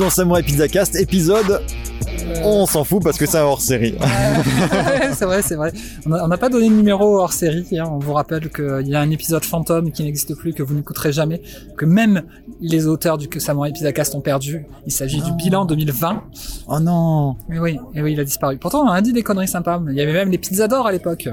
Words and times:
dans 0.00 0.08
Samurai 0.08 0.42
Pizza 0.42 0.66
Cast, 0.66 0.96
épisode. 0.96 1.60
On 2.42 2.64
s'en 2.64 2.84
fout 2.84 3.02
parce 3.02 3.18
que 3.18 3.26
c'est 3.26 3.36
un 3.36 3.42
hors 3.42 3.60
série. 3.60 3.94
c'est 5.12 5.26
vrai, 5.26 5.42
c'est 5.42 5.56
vrai. 5.56 5.72
On 6.06 6.26
n'a 6.26 6.38
pas 6.38 6.48
donné 6.48 6.70
de 6.70 6.74
numéro 6.74 7.18
hors 7.18 7.34
série. 7.34 7.66
Hein. 7.78 7.84
On 7.86 7.98
vous 7.98 8.14
rappelle 8.14 8.48
qu'il 8.48 8.88
y 8.88 8.94
a 8.94 9.00
un 9.00 9.10
épisode 9.10 9.44
fantôme 9.44 9.92
qui 9.92 10.02
n'existe 10.02 10.34
plus, 10.36 10.54
que 10.54 10.62
vous 10.62 10.72
n'écouterez 10.74 11.12
jamais, 11.12 11.42
que 11.76 11.84
même 11.84 12.22
les 12.62 12.86
auteurs 12.86 13.18
du 13.18 13.28
Samurai 13.38 13.72
Pizza 13.72 13.92
Cast 13.92 14.14
ont 14.14 14.22
perdu. 14.22 14.64
Il 14.86 14.92
s'agit 14.92 15.20
du 15.20 15.32
bilan 15.32 15.66
2020. 15.66 16.22
Oh 16.68 16.80
non 16.80 17.36
Mais 17.50 17.58
oui, 17.58 17.78
et 17.94 18.00
oui, 18.00 18.14
il 18.14 18.20
a 18.20 18.24
disparu. 18.24 18.56
Pourtant, 18.56 18.84
on 18.86 18.90
a 18.90 19.02
dit 19.02 19.12
des 19.12 19.22
conneries 19.22 19.48
sympas. 19.48 19.82
Il 19.86 19.94
y 19.94 20.00
avait 20.00 20.14
même 20.14 20.30
les 20.30 20.38
pizzas 20.38 20.66
d'or 20.68 20.86
à 20.86 20.92
l'époque. 20.92 21.28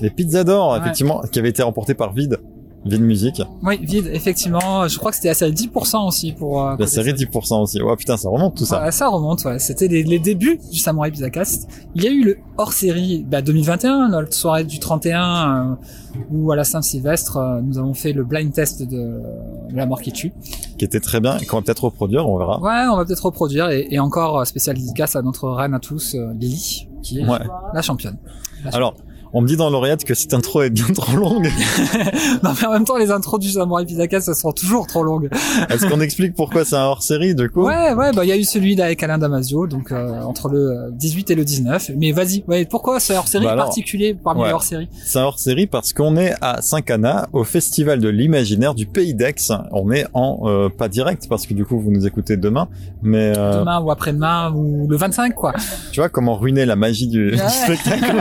Les 0.00 0.10
pizzas 0.10 0.44
d'or, 0.44 0.74
Ouais. 0.74 0.78
effectivement, 0.78 1.22
qui 1.32 1.40
avaient 1.40 1.48
été 1.50 1.64
remportées 1.64 1.94
par 1.94 2.12
Vide. 2.12 2.38
Vide 2.84 3.00
Musique. 3.02 3.40
Oui, 3.62 3.78
vide, 3.80 4.10
effectivement. 4.12 4.88
Je 4.88 4.98
crois 4.98 5.10
que 5.12 5.16
c'était 5.16 5.32
série 5.34 5.52
10% 5.52 6.06
aussi 6.08 6.32
pour... 6.32 6.66
euh, 6.66 6.74
La 6.78 6.86
série 6.88 7.12
10% 7.12 7.62
aussi. 7.62 7.80
Ouais, 7.80 7.94
putain, 7.96 8.16
ça 8.16 8.28
remonte 8.28 8.56
tout 8.56 8.64
ça. 8.64 8.82
Ouais, 8.82 8.90
ça 8.90 9.08
remonte, 9.08 9.44
ouais. 9.44 9.58
C'était 9.60 9.86
les, 9.86 10.02
les 10.02 10.18
débuts 10.18 10.58
du 10.70 10.78
Samurai 10.78 11.10
Pizza 11.12 11.30
Cast. 11.30 11.68
Il 11.94 12.02
y 12.02 12.08
a 12.08 12.10
eu 12.10 12.24
le 12.24 12.38
hors-série 12.58 13.24
bah, 13.28 13.40
2021, 13.40 14.08
notre 14.08 14.34
soirée 14.34 14.64
du 14.64 14.80
31, 14.80 15.70
euh, 15.70 15.74
où 16.32 16.50
à 16.50 16.56
la 16.56 16.64
Saint-Sylvestre, 16.64 17.36
euh, 17.36 17.60
nous 17.62 17.78
avons 17.78 17.94
fait 17.94 18.12
le 18.12 18.24
blind 18.24 18.52
test 18.52 18.82
de, 18.82 18.86
de 18.86 19.22
La 19.76 19.86
mort 19.86 20.02
qui 20.02 20.10
tue. 20.12 20.32
Qui 20.76 20.84
était 20.84 21.00
très 21.00 21.20
bien 21.20 21.38
et 21.38 21.46
qu'on 21.46 21.58
va 21.58 21.62
peut-être 21.62 21.84
reproduire, 21.84 22.28
on 22.28 22.36
verra. 22.36 22.60
Ouais, 22.60 22.88
on 22.92 22.96
va 22.96 23.04
peut-être 23.04 23.24
reproduire, 23.26 23.70
et, 23.70 23.86
et 23.90 24.00
encore 24.00 24.40
euh, 24.40 24.44
spécial 24.44 24.76
dédicace 24.76 25.14
à 25.14 25.22
notre 25.22 25.48
reine 25.50 25.74
à 25.74 25.78
tous, 25.78 26.16
euh, 26.16 26.32
Lily, 26.38 26.88
qui 27.02 27.20
est 27.20 27.28
Ouais. 27.28 27.38
la 27.74 27.82
championne. 27.82 28.16
Alors, 28.72 28.94
on 29.32 29.40
me 29.42 29.46
dit 29.46 29.56
dans 29.56 29.70
l'oreillette 29.70 30.04
que 30.04 30.14
cette 30.14 30.34
intro 30.34 30.62
est 30.62 30.70
bien 30.70 30.86
trop 30.94 31.16
longue. 31.16 31.50
non 32.42 32.50
mais 32.60 32.66
en 32.66 32.72
même 32.72 32.84
temps, 32.84 32.96
les 32.96 33.10
intros 33.10 33.38
du 33.40 33.48
Samurai 33.50 33.86
Cast, 34.08 34.28
elles 34.28 34.34
sont 34.34 34.52
toujours 34.52 34.86
trop 34.86 35.02
longues. 35.02 35.28
Est-ce 35.70 35.86
qu'on 35.86 36.00
explique 36.00 36.34
pourquoi 36.34 36.64
c'est 36.64 36.76
un 36.76 36.84
hors 36.84 37.02
série, 37.02 37.34
du 37.34 37.48
coup? 37.50 37.64
Ouais, 37.64 37.92
ouais, 37.94 38.12
bah 38.12 38.24
il 38.24 38.28
y 38.28 38.32
a 38.32 38.36
eu 38.36 38.44
celui 38.44 38.74
là 38.74 38.86
avec 38.86 39.02
Alain 39.02 39.18
Damasio, 39.18 39.66
donc 39.66 39.92
euh, 39.92 40.20
entre 40.22 40.48
le 40.48 40.90
18 40.92 41.30
et 41.30 41.34
le 41.34 41.44
19. 41.44 41.90
Mais 41.96 42.12
vas-y, 42.12 42.44
ouais, 42.48 42.64
pourquoi 42.66 43.00
ce 43.00 43.12
hors-série 43.12 43.44
Bah 43.44 43.56
particulier 43.56 44.14
parmi 44.14 44.42
ouais. 44.42 44.48
les 44.48 44.52
hors-séries? 44.54 44.88
C'est 45.04 45.18
un 45.18 45.24
hors 45.24 45.38
série 45.38 45.66
parce 45.66 45.92
qu'on 45.92 46.16
est 46.16 46.34
à 46.40 46.60
Saint-Cana, 46.62 47.28
au 47.32 47.44
Festival 47.44 48.00
de 48.00 48.08
l'Imaginaire 48.08 48.74
du 48.74 48.86
Pays 48.86 49.14
d'Aix. 49.14 49.34
On 49.72 49.90
est 49.90 50.06
en, 50.14 50.40
euh, 50.44 50.68
pas 50.68 50.88
direct, 50.88 51.26
parce 51.28 51.46
que 51.46 51.54
du 51.54 51.64
coup, 51.64 51.78
vous 51.80 51.90
nous 51.90 52.06
écoutez 52.06 52.36
demain, 52.36 52.68
mais 53.02 53.32
euh, 53.36 53.60
demain 53.60 53.80
ou 53.80 53.90
après-demain 53.90 54.52
ou 54.54 54.86
le 54.88 54.96
25 54.96 55.34
quoi. 55.34 55.52
tu 55.92 56.00
vois 56.00 56.08
comment 56.08 56.36
ruiner 56.36 56.66
la 56.66 56.76
magie 56.76 57.06
du, 57.08 57.30
du 57.30 57.36
Ouais. 57.40 57.48
spectacle. 57.48 58.16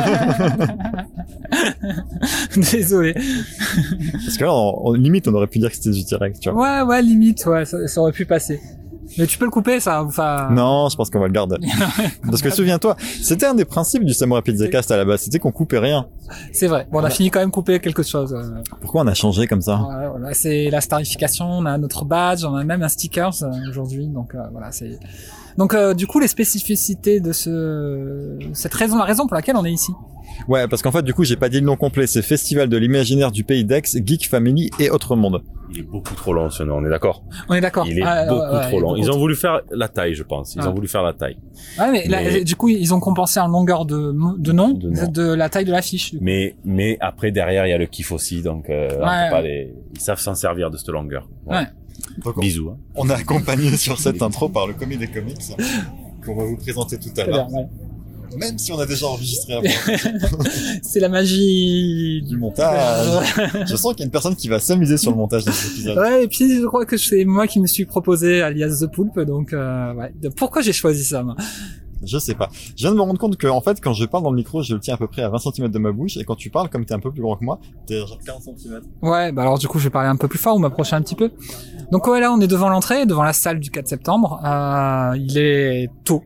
Désolé. 2.72 3.14
Parce 3.14 4.38
que 4.38 4.44
là, 4.44 4.54
on- 4.54 4.90
on- 4.90 4.94
limite, 4.94 5.28
on 5.28 5.34
aurait 5.34 5.48
pu 5.48 5.60
dire 5.60 5.70
que 5.70 5.76
c'était 5.76 5.92
du 5.92 6.04
direct, 6.04 6.40
tu 6.40 6.50
vois. 6.50 6.82
Ouais, 6.84 6.88
ouais, 6.88 7.02
limite, 7.02 7.46
ouais, 7.46 7.66
ça, 7.66 7.88
ça 7.88 8.02
aurait 8.02 8.12
pu 8.12 8.26
passer. 8.26 8.60
Mais 9.18 9.26
tu 9.28 9.38
peux 9.38 9.44
le 9.44 9.52
couper, 9.52 9.82
ça. 9.82 10.02
Enfin. 10.06 10.48
Non, 10.52 10.88
je 10.88 10.96
pense 10.96 11.10
qu'on 11.10 11.20
va 11.20 11.28
le 11.28 11.34
garder. 11.34 11.58
Parce 12.26 12.42
que 12.42 12.50
souviens-toi, 12.50 12.96
c'était 13.22 13.46
un 13.46 13.54
des 13.56 13.66
principes 13.66 14.06
du 14.06 14.14
Samurai 14.14 14.42
Pizza 14.42 14.70
Cast 14.70 14.90
à 14.90 14.96
la 14.96 15.04
base, 15.04 15.22
c'était 15.22 15.38
qu'on 15.38 15.52
coupait 15.52 15.80
rien. 15.80 16.08
C'est 16.54 16.68
vrai. 16.68 16.88
Bon, 16.90 17.02
on 17.02 17.04
a 17.04 17.10
fini 17.10 17.30
quand 17.30 17.40
même 17.42 17.52
couper 17.52 17.80
quelque 17.82 18.04
chose. 18.04 18.34
euh. 18.34 18.62
Pourquoi 18.80 19.02
on 19.02 19.08
a 19.08 19.14
changé 19.14 19.48
comme 19.48 19.60
ça? 19.62 19.82
Voilà, 20.12 20.34
c'est 20.34 20.70
la 20.70 20.80
starification. 20.80 21.46
On 21.46 21.66
a 21.66 21.78
notre 21.78 22.06
badge, 22.06 22.46
on 22.46 22.56
a 22.56 22.64
même 22.64 22.84
un 22.84 22.88
sticker 22.88 23.32
euh, 23.42 23.48
aujourd'hui. 23.70 24.08
Donc 24.08 24.34
euh, 24.34 24.40
voilà, 24.54 24.72
c'est. 24.72 24.98
Donc 25.58 25.74
euh, 25.74 25.94
du 25.94 26.08
coup, 26.08 26.20
les 26.22 26.30
spécificités 26.30 27.20
de 27.20 27.34
ce 27.34 28.38
cette 28.54 28.74
raison, 28.74 28.98
la 28.98 29.04
raison 29.04 29.28
pour 29.28 29.36
laquelle 29.36 29.58
on 29.58 29.66
est 29.66 29.74
ici. 29.74 29.92
Ouais, 30.48 30.68
parce 30.68 30.82
qu'en 30.82 30.92
fait, 30.92 31.04
du 31.04 31.14
coup, 31.14 31.24
j'ai 31.24 31.36
pas 31.36 31.50
dit 31.50 31.60
le 31.60 31.66
nom 31.66 31.76
complet. 31.76 32.08
C'est 32.08 32.22
Festival 32.22 32.70
de 32.70 32.78
l'Imaginaire 32.78 33.32
du 33.32 33.44
Pays 33.44 33.64
d'Aix, 33.66 33.82
Geek 33.94 34.28
Family 34.28 34.70
et 34.80 34.90
Autre 34.90 35.16
Monde. 35.16 35.42
Il 35.74 35.80
est 35.80 35.84
beaucoup 35.84 36.16
trop 36.16 36.34
long 36.34 36.50
ce 36.50 36.64
nom, 36.64 36.76
on 36.80 36.86
est 36.86 36.90
d'accord 36.90 37.24
On 37.48 37.54
est 37.54 37.62
d'accord. 37.62 37.88
Il 37.88 37.98
est 38.00 38.04
Ah, 38.04 38.26
beaucoup 38.26 38.42
ouais, 38.42 38.56
ouais, 38.58 38.62
trop 38.68 38.80
long. 38.82 38.88
beaucoup 38.90 39.00
Ils 39.02 39.10
ont 39.12 39.18
voulu 39.18 39.36
faire 39.38 39.62
la 39.72 39.88
taille, 39.88 40.16
je 40.16 40.24
pense. 40.24 40.54
Ils 40.56 40.62
Ah. 40.62 40.70
ont 40.70 40.74
voulu 40.74 40.90
faire 40.90 41.02
la 41.04 41.14
taille. 41.14 41.38
Ouais, 41.80 41.92
mais, 41.92 42.08
là, 42.08 42.44
du 42.44 42.56
coup, 42.58 42.68
ils 42.68 42.94
ont 42.94 43.00
compensé 43.00 43.40
en 43.40 43.48
longueur 43.48 43.86
de, 43.86 44.12
nom, 44.12 44.34
De 44.38 44.52
nom. 44.52 44.74
de 44.74 45.34
la 45.34 45.48
taille 45.50 45.64
de 45.66 45.72
l'affiche. 45.72 46.14
Mais 46.20 46.56
mais 46.66 46.98
après 47.00 47.32
derrière 47.32 47.66
il 47.66 47.70
y 47.70 47.74
a 47.74 47.78
le 47.78 47.86
kiff 47.86 48.12
aussi, 48.12 48.42
donc 48.42 48.70
euh, 48.70 48.90
on 49.00 49.04
Ouais. 49.08 49.26
peut 49.30 49.32
pas 49.32 49.42
les... 49.42 49.74
ils 49.94 50.02
savent 50.02 50.20
s'en 50.20 50.36
servir 50.36 50.70
de 50.72 50.78
cette 50.78 50.90
longueur. 50.90 51.30
Ouais. 51.46 51.64
Bisous. 52.42 52.72
hein. 52.72 52.78
On 52.96 53.10
est 53.10 53.14
accompagné 53.14 53.78
sur 53.78 53.98
cette 53.98 54.22
intro 54.22 54.50
par 54.50 54.68
le 54.68 54.74
Comité 54.74 55.08
des 55.08 55.14
Comics 55.14 55.38
qu'on 56.26 56.36
va 56.36 56.44
vous 56.44 56.58
présenter 56.58 56.98
tout 57.00 57.10
à 57.18 57.26
ouais. 57.26 57.66
Même 58.38 58.58
si 58.58 58.72
on 58.72 58.80
a 58.80 58.86
déjà 58.86 59.08
enregistré 59.08 59.54
avant 59.54 59.68
C'est 60.84 61.00
la 61.00 61.10
magie 61.10 62.22
du 62.28 62.38
montage. 62.38 63.26
Je 63.68 63.76
sens 63.76 63.94
qu'il 63.94 64.00
y 64.00 64.04
a 64.04 64.06
une 64.06 64.12
personne 64.12 64.36
qui 64.36 64.48
va 64.48 64.60
s'amuser 64.60 64.98
sur 64.98 65.12
le 65.12 65.18
montage 65.18 65.46
de 65.46 65.52
cet 65.52 65.72
épisode. 65.72 65.98
Ouais, 65.98 66.24
et 66.24 66.28
puis 66.28 66.60
je 66.60 66.66
crois 66.66 66.86
que 66.86 66.98
c'est 66.98 67.26
moi 67.26 67.48
qui 67.48 67.60
me 67.60 67.68
suis 67.68 67.86
proposé 67.86 68.42
alias 68.42 68.80
The 68.82 68.92
Poulpe, 68.92 69.20
donc 69.22 69.54
euh, 69.54 69.94
ouais. 69.94 70.14
Pourquoi 70.36 70.62
j'ai 70.62 70.74
choisi 70.74 71.04
ça 71.04 71.24
moi? 71.24 71.36
Je 72.04 72.18
sais 72.18 72.34
pas. 72.34 72.50
Je 72.76 72.84
viens 72.84 72.92
de 72.92 72.96
me 72.96 73.02
rendre 73.02 73.20
compte 73.20 73.38
que, 73.38 73.48
en 73.48 73.62
fait, 73.62 73.80
quand 73.80 73.94
je 73.94 74.06
parle 74.06 74.24
dans 74.24 74.32
le 74.32 74.36
micro, 74.36 74.64
je 74.64 74.74
le 74.74 74.80
tiens 74.80 74.96
à 74.96 74.98
peu 74.98 75.08
près 75.08 75.22
à 75.22 75.30
20 75.30 75.38
cm 75.38 75.68
de 75.70 75.80
ma 75.80 75.92
bouche, 75.92 76.18
et 76.18 76.24
quand 76.24 76.36
tu 76.36 76.50
parles, 76.50 76.70
comme 76.70 76.86
t'es 76.86 76.94
un 76.94 77.00
peu 77.00 77.12
plus 77.12 77.22
grand 77.22 77.36
que 77.36 77.46
moi, 77.46 77.60
t'es 77.86 78.00
genre 78.00 78.18
40 78.26 78.42
cm. 78.58 78.82
Ouais, 79.02 79.32
bah 79.32 79.44
alors 79.44 79.60
du 79.60 79.68
coup 79.68 79.78
je 79.78 79.86
vais 79.86 79.90
parler 79.90 80.10
un 80.10 80.16
peu 80.16 80.28
plus 80.28 80.40
fort 80.40 80.56
ou 80.56 80.60
m'approcher 80.60 80.96
un 80.96 81.02
petit 81.02 81.16
peu. 81.16 81.32
Donc 81.92 82.08
ouais, 82.08 82.20
là 82.20 82.32
on 82.32 82.42
est 82.42 82.48
devant 82.48 82.70
l'entrée, 82.70 83.06
devant 83.06 83.24
la 83.24 83.34
salle 83.34 83.60
du 83.60 83.70
4 83.70 83.88
septembre. 83.88 84.40
Euh, 84.44 85.16
il 85.18 85.38
est 85.38 85.90
tôt, 86.04 86.24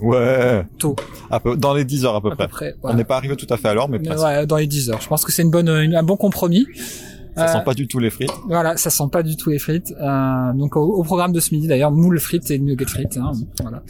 Ouais. 0.00 0.64
tôt 0.78 0.94
À 1.30 1.40
peu, 1.40 1.56
dans 1.56 1.74
les 1.74 1.84
10 1.84 2.04
heures 2.04 2.14
à 2.16 2.20
peu 2.20 2.30
à 2.30 2.36
près. 2.36 2.46
peu 2.46 2.50
près. 2.50 2.74
On 2.82 2.94
n'est 2.94 3.04
pas 3.04 3.16
arrivé 3.16 3.36
tout 3.36 3.46
à 3.50 3.56
fait 3.56 3.68
à 3.68 3.74
l'heure, 3.74 3.88
mais 3.88 3.98
Mais 3.98 4.16
ouais, 4.18 4.46
dans 4.46 4.56
les 4.56 4.66
10 4.66 4.90
heures. 4.90 5.00
Je 5.00 5.08
pense 5.08 5.24
que 5.24 5.32
c'est 5.32 5.42
une 5.42 5.50
bonne, 5.50 5.68
une- 5.68 5.94
un 5.96 6.02
bon 6.02 6.16
compromis. 6.16 6.66
Ça 7.36 7.46
Euh, 7.46 7.52
sent 7.54 7.62
pas 7.64 7.74
du 7.74 7.88
tout 7.88 7.98
les 7.98 8.10
frites. 8.10 8.30
Voilà, 8.46 8.76
ça 8.76 8.90
sent 8.90 9.08
pas 9.10 9.24
du 9.24 9.34
tout 9.36 9.50
les 9.50 9.58
frites. 9.58 9.92
Euh, 10.00 10.52
donc 10.52 10.76
au, 10.76 10.82
au 10.82 11.02
programme 11.02 11.32
de 11.32 11.40
ce 11.40 11.52
midi 11.52 11.66
d'ailleurs, 11.66 11.90
moule 11.90 12.20
frites 12.20 12.48
et 12.52 12.60
nugget 12.60 12.84
frites. 12.86 13.16
Hein, 13.16 13.32
voilà. 13.60 13.82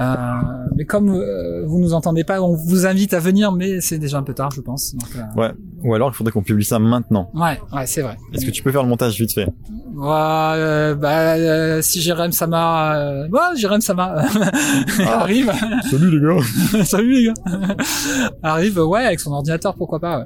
Euh, 0.00 0.66
mais 0.76 0.84
comme 0.84 1.08
euh, 1.08 1.64
vous 1.66 1.78
nous 1.80 1.94
entendez 1.94 2.24
pas, 2.24 2.42
on 2.42 2.54
vous 2.54 2.84
invite 2.86 3.14
à 3.14 3.20
venir, 3.20 3.52
mais 3.52 3.80
c'est 3.80 3.96
déjà 3.98 4.18
un 4.18 4.22
peu 4.22 4.34
tard, 4.34 4.50
je 4.50 4.60
pense. 4.60 4.94
Donc, 4.94 5.08
euh, 5.16 5.40
Ouais. 5.40 5.52
Ou 5.84 5.94
alors, 5.94 6.10
il 6.10 6.14
faudrait 6.14 6.32
qu'on 6.32 6.42
publie 6.42 6.64
ça 6.64 6.78
maintenant. 6.78 7.30
ouais, 7.34 7.60
ouais, 7.72 7.86
c'est 7.86 8.00
vrai. 8.02 8.16
Est-ce 8.32 8.46
que 8.46 8.50
tu 8.50 8.62
peux 8.62 8.72
faire 8.72 8.82
le 8.82 8.88
montage 8.88 9.18
vite 9.20 9.32
fait? 9.34 9.46
Ouais, 9.94 10.08
euh, 10.10 10.94
bah, 10.94 11.34
euh, 11.34 11.82
si 11.82 12.00
Jérém 12.00 12.32
Sama, 12.32 12.96
euh, 12.96 13.28
ouais, 13.28 13.56
Jérém 13.56 13.80
Sama 13.82 14.14
arrive, 15.06 15.52
Salut 15.90 16.10
les 16.10 16.26
gars 16.26 16.84
salut 16.84 17.12
les 17.12 17.24
gars, 17.26 17.34
arrive, 18.42 18.78
ouais, 18.78 19.04
avec 19.04 19.20
son 19.20 19.32
ordinateur, 19.32 19.74
pourquoi 19.74 20.00
pas. 20.00 20.18
ouais. 20.20 20.24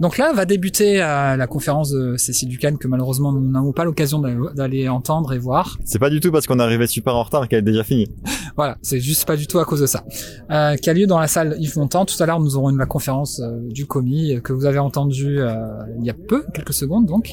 Donc 0.00 0.18
là 0.18 0.32
va 0.32 0.44
débuter 0.44 1.02
euh, 1.02 1.36
la 1.36 1.46
conférence 1.46 1.90
de 1.90 2.16
Cécile 2.16 2.48
Ducan 2.48 2.76
que 2.76 2.86
malheureusement 2.88 3.32
nous 3.32 3.50
n'avons 3.50 3.72
pas 3.72 3.84
l'occasion 3.84 4.18
d'aller- 4.18 4.36
d'aller 4.54 4.88
entendre 4.88 5.32
et 5.32 5.38
voir. 5.38 5.78
C'est 5.84 5.98
pas 5.98 6.10
du 6.10 6.20
tout 6.20 6.30
parce 6.32 6.46
qu'on 6.46 6.58
est 6.58 6.62
arrivé 6.62 6.86
super 6.86 7.14
en 7.16 7.22
retard 7.22 7.48
qu'elle 7.48 7.60
est 7.60 7.62
déjà 7.62 7.84
finie. 7.84 8.08
Voilà, 8.56 8.76
c'est 8.82 9.00
juste 9.00 9.26
pas 9.26 9.36
du 9.36 9.46
tout 9.46 9.58
à 9.58 9.64
cause 9.64 9.80
de 9.80 9.86
ça. 9.86 10.04
Euh, 10.50 10.74
qui 10.76 10.90
a 10.90 10.92
lieu 10.92 11.06
dans 11.06 11.18
la 11.20 11.28
salle 11.28 11.56
Yves 11.60 11.78
Montand. 11.78 12.04
Tout 12.04 12.20
à 12.22 12.26
l'heure, 12.26 12.40
nous 12.40 12.56
aurons 12.56 12.68
une, 12.70 12.76
la 12.78 12.84
conférence 12.84 13.40
euh, 13.40 13.58
du 13.70 13.86
commis 13.86 14.34
euh, 14.34 14.40
que 14.40 14.52
vous 14.52 14.66
avez 14.66 14.78
entendu 14.80 15.38
euh, 15.40 15.54
il 15.98 16.04
y 16.04 16.10
a 16.10 16.14
peu, 16.14 16.44
quelques 16.52 16.74
secondes 16.74 17.06
donc. 17.06 17.30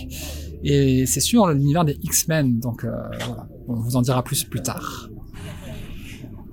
Et 0.64 1.06
c'est 1.06 1.20
sur 1.20 1.48
l'univers 1.48 1.84
des 1.86 1.98
X-Men, 2.02 2.60
donc 2.60 2.84
euh, 2.86 2.92
voilà. 3.28 3.48
On 3.68 3.74
vous 3.74 3.96
en 3.98 4.02
dira 4.02 4.24
plus 4.24 4.44
plus 4.46 4.62
tard. 4.62 5.10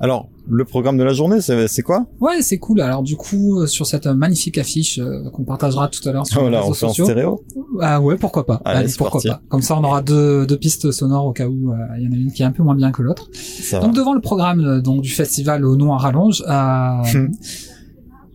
Alors, 0.04 0.28
le 0.46 0.66
programme 0.66 0.98
de 0.98 1.02
la 1.02 1.14
journée, 1.14 1.38
c'est 1.40 1.80
quoi? 1.80 2.04
Ouais, 2.20 2.42
c'est 2.42 2.58
cool. 2.58 2.82
Alors 2.82 3.02
du 3.02 3.16
coup, 3.16 3.60
euh, 3.60 3.66
sur 3.66 3.86
cette 3.86 4.06
euh, 4.06 4.12
magnifique 4.12 4.58
affiche 4.58 4.98
euh, 4.98 5.30
qu'on 5.30 5.44
partagera 5.44 5.88
tout 5.88 6.06
à 6.06 6.12
l'heure 6.12 6.26
sur 6.26 6.42
Oh 6.42 6.44
les 6.44 6.50
là, 6.50 6.58
réseaux 6.60 6.72
on 6.72 6.74
fait 6.74 6.84
en 6.84 6.88
sociaux. 6.90 7.04
stéréo 7.06 7.42
Ah 7.80 8.02
ouais, 8.02 8.16
pourquoi 8.16 8.44
pas. 8.44 8.60
Allez, 8.66 8.92
pourquoi 8.98 9.12
parti. 9.22 9.28
pas. 9.28 9.40
Comme 9.48 9.62
ça, 9.62 9.78
on 9.78 9.82
aura 9.82 10.02
deux, 10.02 10.44
deux 10.44 10.58
pistes 10.58 10.90
sonores 10.90 11.24
au 11.24 11.32
cas 11.32 11.46
où 11.46 11.72
euh, 11.72 11.76
il 11.96 12.04
y 12.04 12.08
en 12.08 12.12
a 12.12 12.16
une 12.16 12.30
qui 12.32 12.42
est 12.42 12.44
un 12.44 12.52
peu 12.52 12.62
moins 12.62 12.74
bien 12.74 12.92
que 12.92 13.00
l'autre. 13.00 13.30
Va. 13.72 13.78
Donc 13.80 13.94
devant 13.94 14.12
le 14.12 14.20
programme 14.20 14.82
donc 14.82 15.00
du 15.00 15.08
festival 15.08 15.64
au 15.64 15.74
nom 15.74 15.94
à 15.94 15.96
rallonge, 15.96 16.44
euh, 16.46 17.02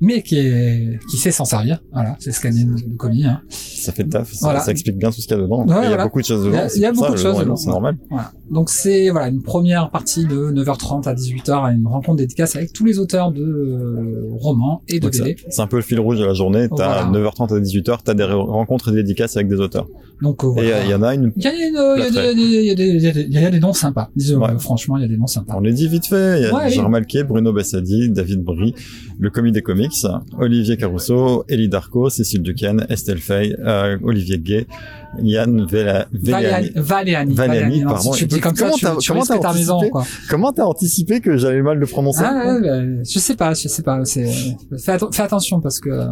mais 0.01 0.21
qui 0.21 0.37
est 0.37 0.99
qui 1.09 1.17
sait 1.17 1.31
s'en 1.31 1.45
servir. 1.45 1.81
Voilà, 1.91 2.15
c'est 2.19 2.31
ce 2.31 2.39
qu'a 2.41 2.49
dit 2.51 2.65
commis. 2.97 3.25
Hein. 3.25 3.41
Ça 3.49 3.91
fait 3.91 4.03
le 4.03 4.09
taf, 4.09 4.31
ça, 4.31 4.37
Voilà. 4.47 4.59
ça 4.59 4.71
explique 4.71 4.97
bien 4.97 5.09
tout 5.11 5.21
ce 5.21 5.27
qu'il 5.27 5.35
y 5.37 5.39
a 5.39 5.43
dedans. 5.43 5.65
Ouais, 5.65 5.85
il 5.85 5.91
y 5.91 5.93
a 5.93 6.03
beaucoup 6.03 6.19
de 6.21 6.25
choses 6.25 6.45
dedans. 6.45 6.67
il 6.75 6.81
y 6.81 6.85
a 6.85 6.91
beaucoup 6.91 7.11
de 7.13 7.17
choses 7.17 7.37
dedans, 7.39 7.55
C'est 7.55 7.69
normal. 7.69 7.97
Voilà. 8.09 8.31
Donc 8.51 8.69
c'est 8.69 9.09
voilà 9.09 9.27
une 9.27 9.41
première 9.43 9.91
partie 9.91 10.25
de 10.25 10.51
9h30 10.51 11.07
à 11.07 11.13
18h 11.13 11.65
à 11.65 11.71
une 11.71 11.85
rencontre 11.87 12.17
dédicace 12.17 12.55
avec 12.55 12.73
tous 12.73 12.83
les 12.85 12.97
auteurs 12.99 13.31
de 13.31 13.43
euh, 13.43 14.27
romans 14.39 14.81
et 14.87 14.95
de 14.99 15.03
Donc, 15.05 15.13
BD. 15.13 15.35
c'est- 15.49 15.61
un 15.61 15.67
peu 15.67 15.75
le 15.77 15.81
fil 15.83 15.99
rouge 15.99 16.17
de 16.19 16.25
la 16.25 16.33
journée. 16.33 16.67
T'as 16.75 17.03
Voilà. 17.03 17.11
9h30 17.11 17.55
à 17.55 17.59
18h, 17.59 17.97
t'as 18.03 18.13
des 18.13 18.23
rencontres 18.23 18.89
et 18.89 18.95
dédicaces 18.95 19.35
avec 19.37 19.47
des 19.47 19.57
auteurs. 19.59 19.87
Donc 20.21 20.43
euh, 20.43 20.53
Et 20.57 20.73
euh, 20.73 20.83
il 20.83 20.89
y 20.89 20.93
en 20.93 21.01
a 21.03 21.13
une, 21.15 21.31
Il 21.37 21.43
y 21.43 21.47
a, 21.47 21.51
des- 21.51 21.77
euh, 21.77 22.33
des- 22.33 22.75
des- 22.75 23.27
des- 23.29 23.49
des 23.51 23.59
noms 23.59 23.73
sympas. 23.73 24.09
Disons, 24.15 24.41
Ouais. 24.41 24.51
euh, 24.51 24.57
franchement, 24.59 24.97
il 24.97 25.01
y 25.01 25.05
a 25.05 25.07
des 25.07 25.17
noms 25.17 25.27
sympas. 25.27 25.53
on 25.55 25.61
les 25.61 25.71
dit 25.73 25.87
vite 25.87 26.07
fait, 26.07 26.39
il 26.39 26.43
y 26.43 26.45
a 26.47 26.53
Ouais, 26.55 26.69
Gérard 26.69 26.87
oui. 26.87 26.91
Malquier, 26.91 27.23
Bruno 27.23 27.53
Bessadi, 27.53 28.09
David 28.09 28.41
Brie, 28.41 28.73
le 29.19 29.29
comité 29.29 29.59
des 29.59 29.61
comics, 29.61 30.05
Olivier 30.37 30.77
Caruso, 30.77 31.43
Elie 31.49 31.67
Darko, 31.67 32.09
Cécile 32.09 32.41
Duquesne, 32.41 32.85
Estelle 32.89 33.19
Fay, 33.19 33.53
euh, 33.59 33.97
Olivier 34.01 34.39
Gay, 34.39 34.65
Yann 35.21 35.65
Vela- 35.65 36.07
Veliani. 36.13 36.71
Valéani. 36.75 37.33
Valéani, 37.33 37.81
non, 37.81 37.89
pardon. 37.91 38.13
Si 38.13 38.19
tu 38.19 38.23
le 38.25 38.29
dis 38.29 38.39
comme 38.39 38.55
ça, 38.55 38.65
Comment 38.65 38.75
tu, 38.77 38.85
t'as- 38.85 38.95
tu 38.97 39.11
comment 39.11 39.53
maison, 39.53 39.79
quoi. 39.89 40.05
Comment 40.29 40.51
t'as 40.53 40.65
anticipé 40.65 41.19
que 41.19 41.35
j'allais 41.37 41.61
mal 41.61 41.77
le 41.77 41.85
prononcer? 41.87 42.21
Ah, 42.23 42.53
ouais, 42.55 42.61
bah, 42.61 43.01
je 43.07 43.19
sais 43.19 43.35
pas, 43.35 43.53
je 43.53 43.67
sais 43.67 43.81
pas. 43.83 44.05
C'est 44.05 44.27
fais, 44.77 44.93
atten- 44.97 45.13
fais 45.13 45.23
attention 45.23 45.59
parce 45.61 45.79
que 45.79 45.89
euh, 45.89 46.05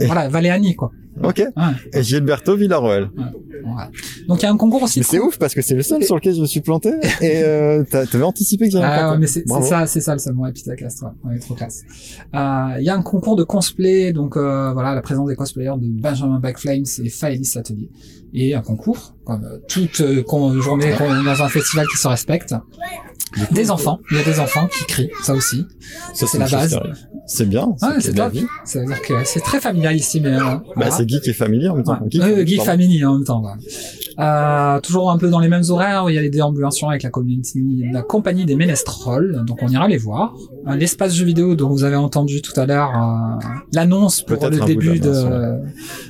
Et- 0.00 0.06
voilà, 0.06 0.28
Valéani 0.28 0.74
quoi. 0.74 0.90
Ok. 1.22 1.38
Ouais, 1.38 1.62
Et 1.92 2.02
Gilberto 2.04 2.56
Villarroel. 2.56 3.10
ouais. 3.16 3.24
Donc 4.28 4.40
il 4.40 4.44
y 4.44 4.46
a 4.46 4.52
un 4.52 4.56
concours 4.56 4.82
aussi. 4.84 5.00
Mais 5.00 5.04
c'est 5.04 5.18
ouf 5.18 5.36
parce 5.36 5.52
que 5.52 5.62
c'est 5.62 5.74
le 5.74 5.82
seul 5.82 6.02
sur 6.04 6.14
lequel 6.14 6.34
je 6.34 6.40
me 6.40 6.46
suis 6.46 6.60
planté 6.60 6.90
et 7.20 7.42
euh, 7.42 7.82
t'avais 7.90 8.22
anticipé 8.22 8.66
que 8.66 8.72
j'allais 8.72 8.86
Ah, 8.88 9.12
ouais, 9.12 9.18
mais 9.18 9.26
c'est 9.26 9.42
ça, 9.62 9.86
c'est 9.86 10.00
ça 10.00 10.12
le 10.12 10.20
salon 10.20 10.46
Epitacast, 10.46 11.02
ouais. 11.02 11.08
On 11.24 11.30
est 11.32 11.40
trop 11.40 11.54
classe. 11.54 11.82
Euh, 12.36 12.76
Il 12.78 12.84
y 12.84 12.88
a 12.88 12.94
un 12.94 13.02
concours 13.02 13.34
de 13.36 13.42
cosplay, 13.42 14.12
donc 14.12 14.36
euh, 14.36 14.72
voilà, 14.72 14.94
la 14.94 15.02
présence 15.02 15.28
des 15.28 15.34
cosplayers 15.36 15.74
de 15.80 15.88
Benjamin 16.00 16.38
Backflames 16.38 16.84
et 17.02 17.08
Faelis 17.08 17.52
Atelier. 17.56 17.90
Et 18.32 18.37
un 18.54 18.60
concours, 18.62 19.14
comme 19.24 19.44
euh, 19.44 19.58
toute 19.68 20.00
euh, 20.00 20.22
journée 20.60 20.92
qu'on- 20.96 21.22
dans 21.22 21.42
un 21.42 21.48
festival 21.48 21.86
qui 21.88 21.96
se 21.98 22.08
respecte. 22.08 22.54
Des 23.52 23.70
enfants, 23.70 23.98
il 24.10 24.16
y 24.16 24.20
a 24.20 24.24
des 24.24 24.40
enfants 24.40 24.66
qui 24.68 24.84
crient, 24.86 25.10
ça 25.22 25.34
aussi. 25.34 25.66
Ça, 26.14 26.26
c'est 26.26 26.38
la 26.38 26.48
base. 26.48 26.80
C'est 27.26 27.46
bien. 27.46 27.66
Ouais, 27.82 28.00
c'est 28.00 28.14
top. 28.14 28.32
vie. 28.32 28.46
Ça 28.64 28.80
veut 28.80 28.86
dire 28.86 29.02
que 29.02 29.12
c'est 29.24 29.40
très 29.40 29.60
familial 29.60 29.94
ici, 29.94 30.18
mais 30.22 30.30
euh, 30.30 30.38
Bah, 30.40 30.62
voilà. 30.76 30.90
c'est 30.92 31.06
geek 31.06 31.28
et 31.28 31.34
familier 31.34 31.68
en 31.68 31.74
même 31.74 31.84
temps. 31.84 31.92
Ouais. 32.00 32.08
Geek, 32.10 32.22
Euh, 32.22 32.46
Geek. 32.46 32.62
Family 32.62 33.04
en 33.04 33.16
même 33.16 33.24
temps. 33.24 33.42
voilà. 33.42 34.76
Euh, 34.76 34.80
toujours 34.80 35.10
un 35.10 35.18
peu 35.18 35.28
dans 35.28 35.40
les 35.40 35.48
mêmes 35.48 35.62
horaires, 35.68 36.06
où 36.06 36.08
il 36.08 36.14
y 36.14 36.18
a 36.18 36.22
les 36.22 36.30
déambulations 36.30 36.88
avec 36.88 37.02
la 37.02 37.10
community, 37.10 37.84
la 37.92 38.00
compagnie 38.02 38.46
des 38.46 38.56
Ménestrels, 38.56 39.42
donc 39.46 39.58
on 39.62 39.68
ira 39.68 39.86
les 39.88 39.98
voir. 39.98 40.34
Euh, 40.66 40.74
L'espace 40.76 41.14
jeux 41.14 41.26
vidéo 41.26 41.54
dont 41.54 41.68
vous 41.68 41.84
avez 41.84 41.96
entendu 41.96 42.40
tout 42.40 42.58
à 42.58 42.64
l'heure 42.64 42.92
l'annonce 43.74 44.22
pour 44.22 44.42
le 44.48 44.58
début 44.64 44.98
de 45.00 45.12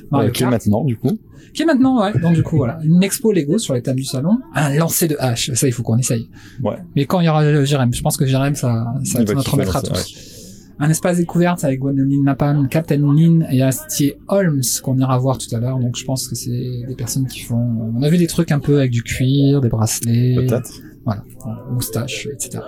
Mario 0.09 0.31
Kart, 0.31 0.51
maintenant 0.51 0.85
du 0.85 0.95
coup. 0.97 1.17
Qui 1.53 1.63
est 1.63 1.65
maintenant, 1.65 2.01
ouais. 2.01 2.17
Donc 2.19 2.33
du 2.33 2.43
coup 2.43 2.57
voilà, 2.57 2.79
une 2.83 3.01
expo 3.03 3.31
Lego 3.31 3.57
sur 3.57 3.73
les 3.73 3.81
tables 3.81 3.99
du 3.99 4.05
salon, 4.05 4.37
un 4.55 4.75
lancer 4.75 5.07
de 5.07 5.15
hache, 5.19 5.51
ça 5.53 5.67
il 5.67 5.73
faut 5.73 5.83
qu'on 5.83 5.97
essaye. 5.97 6.29
Ouais. 6.63 6.77
Mais 6.95 7.05
quand 7.05 7.19
il 7.19 7.25
y 7.25 7.29
aura 7.29 7.63
Jérém, 7.65 7.93
je 7.93 8.01
pense 8.01 8.17
que 8.17 8.25
Jérém 8.25 8.55
ça, 8.55 8.93
ça 9.03 9.23
va 9.23 9.33
notre 9.33 9.55
c'est 9.63 9.89
tous. 9.89 10.35
Un 10.81 10.89
espace 10.89 11.17
découverte 11.17 11.65
avec 11.65 11.79
Gwendoline 11.81 12.23
Napalm, 12.23 12.69
Captain 12.69 12.99
Lynn 12.99 13.45
et 13.51 13.61
Astier 13.61 14.15
Holmes 14.29 14.61
qu'on 14.81 14.97
ira 14.97 15.17
voir 15.17 15.37
tout 15.37 15.53
à 15.53 15.59
l'heure. 15.59 15.77
Donc 15.77 15.97
je 15.97 16.05
pense 16.05 16.25
que 16.27 16.35
c'est 16.35 16.83
des 16.87 16.95
personnes 16.97 17.27
qui 17.27 17.41
font. 17.41 17.91
On 17.95 18.01
a 18.01 18.09
vu 18.09 18.17
des 18.17 18.27
trucs 18.27 18.51
un 18.53 18.59
peu 18.59 18.77
avec 18.77 18.91
du 18.91 19.03
cuir, 19.03 19.59
des 19.59 19.67
bracelets, 19.67 20.35
Peut-être. 20.35 20.71
voilà, 21.03 21.25
moustaches, 21.69 22.29
etc. 22.31 22.59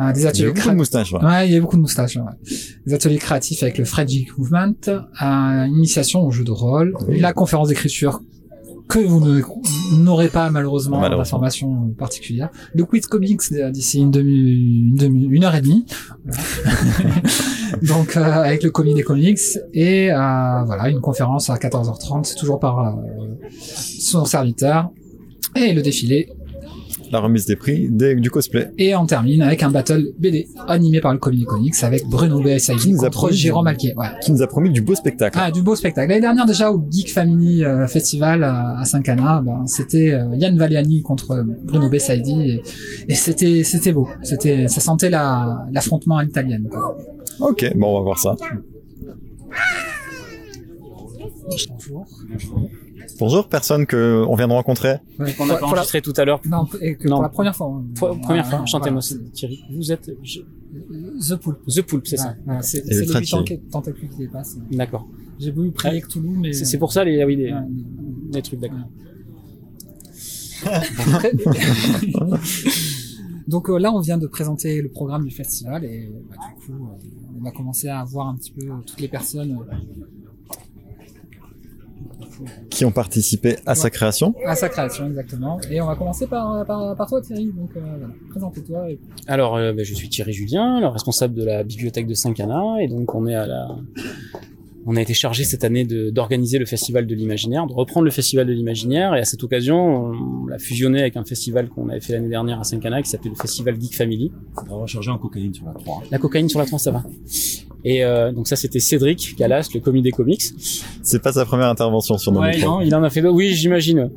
Euh, 0.00 0.12
des 0.12 0.26
ateliers 0.26 0.50
beaucoup 0.52 0.70
de 0.70 0.74
moustaches. 0.74 1.12
Ouais. 1.12 1.24
Ouais, 1.24 1.48
il 1.48 1.54
y 1.54 1.56
a 1.56 1.60
beaucoup 1.60 1.76
de 1.76 1.82
moustaches. 1.82 2.16
Ouais. 2.16 2.22
Des 2.86 2.94
ateliers 2.94 3.18
créatifs 3.18 3.62
avec 3.62 3.78
le 3.78 3.84
Frederick 3.84 4.36
Movement, 4.36 4.72
euh, 4.88 5.66
initiation 5.68 6.26
au 6.26 6.30
jeu 6.32 6.42
de 6.44 6.50
rôle, 6.50 6.94
Oui. 7.08 7.20
la 7.20 7.32
conférence 7.32 7.68
d'écriture 7.68 8.20
que 8.88 8.98
vous 8.98 9.24
n'aurez 9.96 10.28
pas 10.28 10.50
malheureusement, 10.50 11.00
Malheureusement. 11.00 11.38
d'informations 11.38 11.94
particulières. 11.96 12.50
Le 12.74 12.84
quiz 12.84 13.06
comics 13.06 13.40
euh, 13.52 13.70
d'ici 13.70 14.00
une 14.00 14.10
demi, 14.10 14.32
une 14.90 14.96
demi, 14.96 15.24
une 15.24 15.44
heure 15.44 15.54
et 15.54 15.62
demie. 15.62 15.86
Donc 17.82 18.16
euh, 18.16 18.22
avec 18.22 18.62
le 18.62 18.70
comité 18.70 18.96
des 18.96 19.02
comics 19.02 19.38
et 19.72 20.10
euh, 20.12 20.14
voilà 20.64 20.88
une 20.90 21.00
conférence 21.00 21.50
à 21.50 21.56
14h30, 21.56 22.24
c'est 22.24 22.36
toujours 22.36 22.58
par 22.60 22.78
euh, 22.78 22.92
son 23.50 24.24
serviteur 24.24 24.90
et 25.56 25.72
le 25.72 25.82
défilé 25.82 26.28
La 27.14 27.20
remise 27.20 27.46
des 27.46 27.54
prix 27.54 27.88
des- 27.88 28.16
du 28.16 28.28
cosplay. 28.28 28.72
et 28.76 28.96
on 28.96 29.06
termine 29.06 29.40
avec 29.42 29.62
un 29.62 29.70
battle 29.70 30.02
BD 30.18 30.48
animé 30.66 31.00
par 31.00 31.12
le 31.12 31.18
comité 31.20 31.44
comics 31.44 31.74
avec 31.82 32.04
Bruno 32.08 32.40
a 33.04 33.10
contre 33.10 33.30
Jérôme 33.32 33.66
du-. 33.68 33.92
Ouais. 33.96 34.06
Qui 34.20 34.32
nous 34.32 34.42
a 34.42 34.48
promis 34.48 34.70
du 34.70 34.80
beau 34.82 34.96
spectacle. 34.96 35.38
Ah, 35.40 35.52
du 35.52 35.62
beau 35.62 35.76
spectacle. 35.76 36.08
L'année 36.08 36.20
dernière 36.22 36.44
déjà 36.44 36.72
au 36.72 36.84
Geek 36.90 37.12
Family 37.12 37.64
euh, 37.64 37.86
Festival 37.86 38.42
à, 38.42 38.80
à 38.80 38.84
Saint-Cana, 38.84 39.42
ben, 39.46 39.64
c'était 39.68 40.10
euh, 40.12 40.34
Yann 40.34 40.58
Valiani 40.58 41.02
contre 41.02 41.44
Bruno 41.62 41.88
Bessaidi 41.88 42.40
et, 42.50 42.62
et 43.08 43.14
c'était 43.14 43.62
c'était 43.62 43.92
beau. 43.92 44.08
C'était 44.24 44.66
ça 44.66 44.80
sentait 44.80 45.10
la 45.10 45.66
l'affrontement 45.72 46.16
à 46.16 46.24
l'italienne. 46.24 46.68
quoi. 46.68 46.98
Ok, 47.38 47.64
bon 47.76 47.88
on 47.92 47.98
va 47.98 48.00
voir 48.02 48.18
ça. 48.18 48.34
Bonjour. 51.68 52.06
Bonjour, 52.28 52.68
personne 53.50 53.86
que 53.86 54.24
on 54.28 54.34
vient 54.34 54.48
de 54.48 54.52
rencontrer. 54.52 54.96
Ouais, 55.18 55.32
qu'on 55.34 55.44
pour- 55.46 55.52
a 55.52 55.54
pas 55.54 55.60
la- 55.60 55.66
enregistré 55.66 56.00
tout 56.02 56.12
à 56.16 56.24
l'heure. 56.24 56.40
Non, 56.46 56.66
et 56.80 56.96
que 56.96 57.08
Non. 57.08 57.16
pour 57.16 57.22
la 57.22 57.28
première 57.28 57.56
fois. 57.56 57.66
hein. 57.68 57.84
Pre- 57.94 58.20
Première 58.20 58.46
fois, 58.46 58.60
Ouais, 58.60 58.66
voilà, 58.80 59.00
c'est 59.00 59.32
Thierry. 59.32 59.64
Vous 59.72 59.92
êtes 59.92 60.10
je- 60.22 60.40
The 61.28 61.36
Pool. 61.36 61.56
The 61.68 61.82
Poulpe, 61.82 62.06
c'est 62.06 62.16
ça. 62.16 62.34
Ouais, 62.46 62.56
c'est 62.62 62.84
les 62.86 62.98
8 63.06 63.14
ans 63.16 63.20
Thierry. 63.20 63.44
qui 63.44 63.58
tentacules 63.70 64.08
qui 64.08 64.18
dépassent. 64.18 64.56
D'accord. 64.72 65.06
J'ai 65.38 65.50
voulu 65.52 65.70
prier 65.70 66.00
que 66.00 66.08
Toulouse, 66.08 66.36
mais 66.40 66.52
C'est 66.52 66.64
c'est 66.64 66.78
pour 66.78 66.92
ça 66.92 67.04
les, 67.04 67.20
ah 67.22 67.26
oui, 67.26 67.36
les, 67.36 67.52
Ouais. 67.52 67.58
les 68.32 68.42
trucs, 68.42 68.60
d'accord. 68.60 68.78
Donc 73.46 73.68
euh, 73.68 73.78
là, 73.78 73.92
on 73.92 74.00
vient 74.00 74.16
de 74.18 74.26
présenter 74.26 74.80
le 74.80 74.88
programme 74.88 75.24
du 75.26 75.30
festival 75.34 75.84
et 75.84 76.10
bah, 76.30 76.36
du 76.48 76.66
coup, 76.66 76.72
euh, 76.84 76.96
on 77.38 77.44
va 77.44 77.50
commencer 77.50 77.88
à 77.88 78.02
voir 78.04 78.28
un 78.28 78.36
petit 78.36 78.52
peu 78.52 78.66
toutes 78.86 79.00
les 79.00 79.08
personnes 79.08 79.52
euh, 79.52 79.74
Qui 82.70 82.84
ont 82.84 82.90
participé 82.92 83.56
à 83.66 83.74
sa 83.74 83.90
création. 83.90 84.34
à 84.46 84.54
sa 84.54 84.68
création 84.68 85.06
exactement. 85.06 85.60
Et 85.70 85.80
on 85.80 85.86
va 85.86 85.96
commencer 85.96 86.26
par, 86.26 86.64
par, 86.66 86.96
par 86.96 87.08
toi, 87.08 87.20
Thierry. 87.20 87.46
Donc 87.56 87.70
euh, 87.76 87.80
voilà, 87.80 88.06
présente-toi. 88.30 88.90
Et... 88.90 88.98
Alors, 89.26 89.56
euh, 89.56 89.72
ben, 89.72 89.84
je 89.84 89.94
suis 89.94 90.08
Thierry 90.08 90.32
Julien, 90.32 90.80
le 90.80 90.86
responsable 90.88 91.34
de 91.34 91.44
la 91.44 91.62
bibliothèque 91.64 92.06
de 92.06 92.14
Saint-Cana, 92.14 92.76
et 92.80 92.88
donc 92.88 93.14
on 93.14 93.26
est 93.26 93.34
à 93.34 93.46
la, 93.46 93.68
on 94.86 94.96
a 94.96 95.00
été 95.00 95.14
chargé 95.14 95.44
cette 95.44 95.64
année 95.64 95.84
de- 95.84 96.10
d'organiser 96.10 96.58
le 96.58 96.66
festival 96.66 97.06
de 97.06 97.14
l'imaginaire, 97.14 97.66
de 97.66 97.72
reprendre 97.72 98.04
le 98.04 98.10
festival 98.10 98.46
de 98.46 98.52
l'imaginaire, 98.52 99.14
et 99.14 99.20
à 99.20 99.24
cette 99.24 99.42
occasion, 99.42 100.12
on 100.12 100.46
l'a 100.46 100.58
fusionné 100.58 101.00
avec 101.00 101.16
un 101.16 101.24
festival 101.24 101.68
qu'on 101.68 101.88
avait 101.88 102.00
fait 102.00 102.12
l'année 102.12 102.28
dernière 102.28 102.60
à 102.60 102.64
Saint-Cana, 102.64 103.00
qui 103.02 103.08
s'appelait 103.08 103.30
le 103.30 103.36
Festival 103.36 103.80
Geek 103.80 103.96
Family. 103.96 104.30
On 104.68 104.76
va 104.76 104.82
recharger 104.82 105.10
en 105.10 105.18
cocaïne 105.18 105.54
sur 105.54 105.64
la 105.66 105.72
3. 105.72 106.02
La 106.10 106.18
cocaïne 106.18 106.48
sur 106.48 106.58
la 106.58 106.66
tronc, 106.66 106.78
ça 106.78 106.90
va. 106.90 107.02
Et 107.84 108.02
euh, 108.04 108.32
donc 108.32 108.48
ça, 108.48 108.56
c'était 108.56 108.80
Cédric 108.80 109.34
Calas, 109.36 109.68
le 109.74 109.80
commis 109.80 110.00
des 110.02 110.10
comics. 110.10 110.42
C'est 111.02 111.22
pas 111.22 111.32
sa 111.32 111.44
première 111.44 111.68
intervention 111.68 112.16
sur 112.18 112.32
nos 112.32 112.40
Ouais, 112.40 112.56
micros. 112.56 112.70
non, 112.70 112.80
il 112.80 112.94
en 112.94 113.02
a 113.02 113.10
fait 113.10 113.20
d'autres. 113.22 113.36
Oui, 113.36 113.50
j'imagine. 113.54 114.10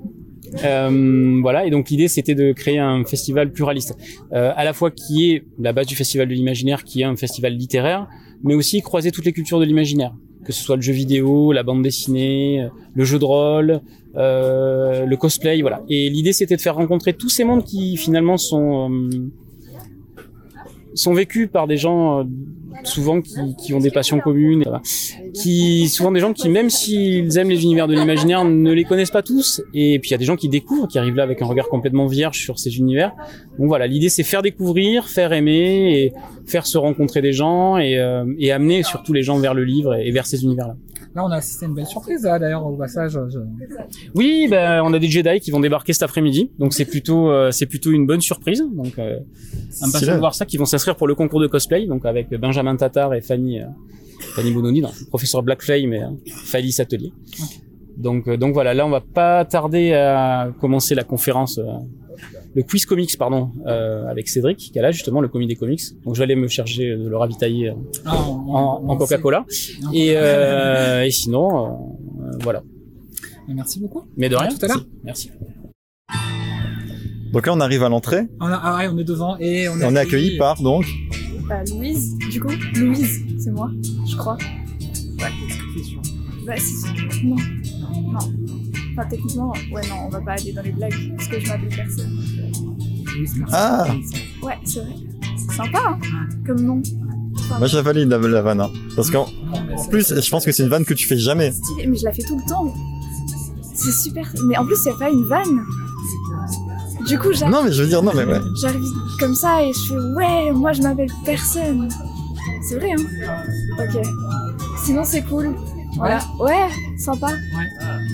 Euh, 0.64 1.40
voilà, 1.42 1.66
et 1.66 1.69
donc 1.69 1.90
l'idée 1.90 2.08
c'était 2.08 2.34
de 2.34 2.54
créer 2.54 2.80
un 2.80 3.04
festival 3.04 3.52
pluraliste, 3.52 3.98
euh, 4.31 4.54
à 4.56 4.64
la 4.64 4.72
fois 4.72 4.92
qui 4.92 5.31
est 5.31 5.44
la 5.60 5.74
base 5.74 5.88
du 5.88 5.96
festival 5.96 6.30
de 6.30 6.34
l'imaginaire, 6.34 6.86
qui 6.86 7.02
est 7.02 7.04
un 7.04 7.18
festival 7.18 7.54
littéraire, 7.54 8.08
mais 8.44 8.56
aussi 8.56 8.81
croiser 8.81 9.12
toutes 9.12 9.26
les 9.26 9.33
cultures 9.33 9.59
de 9.59 9.66
l'imaginaire, 9.66 10.14
que 10.45 10.54
ce 10.54 10.64
soit 10.64 10.78
le 10.78 10.81
jeu 10.81 10.94
vidéo, 10.94 11.52
la 11.52 11.64
bande 11.64 11.83
dessinée, 11.83 12.66
le 12.95 13.04
jeu 13.04 13.19
de 13.19 13.26
rôle, 13.26 13.81
euh, 14.16 15.06
le 15.06 15.18
cosplay, 15.18 15.59
voilà. 15.62 15.83
Et 15.90 16.09
l'idée 16.09 16.31
c'était 16.31 16.56
de 16.56 16.62
faire 16.62 16.76
rencontrer 16.76 17.12
tous 17.12 17.28
ces 17.30 17.44
mondes 17.44 17.66
qui 17.66 17.97
finalement 17.97 18.38
sont 18.38 18.90
euh, 18.90 19.09
sont 20.94 21.14
vécus 21.14 21.50
par 21.52 21.68
des 21.68 21.76
gens 21.78 22.21
euh, 22.21 22.24
souvent 22.83 23.21
qui, 23.21 23.56
qui 23.64 23.74
ont 23.74 23.80
des 23.80 23.92
passions 23.92 24.19
communes, 24.19 24.64
qui 25.33 25.88
souvent 25.90 26.12
des 26.12 26.19
gens 26.19 26.33
qui 26.33 26.50
même 26.50 26.69
s'ils 26.69 27.38
aiment 27.38 27.50
les 27.50 27.64
univers 27.64 27.88
de 27.88 27.94
l'imaginaire 27.95 28.44
ne 28.45 28.71
les 28.71 28.83
connaissent 28.83 29.12
pas 29.12 29.24
tous. 29.24 29.62
Et 29.74 30.00
puis 30.00 30.09
il 30.09 30.12
y 30.12 30.16
a 30.16 30.18
des 30.18 30.26
gens 30.26 30.36
qui 30.36 30.50
découvrent 30.50 30.88
qui 30.88 31.00
arrivent 31.00 31.16
là 31.16 31.24
avec 31.24 31.42
un 31.42 31.45
regard 31.45 31.69
complètement 31.69 32.07
vierge 32.07 32.40
sur 32.40 32.59
ces 32.59 32.78
univers. 32.78 33.14
Donc 33.59 33.68
voilà, 33.68 33.88
l'idée 33.88 34.09
c'est 34.09 34.24
faire 34.24 34.42
découvrir, 34.42 35.07
faire 35.07 35.33
aimer 35.33 36.02
et 36.02 36.14
faire 36.45 36.66
se 36.66 36.78
rencontrer 36.78 37.21
des 37.21 37.33
gens 37.33 37.78
et, 37.78 37.97
euh, 37.97 38.26
et 38.40 38.52
amener 38.52 38.83
surtout 38.83 39.14
les 39.14 39.24
gens 39.24 39.38
vers 39.38 39.54
le 39.54 39.64
livre 39.64 39.95
et, 39.95 40.07
et 40.07 40.12
vers 40.12 40.26
ces 40.26 40.44
univers-là. 40.44 40.76
Là, 41.18 41.26
on 41.26 41.31
a 41.31 41.38
assisté 41.38 41.66
à 41.66 41.68
une 41.68 41.74
belle 41.74 41.88
surprise 41.88 42.21
là, 42.24 42.38
d'ailleurs 42.38 42.64
au 42.64 42.76
passage. 42.78 43.14
je- 43.33 43.40
Oui, 44.14 44.47
ben 44.50 44.83
on 44.86 44.94
a 44.94 45.00
des 45.00 45.09
Jedi 45.09 45.40
qui 45.40 45.50
vont 45.50 45.59
débarquer 45.59 45.92
cet 45.92 46.04
après-midi, 46.04 46.52
donc 46.59 46.74
c'est 46.76 46.86
plutôt 46.86 47.31
euh, 47.31 47.50
c'est 47.50 47.66
plutôt 47.66 47.90
une 47.92 48.06
bonne 48.06 48.21
surprise. 48.21 48.64
Donc 48.71 49.00
euh, 49.00 49.18
impatient 49.81 50.14
de 50.14 50.19
voir 50.19 50.36
ça, 50.36 50.45
qui 50.45 50.57
vont 50.57 50.66
s'inscrire 50.66 50.95
pour 50.95 51.07
le 51.07 51.16
concours 51.16 51.40
de 51.42 51.47
cosplay, 51.47 51.88
donc 51.88 52.06
avec 52.06 52.30
Benjamin 52.36 52.76
Tatar 52.76 53.16
et 53.16 53.21
Fanny 53.21 53.59
euh, 53.62 53.66
Fanny 54.36 54.52
Bononi, 54.52 54.81
non, 54.81 54.92
professeur 55.09 55.42
Black 55.42 55.64
Flame 55.64 55.92
et 55.94 56.04
euh, 56.04 56.07
Falice 56.28 56.80
Atelier. 56.80 57.12
Donc 57.97 58.28
euh, 58.28 58.38
donc 58.38 58.54
voilà, 58.54 58.76
là 58.76 58.86
on 58.86 58.92
va 58.92 59.02
pas 59.02 59.44
tarder 59.44 59.94
à 59.94 60.50
commencer 60.62 60.94
la 60.94 61.04
conférence. 61.04 61.59
Le 62.57 62.64
quiz 62.64 62.87
comics, 62.87 63.16
pardon, 63.19 63.52
euh, 63.68 64.07
avec 64.07 64.28
Cédric, 64.28 64.57
qui 64.57 64.80
est 64.80 64.81
là 64.81 64.90
justement 64.90 65.21
le 65.21 65.28
comité 65.28 65.54
des 65.54 65.59
comics. 65.59 65.80
Donc 66.04 66.16
je 66.16 66.19
vais 66.19 66.23
aller 66.23 66.35
me 66.35 66.47
charger 66.47 66.95
de 66.97 67.07
le 67.07 67.16
ravitailler 67.16 67.69
euh, 67.69 67.73
Ah, 68.04 68.16
en, 68.19 68.83
on 68.83 68.97
Coca-Cola. 68.97 69.45
Et, 69.94 70.14
euh, 70.18 71.04
et 71.06 71.11
sinon, 71.11 71.68
euh, 71.68 72.37
voilà. 72.42 72.64
Merci 73.47 73.80
beaucoup. 73.80 74.07
Mais 74.18 74.28
de 74.28 74.35
À 74.35 74.40
rien. 74.40 74.49
tout 74.49 74.66
à 74.66 74.69
l'heure. 74.69 74.83
Merci. 75.04 75.30
Donc 77.31 77.45
là, 77.45 77.54
on 77.54 77.59
arrive 77.59 77.83
à 77.83 77.90
l'entrée. 77.90 78.23
On, 78.42 78.47
a, 78.47 78.56
ah 78.56 78.78
ouais, 78.78 78.90
on 78.92 78.97
est 78.97 79.04
devant 79.04 79.37
et 79.37 79.69
on 79.69 79.80
est, 79.80 79.85
On 79.85 79.95
est 79.95 79.99
accueilli 79.99 80.37
par 80.40 80.59
donc 80.59 80.85
Bah, 81.47 81.61
Louise, 81.71 82.18
du 82.31 82.42
coup. 82.42 82.49
Louise, 82.73 83.23
c'est 83.37 83.52
moi, 83.52 83.69
je 84.09 84.16
crois. 84.18 84.37
C'est 85.78 85.83
sûr. 85.83 86.02
Bah, 86.44 86.54
c'est... 86.57 87.23
Non. 87.23 87.35
Non. 88.14 88.56
Enfin, 88.97 89.07
techniquement, 89.09 89.54
ouais, 89.71 89.81
non, 89.89 89.95
on 90.07 90.09
va 90.09 90.21
pas 90.21 90.31
aller 90.33 90.51
dans 90.54 90.63
les 90.63 90.71
blagues, 90.71 90.94
parce 91.16 91.27
que 91.30 91.39
je 91.39 91.47
m'appelle 91.47 91.69
personne. 91.75 92.18
Ah. 93.51 93.85
Ouais, 94.42 94.54
c'est 94.63 94.80
vrai. 94.80 94.95
C'est 95.37 95.56
sympa, 95.56 95.80
hein, 95.87 95.99
comme 96.45 96.61
nom. 96.61 96.81
Moi, 97.59 97.68
je 97.68 97.75
la 97.77 97.81
valide 97.83 98.09
la, 98.09 98.18
la 98.18 98.42
vanne. 98.42 98.61
hein. 98.61 98.69
Parce 98.95 99.11
qu'en 99.11 99.27
en 99.77 99.85
plus, 99.89 100.19
je 100.19 100.30
pense 100.31 100.45
que 100.45 100.51
c'est 100.51 100.63
une 100.63 100.69
vanne 100.69 100.83
que 100.85 100.94
tu 100.95 101.07
fais 101.07 101.18
jamais. 101.18 101.51
Stylé, 101.51 101.87
mais 101.87 101.97
je 101.97 102.06
la 102.06 102.11
fais 102.11 102.23
tout 102.23 102.37
le 102.37 102.49
temps. 102.49 102.73
C'est 103.75 103.92
super. 103.92 104.27
Mais 104.47 104.57
en 104.57 104.66
plus, 104.66 104.77
il 104.85 104.89
a 104.89 104.94
pas 104.95 105.09
une 105.09 105.25
vanne. 105.25 105.63
Du 107.07 107.18
coup, 107.19 107.31
j'arrive 107.31 107.54
Non, 107.54 107.63
mais 107.63 107.71
je 107.71 107.83
veux 107.83 107.87
dire, 107.87 108.01
non, 108.04 108.11
mais 108.16 108.25
ouais. 108.25 108.39
j'arrive 108.61 108.83
comme 109.19 109.35
ça 109.35 109.63
et 109.63 109.71
je 109.73 109.80
fais 109.87 109.95
ouais, 110.16 110.51
moi 110.51 110.73
je 110.73 110.81
m'appelle 110.81 111.09
personne. 111.23 111.87
C'est 112.68 112.75
vrai, 112.80 112.92
hein 112.92 113.44
Ok. 113.80 114.04
Sinon, 114.83 115.04
c'est 115.06 115.21
cool. 115.23 115.56
Voilà. 115.97 116.19
Ouais, 116.39 116.68
sympa. 116.97 117.27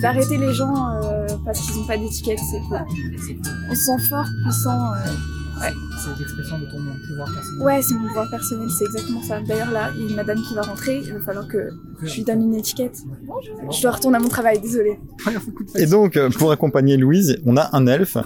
D'arrêter 0.00 0.36
les 0.38 0.52
gens 0.52 0.74
euh, 1.02 1.26
parce 1.44 1.60
qu'ils 1.60 1.78
ont 1.80 1.84
pas 1.86 1.96
d'étiquette, 1.96 2.38
c'est 2.50 2.60
cool. 2.68 2.78
On 3.70 3.74
se 3.74 3.80
sent 3.84 3.98
fort, 4.08 4.26
puissant. 4.44 4.92
euh, 4.94 4.96
C'est 6.02 6.18
l'expression 6.18 6.58
de 6.58 6.64
ton 6.66 6.78
pouvoir 7.08 7.32
personnel. 7.32 7.62
Ouais, 7.66 7.82
c'est 7.82 7.94
mon 7.94 8.08
pouvoir 8.08 8.28
personnel, 8.30 8.68
c'est 8.70 8.84
exactement 8.86 9.22
ça. 9.22 9.40
D'ailleurs, 9.40 9.70
là, 9.70 9.90
il 9.94 10.02
y 10.02 10.06
a 10.06 10.10
une 10.10 10.16
madame 10.16 10.42
qui 10.42 10.54
va 10.54 10.62
rentrer, 10.62 11.00
il 11.04 11.12
va 11.12 11.20
falloir 11.20 11.46
que 11.46 11.68
je 12.02 12.14
lui 12.16 12.24
donne 12.24 12.42
une 12.42 12.54
étiquette. 12.54 12.98
Je 13.70 13.82
dois 13.82 13.92
retourner 13.92 14.16
à 14.16 14.20
mon 14.20 14.28
travail, 14.28 14.60
désolée. 14.60 14.98
Et 15.76 15.86
donc, 15.86 16.16
euh, 16.16 16.30
pour 16.30 16.50
accompagner 16.52 16.96
Louise, 16.96 17.38
on 17.46 17.56
a 17.56 17.68
un 17.76 17.86
elfe, 17.86 18.16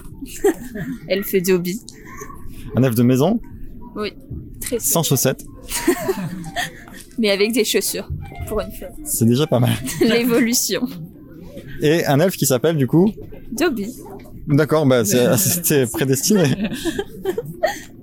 fait 1.24 1.40
du 1.40 1.52
hobby. 1.52 1.80
un 2.76 2.82
elfe 2.82 2.94
de 2.94 3.02
maison, 3.02 3.40
Très 4.60 4.78
sans 4.78 5.02
chaussettes. 5.02 5.44
Mais 7.18 7.30
avec 7.30 7.52
des 7.52 7.64
chaussures. 7.64 8.08
pour 8.48 8.60
une 8.60 8.70
fois. 8.72 8.88
C'est 9.04 9.24
déjà 9.26 9.46
pas 9.46 9.58
mal. 9.60 9.72
L'évolution. 10.00 10.82
Et 11.82 12.04
un 12.06 12.18
elfe 12.20 12.36
qui 12.36 12.46
s'appelle, 12.46 12.76
du 12.76 12.86
coup, 12.86 13.12
Dobby. 13.52 13.94
d'accord, 14.46 14.86
bah, 14.86 15.04
c'était 15.36 15.86
prédestiné. 15.86 16.44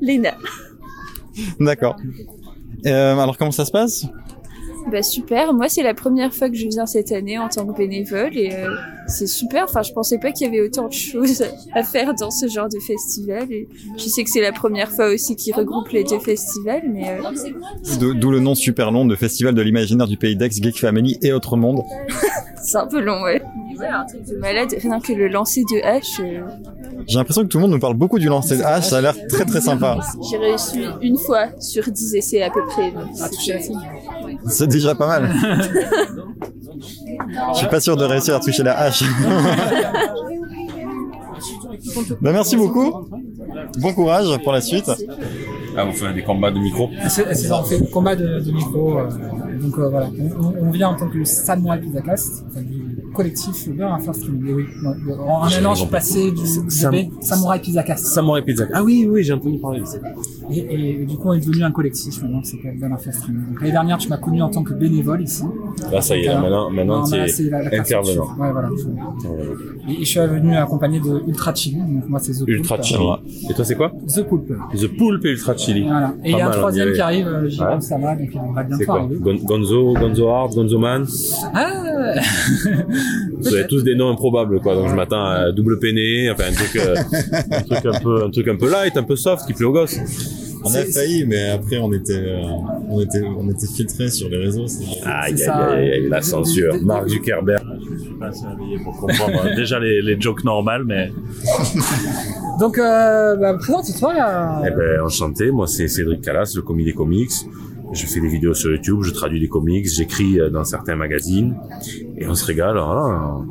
Léna. 0.02 0.36
D'accord. 1.60 1.96
Euh, 2.86 3.18
alors, 3.18 3.38
comment 3.38 3.52
ça 3.52 3.66
se 3.66 3.72
passe? 3.72 4.06
Bah 4.92 5.02
super, 5.02 5.52
moi 5.54 5.68
c'est 5.68 5.82
la 5.82 5.96
première 5.96 6.32
fois 6.34 6.48
que 6.50 6.56
je 6.56 6.68
viens 6.68 6.86
cette 6.86 7.12
année 7.12 7.40
en 7.40 7.50
tant 7.50 7.66
que 7.66 7.76
bénévole 7.76 8.38
et 8.38 8.54
euh, 8.54 8.70
c'est 9.08 9.26
super, 9.26 9.64
enfin 9.64 9.82
je 9.82 9.92
pensais 9.92 10.20
pas 10.20 10.32
qu'il 10.32 10.46
y 10.46 10.50
avait 10.50 10.62
autant 10.62 10.88
de 10.88 10.94
choses 10.94 11.44
à 11.74 11.82
faire 11.84 12.14
dans 12.14 12.30
ce 12.30 12.48
genre 12.48 12.70
de 12.70 12.78
festival 12.80 13.52
et 13.52 13.68
je 13.98 14.04
sais 14.04 14.24
que 14.24 14.30
c'est 14.30 14.42
la 14.42 14.52
première 14.52 14.92
fois 14.92 15.08
aussi 15.12 15.36
qu'ils 15.36 15.56
regroupent 15.56 15.90
les 15.90 16.04
deux 16.04 16.20
festivals 16.20 16.84
mais 16.88 17.10
euh, 17.10 17.98
D'o- 18.00 18.14
D'où 18.14 18.30
le 18.30 18.40
nom 18.40 18.54
super 18.54 18.92
long 18.92 19.06
de 19.06 19.16
Festival 19.16 19.56
de 19.56 19.62
l'imaginaire 19.64 20.08
du 20.08 20.18
Pays 20.18 20.36
d'Aix, 20.36 20.50
Geek 20.52 20.80
Family 20.80 21.18
et 21.24 21.34
Autre 21.34 21.58
Monde. 21.58 21.82
c'est 22.64 22.78
un 22.78 22.86
peu 22.88 23.00
long 23.00 23.24
ouais. 23.24 23.42
Ouais, 23.80 23.88
un 23.88 24.06
truc 24.06 24.24
de 24.26 24.36
malade, 24.38 24.74
rien 24.82 25.00
que 25.02 25.12
le 25.12 25.28
lancer 25.28 25.64
de 25.70 25.82
hache, 25.84 26.20
euh, 26.22 26.40
J'ai 27.08 27.18
l'impression 27.18 27.42
que 27.42 27.48
tout 27.48 27.58
le 27.58 27.64
monde 27.64 27.72
nous 27.72 27.80
parle 27.80 27.96
beaucoup 27.96 28.20
du 28.20 28.28
lancer 28.28 28.58
de 28.58 28.64
hache, 28.64 28.86
ça 28.86 29.00
a 29.00 29.02
l'air 29.02 29.16
très 29.28 29.44
très 29.46 29.60
sympa. 29.60 30.00
j'ai 30.32 30.38
réussi 30.38 30.80
une 31.02 31.18
fois 31.18 31.48
sur 31.60 31.84
10 31.92 32.16
essais 32.16 32.42
à 32.42 32.50
peu 32.52 32.62
près. 32.68 32.92
donc 32.92 33.04
c'était- 33.14 33.68
C'est 34.48 34.68
déjà 34.68 34.96
pas 34.96 35.08
mal. 35.08 35.34
Je 37.54 37.58
suis 37.58 37.68
pas 37.68 37.80
sûr 37.80 37.96
de 37.98 38.04
réussir 38.04 38.36
à 38.36 38.40
toucher 38.40 38.64
la 38.64 38.78
hache. 38.78 39.04
bah, 42.22 42.32
merci 42.32 42.56
beaucoup. 42.56 43.08
Bon 43.80 43.94
courage 43.94 44.28
pour 44.44 44.54
la 44.54 44.62
suite. 44.62 44.92
Ah, 45.78 45.84
vous 45.86 45.92
faites 45.92 46.14
des 46.16 46.24
combats 46.24 46.52
de 46.52 46.60
micro 46.60 46.90
C'est 47.10 47.28
c'est 47.36 47.48
ça, 47.48 47.60
on 47.60 47.64
fait 47.64 47.78
le 47.78 47.86
combat 47.88 48.16
de, 48.16 48.40
de 48.40 48.52
micro. 48.52 48.98
euh, 48.98 49.10
donc 49.62 49.78
euh, 49.78 49.90
voilà, 49.90 50.10
on, 50.62 50.72
vient 50.72 50.90
en 50.90 50.96
tant 50.96 51.08
que 51.10 51.24
Samurai 51.26 51.80
Pizzacast, 51.82 52.46
enfin, 52.48 52.62
du 52.62 52.85
collectif 53.16 53.70
Beurre 53.70 54.00
First 54.02 54.22
Stream. 54.22 54.40
Mais 54.42 54.54
oui, 54.54 54.66
ouais, 54.84 55.14
en 55.28 55.44
un 55.44 55.66
an, 55.66 55.74
je 55.74 55.80
suis 55.82 55.90
passé 55.90 56.32
du, 56.32 56.46
Sam- 56.70 56.94
Samurai 57.22 57.60
Pizzacast. 57.60 58.06
Samurai 58.06 58.42
Pizza. 58.42 58.66
Ah 58.74 58.84
oui, 58.84 59.08
oui, 59.10 59.24
j'ai 59.24 59.34
entendu 59.34 59.58
parler 59.58 59.80
de 59.82 59.86
ça. 59.86 59.98
Et, 60.52 61.00
et 61.02 61.06
du 61.06 61.16
coup, 61.18 61.30
on 61.30 61.34
est 61.34 61.40
devenu 61.46 61.64
un 61.64 61.72
collectif 61.72 62.22
maintenant 62.22 62.42
qui 62.42 62.50
s'appelle 62.52 62.78
Beurre 62.78 63.00
First 63.00 63.20
Stream. 63.20 63.46
Donc 63.50 63.60
l'année 63.62 63.72
dernière, 63.72 63.98
tu 63.98 64.10
m'as 64.10 64.18
connu 64.18 64.42
en 64.42 64.50
tant 64.50 64.64
que 64.64 64.74
bénévole 64.74 65.22
ici. 65.24 65.44
Là, 65.92 66.02
ça 66.02 66.16
y 66.16 66.22
est, 66.22 66.28
là, 66.28 66.40
maintenant, 66.42 66.70
maintenant, 66.70 67.04
tu 67.04 67.16
es 67.16 67.28
c'est 67.28 67.52
intervenant. 67.54 68.28
Ouais, 68.40 68.52
voilà. 68.52 68.70
Et, 69.88 69.94
et 69.94 70.00
je 70.00 70.04
suis 70.06 70.20
venu 70.20 70.56
accompagné 70.56 71.00
de 71.00 71.24
Ultra 71.28 71.54
Chili. 71.56 71.78
Donc 71.78 72.08
moi, 72.10 72.20
c'est 72.20 72.34
The 72.34 72.48
Ultra. 72.48 72.82
Chili. 72.82 73.04
Et 73.50 73.54
toi, 73.54 73.66
c'est 73.66 73.76
quoi? 73.76 73.92
The 74.08 74.22
Poulpe. 74.24 74.54
The 74.74 74.88
Poulpe 74.98 75.26
et 75.26 75.32
Ultra 75.32 75.56
Chili. 75.58 75.84
Voilà. 75.84 76.14
Et 76.24 76.32
il 76.32 76.38
y 76.38 76.42
a 76.42 76.48
un 76.48 76.52
troisième 76.52 76.94
qui 76.94 77.02
arrive, 77.02 77.28
euh, 77.28 77.50
Jérôme. 77.50 77.82
Sama, 77.82 78.16
donc 78.16 78.30
il 78.34 78.40
devrait 78.40 78.66
C'est 78.78 78.90
arriver. 78.90 79.16
Gon- 79.20 79.40
Gonzo, 79.44 79.94
Gonzo 79.94 80.30
Hard, 80.30 80.54
Gonzo 80.54 80.80
Man? 80.80 81.06
Ah 81.54 81.72
Vous 83.38 83.54
avez 83.54 83.68
tous 83.68 83.84
des 83.84 83.96
noms 83.96 84.10
improbables, 84.10 84.60
quoi. 84.62 84.76
Donc 84.76 84.90
je 84.90 84.96
m'attends 84.96 85.26
à 85.26 85.52
double 85.52 85.80
peiné, 85.80 86.30
enfin 86.32 86.46
un 86.50 86.54
truc, 86.54 86.76
euh, 86.78 86.96
un 87.52 87.62
truc 87.62 87.86
un 87.86 88.00
peu, 88.00 88.24
un 88.24 88.30
truc 88.30 88.48
un 88.48 88.56
peu 88.56 88.70
light, 88.70 88.98
un 88.98 89.04
peu 89.04 89.16
soft, 89.16 89.46
qui 89.46 89.54
plaît 89.54 89.66
aux 89.66 89.74
gosses. 89.74 89.98
On 90.64 90.74
a 90.74 90.84
failli, 90.84 91.26
mais 91.26 91.50
après 91.50 91.78
on 91.78 91.94
était, 91.94 92.14
euh, 92.14 92.42
on 92.90 93.00
était, 93.00 93.22
on 93.22 93.48
était 93.52 93.68
filtrés 93.68 94.10
sur 94.10 94.30
les 94.30 94.38
réseaux. 94.38 94.66
Aïe, 95.04 95.36
aïe, 95.44 95.50
aïe, 95.50 95.92
aïe, 95.92 96.10
la 96.10 96.22
censure. 96.22 96.74
Mark 96.82 97.08
Zuckerberg. 97.08 97.64
Je 97.94 98.00
suis 98.02 98.14
pas 98.16 98.28
assez 98.28 98.48
réveillé 98.48 98.80
pour 98.84 98.98
comprendre 98.98 99.56
déjà 99.56 99.80
les, 99.80 100.02
les 100.02 100.20
jokes 100.20 100.44
normales, 100.44 100.84
mais 100.86 101.12
Donc, 102.60 102.78
euh, 102.78 103.36
bah, 103.36 103.54
présente-toi. 103.60 104.14
Eh 104.66 104.72
ben, 104.72 105.02
enchanté. 105.02 105.52
Moi, 105.52 105.68
c'est 105.68 105.88
Cédric 105.88 106.22
Calas, 106.22 106.56
le 106.56 106.84
des 106.84 106.94
comics. 106.94 107.32
Je 107.96 108.06
fais 108.08 108.20
des 108.20 108.28
vidéos 108.28 108.54
sur 108.54 108.72
YouTube, 108.72 109.04
je 109.04 109.12
traduis 109.12 109.40
des 109.40 109.48
comics, 109.48 109.88
j'écris 109.88 110.38
euh, 110.40 110.50
dans 110.50 110.66
certains 110.66 110.98
magazines, 110.98 111.56
et 112.18 112.28
on 112.28 112.36
se 112.36 112.46
régale. 112.46 112.78
hein. 112.78 113.46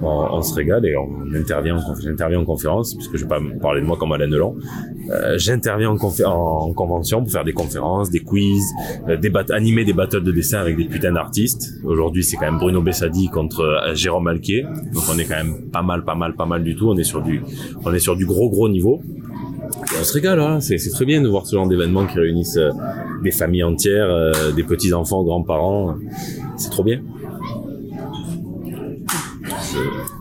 On, 0.00 0.42
se 0.42 0.54
régale 0.54 0.86
et 0.86 0.94
on 0.96 1.34
intervient. 1.34 1.76
J'interviens 2.00 2.38
en 2.38 2.44
conférence, 2.44 2.94
puisque 2.94 3.16
je 3.16 3.22
vais 3.24 3.28
pas 3.28 3.40
parler 3.60 3.80
de 3.80 3.86
moi 3.86 3.96
comme 3.96 4.12
Alain 4.12 4.28
Delon. 4.28 4.56
Euh, 5.10 5.36
j'interviens 5.38 5.90
en, 5.90 6.72
convention 6.72 7.22
pour 7.22 7.32
faire 7.32 7.42
des 7.42 7.52
conférences, 7.52 8.08
des 8.10 8.20
quiz, 8.20 8.62
euh, 9.08 9.16
animer 9.50 9.84
des 9.84 9.94
battles 9.94 10.22
de 10.22 10.30
dessin 10.30 10.60
avec 10.60 10.76
des 10.76 10.84
putains 10.84 11.12
d'artistes. 11.12 11.80
Aujourd'hui, 11.82 12.22
c'est 12.22 12.36
quand 12.36 12.44
même 12.44 12.58
Bruno 12.58 12.82
Bessadi 12.82 13.28
contre 13.28 13.90
Jérôme 13.94 14.28
Alquier. 14.28 14.66
Donc, 14.92 15.02
on 15.10 15.18
est 15.18 15.24
quand 15.24 15.42
même 15.42 15.68
pas 15.72 15.82
mal, 15.82 16.04
pas 16.04 16.14
mal, 16.14 16.34
pas 16.36 16.46
mal 16.46 16.62
du 16.62 16.76
tout. 16.76 16.90
On 16.90 16.96
est 16.96 17.02
sur 17.02 17.22
du 17.22 18.26
gros, 18.26 18.50
gros 18.50 18.68
niveau. 18.68 19.02
On 20.00 20.04
se 20.04 20.12
régale, 20.12 20.40
hein. 20.40 20.60
c'est 20.60 20.78
très 20.90 21.04
bien 21.04 21.20
de 21.20 21.28
voir 21.28 21.46
ce 21.46 21.56
genre 21.56 21.68
d'événements 21.68 22.06
qui 22.06 22.18
réunissent 22.18 22.56
euh, 22.56 22.70
des 23.22 23.30
familles 23.30 23.64
entières, 23.64 24.08
euh, 24.08 24.52
des 24.52 24.62
petits 24.62 24.92
enfants, 24.92 25.22
grands-parents. 25.22 25.96
C'est 26.56 26.70
trop 26.70 26.84
bien. 26.84 27.00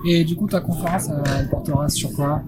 Et 0.06 0.24
du 0.24 0.36
coup, 0.36 0.48
ta 0.48 0.62
conférence, 0.62 1.10
elle 1.39 1.50
portera 1.50 1.89
sur 1.89 2.12
quoi? 2.13 2.42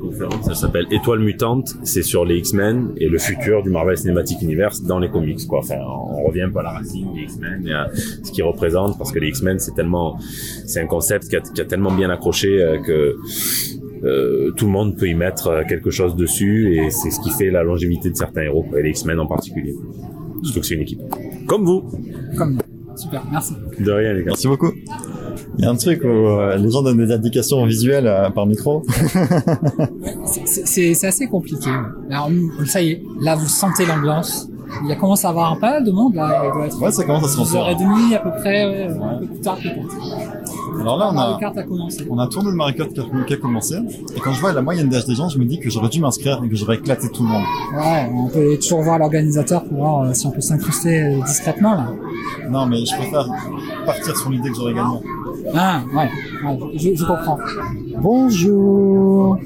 Conférence. 0.00 0.44
Ça 0.46 0.54
s'appelle 0.54 0.86
Étoile 0.90 1.20
mutante. 1.20 1.74
C'est 1.82 2.02
sur 2.02 2.24
les 2.24 2.38
X-Men 2.38 2.92
et 2.96 3.08
le 3.08 3.18
futur 3.18 3.62
du 3.62 3.70
Marvel 3.70 3.96
Cinematic 3.96 4.42
Universe 4.42 4.82
dans 4.82 4.98
les 4.98 5.08
comics. 5.08 5.46
Quoi. 5.46 5.60
Enfin, 5.60 5.76
on 5.86 6.24
revient 6.24 6.42
un 6.42 6.50
peu 6.50 6.60
à 6.60 6.62
la 6.62 6.70
racine 6.70 7.12
des 7.14 7.22
X-Men 7.22 7.66
et 7.66 7.72
à 7.72 7.88
ce 7.94 8.30
qu'ils 8.30 8.44
représentent 8.44 8.98
parce 8.98 9.12
que 9.12 9.18
les 9.18 9.28
X-Men 9.28 9.58
c'est 9.58 9.74
tellement, 9.74 10.18
c'est 10.66 10.80
un 10.80 10.86
concept 10.86 11.28
qui 11.28 11.36
a, 11.36 11.40
qui 11.40 11.60
a 11.60 11.64
tellement 11.64 11.92
bien 11.92 12.10
accroché 12.10 12.62
euh, 12.62 12.78
que 12.78 13.16
euh, 14.04 14.50
tout 14.56 14.66
le 14.66 14.72
monde 14.72 14.96
peut 14.96 15.08
y 15.08 15.14
mettre 15.14 15.48
euh, 15.48 15.62
quelque 15.68 15.90
chose 15.90 16.14
dessus 16.16 16.74
et 16.76 16.90
c'est 16.90 17.10
ce 17.10 17.20
qui 17.20 17.30
fait 17.30 17.50
la 17.50 17.62
longévité 17.62 18.10
de 18.10 18.16
certains 18.16 18.42
héros 18.42 18.64
et 18.76 18.82
les 18.82 18.90
X-Men 18.90 19.20
en 19.20 19.26
particulier. 19.26 19.74
Surtout 20.42 20.60
que 20.60 20.66
c'est 20.66 20.74
une 20.74 20.82
équipe. 20.82 21.00
Comme 21.46 21.64
vous. 21.64 21.82
Comme 22.36 22.58
Super, 22.96 23.22
merci. 23.30 23.52
De 23.78 23.90
rien 23.92 24.12
les 24.14 24.20
gars. 24.20 24.26
Merci 24.28 24.48
beaucoup. 24.48 24.72
Il 25.58 25.64
y 25.64 25.68
a 25.68 25.70
un 25.70 25.76
truc 25.76 26.02
où 26.02 26.06
euh, 26.08 26.56
les 26.56 26.70
gens 26.70 26.82
donnent 26.82 26.96
des 26.96 27.12
indications 27.12 27.64
visuelles 27.66 28.06
euh, 28.06 28.30
par 28.30 28.46
micro. 28.46 28.82
C'est- 30.24 31.04
assez 31.04 31.26
compliqué. 31.26 31.70
Alors, 32.10 32.30
ça 32.64 32.80
y 32.80 32.92
est, 32.92 33.02
là, 33.20 33.34
vous 33.34 33.46
sentez 33.46 33.84
l'ambiance. 33.86 34.48
Il 34.82 34.88
y 34.88 34.92
a 34.92 34.96
commencé 34.96 35.26
à 35.26 35.30
avoir 35.30 35.52
un 35.52 35.56
pas 35.56 35.72
mal 35.72 35.84
de 35.84 35.90
monde, 35.90 36.14
là. 36.14 36.42
Il 36.46 36.52
doit 36.52 36.66
être 36.66 36.80
Ouais, 36.82 36.90
ça 36.90 37.04
commence 37.04 37.24
à 37.24 37.28
se 37.28 37.38
10h30 37.54 38.14
à 38.14 38.18
peu 38.18 38.30
près, 38.40 38.66
ouais, 38.66 38.88
un 38.88 39.18
peu 39.18 39.26
plus 39.26 39.40
tard 39.40 39.56
peut-être. 39.62 40.35
Alors 40.80 40.98
là, 40.98 41.10
on 41.12 41.18
a, 41.18 41.38
on 42.10 42.18
a 42.18 42.24
un 42.24 42.26
tournoi 42.28 42.52
de 42.52 42.56
Mario 42.56 42.76
Kart 42.76 42.90
qui 43.26 43.34
a, 43.34 43.36
commencé. 43.36 43.76
Et 44.14 44.20
quand 44.20 44.32
je 44.32 44.40
vois 44.40 44.52
la 44.52 44.62
moyenne 44.62 44.88
d'âge 44.88 45.04
des 45.06 45.14
gens, 45.14 45.28
je 45.28 45.38
me 45.38 45.44
dis 45.44 45.58
que 45.58 45.70
j'aurais 45.70 45.88
dû 45.88 46.00
m'inscrire 46.00 46.42
et 46.44 46.48
que 46.48 46.56
j'aurais 46.56 46.76
éclaté 46.76 47.08
tout 47.10 47.22
le 47.22 47.28
monde. 47.28 47.44
Ouais, 47.74 48.10
on 48.12 48.28
peut 48.28 48.56
toujours 48.56 48.82
voir 48.82 48.98
l'organisateur 48.98 49.64
pour 49.64 49.78
voir 49.78 50.02
euh, 50.02 50.12
si 50.12 50.26
on 50.26 50.30
peut 50.30 50.40
s'incruster 50.40 51.02
euh, 51.02 51.22
discrètement, 51.24 51.74
là. 51.74 51.92
Non, 52.50 52.66
mais 52.66 52.84
je 52.84 52.96
préfère 52.96 53.26
partir 53.84 54.16
sur 54.16 54.30
l'idée 54.30 54.50
que 54.50 54.56
j'aurais 54.56 54.74
gagné. 54.74 54.98
Ah, 55.54 55.82
ouais, 55.94 56.10
ouais 56.44 56.70
je, 56.74 56.94
je 56.94 57.04
comprends. 57.04 57.38
Bonjour. 57.98 59.38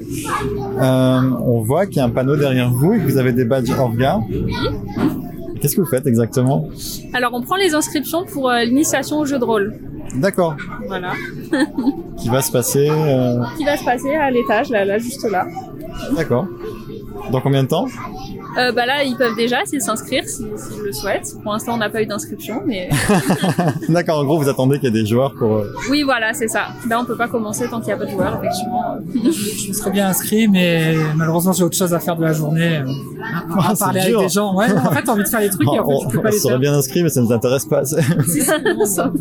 Euh, 0.79 1.21
on 1.45 1.61
voit 1.61 1.85
qu'il 1.85 1.97
y 1.97 1.99
a 1.99 2.05
un 2.05 2.09
panneau 2.09 2.35
derrière 2.35 2.71
vous 2.71 2.93
et 2.93 2.99
que 2.99 3.03
vous 3.03 3.17
avez 3.17 3.33
des 3.33 3.45
badges 3.45 3.71
Orga. 3.71 4.19
Qu'est-ce 5.61 5.75
que 5.75 5.81
vous 5.81 5.87
faites 5.87 6.07
exactement? 6.07 6.67
Alors, 7.13 7.33
on 7.35 7.41
prend 7.41 7.55
les 7.55 7.75
inscriptions 7.75 8.25
pour 8.25 8.49
euh, 8.49 8.63
l'initiation 8.63 9.19
au 9.19 9.25
jeu 9.25 9.37
de 9.37 9.43
rôle. 9.43 9.79
D'accord. 10.15 10.55
Voilà. 10.87 11.13
Qui 12.17 12.29
va 12.29 12.41
se 12.41 12.51
passer 12.51 12.87
euh, 12.89 13.41
Qui 13.57 13.65
va 13.65 13.77
se 13.77 13.83
passer 13.85 14.13
à 14.15 14.29
l'étage, 14.31 14.69
là, 14.69 14.85
là, 14.85 14.97
juste 14.97 15.23
là. 15.29 15.45
D'accord. 16.15 16.45
Dans 17.31 17.41
combien 17.41 17.63
de 17.63 17.67
temps? 17.69 17.85
Euh, 18.57 18.73
bah 18.73 18.85
là, 18.85 19.03
ils 19.05 19.15
peuvent 19.15 19.35
déjà 19.37 19.59
de 19.71 19.79
s'inscrire 19.79 20.25
s'ils 20.25 20.51
s'ils 20.57 20.83
le 20.83 20.91
souhaitent. 20.91 21.35
Pour 21.41 21.53
l'instant, 21.53 21.75
on 21.75 21.77
n'a 21.77 21.89
pas 21.89 22.01
eu 22.01 22.05
d'inscription, 22.05 22.61
mais 22.65 22.89
D'accord, 23.89 24.19
en 24.19 24.25
gros, 24.25 24.37
vous 24.37 24.49
attendez 24.49 24.77
qu'il 24.77 24.93
y 24.93 24.97
ait 24.99 25.01
des 25.03 25.07
joueurs 25.07 25.33
pour... 25.35 25.55
euh, 25.55 25.71
oui, 25.89 26.03
voilà, 26.03 26.33
c'est 26.33 26.49
ça. 26.49 26.67
Là, 26.89 26.99
on 26.99 27.05
peut 27.05 27.15
pas 27.15 27.29
commencer 27.29 27.69
tant 27.69 27.77
qu'il 27.79 27.87
n'y 27.87 27.93
a 27.93 27.97
pas 27.97 28.05
de 28.05 28.09
joueurs, 28.11 28.41
effectivement. 28.43 28.97
Je 29.13 29.67
me 29.69 29.73
serais 29.73 29.91
bien 29.91 30.09
inscrit, 30.09 30.49
mais 30.49 30.95
malheureusement 31.15 31.53
j'ai 31.53 31.63
autre 31.63 31.77
chose 31.77 31.93
à 31.93 31.99
faire 31.99 32.17
de 32.17 32.23
la 32.25 32.33
journée. 32.33 32.79
euh, 32.79 32.85
à, 33.23 33.37
à 33.37 33.67
Ah, 33.69 33.71
c'est 33.73 33.79
parler 33.85 34.01
dur. 34.01 34.17
avec 34.19 34.27
des 34.29 34.33
gens. 34.33 34.53
Ouais, 34.55 34.67
non, 34.67 34.81
en 34.85 34.91
fait, 34.91 35.03
t'as 35.03 35.11
envie 35.13 35.23
de 35.23 35.29
faire 35.29 35.39
les 35.39 35.49
trucs 35.49 35.67
et 35.73 35.79
en 35.79 35.87
fait, 35.87 35.93
on, 35.93 35.99
tu 36.09 36.17
peux 36.17 36.21
pas 36.21 36.27
on 36.29 36.31
les 36.31 36.37
serait 36.37 36.49
faire. 36.51 36.59
bien 36.59 36.73
inscrit, 36.73 37.03
mais 37.03 37.09
ça 37.09 37.21
ne 37.21 37.27
nous 37.27 37.31
intéresse 37.31 37.65
pas. 37.65 37.85
C'est 37.85 38.01
ça, 38.41 38.57
c'est 38.65 38.85
ça. 38.85 39.11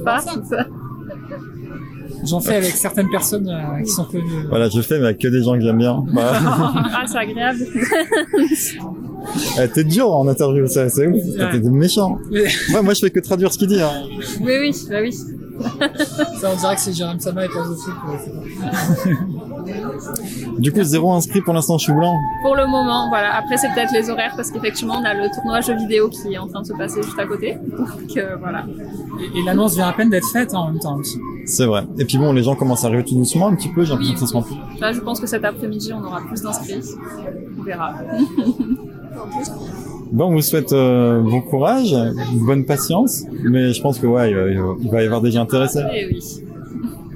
J'en 2.30 2.40
fais 2.40 2.54
avec 2.56 2.70
certaines 2.72 3.10
personnes 3.10 3.48
euh, 3.48 3.82
qui 3.82 3.90
sont 3.90 4.04
connues. 4.04 4.46
voilà, 4.48 4.68
je 4.68 4.80
fais, 4.80 4.98
mais 4.98 5.06
avec 5.06 5.18
que 5.18 5.28
des 5.28 5.42
gens 5.42 5.54
que 5.54 5.60
j'aime 5.60 5.78
bien. 5.78 6.04
Ah, 6.16 7.04
c'est 7.06 7.18
agréable. 7.18 7.60
Eh, 9.60 9.68
T'es 9.68 9.84
dur 9.84 10.10
en 10.14 10.26
interview, 10.28 10.66
c'est 10.66 10.86
ouf. 11.06 11.14
Ouais. 11.38 11.50
T'es 11.52 11.60
méchant. 11.68 12.18
Mais- 12.30 12.44
Ouais, 12.74 12.82
moi, 12.82 12.94
je 12.94 13.00
fais 13.00 13.10
que 13.10 13.20
traduire 13.20 13.52
ce 13.52 13.58
qu'il 13.58 13.68
dit. 13.68 13.80
Hein. 13.80 13.90
Oui, 14.40 14.52
oui, 14.60 14.74
bah 14.90 14.96
oui. 15.02 15.14
Ça, 16.40 16.50
on 16.52 16.56
dirait 16.56 16.74
que 16.74 16.80
c'est 16.80 16.92
Jérôme 16.92 17.20
Sama 17.20 17.44
et 17.44 17.48
pas 17.48 17.62
Du 20.58 20.72
coup, 20.72 20.82
zéro 20.82 21.12
inscrit 21.12 21.40
pour 21.42 21.54
l'instant, 21.54 21.78
je 21.78 21.84
suis 21.84 21.92
blanc. 21.92 22.14
Pour 22.42 22.56
le 22.56 22.66
moment, 22.66 23.08
voilà. 23.08 23.36
Après, 23.36 23.56
c'est 23.56 23.68
peut-être 23.72 23.92
les 23.92 24.10
horaires 24.10 24.32
parce 24.36 24.50
qu'effectivement, 24.50 24.94
on 25.00 25.04
a 25.04 25.14
le 25.14 25.28
tournoi 25.34 25.60
jeu 25.60 25.76
vidéo 25.76 26.08
qui 26.08 26.34
est 26.34 26.38
en 26.38 26.46
train 26.46 26.62
de 26.62 26.66
se 26.66 26.72
passer 26.72 27.02
juste 27.02 27.18
à 27.18 27.26
côté. 27.26 27.54
Donc, 27.54 28.16
euh, 28.16 28.36
voilà. 28.38 28.64
Et, 29.20 29.38
et 29.38 29.42
l'annonce 29.44 29.74
vient 29.74 29.88
à 29.88 29.92
peine 29.92 30.10
d'être 30.10 30.28
faite 30.32 30.54
en 30.54 30.70
même 30.70 30.80
temps 30.80 30.96
aussi. 30.96 31.18
C'est 31.46 31.66
vrai. 31.66 31.84
Et 31.98 32.04
puis 32.04 32.18
bon, 32.18 32.32
les 32.32 32.42
gens 32.42 32.54
commencent 32.54 32.84
à 32.84 32.88
arriver 32.88 33.04
tout 33.04 33.14
doucement 33.14 33.48
un 33.48 33.54
petit 33.54 33.68
peu. 33.68 33.84
J'ai 33.84 33.90
l'impression 33.90 34.12
Oui, 34.12 34.14
que 34.14 34.20
ça 34.20 34.26
se 34.26 34.32
remplit. 34.32 34.58
Là, 34.80 34.92
je 34.92 35.00
pense 35.00 35.20
que 35.20 35.26
cet 35.26 35.44
après-midi, 35.44 35.92
on 35.92 36.04
aura 36.04 36.20
plus 36.20 36.42
d'inscrits. 36.42 36.82
On 37.58 37.62
verra. 37.62 37.94
Bon, 40.12 40.26
on 40.26 40.32
vous 40.32 40.42
souhaite 40.42 40.72
euh, 40.72 41.20
bon 41.20 41.40
courage, 41.40 41.94
bonne 42.34 42.64
patience. 42.64 43.24
Mais 43.44 43.72
je 43.72 43.80
pense 43.80 43.98
que 43.98 44.06
ouais, 44.06 44.30
il 44.30 44.90
va, 44.90 45.02
y 45.02 45.06
avoir 45.06 45.20
des 45.20 45.30
gens 45.30 45.42
intéressés. 45.42 45.82
Et 45.94 46.06
oui. 46.06 46.20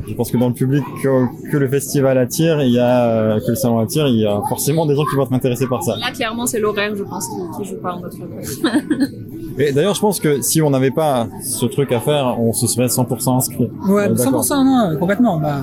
Je 0.06 0.12
pense 0.14 0.30
que 0.30 0.36
dans 0.36 0.48
le 0.48 0.54
public 0.54 0.84
que, 1.02 1.50
que 1.50 1.56
le 1.56 1.66
festival 1.66 2.18
attire, 2.18 2.60
il 2.62 2.72
y 2.72 2.78
a 2.78 3.06
euh, 3.06 3.40
que 3.40 3.48
le 3.48 3.54
salon 3.54 3.78
attire, 3.78 4.06
il 4.06 4.20
y 4.20 4.26
a 4.26 4.40
forcément 4.48 4.84
des 4.84 4.94
gens 4.94 5.04
qui 5.06 5.16
vont 5.16 5.24
être 5.24 5.32
intéressés 5.32 5.66
par 5.66 5.82
ça. 5.82 5.96
Là, 5.96 6.10
clairement, 6.12 6.46
c'est 6.46 6.60
l'horaire, 6.60 6.94
je 6.94 7.02
pense, 7.04 7.26
qui, 7.26 7.62
qui 7.62 7.70
joue 7.70 7.80
pas 7.80 7.94
en 7.94 8.00
notre 8.00 8.18
faveur. 8.18 8.38
Et 9.58 9.72
d'ailleurs, 9.72 9.94
je 9.94 10.00
pense 10.00 10.20
que 10.20 10.42
si 10.42 10.60
on 10.60 10.70
n'avait 10.70 10.90
pas 10.90 11.28
ce 11.42 11.64
truc 11.66 11.90
à 11.92 12.00
faire, 12.00 12.38
on 12.38 12.52
se 12.52 12.66
serait 12.66 12.86
100% 12.86 13.36
inscrit. 13.36 13.70
Ouais, 13.88 14.08
Euh, 14.08 14.14
d'accord. 14.14 14.44
100% 14.44 14.64
non, 14.64 14.90
euh, 14.90 14.96
complètement. 14.96 15.38
Bah, 15.38 15.62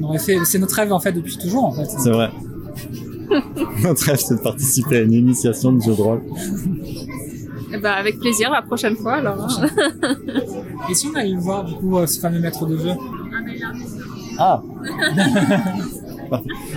on 0.00 0.04
aurait 0.04 0.18
fait, 0.18 0.38
c'est 0.44 0.58
notre 0.58 0.74
rêve 0.76 0.92
en 0.92 1.00
fait 1.00 1.12
depuis 1.12 1.36
toujours 1.36 1.64
en 1.64 1.72
fait. 1.72 1.86
C'est 1.86 2.10
vrai. 2.10 2.30
Notre 3.82 4.04
rêve, 4.04 4.18
c'est 4.18 4.36
de 4.36 4.40
participer 4.40 4.98
à 4.98 5.00
une 5.02 5.12
initiation 5.12 5.72
de 5.72 5.80
jeu 5.82 5.94
de 5.94 6.00
rôle. 6.00 6.22
Et 7.72 7.78
bah, 7.78 7.92
avec 7.94 8.18
plaisir, 8.18 8.50
la 8.50 8.62
prochaine 8.62 8.96
fois, 8.96 9.14
alors. 9.14 9.46
hein. 9.62 9.66
Et 10.90 10.94
si 10.94 11.06
on 11.06 11.14
allait 11.16 11.36
voir 11.36 11.64
du 11.64 11.74
coup 11.74 11.96
euh, 11.98 12.06
ce 12.06 12.18
fameux 12.20 12.40
maître 12.40 12.66
de 12.66 12.76
jeu 12.76 12.90
Ah 14.38 14.62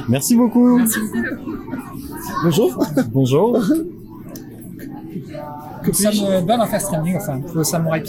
Merci 0.09 0.35
beaucoup. 0.35 0.79
Bonjour. 2.43 2.85
Bonjour. 3.11 3.59
Nous 5.85 5.93
sommes 5.93 6.25
euh, 6.27 6.41
Burn 6.41 6.61
of 6.61 6.79
Streaming, 6.79 7.15
enfin 7.17 7.39
pour 7.39 7.57
le 7.57 7.63
Samurai 7.63 8.03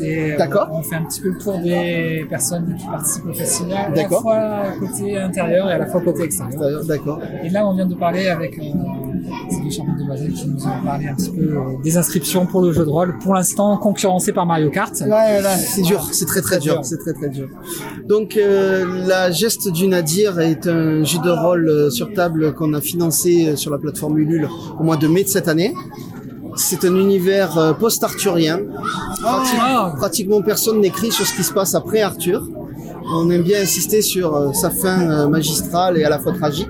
et 0.00 0.32
euh, 0.32 0.36
D'accord. 0.38 0.68
on 0.72 0.82
fait 0.82 0.96
un 0.96 1.04
petit 1.04 1.20
peu 1.20 1.30
le 1.30 1.38
tour 1.38 1.58
des 1.58 2.26
personnes 2.28 2.76
qui 2.78 2.86
participent 2.86 3.26
au 3.26 3.32
festival, 3.34 3.92
à 3.92 4.02
la 4.02 4.08
fois 4.08 4.62
côté 4.78 5.16
intérieur 5.16 5.68
et 5.68 5.72
à 5.72 5.78
la 5.78 5.86
fois 5.86 6.00
côté 6.00 6.22
extérieur. 6.24 6.84
D'accord. 6.84 7.20
Et 7.42 7.50
là, 7.50 7.66
on 7.66 7.74
vient 7.74 7.86
de 7.86 7.94
parler 7.94 8.28
avec 8.28 8.58
euh, 8.58 8.62
ces 9.50 9.60
deux 9.62 9.70
charmantes 9.70 9.98
demoiselles 9.98 10.32
qui 10.32 10.48
nous 10.48 10.66
ont 10.66 10.84
parlé 10.84 11.08
un 11.08 11.14
petit 11.14 11.30
peu 11.30 11.42
euh, 11.42 11.60
des 11.82 11.96
inscriptions 11.96 12.46
pour 12.46 12.62
le 12.62 12.72
jeu 12.72 12.84
de 12.84 12.90
rôle, 12.90 13.18
pour 13.18 13.34
l'instant 13.34 13.76
concurrencé 13.78 14.32
par 14.32 14.46
Mario 14.46 14.70
Kart. 14.70 14.94
Ouais, 15.00 15.40
là, 15.40 15.56
c'est 15.56 15.82
dur, 15.82 16.08
c'est 16.12 16.26
très 16.26 16.40
très 16.40 16.58
dur, 16.58 16.80
c'est 16.82 16.98
très 16.98 17.12
très 17.12 17.28
dur. 17.28 17.48
Donc 18.06 18.36
euh, 18.36 19.06
la 19.06 19.30
geste 19.30 19.70
du 19.70 19.88
Nadir 19.88 20.40
est 20.40 20.66
un 20.66 21.04
jeu 21.04 21.18
de 21.20 21.30
rôle 21.30 21.90
sur 21.90 22.12
table 22.12 22.54
qu'on 22.54 22.74
a 22.74 22.80
financé 22.80 23.56
sur 23.56 23.70
la 23.70 23.78
plateforme 23.78 24.18
Ulule 24.18 24.48
au 24.78 24.82
mois 24.82 24.96
de 24.96 25.08
mai 25.08 25.24
de 25.24 25.28
cette 25.28 25.48
année. 25.48 25.74
C'est 26.56 26.84
un 26.84 26.94
univers 26.94 27.58
euh, 27.58 27.72
post-arthurien. 27.72 28.60
Ah. 29.24 29.92
Pratiquement 29.96 30.40
personne 30.42 30.80
n'écrit 30.80 31.10
sur 31.10 31.26
ce 31.26 31.34
qui 31.34 31.42
se 31.42 31.52
passe 31.52 31.74
après 31.74 32.00
Arthur. 32.00 32.42
On 33.12 33.30
aime 33.30 33.42
bien 33.42 33.60
insister 33.62 34.02
sur 34.02 34.34
euh, 34.34 34.52
sa 34.52 34.70
fin 34.70 35.10
euh, 35.10 35.28
magistrale 35.28 35.98
et 35.98 36.04
à 36.04 36.10
la 36.10 36.18
fois 36.18 36.32
tragique. 36.32 36.68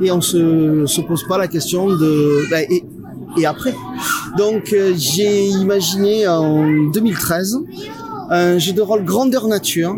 Et 0.00 0.10
on 0.10 0.20
se, 0.20 0.84
se 0.86 1.00
pose 1.00 1.24
pas 1.28 1.38
la 1.38 1.48
question 1.48 1.88
de... 1.88 2.50
bah, 2.50 2.62
et, 2.62 2.84
et 3.36 3.46
après 3.46 3.74
Donc 4.38 4.74
j'ai 4.96 5.46
imaginé 5.46 6.26
en 6.26 6.90
2013 6.90 7.58
un 8.30 8.58
jeu 8.58 8.72
de 8.72 8.80
rôle 8.80 9.04
grandeur 9.04 9.46
nature 9.46 9.94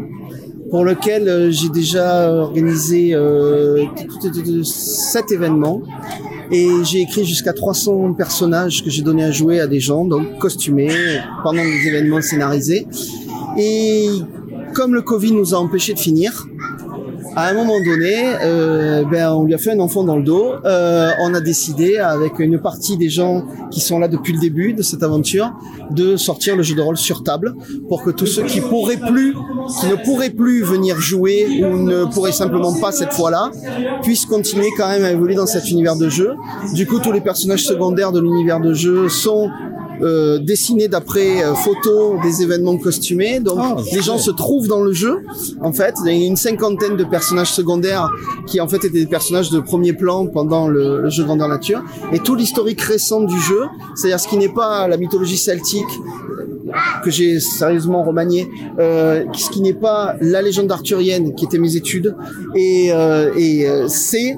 pour 0.72 0.86
lequel 0.86 1.28
euh, 1.28 1.50
j'ai 1.50 1.68
déjà 1.68 2.32
organisé 2.32 3.10
euh, 3.12 3.84
sept 4.64 5.30
événements 5.30 5.82
et 6.50 6.66
j'ai 6.82 7.02
écrit 7.02 7.26
jusqu'à 7.26 7.52
300 7.52 8.14
personnages 8.14 8.82
que 8.82 8.88
j'ai 8.88 9.02
donné 9.02 9.22
à 9.22 9.30
jouer 9.30 9.60
à 9.60 9.66
des 9.66 9.80
gens, 9.80 10.06
donc 10.06 10.38
costumés, 10.38 10.88
pendant 11.42 11.62
des 11.62 11.88
événements 11.88 12.22
scénarisés. 12.22 12.86
Et 13.58 14.08
comme 14.72 14.94
le 14.94 15.02
Covid 15.02 15.32
nous 15.32 15.54
a 15.54 15.58
empêchés 15.58 15.92
de 15.92 15.98
finir, 15.98 16.46
à 17.34 17.48
un 17.48 17.54
moment 17.54 17.80
donné, 17.80 18.34
euh, 18.42 19.04
ben, 19.04 19.30
on 19.32 19.44
lui 19.44 19.54
a 19.54 19.58
fait 19.58 19.72
un 19.72 19.80
enfant 19.80 20.04
dans 20.04 20.16
le 20.16 20.22
dos. 20.22 20.52
Euh, 20.64 21.10
on 21.20 21.34
a 21.34 21.40
décidé, 21.40 21.98
avec 21.98 22.38
une 22.38 22.58
partie 22.58 22.96
des 22.96 23.08
gens 23.08 23.44
qui 23.70 23.80
sont 23.80 23.98
là 23.98 24.08
depuis 24.08 24.32
le 24.32 24.38
début 24.38 24.74
de 24.74 24.82
cette 24.82 25.02
aventure, 25.02 25.52
de 25.90 26.16
sortir 26.16 26.56
le 26.56 26.62
jeu 26.62 26.74
de 26.74 26.80
rôle 26.80 26.96
sur 26.96 27.22
table 27.22 27.54
pour 27.88 28.02
que 28.02 28.10
tous 28.10 28.26
ceux 28.26 28.44
qui 28.44 28.60
pourraient 28.60 28.98
plus, 28.98 29.34
qui 29.80 29.86
ne 29.86 29.96
pourraient 30.04 30.30
plus 30.30 30.62
venir 30.62 30.98
jouer 31.00 31.64
ou 31.64 31.78
ne 31.78 32.04
pourraient 32.04 32.32
simplement 32.32 32.72
pas 32.78 32.92
cette 32.92 33.12
fois-là, 33.12 33.50
puissent 34.02 34.26
continuer 34.26 34.68
quand 34.76 34.88
même 34.88 35.04
à 35.04 35.10
évoluer 35.10 35.34
dans 35.34 35.46
cet 35.46 35.70
univers 35.70 35.96
de 35.96 36.08
jeu. 36.08 36.34
Du 36.74 36.86
coup, 36.86 36.98
tous 36.98 37.12
les 37.12 37.20
personnages 37.20 37.64
secondaires 37.64 38.12
de 38.12 38.20
l'univers 38.20 38.60
de 38.60 38.74
jeu 38.74 39.08
sont 39.08 39.50
euh, 40.02 40.38
dessinés 40.38 40.88
d'après 40.88 41.44
euh, 41.44 41.54
photos 41.54 42.20
des 42.22 42.42
événements 42.42 42.76
costumés. 42.76 43.40
Donc 43.40 43.58
Ah, 43.60 43.76
les 43.92 44.02
gens 44.02 44.18
se 44.18 44.30
trouvent 44.30 44.68
dans 44.68 44.82
le 44.82 44.92
jeu. 44.92 45.22
En 45.60 45.72
fait, 45.72 45.94
il 46.04 46.18
y 46.18 46.24
a 46.24 46.26
une 46.26 46.36
cinquantaine 46.36 46.96
de 46.96 47.04
personnages 47.04 47.52
secondaires 47.52 48.08
qui 48.46 48.60
en 48.60 48.68
fait 48.68 48.76
étaient 48.76 49.00
des 49.00 49.06
personnages 49.06 49.50
de 49.50 49.60
premier 49.60 49.92
plan 49.92 50.26
pendant 50.26 50.68
le, 50.68 51.02
le 51.02 51.10
jeu 51.10 51.24
Grandeur 51.24 51.48
Nature. 51.48 51.82
Et 52.12 52.18
tout 52.18 52.34
l'historique 52.34 52.80
récent 52.80 53.20
du 53.20 53.38
jeu, 53.40 53.62
c'est-à-dire 53.94 54.20
ce 54.20 54.28
qui 54.28 54.36
n'est 54.36 54.48
pas 54.48 54.88
la 54.88 54.96
mythologie 54.96 55.36
celtique 55.36 55.84
que 57.02 57.10
j'ai 57.10 57.40
sérieusement 57.40 58.02
remanié, 58.02 58.48
euh, 58.78 59.24
ce 59.34 59.50
qui 59.50 59.60
n'est 59.60 59.74
pas 59.74 60.16
la 60.20 60.42
légende 60.42 60.70
arthurienne 60.70 61.34
qui 61.34 61.44
était 61.44 61.58
mes 61.58 61.76
études, 61.76 62.14
et, 62.54 62.88
euh, 62.92 63.32
et 63.36 63.68
euh, 63.68 63.88
c'est 63.88 64.36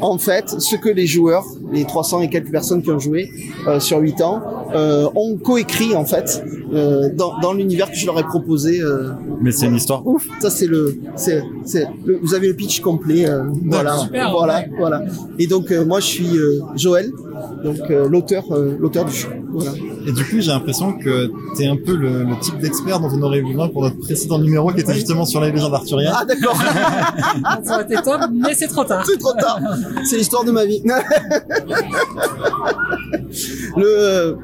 en 0.00 0.18
fait 0.18 0.48
ce 0.58 0.76
que 0.76 0.88
les 0.88 1.06
joueurs, 1.06 1.44
les 1.72 1.84
300 1.84 2.20
et 2.22 2.30
quelques 2.30 2.50
personnes 2.50 2.82
qui 2.82 2.90
ont 2.90 2.98
joué 2.98 3.30
euh, 3.66 3.80
sur 3.80 3.98
8 3.98 4.20
ans, 4.22 4.42
euh, 4.74 5.08
ont 5.14 5.36
coécrit 5.36 5.94
en 5.94 6.04
fait 6.04 6.42
euh, 6.72 7.08
dans, 7.14 7.38
dans 7.40 7.52
l'univers 7.52 7.90
que 7.90 7.96
je 7.96 8.06
leur 8.06 8.18
ai 8.18 8.24
proposé. 8.24 8.80
euh, 8.80 9.10
Mais 9.40 9.52
c'est 9.52 9.66
une 9.66 9.76
histoire 9.76 10.06
ouf. 10.06 10.26
ça 10.40 10.50
c'est 10.50 10.66
le, 10.66 10.98
c'est, 11.16 11.42
c'est 11.64 11.86
le- 12.04 12.18
vous 12.22 12.34
avez 12.34 12.48
le 12.48 12.54
pitch 12.54 12.80
complet, 12.80 13.28
euh, 13.28 13.44
voilà, 13.66 13.96
super, 13.98 14.30
voilà, 14.32 14.54
ouais. 14.58 14.70
voilà. 14.78 15.02
Et 15.38 15.46
donc 15.46 15.70
euh, 15.70 15.84
moi 15.84 16.00
je 16.00 16.06
suis 16.06 16.36
euh, 16.36 16.60
Joël, 16.76 17.10
donc 17.64 17.78
euh, 17.90 18.08
l'auteur, 18.08 18.44
euh, 18.52 18.76
l'auteur 18.78 19.04
du 19.04 19.12
jeu, 19.12 19.28
voilà. 19.52 19.72
Et 20.06 20.12
du 20.12 20.22
coup, 20.22 20.38
j'ai 20.38 20.50
l'impression 20.50 20.92
que 20.92 21.30
t'es 21.56 21.66
un 21.66 21.76
peu 21.76 21.96
le, 21.96 22.24
le 22.24 22.38
type 22.40 22.58
d'expert 22.58 23.00
dont 23.00 23.08
on 23.10 23.22
aurait 23.22 23.40
besoin 23.40 23.68
pour 23.68 23.82
notre 23.82 23.98
précédent 23.98 24.38
numéro 24.38 24.70
qui 24.70 24.80
était 24.80 24.92
justement 24.92 25.24
sur 25.24 25.40
les 25.40 25.50
légendes 25.50 25.72
arthuriennes. 25.72 26.12
Ah 26.14 26.26
d'accord, 26.26 26.54
Ça 27.64 27.74
aurait 27.74 27.84
été 27.84 27.94
top, 28.02 28.20
mais 28.32 28.54
c'est 28.54 28.66
trop 28.66 28.84
tard. 28.84 29.04
c'est 29.06 29.16
trop 29.18 29.32
tard, 29.32 29.58
c'est 30.04 30.16
l'histoire 30.16 30.44
de 30.44 30.50
ma 30.50 30.64
vie. 30.64 30.82
le, 33.76 34.36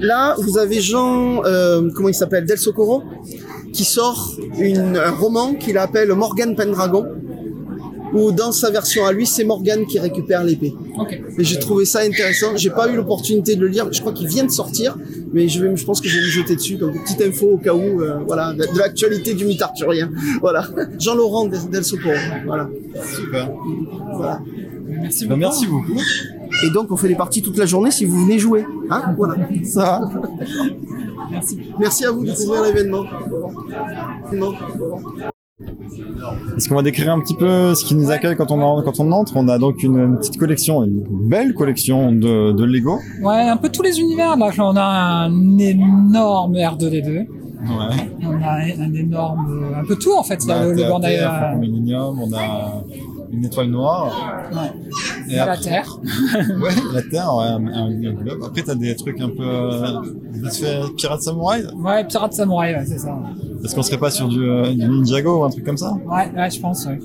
là 0.00 0.34
vous 0.38 0.58
avez 0.58 0.80
Jean, 0.80 1.44
euh, 1.44 1.88
comment 1.94 2.08
il 2.08 2.14
s'appelle, 2.14 2.44
Del 2.46 2.58
Socorro, 2.58 3.02
qui 3.72 3.84
sort 3.84 4.36
une, 4.58 4.96
un 4.96 5.10
roman 5.10 5.54
qu'il 5.54 5.78
appelle 5.78 6.12
Morgan 6.14 6.54
Pendragon. 6.54 7.06
Où 8.12 8.32
dans 8.32 8.50
sa 8.50 8.70
version 8.70 9.06
à 9.06 9.12
lui, 9.12 9.24
c'est 9.24 9.44
Morgan 9.44 9.86
qui 9.86 10.00
récupère 10.00 10.42
l'épée. 10.42 10.74
Et 11.38 11.44
j'ai 11.44 11.60
trouvé 11.60 11.84
ça 11.84 12.00
intéressant. 12.00 12.56
J'ai 12.56 12.70
pas 12.70 12.88
eu 12.90 12.96
l'opportunité 12.96 13.54
de 13.54 13.60
le 13.60 13.68
lire. 13.68 13.86
Je 13.92 14.00
crois 14.00 14.12
qu'il 14.12 14.26
vient 14.26 14.42
de 14.42 14.50
sortir, 14.50 14.96
mais 15.32 15.48
je 15.48 15.64
vais, 15.64 15.76
je 15.76 15.84
pense 15.84 16.00
que 16.00 16.08
je 16.08 16.16
vais 16.18 16.24
me 16.24 16.30
jeter 16.30 16.56
dessus. 16.56 16.76
Donc 16.76 16.92
petite 17.02 17.20
info 17.22 17.46
au 17.52 17.58
cas 17.58 17.74
où, 17.74 18.00
euh, 18.02 18.18
voilà, 18.26 18.52
de, 18.52 18.58
de 18.72 18.78
l'actualité 18.78 19.34
du 19.34 19.44
mythe 19.44 19.62
arthurien. 19.62 20.10
Voilà. 20.40 20.66
Jean-Laurent 20.98 21.46
Del, 21.46 21.68
Del 21.70 21.84
Socorro. 21.84 22.14
Voilà. 22.46 22.68
Super. 23.14 23.50
voilà. 24.14 24.40
Merci 25.02 25.26
Bah, 25.26 25.34
beaucoup. 25.36 25.40
merci 25.40 25.66
beaucoup. 25.66 26.00
Et 26.64 26.70
donc 26.70 26.90
on 26.90 26.96
fait 26.96 27.08
des 27.08 27.14
parties 27.14 27.42
toute 27.42 27.56
la 27.56 27.66
journée 27.66 27.90
si 27.90 28.04
vous 28.04 28.24
venez 28.24 28.38
jouer. 28.38 28.64
Hein 28.90 29.14
voilà. 29.16 29.36
Ça 29.64 29.80
va. 29.80 30.10
Merci. 31.30 31.58
Merci 31.78 32.04
à 32.04 32.10
vous 32.10 32.24
de 32.24 32.32
couvrir 32.32 32.62
l'événement. 32.64 33.04
Est-ce 36.56 36.68
qu'on 36.68 36.74
va 36.76 36.82
décrire 36.82 37.12
un 37.12 37.20
petit 37.20 37.34
peu 37.34 37.74
ce 37.74 37.84
qui 37.84 37.94
nous 37.94 38.10
accueille 38.10 38.36
quand 38.36 38.50
on, 38.50 38.60
en- 38.62 38.82
quand 38.82 38.98
on 39.00 39.10
entre? 39.12 39.36
On 39.36 39.48
a 39.48 39.58
donc 39.58 39.82
une, 39.82 39.98
une 39.98 40.16
petite 40.18 40.38
collection, 40.38 40.82
une 40.84 41.02
belle 41.28 41.54
collection 41.54 42.12
de, 42.12 42.52
de 42.52 42.64
Lego. 42.64 42.98
Ouais, 43.22 43.42
un 43.48 43.56
peu 43.56 43.68
tous 43.68 43.82
les 43.82 43.98
univers. 44.00 44.36
Là, 44.36 44.50
on 44.58 44.76
a 44.76 44.82
un 45.26 45.58
énorme 45.58 46.54
R2D2. 46.54 47.26
Ouais. 47.60 48.08
On 48.22 48.42
a 48.42 48.52
un 48.84 48.94
énorme, 48.94 49.74
un 49.76 49.84
peu 49.84 49.94
tout 49.96 50.12
en 50.16 50.22
fait. 50.22 50.40
On 50.46 50.50
a 50.50 50.64
le, 50.64 50.72
le 50.72 50.80
TAT, 50.82 50.88
Bandai, 50.88 51.18
euh, 51.18 51.26
on 52.16 52.32
a 52.32 52.82
une 53.32 53.44
étoile 53.44 53.68
noire. 53.68 54.12
Y 55.28 55.36
a 55.38 55.46
la 55.46 55.56
Terre. 55.56 55.98
ouais, 56.60 56.70
la 56.92 57.02
Terre, 57.02 57.34
ouais, 57.34 57.44
un, 57.44 57.66
un- 57.66 57.86
un 57.90 58.12
globe. 58.14 58.42
Après, 58.44 58.62
t'as 58.62 58.74
des 58.74 58.94
trucs 58.96 59.20
un 59.20 59.28
peu... 59.28 59.42
euh, 59.46 60.00
vite 60.32 60.54
fait 60.56 60.80
Pirate 60.96 61.22
Samouraï 61.22 61.64
Ouais, 61.76 62.04
Pirate 62.06 62.32
Samouraï, 62.32 62.74
ouais, 62.74 62.84
c'est 62.86 62.98
ça. 62.98 63.16
Est-ce 63.64 63.74
qu'on 63.74 63.82
serait 63.82 63.98
pas 63.98 64.10
sur 64.10 64.28
du, 64.28 64.42
euh, 64.42 64.72
du 64.72 64.88
Ninjago 64.88 65.40
ou 65.40 65.44
un 65.44 65.50
truc 65.50 65.64
comme 65.64 65.76
ça 65.76 65.92
Ouais, 66.06 66.30
ouais, 66.36 66.50
je 66.50 66.60
pense. 66.60 66.86
Ouais. 66.86 66.98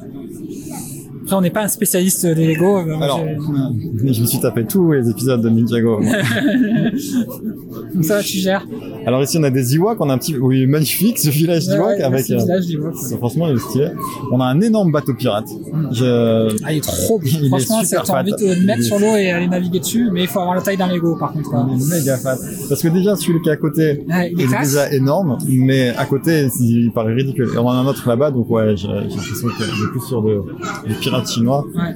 Après, 1.25 1.35
on 1.35 1.41
n'est 1.41 1.49
pas 1.49 1.63
un 1.63 1.67
spécialiste 1.67 2.25
des 2.25 2.47
Lego. 2.53 2.85
moi, 2.85 3.03
Alors, 3.03 3.19
j'ai- 3.25 4.13
je 4.13 4.21
me 4.21 4.25
suis 4.27 4.39
tapé 4.39 4.63
tous 4.65 4.91
les 4.93 5.09
épisodes 5.09 5.41
de 5.41 5.49
Ninjago. 5.49 5.99
Comme 7.93 8.03
ça, 8.03 8.21
tu 8.21 8.37
gères. 8.37 8.65
Alors 9.05 9.21
ici, 9.23 9.37
on 9.39 9.43
a 9.43 9.49
des 9.49 9.75
Ewoks, 9.75 9.97
on 9.99 10.09
a 10.09 10.13
un 10.13 10.17
petit... 10.17 10.37
Oui, 10.37 10.65
magnifique, 10.67 11.17
ce 11.19 11.29
village 11.29 11.67
Ouais, 11.67 11.75
d'Ewok 11.75 11.87
ouais, 11.97 12.01
avec... 12.03 12.29
euh, 12.29 12.37
village 12.37 12.63
c'est- 13.01 13.17
Franchement, 13.17 13.47
il 13.49 13.55
est 13.55 13.59
stylé. 13.59 13.87
On 14.31 14.39
a 14.39 14.45
un 14.45 14.59
énorme 14.61 14.91
bateau 14.91 15.13
pirate. 15.13 15.47
Je... 15.91 16.49
Ah, 16.63 16.73
il 16.73 16.77
est 16.77 16.81
trop 16.81 17.19
beau. 17.19 17.25
Il 17.41 17.49
Franchement, 17.49 17.81
t'as 18.05 18.19
envie 18.21 18.31
de 18.31 18.53
le 18.59 18.65
mettre 18.65 18.79
est- 18.79 18.83
sur 18.83 18.99
l'eau 18.99 19.15
et 19.15 19.31
aller 19.31 19.47
naviguer 19.47 19.79
dessus, 19.79 20.09
mais 20.11 20.21
il 20.23 20.27
faut 20.27 20.39
avoir 20.39 20.55
la 20.55 20.61
taille 20.61 20.77
d'un 20.77 20.87
Lego 20.93 21.15
par 21.17 21.31
contre. 21.33 21.49
quoi. 21.49 21.67
Il 21.75 21.81
est 21.81 21.99
méga 21.99 22.17
fat. 22.17 22.37
Parce 22.69 22.81
que 22.81 22.87
déjà, 22.89 23.15
celui 23.15 23.41
qui 23.41 23.49
est 23.49 23.53
à 23.53 23.57
côté, 23.57 24.03
Ouais, 24.07 24.31
il 24.31 24.41
est 24.41 24.59
déjà 24.59 24.91
énorme, 24.91 25.37
mais 25.47 25.89
à 25.97 26.05
côté, 26.05 26.47
il 26.59 26.91
paraît 26.91 27.13
ridicule. 27.13 27.49
Et 27.53 27.57
on 27.57 27.67
en 27.67 27.71
a 27.71 27.75
un 27.75 27.85
autre 27.87 28.07
là-bas, 28.07 28.31
donc 28.31 28.49
ouais, 28.49 28.75
j'ai 28.75 28.87
j'ai 28.87 29.15
l'impression 29.15 29.47
qu'il 29.49 29.65
est 29.65 29.91
plus 29.91 30.01
sur 30.07 30.21
de, 30.21 30.41
des 30.87 30.95
chinois. 31.23 31.65
Ouais. 31.75 31.95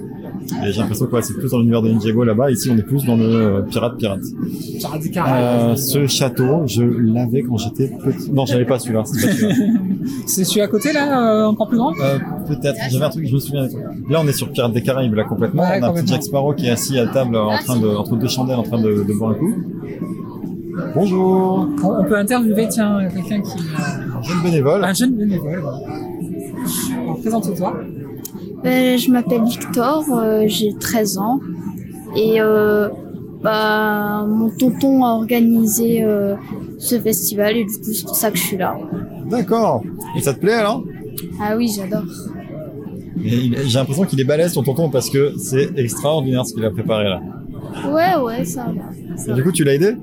Et 0.65 0.71
j'ai 0.71 0.79
l'impression 0.79 1.05
que 1.05 1.15
ouais, 1.15 1.21
c'est 1.21 1.35
plus 1.35 1.51
dans 1.51 1.59
l'univers 1.59 1.81
de 1.83 1.89
Ninjago 1.89 2.23
là-bas. 2.23 2.49
Ici, 2.49 2.69
on 2.73 2.77
est 2.77 2.81
plus 2.83 3.05
dans 3.05 3.15
le 3.17 3.23
euh, 3.23 3.61
pirate 3.61 3.97
pirate. 3.97 4.21
Pirate 4.79 5.01
des 5.01 5.11
Caraïbes. 5.11 5.69
Euh, 5.71 5.75
ce 5.75 6.07
château, 6.07 6.63
je 6.65 6.81
l'avais 6.81 7.43
quand 7.43 7.57
j'étais 7.57 7.91
petit. 8.03 8.31
Non, 8.31 8.45
j'avais 8.47 8.65
pas 8.65 8.79
celui-là. 8.79 9.03
C'est 9.05 9.27
pas 9.27 9.33
celui-là. 9.33 9.53
C'est 10.25 10.43
celui 10.45 10.61
à 10.61 10.67
côté 10.67 10.91
là, 10.91 11.43
euh, 11.43 11.45
encore 11.45 11.67
plus 11.67 11.77
grand? 11.77 11.91
Euh, 12.01 12.17
Peut-être. 12.47 12.77
J'avais 12.89 13.05
un 13.05 13.09
truc, 13.09 13.27
je 13.27 13.33
me 13.33 13.39
souviens. 13.39 13.67
Là, 14.09 14.21
on 14.23 14.27
est 14.27 14.31
sur 14.33 14.49
Pirates 14.51 14.73
des 14.73 14.81
Caraïbes, 14.81 15.13
là, 15.13 15.23
complètement. 15.25 15.61
Ouais, 15.61 15.79
on 15.81 15.83
a 15.83 15.89
un 15.89 15.93
petit. 15.93 16.07
Jack 16.07 16.23
Sparrow 16.23 16.53
qui 16.53 16.65
est 16.67 16.71
assis 16.71 16.97
à 16.97 17.05
table, 17.07 17.35
en 17.35 17.57
train 17.59 17.77
de, 17.77 17.87
entre 17.87 18.15
deux 18.15 18.27
chandelles, 18.27 18.57
en 18.57 18.63
train 18.63 18.81
de, 18.81 19.03
de 19.03 19.13
boire 19.13 19.31
un 19.31 19.35
coup. 19.35 19.53
Bonjour. 20.95 21.67
on, 21.83 22.03
peut 22.05 22.17
interviewer, 22.17 22.67
tiens, 22.69 22.99
quelqu'un 23.13 23.41
qui. 23.41 23.59
euh, 23.59 24.17
Un 24.17 24.21
jeune 24.23 24.41
bénévole. 24.41 24.83
Un 24.83 24.93
jeune 24.93 25.15
bénévole. 25.15 25.61
Présente-toi. 27.21 27.73
Euh, 28.65 28.97
je 28.97 29.09
m'appelle 29.11 29.43
Victor, 29.45 30.03
euh, 30.11 30.43
j'ai 30.47 30.73
13 30.73 31.17
ans 31.17 31.39
et 32.15 32.41
euh, 32.41 32.89
bah, 33.41 34.25
mon 34.27 34.49
tonton 34.49 35.05
a 35.05 35.09
organisé 35.11 36.03
euh, 36.03 36.35
ce 36.77 36.99
festival 36.99 37.55
et 37.55 37.63
du 37.65 37.77
coup 37.77 37.93
c'est 37.93 38.05
pour 38.05 38.15
ça 38.15 38.31
que 38.31 38.37
je 38.37 38.43
suis 38.43 38.57
là. 38.57 38.77
D'accord. 39.29 39.83
Et 40.17 40.21
ça 40.21 40.33
te 40.33 40.39
plaît 40.39 40.53
alors? 40.53 40.83
Ah 41.41 41.55
oui, 41.55 41.71
j'adore. 41.73 42.03
J'ai 43.23 43.77
l'impression 43.77 44.03
qu'il 44.03 44.19
est 44.19 44.25
balèze 44.25 44.53
ton 44.53 44.63
tonton 44.63 44.89
parce 44.89 45.09
que 45.09 45.33
c'est 45.37 45.69
extraordinaire 45.77 46.45
ce 46.45 46.53
qu'il 46.53 46.65
a 46.65 46.71
préparé 46.71 47.05
là. 47.05 47.21
Ouais, 47.87 48.21
ouais, 48.21 48.45
ça 48.45 48.65
va. 48.65 49.31
Et 49.31 49.35
du 49.35 49.43
coup, 49.43 49.51
tu 49.51 49.63
l'as 49.63 49.75
aidé? 49.75 49.95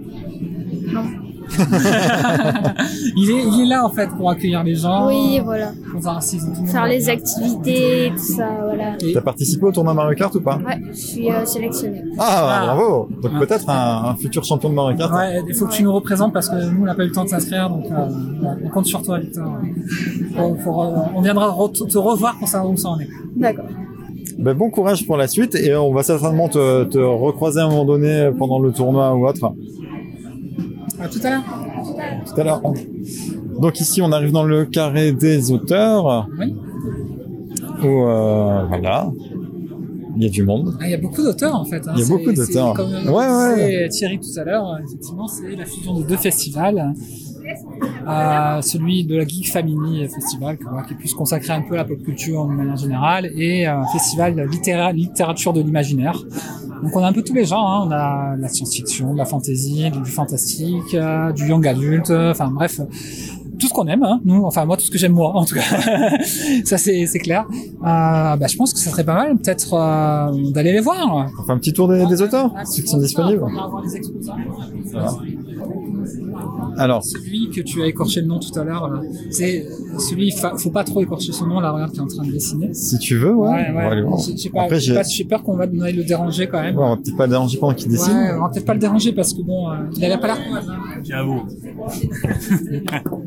Non. 0.93 1.03
il, 3.17 3.31
est, 3.31 3.45
il 3.47 3.61
est 3.63 3.67
là 3.67 3.85
en 3.85 3.91
fait 3.91 4.09
pour 4.17 4.31
accueillir 4.31 4.63
les 4.65 4.75
gens. 4.75 5.07
Oui, 5.09 5.41
voilà. 5.45 5.73
Pour 5.93 6.03
Faire 6.67 6.87
les 6.87 7.09
activités, 7.09 8.13
tout 8.17 8.19
ça, 8.37 8.49
voilà. 8.65 8.97
T'as 9.13 9.21
participé 9.21 9.65
au 9.67 9.73
tournoi 9.73 9.95
Mario 9.95 10.17
Kart 10.17 10.35
ou 10.35 10.41
pas? 10.41 10.57
Ouais, 10.57 10.81
je 10.91 10.97
suis 10.97 11.31
euh, 11.31 11.45
sélectionnée. 11.45 12.03
ah, 12.19 12.63
bravo 12.67 13.09
Donc 13.23 13.39
peut-être 13.39 13.69
un, 13.69 14.11
un 14.11 14.17
futur 14.17 14.45
champion 14.45 14.69
de 14.71 14.75
Mario 14.75 14.97
Kart. 14.97 15.13
Ouais, 15.13 15.41
il 15.49 15.55
faut 15.55 15.67
que 15.67 15.73
tu 15.73 15.83
nous 15.83 15.93
représentes 15.93 16.33
parce 16.33 16.49
que 16.49 16.57
nous 16.57 16.83
on 16.83 16.85
n'a 16.87 16.95
pas 16.95 17.05
eu 17.05 17.09
le 17.09 17.13
temps 17.13 17.25
de 17.25 17.29
s'inscrire 17.29 17.69
donc 17.71 17.87
euh, 17.91 18.09
on 18.65 18.69
compte 18.69 18.87
sur 18.87 19.03
toi 19.03 19.19
Victor. 19.19 19.45
Faut- 20.37 20.57
faut 20.63 20.71
re- 20.73 21.09
on 21.15 21.21
viendra 21.23 21.49
re- 21.51 21.73
te 21.89 21.99
revoir 21.99 22.37
pour 22.39 22.49
savoir 22.49 22.71
où 22.73 22.77
ça 22.77 22.89
en 22.91 22.99
est. 23.01 23.09
D'accord. 23.37 23.67
Ben, 24.39 24.53
bon 24.55 24.69
courage 24.71 25.07
pour 25.07 25.17
la 25.17 25.29
suite 25.29 25.55
et 25.55 25.75
on 25.75 25.93
va 25.95 26.03
certainement 26.03 26.49
te, 26.49 26.85
te 26.85 26.99
recroiser 26.99 27.61
à 27.61 27.65
un 27.65 27.69
moment 27.71 27.87
donné 27.87 28.31
pendant 28.39 28.59
le 28.59 28.71
tournoi 28.71 29.15
ou 29.15 29.27
autre. 29.27 29.55
À 31.01 31.09
tout 31.09 31.19
à 31.23 31.31
l'heure. 31.31 31.43
Tout 32.35 32.41
à 32.41 32.45
l'heure. 32.45 32.63
Donc 33.61 33.81
ici, 33.81 34.01
on 34.03 34.13
arrive 34.13 34.33
dans 34.33 34.45
le 34.45 34.65
carré 34.65 35.13
des 35.13 35.51
auteurs. 35.53 36.29
Oui. 36.39 36.55
Où, 37.83 37.87
euh, 37.87 38.65
voilà. 38.69 39.11
Il 40.17 40.23
y 40.23 40.27
a 40.27 40.31
du 40.31 40.43
monde. 40.45 40.75
Ah, 40.81 40.87
Il 40.87 40.91
y 40.91 40.95
a 40.95 40.99
beaucoup 40.99 41.23
d'auteurs 41.23 41.55
en 41.55 41.65
fait. 41.67 41.87
hein. 41.87 41.93
Il 41.95 42.01
y 42.01 42.05
a 42.05 42.09
beaucoup 42.09 42.33
d'auteurs. 42.33 42.73
Comme 42.73 42.91
Ouais, 43.07 43.29
ouais. 43.29 43.89
Thierry 43.91 44.19
tout 44.19 44.41
à 44.41 44.45
l'heure, 44.45 44.67
euh, 44.71 44.79
effectivement, 44.87 45.29
c'est 45.29 45.55
la 45.55 45.67
fusion 45.67 45.99
de 45.99 46.03
deux 46.05 46.17
festivals. 46.17 46.95
Euh, 48.09 48.63
celui 48.63 49.05
de 49.05 49.17
la 49.17 49.27
Geek 49.27 49.51
Family 49.51 50.07
Festival, 50.09 50.59
qui 50.59 50.95
est 50.95 50.97
plus 50.97 51.15
consacré 51.15 51.53
un 51.53 51.63
peu 51.63 51.75
à 51.75 51.79
la 51.79 51.85
pop 51.85 52.01
culture 52.03 52.45
de 52.47 52.53
manière 52.53 52.77
générale, 52.77 53.31
et 53.35 53.67
euh, 53.67 53.79
un 53.81 53.87
festival 53.93 54.39
littéra- 54.49 54.93
littérature 54.93 55.53
de 55.53 55.61
l'imaginaire. 55.61 56.23
Donc 56.83 56.95
on 56.95 57.03
a 57.03 57.09
un 57.09 57.13
peu 57.13 57.23
tous 57.23 57.35
les 57.35 57.45
genres, 57.45 57.69
hein. 57.69 57.85
on 57.89 57.91
a 57.91 58.37
la 58.37 58.49
science-fiction, 58.49 59.13
de 59.15 59.19
la 59.19 59.25
fantasy, 59.25 59.91
du 59.91 60.11
fantastique, 60.11 60.95
euh, 60.95 61.33
du 61.33 61.49
young 61.49 61.67
adulte, 61.67 62.11
euh, 62.11 62.31
enfin 62.31 62.49
bref, 62.51 62.81
tout 63.59 63.67
ce 63.69 63.73
qu'on 63.73 63.87
aime, 63.87 64.03
hein, 64.03 64.21
nous, 64.27 64.45
enfin 64.45 64.67
moi 64.67 64.77
tout 64.77 64.85
ce 64.85 64.91
que 64.91 64.99
j'aime 64.99 65.13
moi 65.13 65.35
en 65.35 65.47
tout 65.47 65.55
cas, 65.55 65.63
ça 66.65 66.77
c'est 66.77 67.07
clair. 67.19 67.47
Euh, 67.51 67.83
bah, 67.83 68.47
je 68.47 68.57
pense 68.57 68.75
que 68.75 68.79
ça 68.79 68.91
serait 68.91 69.05
pas 69.05 69.15
mal 69.15 69.39
peut-être 69.39 69.73
euh, 69.73 70.51
d'aller 70.53 70.73
les 70.73 70.81
voir. 70.81 71.27
On 71.41 71.43
fait 71.45 71.53
un 71.53 71.59
petit 71.59 71.73
tour 71.73 71.89
des, 71.89 72.05
des 72.05 72.21
auteurs, 72.21 72.53
ceux 72.67 72.83
qui 72.83 72.89
sont 72.89 72.99
disponibles. 72.99 73.43
On 73.43 73.55
va 73.55 73.67
voir 73.69 73.83
les 73.83 73.97
exposants. 73.97 74.37
Alors, 76.79 77.03
Celui 77.05 77.51
que 77.51 77.61
tu 77.61 77.83
as 77.83 77.87
écorché 77.87 78.21
le 78.21 78.27
nom 78.27 78.39
tout 78.39 78.59
à 78.59 78.65
l'heure, 78.65 78.89
là, 78.89 79.01
c'est 79.31 79.67
celui, 79.99 80.31
fa- 80.31 80.57
faut 80.57 80.71
pas 80.71 80.85
trop 80.85 81.01
écorcher 81.03 81.33
son 81.33 81.47
nom, 81.47 81.61
là, 81.61 81.71
regarde, 81.73 81.93
qui 81.93 81.99
est 81.99 82.03
en 82.03 82.07
train 82.07 82.25
de 82.27 82.33
dessiner. 82.33 82.73
si 82.75 82.99
tu 82.99 83.17
veux, 83.17 83.35
ouais, 83.35 83.49
Ouais, 83.73 83.73
ouais. 83.73 84.03
J'ai 84.27 84.37
j'ai 84.37 84.51
pas, 84.51 84.63
Après, 84.63 84.79
j'ai 84.81 84.87
j'ai- 84.89 84.95
pas- 84.95 85.03
j'ai 85.03 85.25
peur 85.25 85.43
qu'on 85.43 85.57
va 85.57 85.67
le 85.67 86.05
déranger 86.05 86.47
quand 86.47 86.61
même. 86.63 86.77
Ouais, 86.77 86.85
on 86.85 86.91
va 86.91 86.97
peut-être 86.97 87.17
pas 87.17 87.25
le 87.27 87.31
déranger 87.31 87.59
pendant 87.59 87.75
qu'il 87.75 87.89
dessine. 87.91 88.13
Ouais, 88.13 88.33
on 88.37 88.43
va 88.43 88.49
peut-être 88.51 88.67
pas 88.67 88.75
le 88.75 88.81
déranger 88.81 89.13
parce 89.13 89.33
que 89.33 89.43
bon, 89.43 89.71
euh, 89.71 89.75
il 89.97 90.05
avait 90.05 90.19
pas 90.21 90.27
l'air 90.29 90.39
vous. 91.25 91.43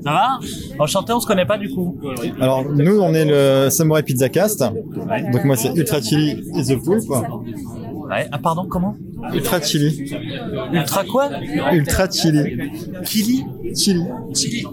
Ça 0.04 0.12
va? 0.12 0.28
Enchanté, 0.80 1.14
on 1.14 1.20
se 1.20 1.28
connaît 1.28 1.46
pas 1.46 1.58
du 1.58 1.70
coup. 1.70 1.98
Alors, 2.40 2.66
nous, 2.70 3.00
on 3.00 3.14
est 3.14 3.26
le 3.26 3.70
Samurai 3.70 4.04
Pizza 4.04 4.30
Cast. 4.30 4.60
Donc, 4.60 5.44
moi, 5.46 5.56
c'est 5.56 5.74
Ultra 5.76 6.02
Chili 6.02 6.44
et 6.56 6.64
The 6.64 6.82
Poulpe. 6.84 7.12
Ouais. 8.10 8.28
Ah 8.32 8.40
pardon, 8.40 8.66
comment 8.68 8.98
Ultra 9.34 9.62
Chili. 9.62 10.12
Ultra 10.74 11.04
quoi 11.04 11.30
Ultra 11.74 12.10
Chili. 12.10 12.72
Kili 13.06 13.46
Chili. 13.76 14.04
Chili. 14.34 14.66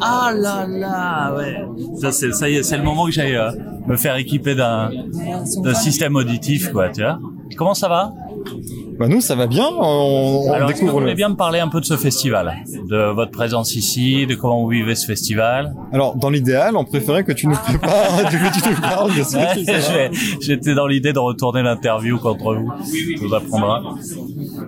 Ah 0.00 0.32
là 0.34 0.66
là, 0.66 1.34
ouais. 1.36 1.56
Ça, 2.00 2.10
c'est, 2.10 2.32
ça 2.32 2.48
y 2.50 2.56
est, 2.56 2.62
c'est 2.64 2.76
le 2.76 2.82
moment 2.82 3.06
que 3.06 3.12
j'aille 3.12 3.36
euh, 3.36 3.52
me 3.86 3.96
faire 3.96 4.16
équiper 4.16 4.54
d'un, 4.56 4.90
d'un 5.62 5.74
système 5.74 6.16
auditif, 6.16 6.72
quoi, 6.72 6.88
tu 6.88 7.02
vois. 7.02 7.20
Comment 7.56 7.74
ça 7.74 7.88
va? 7.88 8.12
Bah, 8.98 9.08
nous, 9.08 9.20
ça 9.20 9.34
va 9.34 9.46
bien. 9.46 9.66
On, 9.78 10.44
on 10.48 10.52
Alors, 10.52 10.70
est-ce 10.70 10.80
que 10.80 10.80
vous 10.80 10.86
découvre 10.86 10.92
voulez 11.00 11.12
le... 11.12 11.16
bien 11.16 11.28
me 11.28 11.36
parler 11.36 11.58
un 11.60 11.68
peu 11.68 11.80
de 11.80 11.84
ce 11.84 11.96
festival 11.96 12.54
De 12.88 13.12
votre 13.12 13.32
présence 13.32 13.74
ici, 13.74 14.26
de 14.26 14.34
comment 14.34 14.62
vous 14.62 14.68
vivez 14.68 14.94
ce 14.94 15.06
festival? 15.06 15.74
Alors, 15.92 16.14
dans 16.16 16.30
l'idéal, 16.30 16.76
on 16.76 16.84
préférait 16.84 17.24
que 17.24 17.32
tu 17.32 17.46
nous 17.48 17.56
prépares, 17.56 18.24
que 18.30 18.60
tu 18.62 18.68
nous 18.70 18.80
parles 18.80 19.14
de 19.16 19.22
ce 19.22 19.36
Ouais, 19.36 20.10
J'étais 20.40 20.74
dans 20.74 20.86
l'idée 20.86 21.12
de 21.12 21.18
retourner 21.18 21.62
l'interview 21.62 22.18
contre 22.18 22.54
vous. 22.54 22.72
Je 22.92 23.26
vous 23.26 23.34
apprendra. 23.34 23.82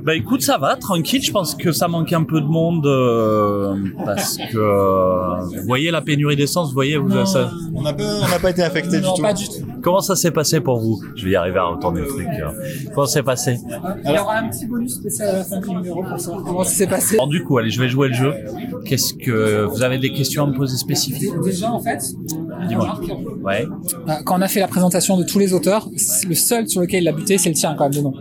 Bah 0.05 0.15
écoute, 0.15 0.43
ça 0.43 0.59
va, 0.59 0.77
tranquille. 0.77 1.23
Je 1.23 1.33
pense 1.33 1.55
que 1.55 1.73
ça 1.73 1.89
manque 1.89 2.12
un 2.12 2.23
peu 2.25 2.41
de 2.41 2.47
monde 2.47 2.87
euh, 2.87 3.75
parce 4.05 4.37
que 4.37 4.57
euh, 4.57 5.41
vous 5.61 5.67
voyez 5.67 5.91
la 5.91 6.01
pénurie 6.01 6.37
d'essence, 6.37 6.69
vous 6.69 6.75
voyez 6.75 6.97
vous 6.97 7.27
ça. 7.27 7.51
On 7.75 7.83
n'a 7.83 7.93
pas, 7.93 8.05
on 8.45 8.49
été 8.49 8.62
affecté 8.62 9.01
du 9.01 9.07
tout. 9.07 9.23
pas 9.23 9.33
du 9.33 9.47
tout. 9.47 9.55
Comment 9.83 10.01
ça 10.01 10.17
s'est 10.17 10.31
passé 10.31 10.61
pour 10.61 10.79
vous? 10.79 11.01
Je 11.17 11.25
vais 11.25 11.33
y 11.33 11.37
arriver 11.37 11.59
à 11.59 11.65
retourner 11.65 12.01
le 12.01 12.07
truc. 12.09 12.27
hein. 12.27 12.53
Comment 12.95 13.07
ça 13.07 13.15
s'est 13.15 13.23
passé? 13.23 13.59
Y 14.16 14.20
aura 14.20 14.37
un 14.38 14.48
petit 14.48 14.66
bonus 14.66 14.94
spécial 14.94 15.29
à 15.29 15.33
la 15.38 15.44
fin 15.44 15.61
du 15.61 15.68
numéro 15.70 16.02
pour 16.02 16.18
savoir 16.20 16.42
comment 16.44 16.64
ça 16.64 16.70
s'est 16.70 16.87
passé. 16.87 17.14
Alors 17.16 17.29
du 17.29 17.42
coup, 17.44 17.59
allez, 17.59 17.70
je 17.70 17.81
vais 17.81 17.88
jouer 17.88 18.09
le 18.09 18.14
jeu. 18.14 18.33
Qu'est-ce 18.85 19.14
que 19.14 19.64
vous 19.64 19.83
avez 19.83 19.98
des 19.98 20.12
questions 20.12 20.44
à 20.44 20.46
me 20.46 20.55
poser 20.55 20.76
spécifiques 20.76 21.33
Déjà, 21.44 21.70
en 21.72 21.81
fait, 21.81 22.00
Dis-moi. 22.68 22.98
Ouais. 23.44 23.66
euh, 24.09 24.12
quand 24.24 24.38
on 24.38 24.42
a 24.42 24.48
fait 24.48 24.61
la 24.61 24.66
présentation 24.68 25.16
de 25.16 25.24
tous 25.24 25.38
les 25.38 25.52
auteurs, 25.52 25.88
le 26.29 26.35
seul 26.35 26.68
sur 26.68 26.81
lequel 26.81 27.02
il 27.02 27.09
a 27.09 27.12
buté, 27.12 27.37
c'est 27.38 27.50
le 27.50 27.55
tien, 27.55 27.74
quand 27.76 27.85
même, 27.85 27.92
le 27.94 28.00
nom. 28.02 28.14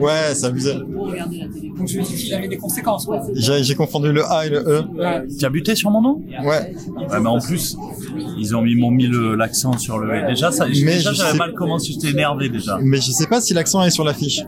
Ouais, 0.00 0.34
ça 0.34 0.46
abusait. 0.48 0.74
Donc 0.74 1.88
je 1.88 2.00
dit 2.00 2.14
qu'il 2.14 2.34
avait 2.34 2.48
des 2.48 2.56
conséquences. 2.56 3.06
J'ai 3.34 3.62
j'ai 3.62 3.74
confondu 3.74 4.10
le 4.10 4.24
A 4.24 4.46
et 4.46 4.50
le 4.50 4.58
E. 4.60 4.84
Ouais. 4.96 5.26
Tu 5.38 5.44
as 5.44 5.50
buté 5.50 5.74
sur 5.76 5.90
mon 5.90 6.00
nom 6.00 6.22
Ouais. 6.42 6.46
Ouais, 7.10 7.20
mais 7.20 7.28
en 7.28 7.38
plus, 7.38 7.76
ils 8.38 8.56
ont 8.56 8.62
mis, 8.62 8.74
m'ont 8.76 8.90
mis 8.90 9.06
le- 9.06 9.34
l'accent 9.34 9.76
sur 9.76 9.98
le. 9.98 10.26
Déjà, 10.26 10.50
ça, 10.50 10.66
Mais 10.66 10.72
déjà, 10.72 11.12
je 11.12 11.16
j'avais 11.18 11.32
sais- 11.32 11.36
mal 11.38 11.52
commencé, 11.52 11.92
j'étais 11.92 12.10
énervé 12.12 12.48
déjà. 12.48 12.78
Mais 12.82 12.96
je 12.96 13.10
sais 13.10 13.26
pas 13.26 13.40
si 13.42 13.52
l'accent 13.52 13.82
est 13.84 13.90
sur 13.90 14.04
l'affiche. 14.04 14.42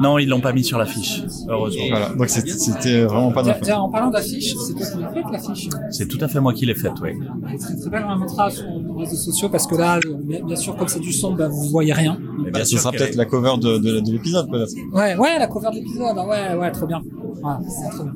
Non, 0.00 0.18
ils 0.18 0.28
l'ont 0.28 0.40
pas 0.40 0.52
mis 0.52 0.64
sur 0.64 0.78
l'affiche, 0.78 1.22
heureusement. 1.48 1.84
Voilà, 1.90 2.08
donc 2.10 2.28
c'était 2.28 3.04
vraiment 3.04 3.32
pas 3.32 3.42
tiens, 3.62 3.80
en 3.80 3.90
parlant 3.90 4.10
d'affiche, 4.10 4.54
c'est 4.56 4.74
toi 4.74 4.86
qui 4.86 4.98
l'as 5.00 5.12
faite 5.12 5.24
l'affiche 5.32 5.68
C'est 5.90 6.08
tout 6.08 6.18
à 6.20 6.28
fait 6.28 6.40
moi 6.40 6.52
qui 6.54 6.66
l'ai 6.66 6.74
faite, 6.74 6.92
oui. 7.02 7.10
Très 7.58 7.76
très 7.76 7.90
belle, 7.90 8.04
on 8.06 8.10
la 8.10 8.16
mettra 8.16 8.50
sur 8.50 8.64
nos 8.68 8.94
réseaux 8.94 9.16
sociaux 9.16 9.48
parce 9.48 9.66
que 9.66 9.76
là, 9.76 9.98
bien 10.44 10.56
sûr, 10.56 10.76
comme 10.76 10.88
c'est 10.88 11.00
du 11.00 11.12
son, 11.12 11.34
bah, 11.34 11.48
vous 11.48 11.68
voyez 11.68 11.92
rien. 11.92 12.18
Bah, 12.52 12.64
ce 12.64 12.78
sera 12.78 12.92
peut-être 12.92 13.16
la 13.16 13.24
cover 13.24 13.54
de, 13.58 13.78
de, 13.78 14.00
de 14.00 14.12
l'épisode, 14.12 14.50
peut-être. 14.50 14.72
Ouais, 14.92 15.16
ouais, 15.16 15.38
la 15.38 15.46
cover 15.46 15.70
de 15.70 15.76
l'épisode, 15.76 16.16
ah 16.16 16.26
ouais, 16.26 16.54
ouais, 16.54 16.70
trop 16.70 16.86
bien. 16.86 17.02
Voilà, 17.42 17.60
c'est 17.68 17.90
trop 17.90 18.04
bien. 18.04 18.12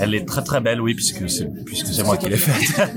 Elle 0.00 0.14
est 0.14 0.24
très 0.24 0.42
très 0.42 0.60
belle, 0.60 0.80
oui, 0.80 0.94
puisque 0.94 1.28
c'est 1.28 1.48
puisque 1.64 1.88
c'est 1.88 2.04
moi 2.04 2.16
qui 2.16 2.28
l'ai 2.28 2.36
faite. 2.36 2.88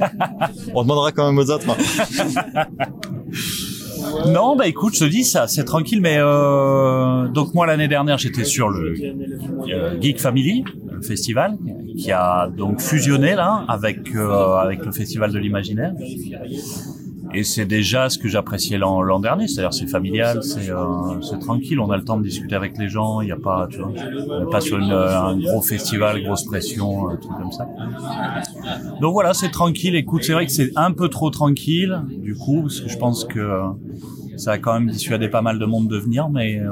On 0.74 0.84
demandera 0.84 1.12
quand 1.12 1.28
même 1.28 1.38
aux 1.38 1.50
autres. 1.50 1.66
Non, 4.28 4.56
bah 4.56 4.67
écoute, 4.67 4.95
je 4.95 5.00
te 5.00 5.10
dis 5.10 5.24
ça, 5.24 5.47
c'est 5.47 5.63
tranquille, 5.63 6.02
mais 6.02 6.17
euh, 6.17 7.28
donc 7.28 7.54
moi 7.54 7.65
l'année 7.65 7.88
dernière 7.88 8.17
j'étais 8.17 8.43
sur 8.43 8.69
le 8.69 8.95
euh, 9.69 10.00
Geek 10.00 10.19
Family 10.19 10.63
le 10.91 11.02
festival 11.02 11.58
qui 11.97 12.12
a 12.12 12.47
donc 12.47 12.82
fusionné 12.82 13.36
là 13.36 13.65
avec 13.67 14.15
euh, 14.15 14.56
avec 14.56 14.86
le 14.86 14.91
festival 14.91 15.32
de 15.32 15.39
l'imaginaire. 15.39 15.93
Et 17.34 17.44
c'est 17.44 17.65
déjà 17.65 18.10
ce 18.10 18.17
que 18.17 18.28
j'appréciais 18.28 18.78
l'an 18.78 19.20
dernier, 19.20 19.48
c'est-à-dire 19.48 19.74
c'est 19.74 19.88
familial, 19.88 20.44
c'est 20.44 20.70
euh, 20.70 21.22
c'est 21.22 21.39
tranquille, 21.39 21.80
on 21.80 21.89
a 21.91 21.98
le 21.98 22.04
temps 22.04 22.17
de 22.17 22.24
discuter 22.24 22.56
avec 22.56 22.78
les 22.78 22.89
gens, 22.89 23.22
il 23.22 23.26
n'y 23.26 23.32
a 23.32 23.38
pas, 23.38 23.67
tu 23.70 23.78
vois, 23.80 23.91
on 24.30 24.39
n'est 24.46 24.50
pas 24.52 24.62
sur 24.62 24.78
une, 24.78 24.91
euh, 24.91 25.20
un 25.22 25.38
gros 25.38 25.62
festival, 25.62 26.22
grosse 26.24 26.44
pression, 26.46 27.08
un 27.10 27.15
truc 27.17 27.32
comme 27.38 27.52
ça. 27.52 27.67
Donc 29.00 29.13
voilà, 29.13 29.34
c'est 29.34 29.50
tranquille. 29.52 29.96
Écoute, 29.96 30.24
c'est 30.24 30.34
vrai 30.34 30.46
que 30.46 30.52
c'est 30.52 30.72
un 30.76 30.91
peu 30.91 31.08
trop 31.10 31.30
tranquille, 31.30 32.02
du 32.10 32.36
coup, 32.36 32.62
parce 32.63 32.80
que 32.82 32.89
je 32.89 32.98
pense 32.98 33.26
que 33.26 33.39
euh, 33.39 33.62
ça 34.38 34.54
a 34.54 34.58
quand 34.58 34.74
même 34.74 34.89
dissuadé 34.89 35.28
pas 35.30 35.41
mal 35.41 35.60
de 35.60 35.65
monde 35.65 35.88
de 35.88 35.98
venir, 35.98 36.30
mais 36.30 36.58
euh, 36.60 36.70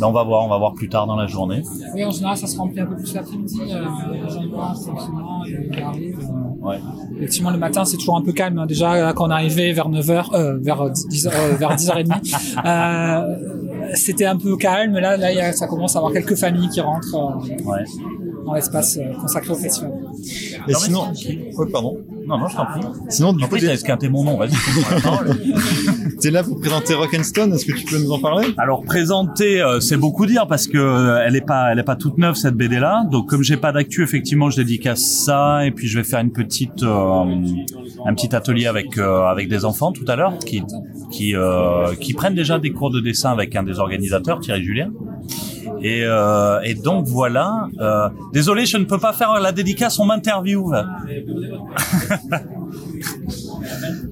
là, 0.00 0.08
on 0.08 0.12
va 0.12 0.24
voir, 0.24 0.44
on 0.44 0.48
va 0.48 0.58
voir 0.58 0.74
plus 0.74 0.88
tard 0.88 1.06
dans 1.06 1.16
la 1.16 1.26
journée. 1.26 1.62
Oui, 1.94 2.04
en 2.04 2.10
général, 2.10 2.36
ça 2.36 2.46
se 2.46 2.56
remplit 2.58 2.80
un 2.80 2.86
peu 2.86 2.96
plus 2.96 3.14
l'après-midi. 3.14 3.60
Euh, 3.70 3.84
les 4.12 4.28
gens 4.30 4.42
passent 4.56 4.82
tranquillement, 4.86 5.44
ils 5.46 5.82
arrivent. 5.82 6.18
euh. 6.20 6.66
Ouais. 6.66 6.78
Effectivement, 7.18 7.50
le 7.50 7.58
matin, 7.58 7.84
c'est 7.84 7.96
toujours 7.98 8.16
un 8.16 8.22
peu 8.22 8.32
calme. 8.32 8.58
hein. 8.58 8.66
Déjà, 8.66 9.12
quand 9.12 9.26
on 9.28 9.30
est 9.30 9.34
arrivé 9.54 9.72
vers 9.72 9.88
9h, 9.88 10.34
euh, 10.34 10.58
vers 10.60 10.90
10, 10.90 11.26
euh, 11.26 11.30
vers 11.56 11.76
10h30, 11.76 12.34
euh, 12.66 13.90
c'était 13.94 14.26
un 14.26 14.36
peu 14.36 14.56
calme. 14.56 14.94
Là, 14.98 15.16
là, 15.16 15.30
il 15.32 15.36
y 15.36 15.40
a- 15.40 15.52
ça 15.52 15.66
commence 15.66 15.94
à 15.96 15.98
avoir 15.98 16.12
quelques 16.12 16.36
familles 16.36 16.68
qui 16.68 16.80
rentrent 16.80 17.14
euh, 17.14 17.64
Ouais. 17.64 17.84
dans 18.46 18.54
l'espace 18.54 18.98
euh, 18.98 19.12
consacré 19.20 19.52
au 19.52 19.56
festival. 19.56 19.92
Et 20.68 20.74
sinon, 20.74 21.04
ouais, 21.56 21.66
pardon. 21.72 21.96
Non, 22.26 22.38
non, 22.38 22.48
je 22.48 22.56
t'en 22.56 22.66
prie. 22.66 22.80
Sinon, 23.08 23.32
du 23.32 23.44
En 23.44 23.48
coup, 23.48 23.58
t'as 23.58 23.72
esquinté 23.72 24.08
mon 24.08 24.24
nom, 24.24 24.36
vas-y. 24.36 24.52
t'es 26.20 26.30
là 26.30 26.42
pour 26.42 26.58
présenter 26.60 26.94
Rock'n'Stone. 26.94 27.52
Est-ce 27.52 27.66
que 27.66 27.72
tu 27.72 27.84
peux 27.84 27.98
nous 27.98 28.10
en 28.12 28.18
parler? 28.18 28.54
Alors 28.58 28.82
présenter, 28.82 29.60
euh, 29.60 29.80
c'est 29.80 29.96
beaucoup 29.96 30.26
dire 30.26 30.46
parce 30.46 30.66
que 30.66 30.78
euh, 30.78 31.22
elle 31.24 31.36
est 31.36 31.46
pas, 31.46 31.72
elle 31.72 31.78
est 31.78 31.84
pas 31.84 31.96
toute 31.96 32.18
neuve 32.18 32.34
cette 32.34 32.54
BD 32.54 32.78
là. 32.78 33.04
Donc 33.10 33.28
comme 33.28 33.42
j'ai 33.42 33.56
pas 33.56 33.72
d'actu, 33.72 34.02
effectivement, 34.02 34.50
je 34.50 34.56
dédicace 34.56 35.00
ça 35.00 35.66
et 35.66 35.70
puis 35.70 35.88
je 35.88 35.98
vais 35.98 36.04
faire 36.04 36.20
une 36.20 36.32
petite, 36.32 36.82
euh, 36.82 37.24
un 38.06 38.14
petit 38.14 38.34
atelier 38.34 38.66
avec 38.66 38.98
euh, 38.98 39.24
avec 39.24 39.48
des 39.48 39.64
enfants 39.64 39.92
tout 39.92 40.04
à 40.08 40.16
l'heure 40.16 40.38
qui 40.38 40.62
qui 41.10 41.34
euh, 41.34 41.94
qui 41.96 42.14
prennent 42.14 42.34
déjà 42.34 42.58
des 42.58 42.70
cours 42.70 42.90
de 42.90 43.00
dessin 43.00 43.30
avec 43.32 43.54
un 43.56 43.62
des 43.62 43.78
organisateurs, 43.78 44.40
Thierry 44.40 44.64
Julien. 44.64 44.90
Et, 45.84 46.02
euh, 46.02 46.60
et 46.64 46.74
donc 46.74 47.04
voilà. 47.06 47.68
Euh, 47.78 48.08
désolé, 48.32 48.64
je 48.64 48.78
ne 48.78 48.84
peux 48.84 48.96
pas 48.96 49.12
faire 49.12 49.38
la 49.38 49.52
dédicace, 49.52 49.98
on 49.98 50.06
m'interviewe. 50.06 50.72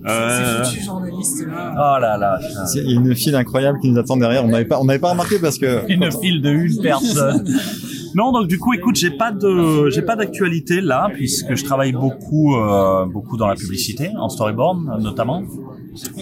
Euh, 0.06 0.64
Ces 0.64 0.80
journalistes 0.80 1.46
là. 1.46 1.72
Oh 1.74 2.00
là 2.00 2.16
là. 2.16 2.38
Il 2.74 2.90
y 2.90 2.96
a 2.96 3.00
une 3.00 3.14
file 3.14 3.36
incroyable 3.36 3.78
qui 3.80 3.88
nous 3.88 3.98
attend 3.98 4.16
derrière. 4.16 4.44
On 4.44 4.48
n'avait 4.48 4.64
pas, 4.64 4.80
on 4.80 4.84
n'avait 4.84 4.98
pas 4.98 5.10
remarqué 5.10 5.38
parce 5.38 5.58
que. 5.58 5.82
une 5.88 6.10
file 6.10 6.42
de 6.42 6.50
une 6.50 6.82
personne. 6.82 7.46
Non, 8.14 8.30
donc 8.30 8.46
du 8.46 8.58
coup, 8.58 8.74
écoute, 8.74 8.96
j'ai 8.96 9.10
pas 9.10 9.32
de, 9.32 9.88
j'ai 9.88 10.02
pas 10.02 10.16
d'actualité 10.16 10.82
là, 10.82 11.08
puisque 11.14 11.54
je 11.54 11.64
travaille 11.64 11.92
beaucoup, 11.92 12.54
euh, 12.54 13.06
beaucoup 13.06 13.38
dans 13.38 13.46
la 13.46 13.54
publicité, 13.54 14.10
en 14.18 14.28
storyboard 14.28 15.00
notamment, 15.00 15.42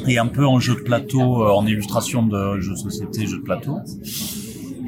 et 0.07 0.17
un 0.17 0.29
peu 0.29 0.47
en 0.47 0.61
jeu 0.61 0.77
de 0.77 0.83
plateau, 0.83 1.45
en 1.45 1.67
illustration 1.67 2.25
de 2.25 2.61
jeux 2.61 2.75
de 2.75 2.77
société, 2.77 3.27
jeux 3.27 3.39
de 3.39 3.43
plateau. 3.43 3.79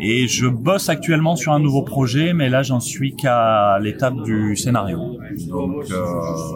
Et 0.05 0.27
je 0.27 0.47
bosse 0.49 0.89
actuellement 0.89 1.37
sur 1.37 1.53
un 1.53 1.61
nouveau 1.61 1.83
projet, 1.83 2.33
mais 2.33 2.49
là 2.49 2.63
j'en 2.65 2.81
suis 2.81 3.15
qu'à 3.15 3.79
l'étape 3.81 4.15
du 4.25 4.57
scénario. 4.57 4.99
Donc 5.49 5.85
euh, 5.91 6.05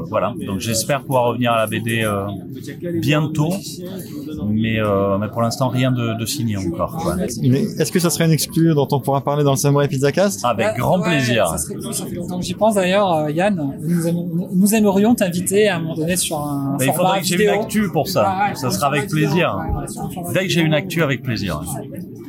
voilà. 0.09 0.35
Donc 0.47 0.59
j'espère 0.59 1.03
pouvoir 1.03 1.27
revenir 1.27 1.53
à 1.53 1.59
la 1.59 1.67
BD 1.69 2.03
euh, 2.03 2.27
bientôt, 3.01 3.51
mais, 4.49 4.81
euh, 4.81 5.17
mais 5.19 5.29
pour 5.29 5.43
l'instant 5.43 5.69
rien 5.69 5.93
de, 5.93 6.19
de 6.19 6.27
signé 6.27 6.57
encore. 6.57 6.97
quoi. 6.97 7.17
Mais 7.43 7.63
Est-ce 7.79 7.93
que 7.93 8.01
ça 8.01 8.11
serait 8.11 8.25
une 8.25 8.33
exclue 8.33 8.75
dont 8.75 8.89
on 8.91 9.01
pourra 9.01 9.21
parler 9.21 9.45
dans 9.45 9.53
le 9.53 9.57
Samurai 9.57 9.87
Pizza 9.89 10.11
Cast? 10.11 10.45
Avec 10.45 10.77
grand 10.77 10.99
Ouais, 11.01 11.09
plaisir. 11.11 11.47
Ça, 11.49 11.59
serait 11.59 11.75
cool, 11.75 11.95
ça 11.95 12.07
fait 12.07 12.15
longtemps 12.17 12.39
que 12.41 12.45
j'y 12.45 12.55
pense 12.55 12.75
d'ailleurs, 12.75 13.13
euh, 13.13 13.31
Yann. 13.31 13.75
Nous, 13.81 14.09
aimons- 14.09 14.49
nous 14.53 14.75
aimerions 14.75 15.15
t'inviter 15.15 15.69
à 15.69 15.77
un 15.77 15.81
moment 15.81 15.95
donné 15.95 16.17
sur 16.17 16.39
un 16.41 16.77
Mais 16.81 16.87
il 16.87 16.93
format 16.93 17.09
faudrait 17.11 17.21
que 17.21 17.27
j'ai 17.27 17.43
une 17.45 17.51
actu 17.51 17.89
pour 17.93 18.09
ça. 18.09 18.23
Ouais, 18.23 18.49
ouais, 18.51 18.55
ça 18.57 18.71
sera 18.71 18.89
avec 18.89 19.09
plaisir. 19.09 19.57
Dès 20.35 20.41
que 20.47 20.49
j'ai 20.49 20.63
une 20.63 20.75
actu, 20.75 21.03
avec 21.03 21.23
plaisir. 21.23 21.61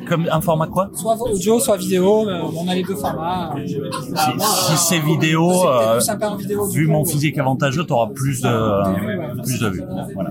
Comme 0.08 0.26
un 0.30 0.40
format 0.40 0.66
quoi 0.66 0.90
Soit 0.94 1.16
audio, 1.20 1.60
soit 1.60 1.76
vidéo. 1.76 2.26
euh, 2.28 2.42
on 2.56 2.66
a 2.68 2.74
les 2.74 2.82
deux 2.82 2.96
formats. 2.96 3.52
euh, 3.56 3.66
Si, 3.66 4.40
si 4.40 4.76
c'est 4.76 4.98
vidéo, 5.00 5.50
euh, 5.68 6.00
vidéo, 6.38 6.66
vu 6.66 6.86
mon 6.86 7.04
physique 7.04 7.36
avantageux, 7.38 7.84
tu 7.84 7.92
auras 7.92 8.08
plus 8.08 8.40
de, 8.40 9.42
plus 9.42 9.60
de 9.60 9.68
vues. 9.68 9.82
Voilà. 10.14 10.30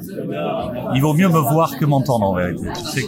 Il 0.95 1.01
vaut 1.01 1.13
mieux 1.13 1.29
me 1.29 1.39
voir 1.39 1.77
que 1.77 1.85
m'entendre 1.85 2.25
en 2.27 2.35
vérité. 2.35 2.67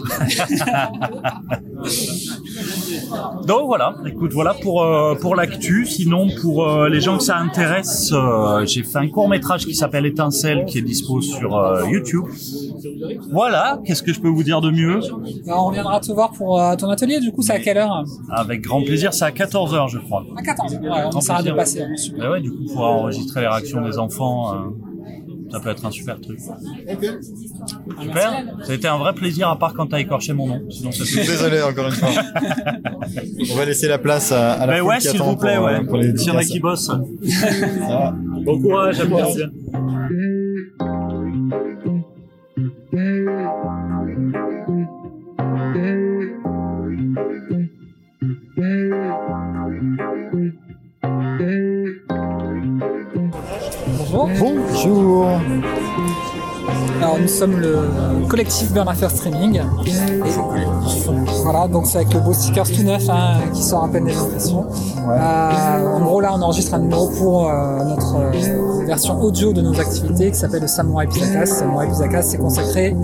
Donc 3.46 3.66
voilà, 3.66 3.94
écoute, 4.06 4.32
voilà 4.32 4.54
pour 4.54 4.82
euh, 4.82 5.14
pour 5.14 5.34
l'actu. 5.36 5.86
Sinon, 5.86 6.28
pour 6.40 6.66
euh, 6.68 6.88
les 6.88 7.00
gens 7.00 7.16
que 7.18 7.22
ça 7.22 7.36
intéresse, 7.38 8.10
euh, 8.12 8.64
j'ai 8.66 8.82
fait 8.82 8.98
un 8.98 9.08
court 9.08 9.28
métrage 9.28 9.64
qui 9.66 9.74
s'appelle 9.74 10.06
Étincelle, 10.06 10.64
qui 10.66 10.78
est 10.78 10.82
dispo 10.82 11.20
sur 11.20 11.50
YouTube. 11.88 12.24
Voilà, 13.30 13.80
qu'est-ce 13.84 14.02
que 14.02 14.12
je 14.12 14.20
peux 14.20 14.28
vous 14.28 14.42
dire 14.42 14.60
de 14.60 14.70
mieux? 14.70 15.00
Alors, 15.46 15.64
on 15.64 15.68
reviendra 15.68 16.00
te 16.00 16.12
voir 16.12 16.32
pour 16.32 16.60
ton 16.78 16.88
atelier. 16.90 17.20
Du 17.20 17.32
coup, 17.32 17.42
c'est 17.42 17.52
à 17.54 17.58
quelle 17.60 17.78
heure? 17.78 18.04
Avec 18.30 18.62
grand 18.62 18.82
plaisir, 18.82 19.12
c'est 19.14 19.24
à 19.24 19.30
14h 19.30 19.88
je 19.90 19.98
crois. 19.98 20.24
À 20.36 20.42
14 20.42 20.74
heures. 20.74 20.80
Ouais, 20.82 20.88
on 21.14 21.18
essaiera 21.18 21.42
de 21.42 21.50
passer. 21.52 21.82
hein, 21.82 21.96
super. 21.96 22.20
Bah 22.24 22.30
ouais, 22.32 22.40
du 22.40 22.50
coup, 22.50 22.64
pouvoir 22.66 22.92
enregistrer 22.92 23.40
les 23.42 23.48
réactions 23.48 23.80
des 23.82 23.98
enfants, 23.98 24.54
ça 25.50 25.60
peut 25.60 25.70
être 25.70 25.84
un 25.84 25.90
super 25.90 26.20
truc. 26.20 26.38
Super. 28.00 28.44
Ça 28.64 28.72
a 28.72 28.74
été 28.74 28.88
un 28.88 28.98
vrai 28.98 29.12
plaisir, 29.14 29.48
à 29.48 29.58
part 29.58 29.74
quand 29.74 29.86
t'as 29.86 30.00
écorché 30.00 30.32
mon 30.32 30.46
nom. 30.46 30.60
Sinon, 30.70 30.92
ça 30.92 31.04
fait- 31.04 31.26
Désolé 31.26 31.62
encore 31.62 31.86
une 31.86 31.92
fois. 31.92 32.08
on 33.50 33.54
va 33.56 33.64
laisser 33.64 33.88
la 33.88 33.98
place 33.98 34.32
à, 34.32 34.52
à 34.52 34.66
la 34.66 34.74
Mais 34.74 34.80
ouais, 34.80 34.98
qui 34.98 35.08
s'il 35.08 35.20
vous 35.22 35.36
plaît, 35.36 35.56
pour, 35.56 35.66
euh, 35.68 35.78
ouais. 35.78 35.84
pour 35.84 35.96
les 35.96 36.16
S'il 36.16 36.28
y 36.32 36.36
en 36.36 36.38
a 36.38 36.44
qui 36.44 36.60
bossent. 36.60 36.86
Ça 36.86 36.98
va. 37.88 38.14
Bon 38.44 38.60
courage, 38.60 39.00
à 39.00 39.06
tard. 39.06 39.28
Bonjour. 51.02 52.00
Bonjour. 54.38 55.40
Alors 57.00 57.18
nous 57.18 57.28
sommes 57.28 57.58
le 57.58 57.78
collectif 58.28 58.72
Burn 58.72 58.88
Streaming. 58.94 59.60
Et, 59.86 59.92
voilà, 61.42 61.66
donc 61.68 61.86
c'est 61.86 61.98
avec 61.98 62.12
le 62.12 62.20
beau 62.20 62.32
stickers 62.32 62.70
tout 62.70 62.82
neuf 62.82 63.08
hein, 63.08 63.40
qui 63.52 63.62
sort 63.62 63.84
à 63.84 63.88
peine 63.88 64.04
des 64.04 64.16
impressions. 64.16 64.66
Euh, 65.08 65.86
en 65.86 66.00
gros 66.00 66.20
là 66.20 66.32
on 66.34 66.42
enregistre 66.42 66.74
un 66.74 66.80
numéro 66.80 67.08
pour 67.08 67.48
euh, 67.48 67.84
notre 67.84 68.16
euh, 68.16 68.84
version 68.86 69.20
audio 69.20 69.52
de 69.52 69.62
nos 69.62 69.78
activités 69.80 70.30
qui 70.30 70.38
s'appelle 70.38 70.62
le 70.62 70.68
Samurai 70.68 71.06
Pizakas. 71.06 71.46
Samurai 71.46 71.88
Pizakas 71.88 72.22
c'est 72.22 72.38
consacré 72.38 72.94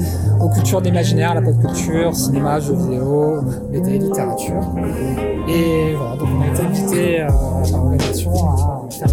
aux 0.40 0.48
cultures 0.50 0.82
d'imaginaire, 0.82 1.34
la 1.34 1.42
pop 1.42 1.58
culture, 1.60 2.14
cinéma, 2.14 2.60
jeux 2.60 2.74
vidéo, 2.74 3.40
BD, 3.72 3.98
littérature. 3.98 4.60
Et 5.48 5.94
voilà, 5.94 6.16
donc 6.16 6.28
on 6.36 6.42
a 6.42 6.46
été 6.48 6.62
invité 6.62 7.22
euh, 7.22 7.28
par 7.70 7.82
l'organisation 7.82 8.32
à 8.32 8.90
faire 8.90 9.08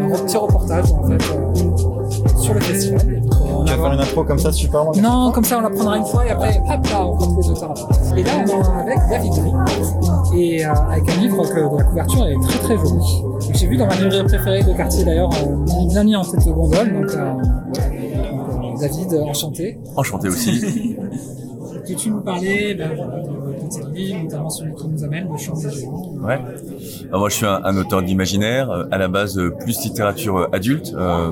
un, 0.00 0.10
petit 0.10 0.36
reportage 0.36 0.92
en 0.92 1.06
fait 1.06 1.22
euh, 1.34 2.40
sur 2.40 2.54
le 2.54 2.60
festival. 2.60 3.22
Tu 3.64 3.72
vas 3.72 3.76
faire 3.82 3.92
une 3.92 4.00
intro 4.00 4.24
comme 4.24 4.38
ça, 4.38 4.52
super 4.52 4.84
long 4.84 4.92
non, 5.00 5.30
comme 5.32 5.44
ça 5.44 5.58
on 5.58 5.60
la 5.62 5.70
prendra 5.70 5.96
une 5.98 6.04
fois 6.04 6.26
et 6.26 6.30
après, 6.30 6.58
hop 6.58 6.86
là, 6.86 7.06
on 7.06 7.12
retrouve 7.12 7.40
les 7.40 7.50
auteurs 7.50 7.70
après. 7.70 8.20
Et 8.20 8.22
là, 8.24 8.30
on 8.36 8.88
est 8.88 8.92
avec 8.92 8.98
David 9.10 9.32
Gris, 9.32 10.38
et 10.38 10.66
euh, 10.66 10.72
avec 10.90 11.10
un 11.10 11.20
livre 11.20 11.48
que 11.48 11.60
dont 11.60 11.76
la 11.76 11.84
couverture 11.84 12.26
est 12.26 12.40
très 12.42 12.58
très 12.58 12.76
jolie. 12.78 13.22
J'ai 13.54 13.66
vu 13.66 13.76
dans 13.76 13.86
ma 13.86 13.94
librairie 13.96 14.24
préférée 14.24 14.62
de 14.62 14.72
quartier 14.72 15.04
d'ailleurs, 15.04 15.30
euh, 15.32 15.86
bien 15.88 16.04
mis 16.04 16.16
en 16.16 16.24
tête 16.24 16.46
de 16.46 16.52
gondole, 16.52 16.92
donc, 16.92 17.10
euh, 17.12 17.34
euh, 17.78 18.80
David, 18.80 19.14
enchanté. 19.26 19.78
Enchanté 19.96 20.28
aussi. 20.28 20.96
Peux-tu 21.86 22.10
nous 22.10 22.20
parler 22.20 22.74
ben, 22.74 22.90
de, 22.90 22.96
de 22.96 23.68
tes 23.68 23.98
livres, 23.98 24.22
notamment 24.22 24.48
celui 24.48 24.74
qui 24.74 24.88
nous 24.88 25.04
amène, 25.04 25.28
Le 25.30 25.36
Chant 25.36 25.54
des 25.54 25.70
Géants? 25.70 26.14
Ouais. 26.22 26.38
Alors 27.08 27.20
moi, 27.20 27.28
je 27.28 27.36
suis 27.36 27.46
un, 27.46 27.76
auteur 27.76 28.02
d'imaginaire, 28.02 28.70
euh, 28.70 28.84
à 28.90 28.98
la 28.98 29.08
base 29.08 29.38
euh, 29.38 29.50
plus 29.50 29.82
littérature 29.84 30.36
euh, 30.38 30.46
adulte, 30.52 30.92
euh, 30.96 31.30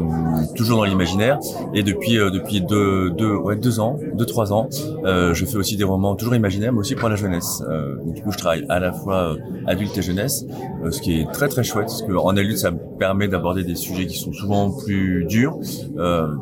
toujours 0.55 0.79
dans 0.79 0.85
l'imaginaire, 0.85 1.38
et 1.75 1.83
depuis 1.83 2.19
euh, 2.19 2.31
depuis 2.31 2.61
deux 2.61 3.11
deux 3.11 3.35
ouais 3.35 3.57
deux 3.57 3.81
ans, 3.81 3.99
deux 4.15 4.27
trois 4.27 4.53
ans, 4.53 4.69
euh, 5.05 5.35
je 5.35 5.45
fais 5.45 5.57
aussi 5.57 5.77
des 5.77 5.85
romans 5.85 6.15
toujours 6.15 6.35
imaginaires, 6.35 6.73
mais 6.73 6.81
aussi 6.81 6.95
pour 6.95 7.09
la 7.09 7.17
jeunesse. 7.17 7.62
Donc, 8.05 8.15
du 8.15 8.23
coup, 8.23 8.33
je 8.33 8.38
travaille 8.38 8.65
à 8.69 8.79
la 8.81 8.93
fois 8.93 9.37
adulte 9.67 9.97
et 9.99 10.03
jeunesse, 10.03 10.45
ce 10.91 11.01
qui 11.01 11.21
est 11.21 11.31
très 11.33 11.49
très 11.49 11.65
chouette, 11.65 11.87
parce 11.87 12.03
que 12.03 12.12
en 12.12 12.37
adulte, 12.37 12.59
ça 12.59 12.71
me 12.71 12.79
permet 12.99 13.29
d'aborder 13.29 13.65
des 13.65 13.75
sujets 13.75 14.07
qui 14.07 14.19
sont 14.19 14.33
souvent 14.33 14.71
plus 14.71 15.25
durs. 15.25 15.57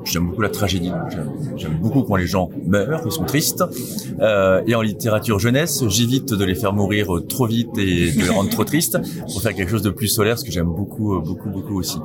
J'aime 0.04 0.26
beaucoup 0.28 0.42
la 0.42 0.48
tragédie, 0.48 0.92
j'aime- 1.56 1.78
beaucoup 1.80 2.02
quand 2.02 2.16
les 2.16 2.26
gens 2.26 2.50
meurent, 2.66 3.02
ils 3.04 3.12
sont 3.12 3.24
tristes. 3.24 3.64
Et 4.66 4.74
en 4.74 4.82
littérature 4.82 5.38
jeunesse, 5.38 5.82
j'évite 5.88 6.32
de 6.34 6.44
les 6.44 6.54
faire 6.54 6.72
mourir 6.72 7.06
trop 7.28 7.46
vite 7.46 7.76
et 7.78 8.12
de 8.12 8.22
les 8.22 8.28
rendre 8.28 8.50
trop 8.50 8.64
tristes 8.64 8.98
pour 9.22 9.42
faire 9.42 9.54
quelque 9.54 9.70
chose 9.70 9.82
de 9.82 9.90
plus 9.90 10.08
solaire, 10.08 10.38
ce 10.38 10.44
que 10.44 10.50
j'aime 10.50 10.66
beaucoup, 10.66 11.14
euh, 11.14 11.20
beaucoup, 11.20 11.50
beaucoup 11.50 11.78
aussi. 11.78 11.98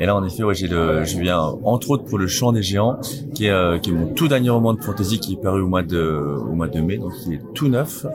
Et 0.00 0.06
là, 0.06 0.14
en 0.14 0.24
effet, 0.24 0.42
ouais, 0.42 0.54
j'ai 0.54 0.68
le, 0.68 1.04
je 1.04 1.18
viens 1.18 1.40
entre 1.64 1.90
autres 1.90 2.04
pour 2.04 2.18
le 2.18 2.26
Chant 2.26 2.52
des 2.52 2.62
géants, 2.62 2.98
qui 3.34 3.46
est, 3.46 3.50
euh, 3.50 3.78
qui 3.78 3.90
est 3.90 3.92
mon 3.92 4.08
tout 4.08 4.28
dernier 4.28 4.50
roman 4.50 4.74
de 4.74 4.82
fantasy 4.82 5.18
qui 5.20 5.34
est 5.34 5.42
paru 5.42 5.62
au 5.62 5.68
mois 5.68 5.82
de, 5.82 6.38
au 6.50 6.54
mois 6.54 6.68
de 6.68 6.80
mai, 6.80 6.98
donc 6.98 7.12
il 7.26 7.34
est 7.34 7.40
tout 7.54 7.68
neuf, 7.68 8.06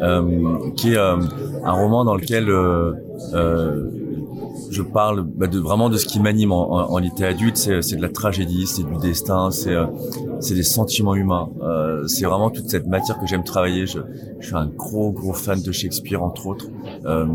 euh, 0.00 0.58
qui 0.76 0.92
est 0.92 0.96
euh, 0.96 1.16
un 1.64 1.72
roman 1.72 2.04
dans 2.04 2.16
lequel 2.16 2.48
euh, 2.48 2.92
euh, 3.34 3.90
je 4.70 4.82
parle 4.82 5.22
bah, 5.22 5.46
de 5.46 5.58
vraiment 5.58 5.88
de 5.90 5.96
ce 5.96 6.06
qui 6.06 6.20
m'anime 6.20 6.52
en, 6.52 6.70
en, 6.72 6.92
en 6.92 7.22
adulte, 7.22 7.56
c'est 7.56 7.96
de 7.96 8.02
la 8.02 8.08
tragédie, 8.08 8.66
c'est 8.66 8.84
du 8.84 8.96
destin, 8.98 9.50
c'est 9.50 9.74
euh, 9.74 9.86
des 10.48 10.62
sentiments 10.62 11.14
humains. 11.14 11.48
Euh, 11.62 12.06
c'est 12.06 12.24
vraiment 12.24 12.50
toute 12.50 12.70
cette 12.70 12.86
matière 12.86 13.18
que 13.18 13.26
j'aime 13.26 13.44
travailler. 13.44 13.86
Je, 13.86 13.98
je 14.38 14.46
suis 14.46 14.56
un 14.56 14.66
gros 14.66 15.10
gros 15.12 15.32
fan 15.32 15.60
de 15.60 15.72
Shakespeare 15.72 16.22
entre 16.22 16.46
autres, 16.46 16.68
euh, 17.04 17.26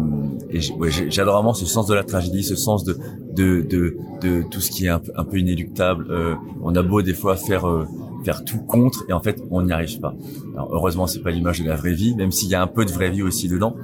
et 0.49 0.59
j'ai- 0.61 0.73
ouais, 0.73 0.89
j'adore 1.09 1.35
vraiment 1.35 1.53
ce 1.53 1.65
sens 1.65 1.87
de 1.87 1.93
la 1.93 2.03
tragédie, 2.03 2.43
ce 2.43 2.55
sens 2.55 2.83
de 2.83 2.97
de 3.35 3.61
de, 3.61 3.97
de 4.21 4.43
tout 4.49 4.61
ce 4.61 4.71
qui 4.71 4.85
est 4.85 4.89
un, 4.89 5.01
un 5.15 5.23
peu 5.23 5.37
inéluctable. 5.37 6.07
Euh, 6.09 6.35
on 6.63 6.73
a 6.75 6.81
beau 6.81 7.01
des 7.01 7.13
fois 7.13 7.35
faire 7.35 7.67
euh, 7.67 7.85
faire 8.25 8.43
tout 8.43 8.59
contre 8.59 9.05
et 9.07 9.13
en 9.13 9.21
fait 9.21 9.41
on 9.51 9.61
n'y 9.61 9.71
arrive 9.71 9.99
pas. 9.99 10.13
Alors, 10.55 10.69
heureusement 10.73 11.07
c'est 11.07 11.19
pas 11.21 11.31
l'image 11.31 11.61
de 11.61 11.67
la 11.67 11.75
vraie 11.75 11.93
vie, 11.93 12.15
même 12.15 12.31
s'il 12.31 12.49
y 12.49 12.55
a 12.55 12.61
un 12.61 12.67
peu 12.67 12.83
de 12.85 12.91
vraie 12.91 13.11
vie 13.11 13.21
aussi 13.21 13.47
dedans. 13.47 13.75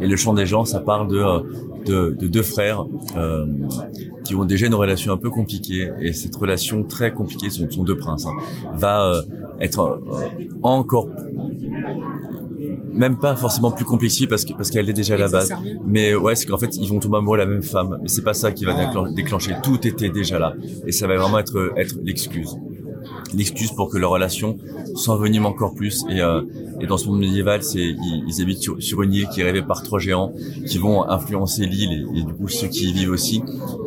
Et 0.00 0.06
le 0.06 0.16
chant 0.16 0.34
des 0.34 0.46
gens, 0.46 0.64
ça 0.64 0.80
parle 0.80 1.08
de 1.08 1.18
euh, 1.18 1.40
de, 1.86 2.16
de 2.18 2.26
deux 2.26 2.42
frères 2.42 2.84
euh, 3.16 3.46
qui 4.24 4.34
ont 4.34 4.44
déjà 4.44 4.66
une 4.66 4.74
relation 4.74 5.12
un 5.12 5.16
peu 5.16 5.30
compliquée 5.30 5.88
et 6.00 6.12
cette 6.12 6.34
relation 6.34 6.82
très 6.82 7.12
compliquée, 7.12 7.48
ce 7.48 7.68
sont 7.70 7.84
deux 7.84 7.96
princes, 7.96 8.26
hein, 8.26 8.32
va 8.74 9.04
euh, 9.06 9.22
être 9.60 9.80
euh, 9.80 10.44
encore 10.62 11.08
même 12.92 13.18
pas 13.18 13.36
forcément 13.36 13.70
plus 13.70 13.84
complexifiée 13.84 14.26
parce 14.26 14.44
que 14.44 14.52
parce 14.54 14.70
qu'elle 14.70 14.88
est 14.88 14.94
déjà 14.94 15.14
à 15.14 15.18
la 15.18 15.28
base. 15.28 15.52
Mais 15.86 16.14
ouais, 16.14 16.34
c'est 16.34 16.46
qu'en 16.46 16.58
fait 16.58 16.74
ils 16.76 16.88
vont 16.88 16.98
tomber 16.98 17.18
amoureux 17.18 17.36
de 17.38 17.42
la 17.44 17.48
même 17.48 17.62
femme. 17.62 17.98
Mais 18.02 18.08
c'est 18.08 18.22
pas 18.24 18.34
ça 18.34 18.52
qui 18.52 18.64
va 18.64 18.72
déclen- 18.72 19.14
déclencher. 19.14 19.52
Tout 19.62 19.86
était 19.86 20.08
déjà 20.08 20.38
là 20.38 20.54
et 20.86 20.92
ça 20.92 21.06
va 21.06 21.16
vraiment 21.16 21.38
être 21.38 21.72
être 21.76 21.94
l'excuse 22.02 22.56
l'excuse 23.36 23.72
pour 23.72 23.88
que 23.90 23.98
leur 23.98 24.10
relation 24.10 24.56
s'envenime 24.94 25.46
encore 25.46 25.74
plus. 25.74 26.04
Et, 26.08 26.20
euh, 26.20 26.42
et 26.80 26.86
dans 26.86 26.96
ce 26.96 27.06
monde 27.08 27.20
médiéval, 27.20 27.62
c'est 27.62 27.80
ils, 27.80 28.24
ils 28.26 28.42
habitent 28.42 28.62
sur, 28.62 28.82
sur 28.82 29.02
une 29.02 29.14
île 29.14 29.28
qui 29.28 29.40
est 29.40 29.44
rêvée 29.44 29.62
par 29.62 29.82
trois 29.82 29.98
géants 29.98 30.32
qui 30.66 30.78
vont 30.78 31.08
influencer 31.08 31.66
l'île 31.66 32.06
et, 32.16 32.22
du 32.22 32.32
coup 32.34 32.48
ceux 32.48 32.68
qui 32.68 32.90
y 32.90 32.92
vivent 32.92 33.10
aussi. 33.10 33.42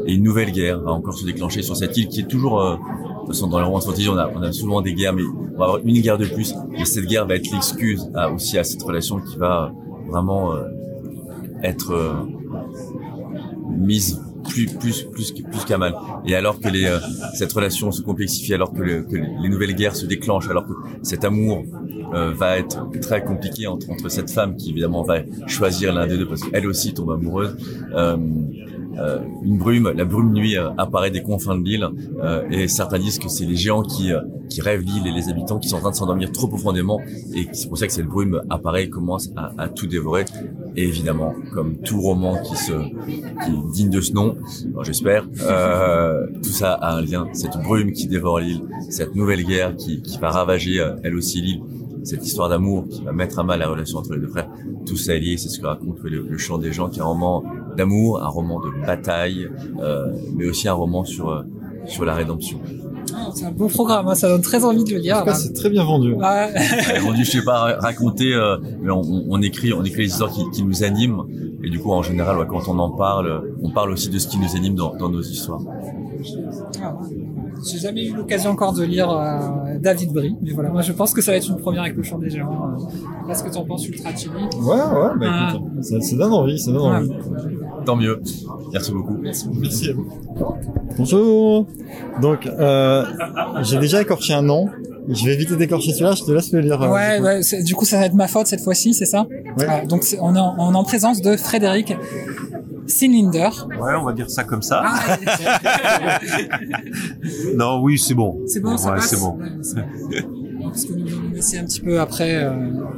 Et 0.06 0.14
une 0.14 0.24
nouvelle 0.24 0.52
guerre 0.52 0.80
va 0.80 0.92
encore 0.92 1.18
se 1.18 1.26
déclencher 1.26 1.62
sur 1.62 1.76
cette 1.76 1.96
île 1.98 2.08
qui 2.08 2.22
est 2.22 2.28
toujours 2.28 2.62
euh, 2.62 2.76
de 2.76 3.34
toute 3.34 3.36
façon, 3.36 3.48
dans 3.48 3.60
les 3.60 3.66
romans 3.66 3.80
on 3.86 4.18
a, 4.18 4.30
on 4.36 4.42
a 4.42 4.52
souvent 4.52 4.82
des 4.82 4.94
guerres, 4.94 5.14
mais 5.14 5.22
on 5.56 5.58
va 5.60 5.66
avoir 5.66 5.80
une 5.84 6.00
guerre 6.00 6.18
de 6.18 6.26
plus. 6.26 6.54
Et 6.80 6.86
cette 6.86 7.06
guerre 7.06 7.28
va 7.28 7.36
être 7.36 7.52
l'excuse 7.52 8.10
à- 8.16 8.32
aussi 8.32 8.58
à 8.58 8.64
cette 8.64 8.82
relation 8.82 9.20
qui 9.20 9.38
va 9.38 9.72
vraiment 10.08 10.56
euh, 10.56 10.64
être 11.64 11.92
euh, 11.92 12.14
mise 13.78 14.20
plus 14.50 14.66
plus 14.66 15.04
plus 15.04 15.32
plus 15.32 15.66
qu'à 15.66 15.78
mal. 15.78 15.94
Et 16.26 16.36
alors 16.36 16.60
que 16.60 16.68
les 16.68 16.86
euh, 16.86 17.00
cette 17.34 17.54
relation 17.54 17.92
se 17.92 18.02
complexifie, 18.02 18.54
alors 18.54 18.74
que, 18.74 19.02
que 19.02 19.16
les 19.16 19.50
nouvelles 19.50 19.76
guerres 19.76 19.96
se 19.96 20.06
déclenchent, 20.06 20.50
alors 20.50 20.66
que 20.68 20.74
cet 21.04 21.24
amour 21.24 21.64
euh, 22.14 22.32
va 22.34 22.58
être 22.58 22.90
très 23.02 23.24
compliqué 23.24 23.68
entre 23.68 23.90
entre 23.90 24.10
cette 24.10 24.30
femme 24.30 24.58
qui 24.58 24.72
évidemment 24.72 25.04
va 25.04 25.20
choisir 25.48 25.94
l'un 25.94 26.08
des 26.08 26.18
deux 26.18 26.28
parce 26.28 26.42
qu'elle 26.42 26.68
aussi 26.68 26.94
tombe 26.94 27.12
amoureuse. 27.12 27.56
Euh, 27.96 28.18
euh, 28.98 29.20
une 29.44 29.58
brume, 29.58 29.92
la 29.96 30.06
brume 30.06 30.34
nuit 30.34 30.58
euh, 30.58 30.70
apparaît 30.78 31.12
des 31.12 31.22
confins 31.22 31.58
de 31.58 31.64
l'île 31.64 31.88
euh, 32.24 32.42
et 32.50 32.68
certains 32.68 33.00
disent 33.00 33.20
que 33.20 33.30
c'est 33.30 33.46
les 33.46 33.56
géants 33.56 33.84
qui 33.84 34.12
euh, 34.12 34.22
qui 34.50 34.62
rêvent 34.62 34.82
l'île 34.82 35.06
et 35.06 35.12
les 35.12 35.30
habitants 35.30 35.60
qui 35.60 35.70
sont 35.70 35.78
en 35.78 35.82
train 35.82 35.92
de 35.92 35.96
s'endormir 35.96 36.32
trop 36.32 36.48
profondément 36.48 37.00
et 37.36 37.48
c'est 37.54 37.68
pour 37.68 37.78
ça 37.78 37.86
que 37.86 37.94
cette 37.94 38.08
brume 38.08 38.42
apparaît 38.50 38.86
et 38.86 38.90
commence 38.90 39.30
à, 39.36 39.52
à 39.58 39.68
tout 39.68 39.86
dévorer. 39.86 40.26
Et 40.76 40.84
évidemment, 40.84 41.34
comme 41.54 41.78
tout 41.78 42.00
roman 42.02 42.42
qui 42.42 42.56
se 42.56 42.72
qui 42.72 43.52
est 43.52 43.72
digne 43.74 43.90
de 43.90 44.02
ce 44.02 44.14
nom, 44.14 44.38
j'espère, 44.84 45.28
tout 45.30 46.50
ça 46.50 46.74
a 46.74 46.96
un 46.96 47.02
lien. 47.02 47.28
Cette 47.34 47.58
brume 47.64 47.92
qui 47.92 48.08
dévore 48.08 48.40
l'île, 48.40 48.62
cette 48.90 49.16
nouvelle 49.16 49.44
guerre 49.44 49.76
qui, 49.76 50.02
qui 50.02 50.18
va 50.20 50.30
ravager 50.30 50.84
elle 51.04 51.16
aussi 51.16 51.42
l'île, 51.42 51.62
cette 52.04 52.26
histoire 52.26 52.50
d'amour 52.50 52.88
qui 52.90 53.04
va 53.04 53.12
mettre 53.12 53.40
à 53.40 53.44
mal 53.44 53.60
la 53.60 53.68
relation 53.70 53.98
entre 54.00 54.14
les 54.14 54.20
deux 54.20 54.28
frères, 54.28 54.50
tout 54.86 54.98
ça 54.98 55.16
est 55.16 55.20
lié. 55.20 55.38
C'est 55.38 55.50
ce 55.50 55.60
que 55.60 55.66
raconte 55.68 56.00
le, 56.04 56.26
le 56.30 56.38
chant 56.38 56.58
des 56.58 56.72
gens, 56.74 56.90
qui 56.90 57.00
est 57.00 57.02
un 57.02 57.06
roman 57.06 57.44
d'amour, 57.78 58.22
un 58.22 58.28
roman 58.28 58.60
de 58.60 58.86
bataille, 58.86 59.48
euh, 59.82 60.08
mais 60.36 60.46
aussi 60.48 60.68
un 60.68 60.74
roman 60.74 61.04
sur 61.06 61.30
euh, 61.30 61.44
sur 61.86 62.06
la 62.06 62.14
rédemption. 62.14 62.60
Ah, 63.16 63.30
C'est 63.34 63.46
un 63.46 63.52
beau 63.52 63.68
programme, 63.68 64.08
hein, 64.08 64.14
ça 64.16 64.28
donne 64.28 64.42
très 64.42 64.64
envie 64.66 64.84
de 64.84 64.92
le 64.92 64.98
lire. 65.00 65.16
En 65.16 65.20
tout 65.20 65.26
cas, 65.26 65.32
là. 65.32 65.38
c'est 65.38 65.54
très 65.54 65.70
bien 65.70 65.84
vendu. 65.84 66.14
Ouais. 66.14 67.00
Rendu, 67.00 67.26
je 67.26 67.32
sais 67.32 67.44
pas 67.44 67.58
ra- 67.60 67.78
raconter, 67.80 68.34
euh, 68.36 68.58
mais 68.82 68.92
on, 68.92 69.02
on- 69.02 69.26
on 69.30 69.42
écrit, 69.42 69.74
on 69.74 69.84
écrit 69.84 70.04
les 70.04 70.10
histoires 70.10 70.32
qui, 70.32 70.44
qui 70.52 70.64
nous 70.64 70.84
animent. 70.84 71.24
Et 71.64 71.70
du 71.70 71.80
coup, 71.80 71.92
en 71.92 72.04
général, 72.04 72.38
ouais, 72.38 72.46
quand 72.48 72.68
on 72.68 72.78
en 72.78 72.92
parle, 72.92 73.44
on 73.64 73.72
parle 73.72 73.92
aussi 73.92 74.10
de 74.10 74.20
ce 74.20 74.28
qui 74.28 74.38
nous 74.38 74.56
anime 74.56 74.76
dans, 74.76 74.96
dans 74.96 75.10
nos 75.10 75.22
histoires. 75.22 75.62
Ah, 76.82 76.96
ouais. 77.02 77.19
J'ai 77.70 77.78
jamais 77.80 78.06
eu 78.06 78.14
l'occasion 78.16 78.52
encore 78.52 78.74
de 78.74 78.84
lire 78.84 79.10
euh, 79.10 79.78
David 79.80 80.12
Brie, 80.14 80.36
mais 80.42 80.52
voilà, 80.52 80.70
moi 80.70 80.82
je 80.82 80.92
pense 80.94 81.14
que 81.14 81.22
ça 81.22 81.32
va 81.32 81.38
être 81.38 81.50
une 81.50 81.58
première 81.58 81.82
avec 81.84 81.96
le 81.96 82.04
chant 82.04 82.18
des 82.18 82.30
géants. 82.30 82.52
Euh, 82.78 82.84
Qu'est-ce 83.28 83.44
que 83.44 83.50
t'en 83.50 83.66
penses, 83.66 83.88
Ultra 83.88 84.16
Chili? 84.16 84.32
Ouais, 84.62 84.76
ouais, 84.76 85.10
bah 85.20 85.26
Ah. 85.30 85.54
écoute, 85.56 85.84
ça, 85.84 86.00
ça 86.02 86.16
donne 86.16 86.34
envie, 86.34 86.58
ça 86.60 86.72
donne 86.72 86.82
Ouais. 86.82 86.98
envie. 86.98 87.12
Tant 87.86 87.96
mieux. 87.96 88.22
Merci 88.74 88.92
beaucoup. 88.92 89.18
Merci 89.22 89.90
à 89.90 89.94
vous. 89.94 90.08
Bonjour. 90.98 91.66
Donc, 92.22 92.46
euh, 92.48 93.06
j'ai 93.62 93.78
déjà 93.80 94.02
écorché 94.02 94.34
un 94.34 94.42
nom. 94.42 94.68
Je 95.08 95.26
vais 95.26 95.34
éviter 95.34 95.56
d'écorcher 95.56 95.92
celui-là, 95.92 96.12
je 96.14 96.24
te 96.24 96.32
laisse 96.32 96.52
le 96.52 96.60
lire. 96.60 96.80
Ouais, 96.82 97.16
du 97.18 97.22
coup. 97.24 97.28
ouais, 97.28 97.64
du 97.64 97.74
coup, 97.76 97.86
ça 97.86 97.98
va 97.98 98.06
être 98.06 98.14
ma 98.14 98.28
faute 98.28 98.46
cette 98.48 98.62
fois-ci, 98.62 98.94
c'est 98.94 99.06
ça? 99.06 99.26
Ouais. 99.58 99.66
Ah, 99.68 99.86
Donc, 99.86 100.04
c'est- 100.04 100.20
on 100.22 100.36
est, 100.36 100.40
en, 100.40 100.54
on 100.60 100.74
est 100.74 100.78
en 100.78 100.84
présence 100.84 101.22
de 101.22 101.36
Frédéric 101.36 101.96
Sinlinder. 102.90 103.50
Ouais, 103.70 103.94
on 104.00 104.04
va 104.04 104.14
dire 104.14 104.30
ça 104.30 104.44
comme 104.44 104.62
ça. 104.62 104.84
Ah, 104.86 105.18
non, 107.56 107.82
oui, 107.82 107.98
c'est 107.98 108.14
bon. 108.14 108.42
C'est 108.48 108.60
bon, 108.60 108.76
ça 108.78 108.90
Ouais, 108.92 108.96
passe 108.98 109.08
c'est 109.10 109.20
bon. 109.20 109.38
Ouais, 109.38 109.48
c'est 109.62 109.76
bon. 109.76 109.84
Parce 110.70 110.86
que 110.86 110.94
nous 110.94 111.12
avons 111.14 111.30
laissé 111.34 111.58
un 111.58 111.66
petit 111.66 111.82
peu 111.82 112.00
après 112.00 112.44
euh, 112.44 112.52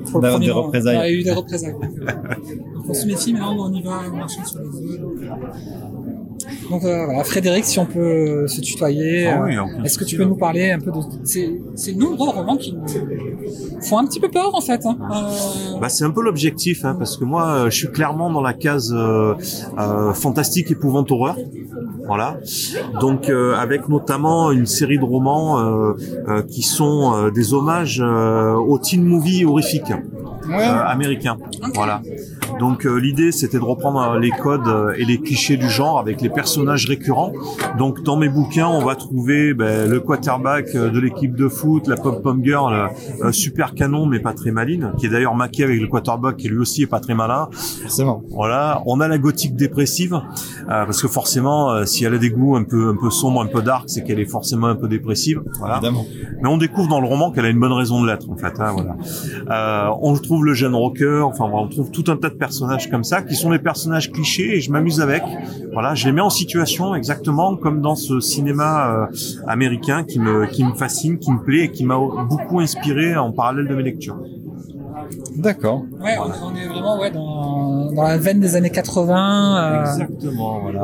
pour 0.09 0.19
le 0.19 0.27
Des- 0.27 0.31
premier 0.33 0.45
des 0.47 0.51
roman. 0.51 0.65
représailles. 0.67 0.97
Y 0.97 0.99
a 0.99 1.11
eu 1.11 1.23
des 1.23 1.31
représailles. 1.31 1.75
Euh, 1.81 1.85
donc 2.75 2.85
on 2.89 2.93
se 2.93 3.05
méfie, 3.05 3.33
mais 3.33 3.39
là 3.39 3.49
on 3.49 3.71
y 3.73 3.81
va, 3.81 4.01
on 4.11 4.17
marche 4.17 4.33
sur 4.45 4.59
les 4.59 4.67
œufs. 4.67 4.99
Donc, 6.69 6.83
euh, 6.83 7.05
voilà, 7.05 7.23
Frédéric, 7.23 7.65
si 7.65 7.79
on 7.79 7.85
peut 7.85 8.47
se 8.47 8.61
tutoyer, 8.61 9.27
Ah 9.27 9.43
euh, 9.43 9.45
oui, 9.45 9.85
est-ce 9.85 9.97
que 9.97 10.03
tu 10.03 10.17
peux 10.17 10.23
nous 10.23 10.35
parler 10.35 10.71
un 10.71 10.79
peu 10.79 10.91
de 10.91 10.97
ces, 11.23 11.61
ces 11.75 11.93
nombreux 11.93 12.29
romans 12.29 12.57
qui 12.57 12.73
nous 12.73 12.85
font 13.81 13.97
un 13.97 14.05
petit 14.05 14.19
peu 14.19 14.29
peur 14.29 14.53
en 14.53 14.61
fait 14.61 14.85
hein. 14.85 14.97
Euh, 15.01 15.79
Bah, 15.79 15.89
c'est 15.89 16.03
un 16.03 16.11
peu 16.11 16.21
l'objectif, 16.21 16.85
hein, 16.85 16.95
parce 16.97 17.17
que 17.17 17.23
moi, 17.23 17.47
euh, 17.47 17.69
je 17.69 17.77
suis 17.77 17.91
clairement 17.91 18.29
dans 18.29 18.41
la 18.41 18.53
case 18.53 18.93
euh, 18.95 19.33
fantastique, 20.13 20.71
épouvante, 20.71 21.11
horreur. 21.11 21.37
Voilà. 22.05 22.37
Donc, 22.99 23.29
avec 23.29 23.87
notamment 23.87 24.51
une 24.51 24.65
série 24.65 24.97
de 24.97 25.03
romans 25.03 25.93
qui 26.49 26.61
sont 26.61 27.29
des 27.29 27.53
hommages 27.53 28.01
aux 28.01 28.79
teen 28.79 29.03
movies 29.03 29.45
horrifiques 29.45 29.93
américains. 30.49 31.37
Voilà. 31.73 32.01
Donc, 32.61 32.85
euh, 32.85 32.99
l'idée, 32.99 33.31
c'était 33.31 33.57
de 33.57 33.63
reprendre 33.63 33.99
euh, 33.99 34.19
les 34.19 34.29
codes 34.29 34.67
euh, 34.67 34.93
et 34.95 35.03
les 35.03 35.17
clichés 35.19 35.57
du 35.57 35.67
genre 35.67 35.97
avec 35.97 36.21
les 36.21 36.29
personnages 36.29 36.85
récurrents. 36.85 37.33
Donc, 37.79 38.03
dans 38.03 38.17
mes 38.17 38.29
bouquins, 38.29 38.67
on 38.67 38.85
va 38.85 38.93
trouver 38.95 39.55
ben, 39.55 39.89
le 39.89 39.99
quarterback 39.99 40.71
de 40.73 40.99
l'équipe 40.99 41.35
de 41.35 41.47
foot, 41.47 41.87
la 41.87 41.95
pom-pom 41.95 42.43
girl, 42.43 42.89
super 43.31 43.73
canon 43.73 44.05
mais 44.05 44.19
pas 44.19 44.33
très 44.33 44.51
maline, 44.51 44.93
qui 44.99 45.07
est 45.07 45.09
d'ailleurs 45.09 45.33
maquée 45.33 45.63
avec 45.63 45.81
le 45.81 45.87
quarterback 45.87 46.37
qui 46.37 46.49
lui 46.49 46.59
aussi 46.59 46.83
est 46.83 46.87
pas 46.87 46.99
très 46.99 47.15
malin. 47.15 47.49
Forcément. 47.81 48.23
Voilà, 48.29 48.83
on 48.85 48.99
a 48.99 49.07
la 49.07 49.17
gothique 49.17 49.55
dépressive 49.55 50.13
euh, 50.13 50.85
parce 50.85 51.01
que 51.01 51.07
forcément, 51.07 51.71
euh, 51.71 51.85
si 51.85 52.05
elle 52.05 52.13
a 52.13 52.19
des 52.19 52.29
goûts 52.29 52.55
un 52.55 52.63
peu 52.63 52.89
un 52.89 52.95
peu 52.95 53.09
sombres, 53.09 53.41
un 53.41 53.47
peu 53.47 53.63
dark, 53.63 53.85
c'est 53.87 54.03
qu'elle 54.03 54.19
est 54.19 54.29
forcément 54.29 54.67
un 54.67 54.75
peu 54.75 54.87
dépressive. 54.87 55.41
Voilà. 55.57 55.77
Évidemment. 55.77 56.05
Mais 56.43 56.47
on 56.47 56.57
découvre 56.57 56.89
dans 56.89 57.01
le 57.01 57.07
roman 57.07 57.31
qu'elle 57.31 57.45
a 57.45 57.49
une 57.49 57.59
bonne 57.59 57.73
raison 57.73 58.03
de 58.03 58.07
l'être 58.07 58.29
en 58.29 58.37
fait. 58.37 58.53
hein, 58.59 58.73
voilà. 58.73 58.95
Euh, 59.49 59.95
on 60.01 60.13
trouve 60.13 60.45
le 60.45 60.53
jeune 60.53 60.75
rocker, 60.75 61.21
enfin 61.25 61.49
on 61.51 61.67
trouve 61.67 61.89
tout 61.89 62.03
un 62.07 62.17
tas 62.17 62.29
de 62.29 62.35
personnages 62.35 62.50
comme 62.91 63.03
ça 63.03 63.21
qui 63.21 63.35
sont 63.35 63.49
des 63.51 63.59
personnages 63.59 64.11
clichés 64.11 64.57
et 64.57 64.61
je 64.61 64.71
m'amuse 64.71 64.99
avec. 65.01 65.23
Voilà, 65.73 65.95
je 65.95 66.05
les 66.05 66.11
mets 66.11 66.21
en 66.21 66.29
situation 66.29 66.95
exactement 66.95 67.55
comme 67.55 67.81
dans 67.81 67.95
ce 67.95 68.19
cinéma 68.19 69.07
euh, 69.11 69.15
américain 69.47 70.03
qui 70.03 70.19
me 70.19 70.45
qui 70.47 70.63
me 70.63 70.73
fascine, 70.73 71.17
qui 71.17 71.31
me 71.31 71.39
plaît 71.43 71.65
et 71.65 71.71
qui 71.71 71.83
m'a 71.83 71.97
beaucoup 72.29 72.59
inspiré 72.59 73.15
en 73.15 73.31
parallèle 73.31 73.67
de 73.67 73.75
mes 73.75 73.83
lectures. 73.83 74.17
D'accord. 75.35 75.83
Ouais, 76.01 76.15
on, 76.19 76.47
on 76.51 76.55
est 76.55 76.67
vraiment 76.67 76.99
ouais, 76.99 77.09
dans, 77.11 77.91
dans 77.91 78.03
la 78.03 78.17
veine 78.17 78.39
des 78.39 78.55
années 78.55 78.69
80. 78.69 79.57
euh, 79.57 79.81
Exactement, 79.81 80.59
voilà. 80.61 80.79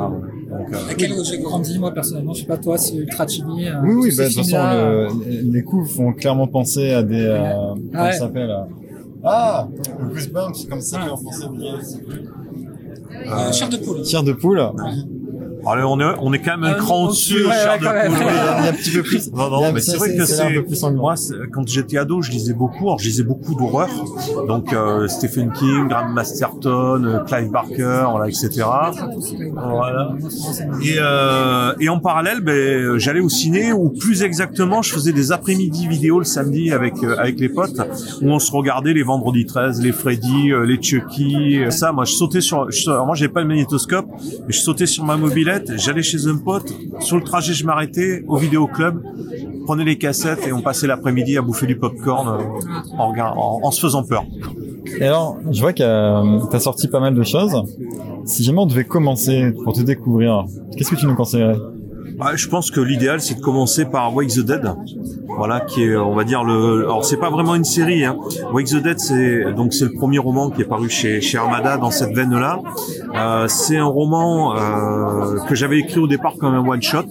Donc, 0.49 0.73
euh, 0.73 0.77
laquelle 0.87 1.11
j'ai 1.23 1.39
grandi, 1.39 1.77
moi, 1.77 1.93
personnellement? 1.93 2.33
Je 2.33 2.41
sais 2.41 2.45
pas, 2.47 2.57
toi, 2.57 2.77
c'est 2.77 2.95
Ultra 2.95 3.27
Chili. 3.27 3.67
euh, 3.67 3.73
Oui, 3.83 3.93
oui, 3.95 4.13
bah, 4.17 4.23
de 4.23 4.33
toute 4.33 4.37
façon, 4.37 4.57
le- 4.57 5.51
les 5.51 5.61
coups 5.63 5.91
font 5.93 6.13
clairement 6.13 6.47
penser 6.47 6.91
à 6.93 7.03
des. 7.03 7.21
Euh, 7.25 7.53
comment 7.91 8.03
Ouais. 8.03 8.11
ça 8.13 8.19
s'appelle 8.19 8.49
euh, 8.49 8.63
Ah 9.29 9.67
le 9.99 10.05
Goosebumps, 10.07 10.65
comme 10.69 10.81
ça 10.81 11.01
en 11.11 11.17
français. 11.17 11.45
euh, 13.27 13.51
Chair 13.51 13.69
de 13.69 13.77
poule. 13.77 14.01
Tir 14.03 14.23
de 14.23 14.33
poule. 14.33 14.59
Allez, 15.69 15.83
on 15.83 15.99
est, 15.99 16.15
on 16.21 16.31
est 16.33 16.39
quand 16.39 16.57
même 16.57 16.63
un 16.63 16.73
Euh, 16.73 16.77
cran 16.77 17.05
au-dessus, 17.05 17.45
ouais, 17.45 17.51
chair 17.53 17.73
ouais, 17.73 18.09
de. 18.09 18.15
Il 18.15 18.65
y 18.65 18.67
a 18.67 18.69
un 18.69 18.73
petit 18.73 18.91
peu 18.91 19.03
plus. 19.03 19.31
Non, 19.33 19.49
non, 19.49 19.71
mais 19.73 19.81
c'est 19.81 19.97
vrai 19.97 20.15
que 20.15 20.25
c'est. 20.25 20.91
Moi, 20.91 21.15
quand 21.51 21.67
j'étais 21.67 21.97
ado, 21.97 22.21
je 22.21 22.31
lisais 22.31 22.53
beaucoup. 22.53 22.85
Alors, 22.85 22.99
je 22.99 23.05
lisais 23.05 23.23
beaucoup 23.23 23.55
d'horreur. 23.55 23.89
Donc, 24.47 24.71
euh, 24.73 25.07
Stephen 25.07 25.51
King, 25.51 25.87
Graham 25.89 26.13
Masterton, 26.13 27.03
euh, 27.03 27.19
Clive 27.25 27.51
Barker, 27.51 28.05
voilà, 28.11 28.27
etc. 28.27 28.63
Voilà. 29.53 30.13
Et, 30.83 30.95
euh, 30.99 31.73
et 31.79 31.89
en 31.89 31.99
parallèle, 31.99 32.41
ben, 32.41 32.97
j'allais 32.97 33.19
au 33.19 33.29
ciné, 33.29 33.73
ou 33.73 33.89
plus 33.89 34.23
exactement, 34.23 34.81
je 34.81 34.93
faisais 34.93 35.13
des 35.13 35.31
après-midi 35.31 35.87
vidéo 35.87 36.19
le 36.19 36.25
samedi 36.25 36.71
avec 36.71 36.93
euh, 37.03 37.17
avec 37.17 37.39
les 37.39 37.49
potes, 37.49 37.79
où 38.21 38.29
on 38.29 38.39
se 38.39 38.51
regardait 38.51 38.93
les 38.93 39.03
Vendredi 39.03 39.45
13, 39.45 39.81
les 39.81 39.91
Freddy, 39.91 40.51
euh, 40.51 40.65
les 40.65 40.81
Chucky, 40.81 41.59
ça. 41.69 41.91
Moi, 41.91 42.05
je 42.05 42.13
sautais 42.13 42.41
sur. 42.41 42.69
Je, 42.71 42.89
alors 42.89 43.05
moi, 43.05 43.15
j'avais 43.15 43.31
pas 43.31 43.41
le 43.41 43.47
magnétoscope, 43.47 44.05
mais 44.47 44.53
je 44.53 44.59
sautais 44.59 44.85
sur 44.85 45.03
ma 45.03 45.17
mobilette. 45.17 45.56
J'allais 45.75 46.03
chez 46.03 46.27
un 46.27 46.37
pote. 46.37 46.73
Sur 46.99 47.17
le 47.17 47.23
trajet, 47.23 47.53
je 47.53 47.65
m'arrêtais 47.65 48.23
au 48.27 48.37
vidéoclub, 48.37 49.01
prenais 49.65 49.83
les 49.83 49.97
cassettes 49.97 50.47
et 50.47 50.53
on 50.53 50.61
passait 50.61 50.87
l'après-midi 50.87 51.37
à 51.37 51.41
bouffer 51.41 51.67
du 51.67 51.77
popcorn 51.77 52.27
euh, 52.27 53.21
en, 53.21 53.71
se 53.71 53.81
faisant 53.81 54.03
peur. 54.03 54.25
Et 54.99 55.03
alors, 55.03 55.37
je 55.51 55.59
vois 55.59 55.73
que 55.73 55.83
euh, 55.83 56.39
t'as 56.49 56.59
sorti 56.59 56.87
pas 56.87 56.99
mal 56.99 57.13
de 57.15 57.23
choses. 57.23 57.63
Si 58.25 58.43
jamais 58.43 58.59
on 58.59 58.65
devait 58.65 58.85
commencer 58.85 59.51
pour 59.63 59.73
te 59.73 59.81
découvrir, 59.81 60.45
qu'est-ce 60.75 60.91
que 60.91 60.95
tu 60.95 61.05
nous 61.05 61.15
conseillerais? 61.15 61.57
Bah, 62.17 62.31
je 62.35 62.47
pense 62.47 62.71
que 62.71 62.79
l'idéal 62.79 63.21
c'est 63.21 63.35
de 63.35 63.41
commencer 63.41 63.85
par 63.85 64.13
Wake 64.15 64.29
the 64.29 64.39
Dead, 64.39 64.73
voilà 65.27 65.59
qui 65.61 65.83
est 65.83 65.95
on 65.95 66.15
va 66.15 66.23
dire 66.23 66.43
le 66.43 66.85
alors 66.85 67.05
c'est 67.05 67.17
pas 67.17 67.29
vraiment 67.29 67.53
une 67.53 67.63
série 67.63 68.03
hein. 68.05 68.17
Wake 68.51 68.67
the 68.67 68.81
Dead 68.81 68.99
c'est 68.99 69.53
donc 69.53 69.73
c'est 69.73 69.85
le 69.85 69.93
premier 69.93 70.17
roman 70.17 70.49
qui 70.49 70.63
est 70.63 70.65
paru 70.65 70.89
chez 70.89 71.21
chez 71.21 71.37
Armada 71.37 71.77
dans 71.77 71.91
cette 71.91 72.15
veine 72.15 72.37
là. 72.37 72.59
Euh, 73.15 73.47
c'est 73.47 73.77
un 73.77 73.85
roman 73.85 74.55
euh, 74.55 75.37
que 75.47 75.53
j'avais 75.53 75.77
écrit 75.77 75.99
au 75.99 76.07
départ 76.07 76.33
comme 76.39 76.55
un 76.55 76.67
one 76.67 76.81
shot 76.81 77.05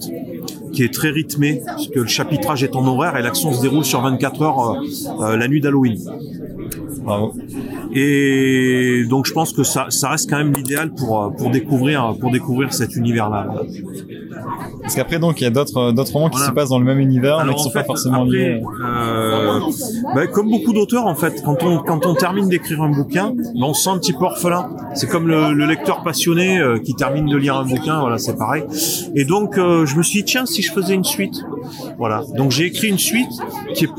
qui 0.77 0.83
est 0.83 0.93
très 0.93 1.09
rythmé 1.09 1.61
puisque 1.75 1.95
le 1.95 2.05
chapitrage 2.05 2.63
est 2.63 2.75
en 2.75 2.85
horaire 2.85 3.17
et 3.17 3.23
l'action 3.23 3.51
se 3.51 3.61
déroule 3.61 3.83
sur 3.83 4.01
24 4.01 4.41
heures 4.43 4.59
euh, 4.59 5.23
euh, 5.23 5.37
la 5.37 5.47
nuit 5.47 5.59
d'Halloween. 5.59 5.97
Et 7.93 9.03
donc 9.09 9.25
je 9.25 9.33
pense 9.33 9.53
que 9.53 9.63
ça, 9.63 9.87
ça 9.89 10.09
reste 10.09 10.29
quand 10.29 10.37
même 10.37 10.53
l'idéal 10.53 10.91
pour 10.93 11.23
euh, 11.23 11.29
pour 11.29 11.49
découvrir 11.49 12.15
pour 12.19 12.31
découvrir 12.31 12.73
cet 12.73 12.95
univers 12.95 13.29
là. 13.29 13.47
Parce 14.81 14.95
qu'après, 14.95 15.19
donc, 15.19 15.41
il 15.41 15.43
y 15.43 15.47
a 15.47 15.49
d'autres 15.49 15.91
d'autres 15.91 16.13
romans 16.13 16.29
qui 16.29 16.37
Voilà. 16.37 16.49
se 16.49 16.55
passent 16.55 16.69
dans 16.69 16.79
le 16.79 16.85
même 16.85 16.99
univers, 16.99 17.43
mais 17.45 17.53
qui 17.53 17.59
en 17.59 17.63
sont 17.63 17.69
pas 17.71 17.83
forcément 17.83 18.23
après, 18.23 18.37
liés. 18.37 18.61
euh, 18.85 19.59
bah, 20.15 20.27
comme 20.27 20.49
beaucoup 20.49 20.73
d'auteurs 20.73 21.05
en 21.07 21.15
fait, 21.15 21.41
quand 21.43 21.61
on 21.63 21.79
quand 21.79 22.05
on 22.05 22.13
termine 22.15 22.47
d'écrire 22.47 22.81
un 22.81 22.89
bouquin, 22.89 23.33
bah, 23.35 23.43
on 23.63 23.73
se 23.73 23.83
sent 23.83 23.89
un 23.89 23.97
petit 23.97 24.13
peu 24.13 24.23
orphelin. 24.25 24.69
C'est 24.93 25.07
comme 25.07 25.27
le, 25.27 25.53
le 25.53 25.65
lecteur 25.65 26.03
passionné 26.03 26.59
euh, 26.59 26.79
qui 26.79 26.93
termine 26.93 27.25
de 27.27 27.37
lire 27.37 27.55
un 27.57 27.65
bouquin, 27.65 27.99
voilà, 27.99 28.17
c'est 28.17 28.37
pareil. 28.37 28.63
Et 29.15 29.25
donc 29.25 29.57
euh, 29.57 29.85
je 29.85 29.95
me 29.97 30.03
suis 30.03 30.19
dit 30.19 30.25
tiens 30.25 30.45
si 30.45 30.61
je 30.61 30.71
faisais 30.71 30.93
une 30.93 31.03
suite, 31.03 31.43
voilà. 31.97 32.23
Donc 32.37 32.51
j'ai 32.51 32.65
écrit 32.65 32.87
une 32.87 32.97
suite 32.97 33.27
qui 33.73 33.85
est 33.85 33.89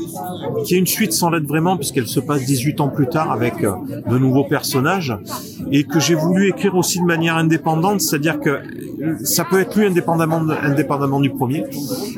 qui 0.65 0.75
est 0.75 0.79
une 0.79 0.87
suite 0.87 1.13
sans 1.13 1.29
l'être 1.29 1.47
vraiment 1.47 1.77
puisqu'elle 1.77 2.07
se 2.07 2.19
passe 2.19 2.43
18 2.45 2.81
ans 2.81 2.89
plus 2.89 3.07
tard 3.07 3.31
avec 3.31 3.63
euh, 3.63 3.71
de 4.09 4.17
nouveaux 4.17 4.43
personnages 4.43 5.15
et 5.71 5.83
que 5.83 5.99
j'ai 5.99 6.15
voulu 6.15 6.49
écrire 6.49 6.75
aussi 6.75 6.99
de 6.99 7.05
manière 7.05 7.37
indépendante, 7.37 8.01
c'est-à-dire 8.01 8.39
que 8.39 8.49
euh, 8.49 9.15
ça 9.23 9.45
peut 9.45 9.59
être 9.59 9.75
lu 9.77 9.85
indépendamment 9.85 10.38
indépendamment 10.63 11.19
du 11.19 11.29
premier. 11.29 11.63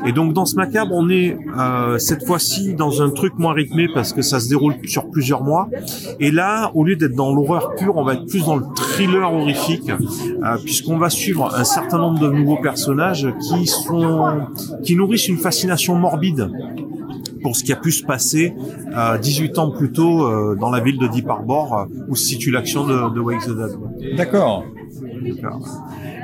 Et 0.06 0.12
donc 0.12 0.32
dans 0.32 0.44
ce 0.44 0.56
macabre, 0.56 0.92
on 0.94 1.08
est 1.08 1.36
euh, 1.58 1.98
cette 1.98 2.26
fois-ci 2.26 2.74
dans 2.74 3.02
un 3.02 3.10
truc 3.10 3.34
moins 3.38 3.52
rythmé 3.52 3.88
parce 3.92 4.12
que 4.12 4.22
ça 4.22 4.40
se 4.40 4.48
déroule 4.48 4.74
sur 4.84 5.10
plusieurs 5.10 5.42
mois. 5.42 5.68
Et 6.20 6.30
là, 6.30 6.70
au 6.74 6.84
lieu 6.84 6.96
d'être 6.96 7.14
dans 7.14 7.34
l'horreur 7.34 7.74
pure, 7.76 7.96
on 7.96 8.04
va 8.04 8.14
être 8.14 8.26
plus 8.26 8.44
dans 8.44 8.56
le 8.56 8.64
thriller 8.74 9.32
horrifique, 9.32 9.90
euh, 9.90 10.56
puisqu'on 10.62 10.98
va 10.98 11.10
suivre 11.10 11.54
un 11.54 11.64
certain 11.64 11.98
nombre 11.98 12.20
de 12.20 12.30
nouveaux 12.30 12.60
personnages 12.60 13.26
qui 13.40 13.66
sont 13.66 14.40
qui 14.82 14.96
nourrissent 14.96 15.28
une 15.28 15.38
fascination 15.38 15.94
morbide 15.96 16.50
pour 17.42 17.56
ce 17.56 17.64
qui 17.64 17.72
a 17.72 17.76
pu 17.76 17.92
se 17.92 18.04
passer 18.04 18.54
euh, 18.96 19.18
18 19.18 19.58
ans 19.58 19.70
plus 19.70 19.92
tôt 19.92 20.24
euh, 20.24 20.56
dans 20.58 20.70
la 20.70 20.80
ville 20.80 20.98
de 20.98 21.08
Deep 21.08 21.28
Harbor 21.28 21.76
euh, 21.76 21.84
où 22.08 22.16
se 22.16 22.24
situe 22.24 22.50
l'action 22.50 22.86
de, 22.86 23.14
de 23.14 23.20
Wake 23.20 23.44
the 23.44 23.50
Dead. 23.50 24.16
D'accord. 24.16 24.64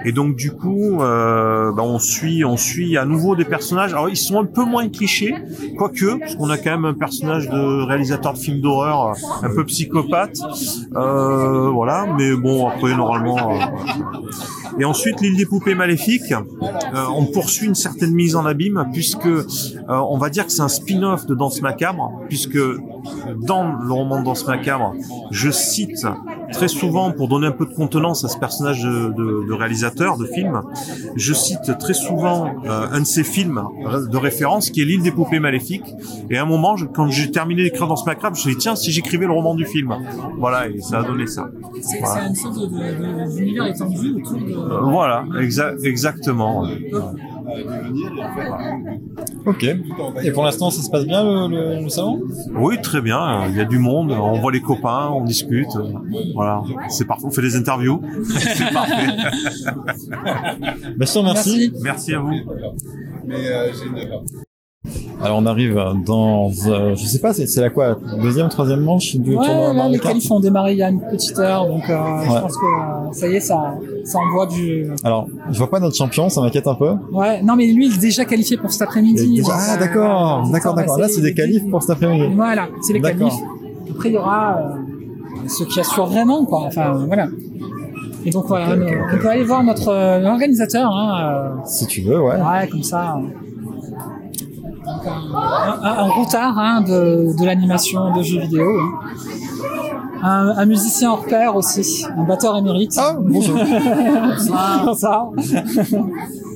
Et 0.05 0.12
donc 0.12 0.36
du 0.36 0.53
coup, 0.53 1.01
euh, 1.01 1.72
bah, 1.72 1.82
on 1.82 1.99
suit, 1.99 2.44
on 2.44 2.57
suit 2.57 2.96
à 2.96 3.05
nouveau 3.05 3.36
des 3.36 3.44
personnages. 3.44 3.92
Alors 3.92 4.09
ils 4.09 4.16
sont 4.16 4.40
un 4.40 4.44
peu 4.44 4.64
moins 4.64 4.88
clichés, 4.88 5.34
quoique, 5.76 6.18
parce 6.18 6.36
qu'on 6.36 6.51
a 6.51 6.57
quand 6.57 6.70
même 6.70 6.84
un 6.84 6.94
personnage 6.94 7.49
de 7.49 7.82
réalisateur 7.84 8.34
de 8.34 8.38
films 8.38 8.61
d'horreur 8.61 9.09
euh, 9.09 9.46
un 9.46 9.55
peu 9.55 9.64
psychopathe, 9.64 10.38
euh, 10.96 11.68
voilà. 11.70 12.07
Mais 12.16 12.34
bon, 12.36 12.68
après 12.68 12.96
normalement. 12.96 13.59
Et 14.78 14.84
ensuite, 14.84 15.20
l'île 15.20 15.36
des 15.36 15.46
poupées 15.46 15.74
maléfiques, 15.74 16.32
on 16.92 17.26
poursuit 17.26 17.66
une 17.66 17.74
certaine 17.74 18.14
mise 18.14 18.36
en 18.36 18.46
abîme 18.46 18.88
puisque 18.92 19.28
on 19.88 20.18
va 20.18 20.30
dire 20.30 20.46
que 20.46 20.53
c'est 20.53 20.62
un 20.62 20.68
spin-off 20.68 21.26
de 21.26 21.34
Danse 21.34 21.61
macabre, 21.62 22.12
puisque 22.28 22.59
dans 23.42 23.72
le 23.72 23.92
roman 23.92 24.20
de 24.20 24.24
Danse 24.24 24.46
macabre, 24.46 24.94
je 25.32 25.51
cite 25.51 26.07
très 26.53 26.68
souvent 26.68 27.12
pour 27.12 27.28
donner 27.28 27.46
un 27.46 27.53
peu 27.53 27.66
de 27.66 27.74
contenance 27.74 28.24
à 28.24 28.28
ce 28.28 28.38
personnage 28.38 28.82
de, 28.82 29.12
de- 29.16 29.46
de 29.49 29.53
réalisateur 29.53 30.16
de 30.16 30.26
film, 30.26 30.61
je 31.16 31.32
cite 31.34 31.78
très 31.78 31.94
souvent 31.94 32.46
euh, 32.64 32.86
un 32.92 33.01
de 33.01 33.07
ses 33.07 33.24
films 33.24 33.62
de 34.11 34.16
référence 34.16 34.70
qui 34.70 34.80
est 34.82 34.84
l'île 34.84 35.03
des 35.03 35.11
poupées 35.12 35.40
maléfiques. 35.40 35.94
Et 36.30 36.38
à 36.38 36.42
un 36.42 36.46
moment, 36.46 36.76
je- 36.76 36.86
quand 36.86 37.09
j'ai 37.11 37.30
terminé 37.30 37.62
d'écrire 37.62 37.86
Danse 37.86 38.07
macabre, 38.07 38.36
je 38.36 38.40
me 38.40 38.42
suis 38.46 38.53
dit 38.55 38.59
tiens 38.62 38.76
si 38.76 38.90
j'écrivais 38.92 39.26
le 39.26 39.32
roman 39.32 39.55
du 39.55 39.66
film, 39.66 39.94
voilà 40.38 40.68
et 40.68 40.80
ça 40.80 41.01
a 41.01 41.03
donné 41.03 41.26
ça. 41.26 41.49
C'est 41.80 42.01
Voilà. 42.01 42.26
une 42.28 42.34
sorte 42.34 42.59
d'univers 43.34 43.66
étendu 43.66 44.14
autour 44.16 44.38
de. 44.38 44.53
Euh, 44.53 44.80
Voilà, 44.82 45.24
exa- 45.40 45.76
exactement. 45.84 46.64
Ok. 49.46 49.64
Et 50.22 50.30
pour 50.32 50.44
l'instant, 50.44 50.70
ça 50.70 50.82
se 50.82 50.90
passe 50.90 51.05
bien 51.07 51.22
le, 51.24 51.49
le- 51.76 51.82
le 51.82 51.88
salon? 51.88 52.20
Oui, 52.55 52.80
très 52.80 53.01
bien. 53.01 53.46
Il 53.49 53.57
y 53.57 53.61
a 53.61 53.64
du 53.64 53.78
monde. 53.78 54.12
On 54.12 54.38
voit 54.40 54.53
les 54.53 54.61
copains, 54.61 55.09
on 55.12 55.24
discute. 55.24 55.74
euh, 55.76 55.92
Voilà, 56.34 56.62
c'est 56.88 57.07
parfait. 57.07 57.24
On 57.26 57.30
fait 57.30 57.42
des 57.42 57.57
interviews. 57.57 58.01
c'est 58.24 58.72
parfait. 58.72 59.16
Bah, 60.96 61.05
je 61.07 61.12
te 61.12 61.18
remercie. 61.18 61.72
Merci 61.82 62.14
à 62.14 62.20
vous. 62.20 62.34
Alors 65.20 65.39
on 65.39 65.47
arrive 65.47 65.74
dans, 66.07 66.51
euh, 66.68 66.95
je 66.95 67.05
sais 67.05 67.18
pas, 67.18 67.33
c'est 67.35 67.61
la 67.61 67.70
quoi, 67.70 67.99
deuxième, 68.22 68.49
troisième 68.49 68.81
manche 68.81 69.16
du 69.16 69.35
tournoi 69.35 69.49
Ouais, 69.49 69.66
là, 69.66 69.72
Mario 69.72 69.93
les 69.95 69.99
qualifs 69.99 70.31
ont 70.31 70.39
démarré 70.39 70.72
il 70.72 70.79
y 70.79 70.83
a 70.83 70.89
une 70.89 71.01
petite 71.01 71.37
heure, 71.41 71.66
donc 71.66 71.83
euh, 71.91 71.97
je 72.22 72.41
pense 72.41 72.57
que 72.57 72.64
euh, 72.64 73.12
ça 73.12 73.26
y 73.29 73.35
est, 73.35 73.41
ça, 73.41 73.74
ça 74.05 74.18
envoie 74.20 74.47
du. 74.47 74.87
Alors, 75.03 75.26
je 75.51 75.59
vois 75.59 75.68
pas 75.70 75.81
notre 75.81 75.97
champion, 75.97 76.29
ça 76.29 76.41
m'inquiète 76.41 76.68
un 76.68 76.76
peu. 76.76 76.93
Ouais, 77.11 77.43
non, 77.43 77.57
mais 77.57 77.66
lui, 77.72 77.89
il 77.89 77.95
est 77.95 78.01
déjà 78.01 78.24
qualifié 78.24 78.57
pour 78.57 78.70
cet 78.70 78.83
après-midi. 78.83 79.39
Déjà- 79.39 79.53
ah, 79.53 79.76
d'accord, 79.76 80.45
on 80.47 80.51
d'accord, 80.51 80.74
d'accord. 80.74 80.99
Là, 80.99 81.09
c'est 81.09 81.22
des 81.22 81.35
qualifs 81.35 81.68
pour 81.68 81.83
cet 81.83 81.91
après-midi. 81.91 82.33
Voilà, 82.37 82.68
c'est 82.83 82.93
les 82.93 83.01
qualifs. 83.01 83.33
Après, 83.91 84.11
il 84.11 84.14
y 84.14 84.18
aura 84.18 84.59
euh, 84.59 85.49
ceux 85.49 85.64
qui 85.64 85.81
assurent 85.81 86.07
vraiment, 86.07 86.45
quoi. 86.45 86.61
Enfin, 86.66 86.93
voilà. 87.09 87.26
Et 88.24 88.31
donc, 88.31 88.47
voilà, 88.47 88.76
on, 89.12 89.18
peut 89.18 89.29
aller 89.29 89.45
voir 89.45 89.64
notre 89.64 89.89
euh, 89.89 90.24
organisateur. 90.24 90.89
Hein, 90.93 91.62
Si 91.64 91.87
tu 91.87 92.03
veux, 92.03 92.20
ouais. 92.20 92.37
ouais, 92.37 92.68
comme 92.70 92.85
ça. 92.85 93.18
Donc, 94.89 95.07
un, 95.07 95.84
un, 95.84 95.99
un 95.99 96.09
routard 96.09 96.59
hein, 96.59 96.80
de, 96.80 97.36
de 97.39 97.45
l'animation 97.45 98.16
de 98.16 98.22
jeux 98.22 98.41
vidéo. 98.41 98.64
hein. 98.80 98.91
Un, 100.22 100.49
un 100.57 100.64
musicien 100.66 101.12
hors 101.12 101.24
pair 101.26 101.55
aussi, 101.55 102.05
un 102.16 102.24
batteur 102.24 102.57
émérite. 102.57 102.97
Ah, 102.99 103.14
bonjour. 103.18 103.57
Bonsoir. 104.28 104.84
Bonsoir. 104.84 105.30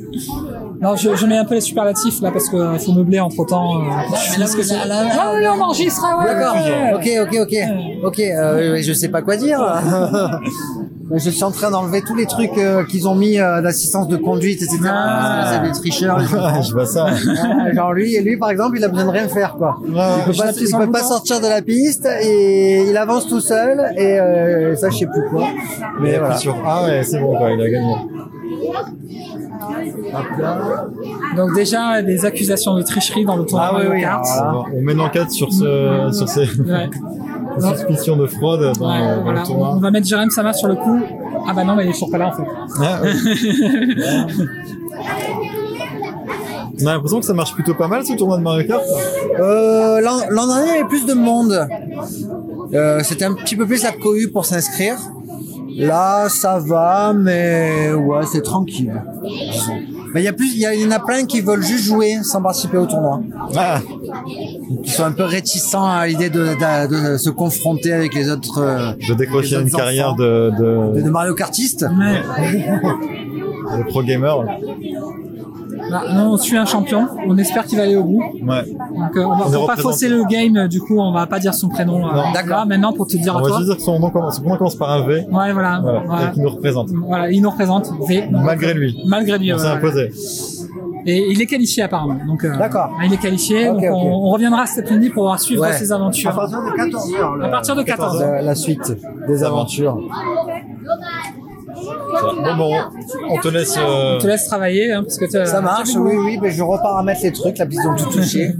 Non, 0.80 0.96
je, 0.96 1.14
je 1.14 1.26
mets 1.26 1.38
un 1.38 1.44
peu 1.44 1.54
les 1.54 1.60
superlatifs 1.60 2.20
là 2.22 2.30
parce 2.30 2.48
qu'il 2.48 2.78
faut 2.84 2.92
meubler 2.92 3.20
entre 3.20 3.44
temps. 3.46 3.78
mais 3.80 4.38
là, 4.38 4.46
vous- 4.46 4.62
là, 4.68 4.86
là, 4.86 5.04
Ah 5.12 5.32
oui, 5.36 5.44
on 5.46 5.60
enregistre, 5.62 6.04
ouais, 6.18 6.26
D'accord. 6.34 6.54
ouais. 6.56 6.94
Ok, 6.94 7.28
ok, 7.28 7.38
ok. 7.42 8.04
Ok, 8.04 8.20
euh, 8.20 8.78
je 8.82 8.92
sais 8.92 9.08
pas 9.08 9.22
quoi 9.22 9.36
dire. 9.36 9.60
je 11.14 11.30
suis 11.30 11.44
en 11.44 11.50
train 11.50 11.70
d'enlever 11.70 12.02
tous 12.02 12.14
les 12.16 12.26
trucs 12.26 12.56
euh, 12.58 12.84
qu'ils 12.84 13.06
ont 13.06 13.14
mis 13.14 13.38
euh, 13.38 13.60
d'assistance 13.60 14.08
de 14.08 14.16
conduite, 14.16 14.62
etc. 14.62 14.78
Parce 14.82 15.50
que 15.50 15.54
c'est 15.54 15.68
des 15.72 15.78
tricheurs. 15.78 16.18
les 16.18 16.26
je 16.26 16.72
vois 16.72 16.86
ça. 16.86 17.04
Ouais, 17.06 17.74
Genre 17.74 17.92
lui, 17.92 18.18
lui 18.20 18.36
par 18.36 18.50
exemple, 18.50 18.76
il 18.78 18.84
a 18.84 18.88
besoin 18.88 19.04
de 19.06 19.10
rien 19.10 19.28
faire 19.28 19.54
quoi. 19.56 19.78
il 19.86 19.92
peut 19.92 20.32
je 20.32 20.38
pas, 20.42 20.52
il 20.52 20.76
peut 20.86 20.90
pas 20.90 21.02
sortir 21.02 21.40
de 21.40 21.46
la 21.46 21.62
piste 21.62 22.08
et 22.22 22.88
il 22.88 22.96
avance 22.96 23.26
tout 23.28 23.40
seul 23.40 23.92
et 23.96 24.18
euh, 24.18 24.74
ça 24.76 24.90
je 24.90 24.98
sais 24.98 25.06
plus 25.06 25.22
quoi. 25.30 25.46
Mais 26.00 26.12
Mais 26.12 26.18
voilà. 26.18 26.36
sur 26.36 26.56
Ah 26.66 26.84
ouais, 26.84 27.02
c'est 27.04 27.20
bon, 27.20 27.36
quoi, 27.36 27.50
il 27.52 27.60
a 27.60 27.70
gagné. 27.70 27.94
Donc 31.36 31.54
déjà 31.54 32.02
des 32.02 32.24
accusations 32.24 32.74
de 32.76 32.82
tricherie 32.82 33.24
dans 33.24 33.36
le 33.36 33.44
tournoi 33.44 33.68
Ah 33.70 33.74
oui, 33.76 33.84
Mario 33.84 33.92
oui, 33.94 34.00
Kart. 34.02 34.24
On 34.76 34.80
met 34.82 34.92
une 34.92 35.00
enquête 35.00 35.30
sur 35.30 35.52
ce, 35.52 36.08
sur 36.12 36.28
ces. 36.28 36.46
Ouais. 36.60 36.88
Non. 37.60 37.74
suspicion 37.76 38.16
de 38.16 38.26
fraude 38.26 38.60
dans, 38.78 38.88
Ouais, 38.88 38.98
dans 39.16 39.22
voilà, 39.24 39.40
le 39.40 39.46
tournoi. 39.46 39.74
on 39.76 39.78
va 39.78 39.90
mettre 39.90 40.06
Jérém 40.06 40.30
Sama 40.30 40.54
sur 40.54 40.68
le 40.68 40.74
coup. 40.74 40.98
Ah 41.46 41.52
bah 41.52 41.64
non, 41.64 41.76
mais 41.76 41.84
il 41.84 41.90
est 41.90 41.92
toujours 41.92 42.10
pas 42.10 42.16
là 42.16 42.28
en 42.28 42.32
fait. 42.32 42.44
Ah, 42.80 43.00
oui. 43.02 44.46
On 46.82 46.86
a 46.86 46.92
l'impression 46.94 47.20
que 47.20 47.26
ça 47.26 47.34
marche 47.34 47.52
plutôt 47.54 47.74
pas 47.74 47.88
mal 47.88 48.06
ce 48.06 48.14
tournoi 48.14 48.38
de 48.38 48.42
Mario 48.42 48.66
Kart. 48.66 48.82
Euh, 49.38 50.00
L'an 50.00 50.20
l'an 50.30 50.46
dernier, 50.46 50.62
il 50.70 50.76
y 50.76 50.78
avait 50.80 50.88
plus 50.88 51.04
de 51.04 51.12
monde. 51.12 51.68
Euh, 52.72 53.00
C'était 53.02 53.26
un 53.26 53.34
petit 53.34 53.54
peu 53.56 53.66
plus 53.66 53.82
la 53.82 53.92
cohue 53.92 54.30
pour 54.32 54.46
s'inscrire. 54.46 54.96
Là, 55.76 56.28
ça 56.28 56.58
va, 56.58 57.12
mais 57.14 57.92
ouais, 57.92 58.24
c'est 58.30 58.42
tranquille. 58.42 58.92
Mais 60.14 60.20
il 60.20 60.24
y 60.24 60.28
a 60.28 60.32
plus, 60.34 60.52
il 60.54 60.60
y, 60.60 60.86
en 60.86 60.90
a 60.90 60.98
plein 60.98 61.24
qui 61.24 61.40
veulent 61.40 61.62
juste 61.62 61.84
jouer 61.84 62.18
sans 62.22 62.42
participer 62.42 62.76
au 62.76 62.84
tournoi. 62.86 63.22
Ah. 63.56 63.80
Qui 64.84 64.90
sont 64.90 65.04
un 65.04 65.12
peu 65.12 65.24
réticents 65.24 65.86
à 65.86 66.06
l'idée 66.06 66.28
de, 66.28 66.40
de- 66.48 67.12
de 67.12 67.16
se 67.16 67.30
confronter 67.30 67.92
avec 67.94 68.14
les 68.14 68.30
autres. 68.30 68.58
euh, 68.60 68.92
De 69.08 69.14
décrocher 69.14 69.56
une 69.60 69.70
carrière 69.70 70.14
de, 70.14 70.50
de, 70.58 70.96
de, 70.96 71.00
de 71.02 71.10
Mario 71.10 71.34
Kartiste. 71.34 71.84
de 71.84 73.82
pro 73.88 74.02
gamer. 74.02 74.44
Non, 75.90 76.32
on 76.32 76.36
suit 76.36 76.56
un 76.56 76.64
champion. 76.64 77.06
On 77.26 77.36
espère 77.38 77.64
qu'il 77.64 77.76
va 77.78 77.84
aller 77.84 77.96
au 77.96 78.04
bout. 78.04 78.22
Ouais. 78.46 78.64
Donc, 78.64 79.16
euh, 79.16 79.24
on 79.24 79.34
va, 79.36 79.44
On 79.46 79.52
est 79.52 79.56
pour 79.56 79.66
pas 79.66 79.76
fausser 79.76 80.08
le 80.08 80.24
game, 80.24 80.56
euh, 80.56 80.68
du 80.68 80.80
coup, 80.80 80.98
on 80.98 81.12
va 81.12 81.26
pas 81.26 81.38
dire 81.38 81.54
son 81.54 81.68
prénom. 81.68 82.06
euh, 82.06 82.12
là, 82.46 82.64
maintenant, 82.64 82.92
pour 82.92 83.06
te 83.06 83.16
dire 83.16 83.34
On 83.34 83.38
à 83.38 83.42
va 83.42 83.48
toi. 83.48 83.56
juste 83.58 83.68
dire 83.68 83.76
que 83.76 83.82
son 83.82 83.98
nom 83.98 84.10
commence, 84.10 84.36
son 84.36 84.42
nom 84.44 84.56
commence 84.56 84.76
par 84.76 84.90
un 84.90 85.06
V. 85.06 85.26
Ouais, 85.30 85.52
voilà. 85.52 85.80
Voilà. 85.82 86.02
Voilà. 86.06 86.28
Et 86.28 86.32
qui 86.32 86.40
nous 86.40 86.48
représente. 86.50 86.88
Voilà, 86.90 87.30
il 87.30 87.42
nous 87.42 87.50
représente. 87.50 87.90
V. 88.08 88.24
Malgré 88.30 88.74
lui. 88.74 89.02
Malgré 89.06 89.38
lui. 89.38 89.52
On 89.52 89.58
s'est 89.58 89.66
imposé. 89.66 90.10
Et 91.04 91.32
il 91.32 91.42
est 91.42 91.46
qualifié 91.46 91.82
apparemment. 91.82 92.16
Donc, 92.28 92.44
euh, 92.44 92.56
D'accord. 92.56 92.90
Il 93.04 93.12
est 93.12 93.16
qualifié. 93.16 93.66
Donc. 93.66 93.82
On, 93.82 93.92
on 94.26 94.30
reviendra 94.30 94.66
cet 94.66 94.84
après-midi 94.84 95.08
pour 95.08 95.22
pouvoir 95.24 95.40
suivre 95.40 95.62
Ouais. 95.62 95.72
ses 95.72 95.90
aventures. 95.90 96.30
À 96.30 96.34
partir 96.34 96.62
de 96.62 96.70
14 96.76 97.14
heures. 97.14 97.38
À 97.42 97.48
partir 97.48 97.74
de 97.76 97.82
14 97.82 98.22
heures. 98.22 98.30
La, 98.32 98.42
la 98.42 98.54
suite 98.54 98.96
des 99.26 99.42
aventures. 99.42 99.98
Bon, 102.20 102.54
bon, 102.56 102.80
on 103.30 103.38
te 103.38 103.48
laisse. 103.48 103.76
euh, 103.78 104.16
On 104.16 104.18
te 104.18 104.26
laisse 104.26 104.46
travailler 104.46 104.92
hein, 104.92 105.02
parce 105.02 105.18
que 105.18 105.28
Ça 105.28 105.60
marche, 105.60 105.90
oui, 105.96 106.16
oui, 106.16 106.38
mais 106.40 106.50
je 106.50 106.62
repars 106.62 106.98
à 106.98 107.02
mettre 107.02 107.20
les 107.22 107.32
trucs, 107.32 107.58
là, 107.58 107.66
puis 107.66 107.76
ils 107.82 107.88
ont 107.88 107.94
tout 107.96 108.10
touché. 108.10 108.52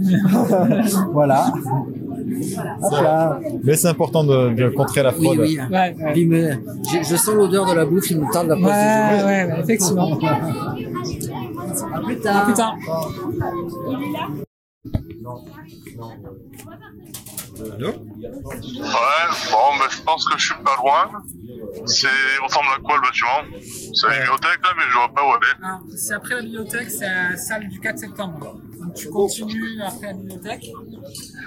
voilà. 1.11 1.53
Mais 3.63 3.75
c'est 3.75 3.87
important 3.87 4.23
de, 4.23 4.49
de 4.53 4.69
contrer 4.69 5.03
la 5.03 5.11
Oui, 5.17 5.23
fraude. 5.25 5.39
oui. 5.39 5.57
Puis, 6.13 6.25
mais, 6.25 6.51
je, 6.91 7.03
je 7.03 7.15
sens 7.15 7.35
l'odeur 7.35 7.65
de 7.65 7.73
la 7.73 7.85
bouffe, 7.85 8.09
il 8.11 8.19
me 8.19 8.31
tarde 8.31 8.47
la 8.47 8.55
pause 8.55 8.65
Ouais, 8.65 9.23
ouais, 9.23 9.45
ouais, 9.53 9.59
effectivement. 9.61 10.17
À 11.93 11.99
plus 12.01 12.17
À 12.27 12.53
tard. 12.53 12.77
Tard. 15.23 15.41
Allô 17.75 17.89
Ouais, 17.89 19.25
bon, 19.51 19.67
mais 19.77 19.89
je 19.91 20.01
pense 20.01 20.25
que 20.27 20.37
je 20.37 20.45
suis 20.45 20.63
pas 20.63 20.75
loin. 20.77 21.23
C'est, 21.85 22.07
ressemble 22.43 22.67
à 22.75 22.79
quoi 22.81 22.97
le 22.97 23.01
bâtiment 23.01 23.57
C'est 23.93 24.07
la 24.07 24.19
bibliothèque 24.19 24.59
là, 24.63 24.69
mais 24.77 24.83
je 24.89 24.93
vois 24.93 25.13
pas 25.13 25.21
où 25.21 25.31
elle 25.35 25.47
est. 25.49 25.65
Alors, 25.65 25.81
C'est 25.95 26.13
après 26.13 26.35
la 26.35 26.41
bibliothèque, 26.41 26.89
c'est 26.89 27.07
la 27.07 27.37
salle 27.37 27.67
du 27.69 27.79
4 27.79 27.99
septembre. 27.99 28.59
Donc 28.79 28.93
tu 28.95 29.09
continues 29.09 29.81
après 29.81 30.07
la 30.07 30.13
bibliothèque. 30.13 30.65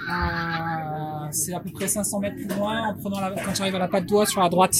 Euh, 0.09 1.27
c'est 1.31 1.53
à 1.53 1.59
peu 1.59 1.69
près 1.71 1.87
500 1.87 2.19
mètres 2.19 2.35
plus 2.35 2.47
loin 2.47 2.89
en 2.89 2.93
prenant 2.95 3.19
la, 3.19 3.31
quand 3.31 3.53
tu 3.53 3.61
arrives 3.61 3.75
à 3.75 3.79
la 3.79 3.87
patte 3.87 4.05
d'oie 4.05 4.25
sur 4.25 4.41
la 4.41 4.49
droite. 4.49 4.75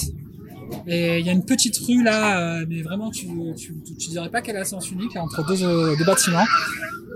Et 0.87 1.19
il 1.19 1.25
y 1.25 1.29
a 1.29 1.33
une 1.33 1.45
petite 1.45 1.77
rue 1.87 2.03
là, 2.03 2.39
euh, 2.61 2.65
mais 2.69 2.81
vraiment 2.81 3.09
tu, 3.11 3.27
tu, 3.57 3.75
tu, 3.85 3.95
tu 3.95 4.09
dirais 4.09 4.29
pas 4.29 4.41
qu'elle 4.41 4.57
à 4.57 4.65
sens 4.65 4.89
unique 4.91 5.15
entre 5.15 5.45
deux, 5.45 5.63
euh, 5.63 5.95
deux 5.97 6.05
bâtiments. 6.05 6.45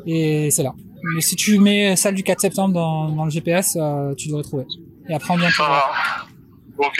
Et 0.06 0.49
c'est 0.52 0.64
là. 0.64 0.74
Mais 1.16 1.22
si 1.22 1.36
tu 1.36 1.58
mets 1.60 1.95
salle 1.95 2.16
du 2.16 2.24
4 2.24 2.39
septembre 2.41 2.74
dans, 2.74 3.10
dans 3.10 3.26
le 3.26 3.32
GPS, 3.32 3.78
euh, 3.80 4.14
tu 4.16 4.28
devrais 4.28 4.43
trouver. 4.43 4.66
Et 5.10 5.14
après 5.14 5.34
on 5.34 5.38
vient 5.38 5.49
te 5.49 5.56
voir. 5.58 6.28
Ok. 6.78 6.99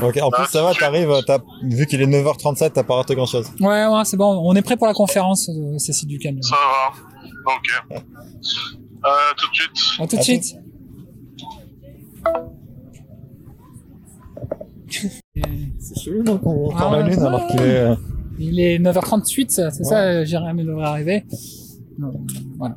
Ok, 0.00 0.16
en 0.22 0.30
plus 0.30 0.46
ça 0.46 0.62
va, 0.62 0.74
t'arrives, 0.74 1.12
t'as- 1.26 1.42
vu 1.64 1.86
qu'il 1.86 2.00
est 2.00 2.06
9h37, 2.06 2.70
t'as 2.72 2.84
pas 2.84 2.94
raté 2.96 3.16
grand 3.16 3.26
chose. 3.26 3.50
Ouais, 3.60 3.86
ouais, 3.86 4.04
c'est 4.04 4.16
bon. 4.16 4.26
On 4.44 4.54
est 4.54 4.62
prêt 4.62 4.76
pour 4.76 4.86
la 4.86 4.94
conférence, 4.94 5.48
euh, 5.48 5.76
Cécile 5.78 6.08
Ducam. 6.08 6.40
Ça 6.42 6.54
va. 6.54 7.52
Ok. 7.54 7.96
Euh, 9.04 9.10
tout 9.36 9.48
de 9.50 9.54
suite. 9.54 10.00
À 10.00 10.06
tout 10.06 10.16
de 10.16 10.22
suite. 10.22 10.54
C'est 15.78 16.00
chelou 16.00 16.22
donc 16.22 16.40
on 16.44 16.70
Ah 16.70 16.86
entend 16.86 16.90
la 16.92 17.02
ouais. 17.04 17.10
lune 17.10 17.20
alors 17.20 17.46
qu'il 17.46 17.60
est. 17.60 17.64
euh, 17.78 17.94
Il 18.38 18.60
est 18.60 18.78
9h38, 18.78 19.46
c'est 19.48 19.84
ça, 19.84 20.24
Jérémy 20.24 20.64
devrait 20.64 20.86
arriver. 20.86 21.24
Non, 21.98 22.12
Voilà. 22.58 22.76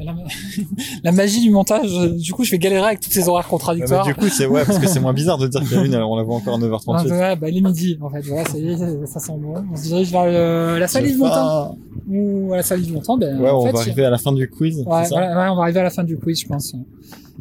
La, 0.00 0.14
la 1.04 1.10
magie 1.12 1.40
du 1.40 1.50
montage, 1.50 1.90
euh, 1.98 2.10
du 2.16 2.32
coup, 2.32 2.44
je 2.44 2.50
vais 2.52 2.58
galérer 2.58 2.86
avec 2.86 3.00
tous 3.00 3.10
ces 3.10 3.28
horaires 3.28 3.44
mais 3.46 3.50
contradictoires. 3.50 4.06
du 4.06 4.14
coup, 4.14 4.28
c'est 4.28 4.46
ouais, 4.46 4.64
parce 4.64 4.78
que 4.78 4.86
c'est 4.86 5.00
moins 5.00 5.12
bizarre 5.12 5.36
de 5.36 5.48
dire 5.48 5.60
qu'il 5.62 5.72
y 5.72 5.80
a 5.80 5.82
lune, 5.82 5.94
alors 5.94 6.12
on 6.12 6.16
la 6.16 6.22
voit 6.22 6.36
encore 6.36 6.54
à 6.54 6.58
Ah, 6.62 6.64
9h38. 7.04 7.10
ouais, 7.10 7.36
bah, 7.36 7.48
il 7.48 7.58
est 7.58 7.60
midi, 7.60 7.98
en 8.00 8.08
fait. 8.08 8.20
Voilà, 8.20 8.44
ça 8.48 8.56
y 8.56 8.68
est, 8.70 9.06
ça 9.06 9.18
sent 9.18 9.32
bon. 9.36 9.54
On 9.72 9.76
se 9.76 9.82
dirige 9.82 10.12
vers 10.12 10.26
le- 10.26 10.78
la 10.78 10.86
salle 10.86 11.06
Yves 11.08 11.18
Montand. 11.18 11.76
Ou 12.08 12.52
à 12.52 12.58
la 12.58 12.62
salle 12.62 12.82
Yves 12.84 12.92
Montand, 12.92 13.18
ben, 13.18 13.40
Ouais, 13.40 13.50
en 13.50 13.58
on 13.62 13.66
fait, 13.66 13.72
va 13.72 13.78
arriver 13.80 14.04
à 14.04 14.10
la 14.10 14.18
fin 14.18 14.32
du 14.32 14.48
quiz. 14.48 14.78
Ouais, 14.86 15.04
ça 15.04 15.08
voilà, 15.10 15.28
ouais, 15.42 15.48
on 15.50 15.56
va 15.56 15.62
arriver 15.62 15.80
à 15.80 15.84
la 15.84 15.90
fin 15.90 16.04
du 16.04 16.16
quiz, 16.18 16.40
je 16.40 16.46
pense. 16.46 16.72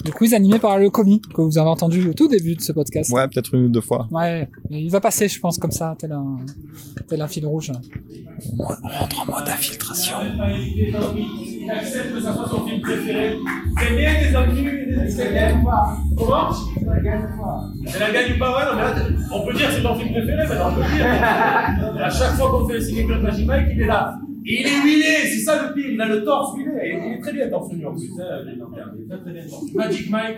Le 0.05 0.11
quiz 0.11 0.33
animé 0.33 0.59
par 0.59 0.79
le 0.79 0.89
commis, 0.89 1.21
que 1.21 1.41
vous 1.41 1.57
avez 1.57 1.69
entendu 1.69 2.09
au 2.09 2.13
tout 2.13 2.27
début 2.27 2.55
de 2.55 2.61
ce 2.61 2.71
podcast. 2.71 3.11
Ouais, 3.13 3.27
peut-être 3.27 3.53
une 3.53 3.65
ou 3.65 3.69
deux 3.69 3.81
fois. 3.81 4.07
Ouais, 4.11 4.49
et 4.71 4.79
il 4.79 4.89
va 4.89 4.99
passer, 4.99 5.27
je 5.27 5.39
pense, 5.39 5.57
comme 5.57 5.71
ça, 5.71 5.95
tel 5.97 6.11
un, 6.11 6.37
tel 7.07 7.21
un 7.21 7.27
fil 7.27 7.45
rouge. 7.45 7.71
On 8.57 8.63
rentre 8.63 9.21
en 9.21 9.25
mode 9.31 9.47
infiltration. 9.47 10.17
Il 10.25 11.69
accepte 11.71 12.13
que 12.13 12.19
ça 12.21 12.33
soit 12.33 12.49
son 12.49 12.65
film 12.65 12.81
préféré. 12.81 13.37
C'est 13.79 13.95
bien 13.95 14.11
des 14.19 14.35
ennuis 14.35 14.93
escaliers 15.05 15.53
ou 15.61 15.65
pas 15.65 15.97
Comment 16.17 16.51
C'est 16.51 16.85
la 16.85 16.99
gagne 16.99 17.23
ou 17.23 17.41
pas 17.41 17.63
C'est 17.87 17.99
la 17.99 18.11
gagne 18.11 18.33
ou 18.35 18.39
pas 18.39 18.57
Ouais, 18.57 18.65
non, 18.65 18.75
mais 18.75 18.81
là, 18.81 19.27
on 19.31 19.45
peut 19.45 19.53
dire 19.53 19.67
que 19.67 19.73
c'est 19.75 19.83
ton 19.83 19.95
film 19.95 20.11
préféré, 20.11 20.47
maintenant 20.47 20.69
on 20.71 20.75
peut 20.75 20.95
dire. 20.95 21.05
à 22.03 22.09
chaque 22.09 22.33
fois 22.33 22.49
qu'on 22.51 22.67
fait 22.67 22.73
le 22.73 22.81
signature 22.81 23.17
de 23.17 23.21
Magic 23.21 23.47
Mike, 23.47 23.67
il 23.73 23.81
est 23.81 23.85
là. 23.87 24.17
Et 24.45 24.61
il 24.61 24.67
est 24.67 24.81
huilé, 24.83 25.27
c'est 25.27 25.39
ça 25.39 25.67
le 25.67 25.73
pire, 25.73 25.89
il 25.91 26.01
a 26.01 26.07
le 26.07 26.23
torse 26.23 26.55
huilé. 26.57 26.71
Il 27.05 27.13
est 27.13 27.19
très 27.21 27.33
bien 27.33 27.49
torse 27.49 27.71
nu 27.71 27.85
en 27.85 27.93
plus, 27.93 28.09
les 28.45 28.55
lanternes, 28.55 28.93
il 28.97 29.03
est 29.03 29.07
très 29.07 29.19
très 29.21 29.31
bien 29.31 29.47
torse. 29.47 29.71
Magic 29.73 30.09
Mike, 30.09 30.37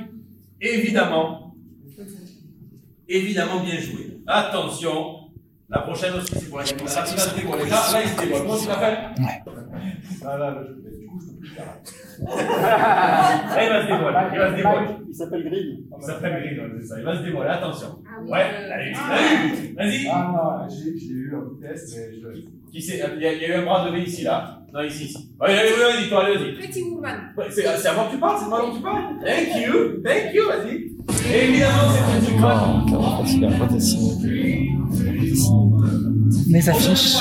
évidemment, 0.61 1.55
évidemment 3.07 3.59
bien 3.63 3.77
joué. 3.79 4.19
Attention, 4.27 5.15
la 5.69 5.79
prochaine 5.79 6.13
aussi 6.15 6.33
c'est 6.35 6.49
pour 6.49 6.57
la 6.59 6.63
gagne. 6.65 6.77
Ça, 6.87 7.03
il 7.07 7.13
va 7.15 7.17
se 7.19 7.35
dévoiler. 7.35 7.69
Là, 7.69 7.81
là, 7.93 8.01
il 8.03 8.09
se 8.09 8.21
dévoile. 8.21 8.41
Comment 8.43 8.57
tu 8.59 8.67
l'appelles 8.67 8.97
Là, 10.23 10.37
là, 10.37 10.51
là, 10.51 10.61
je- 10.67 10.99
du 10.99 11.07
coup, 11.07 11.19
je 11.19 11.25
peux 11.31 11.37
plus 11.39 11.49
faire. 11.49 11.65
Là, 11.65 13.63
il 13.63 13.69
va 13.69 13.81
se 13.81 13.87
dévoiler. 13.87 14.27
Il 14.33 14.39
va 14.39 14.51
se 14.51 14.55
dévoiler. 14.55 14.87
Il 15.09 15.15
s'appelle 15.15 15.43
Green. 15.49 15.77
Il 15.99 16.03
s'appelle 16.05 16.43
Green, 16.43 16.59
ouais, 16.59 16.71
c'est 16.81 16.87
ça. 16.87 16.95
Il 16.99 17.05
va 17.05 17.17
se 17.17 17.23
dévoiler. 17.23 17.49
Attention. 17.51 17.87
Ouais, 18.27 18.41
allez, 18.41 18.93
allez, 18.95 19.73
vas-y. 19.73 20.07
Ah 20.11 20.31
non, 20.33 20.69
j'ai 20.75 20.97
j'ai 20.97 21.13
eu 21.13 21.33
un 21.35 21.67
test, 21.67 21.95
mais 21.97 22.15
je. 22.19 22.41
Qui 22.75 22.81
c'est 22.81 22.95
il 22.97 23.21
y, 23.23 23.25
a, 23.25 23.31
il 23.31 23.41
y 23.41 23.45
a 23.45 23.47
eu 23.47 23.61
un 23.61 23.63
bras 23.63 23.89
levé 23.89 24.03
ici, 24.03 24.23
là. 24.23 24.61
Non, 24.73 24.81
ici, 24.83 25.05
ici. 25.05 25.17
Ouais, 25.39 25.47
allez, 25.47 25.59
allez, 25.59 25.77
vas-y, 25.77 26.09
toi, 26.09 26.25
allez, 26.25 26.37
vas-y. 26.37 26.53
Pretty 26.55 26.83
Woman. 26.83 27.17
Ouais, 27.37 27.45
c'est 27.49 27.63
moi 27.63 28.03
que 28.03 28.11
tu 28.11 28.19
parles, 28.19 28.37
c'est 28.37 28.49
moi 28.49 28.61
dont 28.63 28.75
tu 28.75 28.81
parles. 28.81 29.15
Thank 29.25 29.65
you, 29.65 29.73
thank 30.03 30.33
you, 30.33 30.43
vas-y. 30.45 30.91
Et 31.33 31.47
évidemment, 31.47 31.87
c'est 31.89 32.03
Pretty 32.19 32.33
Woman. 32.33 32.83
Parce 32.91 33.31
qu'il 33.31 33.45
a 33.45 33.51
pas 33.51 33.67
dessiné. 33.67 34.71
Les 36.49 36.69
affiches. 36.69 37.15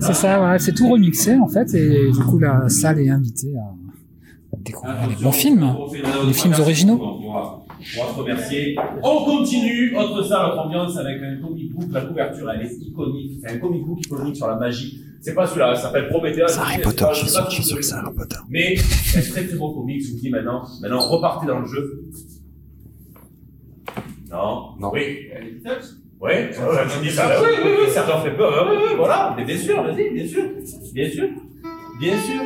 C'est 0.00 0.14
ça, 0.14 0.38
voilà, 0.38 0.60
c'est 0.60 0.74
tout 0.74 0.88
remixé 0.88 1.34
en 1.34 1.48
fait, 1.48 1.74
et 1.74 2.12
du 2.12 2.20
coup 2.20 2.38
la 2.38 2.68
salle 2.68 3.00
est 3.00 3.10
invitée 3.10 3.52
à 3.58 3.74
découvrir 4.58 5.08
les 5.08 5.16
bons 5.24 5.32
films, 5.32 5.74
les 6.24 6.32
films 6.32 6.54
originaux. 6.60 7.61
On 7.98 8.04
va, 8.04 8.12
se 8.12 8.18
remercier. 8.18 8.76
On 9.02 9.24
continue, 9.24 9.96
autre 9.96 10.22
salle, 10.22 10.50
autre 10.50 10.58
ambiance 10.60 10.96
avec 10.96 11.22
un 11.22 11.36
comic 11.36 11.72
book. 11.72 11.88
La 11.90 12.02
couverture, 12.02 12.50
elle 12.50 12.62
est 12.66 12.72
iconique. 12.74 13.40
C'est 13.42 13.52
un 13.52 13.58
comic 13.58 13.84
book 13.84 13.98
iconique 14.04 14.36
sur 14.36 14.46
la 14.46 14.56
magie. 14.56 15.00
C'est 15.20 15.34
pas 15.34 15.46
celui-là, 15.46 15.74
ça 15.76 15.82
s'appelle 15.82 16.08
Prométhée. 16.08 16.42
C'est 16.48 16.58
Harry 16.58 16.82
Potter, 16.82 17.06
je 17.12 17.18
suis 17.18 17.28
sûr, 17.28 17.48
je 17.48 17.62
suis 17.62 17.76
que 17.76 17.82
c'est 17.82 17.94
Harry 17.94 18.12
Potter. 18.12 18.36
Mais 18.48 18.76
c'est 18.76 19.18
un 19.18 19.32
très 19.32 19.46
très 19.46 19.56
bon 19.56 19.72
comic, 19.72 20.04
je 20.04 20.12
vous 20.12 20.18
dis 20.18 20.30
maintenant. 20.30 20.64
Maintenant, 20.80 21.00
repartez 21.00 21.46
dans 21.46 21.60
le 21.60 21.66
jeu. 21.66 22.04
Non 24.30 24.70
Non. 24.80 24.90
Oui. 24.92 25.28
Oui, 26.20 26.30
dis 27.02 27.10
ça. 27.10 27.28
Oui, 27.42 27.48
oui, 27.64 27.70
oui, 27.80 27.90
ça 27.90 28.06
leur 28.06 28.22
fait 28.22 28.36
peur. 28.36 28.68
Oui, 28.70 28.76
oui, 28.80 28.94
voilà. 28.96 29.34
Mais 29.36 29.44
bien 29.44 29.58
sûr, 29.58 29.82
vas-y, 29.82 30.10
bien 30.10 30.26
sûr. 30.26 30.44
Bien 30.92 31.10
sûr. 31.10 31.28
Bien 32.00 32.16
sûr. 32.18 32.42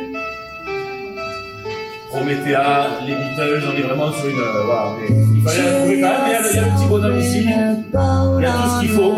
Promethea, 2.10 3.00
les 3.06 3.14
Beatles, 3.14 3.62
on 3.68 3.76
est 3.76 3.82
vraiment 3.82 4.12
sur 4.12 4.28
une. 4.28 4.36
voilà, 4.36 4.96
mais 4.98 5.25
il 5.46 5.50
fallait 5.50 5.62
la 5.62 5.78
trouver 5.78 6.00
quand 6.00 6.08
même. 6.08 6.26
Il 6.26 6.32
y 6.32 6.34
a 6.34 6.40
le, 6.42 6.48
il 6.50 6.56
y 6.56 6.58
a 6.58 6.64
le 6.64 6.70
petit 6.76 6.88
bonhomme 6.88 7.18
ici. 7.18 7.38
Il 7.40 7.50
y 7.50 8.46
a 8.46 8.52
tout 8.52 8.68
ce 8.68 8.80
qu'il 8.80 8.90
faut. 8.90 9.12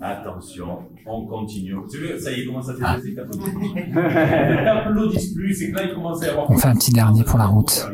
Attention, 0.00 0.78
on 1.06 1.26
continue. 1.26 1.74
Tu 1.90 1.98
veux, 1.98 2.18
ça 2.20 2.30
y 2.30 2.34
est, 2.34 2.40
il 2.42 2.46
commence 2.46 2.68
à 2.68 2.74
faire 2.74 3.00
des 3.02 3.14
T'applaudis 4.64 5.34
plus, 5.34 5.54
c'est 5.54 5.70
que 5.70 5.76
là, 5.76 5.82
il 5.84 5.94
commence 5.94 6.22
à 6.22 6.30
avoir. 6.30 6.50
On 6.50 6.56
fait 6.56 6.68
un 6.68 6.74
petit 6.76 6.92
dernier 6.92 7.24
pour 7.24 7.38
la 7.38 7.46
route. 7.46 7.88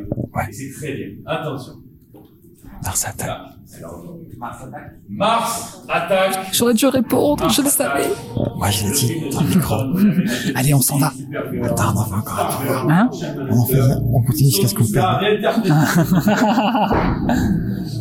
Et 0.48 0.52
c'est 0.52 0.72
très 0.72 0.94
bien. 0.94 1.06
Attention. 1.26 1.74
Mars 4.38 4.64
attaque. 4.64 4.92
Mars 5.08 5.82
attaque. 5.88 6.48
J'aurais 6.52 6.74
dû 6.74 6.86
répondre, 6.86 7.48
je 7.50 7.62
le 7.62 7.68
savais. 7.68 8.10
Moi, 8.56 8.70
je 8.70 8.84
l'ai 8.86 8.92
dit 8.92 9.30
dans 9.30 9.40
le 9.40 9.48
micro. 9.48 9.74
Allez, 10.54 10.74
on 10.74 10.80
s'en 10.80 10.98
va. 10.98 11.12
Attends, 11.64 11.94
on 11.94 11.98
en 11.98 12.04
fait 12.04 12.14
encore 12.14 12.40
un 12.40 12.64
peu. 12.64 12.90
Hein 12.90 13.10
On 13.50 13.58
en 13.60 13.66
fait, 13.66 13.80
on 14.12 14.22
continue 14.22 14.50
jusqu'à 14.50 14.68
ce 14.68 14.74
qu'on 14.74 14.84
perde. 14.92 15.22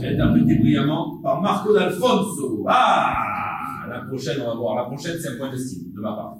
Interprété 0.03 0.55
brillamment 0.59 1.19
par 1.21 1.41
Marco 1.41 1.73
D'Alfonso. 1.73 2.65
Ah 2.67 3.13
La 3.89 3.99
prochaine, 4.01 4.37
on 4.43 4.47
va 4.47 4.55
voir. 4.55 4.75
La 4.75 4.83
prochaine, 4.83 5.15
c'est 5.21 5.29
un 5.29 5.37
point 5.37 5.51
d'estime 5.51 5.91
de 5.95 6.01
ma 6.01 6.13
part. 6.13 6.37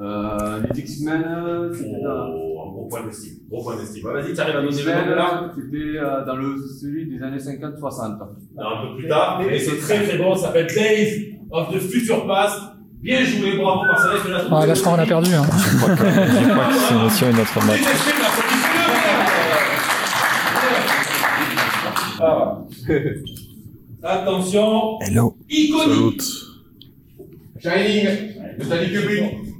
Euh, 0.00 0.60
les 0.72 0.80
X-Men, 0.80 1.24
euh, 1.24 1.72
c'était. 1.72 2.02
Oh, 2.04 2.62
un 2.66 2.72
gros 2.72 2.88
point 2.90 3.06
d'estime. 3.06 3.34
Gros 3.48 3.62
point 3.62 3.76
d'estime. 3.76 4.02
Vas-y, 4.02 4.34
tu 4.34 4.40
arrives 4.40 4.56
à 4.56 4.64
X-Men, 4.64 5.08
nom 5.08 5.14
là 5.14 5.52
c'était 5.54 5.98
euh, 5.98 6.24
dans 6.24 6.34
le, 6.34 6.56
celui 6.80 7.06
des 7.06 7.22
années 7.22 7.38
50-60. 7.38 8.18
Alors, 8.58 8.78
un 8.78 8.86
peu 8.88 8.96
plus 8.96 9.08
tard. 9.08 9.40
Mais 9.46 9.58
c'est 9.58 9.78
très 9.78 10.04
très 10.04 10.18
bon. 10.18 10.34
Ça 10.34 10.48
s'appelle 10.48 10.66
Days 10.66 11.38
of 11.50 11.72
the 11.72 11.78
Future 11.78 12.26
Past. 12.26 12.60
Bien 13.02 13.22
joué, 13.22 13.56
bravo 13.56 13.84
Marcel. 13.84 14.32
Ouais, 14.50 14.66
là, 14.66 14.74
je 14.74 14.80
crois 14.80 14.96
qu'on 14.96 15.02
a 15.02 15.06
perdu. 15.06 15.32
Hein. 15.32 15.44
Je 15.52 15.76
crois 15.76 15.94
que, 15.94 16.02
c'est 16.88 16.94
monsieur 16.94 17.28
et 17.28 17.32
notre 17.32 17.66
match. 17.66 17.80
Ah. 22.20 22.58
Attention. 24.02 24.98
Hello. 25.02 25.36
Iconique. 25.48 26.22
Shining, 27.62 28.06
de 28.58 28.64
Stanley 28.64 28.90
Kubrick. 28.90 29.53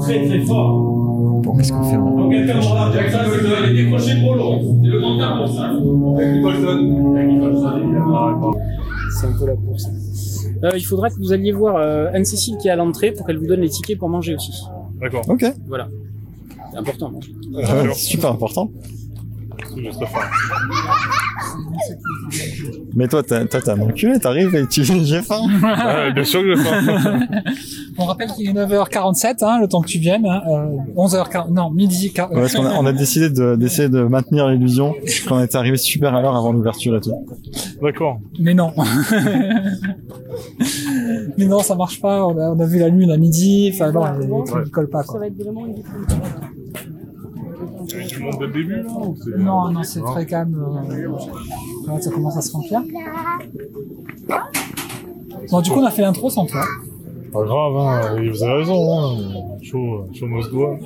Très 0.00 0.26
très 0.26 0.40
fort. 0.40 1.40
Bon, 1.42 1.56
qu'est-ce 1.56 1.72
qu'on 1.72 1.82
fait 1.84 1.96
en... 1.96 2.16
Donc 2.16 2.32
quelqu'un 2.32 2.60
pour 2.60 2.74
là, 2.74 2.90
long. 4.36 4.80
C'est 4.82 4.88
le 4.88 5.00
grand 5.00 5.18
temps 5.18 5.38
pour 5.38 5.48
ça. 5.48 5.70
Jack 6.18 6.34
Nicholson. 6.34 7.14
Jack 7.14 7.26
Nicholson, 7.28 7.76
évidemment. 7.82 8.54
C'est 9.18 9.26
un 9.26 9.38
peu 9.38 9.46
la 9.46 9.56
course. 9.56 9.86
Euh, 10.62 10.70
il 10.76 10.84
faudrait 10.84 11.10
que 11.10 11.16
vous 11.16 11.32
alliez 11.32 11.52
voir 11.52 11.76
euh, 11.76 12.10
Anne-Cécile 12.12 12.58
qui 12.58 12.68
est 12.68 12.70
à 12.70 12.76
l'entrée 12.76 13.12
pour 13.12 13.26
qu'elle 13.26 13.38
vous 13.38 13.46
donne 13.46 13.60
les 13.60 13.70
tickets 13.70 13.98
pour 13.98 14.10
manger 14.10 14.34
aussi. 14.34 14.52
D'accord. 15.00 15.24
Ok. 15.28 15.44
Voilà. 15.66 15.88
C'est 16.72 16.78
important. 16.78 17.12
Ouais, 17.52 17.64
super 17.94 18.32
important. 18.32 18.70
Mais 22.94 23.06
toi, 23.08 23.22
t'as, 23.22 23.44
toi, 23.46 23.60
t'as 23.64 23.74
un 23.74 23.80
enculé, 23.80 24.18
t'arrives 24.18 24.54
et 24.54 24.66
tu 24.66 24.84
j'ai 24.84 25.22
faim. 25.22 25.40
Ouais, 25.62 26.12
bien 26.12 26.24
sûr 26.24 26.42
que 26.42 26.54
j'ai 26.54 26.62
faim. 26.62 27.20
On 27.98 28.04
rappelle 28.06 28.28
qu'il 28.30 28.48
est 28.48 28.52
9h47, 28.52 29.44
hein, 29.44 29.58
le 29.60 29.68
temps 29.68 29.80
que 29.82 29.86
tu 29.88 29.98
viennes. 29.98 30.26
Hein, 30.26 30.40
euh, 30.48 30.66
11h40, 30.96 31.52
non, 31.52 31.70
midi. 31.70 32.12
quar- 32.14 32.30
Ouais, 32.30 32.40
parce 32.40 32.54
qu'on 32.54 32.64
a, 32.66 32.72
on 32.74 32.86
a 32.86 32.92
décidé 32.92 33.28
de, 33.30 33.56
d'essayer 33.56 33.88
de 33.88 34.02
maintenir 34.02 34.48
l'illusion 34.48 34.94
qu'on 35.28 35.40
était 35.42 35.56
arrivé 35.56 35.76
super 35.76 36.14
à 36.14 36.22
l'heure 36.22 36.36
avant 36.36 36.52
l'ouverture 36.52 36.96
et 36.96 37.00
tout. 37.00 37.26
D'accord. 37.82 38.20
Mais 38.38 38.54
non. 38.54 38.72
Mais 41.36 41.46
non, 41.46 41.60
ça 41.60 41.74
marche 41.74 42.00
pas. 42.00 42.26
On 42.26 42.36
a, 42.38 42.50
on 42.50 42.60
a 42.60 42.66
vu 42.66 42.78
la 42.78 42.88
lune 42.88 43.10
à 43.10 43.16
midi. 43.16 43.70
Enfin, 43.74 43.92
non, 43.92 44.04
les 44.18 44.26
trucs 44.46 44.64
ne 44.66 44.70
collent 44.70 44.90
pas. 44.90 45.02
Quoi. 45.04 45.20
va 45.20 45.26
être 45.26 45.36
vraiment 45.42 45.66
une 45.66 45.74
Dès 48.38 48.46
le 48.46 48.52
début, 48.52 48.82
là 48.82 48.90
ou 48.92 49.16
c'est- 49.22 49.36
Non, 49.38 49.70
non, 49.70 49.82
c'est 49.82 50.00
très 50.02 50.26
calme. 50.26 50.54
euh, 50.56 51.98
ça 52.00 52.10
commence 52.10 52.36
à 52.36 52.40
se 52.42 52.52
remplir. 52.52 52.82
Bon, 55.50 55.60
du 55.60 55.70
coup, 55.70 55.78
on 55.80 55.84
a 55.84 55.90
fait 55.90 56.02
l'intro 56.02 56.30
sans 56.30 56.46
toi. 56.46 56.62
Pas 57.32 57.44
grave, 57.44 57.76
hein. 57.76 58.16
et 58.22 58.28
Vous 58.28 58.42
avez 58.42 58.52
raison, 58.54 58.98
hein. 58.98 59.16
Chaud, 59.62 60.04
chaud 60.12 60.28
nos 60.28 60.42
doigts. 60.48 60.78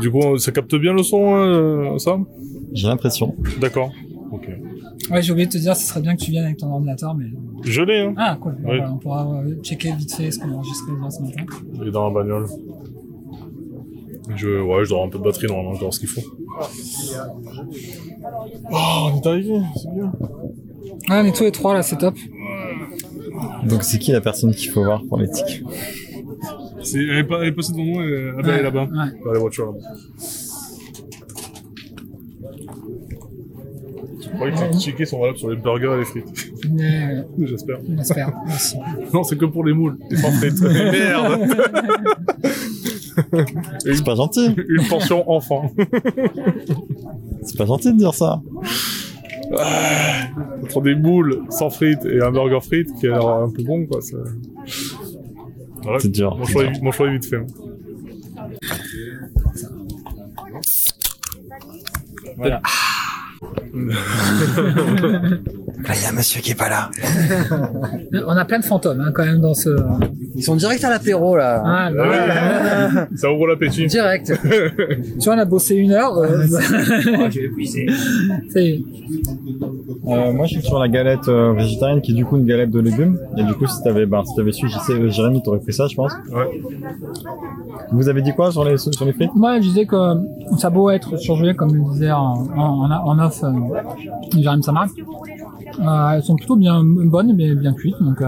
Du 0.00 0.10
coup, 0.10 0.38
ça 0.38 0.52
capte 0.52 0.74
bien 0.74 0.92
le 0.92 1.02
son, 1.02 1.34
hein, 1.34 1.98
Sam? 1.98 2.24
J'ai 2.72 2.88
l'impression. 2.88 3.34
D'accord. 3.60 3.90
Ok. 4.32 4.48
Ouais, 5.10 5.22
j'ai 5.22 5.32
oublié 5.32 5.46
de 5.46 5.52
te 5.52 5.58
dire, 5.58 5.76
ce 5.76 5.86
serait 5.86 6.00
bien 6.00 6.16
que 6.16 6.22
tu 6.22 6.30
viennes 6.30 6.44
avec 6.44 6.56
ton 6.58 6.70
ordinateur, 6.72 7.14
mais. 7.14 7.26
Je 7.62 7.82
l'ai, 7.82 8.00
hein. 8.00 8.14
Ah, 8.16 8.36
cool. 8.40 8.52
Bon, 8.54 8.70
Oui. 8.70 8.76
voilà, 8.78 8.92
on 8.92 8.96
pourra 8.98 9.26
euh, 9.26 9.54
checker 9.62 9.92
vite 9.92 10.12
fait 10.14 10.30
ce 10.30 10.38
qu'on 10.38 10.50
a 10.50 10.54
enregistré 10.54 10.92
ce 11.10 11.22
matin. 11.22 11.44
Il 11.74 11.88
est 11.88 11.90
dans 11.90 12.08
la 12.08 12.14
bagnole. 12.14 12.46
Je, 14.36 14.60
ouais, 14.60 14.84
je 14.84 14.88
dois 14.88 14.98
avoir 14.98 15.06
un 15.06 15.10
peu 15.10 15.18
de 15.18 15.24
batterie 15.24 15.46
normalement, 15.46 15.74
je 15.74 15.80
dois 15.80 15.88
avoir 15.88 15.94
ce 15.94 16.00
qu'il 16.00 16.08
faut. 16.08 16.22
Oh, 18.72 19.10
on 19.12 19.20
est 19.20 19.26
arrivé, 19.26 19.60
c'est 19.76 19.92
bien. 19.94 20.12
Ouais, 21.10 21.20
on 21.22 21.24
est 21.24 21.36
tous 21.36 21.44
les 21.44 21.52
trois 21.52 21.74
là, 21.74 21.82
c'est 21.82 21.98
top. 21.98 22.14
Donc, 23.64 23.82
c'est 23.82 23.98
qui 23.98 24.12
la 24.12 24.20
personne 24.20 24.54
qu'il 24.54 24.70
faut 24.70 24.82
voir 24.84 25.02
pour 25.08 25.18
l'éthique 25.18 25.62
C'est, 26.82 26.98
elle, 26.98 27.18
est 27.18 27.24
pas, 27.24 27.40
elle 27.42 27.48
est 27.48 27.52
passée 27.52 27.72
devant 27.72 27.84
moi, 27.84 28.04
elle, 28.04 28.34
ah 28.38 28.42
ben, 28.42 28.52
elle 28.52 28.60
est 28.60 28.62
là-bas. 28.62 28.88
Dans 29.24 29.32
la 29.32 29.38
voiture 29.38 29.66
là-bas. 29.66 29.78
Je 34.22 34.28
croyais 34.30 34.54
que 34.54 34.72
les 34.72 34.78
tickets 34.78 35.08
sont 35.08 35.20
valables 35.20 35.38
sur 35.38 35.50
les 35.50 35.56
burgers 35.56 35.92
et 35.94 35.98
les 35.98 36.04
frites. 36.04 36.52
J'espère. 37.38 37.78
on 37.88 37.98
espère. 37.98 38.32
Merci. 38.46 38.76
Non, 39.12 39.22
c'est 39.22 39.36
que 39.36 39.44
pour 39.44 39.64
les 39.64 39.72
moules, 39.72 39.98
sans 40.16 40.32
frites. 40.32 40.60
Merde 40.62 41.50
C'est 43.84 44.04
pas 44.04 44.14
gentil. 44.14 44.54
Une 44.68 44.86
pension 44.88 45.30
enfant. 45.30 45.70
C'est 47.42 47.56
pas 47.58 47.66
gentil 47.66 47.92
de 47.92 47.98
dire 47.98 48.14
ça. 48.14 48.40
Entre 50.62 50.80
des 50.82 50.94
moules 50.94 51.42
sans 51.50 51.70
frites 51.70 52.04
et 52.06 52.20
un 52.22 52.30
burger 52.32 52.60
frites 52.62 52.94
qui 52.98 53.06
a 53.06 53.10
l'air 53.10 53.26
un 53.28 53.50
peu 53.50 53.62
bon, 53.62 53.86
quoi. 53.86 54.00
ça- 54.00 54.16
Voilà. 55.82 55.98
C'est 56.00 56.10
dur, 56.10 56.36
Mon 56.36 56.44
c'est 56.44 56.52
choix, 56.52 56.62
dur. 56.64 56.72
est, 56.72 56.82
mon 56.82 56.92
choix 56.92 57.06
est 57.08 57.12
vite 57.12 57.26
fait. 57.26 57.36
hein. 57.36 57.46
Voilà. 62.36 62.60
Là, 65.86 65.92
il 65.94 66.02
y 66.02 66.06
a 66.06 66.08
un 66.08 66.12
monsieur 66.12 66.40
qui 66.40 66.52
est 66.52 66.54
pas 66.54 66.70
là. 66.70 66.90
On 68.26 68.36
a 68.36 68.44
plein 68.44 68.58
de 68.58 68.64
fantômes 68.64 69.00
hein, 69.00 69.12
quand 69.14 69.24
même 69.24 69.40
dans 69.40 69.52
ce. 69.54 69.68
Ils 70.34 70.42
sont 70.42 70.56
direct 70.56 70.82
à 70.84 70.90
l'apéro 70.90 71.36
là. 71.36 71.62
Ah, 71.64 71.90
là. 71.90 73.08
Ça 73.16 73.30
ouvre 73.30 73.48
l'appétit. 73.48 73.86
Direct. 73.86 74.32
tu 74.42 75.24
vois, 75.24 75.34
on 75.34 75.38
a 75.38 75.44
bossé 75.44 75.74
une 75.74 75.92
heure. 75.92 76.16
euh, 76.18 76.46
je 76.46 77.38
vais 77.40 77.46
épuiser. 77.46 77.86
Euh, 80.06 80.32
moi, 80.32 80.46
je 80.46 80.54
suis 80.58 80.62
sur 80.62 80.78
la 80.78 80.88
galette 80.88 81.28
euh, 81.28 81.52
végétarienne 81.54 82.02
qui 82.02 82.12
est 82.12 82.14
du 82.14 82.24
coup 82.26 82.36
une 82.36 82.44
galette 82.44 82.70
de 82.70 82.80
légumes. 82.80 83.18
Et 83.38 83.44
du 83.44 83.54
coup, 83.54 83.66
si 83.66 83.82
t'avais, 83.82 84.04
ben, 84.04 84.22
si 84.24 84.34
t'avais 84.36 84.52
su, 84.52 84.68
je 84.68 84.78
sais, 84.78 84.92
euh, 84.92 85.08
Jérémy, 85.08 85.42
t'aurais 85.42 85.60
pris 85.60 85.72
ça, 85.72 85.86
je 85.86 85.94
pense. 85.94 86.12
Ouais. 86.30 86.60
Vous 87.90 88.08
avez 88.08 88.20
dit 88.20 88.32
quoi 88.34 88.52
sur 88.52 88.64
les, 88.64 88.76
sur 88.76 89.04
les 89.04 89.12
frites 89.12 89.34
Moi, 89.34 89.56
je 89.60 89.68
disais 89.68 89.86
que 89.86 89.96
ça 90.58 90.66
a 90.66 90.70
beau 90.70 90.90
être 90.90 91.16
surgelé, 91.16 91.54
comme 91.54 91.74
le 91.74 91.80
disait 91.92 92.12
en, 92.12 92.46
en, 92.56 92.90
en 92.90 93.18
off 93.18 93.42
euh, 93.44 93.52
Jérémy 94.36 94.62
Samar. 94.62 94.88
Euh, 95.80 96.10
elles 96.10 96.22
sont 96.22 96.36
plutôt 96.36 96.56
bien 96.56 96.82
bonnes, 96.84 97.34
mais 97.34 97.54
bien 97.54 97.72
cuites. 97.72 97.96
Donc, 98.00 98.20
euh, 98.20 98.26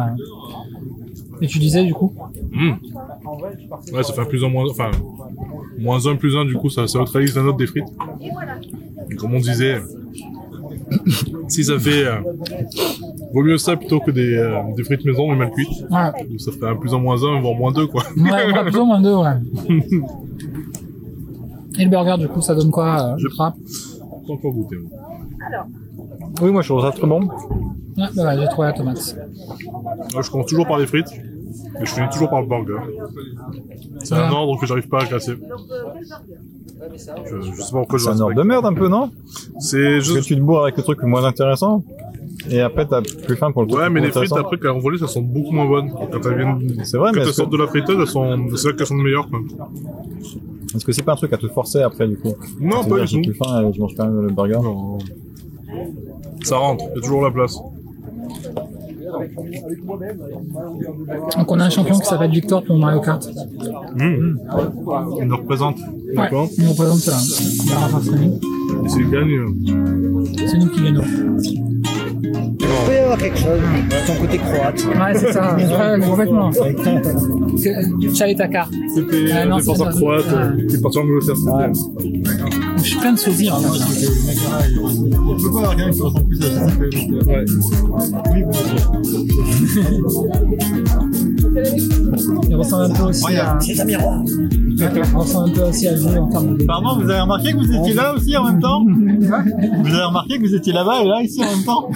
Et 1.43 1.47
tu 1.47 1.59
disais 1.59 1.85
du 1.85 1.93
coup? 1.95 2.13
Mmh. 2.53 2.71
Ouais, 3.93 4.03
ça 4.03 4.13
fait 4.15 4.21
un 4.23 4.25
plus 4.25 4.43
un 4.45 4.49
moins, 4.49 4.65
enfin, 4.71 4.91
moins 5.79 6.07
un 6.07 6.17
plus 6.17 6.37
un, 6.37 6.45
du 6.47 6.55
coup, 6.55 6.71
ça, 6.71 6.87
ça 6.87 6.99
neutralise 6.99 7.37
la 7.37 7.43
note 7.43 7.59
des 7.59 7.67
frites. 7.67 7.85
Et 9.11 9.15
comme 9.15 9.35
on 9.35 9.41
disait, 9.41 9.81
si 11.49 11.65
ça 11.65 11.79
fait, 11.79 12.05
euh, 12.05 12.21
vaut 13.33 13.43
mieux 13.43 13.59
ça 13.59 13.77
plutôt 13.77 14.01
que 14.01 14.11
des, 14.11 14.37
euh, 14.37 14.61
des 14.77 14.85
frites 14.85 15.05
maison 15.05 15.29
mais 15.31 15.37
mal 15.37 15.51
cuites. 15.51 15.69
Ouais. 15.91 16.25
Donc 16.29 16.41
ça 16.41 16.53
ferait 16.53 16.71
un 16.71 16.77
plus 16.77 16.95
un 16.95 16.99
moins 16.99 17.23
un, 17.25 17.41
voire 17.41 17.55
moins 17.55 17.73
deux, 17.73 17.87
quoi. 17.87 18.03
Ouais, 18.17 18.53
a 18.53 18.65
plus 18.71 18.79
ou 18.79 18.85
moins 18.85 19.01
deux, 19.01 19.15
ouais. 19.15 19.35
Et 21.79 21.85
le 21.85 21.91
burger, 21.91 22.17
du 22.19 22.29
coup, 22.29 22.41
ça 22.41 22.55
donne 22.55 22.71
quoi 22.71 23.13
euh, 23.13 23.15
Je 23.19 23.29
frappe 23.29 23.57
Pas 24.27 24.33
encore 24.33 24.53
goûté. 24.53 24.77
moi. 24.77 25.67
Oui, 26.41 26.51
moi, 26.51 26.63
je 26.63 26.69
trouve 26.69 26.83
ça 26.83 26.93
très 26.93 27.07
bon. 27.07 27.21
Ouais, 27.21 27.29
bah, 28.15 28.25
ouais, 28.25 28.39
j'ai 28.41 28.47
trouvé 28.49 28.69
la 28.69 28.73
tomate. 28.73 29.17
Je 30.23 30.31
commence 30.31 30.47
toujours 30.47 30.67
par 30.67 30.79
les 30.79 30.87
frites, 30.87 31.11
je 31.81 31.91
finis 31.91 32.09
toujours 32.13 32.31
par 32.31 32.41
le 32.43 32.47
burger. 32.47 32.79
C'est 34.03 34.15
un 34.15 34.29
Ouais. 34.31 34.35
ordre 34.37 34.59
que 34.61 34.67
j'arrive 34.67 34.89
pas 34.89 35.03
à 35.03 35.07
casser. 35.07 35.35
Je, 37.25 37.41
je 37.41 37.63
sais 37.63 37.73
pas 37.73 37.79
pourquoi 37.79 37.99
je 37.99 38.05
C'est 38.05 38.11
un 38.11 38.21
ordre 38.21 38.35
de 38.35 38.43
merde 38.43 38.65
un 38.67 38.75
peu, 38.75 38.89
non? 38.89 39.11
C'est 39.59 40.01
juste... 40.01 40.17
que 40.17 40.21
tu 40.25 40.37
te 40.37 40.41
bourres 40.41 40.63
avec 40.65 40.77
le 40.77 40.83
truc 40.83 41.01
le 41.03 41.09
moins 41.09 41.25
intéressant. 41.25 41.83
Et 42.51 42.61
après, 42.61 42.87
t'as 42.87 43.03
plus 43.03 43.35
faim 43.37 43.51
pour 43.51 43.63
le 43.63 43.69
truc 43.69 43.81
Ouais, 43.81 43.91
mais 43.91 44.01
les 44.01 44.11
frites, 44.13 44.31
après, 44.37 44.57
quand 44.59 44.75
elles 44.75 44.81
volées, 44.81 44.99
elles 45.01 45.09
sont 45.09 45.23
beaucoup 45.23 45.53
moins 45.53 45.67
bonnes. 45.67 45.91
Quand 45.91 46.09
elles 46.27 46.37
viennent, 46.37 46.85
C'est 46.85 46.97
vrai, 46.99 47.11
quand 47.11 47.17
mais 47.17 47.23
elles 47.23 47.29
est-ce 47.29 47.37
sortent 47.39 47.51
que- 47.51 47.57
de 47.57 47.63
la 47.63 47.67
friteuse, 47.69 47.97
elles 48.01 48.07
sont, 48.07 48.49
c'est 48.57 48.69
là 48.69 48.75
qu'elles 48.75 48.87
sont 48.87 48.95
meilleures, 48.95 49.29
quoi. 49.29 49.41
Est-ce 50.75 50.85
que 50.85 50.93
c'est 50.93 51.03
pas 51.03 51.13
un 51.15 51.17
truc 51.17 51.33
à 51.33 51.39
te 51.39 51.49
forcer 51.49 51.81
après, 51.83 52.07
du 52.07 52.17
coup? 52.19 52.35
Non, 52.61 52.85
pas 52.85 53.01
du 53.01 53.01
tout. 53.01 53.07
J'ai 53.07 53.21
plus 53.23 53.35
faim 53.35 53.67
et 53.69 53.73
je 53.73 53.81
mange 53.81 53.95
quand 53.97 54.05
même 54.07 54.21
le 54.27 54.33
burger. 54.33 54.59
Ça 56.45 56.57
rentre, 56.59 56.85
il 56.93 56.97
y 56.97 56.99
a 56.99 57.03
toujours 57.03 57.23
la 57.25 57.31
place. 57.31 57.59
Donc, 61.37 61.51
on 61.53 61.61
a 61.61 61.65
un 61.65 61.71
champion 61.71 61.99
qui 61.99 62.07
s'appelle 62.07 62.31
Victor 62.31 62.63
pour 62.65 62.79
Mario 62.79 63.01
Kart. 63.01 63.27
Mmh. 63.97 64.39
Il 65.21 65.25
nous 65.27 65.37
représente. 65.37 65.77
D'accord. 66.15 66.45
Ouais, 66.45 66.51
il 66.59 66.65
nous 66.65 66.71
représente 66.71 66.99
ça. 66.99 67.17
On 67.17 67.67
verra 67.69 67.89
pas 67.89 68.01
ce 68.05 68.11
que 68.11 68.17
nous. 68.17 68.41
Et 68.85 68.89
s'il 68.89 69.11
gagne, 69.11 69.31
euh, 69.31 70.47
C'est 70.47 70.59
nous 70.59 70.69
qui 70.69 70.83
gagnons. 70.83 71.03
peut 71.03 72.93
y 72.93 72.97
avoir 72.99 73.19
quelque 73.19 73.39
chose. 73.39 73.61
Ton 74.07 74.15
côté 74.15 74.39
croate. 74.39 74.85
Ouais, 74.85 75.15
c'est 75.19 75.33
ça. 75.33 75.57
Ouais, 75.57 76.01
complètement. 76.07 76.51
Que- 76.51 78.13
Tu 78.15 78.23
avais 78.23 78.35
ta 78.35 78.49
carte. 78.49 78.73
C'était 78.95 79.33
Ah, 79.33 79.43
un 79.43 79.57
défenseur 79.57 79.93
c'est 79.93 79.99
croate 80.01 80.25
euh, 80.33 80.67
qui 80.69 80.75
est 80.77 80.81
parti 80.83 80.99
en 80.99 81.03
Angleterre. 81.03 81.35
Je 82.87 82.91
suis 82.93 83.01
plein 83.01 83.13
de 83.15 83.19
souvenirs. 83.19 83.57
hein. 83.57 83.63
On 85.29 85.37
peut 85.37 85.51
pas 85.51 85.59
avoir 85.59 85.75
quelqu'un 85.77 85.91
qui 85.91 86.03
ressemble 86.03 86.29
plus 86.29 86.41
à. 86.45 86.49
Ouais. 87.27 87.45
Oui, 88.31 88.45
Il 92.49 92.55
ressemble 92.55 92.85
un 92.85 92.91
peu 92.95 93.03
aussi 93.05 93.37
à. 93.37 93.59
C'est 93.61 93.81
un 93.81 93.85
miroir. 93.87 94.23
Il 94.25 95.17
ressemble 95.17 95.51
un 95.51 95.53
peu 95.53 95.63
aussi 95.65 95.89
à 95.89 95.97
lui 95.97 96.07
en 96.17 96.29
termes 96.29 96.57
de. 96.59 96.65
Pardon, 96.65 96.97
vous 97.03 97.11
avez 97.11 97.21
remarqué 97.21 97.53
que 97.53 97.57
vous 97.57 97.73
étiez 97.75 97.95
là 97.95 98.15
aussi 98.15 98.37
en 98.37 98.45
même 98.45 98.61
temps 98.61 98.85
Vous 98.85 99.89
avez 99.95 100.05
remarqué 100.05 100.39
que 100.39 100.47
vous 100.47 100.55
étiez 100.55 100.73
là-bas 100.73 101.03
et 101.03 101.09
là 101.09 101.23
ici 101.23 101.43
en 101.43 101.57
même 101.57 101.65
temps 101.65 101.89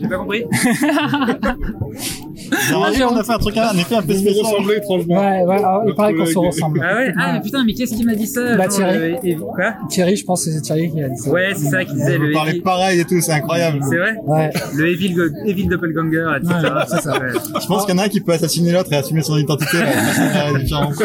J'ai 0.00 0.08
pas 0.08 0.16
compris. 0.16 0.44
Vous 2.38 3.08
qu'on 3.08 3.16
a 3.16 3.24
fait 3.24 3.32
un 3.32 3.38
truc, 3.38 3.56
un 3.56 3.72
effet 3.76 3.94
un 3.96 4.02
peu 4.02 4.12
Vous 4.12 4.18
spécial. 4.20 4.44
me 4.44 4.48
ressemblez 4.50 4.76
étrangement. 4.76 5.14
Ouais, 5.20 5.42
ouais, 5.44 5.56
alors, 5.56 5.82
il 5.86 5.94
paraît 5.94 6.14
qu'on 6.14 6.26
se 6.26 6.38
ressemble. 6.38 6.80
Ah 6.84 6.94
ouais 6.96 7.12
Ah 7.18 7.32
mais 7.34 7.40
putain, 7.40 7.64
mais 7.64 7.72
qu'est-ce 7.74 7.94
qui 7.94 8.04
m'a 8.04 8.14
dit 8.14 8.26
ça 8.26 8.56
Bah, 8.56 8.64
genre, 8.64 8.72
Thierry. 8.74 9.12
euh, 9.14 9.16
et- 9.24 9.36
Quoi 9.36 9.74
Thierry, 9.88 10.16
je 10.16 10.24
pense 10.24 10.44
que 10.44 10.50
c'est 10.50 10.60
Thierry 10.60 10.90
qui 10.90 11.02
a 11.02 11.08
dit 11.08 11.16
ça. 11.18 11.30
Ouais, 11.30 11.48
c'est 11.54 11.68
ça 11.70 11.84
qui 11.84 11.94
disait 11.94 12.16
Vous 12.18 12.24
le 12.24 12.32
parlez 12.32 12.50
Evil. 12.52 12.60
pareil 12.62 13.00
et 13.00 13.04
tout, 13.04 13.20
c'est 13.20 13.32
incroyable. 13.32 13.80
C'est 13.88 13.96
vrai 13.96 14.14
Ouais. 14.24 14.50
Le 14.76 14.88
Evil, 14.88 15.14
Go- 15.14 15.22
Evil 15.46 15.66
Doppelganger, 15.68 16.26
etc. 16.40 16.54
Ouais, 16.62 16.70
c'est 16.88 17.00
ça. 17.02 17.12
Ouais, 17.18 17.28
Je 17.60 17.66
pense 17.66 17.84
qu'il 17.86 17.94
y 17.94 17.98
en 17.98 18.02
a 18.02 18.04
un 18.06 18.08
qui 18.08 18.20
peut 18.20 18.32
assassiner 18.32 18.72
l'autre 18.72 18.92
et 18.92 18.96
assumer 18.96 19.22
son 19.22 19.36
identité. 19.36 19.78
là, 19.78 19.86
c'est 20.14 20.52
la 20.52 20.58
différence. 20.58 20.98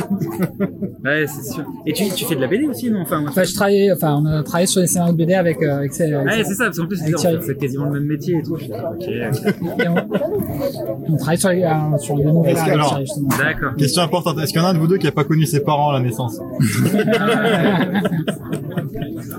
Ouais, 1.03 1.25
c'est 1.27 1.53
sûr. 1.53 1.63
Et 1.85 1.93
tu, 1.93 2.05
tu 2.09 2.25
fais 2.25 2.35
de 2.35 2.41
la 2.41 2.47
BD 2.47 2.65
aussi, 2.65 2.89
non? 2.89 3.01
Enfin, 3.01 3.21
moi, 3.21 3.29
Enfin, 3.29 3.43
je 3.43 3.53
travaillais, 3.53 3.91
enfin, 3.91 4.21
on 4.21 4.25
a 4.25 4.43
travaillé 4.43 4.67
sur 4.67 4.81
les 4.81 4.87
scénarios 4.87 5.13
de 5.13 5.17
BD 5.17 5.33
avec, 5.33 5.61
euh, 5.61 5.77
avec, 5.77 5.93
ces- 5.93 6.11
avec 6.13 6.27
Ouais, 6.27 6.43
ces- 6.43 6.49
c'est 6.49 6.55
ça, 6.55 6.65
parce 6.65 6.77
qu'en 6.79 6.85
plus, 6.87 6.97
c'est 6.97 7.57
quasiment 7.57 7.85
le 7.85 7.91
même 7.99 8.05
métier 8.09 8.37
et 8.37 8.43
tout. 8.43 8.57
Je 8.57 8.63
suis 8.63 8.71
là, 8.71 8.91
Ok, 8.93 9.07
Et 9.07 9.87
on, 9.87 11.13
on 11.13 11.17
travaille 11.23 11.37
sur 11.39 11.49
les, 11.49 11.63
euh, 11.63 11.97
sur 11.97 12.15
nouvelles 12.17 12.55
que- 12.55 12.59
avec 12.59 12.73
alors. 12.73 12.99
D'accord. 13.37 13.75
Question 13.77 14.03
importante, 14.03 14.37
est-ce 14.39 14.51
qu'il 14.53 14.61
y 14.61 14.63
en 14.63 14.67
a 14.67 14.69
un 14.69 14.73
de 14.73 14.79
vous 14.79 14.87
deux 14.87 14.97
qui 14.97 15.07
a 15.07 15.11
pas 15.11 15.23
connu 15.23 15.45
ses 15.45 15.61
parents 15.63 15.89
à 15.89 15.93
la 15.93 15.99
naissance? 16.01 16.39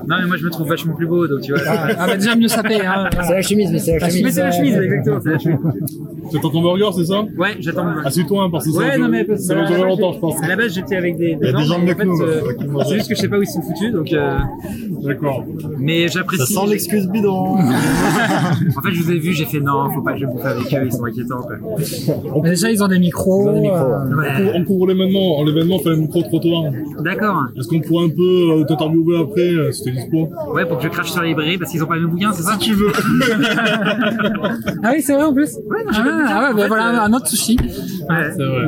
Non, 0.08 0.16
mais 0.20 0.26
moi, 0.26 0.36
je 0.36 0.44
me 0.44 0.50
trouve 0.50 0.68
vachement 0.68 0.94
plus 0.94 1.06
beau, 1.06 1.26
donc 1.26 1.40
tu 1.42 1.52
vois. 1.52 1.62
Ah, 1.66 1.88
ah, 1.98 2.06
bah, 2.06 2.16
déjà 2.16 2.34
mieux 2.36 2.48
sapé, 2.48 2.84
hein. 2.84 3.08
C'est 3.26 3.34
la 3.34 3.42
chemise, 3.42 3.70
mais 3.72 3.78
c'est 3.78 3.98
la 3.98 4.08
chemise. 4.08 4.22
Mais 4.24 4.30
c'est 4.32 4.40
la 4.42 4.50
chemise, 4.50 4.76
exactement, 4.76 5.18
c'est 5.22 5.30
la 5.30 5.38
chemise. 5.38 5.58
Tu 6.30 6.38
attends 6.38 6.50
ton 6.50 6.62
burger, 6.62 6.88
c'est 6.96 7.04
ça? 7.04 7.22
Ouais, 7.38 7.56
j'attends 7.60 7.84
mon 7.84 7.98
Assieds-toi, 8.04 8.44
hein, 8.44 8.50
parce 8.50 8.64
que 8.66 8.70
ça, 8.72 8.78
Ouais, 8.78 8.88
va 8.90 8.98
non, 8.98 9.08
mais 9.08 9.26
ça 9.36 9.54
va 9.54 9.64
durer 9.66 9.82
longtemps, 9.82 10.12
je 10.12 10.18
pense. 10.18 10.42
À 10.42 10.48
la 10.48 10.56
base, 10.56 10.74
j'étais 10.74 10.96
avec 10.96 11.16
des, 11.16 11.36
Il 11.40 11.46
y 11.46 11.48
a 11.50 11.52
des 11.52 11.64
gens 11.64 11.78
mieux 11.78 11.94
que 11.94 12.02
nous, 12.02 12.16
fait, 12.16 12.24
euh, 12.24 12.40
euh. 12.60 12.82
C'est 12.86 12.94
juste 12.96 13.08
que 13.08 13.14
je 13.14 13.20
sais 13.20 13.28
pas 13.28 13.38
où 13.38 13.42
ils 13.42 13.46
sont 13.46 13.62
foutus, 13.62 13.92
donc. 13.92 14.12
euh, 14.12 14.38
D'accord. 15.02 15.44
Mais 15.78 16.08
Ça 16.08 16.18
j'apprécie. 16.20 16.52
sent 16.54 16.66
l'excuse 16.68 17.08
bidon. 17.08 17.56
En 18.76 18.80
fait, 18.82 18.92
je 18.92 19.02
vous 19.02 19.10
ai 19.12 19.18
vu, 19.18 19.32
j'ai 19.32 19.44
fait 19.44 19.60
non, 19.60 19.90
faut 19.94 20.00
pas 20.02 20.12
que 20.14 20.18
je 20.20 20.26
bouffe 20.26 20.44
avec 20.44 20.64
eux, 20.72 20.82
ils 20.86 20.92
sont 20.92 21.04
inquiétants, 21.04 21.40
quoi. 21.42 21.56
Mais 22.42 22.50
déjà, 22.50 22.70
ils 22.70 22.82
ont 22.82 22.88
des 22.88 22.98
micros. 22.98 23.48
euh, 23.48 23.52
On 23.54 24.36
couvre- 24.36 24.52
On 24.56 24.64
couvre 24.64 24.86
l'événement, 24.88 25.38
en 25.38 25.44
l'événement, 25.44 25.76
on 25.76 25.78
fait 25.80 25.90
un 25.90 25.96
micro-trottoir. 25.96 26.64
D'accord. 27.00 27.44
Est-ce 27.58 27.68
qu'on 27.68 27.80
pourrait 27.80 28.06
un 28.06 28.10
peu 28.10 28.60
euh, 28.60 28.64
t'interviewer 28.64 29.23
après, 29.24 29.52
euh, 29.54 29.70
t'es 29.84 29.90
dispo 29.90 30.28
Ouais, 30.52 30.64
pour 30.66 30.78
que 30.78 30.84
je 30.84 30.88
crache 30.88 31.10
sur 31.10 31.22
les 31.22 31.28
librairies 31.28 31.58
parce 31.58 31.70
qu'ils 31.70 31.82
ont 31.82 31.86
pas 31.86 31.96
mes 31.98 32.06
bouquins, 32.06 32.32
c'est 32.32 32.42
ça 32.42 32.52
Si 32.52 32.58
tu 32.70 32.74
veux. 32.74 32.88
Ah 34.82 34.90
oui, 34.92 35.02
c'est 35.02 35.14
vrai 35.14 35.24
en 35.24 35.32
plus. 35.34 35.56
Ouais, 35.66 35.84
non, 35.84 35.92
j'ai 35.92 36.00
ah, 36.00 36.02
bouquin, 36.02 36.26
ah 36.28 36.48
ouais, 36.50 36.54
bah 36.60 36.68
voilà, 36.68 37.02
euh, 37.02 37.06
un 37.06 37.12
autre 37.14 37.26
sushi. 37.26 37.56
Ouais, 37.60 38.30
C'est 38.36 38.44
vrai. 38.44 38.66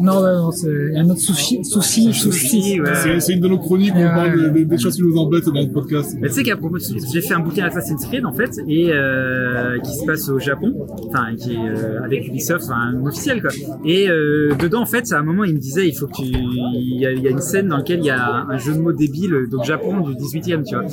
Non, 0.00 0.20
non, 0.22 0.50
c'est 0.50 0.96
un 0.96 1.08
autre 1.08 1.20
sushi, 1.20 1.64
sushi, 1.64 2.12
sushi. 2.12 2.80
ouais. 2.80 3.20
C'est 3.20 3.32
une 3.32 3.40
de 3.40 3.48
nos 3.48 3.58
chroniques 3.58 3.94
où 3.94 3.98
on 3.98 4.04
Ouais. 4.04 4.14
parle 4.14 4.52
des, 4.52 4.64
des 4.64 4.78
choses 4.78 4.96
qui 4.96 5.02
nous 5.02 5.16
embêtent 5.16 5.46
dans 5.46 5.60
le 5.60 5.72
podcast. 5.72 6.16
Mais 6.20 6.28
tu 6.28 6.34
sais 6.34 6.42
qu'à 6.42 6.56
propos 6.56 6.78
de 6.78 6.82
j'ai 7.12 7.20
fait 7.22 7.34
un 7.34 7.40
bouquin 7.40 7.64
Assassin's 7.64 8.04
Creed 8.06 8.26
en 8.26 8.32
fait, 8.32 8.50
et 8.68 8.90
euh, 8.92 9.78
qui 9.80 9.92
se 9.94 10.04
passe 10.04 10.28
au 10.28 10.38
Japon, 10.38 10.74
enfin 11.08 11.34
qui 11.36 11.54
est 11.54 11.58
euh, 11.58 12.02
avec 12.04 12.28
Ubisoft, 12.28 12.64
enfin 12.64 12.92
un 12.94 13.06
officiel 13.06 13.40
quoi. 13.40 13.50
Et 13.84 14.08
euh, 14.08 14.52
dedans 14.60 14.82
en 14.82 14.86
fait, 14.86 15.10
à 15.12 15.18
un 15.18 15.22
moment 15.22 15.44
il 15.44 15.54
me 15.54 15.58
disait 15.58 15.88
il 15.88 15.94
faut 15.94 16.06
que 16.06 16.16
tu, 16.16 16.22
il 16.24 17.00
y, 17.00 17.06
a, 17.06 17.12
il 17.12 17.22
y 17.22 17.26
a 17.26 17.30
une 17.30 17.40
scène 17.40 17.68
dans 17.68 17.78
laquelle 17.78 18.00
il 18.00 18.06
y 18.06 18.10
a 18.10 18.44
un 18.48 18.58
jeu 18.58 18.74
de 18.74 18.78
mots 18.78 18.92
débile, 18.92 19.46
donc 19.50 19.64
Japon 19.64 19.93
du 20.00 20.14
18e, 20.14 20.64
tu 20.64 20.74
vois. 20.74 20.84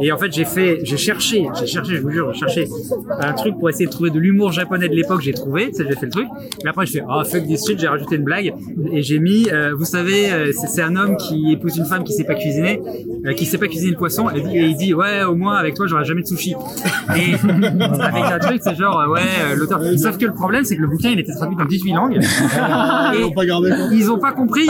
Et 0.00 0.12
en 0.12 0.18
fait 0.18 0.32
j'ai 0.32 0.44
fait, 0.44 0.80
j'ai 0.82 0.96
cherché, 0.96 1.46
j'ai 1.58 1.66
cherché, 1.66 1.96
je 1.96 2.02
vous 2.02 2.10
jure, 2.10 2.32
j'ai 2.32 2.40
cherché 2.40 2.68
un 3.20 3.32
truc 3.32 3.58
pour 3.58 3.68
essayer 3.68 3.86
de 3.86 3.90
trouver 3.90 4.10
de 4.10 4.18
l'humour 4.18 4.52
japonais 4.52 4.88
de 4.88 4.94
l'époque, 4.94 5.20
j'ai 5.22 5.32
trouvé, 5.32 5.70
j'ai 5.76 5.84
fait 5.84 6.06
le 6.06 6.12
truc. 6.12 6.26
Et 6.64 6.68
après 6.68 6.86
je 6.86 6.92
fais 6.92 7.02
oh 7.08 7.24
fuck 7.24 7.46
this 7.46 7.66
shit, 7.66 7.78
j'ai 7.78 7.88
rajouté 7.88 8.16
une 8.16 8.24
blague 8.24 8.52
et 8.92 9.02
j'ai 9.02 9.18
mis, 9.18 9.48
euh, 9.50 9.74
vous 9.74 9.84
savez, 9.84 10.32
euh, 10.32 10.52
c'est 10.52 10.82
un 10.82 10.96
homme 10.96 11.16
qui 11.16 11.52
épouse 11.52 11.76
une 11.76 11.84
femme 11.84 12.04
qui 12.04 12.12
sait 12.12 12.24
pas 12.24 12.34
cuisiner, 12.34 12.80
euh, 13.26 13.32
qui 13.32 13.46
sait 13.46 13.58
pas 13.58 13.68
cuisiner 13.68 13.92
le 13.92 13.96
poisson, 13.96 14.28
et, 14.30 14.40
il 14.70 14.76
dit 14.76 14.94
ouais 14.94 15.22
au 15.24 15.34
moins 15.34 15.56
avec 15.56 15.74
toi 15.74 15.86
j'aurai 15.86 16.04
jamais 16.04 16.22
de 16.22 16.26
sushi. 16.26 16.54
Et 17.16 17.34
avec 18.00 18.24
un 18.24 18.38
truc 18.38 18.60
c'est 18.62 18.76
genre 18.76 19.08
ouais 19.10 19.20
euh, 19.42 19.56
l'auteur. 19.56 19.80
Sauf 19.98 20.18
que 20.18 20.26
le 20.26 20.32
problème 20.32 20.64
c'est 20.64 20.76
que 20.76 20.82
le 20.82 20.88
bouquin 20.88 21.10
il 21.10 21.20
était 21.20 21.32
traduit 21.32 21.56
dans 21.56 21.64
18 21.64 21.92
langues. 21.92 22.20
Ils 23.14 23.20
l'ont 23.20 23.32
pas 23.32 23.44
gardé. 23.44 23.70
Ils 23.92 24.10
ont 24.10 24.18
pas 24.18 24.32
compris. 24.32 24.68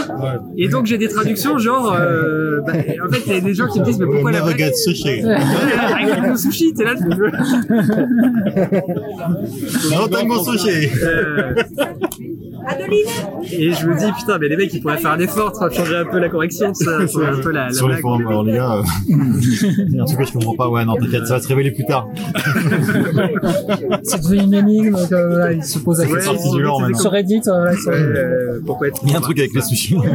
Et 0.56 0.68
donc 0.68 0.86
j'ai 0.86 0.98
des 0.98 1.08
traductions 1.08 1.58
genre 1.58 1.92
euh, 1.92 2.60
bah, 2.66 2.72
en 3.06 3.10
fait 3.10 3.22
il 3.26 3.32
y 3.32 3.36
a 3.36 3.40
des 3.40 3.54
gens 3.54 3.66
qui 3.68 3.79
me 3.80 3.84
disent 3.84 3.98
mais 3.98 4.06
pourquoi 4.06 4.32
la 4.32 4.56
get 4.56 4.72
sushi. 4.74 5.22
Ouais, 5.24 5.34
avec 5.34 6.26
le 6.30 6.36
sushi, 6.44 6.72
t'es 6.74 6.84
là, 6.84 6.94
tu 6.94 7.04
No 9.90 10.08
tango 10.08 10.42
sushi. 10.44 10.88
Euh, 11.02 11.54
Et 13.52 13.72
je 13.72 13.86
me 13.86 13.98
dis, 13.98 14.12
putain, 14.18 14.38
mais 14.38 14.48
les 14.48 14.56
mecs, 14.56 14.72
ils 14.74 14.80
pourraient 14.82 14.98
faire 14.98 15.12
un 15.12 15.18
effort, 15.18 15.52
vois, 15.52 15.70
changer 15.70 15.96
un 15.96 16.04
peu 16.04 16.18
la 16.18 16.28
correction, 16.28 16.72
ça, 16.74 17.06
c'est 17.06 17.24
un 17.24 17.36
peu 17.40 17.50
la, 17.52 17.66
la 17.68 17.72
Sur 17.72 17.88
les 17.88 17.94
blague. 17.94 18.02
forums, 18.02 18.26
alors 18.26 18.44
les 18.44 18.52
gars, 18.52 18.74
euh, 18.76 18.82
un 20.00 20.04
truc 20.04 20.18
que 20.18 20.24
je 20.26 20.32
comprends 20.32 20.54
pas. 20.54 20.68
Ouais, 20.68 20.84
non, 20.84 20.94
t'inquiète, 20.96 21.26
ça 21.26 21.34
va 21.36 21.40
se 21.40 21.48
révéler 21.48 21.70
plus 21.72 21.84
tard. 21.86 22.08
C'est 24.02 24.22
devenu 24.22 24.42
une 24.42 24.54
énigme, 24.54 24.92
donc 24.92 25.10
euh, 25.12 25.28
voilà, 25.28 25.52
ils 25.52 25.64
se 25.64 25.78
posent 25.78 26.00
la 26.00 26.06
question. 26.06 26.36
c'est 26.38 26.50
du 26.56 26.62
genre. 26.62 26.82
Sur 26.94 27.10
Reddit, 27.12 27.40
euh, 27.48 27.72
sont- 27.76 27.90
Euh, 27.90 28.60
pourquoi 28.66 28.88
être 28.88 29.00
Il 29.04 29.10
y 29.10 29.14
a 29.14 29.18
un 29.18 29.20
truc 29.22 29.38
avec 29.38 29.54
les 29.54 29.62
sushis. 29.62 29.96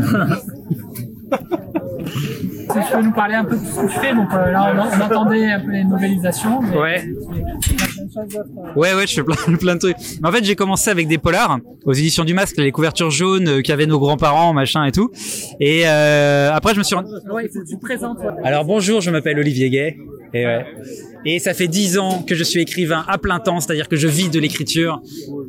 Si 2.82 2.88
tu 2.88 2.94
peux 2.98 3.02
nous 3.04 3.12
parler 3.12 3.36
un 3.36 3.44
peu 3.46 3.56
de 3.58 3.66
ce 3.66 3.80
que 3.82 3.88
tu 3.88 4.00
fais, 4.00 4.14
donc 4.14 4.34
euh, 4.34 4.52
là 4.52 4.74
on, 4.76 4.80
on 4.80 5.06
entendait 5.06 5.52
un 5.52 5.60
peu 5.60 5.72
les 5.72 5.84
novélisations. 5.84 6.62
Mais 6.62 6.78
Ouais. 6.78 7.06
mais 7.32 7.85
euh. 8.18 8.74
Ouais, 8.76 8.94
ouais, 8.94 9.08
je 9.08 9.14
fais 9.14 9.24
plein, 9.24 9.36
plein 9.60 9.76
de 9.76 9.80
trucs. 9.80 9.98
Mais 10.22 10.28
en 10.28 10.32
fait, 10.32 10.44
j'ai 10.44 10.56
commencé 10.56 10.90
avec 10.90 11.08
des 11.08 11.18
polars 11.18 11.60
aux 11.86 11.94
éditions 11.94 12.24
du 12.24 12.34
Masque, 12.34 12.58
les 12.58 12.72
couvertures 12.72 13.12
jaunes 13.12 13.48
euh, 13.48 13.62
qu'avaient 13.62 13.86
nos 13.86 14.00
grands-parents, 14.00 14.54
machin 14.54 14.86
et 14.86 14.92
tout. 14.92 15.12
Et 15.60 15.84
euh, 15.86 16.52
après, 16.52 16.74
je 16.74 16.80
me 16.80 16.84
suis 16.84 16.96
rendu... 16.96 17.10
Ouais, 17.32 17.50
tu 17.50 17.76
te 17.76 17.82
présentes. 17.82 18.20
ouais. 18.20 18.26
Alors 18.44 18.66
bonjour, 18.66 19.02
je 19.02 19.12
m'appelle 19.12 19.40
Olivier 19.40 19.70
Gay. 19.70 19.98
Et, 20.34 20.46
ouais. 20.46 20.66
et 21.24 21.40
ça 21.40 21.54
fait 21.54 21.68
dix 21.68 21.98
ans 21.98 22.22
que 22.22 22.36
je 22.36 22.44
suis 22.44 22.60
écrivain 22.62 23.06
à 23.08 23.18
plein 23.18 23.40
temps, 23.40 23.62
c'est-à-dire 23.62 23.88
que 23.88 23.96
je 23.96 24.08
vis 24.08 24.30
de 24.30 24.40
l'écriture. 24.40 25.02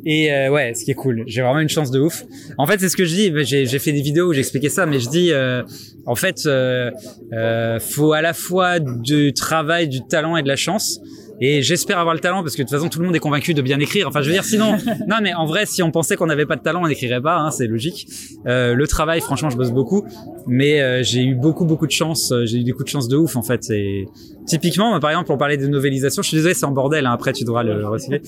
Et 0.05 0.31
euh, 0.31 0.49
ouais, 0.49 0.73
ce 0.73 0.85
qui 0.85 0.91
est 0.91 0.95
cool. 0.95 1.23
J'ai 1.27 1.41
vraiment 1.41 1.59
une 1.59 1.67
chance 1.67 1.91
de 1.91 1.99
ouf. 1.99 2.23
En 2.57 2.65
fait, 2.65 2.79
c'est 2.79 2.87
ce 2.87 2.95
que 2.95 3.03
je 3.03 3.13
dis. 3.13 3.33
J'ai 3.43 3.65
j'ai 3.65 3.79
fait 3.79 3.91
des 3.91 4.01
vidéos 4.01 4.29
où 4.29 4.33
j'expliquais 4.33 4.69
ça, 4.69 4.85
mais 4.85 4.99
je 4.99 5.09
dis, 5.09 5.31
euh, 5.31 5.63
en 6.05 6.15
fait, 6.15 6.45
euh, 6.45 6.89
euh, 7.33 7.79
faut 7.79 8.13
à 8.13 8.21
la 8.21 8.33
fois 8.33 8.79
du 8.79 9.33
travail, 9.33 9.87
du 9.87 9.99
talent 10.07 10.37
et 10.37 10.43
de 10.43 10.47
la 10.47 10.55
chance. 10.55 10.99
Et 11.39 11.61
j'espère 11.61 11.99
avoir 11.99 12.15
le 12.15 12.19
talent 12.19 12.41
parce 12.41 12.55
que 12.55 12.63
de 12.63 12.67
toute 12.67 12.75
façon 12.75 12.89
tout 12.89 12.99
le 12.99 13.05
monde 13.05 13.15
est 13.15 13.19
convaincu 13.19 13.53
de 13.53 13.61
bien 13.61 13.79
écrire. 13.79 14.07
Enfin, 14.07 14.21
je 14.21 14.27
veux 14.27 14.33
dire, 14.33 14.43
sinon, 14.43 14.77
non, 15.07 15.17
mais 15.21 15.33
en 15.33 15.45
vrai, 15.45 15.65
si 15.65 15.83
on 15.83 15.91
pensait 15.91 16.15
qu'on 16.15 16.25
n'avait 16.25 16.45
pas 16.45 16.55
de 16.55 16.61
talent, 16.61 16.83
on 16.83 16.87
n'écrirait 16.87 17.21
pas. 17.21 17.37
Hein, 17.37 17.51
c'est 17.51 17.67
logique. 17.67 18.07
Euh, 18.47 18.73
le 18.73 18.87
travail, 18.87 19.21
franchement, 19.21 19.49
je 19.49 19.57
bosse 19.57 19.71
beaucoup, 19.71 20.03
mais 20.47 20.81
euh, 20.81 21.03
j'ai 21.03 21.23
eu 21.23 21.35
beaucoup, 21.35 21.65
beaucoup 21.65 21.85
de 21.85 21.91
chance. 21.91 22.31
Euh, 22.31 22.45
J'ai 22.45 22.59
eu 22.59 22.63
des 22.63 22.71
coups 22.71 22.85
de 22.85 22.89
chance 22.89 23.07
de 23.07 23.17
ouf, 23.17 23.35
en 23.35 23.43
fait. 23.43 23.69
Et 23.69 24.05
typiquement, 24.47 24.99
par 24.99 25.11
exemple, 25.11 25.31
on 25.31 25.37
parlait 25.37 25.57
de 25.57 25.67
novélisation. 25.67 26.21
Je 26.23 26.29
suis 26.29 26.37
désolé, 26.37 26.53
c'est 26.53 26.65
en 26.65 26.71
bordel. 26.71 27.05
Hein, 27.05 27.11
après, 27.11 27.33
tu 27.33 27.43
devras 27.43 27.63
le 27.63 27.87
recycler. 27.87 28.21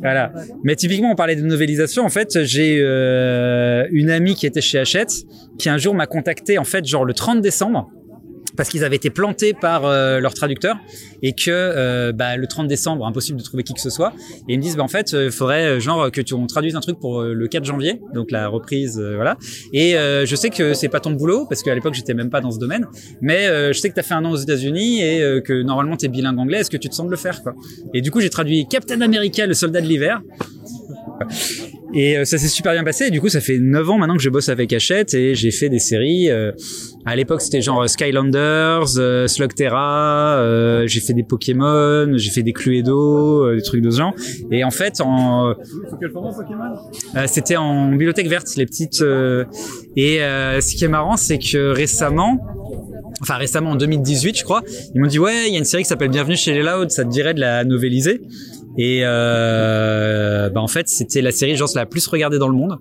Voilà. 0.00 0.32
Mais 0.62 0.76
typiquement, 0.76 1.10
on 1.12 1.16
parlait 1.16 1.36
de 1.36 1.42
novélisation. 1.42 2.04
En 2.04 2.10
fait, 2.10 2.44
j'ai 2.44 2.80
euh, 2.80 3.86
une 3.90 4.10
amie 4.10 4.34
qui 4.34 4.46
était 4.46 4.60
chez 4.60 4.78
Hachette, 4.78 5.24
qui 5.58 5.68
un 5.68 5.78
jour 5.78 5.94
m'a 5.94 6.06
contacté, 6.06 6.58
en 6.58 6.64
fait, 6.64 6.84
genre 6.84 7.04
le 7.04 7.14
30 7.14 7.40
décembre 7.40 7.90
parce 8.56 8.68
qu'ils 8.68 8.84
avaient 8.84 8.96
été 8.96 9.10
plantés 9.10 9.54
par 9.54 9.84
euh, 9.84 10.20
leur 10.20 10.34
traducteur 10.34 10.76
et 11.22 11.32
que 11.32 11.50
euh, 11.50 12.12
bah, 12.12 12.36
le 12.36 12.46
30 12.46 12.68
décembre 12.68 13.06
impossible 13.06 13.38
de 13.38 13.44
trouver 13.44 13.62
qui 13.62 13.74
que 13.74 13.80
ce 13.80 13.90
soit. 13.90 14.12
Et 14.48 14.54
ils 14.54 14.58
me 14.58 14.62
disent 14.62 14.76
bah 14.76 14.82
en 14.82 14.88
fait 14.88 15.12
il 15.12 15.30
faudrait 15.30 15.64
euh, 15.64 15.80
genre 15.80 16.10
que 16.10 16.20
tu 16.20 16.34
on 16.34 16.46
traduise 16.46 16.76
un 16.76 16.80
truc 16.80 16.98
pour 16.98 17.20
euh, 17.20 17.34
le 17.34 17.48
4 17.48 17.64
janvier. 17.64 18.00
Donc 18.14 18.30
la 18.30 18.48
reprise 18.48 18.98
euh, 18.98 19.14
voilà. 19.16 19.36
Et 19.72 19.96
euh, 19.96 20.26
je 20.26 20.36
sais 20.36 20.50
que 20.50 20.74
c'est 20.74 20.88
pas 20.88 21.00
ton 21.00 21.10
boulot 21.10 21.46
parce 21.46 21.62
qu'à 21.62 21.74
l'époque 21.74 21.94
j'étais 21.94 22.14
même 22.14 22.30
pas 22.30 22.40
dans 22.40 22.50
ce 22.50 22.58
domaine. 22.58 22.86
Mais 23.20 23.46
euh, 23.46 23.72
je 23.72 23.78
sais 23.78 23.88
que 23.88 23.94
tu 23.94 24.00
as 24.00 24.04
fait 24.04 24.14
un 24.14 24.24
an 24.24 24.32
aux 24.32 24.36
États-Unis 24.36 25.00
et 25.00 25.22
euh, 25.22 25.40
que 25.40 25.62
normalement 25.62 25.96
tu 25.96 26.06
es 26.06 26.08
bilingue 26.08 26.38
anglais. 26.38 26.58
Est-ce 26.60 26.70
que 26.70 26.76
tu 26.76 26.88
te 26.88 27.02
de 27.02 27.10
le 27.10 27.16
faire 27.16 27.42
quoi? 27.42 27.54
Et 27.94 28.00
du 28.00 28.10
coup 28.10 28.20
j'ai 28.20 28.30
traduit 28.30 28.66
Captain 28.68 29.00
America 29.00 29.46
le 29.46 29.54
soldat 29.54 29.80
de 29.80 29.86
l'hiver 29.86 30.20
et 31.96 32.18
euh, 32.18 32.24
ça 32.26 32.36
s'est 32.36 32.48
super 32.48 32.74
bien 32.74 32.84
passé. 32.84 33.06
Et 33.06 33.10
du 33.10 33.22
coup, 33.22 33.30
ça 33.30 33.40
fait 33.40 33.58
9 33.58 33.88
ans 33.88 33.98
maintenant 33.98 34.16
que 34.16 34.22
je 34.22 34.28
bosse 34.28 34.50
avec 34.50 34.70
Hachette 34.72 35.14
et 35.14 35.34
j'ai 35.34 35.50
fait 35.50 35.70
des 35.70 35.78
séries. 35.78 36.30
euh, 36.30 36.52
à 37.06 37.16
l'époque, 37.16 37.40
c'était 37.40 37.62
genre 37.62 37.82
euh, 37.82 37.86
Skylanders, 37.86 38.88
Slugterra, 39.28 40.86
j'ai 40.86 41.00
fait 41.00 41.14
des 41.14 41.22
Pokémon, 41.22 42.12
j'ai 42.16 42.30
fait 42.30 42.42
des 42.42 42.52
Cluedo, 42.52 43.54
des 43.54 43.62
trucs 43.62 43.80
de 43.80 43.90
ce 43.90 43.98
genre. 43.98 44.14
Et 44.50 44.62
en 44.62 44.70
fait, 44.70 45.00
en, 45.00 45.54
c'était 47.26 47.56
en 47.56 47.88
bibliothèque 47.88 48.28
verte, 48.28 48.54
les 48.56 48.66
petites. 48.66 49.00
et 49.96 50.18
ce 50.18 50.76
qui 50.76 50.84
est 50.84 50.88
marrant, 50.88 51.16
c'est 51.16 51.38
que 51.38 51.70
récemment, 51.70 52.38
enfin 53.22 53.36
récemment 53.36 53.70
en 53.70 53.76
2018, 53.76 54.36
je 54.36 54.44
crois, 54.44 54.62
ils 54.94 55.00
m'ont 55.00 55.06
dit 55.06 55.18
ouais, 55.18 55.46
il 55.46 55.52
y 55.52 55.56
a 55.56 55.58
une 55.58 55.64
série 55.64 55.84
qui 55.84 55.88
s'appelle 55.88 56.10
Bienvenue 56.10 56.36
chez 56.36 56.52
les 56.52 56.62
Loud, 56.62 56.90
ça 56.90 57.04
te 57.04 57.10
dirait 57.10 57.32
de 57.32 57.40
la 57.40 57.64
novéliser. 57.64 58.20
Et 58.78 59.00
euh, 59.02 60.50
bah 60.50 60.60
en 60.60 60.68
fait, 60.68 60.88
c'était 60.88 61.22
la 61.22 61.32
série, 61.32 61.56
genre, 61.56 61.68
la 61.74 61.86
plus 61.86 62.06
regardée 62.06 62.38
dans 62.38 62.48
le 62.48 62.56
monde. 62.56 62.78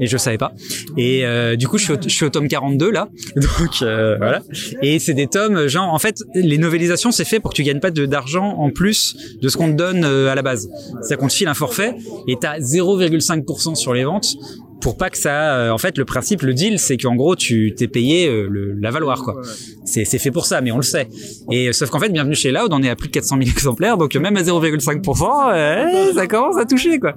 Et 0.00 0.06
je 0.06 0.16
savais 0.16 0.38
pas. 0.38 0.52
Et 0.96 1.26
euh, 1.26 1.56
du 1.56 1.68
coup, 1.68 1.76
je 1.76 1.84
suis, 1.84 1.92
au, 1.92 1.96
je 2.02 2.08
suis 2.08 2.24
au 2.24 2.30
tome 2.30 2.48
42 2.48 2.90
là. 2.90 3.08
Donc 3.36 3.82
euh, 3.82 4.16
voilà. 4.16 4.42
Et 4.82 4.98
c'est 4.98 5.12
des 5.12 5.26
tomes, 5.26 5.66
genre, 5.66 5.92
en 5.92 5.98
fait, 5.98 6.22
les 6.34 6.56
novélisations, 6.56 7.12
c'est 7.12 7.26
fait 7.26 7.38
pour 7.38 7.50
que 7.50 7.56
tu 7.56 7.62
gagnes 7.62 7.80
pas 7.80 7.90
d'argent 7.90 8.56
en 8.56 8.70
plus 8.70 9.14
de 9.42 9.48
ce 9.48 9.58
qu'on 9.58 9.68
te 9.68 9.76
donne 9.76 10.04
euh, 10.04 10.30
à 10.30 10.34
la 10.34 10.42
base. 10.42 10.70
C'est-à-dire 11.02 11.18
qu'on 11.18 11.28
te 11.28 11.34
file 11.34 11.48
un 11.48 11.54
forfait 11.54 11.94
et 12.26 12.36
t'as 12.40 12.58
0,5% 12.58 13.74
sur 13.74 13.92
les 13.92 14.04
ventes 14.04 14.36
pour 14.80 14.96
pas 14.96 15.10
que 15.10 15.18
ça 15.18 15.56
euh, 15.56 15.70
en 15.70 15.78
fait 15.78 15.98
le 15.98 16.04
principe 16.04 16.42
le 16.42 16.54
deal 16.54 16.78
c'est 16.78 16.96
qu'en 16.96 17.14
gros 17.14 17.36
tu 17.36 17.74
t'es 17.76 17.88
payé 17.88 18.28
euh, 18.28 18.48
le, 18.50 18.72
la 18.72 18.90
valoir 18.90 19.22
quoi. 19.22 19.40
C'est 19.84 20.04
c'est 20.04 20.18
fait 20.18 20.30
pour 20.30 20.46
ça 20.46 20.60
mais 20.60 20.72
on 20.72 20.76
le 20.76 20.82
sait. 20.82 21.08
Et 21.50 21.68
euh, 21.68 21.72
sauf 21.72 21.90
qu'en 21.90 21.98
fait 21.98 22.08
bienvenue 22.08 22.34
chez 22.34 22.50
Loud 22.50 22.68
on 22.72 22.82
est 22.82 22.88
à 22.88 22.96
plus 22.96 23.08
de 23.08 23.12
400 23.12 23.36
000 23.38 23.50
exemplaires 23.56 23.96
donc 23.98 24.14
même 24.16 24.36
à 24.36 24.42
0,5% 24.42 25.52
euh, 25.54 26.12
ça 26.14 26.26
commence 26.26 26.56
à 26.56 26.64
toucher 26.64 26.98
quoi. 26.98 27.14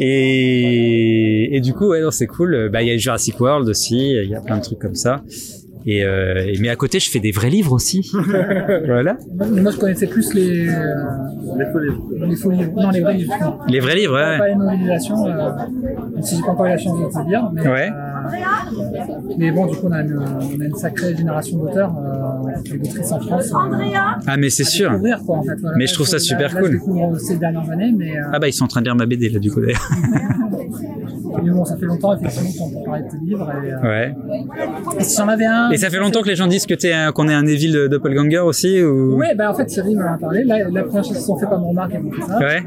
Et, 0.00 1.56
et 1.56 1.60
du 1.60 1.72
coup 1.74 1.88
ouais 1.88 2.00
non 2.00 2.10
c'est 2.10 2.26
cool. 2.26 2.68
Bah 2.72 2.82
il 2.82 2.88
y 2.88 2.92
a 2.92 2.96
Jurassic 2.96 3.40
World 3.40 3.68
aussi 3.68 4.12
il 4.12 4.30
y 4.30 4.34
a 4.34 4.40
plein 4.40 4.58
de 4.58 4.62
trucs 4.62 4.78
comme 4.78 4.94
ça 4.94 5.22
et, 5.86 6.04
euh, 6.04 6.52
mais 6.60 6.68
à 6.68 6.76
côté 6.76 6.98
je 7.00 7.10
fais 7.10 7.20
des 7.20 7.30
vrais 7.30 7.50
livres 7.50 7.72
aussi 7.72 8.10
voilà 8.86 9.16
Moi, 9.34 9.70
je 9.70 9.76
connaissais 9.78 10.06
plus 10.06 10.34
les. 10.34 10.68
euh, 10.68 10.74
les 11.56 11.64
faux 11.72 11.78
livres. 11.80 12.02
Les 12.26 12.36
faux 12.36 12.50
livres. 12.50 12.72
Non, 12.76 12.90
les 12.90 13.00
vrais 13.00 13.14
livres. 13.14 13.34
non. 13.40 13.58
les 13.68 13.80
vrais 13.80 13.94
livres 13.96 14.14
ouais. 14.14 14.38
Pas 14.38 14.48
les 14.48 14.54
novélisations, 14.56 15.26
euh, 15.26 15.50
si 16.20 16.36
j'ai 16.36 16.42
pas 16.42 16.48
encore 16.50 16.66
eu 16.66 16.70
la 16.70 16.78
chance 16.78 16.98
de 16.98 17.06
te 17.06 17.26
dire. 17.28 17.50
Mais, 17.52 17.62
Ouais. 17.68 17.88
euh, 17.90 19.14
mais 19.38 19.50
bon, 19.52 19.66
du 19.66 19.76
coup, 19.76 19.86
on 19.88 19.92
a 19.92 20.02
une, 20.02 20.18
on 20.18 20.60
a 20.60 20.64
une 20.64 20.74
sacrée 20.74 21.16
génération 21.16 21.58
d'auteurs, 21.58 21.94
euh, 21.96 22.74
et 22.74 22.78
d'autrices 22.78 23.12
en 23.12 23.20
France. 23.20 23.52
euh, 23.52 23.94
ah 24.26 24.36
mais 24.36 24.50
c'est 24.50 24.64
sûr 24.64 24.90
quoi, 25.24 25.38
en 25.38 25.42
fait. 25.42 25.54
Voilà. 25.60 25.76
mais 25.78 25.86
je 25.86 25.94
trouve 25.94 26.06
ça 26.06 26.16
Là, 26.16 26.20
super 26.20 26.54
là, 26.54 26.60
cool 26.60 26.70
Je 26.72 26.76
découvre 26.78 27.18
ces 27.18 27.36
dernières 27.36 27.70
années, 27.70 27.92
mais, 27.96 28.16
euh, 28.18 28.22
ah 28.32 28.38
bah 28.38 28.48
ils 28.48 28.52
sont 28.52 28.64
en 28.64 28.68
train 28.68 28.80
de 28.80 28.86
lire 28.86 28.96
ma 28.96 29.06
BD 29.06 29.28
là 29.30 29.38
du 29.38 29.50
coup 29.50 29.60
d'ailleurs 29.60 29.88
bon, 31.28 31.64
ça 31.64 31.76
fait 31.76 31.86
longtemps, 31.86 32.16
effectivement, 32.16 32.50
qu'on 32.66 32.78
peut 32.78 32.84
parler 32.84 33.02
de 33.04 33.10
tes 33.10 33.16
livres. 33.24 33.50
Et, 33.64 33.72
euh, 33.72 33.82
ouais 33.82 34.14
et 34.98 35.04
si 35.04 35.16
j'en 35.16 35.28
avais 35.28 35.46
un. 35.46 35.70
Et 35.70 35.76
ça 35.76 35.90
fait 35.90 35.98
longtemps 35.98 36.22
que 36.22 36.28
les 36.28 36.36
gens 36.36 36.46
disent 36.46 36.66
que 36.66 36.74
t'es 36.74 36.92
qu'on 37.14 37.28
est 37.28 37.34
un 37.34 37.46
Evil 37.46 37.72
de 37.72 37.86
Doppelganger 37.88 38.38
aussi 38.38 38.82
ou? 38.82 39.16
Ouais, 39.16 39.34
bah 39.34 39.50
en 39.50 39.54
fait, 39.54 39.66
Thierry 39.66 39.94
m'en 39.94 40.14
a 40.14 40.18
parlé. 40.18 40.44
La, 40.44 40.68
la 40.68 40.82
première 40.82 41.04
chose 41.04 41.18
qu'ils 41.18 41.30
ont 41.30 41.38
fait 41.38 41.46
pas 41.46 41.58
me 41.58 41.64
remarque, 41.64 41.92
fait 41.92 42.22
ça. 42.26 42.38
Ouais. 42.38 42.62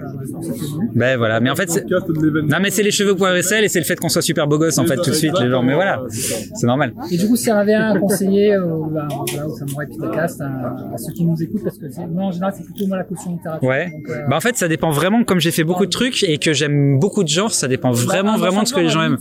Ben 0.96 1.18
voilà, 1.18 1.40
mais 1.40 1.50
en 1.50 1.56
fait, 1.56 1.70
c'est... 1.70 1.86
non 1.90 2.58
mais 2.62 2.70
c'est 2.70 2.84
les 2.84 2.92
cheveux 2.92 3.16
poivre 3.16 3.36
et 3.36 3.42
sel 3.42 3.64
et 3.64 3.68
c'est 3.68 3.80
le 3.80 3.86
fait 3.86 4.00
qu'on 4.00 4.10
soit 4.10 4.22
super 4.22 4.48
beau 4.48 4.58
gosse 4.58 4.78
en 4.78 4.86
fait 4.86 4.98
tout 4.98 5.10
de 5.10 5.16
suite 5.16 5.40
les 5.40 5.50
gens. 5.50 5.64
Mais 5.64 5.74
voilà, 5.74 6.02
c'est 6.10 6.68
normal. 6.68 6.94
Et 7.12 7.18
du 7.18 7.28
coup, 7.28 7.36
si 7.36 7.50
y 7.50 7.52
en 7.52 7.58
avait 7.58 7.74
un 7.74 7.96
à 7.96 8.00
conseiller, 8.00 8.54
euh, 8.56 8.66
bah, 8.92 9.08
voilà, 9.10 9.48
où 9.48 9.58
ça 9.58 9.66
m'aurait 9.70 9.86
été 9.86 9.98
podcast 9.98 10.42
à, 10.42 10.46
à 10.94 10.98
ceux 10.98 11.14
qui 11.14 11.26
nous 11.26 11.42
écoutent, 11.42 11.64
parce 11.64 11.78
que 11.78 11.86
moi 12.10 12.26
en 12.26 12.32
général, 12.32 12.54
c'est 12.58 12.64
plutôt 12.64 12.88
moi 12.88 12.98
la 12.98 13.04
caution 13.04 13.32
littérature. 13.32 13.68
Ouais. 13.68 13.86
Donc, 13.92 14.10
euh, 14.10 14.28
Bah 14.30 14.36
en 14.38 14.42
fait, 14.42 14.56
ça 14.58 14.68
dépend 14.68 14.92
vraiment. 14.92 15.24
Comme 15.24 15.40
j'ai 15.40 15.52
fait 15.52 15.64
beaucoup 15.64 15.86
de 15.86 15.92
trucs 15.92 16.24
et 16.24 16.38
que 16.38 16.54
j'aime 16.54 17.00
beaucoup 17.00 17.24
de 17.24 17.30
genres, 17.30 17.52
ça 17.52 17.68
dépend 17.68 17.92
vraiment, 17.92 18.38
bah, 18.38 18.51
vraiment 18.52 18.64
de 18.64 18.68
ce 18.68 18.74
que 18.74 18.80
les 18.80 18.90
gens 18.90 19.04
aiment. 19.04 19.18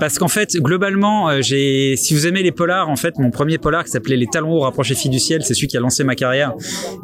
Parce 0.00 0.18
qu'en 0.18 0.28
fait, 0.28 0.56
globalement, 0.56 1.28
euh, 1.28 1.38
j'ai, 1.40 1.96
si 1.96 2.14
vous 2.14 2.26
aimez 2.26 2.42
les 2.42 2.52
polars, 2.52 2.88
en 2.88 2.96
fait, 2.96 3.18
mon 3.18 3.30
premier 3.30 3.58
polar 3.58 3.84
qui 3.84 3.90
s'appelait 3.90 4.16
Les 4.16 4.26
Talons 4.26 4.52
hauts 4.52 4.60
rapprochés 4.60 4.94
filles 4.94 5.10
du 5.10 5.18
ciel, 5.18 5.42
c'est 5.42 5.54
celui 5.54 5.68
qui 5.68 5.76
a 5.76 5.80
lancé 5.80 6.04
ma 6.04 6.14
carrière. 6.14 6.52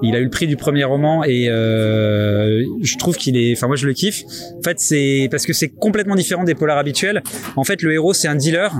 Il 0.02 0.14
a 0.14 0.18
eu 0.18 0.24
le 0.24 0.30
prix 0.30 0.46
du 0.46 0.56
premier 0.56 0.84
roman 0.84 1.24
et 1.24 1.48
euh, 1.48 2.64
je 2.82 2.96
trouve 2.98 3.16
qu'il 3.16 3.36
est, 3.36 3.52
enfin 3.56 3.66
moi 3.66 3.76
je 3.76 3.86
le 3.86 3.92
kiffe. 3.92 4.22
En 4.58 4.62
fait, 4.62 4.78
c'est 4.78 5.28
parce 5.30 5.46
que 5.46 5.52
c'est 5.52 5.68
complètement 5.68 6.14
différent 6.14 6.44
des 6.44 6.54
polars 6.54 6.78
habituels. 6.78 7.22
En 7.56 7.64
fait, 7.64 7.82
le 7.82 7.92
héros 7.92 8.12
c'est 8.12 8.28
un 8.28 8.36
dealer 8.36 8.74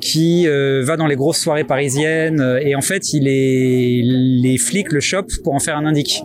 qui 0.00 0.46
euh, 0.46 0.82
va 0.84 0.96
dans 0.96 1.06
les 1.06 1.16
grosses 1.16 1.38
soirées 1.38 1.64
parisiennes 1.64 2.58
et 2.62 2.74
en 2.74 2.82
fait, 2.82 3.12
il 3.12 3.26
est, 3.28 4.02
les 4.02 4.58
flics 4.58 4.92
le 4.92 5.00
chopent 5.00 5.32
pour 5.42 5.54
en 5.54 5.60
faire 5.60 5.76
un 5.76 5.86
indique. 5.86 6.22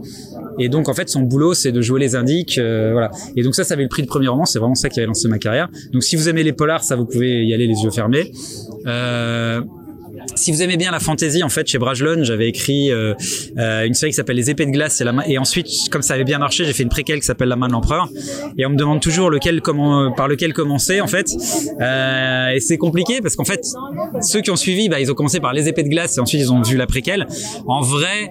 Et 0.60 0.70
donc 0.70 0.90
en 0.90 0.94
fait 0.94 1.10
son 1.10 1.22
boulot 1.22 1.54
c'est 1.54 1.72
de 1.72 1.82
jouer 1.82 2.00
les 2.00 2.16
indiques, 2.16 2.58
euh, 2.58 2.92
voilà. 2.92 3.12
Et 3.36 3.44
donc 3.44 3.56
ça 3.56 3.64
ça 3.64 3.76
avait 3.76 3.84
le 3.84 3.90
prix 3.90 4.02
de 4.02 4.08
premier 4.08 4.28
roman, 4.28 4.46
c'est 4.46 4.60
vraiment 4.60 4.76
ça 4.76 4.90
qui 4.90 5.00
avait 5.00 5.08
lancé 5.08 5.28
ma 5.28 5.38
carrière. 5.38 5.70
Donc 5.94 6.04
si 6.04 6.16
vous 6.18 6.30
aimez 6.30 6.44
les 6.44 6.54
polars, 6.54 6.84
ça 6.84 6.96
vous 6.96 7.06
pouvez 7.06 7.46
y 7.46 7.54
aller 7.54 7.68
les 7.68 7.82
yeux 7.84 7.92
fermés. 7.92 8.32
Euh, 8.86 9.62
si 10.36 10.52
vous 10.52 10.62
aimez 10.62 10.78
bien 10.78 10.92
la 10.92 11.00
fantasy, 11.00 11.42
en 11.44 11.50
fait, 11.50 11.68
chez 11.68 11.78
Brajlon, 11.78 12.24
j'avais 12.24 12.48
écrit 12.48 12.92
euh, 12.92 13.14
euh, 13.58 13.86
une 13.86 13.94
série 13.94 14.12
qui 14.12 14.16
s'appelle 14.16 14.36
Les 14.36 14.50
épées 14.50 14.66
de 14.66 14.72
glace 14.72 15.00
et 15.02 15.04
la 15.04 15.14
main. 15.14 15.24
Et 15.28 15.38
ensuite, 15.38 15.68
comme 15.92 16.02
ça 16.02 16.16
avait 16.16 16.24
bien 16.24 16.38
marché, 16.38 16.66
j'ai 16.66 16.74
fait 16.74 16.84
une 16.84 16.90
préquelle 16.90 17.20
qui 17.20 17.26
s'appelle 17.26 17.50
La 17.50 17.56
main 17.56 17.68
de 17.68 17.74
l'empereur. 17.74 18.10
Et 18.58 18.66
on 18.66 18.70
me 18.70 18.76
demande 18.76 19.02
toujours 19.02 19.32
par 20.16 20.28
lequel 20.28 20.54
commencer, 20.54 21.02
en 21.02 21.08
fait. 21.08 21.32
Et 22.54 22.60
c'est 22.60 22.78
compliqué 22.78 23.22
parce 23.22 23.36
qu'en 23.36 23.46
fait, 23.46 23.64
ceux 24.22 24.42
qui 24.42 24.52
ont 24.52 24.56
suivi, 24.56 24.90
bah, 24.90 25.00
ils 25.00 25.12
ont 25.12 25.16
commencé 25.16 25.40
par 25.40 25.54
Les 25.54 25.68
épées 25.68 25.84
de 25.84 25.90
glace 25.90 26.18
et 26.18 26.20
ensuite 26.20 26.42
ils 26.42 26.52
ont 26.52 26.62
vu 26.62 26.78
la 26.78 26.88
préquelle. 26.88 27.28
En 27.66 27.82
vrai. 27.82 28.30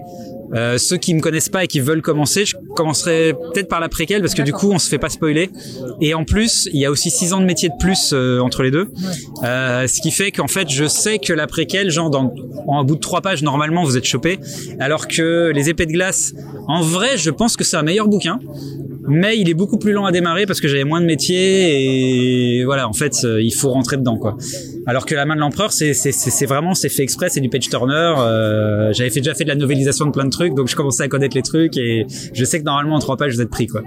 Euh, 0.53 0.77
ceux 0.77 0.97
qui 0.97 1.13
me 1.13 1.19
connaissent 1.19 1.49
pas 1.49 1.63
et 1.63 1.67
qui 1.67 1.79
veulent 1.79 2.01
commencer, 2.01 2.45
je 2.45 2.55
commencerai 2.75 3.33
peut-être 3.53 3.67
par 3.67 3.79
la 3.79 3.89
préquelle 3.89 4.21
parce 4.21 4.33
que 4.33 4.41
du 4.41 4.53
coup 4.53 4.71
on 4.71 4.79
se 4.79 4.87
fait 4.89 4.97
pas 4.97 5.09
spoiler. 5.09 5.49
Et 6.01 6.13
en 6.13 6.23
plus, 6.23 6.69
il 6.73 6.79
y 6.79 6.85
a 6.85 6.91
aussi 6.91 7.09
six 7.09 7.33
ans 7.33 7.39
de 7.41 7.45
métier 7.45 7.69
de 7.69 7.75
plus 7.79 8.11
euh, 8.13 8.39
entre 8.39 8.63
les 8.63 8.71
deux, 8.71 8.87
Euh, 9.43 9.87
ce 9.87 10.01
qui 10.01 10.11
fait 10.11 10.31
qu'en 10.31 10.47
fait 10.47 10.69
je 10.69 10.85
sais 10.85 11.19
que 11.19 11.33
la 11.33 11.47
préquelle, 11.47 11.89
genre 11.91 12.09
dans 12.09 12.33
en 12.67 12.79
un 12.79 12.83
bout 12.83 12.95
de 12.95 13.01
trois 13.01 13.21
pages 13.21 13.43
normalement 13.43 13.83
vous 13.83 13.97
êtes 13.97 14.05
chopé, 14.05 14.39
alors 14.79 15.07
que 15.07 15.51
les 15.53 15.69
épées 15.69 15.85
de 15.85 15.91
glace, 15.91 16.33
en 16.67 16.81
vrai 16.81 17.17
je 17.17 17.29
pense 17.29 17.55
que 17.55 17.63
c'est 17.63 17.77
un 17.77 17.83
meilleur 17.83 18.07
bouquin. 18.07 18.39
Mais 19.09 19.37
il 19.37 19.49
est 19.49 19.53
beaucoup 19.53 19.77
plus 19.77 19.93
lent 19.93 20.05
à 20.05 20.11
démarrer 20.11 20.45
parce 20.45 20.59
que 20.59 20.67
j'avais 20.67 20.83
moins 20.83 20.99
de 20.99 21.05
métier 21.05 22.59
et 22.59 22.65
voilà 22.65 22.89
en 22.89 22.93
fait 22.93 23.13
euh, 23.23 23.41
il 23.41 23.53
faut 23.53 23.69
rentrer 23.69 23.95
dedans 23.95 24.17
quoi. 24.17 24.35
Alors 24.87 25.05
que 25.05 25.13
la 25.13 25.25
main 25.25 25.35
de 25.35 25.41
l'empereur 25.41 25.71
c'est 25.73 26.45
vraiment 26.45 26.73
c'est 26.73 26.89
fait 26.89 27.03
exprès 27.03 27.27
c'est 27.29 27.41
du 27.41 27.49
page 27.49 27.67
turner. 27.69 28.13
euh, 28.19 28.93
j'avais 28.93 29.09
déjà 29.09 29.33
fait 29.35 29.43
de 29.43 29.49
la 29.49 29.55
novélisation 29.55 30.05
de 30.05 30.11
plein 30.11 30.23
de 30.25 30.29
trucs 30.29 30.55
donc 30.55 30.67
je 30.69 30.75
commençais 30.75 31.03
à 31.03 31.07
connaître 31.09 31.35
les 31.35 31.43
trucs 31.43 31.75
et 31.77 32.05
je 32.33 32.45
sais 32.45 32.59
que 32.59 32.63
normalement 32.65 32.95
en 32.95 32.99
trois 32.99 33.17
pages 33.17 33.33
vous 33.35 33.41
êtes 33.41 33.49
pris 33.49 33.67
quoi. 33.67 33.81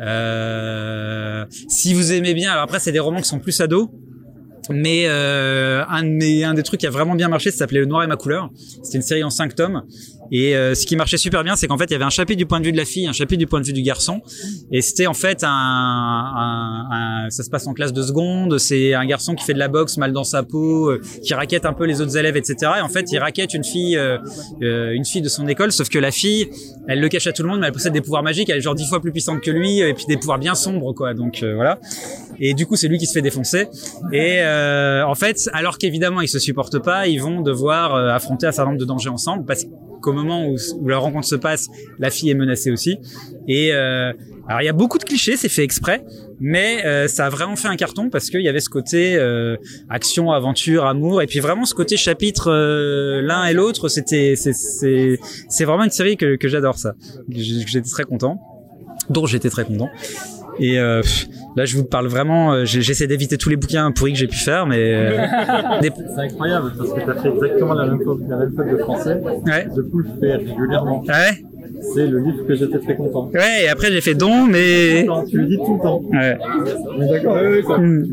Euh, 0.00 1.44
si 1.68 1.92
vous 1.94 2.12
aimez 2.12 2.32
bien 2.34 2.50
alors 2.52 2.62
après 2.64 2.78
c'est 2.78 2.92
des 2.92 2.98
romans 3.00 3.18
qui 3.20 3.28
sont 3.28 3.38
plus 3.38 3.60
ados. 3.60 3.88
Mais 4.72 5.04
euh, 5.08 5.82
un, 5.88 6.02
de 6.04 6.08
mes- 6.10 6.44
un 6.44 6.54
des 6.54 6.62
trucs 6.62 6.78
qui 6.80 6.86
a 6.86 6.90
vraiment 6.90 7.16
bien 7.16 7.28
marché, 7.28 7.50
ça 7.50 7.56
s'appelait 7.58 7.80
Le 7.80 7.86
Noir 7.86 8.04
et 8.04 8.06
ma 8.06 8.14
couleur. 8.16 8.50
C'était 8.84 8.98
une 8.98 9.02
série 9.02 9.24
en 9.24 9.30
cinq 9.30 9.54
tomes. 9.56 9.82
Et 10.32 10.54
euh, 10.56 10.74
ce 10.74 10.86
qui 10.86 10.96
marchait 10.96 11.16
super 11.16 11.42
bien, 11.44 11.56
c'est 11.56 11.66
qu'en 11.66 11.78
fait, 11.78 11.84
il 11.86 11.92
y 11.92 11.94
avait 11.96 12.04
un 12.04 12.10
chapitre 12.10 12.38
du 12.38 12.46
point 12.46 12.60
de 12.60 12.64
vue 12.66 12.72
de 12.72 12.76
la 12.76 12.84
fille, 12.84 13.06
un 13.06 13.12
chapitre 13.12 13.38
du 13.38 13.46
point 13.46 13.60
de 13.60 13.66
vue 13.66 13.72
du 13.72 13.82
garçon. 13.82 14.20
Et 14.70 14.80
c'était 14.82 15.06
en 15.06 15.14
fait 15.14 15.42
un, 15.44 15.48
un- 15.48 16.86
un- 17.26 17.30
ça 17.30 17.42
se 17.42 17.50
passe 17.50 17.66
en 17.66 17.74
classe 17.74 17.92
de 17.92 18.02
seconde. 18.02 18.58
C'est 18.58 18.94
un 18.94 19.04
garçon 19.06 19.34
qui 19.34 19.44
fait 19.44 19.54
de 19.54 19.58
la 19.58 19.68
boxe, 19.68 19.96
mal 19.96 20.12
dans 20.12 20.24
sa 20.24 20.42
peau, 20.42 20.90
euh, 20.90 21.00
qui 21.24 21.34
raquette 21.34 21.64
un 21.66 21.72
peu 21.72 21.84
les 21.84 22.00
autres 22.00 22.16
élèves, 22.16 22.36
etc. 22.36 22.72
Et 22.78 22.80
en 22.80 22.88
fait, 22.88 23.10
il 23.12 23.18
raquette 23.18 23.54
une 23.54 23.64
fille, 23.64 23.96
euh, 23.96 24.18
euh, 24.62 24.92
une 24.92 25.04
fille 25.04 25.22
de 25.22 25.28
son 25.28 25.46
école. 25.48 25.72
Sauf 25.72 25.88
que 25.88 25.98
la 25.98 26.10
fille, 26.10 26.48
elle 26.88 27.00
le 27.00 27.08
cache 27.08 27.26
à 27.26 27.32
tout 27.32 27.42
le 27.42 27.48
monde, 27.48 27.60
mais 27.60 27.66
elle 27.66 27.72
possède 27.72 27.92
des 27.92 28.00
pouvoirs 28.00 28.22
magiques. 28.22 28.48
Elle 28.50 28.58
est 28.58 28.62
genre 28.62 28.74
dix 28.74 28.88
fois 28.88 29.00
plus 29.00 29.12
puissante 29.12 29.40
que 29.40 29.50
lui, 29.50 29.80
et 29.80 29.94
puis 29.94 30.04
des 30.08 30.16
pouvoirs 30.16 30.38
bien 30.38 30.54
sombres, 30.54 30.92
quoi. 30.94 31.14
Donc 31.14 31.42
euh, 31.42 31.54
voilà. 31.54 31.78
Et 32.38 32.54
du 32.54 32.66
coup, 32.66 32.76
c'est 32.76 32.88
lui 32.88 32.98
qui 32.98 33.06
se 33.06 33.12
fait 33.12 33.22
défoncer. 33.22 33.66
Et 34.12 34.38
euh, 34.40 35.04
en 35.06 35.14
fait, 35.14 35.50
alors 35.52 35.76
qu'évidemment, 35.78 36.20
ils 36.20 36.28
se 36.28 36.38
supportent 36.38 36.78
pas, 36.78 37.06
ils 37.06 37.20
vont 37.20 37.40
devoir 37.42 37.94
affronter 37.94 38.46
un 38.46 38.52
certain 38.52 38.70
nombre 38.70 38.80
de 38.80 38.86
dangers 38.86 39.10
ensemble 39.10 39.44
parce 39.44 39.64
qu'au 40.00 40.12
moment 40.12 40.48
où, 40.48 40.88
la 40.88 40.98
rencontre 40.98 41.26
se 41.26 41.36
passe, 41.36 41.68
la 41.98 42.10
fille 42.10 42.30
est 42.30 42.34
menacée 42.34 42.70
aussi. 42.70 42.98
Et 43.48 43.72
euh, 43.72 44.12
alors, 44.50 44.62
il 44.62 44.64
y 44.64 44.68
a 44.68 44.72
beaucoup 44.72 44.98
de 44.98 45.04
clichés, 45.04 45.36
c'est 45.36 45.48
fait 45.48 45.62
exprès, 45.62 46.04
mais 46.40 46.84
euh, 46.84 47.06
ça 47.06 47.26
a 47.26 47.28
vraiment 47.28 47.54
fait 47.54 47.68
un 47.68 47.76
carton 47.76 48.10
parce 48.10 48.30
qu'il 48.30 48.40
y 48.40 48.48
avait 48.48 48.58
ce 48.58 48.68
côté 48.68 49.14
euh, 49.14 49.56
action, 49.88 50.32
aventure, 50.32 50.86
amour, 50.86 51.22
et 51.22 51.28
puis 51.28 51.38
vraiment 51.38 51.64
ce 51.64 51.74
côté 51.74 51.96
chapitre 51.96 52.50
euh, 52.50 53.22
l'un 53.22 53.44
et 53.44 53.52
l'autre. 53.52 53.88
C'était, 53.88 54.34
c'est, 54.36 55.64
vraiment 55.64 55.84
une 55.84 55.90
série 55.90 56.16
que, 56.16 56.34
que 56.34 56.48
j'adore 56.48 56.78
ça. 56.78 56.94
J'étais 57.28 57.88
très 57.88 58.02
content, 58.02 58.40
dont 59.08 59.24
j'étais 59.26 59.50
très 59.50 59.64
content. 59.64 59.88
Et 60.58 60.78
euh, 60.78 61.02
là, 61.56 61.64
je 61.64 61.76
vous 61.76 61.84
parle 61.84 62.06
vraiment. 62.08 62.52
euh, 62.52 62.64
J'essaie 62.64 63.06
d'éviter 63.06 63.36
tous 63.38 63.48
les 63.50 63.56
bouquins 63.56 63.90
pourris 63.92 64.12
que 64.12 64.18
j'ai 64.18 64.26
pu 64.28 64.36
faire, 64.38 64.66
mais 64.66 64.76
euh, 64.78 65.26
des- 65.80 65.90
C'est 66.14 66.20
incroyable 66.22 66.72
parce 66.76 66.92
que 66.92 67.00
tu 67.00 67.10
as 67.10 67.14
fait 67.14 67.28
exactement 67.28 67.74
la 67.74 67.86
même 67.86 68.00
faute, 68.04 68.20
la 68.28 68.36
même 68.36 68.52
faute 68.56 68.70
de 68.70 68.76
français. 68.78 69.20
Ouais. 69.46 69.66
De 69.74 69.82
coup, 69.82 69.98
le 69.98 70.08
fait 70.20 70.36
régulièrement. 70.36 71.02
Ah 71.08 71.12
ouais? 71.30 71.44
C'est 71.94 72.06
le 72.06 72.18
livre 72.18 72.46
que 72.46 72.54
j'étais 72.54 72.78
très 72.78 72.94
content. 72.94 73.30
Ouais, 73.32 73.64
et 73.64 73.68
après 73.68 73.90
j'ai 73.90 74.02
fait 74.02 74.12
don, 74.14 74.44
mais. 74.46 75.06
Tu 75.30 75.38
le 75.38 75.46
dis 75.46 75.56
tout 75.56 75.76
le 75.76 75.82
temps. 75.82 76.02
Ouais. 76.12 76.36
Mais 76.98 77.08
d'accord, 77.08 77.38
oui, 77.42 77.48
oui, 77.56 77.64
ça. 77.66 77.78
Hmm. 77.78 78.04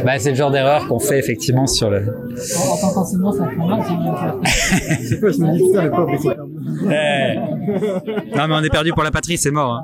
Bah, 0.04 0.18
c'est 0.18 0.30
le 0.30 0.36
genre 0.36 0.50
d'erreur 0.50 0.86
qu'on 0.88 0.98
fait 0.98 1.18
effectivement 1.18 1.66
sur 1.66 1.90
le. 1.90 1.98
En, 1.98 2.76
tant 2.80 2.94
qu'enseignant, 2.94 3.32
ça 3.32 3.48
fait 3.48 3.56
mal, 3.56 3.80
c'est 3.86 3.96
bien. 3.96 4.96
C'est 5.08 5.20
quoi, 5.20 5.30
je 5.30 5.38
me 5.38 5.52
dis, 5.52 5.62
putain, 5.68 5.84
le 5.84 5.90
pauvre, 5.90 6.10
il 6.12 6.18
s'est 6.18 6.34
perdu. 6.34 6.52
Ouais. 6.86 7.36
Non, 8.36 8.48
mais 8.48 8.54
on 8.54 8.62
est 8.62 8.70
perdu 8.70 8.92
pour 8.92 9.02
la 9.02 9.10
patrie, 9.10 9.36
c'est 9.36 9.50
mort. 9.50 9.74
hein. 9.74 9.82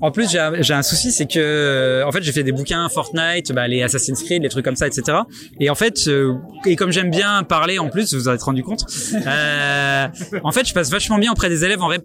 En 0.00 0.10
plus, 0.10 0.30
j'ai 0.30 0.38
un, 0.74 0.82
souci, 0.82 1.12
c'est 1.12 1.26
que, 1.26 2.02
en 2.06 2.12
fait, 2.12 2.22
j'ai 2.22 2.32
fait 2.32 2.42
des 2.42 2.52
bouquins 2.52 2.88
Fortnite, 2.88 3.52
bah, 3.52 3.68
les 3.68 3.82
Assassin's 3.82 4.22
Creed, 4.22 4.42
les 4.42 4.48
trucs 4.48 4.64
comme 4.64 4.76
ça, 4.76 4.86
etc. 4.86 5.18
Et 5.58 5.68
en 5.68 5.74
fait, 5.74 6.08
euh, 6.08 6.34
et 6.64 6.76
comme 6.76 6.90
j'aime 6.90 7.10
bien 7.10 7.42
parler, 7.42 7.78
en 7.78 7.88
plus, 7.88 8.14
vous 8.14 8.28
en 8.28 8.34
êtes 8.34 8.42
rendu 8.42 8.62
compte, 8.62 8.84
euh, 9.26 10.06
en 10.42 10.52
fait, 10.52 10.66
je 10.66 10.72
passe 10.72 10.90
vachement 10.90 11.18
bien 11.18 11.32
auprès 11.32 11.48
des 11.48 11.64
élèves 11.64 11.82
en 11.82 11.88
REP+. 11.88 12.04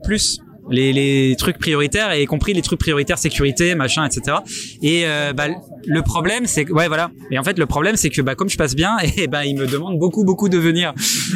Les, 0.72 0.94
les 0.94 1.36
trucs 1.38 1.60
prioritaires 1.60 2.12
et 2.12 2.24
y 2.24 2.26
compris 2.26 2.56
les 2.56 2.64
trucs 2.64 2.80
prioritaires 2.80 3.20
sécurité 3.20 3.76
machin 3.76 4.04
etc 4.04 4.38
et 4.82 5.04
euh, 5.06 5.32
bah, 5.32 5.46
le 5.88 6.02
problème, 6.02 6.46
c'est 6.46 6.66
que, 6.66 6.74
ouais, 6.74 6.88
voilà. 6.88 7.12
Et 7.32 7.40
en 7.40 7.44
fait, 7.44 7.58
le 7.58 7.66
problème, 7.66 7.96
c'est 7.96 8.10
que, 8.10 8.22
bah, 8.22 8.36
comme 8.36 8.50
je 8.50 8.58
passe 8.58 8.76
bien, 8.76 8.98
et 9.18 9.28
ben, 9.28 9.44
ils 9.44 9.56
me 9.56 9.68
demandent 9.68 10.00
beaucoup, 10.00 10.24
beaucoup 10.24 10.50
de 10.50 10.58
venir. 10.58 10.94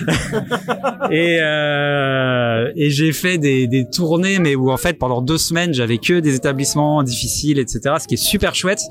et 1.11 1.39
euh, 1.41 2.71
et 2.75 2.89
j'ai 2.89 3.11
fait 3.11 3.37
des, 3.37 3.67
des 3.67 3.89
tournées, 3.89 4.39
mais 4.39 4.55
où 4.55 4.71
en 4.71 4.77
fait, 4.77 4.97
pendant 4.97 5.21
deux 5.21 5.37
semaines, 5.37 5.73
j'avais 5.73 5.97
que 5.97 6.19
des 6.19 6.35
établissements 6.35 7.03
difficiles, 7.03 7.59
etc. 7.59 7.95
Ce 7.99 8.07
qui 8.07 8.15
est 8.15 8.17
super 8.17 8.55
chouette, 8.55 8.81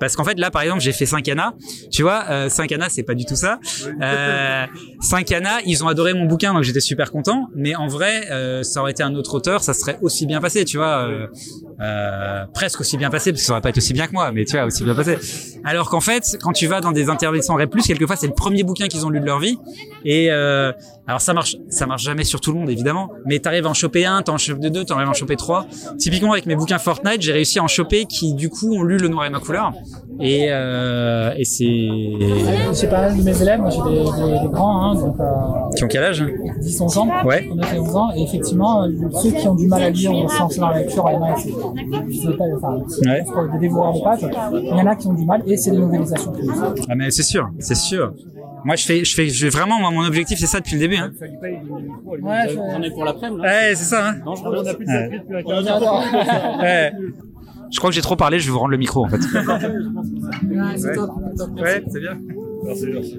parce 0.00 0.16
qu'en 0.16 0.24
fait, 0.24 0.38
là, 0.38 0.50
par 0.50 0.62
exemple, 0.62 0.80
j'ai 0.80 0.92
fait 0.92 1.06
5 1.06 1.28
Anna. 1.28 1.54
Tu 1.90 2.02
vois, 2.02 2.24
euh, 2.30 2.48
5 2.48 2.72
Anna, 2.72 2.88
c'est 2.88 3.02
pas 3.02 3.14
du 3.14 3.24
tout 3.24 3.36
ça. 3.36 3.58
Euh, 4.02 4.66
5 5.00 5.32
Anna, 5.32 5.58
ils 5.64 5.84
ont 5.84 5.88
adoré 5.88 6.14
mon 6.14 6.24
bouquin, 6.24 6.54
donc 6.54 6.62
j'étais 6.62 6.80
super 6.80 7.10
content. 7.10 7.48
Mais 7.54 7.74
en 7.74 7.88
vrai, 7.88 8.30
euh, 8.30 8.62
ça 8.62 8.80
aurait 8.80 8.92
été 8.92 9.02
un 9.02 9.14
autre 9.14 9.34
auteur, 9.34 9.62
ça 9.62 9.74
serait 9.74 9.98
aussi 10.02 10.26
bien 10.26 10.40
passé, 10.40 10.64
tu 10.64 10.76
vois. 10.76 11.08
Euh, 11.78 12.46
presque 12.54 12.80
aussi 12.80 12.96
bien 12.96 13.10
passé 13.10 13.32
parce 13.32 13.42
que 13.42 13.46
ça 13.46 13.52
aurait 13.52 13.60
pas 13.60 13.68
été 13.68 13.78
aussi 13.78 13.92
bien 13.92 14.06
que 14.06 14.12
moi 14.12 14.32
mais 14.32 14.46
tu 14.46 14.56
vois 14.56 14.64
aussi 14.64 14.82
bien 14.82 14.94
passé. 14.94 15.18
Alors 15.62 15.90
qu'en 15.90 16.00
fait 16.00 16.38
quand 16.40 16.52
tu 16.52 16.66
vas 16.66 16.80
dans 16.80 16.92
des 16.92 17.10
interventions 17.10 17.54
Rep+, 17.54 17.74
quelquefois 17.84 18.16
c'est 18.16 18.28
le 18.28 18.32
premier 18.32 18.62
bouquin 18.62 18.88
qu'ils 18.88 19.04
ont 19.04 19.10
lu 19.10 19.20
de 19.20 19.26
leur 19.26 19.40
vie. 19.40 19.58
Et 20.04 20.30
euh, 20.30 20.72
alors 21.06 21.20
ça 21.20 21.32
marche 21.34 21.56
ça 21.68 21.86
marche 21.86 22.02
jamais 22.02 22.24
sur 22.24 22.40
tout 22.40 22.52
le 22.52 22.58
monde 22.58 22.70
évidemment 22.70 23.10
mais 23.24 23.38
t'arrives 23.38 23.66
à 23.66 23.70
en 23.70 23.74
choper 23.74 24.04
un 24.06 24.22
t'en 24.22 24.34
en 24.34 24.38
chopes 24.38 24.58
deux 24.60 24.84
t'arrives 24.84 25.06
à 25.06 25.10
en 25.10 25.14
choper 25.14 25.36
trois 25.36 25.66
typiquement 25.98 26.32
avec 26.32 26.46
mes 26.46 26.56
bouquins 26.56 26.78
Fortnite 26.78 27.22
j'ai 27.22 27.32
réussi 27.32 27.58
à 27.58 27.64
en 27.64 27.68
choper 27.68 28.06
qui 28.06 28.34
du 28.34 28.48
coup 28.50 28.74
ont 28.74 28.82
lu 28.82 28.96
le 28.98 29.08
noir 29.08 29.24
et 29.26 29.30
ma 29.30 29.38
couleur 29.40 29.72
et 30.20 30.46
euh, 30.50 31.32
et 31.36 31.44
c'est 31.44 31.64
J'ai 31.66 32.88
pas 32.88 33.02
mal 33.02 33.16
de 33.18 33.22
mes 33.22 33.42
élèves, 33.42 33.60
moi 33.60 33.68
j'ai 33.70 33.82
des, 33.82 33.98
des- 33.98 34.40
des 34.40 34.48
grands, 34.48 34.82
hein, 34.82 34.94
donc 34.94 35.20
euh, 35.20 35.24
qui 35.76 35.84
ont 35.84 35.88
quel 35.88 36.04
âge 36.04 36.24
10, 36.60 36.80
11 36.80 36.98
ans. 36.98 37.08
Ouais. 37.26 37.46
On 37.52 37.58
a 37.58 37.66
fait 37.66 37.78
11 37.78 37.96
ans, 37.96 38.08
et 38.16 38.22
effectivement, 38.22 38.84
euh, 38.84 38.88
ceux 39.22 39.30
qui 39.32 39.46
ont 39.46 39.54
du 39.54 39.66
mal 39.66 39.82
à 39.82 39.90
lire 39.90 40.12
ou 40.12 40.26
se 40.26 40.38
lancer 40.38 40.60
dans 40.60 40.68
la 40.70 40.78
lecture, 40.78 41.04
en 41.04 41.22
a, 41.22 41.36
c'est 41.36 42.36
pas, 42.38 42.44
enfin, 42.56 42.78
Ouais. 43.04 43.24
des 43.52 43.58
dévoreurs 43.58 43.92
de 43.94 44.00
pages. 44.02 44.26
Il 44.54 44.68
y 44.68 44.72
en 44.72 44.86
a 44.86 44.96
qui 44.96 45.06
ont 45.06 45.12
du 45.12 45.26
mal, 45.26 45.42
et 45.46 45.56
c'est 45.58 45.70
des 45.70 45.78
novélisations. 45.78 46.32
plus. 46.32 46.48
ah 46.88 46.94
mais 46.96 47.10
c'est 47.10 47.22
sûr 47.22 47.50
c'est 47.58 47.74
sûr 47.76 48.14
moi 48.66 48.74
je 48.76 48.84
fais 48.84 49.04
je 49.04 49.14
fais 49.14 49.28
je 49.28 49.44
fais 49.46 49.48
vraiment 49.56 49.78
moi, 49.78 49.90
mon 49.92 50.04
objectif 50.04 50.38
c'est 50.40 50.46
ça 50.46 50.58
depuis 50.58 50.74
le 50.74 50.80
début 50.80 50.96
hein. 50.96 51.12
Ouais, 51.40 52.48
je- 52.48 52.54
J'en 52.54 52.82
ai 52.82 52.90
pour 52.90 53.04
l'après-midi. 53.04 53.40
Ouais, 53.40 53.74
c'est 53.76 53.84
ça. 53.84 54.08
Hein. 54.08 54.14
Non, 54.26 54.34
je 54.34 54.40
crois 54.42 54.56
qu'on 54.56 54.66
a 54.66 54.74
plus 54.74 54.84
de 54.86 54.90
Ouais. 54.90 55.10
depuis 55.30 55.32
la 55.64 55.78
On. 55.78 56.58
Ouais. 56.62 56.92
Je 57.72 57.78
crois 57.78 57.90
que 57.90 57.94
j'ai 57.96 58.02
trop 58.02 58.16
parlé, 58.16 58.38
je 58.40 58.46
vais 58.46 58.52
vous 58.52 58.58
rendre 58.58 58.72
le 58.72 58.76
micro 58.76 59.04
en 59.04 59.08
fait. 59.08 59.16
Ouais, 59.18 60.76
c'est 60.76 60.92
top, 60.94 61.10
top. 61.36 61.50
Ouais, 61.60 61.82
c'est 61.92 62.00
bien. 62.00 62.18
Merci, 62.64 62.86
merci. 62.92 63.18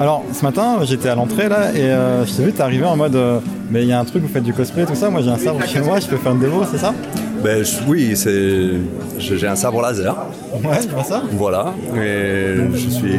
Alors, 0.00 0.24
ce 0.32 0.44
matin, 0.44 0.78
j'étais 0.84 1.08
à 1.08 1.16
l'entrée 1.16 1.48
là 1.48 1.72
et 1.74 1.80
euh, 1.82 2.24
je 2.24 2.32
t'ai 2.32 2.44
vu, 2.44 2.52
t'es 2.52 2.60
arrivé 2.62 2.84
en 2.84 2.96
mode 2.96 3.16
euh, 3.16 3.40
mais 3.70 3.82
il 3.82 3.88
y 3.88 3.92
a 3.92 3.98
un 3.98 4.04
truc, 4.04 4.22
vous 4.22 4.28
faites 4.28 4.44
du 4.44 4.52
cosplay, 4.52 4.86
tout 4.86 4.94
ça. 4.94 5.10
Moi, 5.10 5.22
j'ai 5.22 5.30
un 5.30 5.38
sabre 5.38 5.60
chez 5.66 5.80
moi, 5.80 5.98
je 5.98 6.06
peux 6.06 6.16
faire 6.16 6.32
une 6.32 6.38
démo, 6.40 6.62
c'est 6.70 6.78
ça? 6.78 6.94
Ben 7.42 7.64
je- 7.64 7.78
oui, 7.88 8.16
c'est 8.16 8.70
j'ai 9.18 9.46
un 9.46 9.54
sabre 9.56 9.80
laser. 9.82 10.14
Ouais, 10.64 10.80
vois 10.92 11.04
ça. 11.04 11.22
Voilà, 11.32 11.72
et 11.96 12.56
je 12.74 12.88
suis 12.88 13.10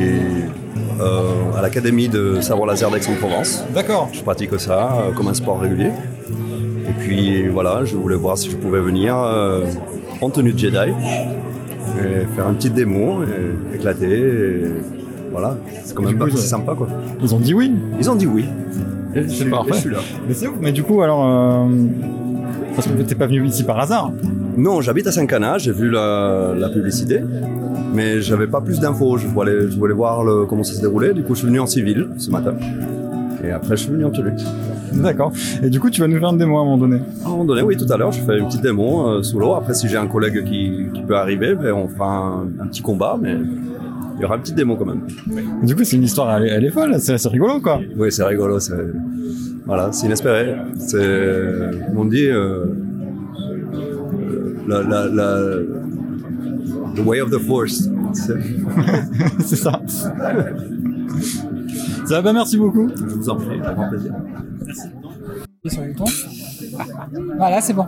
euh, 0.99 1.57
à 1.57 1.61
l'académie 1.61 2.09
de 2.09 2.41
sabre 2.41 2.65
laser 2.65 2.91
d'Aix-en-Provence. 2.91 3.63
D'accord. 3.73 4.09
Je 4.11 4.21
pratique 4.21 4.59
ça 4.59 4.91
euh, 4.93 5.11
comme 5.13 5.27
un 5.29 5.33
sport 5.33 5.59
régulier. 5.61 5.91
Et 6.87 6.91
puis 6.99 7.47
voilà, 7.47 7.85
je 7.85 7.95
voulais 7.95 8.15
voir 8.17 8.37
si 8.37 8.49
je 8.49 8.57
pouvais 8.57 8.79
venir 8.81 9.15
euh, 9.17 9.65
en 10.21 10.29
tenue 10.29 10.51
de 10.53 10.59
Jedi 10.59 10.77
et 12.01 12.25
faire 12.35 12.49
une 12.49 12.55
petite 12.55 12.73
démo, 12.73 13.21
et 13.23 13.75
éclater. 13.75 14.19
et 14.19 14.63
voilà, 15.31 15.57
c'est 15.85 15.93
quand 15.95 16.03
même 16.03 16.17
coup, 16.17 16.25
pas- 16.25 16.31
c'est 16.35 16.47
sympa 16.47 16.73
quoi. 16.75 16.87
Ils 17.21 17.33
ont 17.35 17.39
dit 17.39 17.53
oui. 17.53 17.71
Ils 17.99 18.09
ont 18.09 18.15
dit 18.15 18.27
oui. 18.27 18.45
Et 19.15 19.27
C'est 19.27 19.45
parfait. 19.45 19.71
et 19.71 19.73
je 19.75 19.79
suis 19.79 19.89
là. 19.89 19.97
Mais 20.27 20.33
c'est 20.33 20.47
ouf. 20.47 20.55
Mais 20.61 20.71
du 20.71 20.83
coup, 20.83 21.01
alors, 21.01 21.67
parce 22.85 22.97
que 22.97 23.01
t'es 23.03 23.15
pas 23.15 23.27
venu 23.27 23.45
ici 23.45 23.63
par 23.63 23.79
hasard. 23.79 24.11
Non, 24.57 24.81
j'habite 24.81 25.07
à 25.07 25.11
Saint-Cana, 25.11 25.57
j'ai 25.57 25.71
vu 25.71 25.89
la, 25.89 26.53
la 26.57 26.69
publicité, 26.69 27.21
mais 27.93 28.21
j'avais 28.21 28.47
pas 28.47 28.61
plus 28.61 28.79
d'infos. 28.79 29.17
Je 29.17 29.27
voulais, 29.27 29.69
je 29.69 29.77
voulais 29.77 29.93
voir 29.93 30.23
le- 30.23 30.45
comment 30.45 30.63
ça 30.63 30.73
se 30.73 30.81
déroulait. 30.81 31.13
Du 31.13 31.23
coup, 31.23 31.33
je 31.35 31.39
suis 31.39 31.47
venu 31.47 31.59
en 31.59 31.67
civil 31.67 32.07
ce 32.17 32.29
matin. 32.29 32.53
Et 33.43 33.51
après, 33.51 33.77
je 33.77 33.83
suis 33.83 33.91
venu 33.91 34.03
en 34.05 34.09
tenue. 34.11 34.31
D'accord. 34.93 35.31
Et 35.63 35.69
du 35.69 35.79
coup, 35.79 35.89
tu 35.89 36.01
vas 36.01 36.07
nous 36.07 36.19
faire 36.19 36.29
une 36.29 36.37
démo 36.37 36.57
à 36.57 36.61
un 36.61 36.65
moment 36.65 36.77
donné. 36.77 36.97
À 37.23 37.27
un 37.27 37.29
moment 37.29 37.45
donné, 37.45 37.61
oui, 37.61 37.77
tout 37.77 37.91
à 37.91 37.95
l'heure, 37.97 38.11
je 38.11 38.21
fais 38.21 38.37
une 38.37 38.47
petite 38.47 38.61
démo 38.61 39.07
euh, 39.07 39.23
sous 39.23 39.39
l'eau. 39.39 39.53
Après, 39.53 39.73
si 39.73 39.87
j'ai 39.87 39.97
un 39.97 40.07
collègue 40.07 40.43
qui, 40.43 40.87
qui 40.93 41.01
peut 41.03 41.15
arriver, 41.15 41.55
ben, 41.55 41.71
on 41.73 41.87
fera 41.87 42.09
un, 42.17 42.43
un 42.63 42.67
petit 42.67 42.81
combat, 42.81 43.17
mais 43.21 43.37
il 44.17 44.21
y 44.21 44.25
aura 44.25 44.35
une 44.35 44.41
petite 44.41 44.55
démo 44.55 44.75
quand 44.75 44.85
même. 44.85 45.01
Du 45.63 45.73
coup, 45.75 45.83
c'est 45.85 45.95
une 45.95 46.03
histoire, 46.03 46.35
elle 46.37 46.47
est, 46.47 46.51
elle 46.51 46.65
est 46.65 46.69
folle, 46.69 46.95
c'est 46.99 47.17
c'est 47.17 47.29
rigolo 47.29 47.61
quoi. 47.61 47.79
Oui, 47.97 48.11
c'est 48.11 48.25
rigolo. 48.25 48.59
c'est- 48.59 48.73
Voilà, 49.69 49.91
c'est 49.91 50.07
inespéré. 50.07 50.55
C'est, 50.79 51.93
m'ont 51.93 52.05
dit, 52.05 52.25
euh, 52.25 52.65
la, 54.67 54.81
la, 54.81 55.05
la, 55.07 55.39
the 56.95 57.05
way 57.05 57.21
of 57.21 57.29
the 57.29 57.37
force. 57.37 57.87
C'est 59.39 59.55
ça. 59.55 59.79
Ça 62.05 62.15
va, 62.15 62.21
bah, 62.23 62.33
merci 62.33 62.57
beaucoup. 62.57 62.89
Je 62.89 63.03
vous 63.15 63.29
en 63.29 63.35
prie, 63.35 63.59
avec 63.61 63.75
grand 63.75 63.89
plaisir. 63.89 64.11
Sur 65.67 65.81
le 65.83 65.89
bouton. 65.93 66.05
Voilà, 67.37 67.61
c'est 67.61 67.73
bon. 67.73 67.85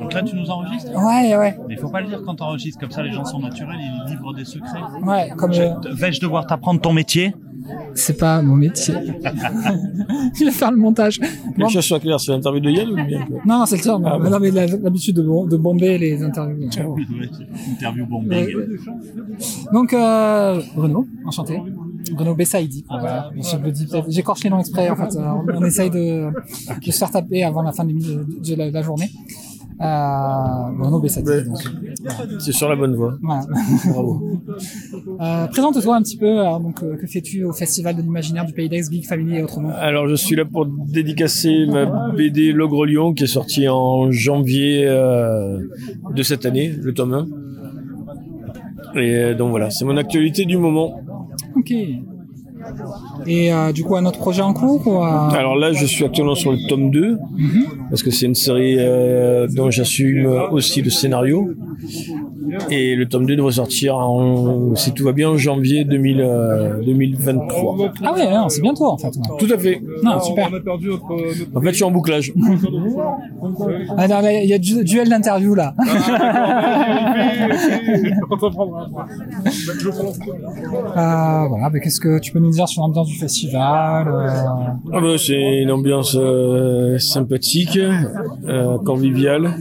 Donc 0.00 0.12
là, 0.12 0.22
tu 0.22 0.36
nous 0.36 0.48
enregistres 0.50 0.90
Ouais, 0.92 1.36
ouais. 1.36 1.58
Mais 1.66 1.74
il 1.74 1.78
faut 1.80 1.88
pas 1.88 2.00
le 2.02 2.06
dire 2.06 2.22
quand 2.24 2.36
t'enregistres, 2.36 2.78
comme 2.78 2.90
ça 2.92 3.02
les 3.02 3.10
gens 3.10 3.24
sont 3.24 3.40
naturels, 3.40 3.78
ils 3.80 4.04
livrent 4.12 4.32
des 4.34 4.44
secrets. 4.44 4.78
Ouais, 5.02 5.30
comme 5.36 5.52
Je- 5.52 5.94
Vais-je 5.94 6.20
devoir 6.20 6.46
t'apprendre 6.46 6.80
ton 6.80 6.92
métier? 6.92 7.34
C'est 7.94 8.18
pas 8.18 8.42
mon 8.42 8.56
métier. 8.56 8.94
Il 10.40 10.46
va 10.46 10.50
faire 10.52 10.70
le 10.70 10.76
montage. 10.76 11.18
Bon, 11.20 11.26
Quelque 11.56 11.70
chose 11.72 11.84
soit 11.84 12.00
clair, 12.00 12.18
c'est 12.20 12.32
l'interview 12.32 12.60
de 12.60 12.70
Yann 12.70 12.90
ou 12.90 12.94
bien 13.06 13.24
quoi 13.26 13.40
non, 13.46 13.58
non, 13.60 13.66
c'est 13.66 13.76
le 13.76 13.82
tien. 13.82 14.00
Ah, 14.04 14.18
bon. 14.18 14.30
non, 14.30 14.38
mais 14.40 14.50
l'habitude 14.50 15.16
de, 15.16 15.22
bom- 15.22 15.46
de 15.46 15.56
bomber 15.56 15.96
les 15.98 16.22
interviews. 16.22 16.68
Interview 17.72 18.06
bombing. 18.06 18.46
Donc, 19.72 19.92
euh, 19.92 20.60
Bruno, 20.76 21.06
enchanté. 21.24 21.60
Bruno 22.12 22.34
Bessaïdi. 22.34 22.84
Voilà. 22.88 23.30
Je 23.36 23.56
le 23.56 23.70
dis 23.70 23.86
peut-être. 23.86 24.10
J'écorche 24.10 24.44
les 24.44 24.50
noms 24.50 24.60
exprès, 24.60 24.90
en 24.90 24.96
fait. 24.96 25.16
Euh, 25.16 25.22
On, 25.24 25.62
on 25.62 25.64
essaye 25.64 25.90
de, 25.90 26.28
de 26.84 26.90
se 26.92 26.98
faire 26.98 27.10
taper 27.10 27.44
avant 27.44 27.62
la 27.62 27.72
fin 27.72 27.84
de, 27.84 27.90
l'émi- 27.90 28.04
de 28.46 28.54
la, 28.56 28.70
la 28.70 28.82
journée. 28.82 29.10
Euh, 29.80 30.70
Bruno. 30.78 31.02
C'est 32.38 32.52
sur 32.52 32.68
la 32.68 32.76
bonne 32.76 32.94
voie. 32.94 33.16
Voilà. 33.22 33.42
Bravo. 33.88 34.40
Euh, 35.20 35.46
Présente-toi 35.48 35.96
un 35.96 36.02
petit 36.02 36.16
peu. 36.16 36.38
Alors, 36.38 36.60
donc, 36.60 36.82
euh, 36.82 36.96
que 36.96 37.06
fais-tu 37.06 37.44
au 37.44 37.52
Festival 37.52 37.96
de 37.96 38.02
l'imaginaire 38.02 38.44
du 38.44 38.52
Pays 38.52 38.68
d'Aix, 38.68 38.82
Geek 38.90 39.06
Family 39.06 39.38
et 39.38 39.42
autrement? 39.42 39.70
Alors, 39.76 40.08
je 40.08 40.14
suis 40.14 40.36
là 40.36 40.44
pour 40.44 40.66
dédicacer 40.66 41.66
ma 41.66 42.10
BD 42.12 42.52
L'Ogre 42.52 42.86
Lion 42.86 43.14
qui 43.14 43.24
est 43.24 43.28
sortie 43.28 43.68
en 43.68 44.10
janvier 44.10 44.86
euh, 44.86 45.58
de 46.14 46.22
cette 46.22 46.46
année, 46.46 46.68
le 46.68 46.94
tome 46.94 47.14
1. 48.94 49.00
Et 49.00 49.34
donc 49.34 49.50
voilà, 49.50 49.70
c'est 49.70 49.84
mon 49.84 49.96
actualité 49.96 50.44
du 50.44 50.56
moment. 50.56 51.00
Ok. 51.56 51.72
Et 53.26 53.52
euh, 53.52 53.72
du 53.72 53.84
coup, 53.84 53.96
un 53.96 54.04
autre 54.06 54.18
projet 54.18 54.42
en 54.42 54.54
cours 54.54 54.86
ou, 54.86 55.02
euh, 55.02 55.30
Alors 55.30 55.56
là, 55.56 55.72
je 55.72 55.84
suis 55.86 56.04
actuellement 56.04 56.34
sur 56.34 56.52
le 56.52 56.58
tome 56.68 56.90
2, 56.90 57.18
parce 57.90 58.02
que 58.02 58.10
c'est 58.10 58.26
une 58.26 58.34
série 58.34 58.76
euh, 58.78 59.46
dont 59.48 59.70
j'assume 59.70 60.26
aussi 60.50 60.82
le 60.82 60.90
scénario. 60.90 61.50
Et 62.70 62.94
le 62.94 63.06
tome 63.06 63.26
2 63.26 63.36
devrait 63.36 63.52
sortir, 63.52 63.96
en, 63.96 64.74
si 64.74 64.92
tout 64.92 65.04
va 65.04 65.12
bien, 65.12 65.30
en 65.30 65.36
janvier 65.36 65.84
2000, 65.84 66.20
euh, 66.20 66.82
2023. 66.84 67.76
Ah 68.02 68.12
ouais, 68.12 68.26
c'est 68.48 68.62
bientôt 68.62 68.86
en 68.86 68.98
fait. 68.98 69.12
Tout 69.38 69.48
à 69.52 69.58
fait. 69.58 69.80
Non, 70.02 70.20
super. 70.20 70.48
En 71.54 71.60
fait, 71.60 71.70
je 71.70 71.74
suis 71.74 71.84
en 71.84 71.90
bouclage. 71.90 72.32
Ah, 73.96 74.08
non, 74.08 74.20
là, 74.20 74.32
il 74.42 74.48
y 74.48 74.54
a 74.54 74.58
du 74.58 74.84
duel 74.84 75.08
d'interview 75.08 75.54
là. 75.54 75.74
Euh, 80.96 81.48
voilà, 81.48 81.70
mais 81.72 81.80
qu'est-ce 81.80 82.00
que 82.00 82.18
tu 82.18 82.32
peux 82.32 82.38
nous 82.38 82.50
dire 82.50 82.68
sur 82.68 82.82
l'ambiance 82.82 83.08
du 83.08 83.16
festival 83.16 84.08
euh, 84.08 84.28
Ah 84.92 85.00
bah, 85.00 85.16
c'est 85.18 85.62
une 85.62 85.70
ambiance 85.70 86.16
euh, 86.18 86.98
sympathique, 86.98 87.78
euh, 87.78 88.78
conviviale. 88.78 89.54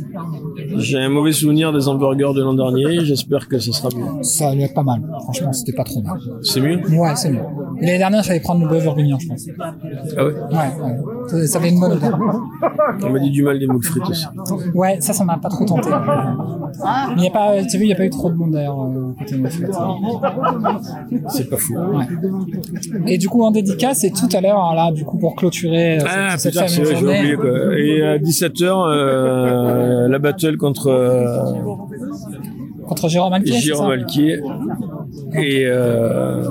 J'ai 0.78 0.98
un 1.00 1.10
mauvais 1.10 1.32
souvenir 1.32 1.72
des 1.74 1.88
hamburgers 1.88 2.34
de 2.36 2.42
l'an 2.44 2.54
dernier. 2.54 3.04
J'espère 3.06 3.48
que 3.48 3.60
ce 3.60 3.72
sera 3.72 3.90
mieux. 3.96 4.24
Ça 4.24 4.50
allait 4.50 4.64
être 4.64 4.74
pas 4.74 4.84
mal. 4.84 5.02
Franchement, 5.24 5.54
c'était 5.54 5.74
pas 5.74 5.84
trop 5.84 6.02
mal. 6.02 6.20
C'est 6.42 6.62
mieux? 6.62 6.80
Ouais, 6.98 7.16
c'est 7.16 7.32
mieux. 7.32 7.40
L'année 7.82 7.98
dernière, 7.98 8.24
j'allais 8.24 8.40
prendre 8.40 8.62
le 8.62 8.68
bœuf 8.70 8.84
bourguignon, 8.84 9.18
je 9.20 9.28
pense. 9.28 9.46
Ah 9.60 10.26
ouais? 10.26 10.32
Ouais, 10.32 10.32
ouais. 10.84 10.98
Ça, 11.28 11.48
ça 11.48 11.58
avait 11.60 11.70
une 11.70 11.80
bonne 11.80 11.94
odeur. 11.94 12.20
On 13.04 13.10
m'a 13.10 13.20
dit 13.20 13.32
du 13.32 13.44
mal 13.44 13.60
des 13.60 13.68
moules 13.68 13.84
frites 13.84 14.08
aussi. 14.10 14.26
Ouais, 14.74 14.98
ça, 15.00 15.14
ça 15.14 15.24
m'a 15.24 15.38
pas 15.38 15.50
trop 15.50 15.66
tenté. 15.66 15.90
Mais 17.16 17.24
y 17.24 17.28
a 17.28 17.32
pas, 17.32 17.64
tu 17.64 17.78
vu, 17.78 17.84
il 17.86 17.90
y 17.90 17.94
a 17.94 17.96
pas 17.96 18.06
eu 18.06 18.10
trop 18.10 18.30
de 18.30 18.36
monde 18.36 18.52
d'ailleurs 18.52 18.82
euh. 18.84 19.14
C'est 21.30 21.50
pas 21.50 21.58
fou. 21.58 21.76
Ouais. 21.76 22.06
Et 23.08 23.18
du 23.18 23.30
coup, 23.30 23.44
en 23.44 23.52
dédicace, 23.52 24.04
et 24.04 24.12
tout 24.12 24.30
à 24.34 24.42
l'heure, 24.42 24.60
hein, 24.60 24.76
là, 24.76 24.92
du 24.92 25.04
coup, 25.06 25.18
pour 25.18 25.36
clôturer 25.36 26.00
euh, 26.00 26.04
Ah 26.08 26.38
cette, 26.38 26.54
putain, 26.54 26.68
cette 26.68 26.86
c'est 26.86 26.94
fameuse 26.94 27.04
vrai, 27.04 27.18
journée. 27.18 27.36
oublié 27.36 27.36
quoi. 27.36 27.78
Et 27.80 28.02
à 28.04 28.18
17h, 28.18 28.64
euh, 28.88 30.08
la 30.08 30.20
battle 30.20 30.58
contre 30.64 30.88
euh, 30.88 31.62
Contre 32.88 33.10
Jérôme 33.10 33.34
Alquier, 33.34 33.60
Jérôme 33.60 33.92
Alquier. 33.92 34.40
Et, 35.36 35.64
euh, 35.66 36.44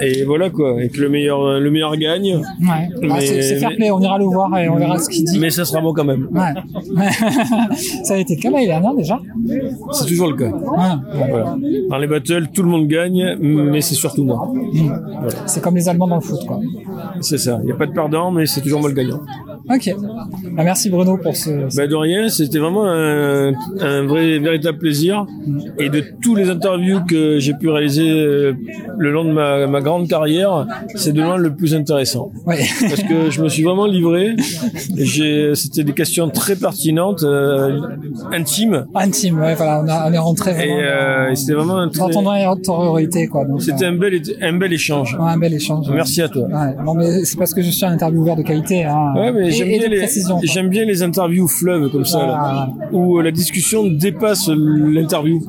et 0.00 0.22
voilà 0.24 0.50
quoi, 0.50 0.82
et 0.82 0.88
que 0.88 1.00
le 1.00 1.08
meilleur, 1.08 1.58
le 1.58 1.70
meilleur 1.70 1.96
gagne. 1.96 2.36
Ouais. 2.36 2.88
Ah, 3.10 3.20
c'est 3.20 3.56
fair 3.56 3.70
play, 3.76 3.90
on 3.90 4.00
ira 4.00 4.18
le 4.18 4.24
voir 4.24 4.56
et 4.58 4.68
on 4.68 4.76
verra 4.76 4.98
ce 4.98 5.08
qu'il 5.08 5.24
dit. 5.24 5.38
Mais 5.38 5.50
ça 5.50 5.64
sera 5.64 5.80
bon 5.80 5.92
quand 5.92 6.04
même. 6.04 6.28
Ouais. 6.32 7.04
ça 8.04 8.14
a 8.14 8.16
été 8.18 8.36
le 8.36 8.40
cas 8.42 8.50
l'année 8.50 8.66
dernière 8.66 8.94
déjà. 8.94 9.20
C'est 9.92 10.06
toujours 10.06 10.28
le 10.30 10.36
cas. 10.36 10.50
Ouais. 10.50 11.26
Voilà. 11.28 11.56
Dans 11.90 11.98
les 11.98 12.06
battles, 12.06 12.48
tout 12.52 12.62
le 12.62 12.68
monde 12.68 12.86
gagne, 12.86 13.36
mais 13.40 13.80
c'est 13.80 13.94
surtout 13.94 14.24
moi. 14.24 14.52
C'est 15.46 15.62
comme 15.62 15.74
les 15.74 15.88
Allemands 15.88 16.08
dans 16.08 16.16
le 16.16 16.20
foot, 16.22 16.44
quoi. 16.46 16.60
C'est 17.20 17.38
ça. 17.38 17.58
Il 17.62 17.66
n'y 17.66 17.72
a 17.72 17.76
pas 17.76 17.86
de 17.86 17.92
perdant, 17.92 18.30
mais 18.30 18.46
c'est 18.46 18.60
toujours 18.60 18.80
moi 18.80 18.88
le 18.88 18.94
gagnant. 18.94 19.20
Ok. 19.70 19.94
Bah, 20.52 20.62
merci 20.64 20.88
Bruno 20.88 21.16
pour 21.18 21.36
ce. 21.36 21.76
Bah 21.76 21.86
de 21.86 21.94
rien, 21.94 22.28
c'était 22.28 22.58
vraiment 22.58 22.86
un, 22.86 23.52
un 23.80 24.06
vrai, 24.06 24.38
véritable 24.38 24.78
plaisir. 24.78 25.26
Et 25.78 25.90
de 25.90 26.02
tous 26.22 26.34
les 26.34 26.48
interviews 26.48 27.00
que 27.06 27.38
j'ai 27.38 27.54
pu 27.54 27.67
réaliser 27.70 28.08
euh, 28.10 28.52
le 28.96 29.10
long 29.12 29.24
de 29.24 29.32
ma, 29.32 29.66
ma 29.66 29.80
grande 29.80 30.08
carrière, 30.08 30.66
c'est 30.94 31.12
de 31.12 31.20
loin 31.22 31.36
le 31.36 31.54
plus 31.54 31.74
intéressant. 31.74 32.30
Ouais. 32.46 32.58
Parce 32.80 33.02
que 33.02 33.30
je 33.30 33.42
me 33.42 33.48
suis 33.48 33.62
vraiment 33.62 33.86
livré. 33.86 34.34
Et 34.96 35.52
C'était 35.54 35.84
des 35.84 35.92
questions 35.92 36.28
très 36.30 36.56
pertinentes, 36.56 37.22
euh, 37.22 37.80
intimes. 38.32 38.86
Intime, 38.94 39.40
ouais, 39.40 39.54
voilà, 39.54 39.82
on, 39.84 39.88
a, 39.88 40.08
on 40.10 40.12
est 40.12 40.18
rentré 40.18 40.50
Et, 40.52 40.70
euh, 40.82 41.30
et 41.30 41.36
c'était 41.36 41.54
vraiment 41.54 41.78
un 41.78 41.88
très- 41.88 42.04
intériorité, 42.16 43.26
quoi. 43.26 43.44
C'était 43.58 43.84
euh, 43.84 43.88
un 43.90 43.96
bel, 43.96 44.14
é- 44.14 44.44
un 44.44 44.52
bel 44.56 44.72
échange. 44.72 45.14
ouais, 45.14 45.28
un 45.30 45.36
bel 45.38 45.54
échange. 45.54 45.86
Merci 45.90 46.22
à 46.22 46.28
toi. 46.28 46.46
Non, 46.84 46.94
mais 46.94 47.24
c'est 47.24 47.38
parce 47.38 47.54
que 47.54 47.62
je 47.62 47.70
suis 47.70 47.84
un 47.84 47.92
intervieweur 47.92 48.36
de 48.36 48.42
qualité. 48.42 48.84
Hein, 48.84 49.12
Ouais, 49.16 49.32
mais 49.32 49.48
et, 49.48 49.50
j'aime 49.50 49.68
et 49.68 49.78
bien, 49.78 49.88
les, 49.88 49.98
précision. 49.98 50.36
quoi. 50.38 50.44
j'aime 50.44 50.68
bien 50.68 50.84
les 50.84 51.02
interviews 51.02 51.48
fleuves 51.48 51.90
comme 51.90 52.04
ça, 52.04 52.26
là, 52.26 52.68
où 52.92 53.20
la 53.20 53.30
discussion 53.30 53.86
dépasse 53.86 54.48
l'interview, 54.48 55.40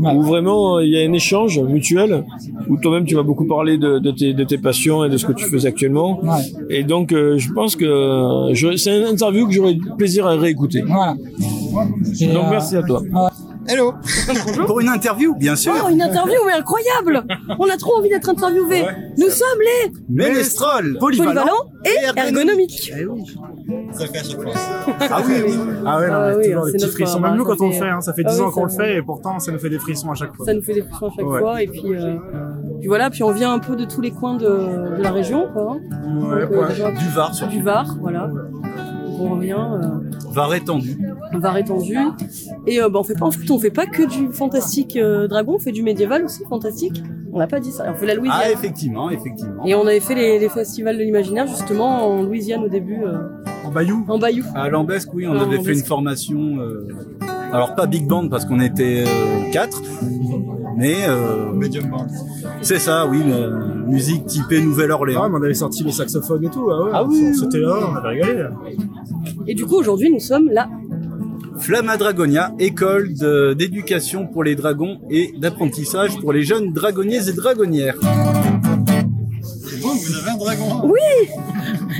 où 0.00 0.22
vraiment 0.22 0.78
il 0.80 0.90
y 0.90 1.02
a 1.02 1.08
un 1.08 1.12
échange 1.12 1.58
mutuel, 1.68 2.24
où 2.68 2.76
toi-même 2.76 3.04
tu 3.04 3.14
vas 3.14 3.22
beaucoup 3.22 3.46
parler 3.46 3.78
de, 3.78 3.98
de 3.98 4.10
tes, 4.10 4.32
de 4.34 4.44
tes 4.44 4.58
passions 4.58 5.04
et 5.04 5.08
de 5.08 5.16
ce 5.16 5.26
que 5.26 5.32
tu 5.32 5.44
fais 5.44 5.66
actuellement. 5.66 6.20
Et 6.70 6.82
donc 6.84 7.12
euh, 7.12 7.38
je 7.38 7.52
pense 7.52 7.76
que 7.76 7.84
euh, 7.84 8.76
c'est 8.76 8.98
une 8.98 9.06
interview 9.06 9.46
que 9.46 9.52
j'aurais 9.52 9.76
plaisir 9.96 10.26
à 10.26 10.36
réécouter. 10.36 10.82
Voilà. 10.86 11.14
donc 12.34 12.44
merci 12.50 12.76
à 12.76 12.82
toi. 12.82 13.02
Hello 13.68 13.94
Pour 14.66 14.80
une 14.80 14.88
interview, 14.88 15.34
bien 15.34 15.54
sûr 15.56 15.72
Oh, 15.84 15.88
une 15.90 16.00
interview, 16.02 16.38
mais 16.46 16.52
incroyable 16.52 17.22
On 17.58 17.68
a 17.68 17.76
trop 17.76 17.98
envie 17.98 18.08
d'être 18.08 18.28
interviewés. 18.28 18.84
Nous 19.18 19.28
sommes 19.30 19.58
les 19.60 19.92
Ménestrol 20.08 20.96
Polyvalent, 20.98 21.42
polyvalents 21.42 21.72
et 21.84 22.18
ergonomiques. 22.20 22.92
Ça 23.92 24.06
fait 24.06 24.18
à 24.18 24.22
chaque 24.22 24.40
fois. 24.42 24.52
Ah 25.10 25.20
oui, 25.26 25.34
oui. 25.46 25.54
Ah 25.86 25.98
ouais, 25.98 26.08
non, 26.08 26.14
Ah 26.14 26.32
oui, 26.36 26.44
toujours 26.48 26.64
des 26.64 26.70
c'est 26.70 26.76
petits 26.78 26.84
notre 26.86 26.92
frissons. 26.94 27.20
Même 27.20 27.34
nous, 27.36 27.44
quand 27.44 27.60
on 27.60 27.66
le 27.68 27.72
fait- 27.72 27.88
hein, 27.88 28.00
ça 28.00 28.12
fait 28.14 28.22
Ah 28.24 28.30
10 28.30 28.38
oui, 28.40 28.46
ans 28.46 28.50
qu'on 28.50 28.64
le 28.64 28.70
fait 28.70 28.96
et 28.96 29.02
pourtant, 29.02 29.38
ça 29.38 29.52
nous 29.52 29.58
fait 29.58 29.70
des 29.70 29.78
frissons 29.78 30.10
à 30.10 30.14
chaque 30.14 30.34
fois. 30.34 30.46
Ça 30.46 30.54
nous 30.54 30.62
fait 30.62 30.74
des 30.74 30.82
frissons 30.82 31.06
à 31.06 31.10
chaque 31.16 31.26
Ouais. 31.26 31.38
fois 31.40 31.62
et 31.62 31.66
puis, 31.66 31.94
euh, 31.94 32.16
puis 32.80 32.88
voilà, 32.88 33.10
puis 33.10 33.22
on 33.22 33.32
vient 33.32 33.52
un 33.52 33.58
peu 33.58 33.76
de 33.76 33.84
tous 33.84 34.00
les 34.00 34.10
coins 34.10 34.36
de, 34.36 34.46
de 34.96 35.02
la 35.02 35.10
région, 35.10 35.46
quoi. 35.52 35.72
hein. 35.72 35.78
Ouais, 36.06 36.42
Donc, 36.42 36.52
euh, 36.52 36.60
ouais, 36.62 36.68
déjà- 36.68 36.90
du 36.90 37.08
Var, 37.08 37.34
surtout. 37.34 37.52
Du 37.52 37.62
Var, 37.62 37.96
voilà. 38.00 38.30
On 39.20 39.30
revient. 39.30 39.56
Euh, 39.58 40.10
Var 40.32 40.54
étendu. 40.54 40.98
Var 41.32 41.56
étendu. 41.58 41.96
Et 42.66 42.80
euh, 42.80 42.88
bah, 42.88 42.98
on 43.00 43.02
fait 43.04 43.14
pas 43.14 43.26
en 43.26 43.30
foot, 43.30 43.50
on 43.50 43.58
fait 43.58 43.70
pas 43.70 43.86
que 43.86 44.02
du 44.02 44.32
fantastique 44.32 44.96
euh, 44.96 45.26
dragon, 45.28 45.54
on 45.56 45.58
fait 45.58 45.72
du 45.72 45.82
médiéval 45.82 46.24
aussi, 46.24 46.42
fantastique. 46.48 47.02
On 47.32 47.38
n'a 47.38 47.46
pas 47.46 47.60
dit 47.60 47.70
ça. 47.72 47.84
On 47.90 47.94
fait 47.94 48.06
la 48.06 48.14
Louisiane. 48.14 48.40
Ah, 48.44 48.50
effectivement, 48.50 49.10
effectivement. 49.10 49.64
Et 49.64 49.74
on 49.74 49.86
avait 49.86 50.00
fait 50.00 50.14
les, 50.14 50.38
les 50.38 50.48
festivals 50.48 50.96
de 50.96 51.02
l'imaginaire 51.02 51.46
justement 51.46 52.06
en 52.06 52.22
Louisiane 52.22 52.64
au 52.64 52.68
début. 52.68 52.98
En 53.64 53.70
Bayou 53.70 54.04
En 54.08 54.18
Bayou. 54.18 54.44
À 54.54 54.68
Lambesque, 54.68 55.12
oui, 55.14 55.26
on 55.26 55.34
Ah, 55.34 55.42
avait 55.42 55.60
fait 55.60 55.72
une 55.74 55.84
formation. 55.84 56.58
euh, 56.58 56.86
alors 57.52 57.74
pas 57.74 57.86
big 57.86 58.06
band 58.06 58.28
parce 58.28 58.44
qu'on 58.44 58.60
était 58.60 59.04
euh, 59.06 59.50
quatre, 59.52 59.80
mais 60.78 60.96
euh, 61.08 61.52
medium 61.52 61.88
band. 61.90 62.06
C'est 62.62 62.78
ça, 62.78 63.06
oui, 63.06 63.22
la 63.28 63.48
musique 63.86 64.24
typée 64.26 64.60
Nouvelle-Orléans. 64.62 65.22
Ah, 65.24 65.28
mais 65.28 65.38
on 65.38 65.42
avait 65.42 65.54
sorti 65.54 65.82
le 65.84 65.90
saxophone 65.90 66.44
et 66.44 66.50
tout. 66.50 66.68
Ah, 66.70 66.82
ouais, 66.84 66.90
Ah 66.94 67.04
oui. 67.04 67.34
C'était 67.38 67.58
là, 67.58 67.74
on 67.92 67.96
avait 67.96 68.08
rigolé. 68.20 68.42
là. 68.42 68.50
Et 69.46 69.54
du 69.54 69.66
coup 69.66 69.76
aujourd'hui 69.76 70.10
nous 70.10 70.20
sommes 70.20 70.48
là. 70.50 70.68
Flamma 71.58 71.96
Dragonia, 71.96 72.52
école 72.60 73.12
d'éducation 73.56 74.26
pour 74.28 74.44
les 74.44 74.54
dragons 74.54 74.98
et 75.10 75.34
d'apprentissage 75.40 76.16
pour 76.20 76.32
les 76.32 76.44
jeunes 76.44 76.72
dragonniers 76.72 77.28
et 77.28 77.32
dragonnières. 77.32 77.96
C'est 78.00 79.80
beau, 79.82 79.88
vous 79.88 80.14
avez 80.16 80.30
un 80.30 80.36
dragon. 80.36 80.82
Oui 80.84 81.28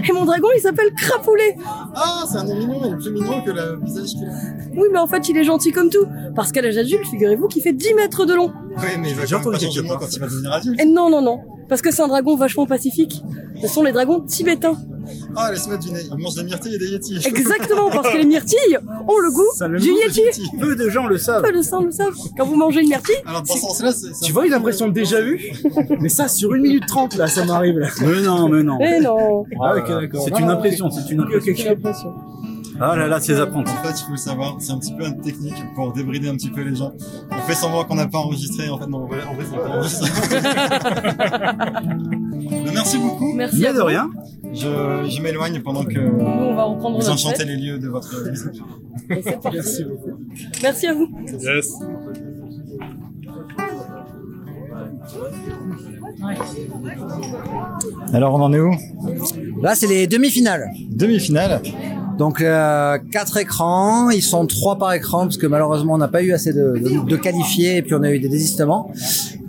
Et 0.09 0.12
mon 0.12 0.24
dragon 0.24 0.49
il 0.57 0.61
s'appelle 0.61 0.92
Crapoulet. 0.96 1.57
Ah, 1.94 2.24
c'est 2.30 2.38
un 2.38 2.44
nom 2.44 2.57
mignon, 2.57 2.80
il 2.84 2.92
est 2.92 2.96
plus 2.96 3.11
mignon 3.11 3.42
que 3.42 3.51
le 3.51 3.80
visage 3.84 4.11
qu'il 4.11 4.24
a. 4.26 4.32
Oui 4.74 4.88
mais 4.92 4.99
en 4.99 5.07
fait 5.07 5.28
il 5.28 5.36
est 5.36 5.44
gentil 5.44 5.72
comme 5.72 5.90
tout. 5.90 6.07
Parce 6.34 6.53
qu'à 6.53 6.62
l'âge 6.62 6.76
adulte, 6.76 7.07
figurez-vous 7.07 7.49
qu'il 7.49 7.62
fait 7.62 7.72
10 7.72 7.94
mètres 7.94 8.24
de 8.26 8.34
long. 8.34 8.53
Oui, 8.76 8.84
mais 8.99 9.11
il 9.11 9.16
va 9.16 9.24
quand 9.26 9.40
même 9.40 9.53
pas 9.53 9.59
changer 9.59 9.82
de 9.82 9.86
nom 9.86 9.96
quand 9.99 10.12
il 10.12 10.20
va 10.20 10.26
devenir 10.26 10.53
adulte. 10.53 10.80
Et 10.80 10.84
non 10.84 11.11
non 11.11 11.22
non. 11.22 11.40
Parce 11.68 11.82
que 11.82 11.90
c'est 11.90 12.03
un 12.03 12.09
dragon 12.09 12.36
vachement 12.36 12.66
pacifique. 12.66 13.22
Ce 13.61 13.68
sont 13.68 13.82
les 13.82 13.92
dragons 13.92 14.20
tibétains. 14.20 14.76
Ah, 15.36 15.51
laisse-moi 15.53 15.76
du 15.76 15.90
nez. 15.92 16.01
Il 16.11 16.22
mange 16.22 16.34
des 16.34 16.44
myrtilles 16.44 16.74
et 16.74 16.78
des 16.78 16.86
yétis. 16.86 17.20
Exactement, 17.26 17.90
parce 17.90 18.11
que 18.11 18.18
les 18.18 18.24
myrtilles 18.24 18.78
ont 19.07 19.18
le 19.18 19.30
goût 19.30 19.78
du 19.78 19.90
yeti. 19.90 20.42
Peu 20.59 20.76
de 20.76 20.88
gens 20.88 21.07
le 21.07 21.18
savent. 21.18 21.42
Peu 21.42 21.53
de 21.53 21.62
gens 21.62 21.82
le 21.82 21.90
savent. 21.90 22.14
Quand 22.36 22.46
vous 22.46 22.57
mangez 22.57 22.80
une 22.80 22.88
myrtille, 22.88 23.16
Alors, 23.26 23.42
dans 23.42 23.55
ce 23.55 23.61
sens-là, 23.61 23.92
c'est. 23.92 24.12
Tu 24.24 24.32
vois, 24.32 24.46
l'impression 24.46 24.88
de 24.88 24.92
déjà 24.92 25.20
vu 25.20 25.53
Mais 26.01 26.09
ça, 26.09 26.28
sur 26.28 26.53
1 26.53 26.59
minute 26.59 26.86
30, 26.86 27.16
là, 27.16 27.26
ça 27.26 27.44
m'arrive. 27.44 27.78
là. 27.78 27.88
Mais 28.01 28.20
non, 28.22 28.49
mais 28.49 28.62
non. 28.62 28.78
Eh 28.80 29.01
non. 29.01 29.44
Ah, 29.62 29.76
ok, 29.76 29.88
d'accord. 29.88 30.22
C'est 30.24 30.38
une 30.40 30.51
impression, 30.51 30.90
c'est 30.90 31.11
une 31.12 31.20
impression. 31.20 32.14
Ah 32.80 32.94
là 32.96 33.06
là, 33.08 33.20
ces 33.20 33.38
apprentis. 33.40 33.72
En 33.72 33.82
fait, 33.84 34.00
il 34.00 34.04
faut 34.04 34.10
le 34.12 34.16
savoir, 34.16 34.56
c'est 34.60 34.72
un 34.72 34.78
petit 34.78 34.94
peu 34.94 35.04
une 35.06 35.20
technique 35.20 35.54
pour 35.74 35.92
débrider 35.92 36.28
un 36.28 36.34
petit 36.36 36.50
peu 36.50 36.62
les 36.62 36.76
gens. 36.76 36.92
On 37.30 37.40
fait 37.46 37.54
semblant 37.54 37.84
qu'on 37.84 37.96
n'a 37.96 38.06
pas 38.06 38.18
enregistré, 38.18 38.68
en 38.68 38.78
fait, 38.78 38.86
non, 38.86 39.04
en 39.04 39.06
vrai, 39.06 39.18
c'est 39.50 39.56
pas 39.56 39.68
enregistré. 39.68 40.10
Merci 42.72 42.98
beaucoup. 42.98 43.32
Merci 43.34 43.60
Mais 43.60 43.72
de 43.74 43.80
rien. 43.80 44.08
Je, 44.52 45.08
je 45.10 45.22
m'éloigne 45.22 45.60
pendant 45.62 45.84
que 45.84 45.98
Nous, 45.98 46.24
on 46.24 46.54
va 46.54 46.64
reprendre 46.64 46.98
vous 47.00 47.08
enchantez 47.10 47.38
fête. 47.38 47.46
les 47.48 47.56
lieux 47.56 47.78
de 47.78 47.88
votre 47.88 48.10
parti. 49.42 49.56
Merci 49.56 49.84
beaucoup. 49.84 50.18
Merci 50.62 50.86
à 50.86 50.94
vous. 50.94 51.08
Yes. 51.40 51.72
Alors 58.12 58.34
on 58.34 58.42
en 58.42 58.52
est 58.52 58.60
où? 58.60 58.72
Là, 59.62 59.74
c'est 59.74 59.86
les 59.86 60.06
demi-finales. 60.06 60.70
Demi-finale. 60.90 61.60
Donc 62.18 62.40
euh, 62.40 62.98
quatre 63.12 63.36
écrans, 63.36 64.10
ils 64.10 64.22
sont 64.22 64.46
trois 64.46 64.76
par 64.76 64.92
écran 64.92 65.20
parce 65.22 65.36
que 65.36 65.46
malheureusement 65.46 65.94
on 65.94 65.98
n'a 65.98 66.08
pas 66.08 66.22
eu 66.22 66.32
assez 66.32 66.52
de, 66.52 66.74
de, 66.78 67.08
de 67.08 67.16
qualifiés 67.16 67.76
et 67.76 67.82
puis 67.82 67.94
on 67.94 68.02
a 68.02 68.10
eu 68.10 68.18
des 68.18 68.28
désistements. 68.28 68.90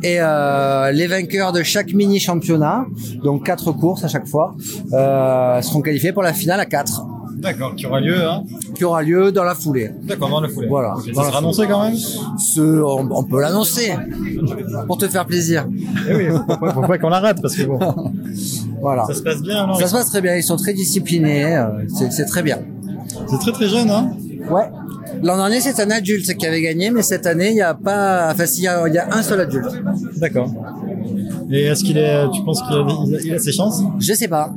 Et 0.03 0.17
euh, 0.19 0.91
les 0.91 1.07
vainqueurs 1.07 1.51
de 1.51 1.63
chaque 1.63 1.93
mini 1.93 2.19
championnat, 2.19 2.85
donc 3.23 3.45
quatre 3.45 3.71
courses 3.71 4.03
à 4.03 4.07
chaque 4.07 4.27
fois, 4.27 4.55
euh, 4.93 5.61
seront 5.61 5.81
qualifiés 5.81 6.13
pour 6.13 6.23
la 6.23 6.33
finale 6.33 6.59
à 6.59 6.65
4 6.65 7.05
D'accord, 7.39 7.73
qui 7.73 7.85
aura 7.85 8.01
lieu, 8.01 8.21
hein 8.21 8.43
qui 8.75 8.83
aura 8.83 9.01
lieu 9.01 9.31
dans 9.31 9.45
la 9.45 9.55
foulée. 9.55 9.91
D'accord, 10.03 10.29
dans 10.29 10.41
la 10.41 10.49
foulée. 10.49 10.67
Voilà. 10.67 10.95
Ok, 10.95 11.09
Dans 11.13 11.21
ça 11.23 11.29
sera 11.29 11.37
annoncé 11.39 11.67
quand 11.67 11.83
même 11.83 11.95
Ce, 11.95 12.59
on, 12.59 13.09
on 13.11 13.23
peut 13.23 13.39
l'annoncer 13.39 13.93
pour 14.87 14.97
te 14.97 15.07
faire 15.07 15.25
plaisir. 15.25 15.65
Eh 16.09 16.15
oui, 16.15 16.25
faut 16.73 16.81
pas, 16.81 16.97
qu'on 16.97 17.09
la 17.09 17.21
rate 17.21 17.41
parce 17.41 17.55
que 17.55 17.63
bon. 17.63 17.79
Voilà. 18.81 19.05
Ça 19.05 19.13
se 19.13 19.21
passe 19.21 19.41
bien, 19.41 19.63
alors 19.63 19.79
Ça 19.79 19.87
se 19.87 19.93
passe 19.93 20.09
très 20.09 20.21
bien. 20.21 20.35
Ils 20.35 20.43
sont 20.43 20.57
très 20.57 20.73
disciplinés. 20.73 21.55
euh, 21.57 21.65
c'est 22.09 22.25
très 22.25 22.43
bien. 22.43 22.59
C'est 23.29 23.39
très 23.39 23.51
très 23.51 23.67
jeune, 23.67 23.89
hein? 23.89 24.11
Ouais. 24.49 24.65
L'an 25.23 25.37
dernier, 25.37 25.59
c'est 25.59 25.79
un 25.81 25.89
adulte 25.91 26.33
qui 26.35 26.45
avait 26.45 26.61
gagné, 26.61 26.91
mais 26.91 27.01
cette 27.01 27.25
année, 27.25 27.49
il 27.49 27.55
n'y 27.55 27.61
a 27.61 27.73
pas. 27.73 28.29
Enfin, 28.31 28.45
s'il 28.45 28.63
y 28.63 28.67
a, 28.67 28.87
il 28.87 28.93
y 28.93 28.97
a 28.97 29.07
un 29.11 29.21
seul 29.21 29.41
adulte. 29.41 29.67
D'accord. 30.17 30.49
Et 31.51 31.63
est-ce 31.65 31.83
qu'il 31.83 31.97
est, 31.97 32.29
tu 32.33 32.43
penses 32.43 32.61
qu'il 32.61 32.75
a, 32.77 33.35
il 33.35 33.39
ses 33.39 33.51
chances? 33.51 33.81
Je 33.99 34.13
sais 34.13 34.27
pas. 34.27 34.53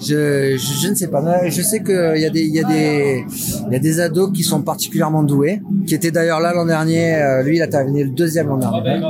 Je, 0.00 0.56
je, 0.56 0.82
je 0.82 0.88
ne 0.88 0.94
sais 0.94 1.08
pas. 1.08 1.48
Je 1.48 1.62
sais 1.62 1.82
qu'il 1.82 2.20
y 2.20 2.24
a 2.24 2.30
des, 2.30 2.42
il 2.42 2.54
y 2.54 2.60
a 2.60 2.64
des, 2.68 3.24
il 3.66 3.72
y 3.72 3.76
a 3.76 3.78
des 3.78 4.00
ados 4.00 4.30
qui 4.32 4.42
sont 4.44 4.62
particulièrement 4.62 5.22
doués, 5.22 5.60
qui 5.86 5.94
étaient 5.94 6.10
d'ailleurs 6.10 6.40
là 6.40 6.52
l'an 6.54 6.66
dernier. 6.66 7.14
Euh, 7.16 7.42
Lui, 7.42 7.56
il 7.56 7.62
a 7.62 7.68
terminé 7.68 8.04
le 8.04 8.10
deuxième 8.10 8.48
l'an 8.48 8.58
dernier. 8.58 9.00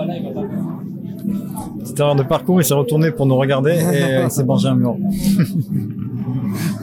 Petite 1.99 2.07
erreur 2.07 2.15
de 2.15 2.23
parcours, 2.23 2.61
il 2.61 2.65
s'est 2.65 2.75
retourné 2.75 3.11
pour 3.11 3.27
nous 3.27 3.35
regarder 3.37 3.73
et 3.73 4.23
il 4.25 4.31
s'est 4.31 4.45
mangé 4.45 4.69
un 4.69 4.77
mur. 4.77 4.95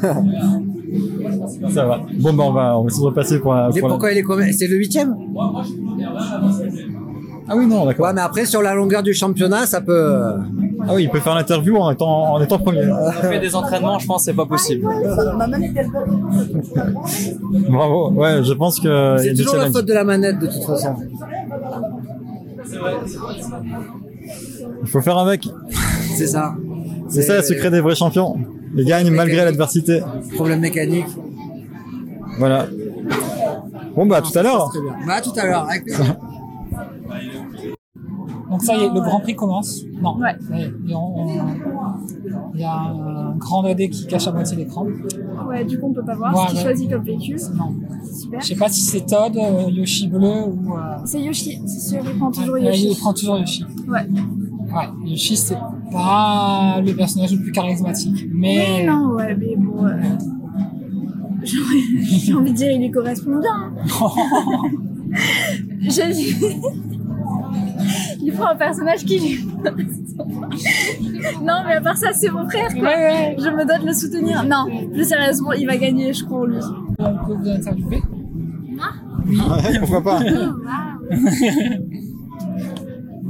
Ça 1.74 1.86
va. 1.86 2.02
Bon, 2.20 2.34
ben 2.34 2.44
on 2.44 2.52
va, 2.52 2.78
on 2.78 2.84
va 2.84 2.90
se 2.90 3.00
repasser 3.00 3.40
pour 3.40 3.54
la. 3.54 3.70
Mais 3.74 3.80
pour 3.80 3.88
la- 3.88 3.94
pourquoi 3.96 4.12
il 4.12 4.18
est 4.18 4.24
combien 4.24 4.52
C'est 4.52 4.68
le 4.68 4.76
huitième 4.76 5.16
Ah 7.48 7.56
oui, 7.56 7.66
non, 7.66 7.86
d'accord. 7.86 8.08
Ouais, 8.08 8.14
mais 8.14 8.20
après, 8.22 8.46
sur 8.46 8.62
la 8.62 8.74
longueur 8.74 9.04
du 9.04 9.14
championnat, 9.14 9.66
ça 9.66 9.80
peut. 9.80 10.34
Ah 10.88 10.94
oui, 10.94 11.04
il 11.04 11.10
peut 11.10 11.20
faire 11.22 11.36
l'interview 11.36 11.78
en 11.78 11.92
étant, 11.92 12.34
en 12.34 12.42
étant 12.42 12.60
premier. 12.60 12.82
On 12.92 13.12
fait 13.12 13.40
des 13.40 13.56
entraînements, 13.56 13.98
je 14.00 14.08
pense 14.08 14.24
c'est 14.26 14.34
pas 14.34 14.46
possible. 14.46 14.86
Bravo. 17.70 18.12
Ouais, 18.12 18.44
je 18.44 18.54
pense 18.54 18.82
que. 18.82 19.16
C'est 19.20 19.34
toujours 19.34 19.56
la 19.56 19.72
faute 19.72 19.86
de 19.86 19.94
la 19.94 20.04
manette, 20.04 20.40
de 20.40 20.48
toute 20.48 20.64
façon. 20.64 20.94
Il 24.82 24.88
faut 24.88 25.02
faire 25.02 25.18
avec. 25.18 25.48
C'est 26.16 26.28
ça. 26.28 26.56
C'est 27.10 27.22
ça 27.22 27.38
le 27.38 27.44
secret 27.44 27.70
des 27.72 27.82
vrais 27.82 27.96
champions. 27.96 28.38
Ils 28.76 28.86
gagnent 28.86 29.12
malgré 29.12 29.44
l'adversité. 29.46 30.02
Problème 30.36 30.60
mécanique. 30.60 31.06
Voilà. 32.38 32.68
Bon, 33.96 34.06
bah, 34.06 34.18
à 34.18 34.22
tout 34.22 34.38
à 34.38 34.44
l'heure. 34.44 34.70
Très 34.70 34.82
bien. 34.82 34.94
Bah, 35.08 35.14
à 35.14 35.22
tout 35.22 35.34
à 35.38 35.46
l'heure. 35.46 35.68
Donc 38.50 38.62
ça 38.62 38.76
y 38.76 38.84
est, 38.84 38.90
le 38.90 39.02
Grand 39.02 39.20
Prix 39.22 39.36
commence. 39.36 39.82
Non. 40.02 40.18
Ouais. 40.18 40.36
Il 40.84 40.90
y 42.56 42.64
a 42.64 42.72
un 42.72 43.36
grand 43.38 43.64
2D 43.64 43.90
qui 43.90 44.08
cache 44.08 44.28
à 44.28 44.32
moitié 44.32 44.58
l'écran. 44.58 44.88
Ouais, 45.48 45.66
du 45.66 45.80
coup, 45.80 45.88
on 45.90 45.94
peut 45.94 46.04
pas 46.06 46.16
voir 46.16 46.36
Ouais, 46.36 46.42
ce 46.48 46.52
qu'il 46.54 46.62
choisit 46.62 46.90
comme 46.90 47.04
véhicule. 47.04 47.38
Non. 47.56 47.74
Super. 48.14 48.42
Je 48.42 48.48
sais 48.48 48.56
pas 48.56 48.70
si 48.70 48.82
c'est 48.82 49.06
Todd, 49.06 49.36
euh, 49.38 49.70
Yoshi 49.70 50.08
bleu 50.08 50.20
ou. 50.48 50.74
euh, 50.76 50.80
C'est 51.06 51.22
Yoshi, 51.22 51.60
c'est 51.66 51.96
sûr, 51.96 52.02
il 52.06 52.18
prend 52.18 52.32
toujours 52.32 52.54
ouais, 52.56 52.64
Yoshi. 52.66 52.90
il 52.92 52.98
prend 52.98 53.14
toujours 53.14 53.38
Yoshi. 53.38 53.64
Ouais. 53.88 54.08
Ouais, 54.74 54.90
Yoshi 55.10 55.38
c'est 55.38 55.58
pas 55.92 56.82
le 56.86 56.94
personnage 56.94 57.34
le 57.34 57.42
plus 57.42 57.52
charismatique, 57.52 58.26
mais. 58.34 58.86
Non, 58.86 59.12
ouais, 59.16 59.36
mais 59.36 59.56
bon. 59.58 59.86
euh, 59.86 59.98
J'ai 61.44 62.34
envie 62.34 62.52
de 62.52 62.56
dire, 62.58 62.72
il 62.72 62.82
lui 62.82 62.92
correspond 62.92 63.40
bien. 63.40 63.52
hein. 63.54 63.72
Je- 65.82 66.95
il 68.22 68.32
prend 68.34 68.48
un 68.48 68.56
personnage 68.56 69.06
qui 69.06 69.20
lui. 69.20 69.46
Non, 71.42 71.64
mais 71.66 71.74
à 71.76 71.82
part 71.82 71.98
ça, 71.98 72.14
c'est 72.14 72.30
mon 72.30 72.48
frère, 72.50 72.74
quoi. 72.74 72.90
Je 73.38 73.50
me 73.50 73.66
dois 73.66 73.78
de 73.80 73.86
le 73.88 73.94
soutenir. 73.94 74.44
Non, 74.44 74.66
plus 74.94 75.06
sérieusement, 75.06 75.52
il 75.54 75.66
va 75.68 75.78
gagner, 75.78 76.14
je 76.14 76.24
crois 76.24 76.42
en 76.42 76.46
lui. 76.46 76.60
Moi 77.00 77.12
Oui. 79.28 79.40
Ouais, 79.40 79.80
pourquoi 79.80 80.04
pas 80.04 80.20
Oui, 80.20 80.28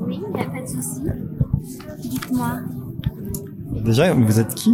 il 0.09 0.19
n'y 0.35 0.41
a 0.41 0.45
pas 0.45 0.61
de 0.61 0.67
souci. 0.67 1.01
Dites-moi. 2.01 2.59
Déjà, 3.83 4.13
vous 4.13 4.39
êtes 4.39 4.53
qui? 4.55 4.73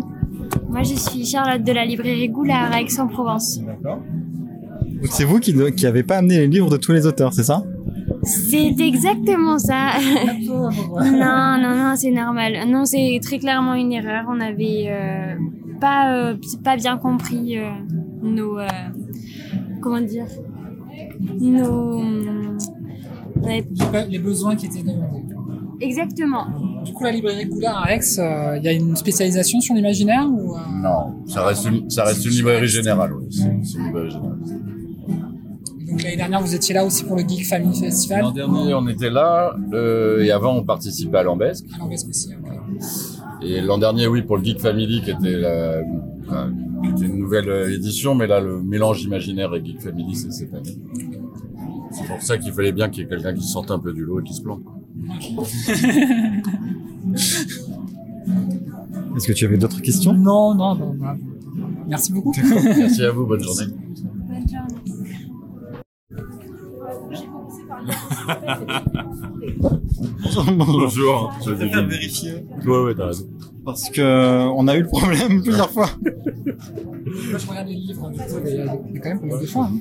Moi, 0.70 0.84
je 0.84 0.94
suis 0.96 1.26
Charlotte 1.26 1.64
de 1.64 1.72
la 1.72 1.86
librairie 1.86 2.30
Goulard 2.30 2.72
à 2.72 2.82
Aix-en-Provence. 2.82 3.60
Donc 3.60 5.10
c'est 5.10 5.24
vous 5.24 5.40
qui 5.40 5.56
qui 5.76 5.86
avez 5.88 6.04
pas 6.04 6.18
amené 6.18 6.38
les 6.38 6.48
livres 6.48 6.70
de 6.70 6.78
tous 6.78 6.92
les 6.92 7.06
auteurs, 7.08 7.34
c'est 7.34 7.44
ça? 7.44 7.64
C'est 8.24 8.76
exactement 8.80 9.58
ça. 9.58 9.92
non, 10.46 10.70
non, 11.62 11.76
non, 11.76 11.94
c'est 11.96 12.12
normal. 12.12 12.54
Non, 12.68 12.86
c'est 12.86 13.20
très 13.22 13.40
clairement 13.40 13.74
une 13.74 13.92
erreur. 13.92 14.26
On 14.30 14.40
avait 14.40 14.86
euh, 14.88 15.36
pas, 15.80 16.14
euh, 16.14 16.36
pas 16.64 16.76
bien 16.78 16.98
compris 16.98 17.58
euh, 17.58 17.70
nos. 18.22 18.60
euh, 18.60 18.68
comment 19.82 20.02
dire? 20.02 20.26
Nos. 21.40 22.02
Les 24.10 24.20
besoins 24.20 24.56
qui 24.56 24.68
étaient 24.68 24.84
demandés. 24.84 25.24
Exactement. 25.80 26.46
Du 26.86 26.94
coup, 26.94 27.04
la 27.04 27.12
librairie 27.12 27.50
Coulard 27.50 27.84
à 27.86 27.96
Aix, 27.96 28.00
euh, 28.20 28.58
il 28.58 28.64
y 28.64 28.68
a 28.68 28.72
une 28.72 28.96
spécialisation 28.96 29.60
sur 29.62 29.74
l'imaginaire 29.74 30.28
ou 30.30 30.54
euh, 30.56 30.60
Non, 30.84 31.24
ça 31.26 31.44
reste 31.46 31.66
une, 31.66 31.90
ça 31.90 32.04
reste 32.04 32.24
une 32.26 32.32
librairie 32.32 32.68
générale. 32.68 33.14
oui. 33.14 33.26
C'est 33.32 33.78
une 33.80 33.86
librairie 33.86 34.12
générale. 34.12 34.38
Donc 35.92 36.04
l'année 36.04 36.16
dernière, 36.18 36.42
vous 36.42 36.56
étiez 36.56 36.74
là 36.74 36.86
aussi 36.86 37.04
pour 37.04 37.16
le 37.18 37.24
Geek 37.28 37.46
Family 37.46 37.78
Festival 37.78 38.22
L'an 38.22 38.32
dernier, 38.32 38.74
on 38.74 38.88
était 38.88 39.10
là, 39.10 39.54
euh, 39.74 40.24
et 40.24 40.32
avant, 40.32 40.56
on 40.56 40.64
participait 40.64 41.18
à 41.18 41.24
l'Ambesque. 41.24 41.66
À 41.76 41.80
l'Ambesque 41.80 42.08
aussi, 42.10 42.30
ok. 42.34 42.52
Et 43.44 43.60
l'an 43.62 43.78
dernier, 43.78 44.08
oui, 44.08 44.22
pour 44.22 44.38
le 44.38 44.44
Geek 44.44 44.60
Family, 44.62 45.02
qui 45.02 45.12
était, 45.12 45.38
la- 45.38 45.82
enfin, 46.28 46.52
qui 46.84 46.90
était 46.92 47.06
une 47.06 47.18
nouvelle 47.18 47.50
euh, 47.50 47.74
édition, 47.76 48.16
mais 48.16 48.28
là, 48.28 48.40
le 48.40 48.62
mélange 48.62 49.04
imaginaire 49.04 49.54
et 49.56 49.64
Geek 49.66 49.82
Family, 49.82 50.16
c'est 50.16 50.32
cette 50.32 50.54
année. 50.54 50.78
C'est 51.92 52.08
pour 52.08 52.22
ça 52.22 52.38
qu'il 52.38 52.54
fallait 52.54 52.72
bien 52.72 52.88
qu'il 52.90 53.04
y 53.04 53.06
ait 53.06 53.10
quelqu'un 53.10 53.34
qui 53.34 53.44
sorte 53.44 53.70
un 53.70 53.80
peu 53.80 53.92
du 53.92 54.06
lot 54.06 54.22
et 54.22 54.24
qui 54.24 54.34
se 54.34 54.42
plante. 54.42 54.62
Est-ce 59.18 59.28
que 59.28 59.34
tu 59.34 59.46
avais 59.46 59.58
d'autres 59.58 59.82
questions? 59.82 60.14
Non, 60.14 60.56
non, 60.56 60.76
non. 60.76 60.96
Merci 61.88 62.14
beaucoup. 62.14 62.34
Merci 62.78 63.04
à 63.04 63.12
vous, 63.12 63.26
bonne 63.26 63.44
journée. 63.44 63.66
Bonjour. 70.58 71.32
Je 71.46 71.52
vais 71.52 71.70
faire 71.70 71.86
vérifier. 71.88 72.46
Ouais, 72.66 72.84
ouais, 72.86 72.96
t'as 72.96 73.08
raison. 73.08 73.26
Parce 73.66 73.90
que 73.90 74.02
euh, 74.02 74.46
on 74.56 74.68
a 74.68 74.76
eu 74.76 74.82
le 74.82 74.88
problème 74.88 75.42
plusieurs 75.44 75.70
fois. 75.70 75.90
Moi, 76.02 77.38
je 77.38 77.48
regarde 77.48 77.68
les 77.68 77.76
livres, 77.76 78.10
du 78.10 78.18
coup, 78.18 78.24
il 78.46 78.56
y 78.56 78.60
a 78.60 78.76
il 78.90 78.96
y 78.96 78.98
a 78.98 79.02
quand 79.02 79.10
même 79.10 79.20
pas 79.20 79.26
mal 79.28 79.42
de 79.42 79.46
choix. 79.46 79.66
hein. 79.66 79.78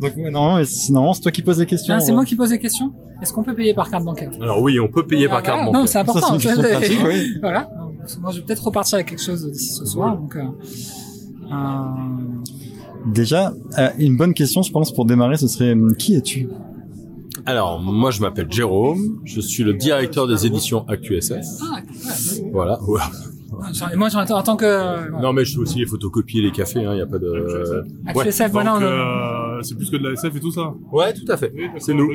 Donc 0.00 0.16
normalement, 0.16 0.64
c'est 0.64 0.92
normalement, 0.92 1.14
c'est 1.14 1.20
toi 1.20 1.30
qui 1.30 1.42
poses 1.42 1.60
les 1.60 1.66
questions. 1.66 1.94
Ah, 1.96 2.00
c'est 2.00 2.12
moi 2.12 2.24
qui 2.24 2.34
pose 2.34 2.50
les 2.50 2.58
questions? 2.58 2.92
Est-ce 3.22 3.32
qu'on 3.32 3.42
peut 3.42 3.54
payer 3.54 3.74
par 3.74 3.90
carte 3.90 4.04
bancaire? 4.04 4.30
Alors 4.40 4.60
oui, 4.62 4.80
on 4.80 4.88
peut 4.88 5.06
payer 5.06 5.28
par 5.28 5.38
Ah, 5.38 5.42
carte 5.42 5.56
voilà. 5.58 5.66
bancaire. 5.66 5.80
Non, 5.82 5.86
c'est 5.86 5.98
important. 5.98 6.20
Ça, 6.20 6.38
c'est 6.38 6.48
une 6.56 6.62
question 6.62 6.62
pratique, 6.78 7.00
oui. 7.06 7.34
Voilà. 7.40 7.70
Moi, 8.20 8.32
je 8.32 8.38
vais 8.38 8.44
peut-être 8.46 8.64
repartir 8.64 8.96
avec 8.96 9.08
quelque 9.10 9.22
chose 9.22 9.46
d'ici 9.50 9.74
ce 9.74 9.84
soir. 9.84 10.16
Donc, 10.16 10.34
euh, 10.36 10.42
euh, 11.52 11.84
Déjà, 13.06 13.52
euh, 13.78 13.88
une 13.98 14.16
bonne 14.16 14.34
question, 14.34 14.62
je 14.62 14.70
pense, 14.72 14.92
pour 14.92 15.04
démarrer, 15.06 15.36
ce 15.36 15.48
serait 15.48 15.72
hum, 15.72 15.94
qui 15.96 16.14
es-tu? 16.16 16.48
Alors, 17.46 17.80
moi, 17.80 18.10
je 18.10 18.20
m'appelle 18.20 18.50
Jérôme. 18.50 19.20
Je 19.24 19.40
suis 19.40 19.64
le 19.64 19.74
directeur 19.74 20.26
des 20.26 20.46
éditions 20.46 20.86
ActuSF. 20.88 21.36
Ah, 21.62 21.74
ouais. 21.76 22.50
Voilà. 22.52 22.78
Ouais. 22.84 23.00
Et 23.92 23.96
moi, 23.96 24.08
j'en 24.08 24.22
en 24.24 24.42
tant 24.42 24.56
que. 24.56 24.64
voilà. 25.10 25.20
Non, 25.22 25.32
mais 25.32 25.44
je 25.44 25.52
fais 25.54 25.58
aussi 25.60 25.78
les 25.80 25.86
photocopies 25.86 26.38
et 26.38 26.42
les 26.42 26.50
cafés. 26.50 26.80
Il 26.82 26.88
n'y 26.90 27.00
a 27.00 27.06
pas 27.06 27.18
de. 27.18 27.84
ActuSF, 28.06 28.50
voilà, 28.52 28.72
Donc, 28.72 28.80
on- 28.82 28.84
euh, 28.84 29.62
c'est 29.62 29.74
plus 29.76 29.90
que 29.90 29.96
de 29.98 30.04
la 30.08 30.12
SF 30.12 30.36
et 30.36 30.40
tout 30.40 30.50
ça. 30.52 30.72
Ouais, 30.92 31.12
tout 31.12 31.30
à 31.30 31.36
fait. 31.36 31.52
C'est 31.78 31.92
nous. 31.92 32.10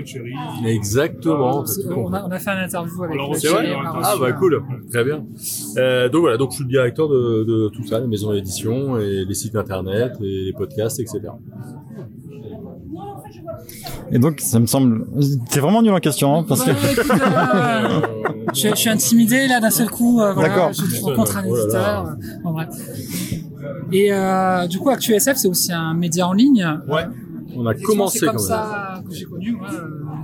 Exactement. 0.66 1.64
tout 1.64 1.72
on, 1.96 2.12
a, 2.14 2.24
on 2.26 2.32
a 2.32 2.40
fait 2.40 2.50
un 2.50 2.64
interview 2.64 3.04
avec 3.04 3.16
Alors, 3.16 3.36
C'est 3.36 3.50
vrai 3.50 3.76
Ah 4.04 4.16
bah 4.20 4.32
cool, 4.34 4.64
très 4.92 5.04
bien. 5.04 5.26
Euh, 5.78 6.10
donc 6.10 6.22
voilà, 6.22 6.38
donc 6.38 6.52
je 6.52 6.56
suis 6.56 6.64
le 6.64 6.70
directeur 6.70 7.08
de, 7.10 7.44
de 7.44 7.70
tout 7.70 7.86
ça, 7.86 8.00
les 8.00 8.08
maisons 8.08 8.32
d'édition 8.34 8.98
et 8.98 9.26
les 9.26 9.34
sites 9.36 9.56
internet 9.56 10.14
et 10.22 10.46
les 10.46 10.54
podcasts, 10.54 11.00
etc. 11.00 11.20
Et 14.12 14.20
donc, 14.20 14.40
ça 14.42 14.60
me 14.60 14.66
semble... 14.68 15.06
T'es 15.50 15.60
vraiment 15.60 15.82
nul 15.82 15.92
en 15.92 16.00
question, 16.00 16.36
hein, 16.36 16.46
parce 16.48 16.64
que... 16.64 16.72
Ouais, 16.72 16.94
écoute, 16.94 17.12
euh, 17.12 18.02
je, 18.54 18.70
je 18.70 18.76
suis 18.76 18.90
intimidé 18.90 19.48
là 19.48 19.60
d'un 19.60 19.70
seul 19.70 19.90
coup. 19.90 20.22
euh, 20.22 20.34
voilà, 20.34 20.50
D'accord. 20.50 20.72
Je, 20.74 21.02
rencontre 21.02 21.38
un 21.38 21.44
Oh 21.48 21.56
là 21.56 21.58
là. 21.58 21.64
éditeur. 21.64 22.06
euh, 22.06 22.14
bon, 22.44 22.52
bref. 22.52 22.70
Et 23.92 24.14
euh, 24.14 24.68
du 24.68 24.78
coup, 24.80 24.90
ActuSF, 24.90 25.36
c'est 25.38 25.48
aussi 25.48 25.72
un 25.72 25.94
média 25.94 26.28
en 26.28 26.34
ligne. 26.34 26.66
Ouais. 26.88 27.04
On 27.58 27.66
a 27.66 27.74
commencé 27.74 28.20
C'est 28.20 28.26
comme 28.26 28.36
comme 28.36 28.46
ça 28.46 29.02
que 29.08 29.14
j'ai 29.16 29.26
connu. 29.26 29.58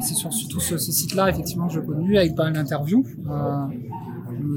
C'est 0.02 0.16
sur 0.16 0.32
surtout 0.34 0.60
ce, 0.60 0.78
ce 0.78 0.92
site-là, 0.92 1.30
effectivement, 1.30 1.68
que 1.68 1.74
j'ai 1.74 1.82
connu 1.82 2.18
avec 2.18 2.36
pas 2.36 2.46
mal 2.46 2.54
d'interviews. 2.54 3.04
Euh, 3.30 3.66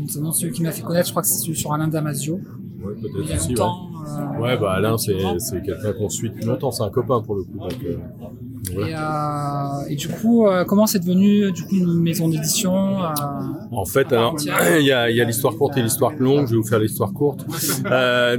notamment 0.00 0.32
celui 0.32 0.52
qui 0.52 0.62
m'a 0.62 0.70
fait 0.72 0.82
connaître, 0.82 1.06
je 1.06 1.12
crois 1.12 1.22
que 1.22 1.28
c'est 1.28 1.38
celui 1.38 1.56
sur 1.56 1.72
Alain 1.72 1.88
Damasio. 1.88 2.40
Ouais, 2.84 2.94
peut-être 3.00 3.34
aussi. 3.34 3.54
Ouais. 3.54 3.60
euh, 3.60 4.40
ouais, 4.42 4.58
bah 4.58 4.72
Alain, 4.72 4.98
c'est 4.98 5.16
quelqu'un 5.62 5.92
qu'on 5.92 6.08
suit 6.08 6.30
depuis 6.30 6.44
longtemps, 6.44 6.70
c'est 6.70 6.82
un 6.82 6.90
copain 6.90 7.20
pour 7.22 7.36
le 7.36 7.42
coup. 7.44 7.58
Donc, 7.58 7.72
euh, 7.84 7.96
voilà. 8.72 8.88
Et, 8.88 8.94
euh, 8.94 9.92
et 9.92 9.96
du 9.96 10.08
coup, 10.08 10.46
euh, 10.46 10.64
comment 10.64 10.86
c'est 10.86 10.98
devenu 10.98 11.52
du 11.52 11.62
coup 11.64 11.76
une 11.76 12.00
maison 12.00 12.28
d'édition 12.28 12.72
En 13.72 13.84
fait, 13.84 14.12
alors, 14.12 14.36
il 14.78 14.84
y 14.86 14.92
a, 14.92 15.10
il 15.10 15.16
y 15.16 15.20
a 15.20 15.24
l'histoire 15.24 15.54
courte 15.56 15.76
et 15.76 15.82
l'histoire 15.82 16.12
longue. 16.18 16.46
Je 16.46 16.52
vais 16.52 16.56
vous 16.56 16.66
faire 16.66 16.78
l'histoire 16.78 17.12
courte. 17.12 17.46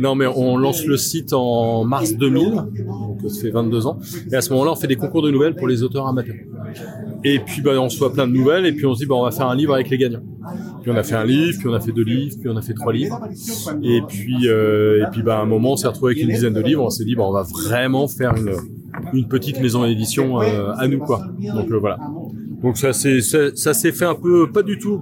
Non, 0.02 0.16
mais 0.16 0.28
on 0.28 0.58
lance 0.58 0.86
le 0.86 0.98
site 0.98 1.34
en 1.34 1.84
mars 1.86 2.14
2000, 2.16 2.54
donc 2.54 3.20
ça 3.30 3.42
fait 3.42 3.50
22 3.50 3.88
ans. 3.88 3.98
Et 4.32 4.36
à 4.36 4.42
ce 4.42 4.52
moment-là, 4.52 4.72
on 4.72 4.76
fait 4.76 4.88
des 4.88 4.98
concours 4.98 5.22
de 5.22 5.32
nouvelles 5.32 5.56
pour 5.56 5.68
les 5.68 5.84
auteurs 5.84 6.08
amateurs. 6.08 6.36
Et 7.24 7.40
puis, 7.40 7.62
bah, 7.62 7.72
on 7.78 7.86
reçoit 7.86 8.12
plein 8.12 8.28
de 8.28 8.34
nouvelles, 8.34 8.66
et 8.66 8.74
puis 8.74 8.86
on 8.86 8.94
se 8.94 9.00
dit, 9.00 9.06
bah, 9.06 9.16
on 9.16 9.24
va 9.24 9.32
faire 9.32 9.48
un 9.48 9.56
livre 9.56 9.74
avec 9.74 9.90
les 9.90 9.98
gagnants. 9.98 10.22
Puis 10.82 10.92
on 10.92 10.96
a 10.96 11.04
fait 11.04 11.16
un 11.16 11.26
livre, 11.26 11.58
puis 11.60 11.68
on 11.68 11.74
a 11.74 11.80
fait 11.80 11.92
deux 11.92 12.04
livres, 12.04 12.36
puis 12.40 12.50
on 12.50 12.58
a 12.58 12.62
fait 12.62 12.74
trois 12.74 12.94
livres. 12.94 13.20
Et 13.84 14.02
puis, 14.08 14.48
euh, 14.48 15.04
et 15.04 15.12
puis, 15.12 15.24
bah, 15.24 15.40
à 15.40 15.42
un 15.42 15.46
moment, 15.46 15.74
on 15.74 15.78
s'est 15.78 15.88
retrouvé 15.88 16.14
avec 16.14 16.24
une 16.24 16.30
dizaine 16.30 16.54
de 16.54 16.62
livres. 16.62 16.84
On 16.84 16.90
s'est 16.90 17.06
dit, 17.06 17.16
bah, 17.16 17.24
on 17.26 17.32
va 17.32 17.44
vraiment 17.44 18.08
faire 18.08 18.36
une, 18.36 18.54
une 19.14 19.28
petite 19.28 19.60
maison 19.60 19.86
d'édition 19.86 20.42
euh, 20.42 20.72
à 20.78 20.88
nous, 20.88 21.00
quoi. 21.00 21.22
Donc 21.40 21.70
euh, 21.72 21.78
voilà. 21.78 21.98
Donc 22.62 22.78
ça 22.78 22.94
s'est 22.94 23.22
ça, 23.22 23.52
ça 23.56 23.74
fait 23.74 24.06
un 24.06 24.16
peu 24.16 24.52
pas 24.52 24.64
du 24.64 24.78
tout 24.80 25.02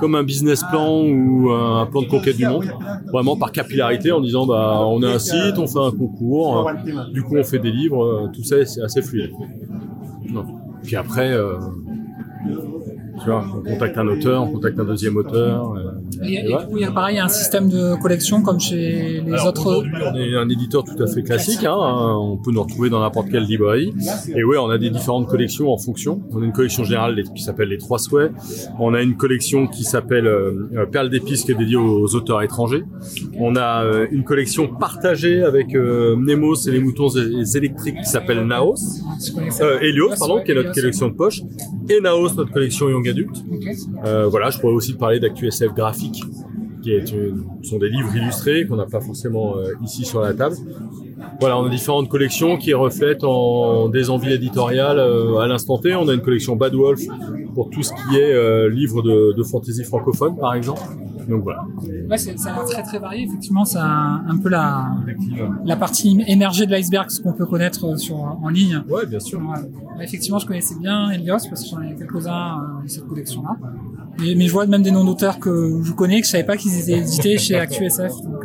comme 0.00 0.14
un 0.14 0.24
business 0.24 0.62
plan 0.70 1.02
ou 1.04 1.50
un 1.50 1.86
plan 1.86 2.02
de 2.02 2.06
conquête 2.08 2.36
du 2.36 2.46
monde, 2.46 2.66
vraiment 3.12 3.36
par 3.36 3.50
capillarité 3.50 4.12
en 4.12 4.20
disant 4.20 4.46
bah 4.46 4.80
on 4.86 5.02
a 5.02 5.08
un 5.08 5.18
site, 5.18 5.56
on 5.56 5.66
fait 5.66 5.78
un 5.78 5.90
concours, 5.90 6.68
euh, 6.68 7.12
du 7.12 7.22
coup 7.22 7.36
on 7.36 7.44
fait 7.44 7.58
des 7.58 7.70
livres, 7.70 8.30
tout 8.34 8.42
ça 8.42 8.64
c'est 8.66 8.82
assez 8.82 9.00
fluide. 9.00 9.30
Puis 10.82 10.96
après, 10.96 11.34
tu 13.22 13.30
vois, 13.30 13.44
on 13.54 13.62
contacte 13.62 13.98
un 13.98 14.06
auteur, 14.08 14.42
on 14.42 14.52
contacte 14.52 14.78
un 14.78 14.84
deuxième 14.84 15.16
auteur. 15.16 15.72
euh, 15.74 15.85
Et, 16.22 16.34
et 16.34 16.42
du 16.42 16.52
coup, 16.54 16.76
il 16.76 16.82
y 16.82 16.84
a 16.84 16.90
pareil, 16.92 17.16
il 17.16 17.18
y 17.18 17.20
a 17.20 17.24
un 17.24 17.28
système 17.28 17.68
de 17.68 17.94
collection 18.00 18.42
comme 18.42 18.60
chez 18.60 19.20
les 19.24 19.32
Alors, 19.32 19.48
autres. 19.48 19.84
on 20.12 20.14
est 20.16 20.36
un 20.36 20.48
éditeur 20.48 20.84
tout 20.84 21.00
à 21.02 21.06
fait 21.06 21.22
classique. 21.22 21.64
Hein, 21.64 21.74
on 21.76 22.36
peut 22.36 22.50
nous 22.52 22.62
retrouver 22.62 22.90
dans 22.90 23.00
n'importe 23.00 23.30
quelle 23.30 23.44
librairie. 23.44 23.92
Et 24.34 24.44
ouais, 24.44 24.58
on 24.58 24.70
a 24.70 24.78
des 24.78 24.90
différentes 24.90 25.28
collections 25.28 25.72
en 25.72 25.78
fonction. 25.78 26.22
On 26.32 26.42
a 26.42 26.44
une 26.44 26.52
collection 26.52 26.84
générale 26.84 27.22
qui 27.34 27.42
s'appelle 27.42 27.68
les 27.68 27.78
Trois 27.78 27.98
Souhaits. 27.98 28.32
On 28.78 28.94
a 28.94 29.02
une 29.02 29.16
collection 29.16 29.66
qui 29.66 29.84
s'appelle 29.84 30.26
euh, 30.26 30.68
euh, 30.76 30.86
Perles 30.86 31.10
d'épices 31.10 31.44
qui 31.44 31.52
est 31.52 31.54
dédiée 31.54 31.76
aux 31.76 32.14
auteurs 32.14 32.42
étrangers. 32.42 32.84
On 33.38 33.56
a 33.56 33.84
euh, 33.84 34.06
une 34.10 34.24
collection 34.24 34.68
partagée 34.68 35.42
avec 35.42 35.74
euh, 35.74 36.16
Nemos 36.16 36.54
et 36.66 36.70
les 36.70 36.80
moutons 36.80 37.08
électriques 37.08 37.96
qui 37.98 38.08
s'appelle 38.08 38.46
Naos. 38.46 38.74
Helios, 39.80 40.10
pardon, 40.18 40.42
qui 40.44 40.52
est 40.52 40.54
notre 40.54 40.72
collection 40.72 41.08
de 41.08 41.14
poche. 41.14 41.40
Et 41.88 42.00
Naos, 42.00 42.34
notre 42.34 42.52
collection 42.52 42.88
Young 42.88 43.08
Adult. 43.08 43.36
Voilà, 44.30 44.50
je 44.50 44.58
pourrais 44.58 44.72
aussi 44.72 44.94
parler 44.94 45.20
d'ActuSF 45.20 45.74
graphique, 45.74 45.95
qui 46.82 46.92
est 46.92 47.10
une- 47.12 47.44
sont 47.62 47.78
des 47.78 47.88
livres 47.88 48.14
illustrés 48.14 48.66
qu'on 48.66 48.76
n'a 48.76 48.86
pas 48.86 49.00
forcément 49.00 49.56
euh, 49.56 49.72
ici 49.84 50.04
sur 50.04 50.20
la 50.20 50.32
table. 50.34 50.54
voilà, 51.40 51.58
on 51.58 51.64
a 51.66 51.68
différentes 51.70 52.08
collections 52.08 52.56
qui 52.58 52.72
reflètent 52.74 53.24
en 53.24 53.88
des 53.88 54.10
envies 54.10 54.32
éditoriales 54.32 54.98
euh, 54.98 55.38
à 55.38 55.46
l'instant 55.48 55.78
T. 55.78 55.94
On 55.96 56.08
a 56.08 56.14
une 56.14 56.20
collection 56.20 56.54
Bad 56.56 56.74
Wolf 56.74 57.00
pour 57.54 57.70
tout 57.70 57.82
ce 57.82 57.92
qui 57.92 58.16
est 58.16 58.32
euh, 58.32 58.68
livre 58.70 59.02
de, 59.02 59.32
de 59.36 59.42
fantasy 59.42 59.82
francophone, 59.84 60.36
par 60.36 60.54
exemple. 60.54 60.80
Donc 61.28 61.42
voilà. 61.42 61.64
Ouais, 62.08 62.18
c'est- 62.18 62.38
ça 62.38 62.54
a 62.54 62.64
très 62.64 62.82
très 62.84 62.98
varié. 63.00 63.24
Effectivement, 63.24 63.64
c'est 63.64 63.78
un, 63.78 64.22
un 64.28 64.36
peu 64.36 64.48
la, 64.48 64.86
la 65.64 65.76
partie 65.76 66.22
émergée 66.28 66.66
de 66.66 66.70
l'iceberg, 66.70 67.10
ce 67.10 67.20
qu'on 67.20 67.32
peut 67.32 67.46
connaître 67.46 67.84
euh, 67.84 67.96
sur, 67.96 68.16
en 68.16 68.48
ligne. 68.48 68.82
Ouais, 68.88 69.06
bien 69.06 69.18
sûr. 69.18 69.40
Effectivement, 70.00 70.38
je 70.38 70.46
connaissais 70.46 70.76
bien 70.78 71.10
Elios 71.10 71.38
parce 71.50 71.62
que 71.64 71.68
j'en 71.70 71.82
ai 71.82 71.96
quelques-uns 71.96 72.80
de 72.84 72.88
cette 72.88 73.06
collection-là. 73.08 73.56
Mais, 74.20 74.34
mais 74.34 74.46
je 74.46 74.52
vois 74.52 74.66
même 74.66 74.82
des 74.82 74.90
noms 74.90 75.04
d'auteurs 75.04 75.38
que 75.38 75.80
je 75.82 75.92
connais 75.92 76.20
que 76.20 76.26
je 76.26 76.32
savais 76.32 76.44
pas 76.44 76.56
qu'ils 76.56 76.78
étaient 76.80 76.98
édités 77.00 77.38
chez 77.38 77.56
ActuSF. 77.56 78.12
Donc, 78.22 78.44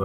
euh, 0.00 0.04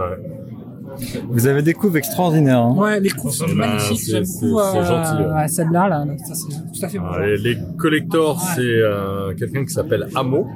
Vous 1.28 1.46
avez 1.46 1.62
des 1.62 1.74
couves 1.74 1.96
extraordinaires. 1.96 2.58
hein. 2.60 2.74
ouais, 2.76 3.00
les 3.00 3.10
coups 3.10 3.34
sont 3.34 3.46
ben, 3.46 3.54
magnifiques. 3.54 4.00
c'est- 4.00 4.10
J'aime 4.12 4.24
beaucoup 4.40 4.60
c'est 4.72 4.78
euh, 4.78 4.84
gentil, 4.84 5.22
ouais. 5.22 5.32
ouais, 5.34 5.48
celle-là. 5.48 5.88
Là, 5.88 6.06
ça, 6.26 6.34
c'est 6.34 6.48
tout 6.48 6.84
à 6.84 6.88
fait 6.88 6.98
bon. 6.98 7.04
Ah, 7.12 7.26
les, 7.26 7.36
les 7.38 7.58
collectors, 7.76 8.40
c'est 8.56 8.60
euh, 8.62 9.34
quelqu'un 9.34 9.64
qui 9.64 9.72
s'appelle 9.72 10.08
Amo, 10.14 10.46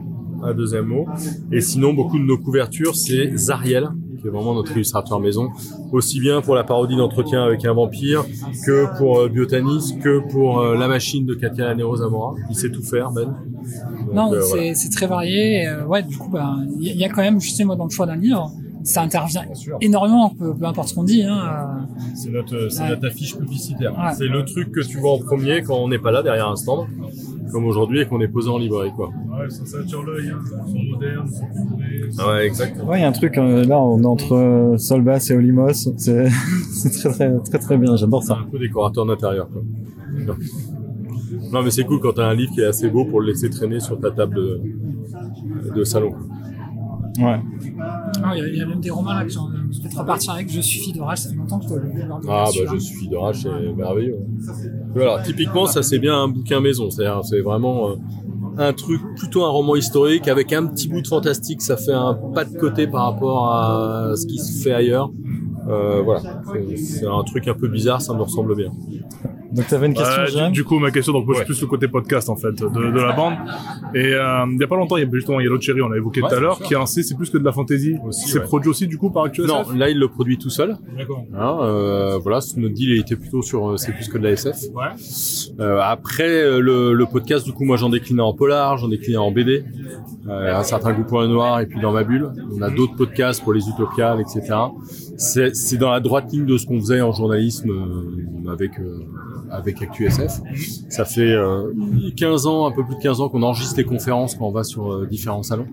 un 0.42 0.54
deuxième 0.54 0.86
mot. 0.86 1.06
Et 1.52 1.60
sinon, 1.60 1.92
beaucoup 1.94 2.18
de 2.18 2.24
nos 2.24 2.38
couvertures, 2.38 2.96
c'est 2.96 3.36
Zariel, 3.36 3.88
qui 4.20 4.26
est 4.26 4.30
vraiment 4.30 4.54
notre 4.54 4.72
illustrateur 4.72 5.20
maison. 5.20 5.48
Aussi 5.92 6.20
bien 6.20 6.40
pour 6.40 6.54
la 6.54 6.64
parodie 6.64 6.96
d'entretien 6.96 7.42
avec 7.44 7.64
un 7.64 7.72
vampire, 7.72 8.24
que 8.66 8.96
pour 8.98 9.18
euh, 9.20 9.28
Biotanis, 9.28 9.98
que 10.02 10.20
pour 10.30 10.60
euh, 10.60 10.76
la 10.76 10.88
machine 10.88 11.24
de 11.26 11.34
Katia 11.34 11.74
Nero 11.74 11.96
Zamora. 11.96 12.34
Il 12.50 12.56
sait 12.56 12.70
tout 12.70 12.82
faire, 12.82 13.10
Ben. 13.10 13.24
Donc, 14.06 14.14
Non, 14.14 14.32
euh, 14.32 14.40
c'est 14.42 14.48
voilà. 14.72 14.74
très 14.92 15.06
varié. 15.06 15.62
et, 15.62 15.66
euh, 15.68 15.84
ouais, 15.86 16.02
du 16.02 16.16
coup, 16.18 16.30
ben, 16.30 16.64
il 16.78 16.86
y, 16.86 16.90
a- 16.90 16.92
il 16.92 16.98
y 16.98 17.04
a 17.04 17.08
quand 17.08 17.22
même, 17.22 17.40
je 17.40 17.50
sais 17.50 17.64
moi, 17.64 17.76
dans 17.76 17.84
le 17.84 17.90
choix 17.90 18.06
d'un 18.06 18.16
livre, 18.16 18.50
ça 18.84 19.02
intervient 19.02 19.44
énormément, 19.80 20.30
peu, 20.30 20.54
peu 20.54 20.64
importe 20.64 20.88
ce 20.88 20.94
qu'on 20.94 21.04
dit. 21.04 21.22
Hein, 21.22 21.86
C'est 22.16 22.30
notre, 22.30 22.68
c'est 22.68 22.82
Ouais. 22.82 22.88
notre 22.90 23.06
affiche 23.06 23.36
publicitaire. 23.36 23.92
Ouais. 23.92 24.12
C'est 24.16 24.26
le 24.26 24.44
truc 24.44 24.72
que 24.72 24.80
tu 24.80 24.98
vois 24.98 25.12
en 25.12 25.18
premier 25.18 25.62
quand 25.62 25.76
on 25.76 25.88
n'est 25.88 26.00
pas 26.00 26.10
là 26.10 26.22
derrière 26.22 26.48
un 26.48 26.56
stand, 26.56 26.86
comme 27.52 27.66
aujourd'hui, 27.66 28.00
et 28.00 28.06
qu'on 28.06 28.20
est 28.20 28.28
posé 28.28 28.48
en 28.48 28.58
librairie, 28.58 28.92
quoi. 28.96 29.08
Ouais, 29.08 29.48
ça, 29.50 29.78
attire 29.78 30.02
l'œil, 30.02 30.30
hein. 30.30 30.38
Sont 30.44 30.82
modernes, 30.90 31.26
ils 31.26 31.32
sont 31.32 31.46
colorés. 31.46 32.10
Ah 32.18 32.28
ouais, 32.32 32.46
exactement. 32.46 32.88
Ouais, 32.88 32.98
il 32.98 33.02
y 33.02 33.04
a 33.04 33.08
un 33.08 33.12
truc 33.12 33.38
euh, 33.38 33.64
là, 33.64 33.80
on 33.80 34.02
est 34.02 34.06
entre 34.06 34.34
euh, 34.34 34.78
Solbass 34.78 35.30
et 35.30 35.36
Olimos. 35.36 35.72
C'est 35.96 36.90
très, 36.90 37.10
très 37.10 37.38
très 37.40 37.58
très 37.58 37.76
bien. 37.76 37.96
J'adore 37.96 38.22
ça. 38.22 38.38
Un 38.40 38.50
peu 38.50 38.58
décorateur 38.58 39.06
d'intérieur, 39.06 39.48
quoi. 39.50 39.62
Non. 40.26 40.34
Non, 41.52 41.62
mais 41.62 41.70
c'est 41.70 41.84
cool 41.84 42.00
quand 42.00 42.14
t'as 42.14 42.26
un 42.26 42.34
livre 42.34 42.52
qui 42.54 42.60
est 42.60 42.66
assez 42.66 42.88
beau 42.88 43.04
pour 43.04 43.20
le 43.20 43.26
laisser 43.28 43.50
traîner 43.50 43.78
sur 43.78 44.00
ta 44.00 44.10
table 44.10 44.34
de, 44.34 44.60
de 45.74 45.84
salon. 45.84 46.14
Ouais. 47.18 47.40
Ah, 48.22 48.32
Il 48.36 48.40
y, 48.40 48.42
a- 48.44 48.48
il 48.48 48.56
y 48.56 48.60
a 48.60 48.66
même 48.66 48.80
des 48.80 48.90
romans 48.90 49.12
là 49.14 49.24
je 49.28 49.80
vais 49.82 49.88
te 49.88 49.96
repartir 49.98 50.32
avec. 50.32 50.50
Je 50.50 50.60
suis 50.60 50.92
d'orage, 50.92 51.18
ça 51.18 51.30
fait 51.30 51.36
longtemps 51.36 51.58
que 51.58 51.64
je 51.64 51.68
dois 51.68 51.78
le 51.78 51.88
le- 51.88 51.94
le- 51.94 52.28
Ah, 52.28 52.44
bah, 52.44 52.70
je 52.72 52.78
suis 52.78 53.08
d'orage, 53.08 53.42
c'est 53.42 53.72
merveilleux. 53.74 54.16
Voilà, 54.94 55.20
typiquement, 55.22 55.66
ça 55.66 55.82
c'est 55.82 55.98
bien 55.98 56.14
un 56.22 56.28
bouquin 56.28 56.60
maison. 56.60 56.90
C'est-à-dire, 56.90 57.24
c'est 57.24 57.40
vraiment 57.40 57.90
euh, 57.90 57.94
un 58.58 58.72
truc, 58.74 59.00
plutôt 59.16 59.44
un 59.44 59.48
roman 59.48 59.76
historique 59.76 60.28
avec 60.28 60.52
un 60.52 60.66
petit 60.66 60.88
bout 60.88 61.00
de 61.00 61.06
fantastique. 61.08 61.62
Ça 61.62 61.76
fait 61.76 61.92
un 61.94 62.14
pas 62.34 62.44
de 62.44 62.56
côté 62.58 62.86
par 62.86 63.04
rapport 63.12 63.48
à 63.50 64.12
ce 64.16 64.26
qui 64.26 64.38
se 64.38 64.62
fait 64.62 64.72
ailleurs. 64.72 65.10
Euh, 65.68 66.02
voilà, 66.02 66.20
c'est 66.76 67.06
un 67.06 67.22
truc 67.24 67.48
un 67.48 67.54
peu 67.54 67.68
bizarre, 67.68 68.02
ça 68.02 68.12
me 68.14 68.22
ressemble 68.22 68.54
bien. 68.56 68.70
Donc 69.52 69.66
t'avais 69.66 69.86
une 69.86 69.94
question, 69.94 70.22
Ouais, 70.42 70.50
du, 70.50 70.64
coup, 70.64 70.78
ma 70.78 70.90
question, 70.90 71.12
donc 71.12 71.26
moi, 71.26 71.40
plus 71.44 71.60
le 71.60 71.66
côté 71.66 71.88
podcast, 71.88 72.28
en 72.28 72.36
fait, 72.36 72.52
de, 72.52 72.68
de 72.68 73.00
la 73.00 73.12
bande. 73.12 73.34
Et 73.94 74.14
euh, 74.14 74.44
il 74.50 74.58
y 74.60 74.64
a 74.64 74.66
pas 74.66 74.76
longtemps, 74.76 74.96
il 74.96 75.04
y 75.04 75.06
a 75.06 75.10
justement 75.12 75.40
Yellow 75.40 75.60
Cherry, 75.60 75.82
on 75.82 75.88
l'a 75.88 75.98
évoqué 75.98 76.22
Ouais, 76.22 76.28
tout 76.28 76.34
à 76.34 76.40
l'heure, 76.40 76.58
qui 76.58 76.74
est 76.74 76.76
un 76.76 76.86
C, 76.86 77.02
c'est 77.02 77.14
plus 77.14 77.30
que 77.30 77.38
de 77.38 77.44
la 77.44 77.52
fantasy. 77.52 77.96
c'est 78.10 78.38
ouais. 78.38 78.44
produit 78.44 78.70
aussi, 78.70 78.86
du 78.86 78.98
coup, 78.98 79.10
par 79.10 79.24
ActuSF 79.24 79.48
Non, 79.48 79.64
là 79.76 79.88
il 79.90 79.98
le 79.98 80.08
produit 80.08 80.38
tout 80.38 80.50
seul. 80.50 80.76
D'accord. 80.96 81.24
Hein, 81.34 81.58
euh, 81.62 82.18
voilà, 82.18 82.40
notre 82.56 82.74
deal 82.74 82.90
il 82.90 83.00
était 83.00 83.16
plutôt 83.16 83.42
sur 83.42 83.70
euh, 83.72 83.76
c'est 83.76 83.92
plus 83.92 84.08
que 84.08 84.18
de 84.18 84.24
la 84.24 84.30
SF. 84.30 84.56
Ouais. 84.74 84.84
Euh, 85.60 85.80
après 85.82 86.28
euh, 86.42 86.60
le, 86.60 86.92
le 86.94 87.06
podcast, 87.06 87.44
du 87.44 87.52
coup, 87.52 87.64
moi 87.64 87.76
j'en 87.76 87.88
déclinais 87.90 88.22
en 88.22 88.32
polar, 88.32 88.78
j'en 88.78 88.88
déclinais 88.88 89.16
en 89.18 89.30
BD, 89.30 89.64
euh, 90.28 90.54
un 90.54 90.62
certain 90.62 90.92
goût 90.92 91.04
pour 91.04 91.20
le 91.20 91.26
noir 91.28 91.60
et 91.60 91.66
puis 91.66 91.80
dans 91.80 91.92
ma 91.92 92.04
bulle. 92.04 92.30
On 92.56 92.62
a 92.62 92.70
d'autres 92.70 92.96
podcasts 92.96 93.42
pour 93.42 93.52
les 93.52 93.68
utopiales, 93.68 94.20
etc. 94.20 94.54
C'est 95.22 95.54
c'est 95.54 95.76
dans 95.76 95.90
la 95.90 96.00
droite 96.00 96.32
ligne 96.32 96.46
de 96.46 96.56
ce 96.58 96.66
qu'on 96.66 96.80
faisait 96.80 97.00
en 97.00 97.12
journalisme 97.12 97.70
euh, 97.70 98.50
avec 98.52 98.78
euh, 98.80 99.00
avec 99.50 99.82
ActuSF. 99.82 100.40
Ça 100.88 101.04
fait 101.04 101.32
euh, 101.32 101.70
15 102.16 102.46
ans, 102.46 102.66
un 102.66 102.72
peu 102.72 102.84
plus 102.84 102.96
de 102.96 103.00
15 103.02 103.20
ans 103.20 103.28
qu'on 103.28 103.42
enregistre 103.42 103.76
les 103.76 103.84
conférences 103.84 104.34
quand 104.34 104.46
on 104.48 104.52
va 104.52 104.64
sur 104.64 104.90
euh, 104.92 105.06
différents 105.06 105.42
salons. 105.42 105.66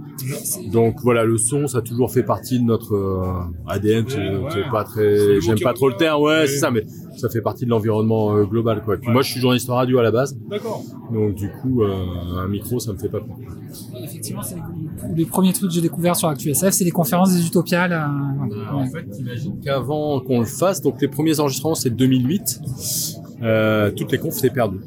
Donc 0.72 0.96
voilà, 1.02 1.24
le 1.24 1.38
son, 1.38 1.66
ça 1.68 1.78
a 1.78 1.82
toujours 1.82 2.12
fait 2.12 2.24
partie 2.24 2.60
de 2.60 2.66
notre 2.66 2.94
euh, 2.96 3.32
ADN. 3.68 4.06
c'est- 4.08 4.18
c'est 4.52 4.70
pas 4.70 4.84
très, 4.84 5.40
j'aime 5.42 5.60
pas 5.64 5.74
trop 5.74 5.88
le 5.90 5.96
terme, 5.96 6.22
ouais, 6.22 6.46
c'est 6.48 6.58
ça, 6.58 6.72
mais 6.72 6.86
ça 7.18 7.30
fait 7.30 7.42
partie 7.42 7.66
de 7.66 7.70
l'environnement 7.70 8.36
euh, 8.36 8.44
global, 8.44 8.82
quoi. 8.84 8.96
Et 8.96 8.98
puis 8.98 9.10
moi, 9.12 9.22
je 9.22 9.32
suis 9.32 9.40
journaliste 9.40 9.70
radio 9.70 9.98
à 10.00 10.04
la 10.04 10.12
base. 10.12 10.38
D'accord. 10.50 10.84
Donc 11.14 11.36
du 11.36 11.50
coup, 11.62 11.82
euh, 11.84 11.94
un 12.38 12.48
micro, 12.50 12.80
ça 12.80 12.92
me 12.94 12.98
fait 12.98 13.10
pas 13.10 13.20
peur. 13.20 13.36
Effectivement, 14.04 14.42
c'est 14.44 14.56
les, 14.56 15.16
les 15.16 15.26
premiers 15.26 15.54
trucs 15.54 15.70
que 15.70 15.76
j'ai 15.76 15.82
découverts 15.82 16.16
sur 16.18 16.28
ActuSF, 16.28 16.72
c'est 16.72 16.84
les 16.84 16.92
conférences 16.92 17.34
des 17.34 17.46
Utopiales. 17.48 17.94
euh, 17.94 18.48
voilà. 18.50 18.76
En 18.76 18.86
fait, 18.88 19.06
imagine 19.20 19.39
qu'avant 19.64 20.20
qu'on 20.20 20.40
le 20.40 20.46
fasse, 20.46 20.82
donc 20.82 21.02
les 21.02 21.08
premiers 21.08 21.40
enregistrements, 21.40 21.76
c'est 21.76 21.90
2008. 21.90 22.62
Euh, 23.42 23.92
toutes 23.92 24.12
les 24.12 24.18
confs, 24.18 24.34
c'est 24.38 24.50
perdu. 24.50 24.80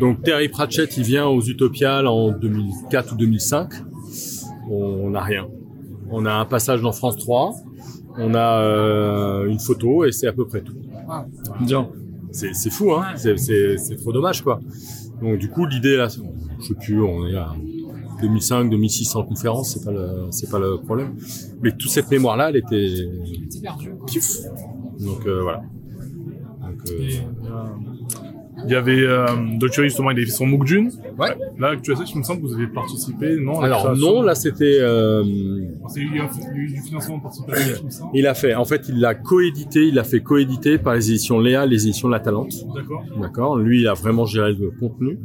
Donc 0.00 0.22
Terry 0.22 0.48
Pratchett, 0.48 0.96
il 0.96 1.04
vient 1.04 1.26
aux 1.26 1.40
Utopiales 1.42 2.06
en 2.06 2.30
2004 2.30 3.14
ou 3.14 3.16
2005. 3.16 3.70
On 4.70 5.10
n'a 5.10 5.22
rien. 5.22 5.46
On 6.10 6.26
a 6.26 6.32
un 6.32 6.44
passage 6.44 6.82
dans 6.82 6.92
France 6.92 7.16
3. 7.16 7.54
On 8.18 8.34
a 8.34 8.60
euh, 8.62 9.46
une 9.46 9.58
photo 9.58 10.04
et 10.04 10.12
c'est 10.12 10.26
à 10.26 10.32
peu 10.32 10.46
près 10.46 10.60
tout. 10.60 10.74
C'est 12.32 12.52
c'est 12.54 12.70
fou, 12.70 12.92
hein. 12.92 13.06
C'est- 13.16 13.36
trop 13.96 14.12
dommage, 14.12 14.42
quoi. 14.42 14.60
Donc 15.22 15.38
du 15.38 15.48
coup, 15.48 15.64
l'idée 15.66 15.96
là, 15.96 16.08
c'est- 16.10 16.20
je 16.60 16.66
sais 16.66 16.74
plus, 16.74 17.00
on 17.02 17.26
est 17.26 17.36
à 17.36 17.54
2005, 18.20 18.70
2600 18.70 19.24
conférences, 19.24 19.74
c'est 19.74 19.84
pas 19.84 19.92
le, 19.92 20.26
c'est 20.30 20.50
pas 20.50 20.58
le 20.58 20.78
problème. 20.78 21.16
Mais 21.62 21.72
toute 21.72 21.90
cette 21.90 22.10
mémoire-là, 22.10 22.50
elle 22.50 22.56
était 22.56 23.08
pif. 24.06 24.38
Donc 25.00 25.26
euh, 25.26 25.42
voilà. 25.42 25.62
Donc, 26.62 26.90
euh, 26.90 27.08
Il 28.66 28.72
y 28.72 28.74
avait 28.74 29.00
euh. 29.00 29.26
Cherry, 29.72 29.88
justement, 29.88 30.10
il 30.10 30.16
avait 30.16 30.26
fait 30.26 30.32
son 30.32 30.46
MOOC 30.46 30.66
June. 30.66 30.90
Ouais. 31.18 31.28
Là, 31.58 31.68
ActuSF, 31.70 32.10
il 32.14 32.18
me 32.18 32.22
semble 32.24 32.42
que 32.42 32.46
vous 32.46 32.54
avez 32.54 32.66
participé, 32.66 33.36
non 33.36 33.60
à 33.60 33.68
la 33.68 33.74
Alors 33.76 33.84
création 33.86 34.14
non, 34.14 34.22
là 34.22 34.34
c'était. 34.34 34.78
euh, 34.80 35.22
C'est- 35.88 36.00
Il 36.00 36.16
y 36.16 36.20
a 36.20 36.28
eu 36.54 36.66
du 36.68 36.80
financement 36.80 37.18
participatif, 37.20 37.76
il 37.80 37.86
me 37.86 37.90
semble. 37.90 38.10
il 38.14 38.26
a 38.26 38.34
fait, 38.34 38.54
en 38.54 38.64
fait, 38.64 38.82
il 38.88 39.00
l'a 39.00 39.14
coédité, 39.14 39.86
il 39.88 39.94
l'a 39.94 40.04
fait 40.04 40.20
coéditer 40.20 40.78
par 40.78 40.94
les 40.94 41.10
éditions 41.10 41.38
Léa, 41.40 41.66
les 41.66 41.86
éditions 41.86 42.08
La 42.08 42.20
Talente. 42.20 42.52
D'accord. 42.74 43.02
D'accord. 43.20 43.56
Lui, 43.58 43.80
il 43.82 43.88
a 43.88 43.94
vraiment 43.94 44.26
géré 44.26 44.52
le 44.52 44.70
contenu 44.70 45.18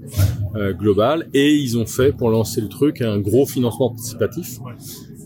euh, 0.56 0.74
global 0.74 1.28
et 1.34 1.54
ils 1.54 1.78
ont 1.78 1.86
fait 1.86 2.12
pour 2.16 2.30
lancer 2.30 2.62
le 2.62 2.68
truc 2.70 3.02
un 3.02 3.20
gros 3.20 3.46
financement 3.46 3.90
participatif, 3.90 4.60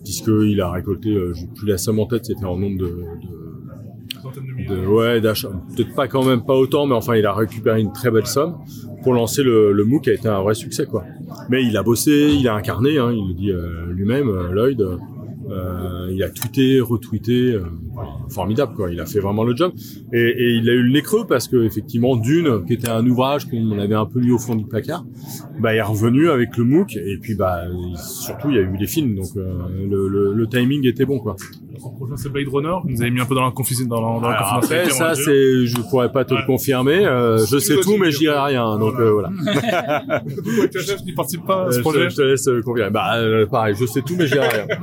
puisqu'il 0.04 0.60
a 0.62 0.72
récolté, 0.72 1.10
euh, 1.10 1.34
j'ai 1.34 1.48
plus 1.48 1.68
la 1.68 1.78
somme 1.78 2.00
en 2.00 2.06
tête, 2.06 2.26
c'était 2.26 2.46
en 2.46 2.58
nombre 2.58 2.78
de, 2.78 2.86
de, 2.86 3.45
de- 4.68 4.86
ouais 4.88 5.22
d'achat, 5.22 5.50
peut-être 5.76 5.94
pas 5.96 6.08
quand 6.08 6.26
même 6.26 6.44
pas 6.46 6.56
autant, 6.56 6.86
mais 6.88 6.96
enfin 6.96 7.16
il 7.16 7.26
a 7.26 7.34
récupéré 7.34 7.82
une 7.82 7.92
très 7.94 8.12
belle 8.12 8.28
somme 8.28 8.56
pour 9.04 9.14
lancer 9.14 9.44
le, 9.44 9.72
le 9.72 9.86
MOOC 9.86 10.04
qui 10.04 10.10
a 10.10 10.14
été 10.14 10.28
un 10.28 10.42
vrai 10.42 10.54
succès 10.56 10.86
quoi. 10.86 11.04
Mais 11.50 11.64
il 11.64 11.76
a 11.78 11.84
bossé, 11.84 12.30
il 12.40 12.48
a 12.48 12.56
incarné, 12.56 12.98
hein, 12.98 13.12
il 13.12 13.28
le 13.30 13.34
dit 13.34 13.52
euh, 13.52 13.86
lui-même, 13.92 14.30
euh, 14.30 14.52
Lloyd. 14.52 14.82
euh, 14.82 16.10
il 16.12 16.24
a 16.24 16.30
tweeté, 16.30 16.80
retweeté, 16.80 17.54
euh, 17.54 17.62
formidable 18.30 18.74
quoi. 18.76 18.92
Il 18.92 19.00
a 19.00 19.06
fait 19.06 19.20
vraiment 19.20 19.44
le 19.44 19.56
job 19.56 19.74
et, 20.12 20.18
et 20.20 20.50
il 20.56 20.68
a 20.70 20.74
eu 20.74 20.82
le 20.82 20.92
nez 20.92 21.02
creux 21.04 21.26
parce 21.28 21.48
que 21.48 21.64
effectivement 21.64 22.16
Dune, 22.16 22.64
qui 22.66 22.74
était 22.74 22.90
un 22.90 23.06
ouvrage 23.06 23.46
qu'on 23.48 23.78
avait 23.78 23.94
un 23.96 24.06
peu 24.08 24.20
mis 24.22 24.32
au 24.32 24.40
fond 24.40 24.56
du 24.56 24.66
placard, 24.66 25.06
bah 25.60 25.74
il 25.76 25.78
est 25.78 25.82
revenu 25.84 26.30
avec 26.30 26.58
le 26.58 26.64
MOOC 26.64 26.96
et 26.98 27.18
puis 27.22 27.36
bah 27.36 27.62
surtout 27.96 28.50
il 28.50 28.56
y 28.56 28.60
a 28.60 28.64
eu 28.64 28.78
des 28.78 28.88
films 28.88 29.16
donc 29.16 29.28
euh, 29.38 29.54
le, 29.88 30.08
le, 30.08 30.34
le 30.34 30.48
timing 30.48 30.86
était 30.88 31.06
bon 31.06 31.20
quoi. 31.20 31.36
Son 31.80 31.90
prochain, 31.92 32.16
c'est 32.18 32.30
Blade 32.30 32.48
Runner. 32.52 32.76
Vous 32.84 32.90
nous 32.92 33.02
avez 33.02 33.12
mis 33.12 33.20
un 33.22 33.26
peu 33.26 33.36
dans 33.36 33.46
la 33.46 33.52
confiance, 33.52 33.82
dans, 33.88 34.02
la- 34.02 34.20
dans 34.22 34.28
la 34.30 34.36
Alors 34.38 34.54
confidentialité, 34.62 34.92
après 34.92 35.16
ça 35.16 35.22
c'est 35.24 35.66
je 35.66 35.82
pourrais 35.90 36.12
pas 36.12 36.26
te 36.26 36.34
le 36.34 36.46
confirmer, 36.46 37.06
euh, 37.06 37.38
je 37.46 37.58
sais 37.60 37.78
tout 37.82 37.98
mais 38.00 38.12
je 38.12 38.20
dirai 38.20 38.38
rien 38.40 38.78
donc 38.78 38.94
euh, 39.00 39.12
voilà. 39.12 39.30
ActuSF 40.64 41.04
qui 41.04 41.14
participe 41.14 41.46
pas 41.46 41.66
à 41.68 41.72
ce 41.72 41.78
je, 41.78 41.82
projet. 41.82 42.06
te, 42.06 42.10
je 42.12 42.16
te 42.16 42.22
laisse 42.22 42.48
euh, 42.48 42.62
confirmer. 42.62 42.92
Bah 42.92 43.16
euh, 43.18 43.46
pareil, 43.46 43.76
je 43.80 43.86
sais 43.86 44.02
tout 44.02 44.16
mais 44.18 44.28
je 44.28 44.34
dirai 44.34 44.48
rien. 44.48 44.68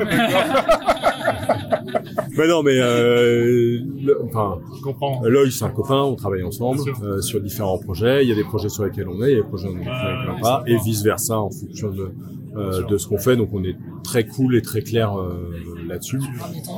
mais 2.37 2.49
non 2.49 2.63
mais 2.63 2.79
euh, 2.79 3.79
le- 4.05 4.19
enfin 4.25 4.59
je 4.77 4.83
comprends. 4.83 5.21
Loïc 5.25 5.53
c'est 5.53 5.65
un 5.65 5.71
copain, 5.71 6.01
on 6.03 6.15
travaille 6.15 6.43
ensemble 6.43 6.81
euh, 7.03 7.21
sur 7.21 7.41
différents 7.41 7.79
projets. 7.79 8.25
Il 8.25 8.29
y 8.29 8.33
a 8.33 8.35
des 8.37 8.45
projets 8.45 8.69
sur 8.69 8.85
lesquels 8.85 9.09
on 9.09 9.23
est, 9.23 9.31
il 9.33 9.37
y 9.37 9.39
a 9.39 9.43
des 9.43 9.49
projets 9.49 9.69
sur 9.69 9.77
lesquels 9.77 9.91
on 10.31 10.35
n'est 10.35 10.41
pas, 10.41 10.63
et 10.67 10.77
vice 10.85 11.03
versa 11.03 11.39
en 11.39 11.51
fonction 11.51 11.91
de 11.91 12.13
euh, 12.57 12.83
de 12.85 12.97
ce 12.99 13.07
qu'on 13.09 13.19
fait. 13.19 13.37
Donc 13.37 13.51
on 13.53 13.63
est 13.65 13.77
très 14.05 14.25
cool 14.27 14.57
et 14.57 14.63
très 14.63 14.83
clair 14.83 15.19
euh, 15.19 15.51
là-dessus. 15.89 16.21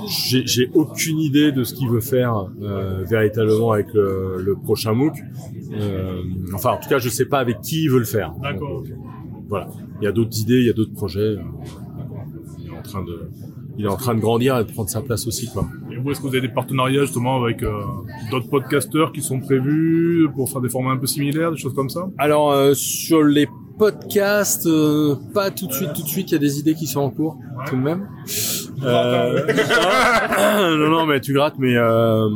J'ai 0.08 0.70
aucune 0.74 1.18
idée 1.18 1.52
de 1.52 1.64
ce 1.64 1.74
qu'il 1.74 1.88
veut 1.88 2.00
faire 2.00 2.46
euh, 2.62 3.04
véritablement 3.08 3.72
avec 3.72 3.92
le, 3.94 4.36
le 4.42 4.54
prochain 4.56 4.92
MOOC. 4.92 5.14
Euh, 5.72 6.22
enfin 6.54 6.70
en 6.72 6.76
tout 6.78 6.88
cas 6.88 6.98
je 6.98 7.08
sais 7.08 7.26
pas 7.26 7.38
avec 7.38 7.60
qui 7.60 7.84
il 7.84 7.90
veut 7.90 7.98
le 7.98 8.04
faire. 8.04 8.32
D'accord. 8.42 8.82
Voilà. 9.48 9.68
Il 10.00 10.04
y 10.04 10.08
a 10.08 10.12
d'autres 10.12 10.38
idées, 10.40 10.58
il 10.60 10.66
y 10.66 10.70
a 10.70 10.72
d'autres 10.72 10.92
projets. 10.94 11.20
euh, 11.20 11.38
Il 12.60 12.66
est 12.68 12.76
en 12.78 12.82
train 12.82 13.02
de 13.04 13.28
il 13.76 13.84
est 13.86 13.88
en 13.88 13.96
train 13.96 14.14
de 14.14 14.20
grandir 14.20 14.56
et 14.58 14.64
de 14.64 14.70
prendre 14.70 14.88
sa 14.88 15.00
place 15.00 15.26
aussi 15.26 15.48
quoi. 15.52 15.66
Et 15.90 15.96
vous, 15.96 16.04
vous, 16.04 16.10
est-ce 16.12 16.20
que 16.20 16.28
vous 16.28 16.34
avez 16.36 16.46
des 16.46 16.54
partenariats 16.54 17.00
justement 17.02 17.42
avec 17.42 17.62
euh, 17.64 17.72
d'autres 18.30 18.48
podcasteurs 18.48 19.10
qui 19.12 19.20
sont 19.20 19.40
prévus 19.40 20.28
pour 20.34 20.48
faire 20.48 20.60
des 20.60 20.68
formats 20.68 20.92
un 20.92 20.96
peu 20.96 21.08
similaires, 21.08 21.50
des 21.50 21.56
choses 21.56 21.74
comme 21.74 21.88
ça? 21.90 22.08
Alors 22.18 22.52
euh, 22.52 22.72
sur 22.74 23.24
les 23.24 23.48
podcasts, 23.78 24.66
euh, 24.66 25.16
pas 25.32 25.50
tout 25.50 25.66
de 25.66 25.72
suite, 25.72 25.92
tout 25.94 26.02
de 26.02 26.08
suite. 26.08 26.30
Il 26.30 26.34
y 26.34 26.36
a 26.36 26.40
des 26.40 26.58
idées 26.58 26.74
qui 26.74 26.86
sont 26.86 27.00
en 27.00 27.10
cours, 27.10 27.38
tout 27.66 27.76
de 27.76 27.80
même. 27.80 28.08
Euh, 28.82 30.76
non, 30.76 30.90
non, 30.90 31.06
mais 31.06 31.20
tu 31.20 31.32
grattes. 31.32 31.54
Mais 31.58 31.76
euh, 31.76 32.28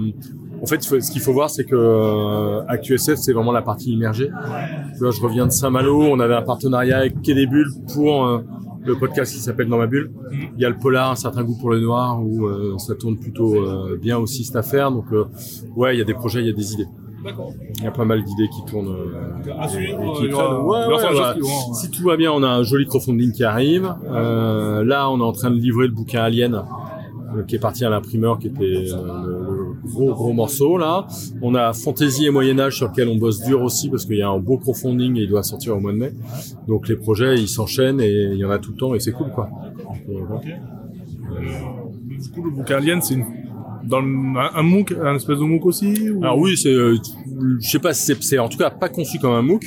en 0.62 0.66
fait, 0.66 0.82
ce 0.82 1.10
qu'il 1.10 1.20
faut 1.20 1.32
voir, 1.32 1.50
c'est 1.50 1.64
que 1.64 1.76
euh, 1.76 2.64
ActuSF, 2.68 3.16
c'est 3.16 3.32
vraiment 3.32 3.52
la 3.52 3.62
partie 3.62 3.92
immergée. 3.92 4.30
Vois, 4.98 5.10
je 5.10 5.20
reviens 5.20 5.46
de 5.46 5.52
Saint-Malo. 5.52 6.02
On 6.02 6.18
avait 6.20 6.34
un 6.34 6.42
partenariat 6.42 6.98
avec 6.98 7.22
Quai 7.22 7.46
pour 7.92 8.26
euh, 8.26 8.40
le 8.84 8.96
podcast 8.96 9.32
qui 9.32 9.40
s'appelle 9.40 9.68
Dans 9.68 9.78
ma 9.78 9.86
bulle. 9.86 10.12
Il 10.32 10.60
y 10.60 10.64
a 10.64 10.68
le 10.68 10.76
polar, 10.76 11.12
un 11.12 11.16
certain 11.16 11.44
goût 11.44 11.56
pour 11.58 11.70
le 11.70 11.80
noir, 11.80 12.20
où 12.24 12.46
euh, 12.46 12.76
ça 12.78 12.94
tourne 12.94 13.18
plutôt 13.18 13.56
bien 13.98 14.18
aussi 14.18 14.44
cette 14.44 14.56
affaire. 14.56 14.90
Donc, 14.90 15.06
ouais, 15.76 15.94
il 15.94 15.98
y 15.98 16.02
a 16.02 16.04
des 16.04 16.14
projets, 16.14 16.40
il 16.40 16.46
y 16.46 16.50
a 16.50 16.54
des 16.54 16.72
idées. 16.72 16.88
D'accord. 17.24 17.52
Il 17.76 17.84
y 17.84 17.86
a 17.86 17.90
pas 17.90 18.04
mal 18.04 18.22
d'idées 18.22 18.48
qui 18.48 18.64
tournent. 18.70 18.88
euh, 18.94 19.52
À 19.58 19.68
suivre, 19.68 20.18
qui. 20.18 20.26
Ouais, 20.26 20.86
ouais, 20.86 21.14
bah, 21.18 21.34
Si 21.74 21.90
tout 21.90 22.04
va 22.04 22.16
bien, 22.16 22.30
on 22.32 22.42
a 22.42 22.48
un 22.48 22.62
joli 22.62 22.86
crowdfunding 22.86 23.32
qui 23.32 23.44
arrive. 23.44 23.92
Euh, 24.08 24.84
là, 24.84 25.10
on 25.10 25.18
est 25.18 25.22
en 25.24 25.32
train 25.32 25.50
de 25.50 25.56
livrer 25.56 25.86
le 25.88 25.92
bouquin 25.92 26.20
Alien, 26.22 26.54
euh, 27.36 27.42
qui 27.42 27.56
est 27.56 27.58
parti 27.58 27.84
à 27.84 27.90
l'imprimeur, 27.90 28.38
qui 28.38 28.46
était 28.46 28.92
euh, 28.92 29.26
le, 29.26 29.88
gros 29.90 30.12
gros 30.14 30.32
morceau 30.32 30.78
là. 30.78 31.06
On 31.42 31.54
a 31.54 31.72
Fantasy 31.72 32.26
et 32.26 32.30
Moyen 32.30 32.58
Âge 32.60 32.76
sur 32.76 32.88
lequel 32.88 33.08
on 33.08 33.16
bosse 33.16 33.40
dur 33.42 33.62
aussi 33.62 33.88
parce 33.90 34.04
qu'il 34.04 34.16
y 34.16 34.22
a 34.22 34.28
un 34.28 34.38
beau 34.38 34.56
crowdfunding 34.58 35.16
et 35.16 35.22
il 35.22 35.28
doit 35.28 35.42
sortir 35.42 35.76
au 35.76 35.80
mois 35.80 35.92
de 35.92 35.98
mai. 35.98 36.12
Donc 36.68 36.88
les 36.88 36.96
projets 36.96 37.34
ils 37.36 37.48
s'enchaînent 37.48 38.00
et 38.00 38.10
il 38.32 38.38
y 38.38 38.44
en 38.44 38.50
a 38.50 38.58
tout 38.58 38.70
le 38.72 38.76
temps 38.76 38.94
et 38.94 39.00
c'est 39.00 39.12
cool 39.12 39.30
quoi. 39.34 39.48
Euh. 40.08 40.38
Du 42.20 42.30
coup, 42.30 42.42
le 42.44 42.50
bouquin 42.50 42.76
Alien, 42.76 43.00
c'est 43.00 43.14
une... 43.14 43.24
dans 43.88 44.00
le- 44.00 44.38
un, 44.38 44.50
un 44.54 44.62
MOOC, 44.62 44.92
un 45.02 45.14
espèce 45.16 45.38
de 45.38 45.44
MOOC 45.44 45.66
aussi 45.66 46.10
ou- 46.10 46.22
Alors 46.22 46.38
oui, 46.38 46.56
c'est, 46.56 46.72
euh, 46.72 46.96
je 47.60 47.68
sais 47.68 47.78
pas, 47.78 47.94
c'est, 47.94 48.22
c'est 48.22 48.38
en 48.38 48.48
tout 48.48 48.58
cas 48.58 48.70
pas 48.70 48.88
conçu 48.88 49.18
comme 49.18 49.32
un 49.32 49.42
MOOC. 49.42 49.64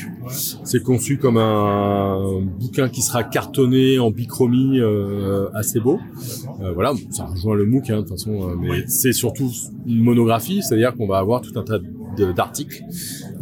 C'est 0.63 0.81
conçu 0.83 1.17
comme 1.17 1.37
un 1.37 2.41
bouquin 2.59 2.89
qui 2.89 3.01
sera 3.01 3.23
cartonné 3.23 3.99
en 3.99 4.11
bichromie, 4.11 4.79
euh, 4.79 5.47
assez 5.53 5.79
beau. 5.79 5.99
Euh, 6.61 6.71
voilà, 6.73 6.93
ça 7.09 7.25
rejoint 7.25 7.55
le 7.55 7.65
MOOC, 7.65 7.89
hein, 7.89 7.95
de 7.97 8.01
toute 8.01 8.09
façon, 8.11 8.49
euh, 8.49 8.55
mais 8.59 8.83
c'est 8.87 9.13
surtout 9.13 9.49
une 9.87 10.01
monographie, 10.03 10.61
c'est-à-dire 10.61 10.93
qu'on 10.95 11.07
va 11.07 11.17
avoir 11.17 11.41
tout 11.41 11.57
un 11.59 11.63
tas 11.63 11.79
d'articles 12.35 12.83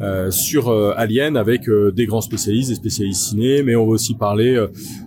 euh, 0.01 0.31
sur 0.31 0.69
euh, 0.69 0.93
Alien 0.95 1.37
avec 1.37 1.67
euh, 1.67 1.91
des 1.91 2.05
grands 2.05 2.21
spécialistes, 2.21 2.69
des 2.69 2.75
spécialistes 2.75 3.21
ciné, 3.21 3.63
mais 3.63 3.75
on 3.75 3.85
va 3.85 3.91
aussi 3.91 4.15
parler 4.15 4.55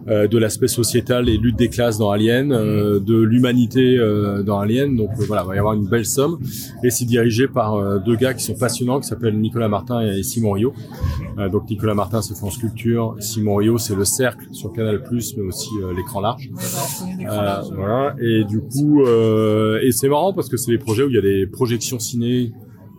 euh, 0.08 0.28
de 0.28 0.38
l'aspect 0.38 0.68
sociétal 0.68 1.28
et 1.28 1.36
lutte 1.36 1.56
des 1.56 1.68
classes 1.68 1.98
dans 1.98 2.10
Alien, 2.10 2.52
euh, 2.52 3.00
de 3.00 3.16
l'humanité 3.20 3.98
euh, 3.98 4.42
dans 4.42 4.58
Alien. 4.58 4.96
Donc 4.96 5.10
voilà, 5.16 5.42
il 5.44 5.48
va 5.48 5.54
y 5.56 5.58
avoir 5.58 5.74
une 5.74 5.86
belle 5.86 6.06
somme. 6.06 6.38
Et 6.84 6.90
c'est 6.90 7.04
dirigé 7.04 7.48
par 7.48 7.74
euh, 7.74 7.98
deux 7.98 8.16
gars 8.16 8.34
qui 8.34 8.44
sont 8.44 8.54
passionnants, 8.54 9.00
qui 9.00 9.08
s'appellent 9.08 9.38
Nicolas 9.38 9.68
Martin 9.68 10.00
et 10.00 10.22
Simon 10.22 10.52
Rio. 10.52 10.72
Euh, 11.38 11.48
donc 11.48 11.68
Nicolas 11.70 11.94
Martin, 11.94 12.22
c'est 12.22 12.36
France 12.36 12.58
Culture. 12.58 13.16
Simon 13.20 13.56
Rio, 13.56 13.78
c'est 13.78 13.94
Le 13.94 14.04
Cercle 14.04 14.46
sur 14.52 14.72
Canal+, 14.72 15.02
mais 15.10 15.42
aussi 15.42 15.70
euh, 15.82 15.94
l'écran 15.94 16.20
large. 16.20 16.50
Euh, 17.20 17.60
voilà. 17.74 18.14
Et 18.20 18.44
du 18.44 18.60
coup, 18.60 19.02
euh, 19.02 19.80
et 19.82 19.92
c'est 19.92 20.08
marrant 20.08 20.32
parce 20.32 20.48
que 20.48 20.56
c'est 20.56 20.70
des 20.70 20.78
projets 20.78 21.04
où 21.04 21.08
il 21.08 21.14
y 21.14 21.18
a 21.18 21.22
des 21.22 21.46
projections 21.46 21.98
ciné 21.98 22.52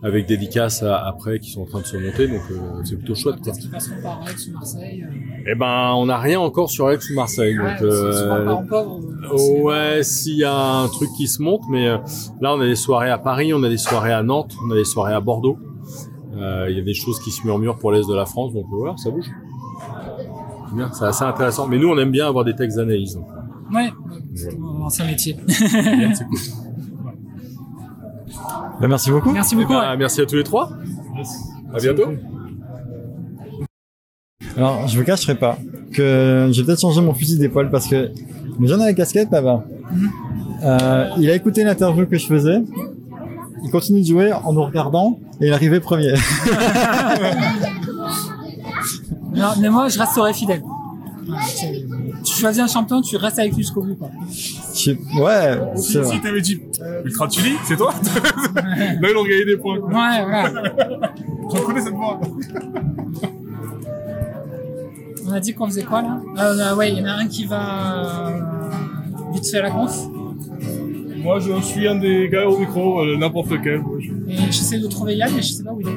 avec 0.04 0.26
dédicaces 0.26 0.82
à- 0.84 1.04
après 1.06 1.38
qui 1.40 1.50
sont 1.50 1.62
en 1.62 1.66
train 1.66 1.80
de 1.80 1.86
se 1.86 1.96
monter, 1.96 2.28
donc 2.28 2.42
euh, 2.50 2.56
c'est 2.84 2.94
plutôt 2.96 3.14
chouette. 3.14 3.36
Peut-être 3.42 3.58
qu'ils 3.58 3.70
passeront 3.70 4.00
par 4.02 4.20
Aix 4.28 4.34
ou 4.48 4.52
Marseille. 4.52 5.02
euh. 5.02 5.12
Eh 5.50 5.54
ben, 5.56 5.92
on 5.96 6.06
n'a 6.06 6.18
rien 6.18 6.38
encore 6.40 6.70
sur 6.70 6.90
Aix 6.90 6.98
ou 7.10 7.14
Marseille. 7.14 7.58
Ouais, 7.58 7.72
donc, 7.72 7.82
euh, 7.82 8.44
pas 8.44 8.52
en 8.52 8.62
pauvre, 8.64 9.00
euh, 9.32 9.62
ouais, 9.62 10.02
s'il 10.02 10.36
y 10.36 10.44
a 10.44 10.54
un 10.54 10.88
truc 10.88 11.08
qui 11.16 11.26
se 11.26 11.42
monte, 11.42 11.62
mais 11.70 11.88
euh, 11.88 11.96
là, 12.40 12.54
on 12.54 12.60
a 12.60 12.66
des 12.66 12.76
soirées 12.76 13.10
à 13.10 13.18
Paris, 13.18 13.52
on 13.54 13.62
a 13.62 13.68
des 13.68 13.76
soirées 13.78 14.12
à 14.12 14.22
Nantes, 14.22 14.54
on 14.66 14.70
a 14.70 14.74
des 14.76 14.84
soirées 14.84 15.14
à 15.14 15.20
Bordeaux. 15.20 15.58
Euh, 16.36 16.66
Il 16.70 16.76
y 16.76 16.80
a 16.80 16.84
des 16.84 16.94
choses 16.94 17.18
qui 17.20 17.30
se 17.30 17.44
murmurent 17.46 17.78
pour 17.78 17.92
l'est 17.92 18.06
de 18.08 18.14
la 18.14 18.26
France, 18.26 18.52
donc 18.52 18.66
voilà, 18.70 18.94
ça 18.96 19.10
bouge. 19.10 19.30
C'est 20.68 20.74
bien, 20.76 20.90
c'est 20.92 21.04
assez 21.04 21.24
intéressant. 21.24 21.66
Mais 21.68 21.78
nous, 21.78 21.88
on 21.88 21.96
aime 21.98 22.10
bien 22.10 22.26
avoir 22.26 22.44
des 22.44 22.54
textes 22.54 22.76
d'analyse. 22.76 23.18
Ouais, 23.72 23.90
c'est 24.34 24.58
mon 24.58 24.82
ancien 24.84 25.06
métier. 25.06 25.36
c'est 25.48 26.24
cool. 26.26 26.38
Ben, 28.80 28.88
merci 28.88 29.10
beaucoup. 29.10 29.30
Merci 29.32 29.56
beaucoup. 29.56 29.72
Eh 29.74 29.76
ben, 29.92 29.96
Merci 29.96 30.20
à 30.20 30.26
tous 30.26 30.36
les 30.36 30.44
trois. 30.44 30.70
À 31.72 31.78
bientôt. 31.78 32.12
Alors, 34.56 34.86
je 34.86 34.98
vous 34.98 35.04
cacherai 35.04 35.34
pas 35.34 35.58
que 35.92 36.48
j'ai 36.52 36.64
peut-être 36.64 36.80
changé 36.80 37.00
mon 37.00 37.14
fusil 37.14 37.38
d'épaule 37.38 37.70
parce 37.70 37.86
que 37.88 38.10
le 38.60 38.66
jeune 38.66 38.80
à 38.82 38.86
la 38.86 38.94
casquette 38.94 39.30
là-bas, 39.30 39.64
euh, 40.62 41.08
il 41.18 41.28
a 41.30 41.34
écouté 41.34 41.64
l'interview 41.64 42.06
que 42.06 42.16
je 42.16 42.26
faisais, 42.26 42.62
il 43.64 43.70
continue 43.70 44.02
de 44.02 44.06
jouer 44.06 44.32
en 44.32 44.52
nous 44.52 44.62
regardant 44.62 45.18
et 45.40 45.46
il 45.48 45.52
arrivé 45.52 45.80
premier. 45.80 46.14
Non, 49.34 49.48
mais 49.60 49.68
moi, 49.68 49.88
je 49.88 49.98
resterai 49.98 50.32
fidèle. 50.32 50.62
Tu 52.34 52.40
choisis 52.40 52.62
un 52.62 52.66
champion, 52.66 53.00
tu 53.00 53.16
restes 53.16 53.38
avec 53.38 53.52
lui 53.54 53.62
jusqu'au 53.62 53.82
bout. 53.82 53.94
Quoi. 53.94 54.10
Je- 54.74 54.90
ouais, 55.20 55.76
Si, 55.76 55.96
vrai. 55.98 56.06
si 56.12 56.20
t'avais 56.20 56.40
dit 56.40 56.60
Ultra 57.04 57.28
Tully, 57.28 57.52
c'est 57.64 57.76
toi 57.76 57.94
Là, 58.54 58.62
ils 59.10 59.16
ont 59.16 59.24
gagné 59.24 59.44
des 59.44 59.56
points. 59.56 59.78
quoi. 59.78 59.88
Ouais, 59.88 60.24
voilà. 60.24 60.52
Je 61.52 61.58
reconnais 61.60 61.80
cette 61.80 61.92
voix. 61.94 62.18
On 65.26 65.32
a 65.32 65.40
dit 65.40 65.54
qu'on 65.54 65.66
faisait 65.66 65.82
quoi 65.84 66.02
là 66.02 66.20
euh, 66.38 66.58
euh, 66.58 66.76
Ouais, 66.76 66.92
il 66.92 66.98
y 66.98 67.02
en 67.02 67.06
a 67.06 67.12
un 67.12 67.26
qui 67.26 67.44
va 67.46 68.28
euh, 68.30 68.40
vite 69.32 69.46
fait 69.48 69.58
à 69.58 69.62
la 69.62 69.70
conf. 69.70 69.96
Moi, 71.16 71.38
je 71.40 71.58
suis 71.62 71.88
un 71.88 71.94
des 71.94 72.28
gars 72.28 72.46
au 72.46 72.58
micro, 72.58 73.00
euh, 73.00 73.16
n'importe 73.16 73.50
lequel. 73.50 73.82
Et 74.28 74.36
j'essaie 74.50 74.78
de 74.78 74.86
trouver 74.86 75.16
Yann, 75.16 75.30
mais 75.34 75.40
je 75.42 75.52
sais 75.52 75.62
pas 75.64 75.72
où 75.72 75.80
il 75.80 75.88
est. 75.88 75.92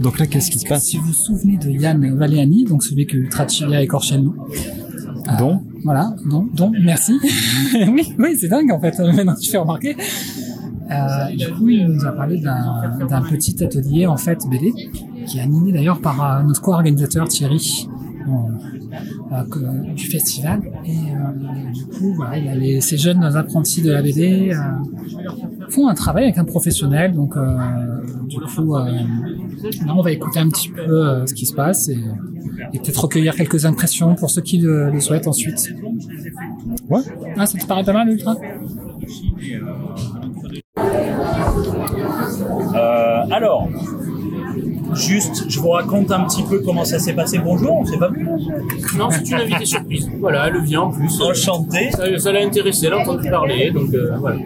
Donc 0.00 0.18
là, 0.18 0.26
qu'est-ce 0.26 0.50
qui 0.50 0.58
se 0.58 0.66
passe 0.66 0.84
Si 0.84 0.98
vous 0.98 1.06
vous 1.06 1.12
souvenez 1.12 1.56
de 1.56 1.70
Yann 1.70 2.16
Valéani, 2.16 2.64
donc 2.64 2.82
celui 2.82 3.06
que 3.06 3.28
Trachili 3.28 3.74
a 3.74 3.82
écorché 3.82 4.16
le 4.16 4.22
nom. 4.22 4.34
Bon. 5.38 5.62
Voilà, 5.84 6.14
donc, 6.28 6.54
donc 6.54 6.74
merci. 6.82 7.18
oui, 7.88 8.14
oui, 8.18 8.36
c'est 8.38 8.48
dingue 8.48 8.70
en 8.72 8.80
fait, 8.80 8.98
maintenant 9.14 9.34
que 9.34 9.40
tu 9.40 9.50
fais 9.50 9.58
remarquer. 9.58 9.96
Euh, 10.90 11.36
du 11.36 11.52
coup, 11.52 11.68
il 11.68 11.86
nous 11.86 12.04
a 12.06 12.12
parlé 12.12 12.38
d'un 12.38 13.22
petit 13.28 13.62
atelier 13.62 14.06
en 14.06 14.16
fait 14.16 14.38
BD, 14.50 14.72
qui 15.26 15.38
est 15.38 15.42
animé 15.42 15.72
d'ailleurs 15.72 16.00
par 16.00 16.22
euh, 16.24 16.42
notre 16.42 16.62
co-organisateur 16.62 17.28
Thierry 17.28 17.88
euh, 18.26 18.32
euh, 18.32 18.77
que- 19.50 19.92
du 19.94 20.06
festival. 20.06 20.60
Et 20.84 20.90
euh, 20.90 21.72
du 21.72 21.84
coup, 21.86 22.14
voilà, 22.14 22.36
il 22.38 22.48
a 22.48 22.54
les, 22.54 22.80
ces 22.80 22.96
jeunes 22.96 23.22
apprentis 23.24 23.82
de 23.82 23.90
la 23.92 24.02
BD 24.02 24.50
euh, 24.52 24.56
font 25.68 25.88
un 25.88 25.94
travail 25.94 26.24
avec 26.24 26.38
un 26.38 26.44
professionnel. 26.44 27.12
Donc, 27.14 27.36
euh, 27.36 27.42
du 28.28 28.40
coup, 28.40 28.76
euh, 28.76 28.84
là, 29.86 29.94
on 29.96 30.02
va 30.02 30.12
écouter 30.12 30.38
un 30.40 30.48
petit 30.48 30.70
peu 30.70 30.82
euh, 31.08 31.26
ce 31.26 31.34
qui 31.34 31.46
se 31.46 31.54
passe 31.54 31.88
et, 31.88 31.98
et 32.72 32.78
peut-être 32.78 33.02
recueillir 33.02 33.34
quelques 33.34 33.64
impressions 33.66 34.14
pour 34.14 34.30
ceux 34.30 34.42
qui 34.42 34.58
le, 34.58 34.90
le 34.90 35.00
souhaitent 35.00 35.26
ensuite. 35.28 35.72
Ouais. 36.88 37.00
Ah, 37.36 37.46
ça 37.46 37.58
te 37.58 37.66
paraît 37.66 37.84
pas 37.84 37.92
mal, 37.92 38.08
Ultra? 38.08 38.36
Euh, 42.74 43.22
alors, 43.30 43.68
juste, 44.94 45.44
je 45.48 45.60
vous 45.60 45.70
raconte 45.70 46.10
un 46.10 46.24
petit 46.24 46.42
peu 46.42 46.60
comment 46.60 46.84
ça 46.84 46.98
s'est 46.98 47.12
passé. 47.14 47.38
Bonjour, 47.38 47.78
on 47.80 47.84
s'est 47.84 47.98
pas 47.98 48.08
vu 48.08 48.26
Non, 48.96 49.08
c'est 49.10 49.28
une 49.28 49.34
invitée 49.34 49.64
surprise. 49.66 50.10
Voilà, 50.20 50.48
elle 50.48 50.62
vient 50.62 50.82
en 50.82 50.90
plus. 50.90 51.20
Enchanté. 51.20 51.90
Ça 51.90 52.18
ça 52.18 52.32
l'a 52.32 52.44
intéressé, 52.44 52.86
elle 52.86 52.94
a 52.94 52.98
entendu 52.98 53.30
parler, 53.30 53.70
donc 53.70 53.92
euh, 53.94 54.16
voilà. 54.18 54.38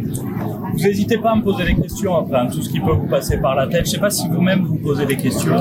Vous 0.72 0.78
n'hésitez 0.78 1.18
pas 1.18 1.32
à 1.32 1.36
me 1.36 1.42
poser 1.42 1.64
des 1.64 1.74
questions 1.74 2.16
après, 2.16 2.38
hein, 2.38 2.48
tout 2.50 2.62
ce 2.62 2.68
qui 2.70 2.80
peut 2.80 2.92
vous 2.92 3.06
passer 3.06 3.38
par 3.38 3.54
la 3.54 3.66
tête. 3.66 3.86
Je 3.86 3.92
sais 3.92 3.98
pas 3.98 4.10
si 4.10 4.26
vous-même 4.28 4.64
vous 4.64 4.76
posez 4.76 5.04
des 5.06 5.16
questions. 5.16 5.58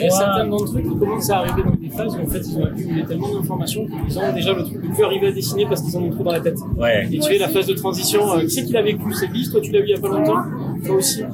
Il 0.00 0.04
y 0.04 0.06
a 0.06 0.10
certains 0.10 0.46
d'entre 0.46 0.76
eux 0.78 0.80
qui 0.80 0.96
commencent 0.98 1.30
à 1.30 1.38
arriver 1.38 1.62
dans 1.62 1.74
des 1.74 1.88
phases 1.90 2.16
où 2.16 2.22
en 2.22 2.26
fait 2.26 2.38
ils 2.40 2.56
ont 2.58 2.64
accumulé 2.64 3.04
tellement 3.04 3.34
d'informations 3.34 3.86
qu'ils 3.86 4.18
ont 4.18 4.32
déjà 4.34 4.52
le 4.54 4.64
truc 4.64 4.78
le 4.82 4.88
plus 4.88 5.04
arrivé 5.04 5.26
à 5.28 5.32
dessiner 5.32 5.66
parce 5.66 5.82
qu'ils 5.82 5.96
en 5.96 6.02
ont 6.02 6.10
trop 6.10 6.24
dans 6.24 6.32
la 6.32 6.40
tête. 6.40 6.58
Ouais. 6.78 7.06
Et 7.12 7.18
tu 7.18 7.28
fais 7.28 7.38
la 7.38 7.48
phase 7.48 7.66
de 7.66 7.74
transition, 7.74 8.20
euh, 8.32 8.40
qui 8.40 8.50
c'est 8.50 8.64
qui 8.64 8.72
l'a 8.72 8.82
vécu 8.82 9.12
C'est 9.12 9.30
Lise, 9.30 9.50
toi 9.50 9.60
tu 9.60 9.70
l'as 9.72 9.80
vu 9.80 9.86
il 9.88 9.90
y 9.90 9.94
a 9.94 10.00
pas 10.00 10.08
longtemps 10.08 10.42
Toi 10.84 10.96
aussi. 10.96 11.22
Donc 11.22 11.28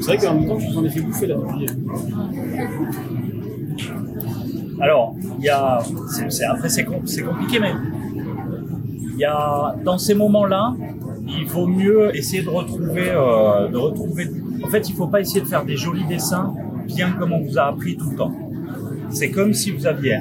c'est 0.00 0.16
vrai 0.16 0.18
qu'en 0.18 0.34
même 0.34 0.48
temps 0.48 0.58
je 0.58 0.66
vous 0.72 0.78
en 0.78 0.84
ai 0.84 0.88
fait 0.90 1.00
bouffer 1.00 1.26
là 1.26 1.34
depuis. 1.36 1.66
euh, 1.66 1.74
Alors, 4.82 5.14
il 5.38 5.44
y 5.44 5.48
a, 5.50 5.78
après 6.48 6.68
c'est 6.68 6.84
com- 6.84 7.02
c'est 7.04 7.22
compliqué, 7.22 7.60
mais 7.60 7.72
il 9.12 9.18
y 9.18 9.24
a 9.24 9.74
dans 9.84 9.98
ces 9.98 10.14
moments-là, 10.14 10.74
il 11.28 11.44
vaut 11.46 11.66
mieux 11.66 12.16
essayer 12.16 12.42
de 12.42 12.48
retrouver, 12.48 13.10
euh, 13.10 13.68
de 13.68 13.76
retrouver. 13.76 14.28
En 14.64 14.68
fait, 14.68 14.88
il 14.88 14.94
faut 14.94 15.06
pas 15.06 15.20
essayer 15.20 15.40
de 15.42 15.46
faire 15.46 15.64
des 15.64 15.76
jolis 15.76 16.04
dessins 16.04 16.54
bien 16.94 17.12
comme 17.12 17.32
on 17.32 17.40
vous 17.40 17.58
a 17.58 17.66
appris 17.68 17.96
tout 17.96 18.10
le 18.10 18.16
temps. 18.16 18.32
C'est 19.10 19.30
comme 19.30 19.52
si 19.52 19.72
vous 19.72 19.86
aviez, 19.86 20.20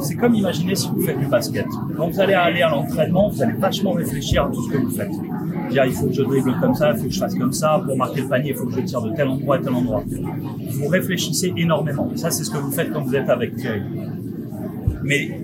c'est 0.00 0.16
comme 0.16 0.34
imaginer 0.34 0.74
si 0.74 0.88
vous 0.90 1.00
faites 1.00 1.18
du 1.18 1.26
basket. 1.26 1.66
Quand 1.96 2.08
vous 2.08 2.20
allez 2.20 2.34
aller 2.34 2.62
à 2.62 2.68
l'entraînement, 2.68 3.30
vous 3.30 3.42
allez 3.42 3.54
vachement 3.54 3.92
réfléchir 3.92 4.44
à 4.44 4.50
tout 4.50 4.62
ce 4.62 4.70
que 4.70 4.76
vous 4.78 4.90
faites. 4.90 5.12
Dire, 5.70 5.84
il 5.86 5.92
faut 5.92 6.06
que 6.06 6.12
je 6.12 6.22
dribble 6.22 6.54
comme 6.60 6.74
ça, 6.74 6.92
il 6.92 6.98
faut 6.98 7.06
que 7.06 7.12
je 7.12 7.18
fasse 7.18 7.34
comme 7.34 7.52
ça, 7.52 7.82
pour 7.84 7.96
marquer 7.96 8.20
le 8.20 8.28
panier, 8.28 8.50
il 8.50 8.56
faut 8.56 8.66
que 8.66 8.74
je 8.74 8.80
tire 8.80 9.00
de 9.00 9.10
tel 9.16 9.28
endroit 9.28 9.56
à 9.56 9.58
tel 9.60 9.72
endroit. 9.72 10.04
Vous 10.78 10.88
réfléchissez 10.88 11.52
énormément. 11.56 12.08
Ça, 12.16 12.30
c'est 12.30 12.44
ce 12.44 12.50
que 12.50 12.58
vous 12.58 12.70
faites 12.70 12.92
quand 12.92 13.00
vous 13.00 13.16
êtes 13.16 13.28
avec 13.30 13.56
Thierry. 13.56 13.82
Mais 15.02 15.40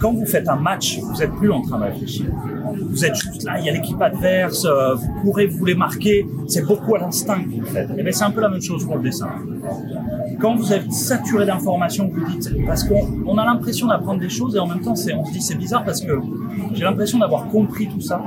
Quand 0.00 0.12
vous 0.12 0.26
faites 0.26 0.48
un 0.48 0.56
match, 0.56 0.98
vous 1.00 1.22
êtes 1.22 1.32
plus 1.32 1.50
en 1.50 1.62
train 1.62 1.78
de 1.78 1.84
réfléchir. 1.84 2.26
Vous 2.96 3.04
êtes 3.04 3.14
juste 3.14 3.42
là, 3.42 3.58
il 3.58 3.66
y 3.66 3.68
a 3.68 3.72
l'équipe 3.72 4.00
adverse, 4.00 4.64
euh, 4.64 4.94
vous 4.94 5.20
courez, 5.20 5.46
vous 5.46 5.58
voulez 5.58 5.74
marquer. 5.74 6.26
C'est 6.46 6.64
beaucoup 6.64 6.94
à 6.94 6.98
l'instinct 6.98 7.44
que 7.44 7.60
vous 7.60 7.66
faites. 7.66 7.90
Et 7.90 8.02
bien 8.02 8.10
c'est 8.10 8.24
un 8.24 8.30
peu 8.30 8.40
la 8.40 8.48
même 8.48 8.62
chose 8.62 8.86
pour 8.86 8.96
le 8.96 9.02
dessin. 9.02 9.28
Quand 10.40 10.56
vous 10.56 10.72
êtes 10.72 10.90
saturé 10.90 11.44
d'informations, 11.44 12.08
vous 12.10 12.24
dites, 12.24 12.50
parce 12.66 12.84
qu'on 12.84 13.06
on 13.26 13.36
a 13.36 13.44
l'impression 13.44 13.86
d'apprendre 13.86 14.20
des 14.20 14.30
choses 14.30 14.56
et 14.56 14.58
en 14.58 14.66
même 14.66 14.80
temps, 14.80 14.92
on 14.92 14.96
se 14.96 15.30
dit 15.30 15.42
c'est 15.42 15.56
bizarre 15.56 15.84
parce 15.84 16.00
que 16.00 16.18
j'ai 16.72 16.84
l'impression 16.84 17.18
d'avoir 17.18 17.48
compris 17.48 17.86
tout 17.86 18.00
ça, 18.00 18.24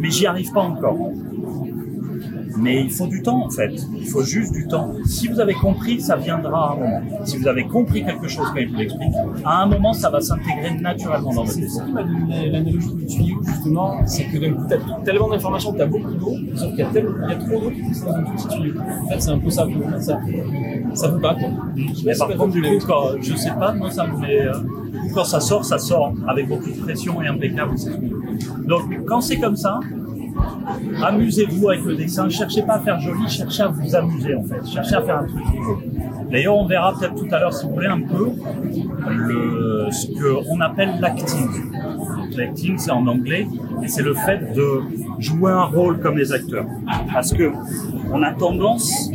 mais 0.00 0.10
j'y 0.10 0.26
arrive 0.26 0.50
pas 0.50 0.62
encore. 0.62 1.12
Mais 2.60 2.82
il 2.84 2.90
faut 2.90 3.06
du 3.06 3.22
temps 3.22 3.44
en 3.46 3.50
fait. 3.50 3.72
Il 3.96 4.06
faut 4.06 4.22
juste 4.22 4.52
du 4.52 4.66
temps. 4.68 4.92
Si 5.04 5.28
vous 5.28 5.40
avez 5.40 5.54
compris, 5.54 6.00
ça 6.00 6.16
viendra 6.16 6.70
à 6.70 6.72
un 6.72 6.76
moment. 6.76 7.00
Si 7.24 7.36
vous 7.38 7.48
avez 7.48 7.64
compris 7.64 8.04
quelque 8.04 8.28
chose 8.28 8.46
quand 8.52 8.60
il 8.60 8.68
vous 8.70 8.76
l'explique, 8.76 9.12
à 9.44 9.62
un 9.62 9.66
moment, 9.66 9.92
ça 9.92 10.10
va 10.10 10.20
s'intégrer 10.20 10.74
naturellement 10.80 11.32
dans 11.34 11.44
votre 11.44 11.52
C'est 11.52 11.68
ça 11.68 11.84
m'a 11.86 12.02
donné 12.02 12.50
l'analogie 12.50 12.94
du 12.94 13.06
tuyau, 13.06 13.40
justement, 13.44 14.06
c'est 14.06 14.24
que 14.24 14.38
d'un 14.38 14.52
coup, 14.52 14.62
t'as 14.68 14.76
tellement 15.04 15.28
d'informations, 15.28 15.72
t'as 15.72 15.86
beaucoup 15.86 16.14
d'eau, 16.14 16.34
sauf 16.54 16.70
qu'il 16.70 16.78
y 16.80 16.82
a, 16.82 16.86
tellement- 16.86 17.14
il 17.24 17.30
y 17.30 17.34
a 17.34 17.36
trop 17.36 17.60
d'eau 17.60 17.70
qui 17.70 17.82
pousse 17.82 18.04
dans 18.04 18.12
un 18.14 18.22
petit 18.24 18.48
tuyau. 18.48 18.74
En 19.04 19.08
fait, 19.08 19.20
c'est 19.20 19.30
un 19.30 19.38
peu 19.38 19.50
ça, 19.50 19.66
ça, 19.98 20.20
ça 20.94 21.08
veut 21.08 21.20
pas, 21.20 21.34
quoi. 21.34 21.48
Mais 22.04 22.12
par 22.18 22.28
contre, 22.36 22.52
du 22.52 22.62
coup, 22.62 22.86
quand, 22.86 23.02
je 23.20 23.34
sais 23.34 23.50
pas, 23.58 23.72
moi, 23.72 23.90
ça 23.90 24.06
me 24.06 24.18
met, 24.18 24.40
euh, 24.42 24.52
quand 25.14 25.24
ça 25.24 25.40
sort, 25.40 25.64
ça 25.64 25.78
sort 25.78 26.12
avec 26.28 26.48
beaucoup 26.48 26.70
de 26.70 26.78
pression 26.80 27.22
et 27.22 27.26
impeccable. 27.28 27.72
c'est 27.76 27.90
Donc, 28.66 28.82
quand 29.06 29.20
c'est 29.20 29.38
comme 29.38 29.56
ça, 29.56 29.80
amusez-vous 31.02 31.68
avec 31.68 31.84
le 31.84 31.96
dessin. 31.96 32.28
Cherchez 32.28 32.62
pas 32.62 32.74
à 32.74 32.80
faire 32.80 33.00
joli, 33.00 33.28
cherchez 33.28 33.62
à 33.62 33.68
vous 33.68 33.94
amuser, 33.94 34.34
en 34.34 34.44
fait. 34.44 34.66
Cherchez 34.66 34.94
à 34.96 35.02
faire 35.02 35.18
un 35.18 35.26
truc. 35.26 35.44
D'ailleurs, 36.30 36.56
on 36.56 36.66
verra 36.66 36.94
peut-être 36.96 37.14
tout 37.16 37.28
à 37.32 37.40
l'heure, 37.40 37.52
si 37.52 37.66
vous 37.66 37.74
voulez, 37.74 37.88
un 37.88 38.00
peu 38.00 38.30
ce 39.90 40.06
qu'on 40.46 40.60
appelle 40.60 40.98
l'acting. 41.00 41.48
L'acting, 42.36 42.78
c'est 42.78 42.92
en 42.92 43.06
anglais, 43.08 43.48
et 43.82 43.88
c'est 43.88 44.02
le 44.02 44.14
fait 44.14 44.54
de 44.54 44.82
jouer 45.18 45.50
un 45.50 45.64
rôle 45.64 45.98
comme 45.98 46.16
les 46.16 46.32
acteurs. 46.32 46.66
Parce 47.12 47.32
que 47.32 47.50
on 48.12 48.22
a 48.22 48.32
tendance, 48.32 49.10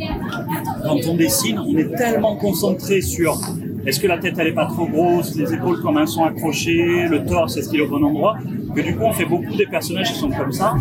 quand 0.84 0.98
on 1.08 1.16
dessine, 1.16 1.58
on 1.58 1.76
est 1.76 1.94
tellement 1.96 2.36
concentré 2.36 3.00
sur 3.00 3.40
est-ce 3.86 4.00
que 4.00 4.06
la 4.06 4.18
tête 4.18 4.34
elle 4.38 4.48
est 4.48 4.52
pas 4.52 4.66
trop 4.66 4.86
grosse, 4.86 5.36
les 5.36 5.54
épaules 5.54 5.80
comment 5.80 6.00
elles 6.00 6.08
sont 6.08 6.24
accrochées, 6.24 7.06
le 7.08 7.24
torse 7.24 7.56
est-ce 7.56 7.68
qu'il 7.68 7.80
est 7.80 7.84
au 7.84 7.88
bon 7.88 8.04
endroit, 8.04 8.36
que 8.74 8.80
du 8.80 8.96
coup 8.96 9.04
on 9.04 9.12
fait 9.12 9.24
beaucoup 9.24 9.54
des 9.56 9.66
personnages 9.66 10.12
qui 10.12 10.18
sont 10.18 10.30
comme 10.30 10.52
ça. 10.52 10.74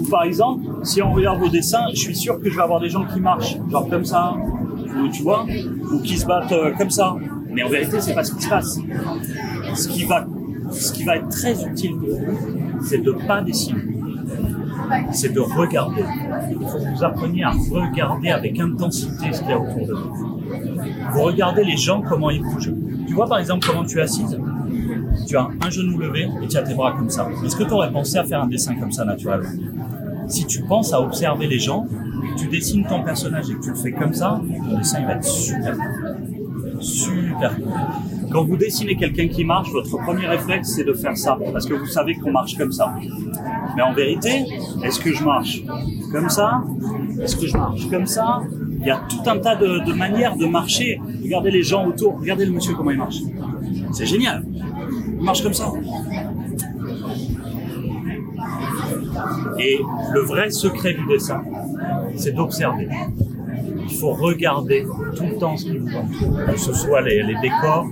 Ou 0.00 0.04
par 0.08 0.24
exemple, 0.24 0.64
si 0.82 1.02
on 1.02 1.12
regarde 1.12 1.38
vos 1.38 1.48
dessins, 1.48 1.86
je 1.92 1.98
suis 1.98 2.16
sûr 2.16 2.40
que 2.40 2.50
je 2.50 2.56
vais 2.56 2.62
avoir 2.62 2.80
des 2.80 2.88
gens 2.88 3.04
qui 3.04 3.20
marchent, 3.20 3.56
genre 3.70 3.88
comme 3.88 4.04
ça, 4.04 4.34
ou 4.96 5.08
tu 5.08 5.22
vois, 5.22 5.46
ou 5.92 6.00
qui 6.00 6.16
se 6.16 6.26
battent 6.26 6.52
euh, 6.52 6.72
comme 6.72 6.90
ça. 6.90 7.14
Mais 7.50 7.62
en 7.62 7.68
vérité, 7.68 8.00
c'est 8.00 8.14
pas 8.14 8.24
ce 8.24 8.34
qui 8.34 8.42
se 8.42 8.48
passe. 8.48 8.78
Ce 9.74 9.88
qui 9.88 10.04
va, 10.04 10.26
ce 10.70 10.92
qui 10.92 11.04
va 11.04 11.16
être 11.16 11.28
très 11.28 11.62
utile 11.64 11.96
pour 11.96 12.08
vous, 12.08 12.80
c'est 12.82 13.02
de 13.02 13.12
pas 13.12 13.42
dessiner. 13.42 13.80
C'est 15.12 15.32
de 15.32 15.40
regarder. 15.40 16.04
Il 16.50 16.66
faut 16.66 16.78
que 16.78 16.94
vous 16.94 17.04
appreniez 17.04 17.44
à 17.44 17.50
regarder 17.50 18.30
avec 18.30 18.58
intensité 18.58 19.32
ce 19.32 19.40
qu'il 19.40 19.50
y 19.50 19.52
a 19.52 19.58
autour 19.58 19.86
de 19.86 19.92
vous. 19.92 20.40
Vous 21.12 21.22
regardez 21.22 21.64
les 21.64 21.76
gens, 21.76 22.02
comment 22.02 22.30
ils 22.30 22.42
bougent. 22.42 22.72
Tu 23.06 23.14
vois 23.14 23.26
par 23.26 23.38
exemple 23.38 23.66
comment 23.66 23.84
tu 23.84 23.98
es 23.98 24.02
assise 24.02 24.38
Tu 25.26 25.36
as 25.36 25.48
un 25.64 25.70
genou 25.70 25.98
levé 25.98 26.28
et 26.42 26.48
tu 26.48 26.56
as 26.56 26.62
tes 26.62 26.74
bras 26.74 26.92
comme 26.92 27.10
ça. 27.10 27.28
Est-ce 27.44 27.56
que 27.56 27.64
tu 27.64 27.72
aurais 27.72 27.92
pensé 27.92 28.18
à 28.18 28.24
faire 28.24 28.42
un 28.42 28.46
dessin 28.46 28.74
comme 28.76 28.92
ça 28.92 29.04
naturellement? 29.04 29.48
Si 30.28 30.46
tu 30.46 30.62
penses 30.62 30.92
à 30.92 31.00
observer 31.00 31.46
les 31.46 31.58
gens, 31.58 31.86
tu 32.36 32.48
dessines 32.48 32.86
ton 32.86 33.02
personnage 33.02 33.50
et 33.50 33.54
que 33.54 33.62
tu 33.62 33.70
le 33.70 33.76
fais 33.76 33.92
comme 33.92 34.14
ça, 34.14 34.40
ton 34.70 34.78
dessin 34.78 35.00
il 35.00 35.06
va 35.06 35.12
être 35.14 35.24
super. 35.24 35.76
Super 36.80 37.56
cool. 37.56 37.72
Quand 38.34 38.42
vous 38.42 38.56
dessinez 38.56 38.96
quelqu'un 38.96 39.28
qui 39.28 39.44
marche, 39.44 39.70
votre 39.70 39.96
premier 39.96 40.26
réflexe 40.26 40.72
c'est 40.74 40.82
de 40.82 40.92
faire 40.92 41.16
ça, 41.16 41.38
parce 41.52 41.66
que 41.66 41.74
vous 41.74 41.86
savez 41.86 42.16
qu'on 42.16 42.32
marche 42.32 42.56
comme 42.58 42.72
ça. 42.72 42.92
Mais 43.76 43.82
en 43.82 43.92
vérité, 43.92 44.44
est-ce 44.82 44.98
que 44.98 45.12
je 45.12 45.22
marche 45.22 45.62
comme 46.10 46.28
ça? 46.28 46.64
Est-ce 47.22 47.36
que 47.36 47.46
je 47.46 47.56
marche 47.56 47.88
comme 47.88 48.08
ça? 48.08 48.42
Il 48.80 48.88
y 48.88 48.90
a 48.90 49.00
tout 49.08 49.30
un 49.30 49.38
tas 49.38 49.54
de, 49.54 49.92
manières 49.92 50.36
de 50.36 50.46
marcher. 50.46 51.00
Regardez 51.22 51.52
les 51.52 51.62
gens 51.62 51.86
autour, 51.86 52.18
regardez 52.18 52.44
le 52.44 52.50
monsieur 52.50 52.74
comment 52.74 52.90
il 52.90 52.98
marche. 52.98 53.18
C'est 53.92 54.06
génial. 54.06 54.44
Il 55.16 55.22
marche 55.22 55.44
comme 55.44 55.54
ça. 55.54 55.70
Et 59.60 59.78
le 60.12 60.20
vrai 60.22 60.50
secret 60.50 60.94
du 60.94 61.06
dessin, 61.06 61.40
c'est 62.16 62.32
d'observer. 62.32 62.88
Il 63.88 63.94
faut 63.94 64.12
regarder 64.12 64.84
tout 65.14 65.22
le 65.22 65.38
temps 65.38 65.56
ce 65.56 65.66
qui 65.66 65.78
vous 65.78 65.94
entoure, 65.94 66.46
que 66.46 66.58
ce 66.58 66.72
soit 66.72 67.00
les 67.02 67.36
décors, 67.40 67.86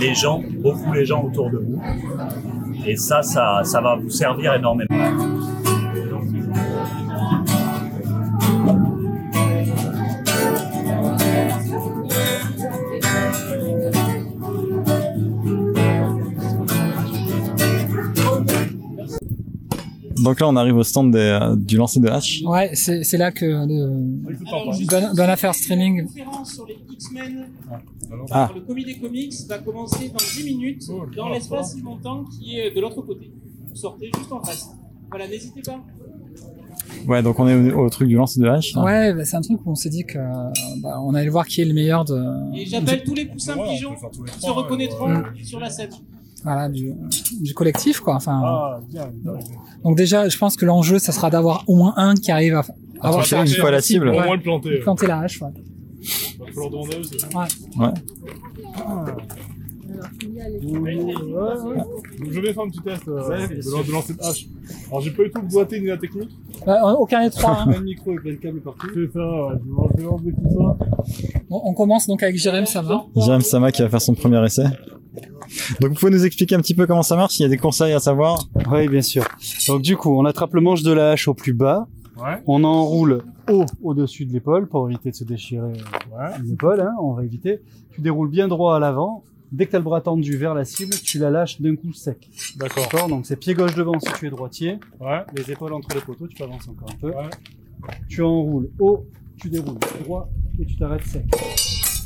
les 0.00 0.14
gens, 0.14 0.42
beaucoup 0.58 0.92
les 0.92 1.04
gens 1.04 1.22
autour 1.22 1.50
de 1.50 1.58
vous. 1.58 1.80
Et 2.86 2.96
ça, 2.96 3.22
ça, 3.22 3.60
ça 3.62 3.80
va 3.80 3.96
vous 3.96 4.08
servir 4.08 4.54
énormément. 4.54 4.86
Donc 20.22 20.38
là, 20.38 20.48
on 20.48 20.56
arrive 20.56 20.76
au 20.76 20.82
stand 20.82 21.12
des, 21.12 21.18
euh, 21.18 21.56
du 21.56 21.76
lancer 21.76 21.98
de 21.98 22.08
hache. 22.08 22.42
Ouais, 22.44 22.70
c'est 22.74 23.16
là 23.16 23.30
que 23.32 23.46
le 23.46 24.86
bonne, 24.86 25.14
bonne 25.14 25.30
affaire 25.30 25.54
streaming. 25.54 26.06
Ah. 28.30 28.50
le 28.54 28.60
comité 28.60 28.98
comics 28.98 29.34
va 29.48 29.58
commencer 29.58 30.08
dans 30.08 30.16
10 30.16 30.44
minutes 30.44 30.90
dans 31.16 31.28
l'espace 31.28 31.76
Ymontan 31.78 32.24
qui 32.24 32.58
est 32.58 32.70
de 32.74 32.80
l'autre 32.80 33.02
côté. 33.02 33.30
Vous 33.68 33.76
sortez 33.76 34.10
juste 34.16 34.32
en 34.32 34.42
face. 34.42 34.70
Voilà, 35.10 35.28
n'hésitez 35.28 35.62
pas. 35.62 35.80
Ouais, 37.06 37.22
donc 37.22 37.38
on 37.38 37.48
est 37.48 37.72
au, 37.72 37.84
au 37.86 37.90
truc 37.90 38.08
du 38.08 38.16
lancer 38.16 38.40
de 38.40 38.46
hache. 38.46 38.74
Ouais, 38.76 39.12
bah, 39.14 39.24
c'est 39.24 39.36
un 39.36 39.40
truc 39.40 39.58
où 39.64 39.70
on 39.70 39.74
s'est 39.74 39.88
dit 39.90 40.04
que 40.04 40.18
bah, 40.82 41.00
on 41.02 41.14
allait 41.14 41.28
voir 41.28 41.46
qui 41.46 41.60
est 41.60 41.64
le 41.64 41.74
meilleur 41.74 42.04
de. 42.04 42.56
Et 42.56 42.66
j'appelle 42.66 43.04
tous 43.04 43.14
les 43.14 43.26
poussins 43.26 43.56
pigeons 43.56 43.94
qui 43.94 44.40
se 44.40 44.50
reconnaîtront 44.50 45.22
sur 45.42 45.60
la 45.60 45.70
scène. 45.70 45.90
Voilà, 46.42 46.68
du, 46.70 46.94
du 47.40 47.52
collectif, 47.52 48.00
quoi. 48.00 48.14
Enfin. 48.14 48.40
Ah, 48.42 48.80
bien, 48.88 49.10
bien. 49.12 49.32
Donc 49.84 49.96
déjà, 49.96 50.28
je 50.28 50.38
pense 50.38 50.56
que 50.56 50.64
l'enjeu, 50.64 50.98
ça 50.98 51.12
sera 51.12 51.30
d'avoir 51.30 51.64
au 51.66 51.76
moins 51.76 51.92
un 51.96 52.14
qui 52.14 52.30
arrive 52.30 52.54
à 52.54 52.64
À 53.00 53.08
avoir 53.08 53.26
fois 53.26 53.70
la 53.70 53.80
cible. 53.80 54.08
Au 54.08 54.12
moins 54.12 54.36
le 54.36 54.42
planter. 54.42 54.78
Planter 54.80 55.06
la 55.06 55.20
hache, 55.20 55.42
ouais. 55.42 55.50
Va 56.38 56.46
falloir 56.46 56.70
demander 56.70 56.94
à 56.94 56.98
eux, 56.98 57.02
c'est- 57.04 57.26
Ouais. 57.34 57.86
Ouais. 57.86 57.92
Donc, 60.62 62.32
je 62.32 62.40
vais 62.40 62.52
faire 62.52 62.62
un 62.62 62.68
petit 62.68 62.80
test 62.80 63.08
euh, 63.08 63.46
de, 63.48 63.86
de 63.86 63.92
lancer 63.92 64.14
de 64.14 64.22
hache. 64.22 64.46
Alors 64.88 65.00
j'ai 65.00 65.10
pas 65.10 65.24
du 65.24 65.30
tout 65.30 65.40
le 65.42 65.48
doigté 65.48 65.80
ni 65.80 65.86
la 65.86 65.96
technique. 65.96 66.30
Bah, 66.64 66.94
aucun 66.98 67.24
des 67.24 67.30
trois. 67.30 67.64
hein. 67.66 67.72
De 67.72 67.78
micro 67.78 68.12
et 68.12 68.16
plein 68.16 68.30
de 68.32 68.36
câbles 68.36 68.60
partout. 68.60 68.86
C'est 68.94 69.12
ça, 69.12 69.18
ouais. 69.20 69.52
je 69.52 69.70
vais- 69.70 69.88
je 69.96 70.02
vais 70.02 70.08
enlever 70.08 70.32
tout 70.32 70.48
ça. 70.50 71.40
Bon, 71.48 71.60
on 71.64 71.74
commence 71.74 72.06
donc 72.06 72.22
avec 72.22 72.36
Jérém 72.36 72.66
Sama. 72.66 73.04
Jérém 73.16 73.40
Sama 73.40 73.72
qui 73.72 73.82
va 73.82 73.88
faire 73.88 74.00
son 74.02 74.14
premier 74.14 74.42
essai. 74.44 74.64
Donc 75.80 75.90
vous 75.90 75.96
pouvez 75.96 76.12
nous 76.12 76.24
expliquer 76.24 76.54
un 76.54 76.60
petit 76.60 76.74
peu 76.74 76.86
comment 76.86 77.02
ça 77.02 77.16
marche, 77.16 77.34
s'il 77.34 77.42
y 77.42 77.46
a 77.46 77.48
des 77.48 77.56
conseils 77.58 77.92
à 77.92 77.98
savoir? 78.00 78.46
Oui, 78.70 78.86
bien 78.88 79.02
sûr. 79.02 79.24
Donc 79.66 79.82
du 79.82 79.96
coup, 79.96 80.16
on 80.16 80.24
attrape 80.24 80.54
le 80.54 80.60
manche 80.60 80.82
de 80.82 80.92
la 80.92 81.10
hache 81.12 81.26
au 81.28 81.34
plus 81.34 81.52
bas. 81.52 81.88
Ouais. 82.22 82.42
On 82.46 82.64
enroule 82.64 83.22
haut 83.50 83.64
au-dessus 83.82 84.26
de 84.26 84.32
l'épaule 84.32 84.68
pour 84.68 84.88
éviter 84.88 85.10
de 85.10 85.16
se 85.16 85.24
déchirer 85.24 85.72
euh, 86.18 86.28
l'épaule. 86.44 86.80
Hein, 86.80 86.94
on 87.00 87.12
va 87.12 87.24
éviter. 87.24 87.60
Tu 87.92 88.00
déroules 88.00 88.28
bien 88.30 88.48
droit 88.48 88.76
à 88.76 88.78
l'avant. 88.78 89.24
Dès 89.52 89.66
que 89.66 89.70
tu 89.70 89.76
as 89.76 89.80
le 89.80 89.84
bras 89.84 90.00
tendu 90.00 90.36
vers 90.36 90.54
la 90.54 90.64
cible, 90.64 90.94
tu 91.02 91.18
la 91.18 91.28
lâches 91.30 91.60
d'un 91.60 91.74
coup 91.74 91.92
sec. 91.92 92.28
D'accord. 92.56 93.08
Donc 93.08 93.26
c'est 93.26 93.36
pied 93.36 93.54
gauche 93.54 93.74
devant 93.74 93.98
si 93.98 94.12
tu 94.18 94.26
es 94.26 94.30
droitier. 94.30 94.78
Ouais. 95.00 95.22
Les 95.36 95.50
épaules 95.50 95.72
entre 95.72 95.88
les 95.94 96.00
poteaux, 96.00 96.28
tu 96.28 96.40
avances 96.42 96.68
encore 96.68 96.88
un 96.92 96.96
peu. 97.00 97.12
Tu 98.08 98.22
enroules 98.22 98.70
haut, 98.78 99.06
tu 99.40 99.48
déroules 99.48 99.78
droit 100.04 100.28
et 100.60 100.64
tu 100.66 100.76
t'arrêtes 100.76 101.04
sec. 101.04 101.24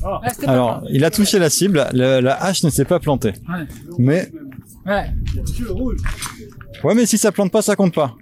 Ah. 0.06 0.20
Alors, 0.46 0.84
il 0.90 1.02
a 1.04 1.10
touché 1.10 1.38
la 1.38 1.50
cible, 1.50 1.86
le- 1.92 2.20
la 2.20 2.42
hache 2.42 2.62
ne 2.62 2.70
s'est 2.70 2.84
pas 2.84 2.98
plantée. 3.00 3.32
Ouais. 3.48 3.66
Mais, 3.98 4.30
Ouais. 4.86 5.06
ouais, 6.84 6.94
mais 6.94 7.06
si 7.06 7.16
ça 7.18 7.32
plante 7.32 7.50
pas, 7.50 7.62
ça 7.62 7.74
compte 7.76 7.94
pas. 7.94 8.14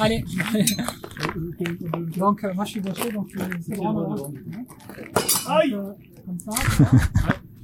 Allez. 0.00 0.24
donc 2.16 2.44
euh, 2.44 2.54
moi 2.54 2.64
je 2.64 2.70
suis 2.70 2.80
gaucher, 2.80 3.10
donc 3.12 3.28
euh, 3.36 3.42
c'est 3.66 3.74
droit 3.74 3.92
dans 3.92 4.14
le- 4.14 4.22
Aïe 5.48 5.74
euh, 5.74 5.92
Comme 6.26 6.38
ça. 6.40 6.50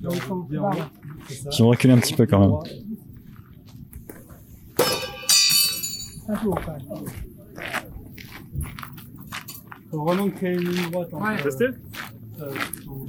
Donc, 0.00 0.14
il 0.14 0.20
faut- 0.20 0.46
voilà. 0.50 0.90
Je 1.28 1.62
vais 1.62 1.68
reculer 1.68 1.92
un 1.92 1.98
petit 1.98 2.14
peu 2.14 2.26
quand 2.26 2.40
même. 2.40 2.50
Un 6.28 6.46
haut, 6.46 6.54
quand 6.54 6.72
même. 6.72 7.04
Faut 9.90 10.04
vraiment 10.04 10.30
créer 10.30 10.54
une 10.54 10.68
ligne 10.70 10.90
droite. 10.90 11.12
entre, 11.12 11.24
Ouais. 11.24 11.38
euh, 11.38 11.42
Tester 11.44 11.66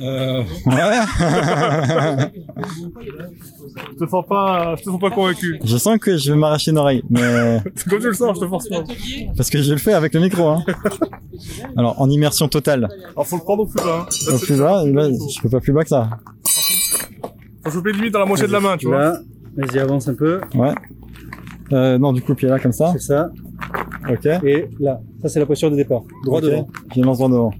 Euh, 0.02 0.44
ouais. 0.66 0.76
Je 4.00 4.06
te 4.06 4.10
sens 4.10 4.26
pas, 4.28 4.76
je 4.78 4.84
te 4.84 4.90
sens 4.90 5.00
pas 5.00 5.10
convaincu. 5.12 5.60
je 5.64 5.78
sens 5.78 5.98
que 5.98 6.18
je 6.18 6.32
vais 6.32 6.38
m'arracher 6.38 6.72
une 6.72 6.78
oreille, 6.78 7.04
mais 7.10 7.60
C'est 7.76 7.90
comme 7.90 8.00
tu 8.00 8.08
le 8.08 8.14
sens, 8.14 8.38
je 8.38 8.42
te 8.42 8.48
force 8.50 8.68
pas. 8.70 8.84
parce 9.36 9.50
que 9.50 9.62
je 9.62 9.72
le 9.72 9.80
fais 9.80 9.94
avec 9.94 10.14
le 10.14 10.20
micro. 10.20 10.48
Hein. 10.48 10.64
Alors 11.78 12.02
en 12.02 12.10
immersion 12.10 12.48
totale. 12.48 12.90
Alors 13.12 13.28
faut 13.28 13.38
le 13.38 13.42
prendre 13.44 13.64
au 13.64 13.66
plus 13.66 13.84
bas. 13.84 14.08
Hein. 14.10 14.34
Au 14.34 14.38
plus 14.40 14.58
bas, 14.58 14.84
là, 14.86 15.10
je 15.10 15.42
peux 15.42 15.50
pas 15.50 15.60
plus 15.60 15.74
bas 15.74 15.84
que 15.84 15.90
ça. 15.90 16.10
Faut 17.64 17.72
choper 17.72 17.94
limite 17.94 18.14
dans 18.14 18.20
la 18.20 18.26
moitié 18.26 18.48
de 18.48 18.52
la 18.52 18.60
main, 18.60 18.78
tu 18.78 18.88
vois. 18.88 19.00
Là, 19.00 19.20
Vas-y, 19.56 19.80
avance 19.80 20.08
un 20.08 20.16
peu. 20.16 20.42
Ouais. 20.56 20.74
Euh, 21.72 21.98
non, 21.98 22.12
du 22.12 22.22
coup, 22.22 22.34
pied 22.36 22.50
là, 22.50 22.60
comme 22.60 22.72
ça. 22.72 22.92
C'est 22.94 23.02
ça. 23.02 23.30
Ok. 24.10 24.26
Et 24.44 24.68
là, 24.80 25.00
ça 25.24 25.30
c'est 25.30 25.40
la 25.40 25.46
posture 25.48 25.72
de 25.72 25.76
départ. 25.76 26.02
Droit 26.26 26.40
Ok. 26.40 26.46
devant. 26.46 26.68
Je 26.96 27.02
lance 27.02 27.18
droit 27.18 27.30
devant. 27.30 27.52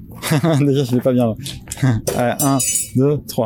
Déjà, 0.66 0.84
je 0.84 0.94
l'ai 0.96 1.02
pas 1.02 1.12
bien 1.14 1.28
là. 1.28 1.36
Allez, 2.18 2.36
1, 2.44 2.58
2, 2.96 3.22
3. 3.28 3.46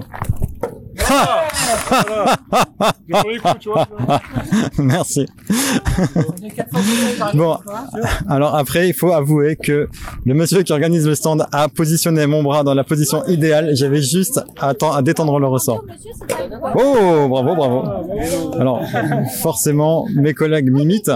Merci. 4.78 5.26
bon, 7.34 7.58
alors 8.30 8.56
après, 8.56 8.90
il 8.90 8.94
faut 8.94 9.12
avouer 9.12 9.56
que 9.56 9.88
le 10.26 10.34
monsieur 10.34 10.64
qui 10.64 10.74
organise 10.74 11.08
le 11.08 11.16
stand 11.16 11.46
a 11.52 11.68
positionné 11.70 12.26
mon 12.28 12.44
bras 12.44 12.64
dans 12.64 12.74
la 12.74 12.84
position 12.84 13.24
idéale. 13.28 13.72
J'avais 13.76 14.02
juste 14.02 14.42
à, 14.60 14.74
temps- 14.74 14.94
à 14.94 15.02
détendre 15.02 15.40
le 15.40 15.48
ressort. 15.48 15.84
Oh, 16.76 17.28
bravo, 17.30 17.56
bravo. 17.56 17.84
Alors, 18.60 18.82
forcément, 19.42 20.06
mes 20.16 20.34
collègues 20.34 20.72
m'imitent, 20.72 21.12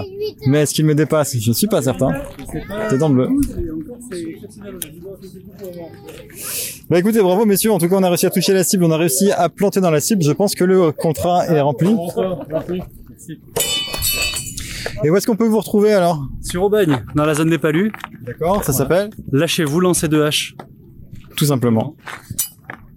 mais 0.48 0.62
est-ce 0.62 0.74
qu'ils 0.74 0.86
me 0.86 0.96
dépassent 0.96 1.38
Je 1.38 1.50
ne 1.50 1.56
suis 1.56 1.68
pas 1.68 1.82
certain. 1.82 2.12
C'est 2.90 2.98
dans 2.98 3.10
bleu. 4.10 4.36
Bah 6.90 7.00
écoutez, 7.00 7.22
bravo 7.22 7.46
messieurs, 7.46 7.72
en 7.72 7.78
tout 7.78 7.88
cas 7.88 7.96
on 7.96 8.04
a 8.04 8.10
réussi 8.10 8.26
à 8.26 8.30
toucher 8.30 8.54
la 8.54 8.64
cible, 8.64 8.84
on 8.84 8.92
a 8.92 8.98
réussi 8.98 9.32
à 9.32 9.50
planter 9.50 9.82
dans 9.82 9.92
la 9.92 10.00
cible, 10.00 10.24
je 10.24 10.32
pense 10.32 10.56
que 10.56 10.64
le 10.64 10.92
contrat 10.92 11.46
est 11.48 11.62
rempli. 11.62 11.96
Et 15.04 15.10
où 15.10 15.16
est-ce 15.16 15.26
qu'on 15.26 15.36
peut 15.36 15.48
vous 15.48 15.60
retrouver 15.60 15.94
alors? 15.94 16.28
Sur 16.42 16.64
Aubagne, 16.64 17.04
dans 17.16 17.26
la 17.26 17.34
zone 17.34 17.50
des 17.50 17.58
palus. 17.58 17.92
D'accord, 18.22 18.64
ça 18.64 18.74
s'appelle? 18.74 19.10
Lâchez-vous, 19.32 19.80
lancez 19.80 20.08
de 20.08 20.22
hache. 20.22 20.56
Tout 21.38 21.46
simplement. 21.46 21.96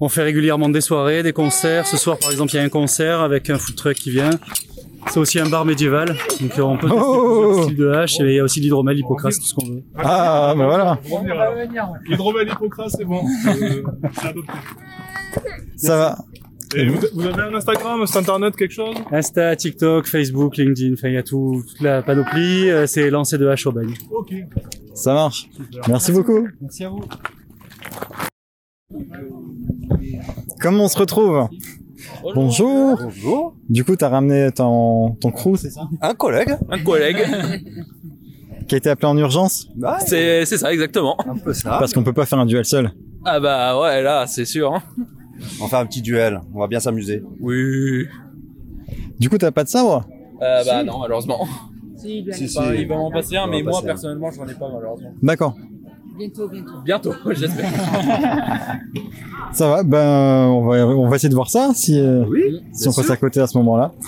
On 0.01 0.09
fait 0.09 0.23
régulièrement 0.23 0.69
des 0.69 0.81
soirées, 0.81 1.23
des 1.23 1.33
concerts. 1.33 1.87
Ce 1.87 1.97
soir, 1.97 2.19
par 2.19 2.31
exemple, 2.31 2.53
il 2.53 2.57
y 2.57 2.59
a 2.59 2.63
un 2.63 2.69
concert 2.69 3.21
avec 3.21 3.49
un 3.49 3.59
food 3.59 3.77
truck 3.77 3.97
qui 3.97 4.11
vient. 4.11 4.31
C'est 5.11 5.21
aussi 5.21 5.39
un 5.39 5.49
bar 5.49 5.65
médiéval, 5.65 6.17
donc 6.41 6.59
euh, 6.59 6.63
on 6.63 6.77
peut 6.77 6.89
tester 6.89 7.05
plusieurs 7.05 7.63
styles 7.65 7.77
de 7.77 7.91
hache. 7.91 8.21
Et 8.21 8.25
il 8.25 8.35
y 8.35 8.39
a 8.41 8.45
aussi 8.45 8.61
l'hydromel, 8.61 8.97
l'hypocrase, 8.97 9.39
tout 9.39 9.45
ce 9.45 9.55
qu'on 9.55 9.67
veut. 9.67 9.83
Ah, 9.97 10.55
bah 10.57 10.67
voilà. 10.67 10.99
Hydromel 12.09 12.49
Hippocrate, 12.49 12.91
c'est 12.91 13.05
bon. 13.05 13.23
Euh. 13.47 13.83
Ça 15.77 15.97
va. 15.97 16.19
Et 16.77 16.89
vous, 16.89 16.99
vous 17.15 17.27
avez 17.27 17.43
un 17.43 17.55
Instagram, 17.55 18.03
un 18.03 18.07
site 18.07 18.17
internet, 18.17 18.57
quelque 18.57 18.73
chose? 18.73 18.97
Insta, 19.13 19.55
TikTok, 19.55 20.07
Facebook, 20.07 20.57
LinkedIn, 20.57 20.95
enfin 20.95 21.09
il 21.09 21.15
y 21.15 21.19
a 21.19 21.23
tout, 21.23 21.63
toute 21.69 21.81
la 21.81 22.03
panoplie. 22.03 22.69
Euh, 22.69 22.87
C'est 22.87 23.11
lancé 23.11 23.39
de 23.39 23.47
hache 23.47 23.67
Aubagne. 23.67 23.95
Ok. 24.11 24.35
Ça 24.95 25.15
marche. 25.15 25.49
Merci 25.87 26.11
beaucoup. 26.11 26.49
Merci 26.61 26.85
à 26.85 26.89
vous. 26.89 27.05
Comment 30.61 30.85
on 30.85 30.89
se 30.89 30.99
retrouve? 30.99 31.49
Bonjour. 32.35 32.99
Bonjour. 33.01 33.55
Du 33.69 33.85
coup, 33.85 33.97
t'as 33.97 34.09
ramené 34.09 34.51
ton, 34.53 35.11
ton 35.21 35.31
crew, 35.31 35.57
c'est 35.57 35.71
ça 35.71 35.89
Un 36.01 36.15
collègue. 36.15 36.57
Un 36.71 36.79
collègue. 36.83 37.19
Qui 38.69 38.75
a 38.77 38.79
été 38.79 38.89
appelé 38.89 39.09
en 39.09 39.19
urgence 39.19 39.69
C'est 40.07 40.45
c'est 40.47 40.57
ça, 40.57 40.73
exactement. 40.73 41.17
Un 41.29 41.37
peu 41.37 41.53
ça. 41.53 41.77
Parce 41.79 41.93
qu'on 41.93 42.03
peut 42.03 42.13
pas 42.15 42.25
faire 42.27 42.39
un 42.39 42.47
duel 42.47 42.65
seul. 42.65 42.93
Ah 43.25 43.39
bah 43.41 43.79
ouais, 43.81 44.03
là, 44.03 44.27
c'est 44.27 44.45
sûr. 44.47 44.73
Hein. 44.75 44.83
On 45.61 45.67
fait 45.67 45.77
un 45.77 45.87
petit 45.87 46.01
duel, 46.01 46.41
on 46.55 46.61
va 46.61 46.67
bien 46.67 46.81
s'amuser. 46.81 47.23
Oui. 47.41 48.07
Du 49.19 49.29
coup, 49.29 49.37
t'as 49.39 49.51
pas 49.51 49.65
de 49.65 49.69
sabre? 49.69 50.07
Euh, 50.41 50.65
bah 50.65 50.83
non, 50.83 50.99
malheureusement. 50.99 51.47
Si, 51.97 52.25
si. 52.33 52.57
Bah, 52.57 52.75
il 52.75 52.89
va 52.89 52.97
m'en 52.97 53.11
passer 53.11 53.37
un, 53.37 53.45
Il 53.45 53.51
va 53.51 53.57
mais 53.57 53.63
moi, 53.63 53.73
passer 53.73 53.85
un. 53.85 53.87
personnellement, 53.89 54.31
j'en 54.31 54.47
ai 54.47 54.55
pas, 54.55 54.69
malheureusement. 54.73 55.13
D'accord. 55.23 55.55
Bientôt, 56.17 56.49
bientôt. 56.49 56.73
Bientôt, 56.85 57.13
j'espère. 57.31 57.71
Ça 59.53 59.69
va, 59.69 59.83
ben 59.83 60.47
on 60.49 60.67
va 60.67 60.87
on 60.87 61.09
va 61.09 61.17
essayer 61.17 61.29
de 61.29 61.35
voir 61.35 61.49
ça 61.49 61.71
si 61.75 61.99
euh, 62.01 62.25
si 62.73 62.89
on 62.89 62.93
passe 62.93 63.11
à 63.11 63.17
côté 63.17 63.41
à 63.41 63.47
ce 63.47 63.57
moment-là. 63.59 63.93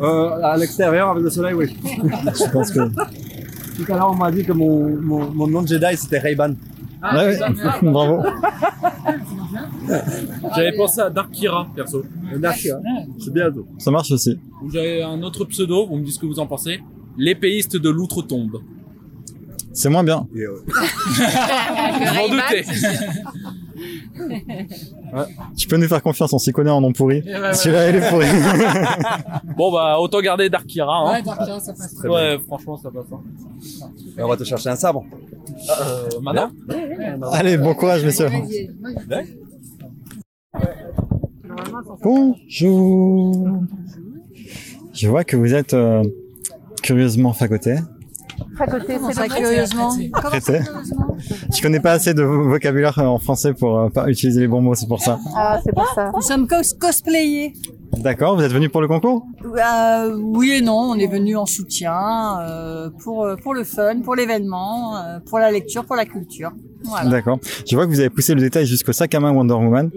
Euh, 0.00 0.42
à 0.42 0.56
l'extérieur, 0.56 1.10
avec 1.10 1.22
le 1.22 1.30
soleil, 1.30 1.54
oui. 1.54 1.76
Je 1.84 2.50
pense 2.50 2.70
que 2.70 2.80
Tout 2.88 3.92
à 3.92 3.96
l'heure, 3.96 4.10
on 4.10 4.16
m'a 4.16 4.30
dit 4.30 4.44
que 4.44 4.52
mon, 4.52 4.96
mon, 5.00 5.30
mon 5.30 5.46
nom 5.46 5.62
de 5.62 5.68
Jedi, 5.68 5.96
c'était 5.96 6.18
Ray-Ban. 6.18 6.54
Ah, 7.02 7.16
Ouais, 7.16 7.38
ouais. 7.38 7.90
Bravo. 7.92 8.22
J'avais 10.54 10.76
pensé 10.76 11.00
à 11.00 11.10
Dark 11.10 11.30
Kira, 11.30 11.66
perso. 11.74 12.02
Dark 12.38 12.56
Kira, 12.58 12.78
c'est 13.18 13.32
bientôt. 13.32 13.66
Ça 13.78 13.90
marche 13.90 14.10
aussi. 14.10 14.38
J'avais 14.72 15.02
un 15.02 15.22
autre 15.22 15.44
pseudo, 15.44 15.86
vous 15.86 15.96
me 15.96 16.04
dites 16.04 16.14
ce 16.14 16.18
que 16.18 16.26
vous 16.26 16.38
en 16.40 16.46
pensez. 16.46 16.80
L'épéiste 17.16 17.76
de 17.76 17.88
l'outre-tombe. 17.90 18.60
C'est 19.78 19.90
moins 19.90 20.02
bien. 20.02 20.26
Je 20.34 22.14
m'en 22.14 22.28
doutais. 22.28 22.64
Tu 25.56 25.68
peux 25.68 25.76
nous 25.76 25.86
faire 25.86 26.02
confiance, 26.02 26.32
on 26.32 26.38
s'y 26.38 26.50
connaît 26.50 26.70
en 26.70 26.80
nom 26.80 26.92
pourri. 26.94 27.20
Ouais, 27.26 27.52
Celui-là, 27.52 27.84
ouais. 27.84 27.90
il 27.90 27.96
est 27.96 28.08
pourri. 28.08 28.26
bon 29.56 29.70
bah 29.70 29.98
autant 30.00 30.20
garder 30.22 30.48
Dark 30.48 30.66
Kira. 30.66 30.96
Hein. 30.96 31.12
Ouais, 31.12 31.22
Dark 31.22 31.44
Kira, 31.44 31.60
ça 31.60 31.74
passe 31.74 31.94
très 31.94 32.08
Ouais, 32.08 32.36
bien. 32.38 32.46
franchement 32.46 32.78
ça 32.78 32.90
passe. 32.90 33.04
hein. 33.12 33.20
Et 34.18 34.22
on 34.22 34.28
va 34.28 34.36
te 34.38 34.44
chercher 34.44 34.70
un 34.70 34.76
sabre. 34.76 35.04
Euh, 35.82 36.08
maintenant 36.22 36.50
Allez, 37.32 37.58
bon 37.58 37.74
courage, 37.74 38.02
messieurs. 38.02 38.28
Bonjour. 42.02 43.48
Je 44.92 45.08
vois 45.08 45.24
que 45.24 45.36
vous 45.36 45.52
êtes 45.54 45.74
euh, 45.74 46.02
curieusement 46.82 47.32
fagoté. 47.32 47.76
Fagoté, 48.56 48.98
c'est 49.08 49.16
pas 49.16 49.28
curieusement. 49.28 49.90
Prêté. 50.12 50.60
Je 51.54 51.62
connais 51.62 51.80
pas 51.80 51.92
assez 51.92 52.14
de 52.14 52.22
vocabulaire 52.22 52.98
en 52.98 53.18
français 53.18 53.52
pour 53.54 53.78
euh, 53.78 53.88
pas 53.88 54.08
utiliser 54.08 54.40
les 54.40 54.48
bons 54.48 54.60
mots, 54.60 54.74
c'est 54.74 54.88
pour 54.88 55.00
ça. 55.00 55.18
Ah, 55.34 55.58
c'est 55.64 55.72
pour 55.74 55.88
ça. 55.94 56.12
Nous 56.14 56.22
sommes 56.22 56.46
cos 56.46 56.62
cosplayés. 56.78 57.52
D'accord, 57.92 58.36
vous 58.36 58.42
êtes 58.42 58.52
venu 58.52 58.68
pour 58.68 58.80
le 58.80 58.88
concours? 58.88 59.24
Euh, 59.44 60.16
oui 60.16 60.52
et 60.52 60.60
non, 60.60 60.90
on 60.90 60.94
est 60.96 61.06
venu 61.06 61.36
en 61.36 61.46
soutien 61.46 62.40
euh, 62.40 62.90
pour 63.02 63.24
euh, 63.24 63.36
pour 63.36 63.54
le 63.54 63.64
fun, 63.64 64.00
pour 64.02 64.14
l'événement, 64.14 64.96
euh, 64.96 65.18
pour 65.26 65.38
la 65.38 65.50
lecture, 65.50 65.84
pour 65.84 65.96
la 65.96 66.04
culture. 66.04 66.52
Voilà. 66.84 67.08
D'accord. 67.08 67.38
Je 67.68 67.74
vois 67.74 67.86
que 67.86 67.90
vous 67.90 68.00
avez 68.00 68.10
poussé 68.10 68.34
le 68.34 68.40
détail 68.40 68.66
jusqu'au 68.66 68.92
sac 68.92 69.14
à 69.14 69.20
main 69.20 69.32
Wonder 69.32 69.54
Woman. 69.54 69.90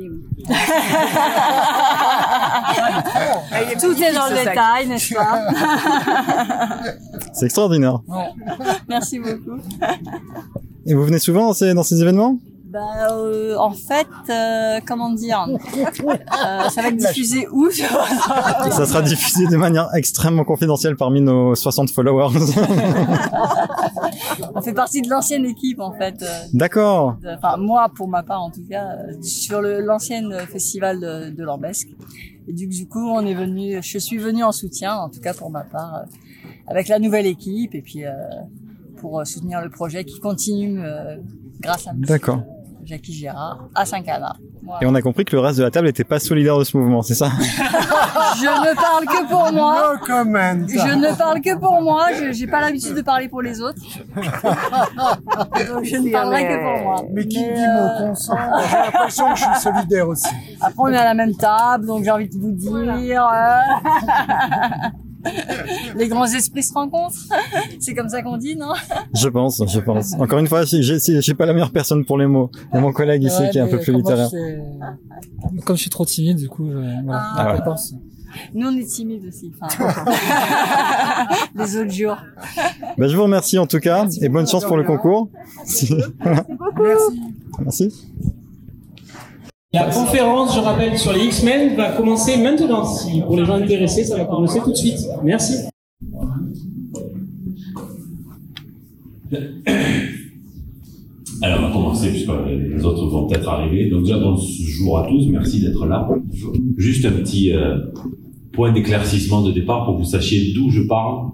Tout 3.80 4.03
est 4.03 4.14
dans 4.14 4.28
le 4.30 4.45
détail, 4.45 4.88
n'est-ce 4.88 5.14
pas? 5.14 5.41
C'est 7.40 7.45
extraordinaire. 7.45 8.02
Merci 8.90 9.20
beaucoup. 9.20 9.61
Et 10.86 10.94
vous 10.94 11.06
venez 11.06 11.20
souvent 11.20 11.48
dans 11.48 11.53
ces, 11.53 11.74
dans 11.74 11.84
ces 11.84 12.02
événements? 12.02 12.38
Bah, 12.66 13.14
euh, 13.14 13.56
en 13.57 13.72
fait, 13.72 14.06
euh, 14.30 14.80
comment 14.86 15.11
dire, 15.11 15.48
euh, 15.49 16.70
ça 16.70 16.82
va 16.84 16.90
être 16.90 16.98
diffusé 16.98 17.48
où? 17.52 17.68
Ça 17.72 18.86
sera 18.86 19.02
diffusé 19.02 19.48
de 19.48 19.57
manière 19.57 19.90
extrêmement 19.95 20.44
confidentielle 20.44 20.95
parmi 20.95 21.20
nos 21.20 21.56
60 21.56 21.90
followers. 21.90 22.38
On 24.53 24.61
fait 24.61 24.74
partie 24.74 25.02
de 25.02 25.10
l'ancienne 25.10 25.45
équipe 25.45 25.80
en 25.80 25.94
fait. 25.94 26.24
D'accord. 26.53 27.16
Enfin 27.26 27.57
moi 27.57 27.90
pour 27.95 28.07
ma 28.07 28.22
part 28.22 28.44
en 28.44 28.52
tout 28.52 28.66
cas 28.70 28.98
sur 29.24 29.61
le 29.61 29.82
l'ancienne 29.82 30.38
festival 30.48 30.99
de, 30.99 31.32
de 31.32 31.44
Lambesque. 31.44 31.90
Et 32.48 32.53
du, 32.53 32.88
coup 32.88 33.10
on 33.10 33.26
est 33.26 33.34
venu, 33.34 33.80
je 33.82 33.98
suis 33.98 34.18
venu 34.18 34.44
en 34.44 34.52
soutien 34.52 34.95
en 34.95 35.10
tout 35.10 35.22
cas 35.22 35.34
pour 35.34 35.49
ma 35.49 35.61
part 35.61 36.03
avec 36.70 36.88
la 36.88 37.00
nouvelle 37.00 37.26
équipe 37.26 37.76
et 37.76 37.82
puis 37.82 38.06
euh, 38.06 38.12
pour 38.98 39.20
euh, 39.20 39.26
soutenir 39.26 39.62
le 39.62 39.70
projet 39.70 40.06
qui 40.06 40.20
continue 40.20 40.82
euh, 40.84 41.18
grâce 41.60 41.88
à 41.88 41.94
monsieur 41.94 42.16
D'accord. 42.16 42.44
Jackie 42.86 43.14
Gérard 43.14 43.68
à 43.76 43.86
Saint-Cana. 43.86 44.36
Voilà. 44.64 44.84
Et 44.84 44.86
on 44.88 44.96
a 44.96 45.02
compris 45.02 45.26
que 45.26 45.36
le 45.36 45.41
reste 45.41 45.60
de 45.60 45.64
la 45.64 45.72
table 45.72 45.88
n'était 45.88 46.04
pas 46.04 46.20
solidaire 46.20 46.58
de 46.58 46.64
ce 46.64 46.76
mouvement, 46.78 47.02
c'est 47.02 47.14
ça? 47.14 47.30
Je 47.40 48.46
ne 48.46 48.76
parle 48.76 49.06
que 49.06 49.28
pour 49.28 49.52
moi. 49.52 49.94
No 49.94 50.00
comment. 50.06 50.68
Je 50.68 50.96
ne 50.96 51.16
parle 51.16 51.41
que 51.41 51.58
pour 51.58 51.82
moi. 51.82 52.08
Je 52.14 52.32
j'ai 52.32 52.48
pas 52.48 52.62
l'habitude 52.62 52.96
de 52.96 53.02
parler 53.02 53.28
pour 53.28 53.41
les 53.41 53.62
autres. 53.62 53.82
Donc 54.16 55.84
je 55.84 55.98
ne 55.98 56.12
parlerai 56.12 56.48
que 56.48 56.56
pour 56.56 56.84
moi. 56.84 57.04
Mais 57.12 57.28
qui 57.28 57.41
Mais, 57.41 57.54
dit 57.54 57.62
euh, 57.62 58.00
mon 58.00 58.08
consent? 58.10 58.38
J'ai 58.70 58.78
l'impression 58.78 59.34
que 59.34 59.40
je 59.40 59.44
suis 59.44 59.60
solidaire 59.62 60.08
aussi. 60.08 60.28
Après, 60.62 60.74
on 60.78 60.88
est 60.88 60.98
à 60.98 61.06
la 61.06 61.14
même 61.14 61.36
table, 61.36 61.86
donc 61.86 62.04
j'ai 62.04 62.12
envie 62.12 62.30
de 62.30 62.38
vous 62.38 62.52
dire. 62.54 63.28
Les 65.96 66.08
grands 66.08 66.26
esprits 66.26 66.64
se 66.64 66.74
rencontrent. 66.74 67.16
C'est 67.80 67.94
comme 67.94 68.10
ça 68.10 68.22
qu'on 68.22 68.38
dit, 68.38 68.56
non? 68.56 68.74
Je 69.14 69.28
pense, 69.28 69.62
je 69.68 69.80
pense. 69.80 70.14
Encore 70.14 70.40
une 70.40 70.48
fois, 70.48 70.64
j'ai- 70.66 70.82
j'ai 71.22 71.34
pas 71.34 71.46
la 71.46 71.54
meilleure 71.54 71.72
personne 71.72 72.06
pour 72.06 72.18
les 72.18 72.28
mots. 72.28 72.50
Il 72.72 72.76
y 72.76 72.78
a 72.78 72.82
mon 72.82 72.91
collègue 72.94 73.24
ici 73.24 73.41
Ouais, 73.41 73.50
qui 73.50 73.58
est 73.58 73.62
un 73.62 73.68
peu 73.68 73.80
plus 73.80 73.94
littéraire. 73.94 74.30
je 74.32 75.62
Comme 75.66 75.76
je 75.76 75.82
suis 75.82 75.90
trop 75.90 76.06
timide, 76.06 76.38
du 76.38 76.48
coup, 76.50 76.66
voilà. 76.72 77.02
Ah. 77.12 77.56
je 77.58 77.62
pense. 77.64 77.94
Nous, 78.54 78.68
on 78.68 78.78
est 78.78 78.86
timides 78.86 79.26
aussi. 79.28 79.52
enfin. 79.60 79.91
Les 81.56 81.78
autres 81.78 81.91
jours. 81.91 82.18
Bah, 82.98 83.08
je 83.08 83.16
vous 83.16 83.24
remercie 83.24 83.58
en 83.58 83.66
tout 83.66 83.80
cas 83.80 84.06
et 84.22 84.30
bonne 84.30 84.48
chance 84.48 84.64
pour 84.66 84.78
le 84.78 84.84
concours. 84.84 85.30
Merci. 85.58 85.96
Merci. 87.60 87.91
La 89.72 89.84
conférence, 89.84 90.56
je 90.56 90.62
rappelle, 90.62 90.98
sur 90.98 91.14
les 91.14 91.26
X-Men 91.26 91.76
va 91.76 91.91
commencer 91.91 92.38
maintenant. 92.38 92.84
Pour 93.28 93.38
les 93.38 93.46
gens 93.46 93.54
intéressés, 93.54 94.04
ça 94.04 94.18
va 94.18 94.26
commencer 94.26 94.60
tout 94.64 94.72
de 94.72 94.76
suite. 94.76 94.98
Merci. 95.24 95.68
Alors, 101.41 101.60
on 101.60 101.68
va 101.68 101.72
commencer, 101.72 102.10
puisque 102.10 102.32
les 102.48 102.84
autres 102.84 103.06
vont 103.10 103.28
peut-être 103.28 103.48
arriver. 103.48 103.91
Donc, 103.91 104.06
déjà, 104.06 104.18
bonjour 104.18 104.98
à 104.98 105.08
tous, 105.08 105.28
merci 105.28 105.62
d'être 105.62 105.86
là. 105.86 106.10
Juste 106.78 107.06
un 107.06 107.12
petit 107.12 107.54
euh, 107.54 107.78
point 108.52 108.72
d'éclaircissement 108.74 109.44
de 109.44 109.52
départ 109.52 109.86
pour 109.86 109.98
que 109.98 110.00
vous 110.00 110.10
sachiez 110.10 110.52
d'où 110.56 110.72
je 110.72 110.82
parle 110.82 111.30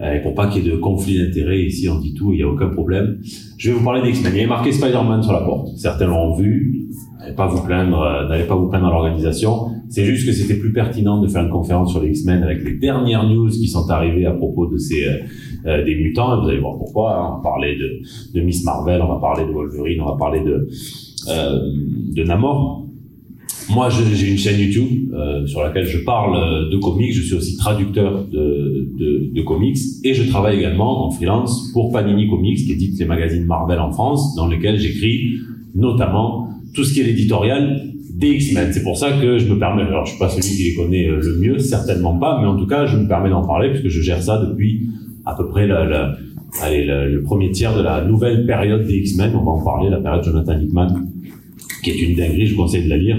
et 0.00 0.20
pour 0.22 0.34
pas 0.34 0.46
qu'il 0.48 0.64
y 0.64 0.68
ait 0.68 0.72
de 0.72 0.76
conflit 0.76 1.18
d'intérêts. 1.18 1.60
Ici, 1.62 1.88
on 1.88 1.98
dit 1.98 2.14
tout, 2.14 2.32
il 2.32 2.36
n'y 2.36 2.42
a 2.42 2.48
aucun 2.48 2.68
problème. 2.68 3.18
Je 3.56 3.70
vais 3.70 3.76
vous 3.78 3.84
parler 3.84 4.02
d'X-Men. 4.02 4.32
Il 4.34 4.40
y 4.42 4.44
a 4.44 4.46
marqué 4.46 4.70
Spider-Man 4.72 5.22
sur 5.22 5.32
la 5.32 5.40
porte. 5.40 5.68
Certains 5.76 6.06
l'ont 6.06 6.34
vu. 6.34 6.86
N'allez 7.18 7.34
pas 7.34 7.48
vous 7.48 7.64
plaindre, 7.66 8.00
euh, 8.00 8.28
n'allez 8.28 8.44
pas 8.44 8.54
vous 8.54 8.68
plaindre 8.68 8.86
à 8.86 8.90
l'organisation. 8.90 9.70
C'est 9.88 10.04
juste 10.04 10.24
que 10.26 10.32
c'était 10.32 10.54
plus 10.58 10.72
pertinent 10.72 11.20
de 11.20 11.26
faire 11.26 11.42
une 11.42 11.50
conférence 11.50 11.90
sur 11.90 12.00
les 12.00 12.10
X-Men 12.10 12.42
avec 12.42 12.62
les 12.64 12.74
dernières 12.74 13.28
news 13.28 13.48
qui 13.48 13.66
sont 13.66 13.90
arrivées 13.90 14.26
à 14.26 14.32
propos 14.32 14.66
de 14.66 14.76
ces 14.78 15.04
euh, 15.04 15.16
euh, 15.66 15.84
des 15.84 15.96
mutants. 15.96 16.36
Et 16.36 16.40
vous 16.42 16.48
allez 16.48 16.60
voir 16.60 16.78
pourquoi. 16.78 17.16
hein. 17.16 17.28
On 17.32 17.36
va 17.38 17.42
parler 17.42 17.76
de, 17.76 18.38
de 18.38 18.44
Miss 18.44 18.64
Marvel, 18.64 19.02
on 19.02 19.08
va 19.08 19.18
parler 19.18 19.44
de 19.46 19.50
Wolverine, 19.50 20.00
on 20.00 20.06
va 20.06 20.16
parler 20.16 20.40
de 20.44 20.68
euh, 21.28 21.58
de 22.14 22.22
Namor. 22.22 22.87
Moi, 23.70 23.88
j'ai 23.90 24.30
une 24.30 24.38
chaîne 24.38 24.58
YouTube 24.58 25.12
euh, 25.12 25.46
sur 25.46 25.62
laquelle 25.62 25.84
je 25.84 25.98
parle 25.98 26.34
euh, 26.36 26.70
de 26.70 26.78
comics. 26.78 27.12
Je 27.12 27.20
suis 27.22 27.34
aussi 27.34 27.56
traducteur 27.56 28.24
de, 28.26 28.88
de, 28.98 29.30
de 29.34 29.42
comics 29.42 29.76
et 30.04 30.14
je 30.14 30.28
travaille 30.28 30.58
également 30.58 31.06
en 31.06 31.10
freelance 31.10 31.70
pour 31.74 31.92
Panini 31.92 32.28
Comics, 32.28 32.56
qui 32.56 32.72
édite 32.72 32.98
les 32.98 33.04
magazines 33.04 33.44
Marvel 33.44 33.78
en 33.78 33.92
France, 33.92 34.34
dans 34.36 34.46
lesquels 34.46 34.78
j'écris 34.78 35.34
notamment 35.74 36.48
tout 36.74 36.82
ce 36.82 36.94
qui 36.94 37.00
est 37.00 37.04
l'éditorial 37.04 37.82
des 38.14 38.30
X-Men. 38.30 38.72
C'est 38.72 38.82
pour 38.82 38.96
ça 38.96 39.12
que 39.20 39.38
je 39.38 39.52
me 39.52 39.58
permets, 39.58 39.82
alors 39.82 40.04
je 40.06 40.10
suis 40.12 40.18
pas 40.18 40.28
celui 40.30 40.56
qui 40.56 40.64
les 40.70 40.74
connaît 40.74 41.06
euh, 41.06 41.20
le 41.22 41.38
mieux, 41.38 41.58
certainement 41.58 42.18
pas, 42.18 42.40
mais 42.40 42.48
en 42.48 42.56
tout 42.56 42.66
cas, 42.66 42.86
je 42.86 42.96
me 42.96 43.06
permets 43.06 43.30
d'en 43.30 43.46
parler 43.46 43.68
puisque 43.70 43.88
je 43.88 44.00
gère 44.00 44.22
ça 44.22 44.44
depuis 44.44 44.80
à 45.26 45.34
peu 45.36 45.46
près 45.46 45.66
la, 45.66 45.84
la- 45.84 46.16
allez, 46.62 46.84
le, 46.86 47.12
le 47.12 47.22
premier 47.22 47.50
tiers 47.50 47.76
de 47.76 47.82
la 47.82 48.02
nouvelle 48.04 48.46
période 48.46 48.86
des 48.86 48.96
X-Men. 48.96 49.32
On 49.36 49.44
va 49.44 49.50
en 49.52 49.62
parler, 49.62 49.90
la 49.90 50.00
période 50.00 50.24
Jonathan 50.24 50.58
Hickman, 50.58 50.88
qui 51.84 51.90
est 51.90 52.00
une 52.00 52.16
dinguerie, 52.16 52.46
je 52.46 52.54
vous 52.54 52.62
conseille 52.62 52.84
de 52.84 52.88
la 52.88 52.96
lire. 52.96 53.18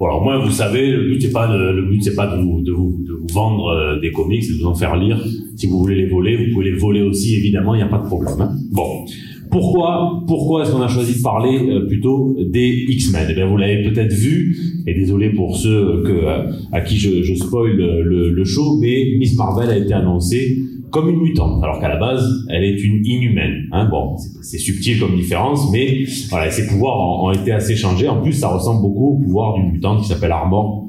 Bon, 0.00 0.06
alors 0.06 0.22
moi, 0.24 0.38
vous 0.42 0.50
savez, 0.50 0.90
le 0.90 1.08
but 1.08 1.20
c'est 1.20 1.30
pas 1.32 1.46
de, 1.46 1.72
le 1.72 1.82
but 1.82 2.02
c'est 2.02 2.14
pas 2.16 2.26
de 2.34 2.40
vous, 2.42 2.62
de 2.62 2.72
vous, 2.72 2.98
de 3.06 3.12
vous 3.12 3.26
vendre 3.34 3.66
euh, 3.68 4.00
des 4.00 4.10
comics, 4.12 4.42
c'est 4.42 4.54
de 4.54 4.58
vous 4.62 4.66
en 4.66 4.74
faire 4.74 4.96
lire. 4.96 5.22
Si 5.56 5.66
vous 5.66 5.78
voulez 5.78 5.94
les 5.96 6.06
voler, 6.06 6.36
vous 6.36 6.54
pouvez 6.54 6.70
les 6.70 6.76
voler 6.78 7.02
aussi, 7.02 7.34
évidemment, 7.36 7.74
il 7.74 7.78
n'y 7.78 7.82
a 7.84 7.88
pas 7.88 7.98
de 7.98 8.06
problème. 8.06 8.34
hein. 8.40 8.50
Bon. 8.72 9.04
Pourquoi, 9.50 10.22
pourquoi 10.28 10.62
est-ce 10.62 10.70
qu'on 10.72 10.80
a 10.80 10.86
choisi 10.88 11.18
de 11.18 11.22
parler 11.22 11.58
euh, 11.68 11.86
plutôt 11.86 12.34
des 12.50 12.68
X-Men? 12.88 13.26
Eh 13.30 13.34
bien, 13.34 13.46
vous 13.46 13.56
l'avez 13.58 13.82
peut-être 13.82 14.12
vu, 14.12 14.56
et 14.86 14.94
désolé 14.94 15.30
pour 15.30 15.56
ceux 15.56 16.02
que, 16.06 16.12
euh, 16.12 16.50
à 16.72 16.80
qui 16.80 16.96
je, 16.96 17.22
je 17.22 17.34
spoil 17.34 17.72
le, 17.76 18.02
le- 18.02 18.30
le 18.30 18.44
show, 18.44 18.78
mais 18.80 19.04
Miss 19.18 19.36
Marvel 19.36 19.68
a 19.68 19.76
été 19.76 19.92
annoncée 19.92 20.56
comme 20.90 21.08
une 21.08 21.20
mutante, 21.20 21.62
alors 21.62 21.80
qu'à 21.80 21.88
la 21.88 21.96
base, 21.96 22.24
elle 22.48 22.64
est 22.64 22.78
une 22.80 23.04
inhumaine. 23.04 23.68
Hein. 23.72 23.88
Bon, 23.90 24.16
c'est- 24.42 24.58
subtil 24.58 24.98
comme 24.98 25.16
différence, 25.16 25.70
mais 25.72 26.04
voilà, 26.28 26.50
ses 26.50 26.66
pouvoirs 26.66 27.22
ont, 27.24 27.32
été 27.32 27.52
assez 27.52 27.76
changés. 27.76 28.08
En 28.08 28.20
plus, 28.20 28.32
ça 28.32 28.48
ressemble 28.48 28.82
beaucoup 28.82 29.16
au 29.16 29.18
pouvoir 29.22 29.54
d'une 29.54 29.72
mutante 29.72 30.02
qui 30.02 30.08
s'appelle 30.08 30.32
Armor. 30.32 30.88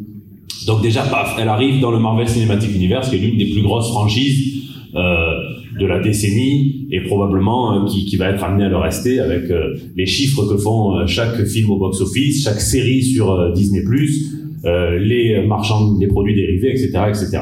Donc 0.67 0.81
déjà, 0.81 1.03
paf, 1.03 1.37
elle 1.39 1.47
arrive 1.47 1.79
dans 1.79 1.91
le 1.91 1.99
Marvel 1.99 2.27
Cinematic 2.27 2.75
Universe, 2.75 3.09
qui 3.09 3.15
est 3.15 3.19
l'une 3.19 3.37
des 3.37 3.51
plus 3.51 3.61
grosses 3.61 3.89
franchises 3.89 4.61
euh, 4.95 5.01
de 5.79 5.85
la 5.85 5.99
décennie 5.99 6.87
et 6.91 7.01
probablement 7.01 7.73
euh, 7.73 7.85
qui, 7.85 8.05
qui 8.05 8.17
va 8.17 8.29
être 8.29 8.43
amenée 8.43 8.65
à 8.65 8.69
le 8.69 8.77
rester 8.77 9.19
avec 9.19 9.49
euh, 9.49 9.75
les 9.95 10.05
chiffres 10.05 10.45
que 10.45 10.57
font 10.57 10.97
euh, 10.97 11.07
chaque 11.07 11.43
film 11.45 11.69
au 11.71 11.77
box-office, 11.77 12.43
chaque 12.43 12.59
série 12.59 13.01
sur 13.01 13.31
euh, 13.31 13.51
Disney+, 13.53 13.81
euh, 14.65 14.99
les 14.99 15.45
marchands 15.47 15.93
des 15.93 16.07
produits 16.07 16.35
dérivés, 16.35 16.71
etc., 16.71 16.89
etc. 17.07 17.39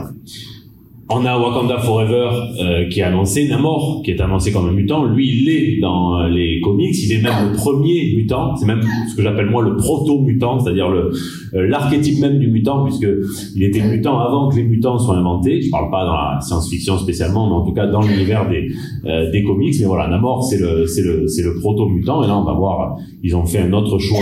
On 1.11 1.25
a 1.25 1.39
Wakanda 1.39 1.79
Forever 1.79 2.29
euh, 2.61 2.87
qui 2.87 2.99
est 2.99 3.03
annoncé, 3.03 3.47
Namor 3.47 4.03
qui 4.05 4.11
est 4.11 4.21
annoncé 4.21 4.51
comme 4.51 4.67
un 4.69 4.71
mutant. 4.71 5.05
Lui, 5.05 5.41
il 5.41 5.49
est 5.49 5.79
dans 5.81 6.19
euh, 6.19 6.29
les 6.29 6.61
comics, 6.61 6.93
il 7.03 7.11
est 7.13 7.23
même 7.23 7.49
le 7.49 7.55
premier 7.55 8.13
mutant. 8.15 8.55
C'est 8.55 8.67
même 8.67 8.81
ce 9.09 9.15
que 9.15 9.23
j'appelle 9.23 9.47
moi 9.49 9.63
le 9.63 9.75
proto-mutant, 9.75 10.59
c'est-à-dire 10.59 10.87
le 10.87 11.09
euh, 11.55 11.67
l'archétype 11.67 12.19
même 12.19 12.37
du 12.37 12.47
mutant, 12.51 12.83
puisque 12.83 13.07
il 13.55 13.63
était 13.63 13.81
mutant 13.81 14.19
avant 14.19 14.49
que 14.49 14.57
les 14.57 14.63
mutants 14.63 14.99
soient 14.99 15.17
inventés. 15.17 15.63
Je 15.63 15.71
parle 15.71 15.89
pas 15.89 16.05
dans 16.05 16.13
la 16.13 16.41
science-fiction 16.41 16.99
spécialement, 16.99 17.47
mais 17.47 17.55
en 17.55 17.65
tout 17.65 17.73
cas 17.73 17.87
dans 17.87 18.01
l'univers 18.01 18.47
des 18.47 18.67
euh, 19.09 19.31
des 19.31 19.41
comics. 19.43 19.73
Mais 19.79 19.87
voilà, 19.87 20.07
Namor 20.09 20.43
c'est 20.43 20.59
le 20.59 20.85
c'est 20.85 21.01
le 21.01 21.27
c'est 21.27 21.41
le 21.41 21.55
proto-mutant. 21.59 22.23
Et 22.23 22.27
là, 22.27 22.37
on 22.37 22.43
va 22.43 22.53
voir, 22.53 22.97
ils 23.23 23.35
ont 23.35 23.45
fait 23.47 23.59
un 23.59 23.73
autre 23.73 23.97
choix 23.97 24.19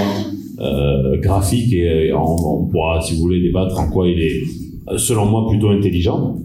euh, 0.61 1.19
graphique 1.19 1.73
et 1.73 2.13
on, 2.13 2.63
on 2.63 2.65
pourra, 2.67 3.01
si 3.01 3.15
vous 3.15 3.23
voulez, 3.23 3.41
débattre 3.41 3.77
en 3.77 3.89
quoi 3.89 4.07
il 4.07 4.21
est, 4.21 4.41
selon 4.95 5.25
moi, 5.25 5.45
plutôt 5.49 5.67
intelligent. 5.67 6.37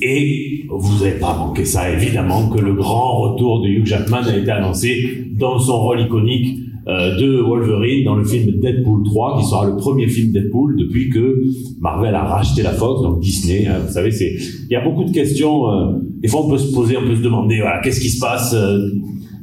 Et 0.00 0.64
vous 0.70 1.04
n'avez 1.04 1.18
pas 1.18 1.36
manqué 1.36 1.64
ça, 1.64 1.90
évidemment, 1.90 2.48
que 2.48 2.60
le 2.60 2.74
grand 2.74 3.18
retour 3.18 3.62
de 3.62 3.68
Hugh 3.68 3.86
Jackman 3.86 4.22
a 4.26 4.36
été 4.36 4.50
annoncé 4.50 5.24
dans 5.32 5.58
son 5.58 5.80
rôle 5.80 6.00
iconique 6.02 6.56
euh, 6.86 7.16
de 7.18 7.40
Wolverine 7.40 8.04
dans 8.04 8.14
le 8.14 8.24
film 8.24 8.60
Deadpool 8.60 9.02
3, 9.04 9.38
qui 9.40 9.44
sera 9.46 9.66
le 9.66 9.76
premier 9.76 10.06
film 10.06 10.32
Deadpool 10.32 10.76
depuis 10.78 11.10
que 11.10 11.42
Marvel 11.80 12.14
a 12.14 12.24
racheté 12.24 12.62
la 12.62 12.72
Fox, 12.72 13.02
donc 13.02 13.20
Disney. 13.20 13.66
hein, 13.66 13.80
vous 13.86 13.92
savez, 13.92 14.10
c'est 14.10 14.34
il 14.34 14.72
y 14.72 14.76
a 14.76 14.82
beaucoup 14.82 15.04
de 15.04 15.12
questions. 15.12 15.70
euh, 15.70 15.92
des 16.20 16.28
fois, 16.28 16.44
on 16.44 16.48
peut 16.48 16.58
se 16.58 16.72
poser, 16.72 16.96
on 16.96 17.06
peut 17.06 17.16
se 17.16 17.22
demander, 17.22 17.60
voilà, 17.60 17.80
qu'est-ce 17.80 18.00
qui 18.00 18.08
se 18.08 18.20
passe 18.20 18.54
euh, 18.54 18.78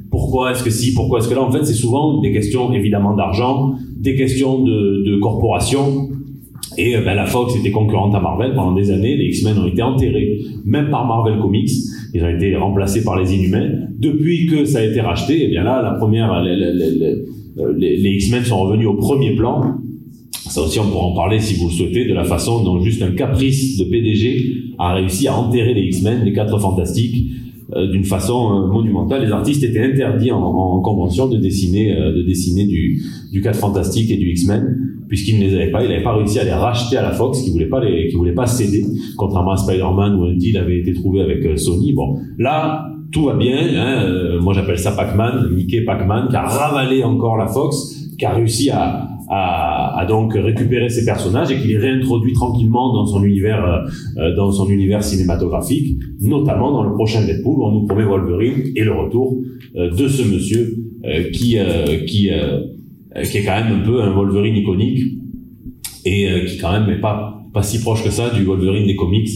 pourquoi 0.09 0.51
est-ce 0.51 0.63
que 0.63 0.69
si, 0.69 0.93
pourquoi 0.93 1.19
est-ce 1.19 1.27
que 1.27 1.35
là, 1.35 1.41
en 1.43 1.51
fait, 1.51 1.65
c'est 1.65 1.73
souvent 1.73 2.21
des 2.21 2.31
questions 2.31 2.71
évidemment 2.73 3.15
d'argent, 3.15 3.73
des 3.97 4.15
questions 4.15 4.63
de, 4.63 5.03
de 5.05 5.19
corporation. 5.19 6.09
Et 6.77 6.95
euh, 6.95 7.01
ben, 7.01 7.15
la 7.15 7.25
Fox 7.25 7.55
était 7.55 7.71
concurrente 7.71 8.13
à 8.15 8.19
Marvel 8.19 8.53
pendant 8.53 8.73
des 8.73 8.91
années. 8.91 9.15
Les 9.15 9.25
X-Men 9.25 9.57
ont 9.59 9.67
été 9.67 9.81
enterrés, 9.81 10.39
même 10.65 10.89
par 10.89 11.07
Marvel 11.07 11.39
Comics. 11.39 11.69
Ils 12.13 12.23
ont 12.23 12.29
été 12.29 12.55
remplacés 12.55 13.03
par 13.03 13.19
les 13.19 13.33
Inhumains. 13.33 13.69
Depuis 13.97 14.47
que 14.47 14.65
ça 14.65 14.79
a 14.79 14.83
été 14.83 15.01
racheté, 15.01 15.43
et 15.43 15.47
bien 15.47 15.63
là, 15.63 15.81
la 15.81 15.91
première, 15.91 16.43
les, 16.43 18.09
X-Men 18.15 18.43
sont 18.43 18.59
revenus 18.61 18.87
au 18.87 18.95
premier 18.95 19.35
plan. 19.35 19.75
Ça 20.31 20.61
aussi, 20.61 20.79
on 20.79 20.85
pourra 20.85 21.07
en 21.07 21.15
parler 21.15 21.39
si 21.39 21.55
vous 21.55 21.67
le 21.67 21.73
souhaitez, 21.73 22.05
de 22.05 22.13
la 22.13 22.23
façon 22.23 22.63
dont 22.63 22.79
juste 22.81 23.01
un 23.01 23.11
caprice 23.11 23.77
de 23.77 23.85
PDG 23.85 24.45
a 24.77 24.93
réussi 24.93 25.27
à 25.27 25.35
enterrer 25.35 25.73
les 25.73 25.83
X-Men, 25.83 26.23
les 26.23 26.33
quatre 26.33 26.59
fantastiques, 26.59 27.31
euh, 27.75 27.87
d'une 27.91 28.03
façon 28.03 28.51
euh, 28.51 28.67
monumentale. 28.67 29.25
Les 29.25 29.31
artistes 29.31 29.63
étaient 29.63 29.81
interdits 29.81 30.31
en, 30.31 30.41
en 30.41 30.81
convention 30.81 31.27
de 31.27 31.37
dessiner, 31.37 31.93
de 31.93 32.21
dessiner 32.21 32.65
du, 32.65 33.01
du 33.31 33.41
4 33.41 33.57
fantastique 33.57 34.11
et 34.11 34.17
du 34.17 34.29
X-Men, 34.31 34.94
puisqu'ils 35.07 35.39
ne 35.39 35.45
les 35.45 35.55
avaient 35.55 35.71
pas. 35.71 35.83
Il 35.83 35.89
n'avait 35.89 36.03
pas 36.03 36.15
réussi 36.15 36.39
à 36.39 36.43
les 36.43 36.53
racheter 36.53 36.97
à 36.97 37.01
la 37.01 37.11
Fox, 37.11 37.41
qui 37.41 37.51
voulait 37.51 37.69
pas 37.69 37.83
les, 37.83 38.07
qui 38.07 38.15
voulait 38.15 38.33
pas 38.33 38.47
céder, 38.47 38.85
contrairement 39.17 39.51
à 39.51 39.57
Spider-Man 39.57 40.15
où 40.15 40.23
un 40.25 40.35
deal 40.35 40.57
avait 40.57 40.79
été 40.79 40.93
trouvé 40.93 41.21
avec 41.21 41.45
euh, 41.45 41.57
Sony. 41.57 41.93
Bon, 41.93 42.17
là, 42.37 42.87
tout 43.11 43.25
va 43.25 43.35
bien. 43.35 43.57
Hein, 43.57 44.03
euh, 44.03 44.41
moi, 44.41 44.53
j'appelle 44.53 44.79
ça 44.79 44.91
Pac-Man, 44.91 45.49
Mickey 45.53 45.81
Pac-Man, 45.81 46.27
qui 46.29 46.35
a 46.35 46.43
ravalé 46.43 47.03
encore 47.03 47.37
la 47.37 47.47
Fox, 47.47 48.09
qui 48.17 48.25
a 48.25 48.33
réussi 48.33 48.69
à, 48.69 49.07
à, 49.29 49.99
à 49.99 50.05
donc 50.05 50.33
récupérer 50.33 50.89
ses 50.89 51.05
personnages 51.05 51.51
et 51.51 51.57
qui 51.57 51.67
les 51.67 51.77
réintroduit 51.77 52.33
tranquillement 52.33 52.93
dans 52.93 53.05
son 53.05 53.23
univers, 53.23 53.63
euh, 53.65 54.21
euh, 54.21 54.35
dans 54.35 54.51
son 54.51 54.69
univers 54.69 55.03
cinématographique, 55.03 55.97
notamment 56.21 56.71
dans 56.71 56.83
le 56.83 56.93
prochain 56.93 57.25
Deadpool 57.25 57.59
où 57.59 57.65
on 57.65 57.71
nous 57.71 57.85
promet 57.85 58.03
Wolverine 58.03 58.63
et 58.75 58.83
le 58.83 58.93
retour 58.93 59.37
euh, 59.75 59.89
de 59.91 60.07
ce 60.07 60.21
monsieur 60.23 60.75
euh, 61.05 61.29
qui, 61.31 61.57
qui, 62.07 62.29
qui 63.23 63.37
est 63.37 63.43
quand 63.43 63.63
même 63.63 63.81
un 63.81 63.83
peu 63.83 64.01
un 64.01 64.11
Wolverine 64.11 64.55
iconique 64.55 65.01
et 66.05 66.29
euh, 66.29 66.45
qui 66.45 66.57
quand 66.57 66.71
même 66.71 66.87
n'est 66.87 67.01
pas 67.01 67.31
pas 67.53 67.63
si 67.63 67.79
proche 67.79 68.03
que 68.03 68.09
ça 68.09 68.29
du 68.31 68.43
Wolverine 68.43 68.85
des 68.85 68.95
comics 68.95 69.29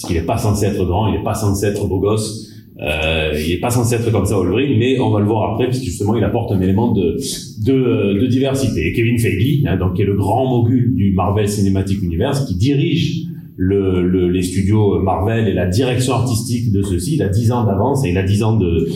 parce 0.00 0.02
qu'il 0.06 0.16
n'est 0.16 0.26
pas 0.26 0.38
censé 0.38 0.66
être 0.66 0.84
grand, 0.84 1.08
il 1.08 1.18
n'est 1.18 1.22
pas 1.22 1.34
censé 1.34 1.66
être 1.66 1.86
beau 1.86 2.00
gosse. 2.00 2.48
Euh, 2.80 3.38
il 3.38 3.52
est 3.52 3.60
pas 3.60 3.68
censé 3.68 3.96
être 3.96 4.10
comme 4.10 4.24
ça 4.24 4.36
Wolverine, 4.36 4.78
mais 4.78 4.98
on 4.98 5.10
va 5.10 5.20
le 5.20 5.26
voir 5.26 5.52
après, 5.52 5.66
puisque 5.66 5.84
justement 5.84 6.16
il 6.16 6.24
apporte 6.24 6.50
un 6.52 6.60
élément 6.62 6.92
de, 6.92 7.18
de, 7.62 8.18
de 8.18 8.26
diversité. 8.26 8.88
Et 8.88 8.92
Kevin 8.94 9.18
Feige, 9.18 9.62
hein, 9.66 9.76
donc, 9.76 9.96
qui 9.96 10.02
est 10.02 10.06
le 10.06 10.16
grand 10.16 10.48
mogul 10.48 10.94
du 10.94 11.12
Marvel 11.12 11.46
Cinematic 11.46 12.02
Universe, 12.02 12.46
qui 12.46 12.54
dirige 12.54 13.26
le, 13.56 14.06
le- 14.06 14.28
les 14.28 14.42
studios 14.42 15.00
Marvel 15.02 15.48
et 15.48 15.52
la 15.52 15.66
direction 15.66 16.14
artistique 16.14 16.72
de 16.72 16.82
ceux-ci. 16.82 17.16
Il 17.16 17.22
a 17.22 17.28
10 17.28 17.52
ans 17.52 17.64
d'avance 17.64 18.04
et 18.04 18.10
il 18.10 18.18
a 18.18 18.22
10 18.22 18.42
ans 18.42 18.56
de, 18.56 18.86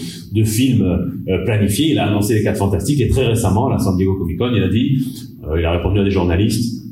films 0.44 0.82
euh, 1.28 1.44
planifiés. 1.44 1.90
Il 1.90 1.98
a 1.98 2.06
annoncé 2.06 2.34
les 2.34 2.42
4 2.42 2.56
Fantastiques 2.58 3.00
et 3.00 3.08
très 3.08 3.26
récemment, 3.26 3.68
à 3.68 3.72
la 3.72 3.78
San 3.78 3.96
Diego 3.96 4.14
Comic 4.16 4.38
Con, 4.38 4.50
il 4.54 4.62
a 4.62 4.68
dit, 4.68 4.98
euh, 5.48 5.58
il 5.58 5.64
a 5.64 5.72
répondu 5.72 6.00
à 6.00 6.04
des 6.04 6.10
journalistes 6.10 6.82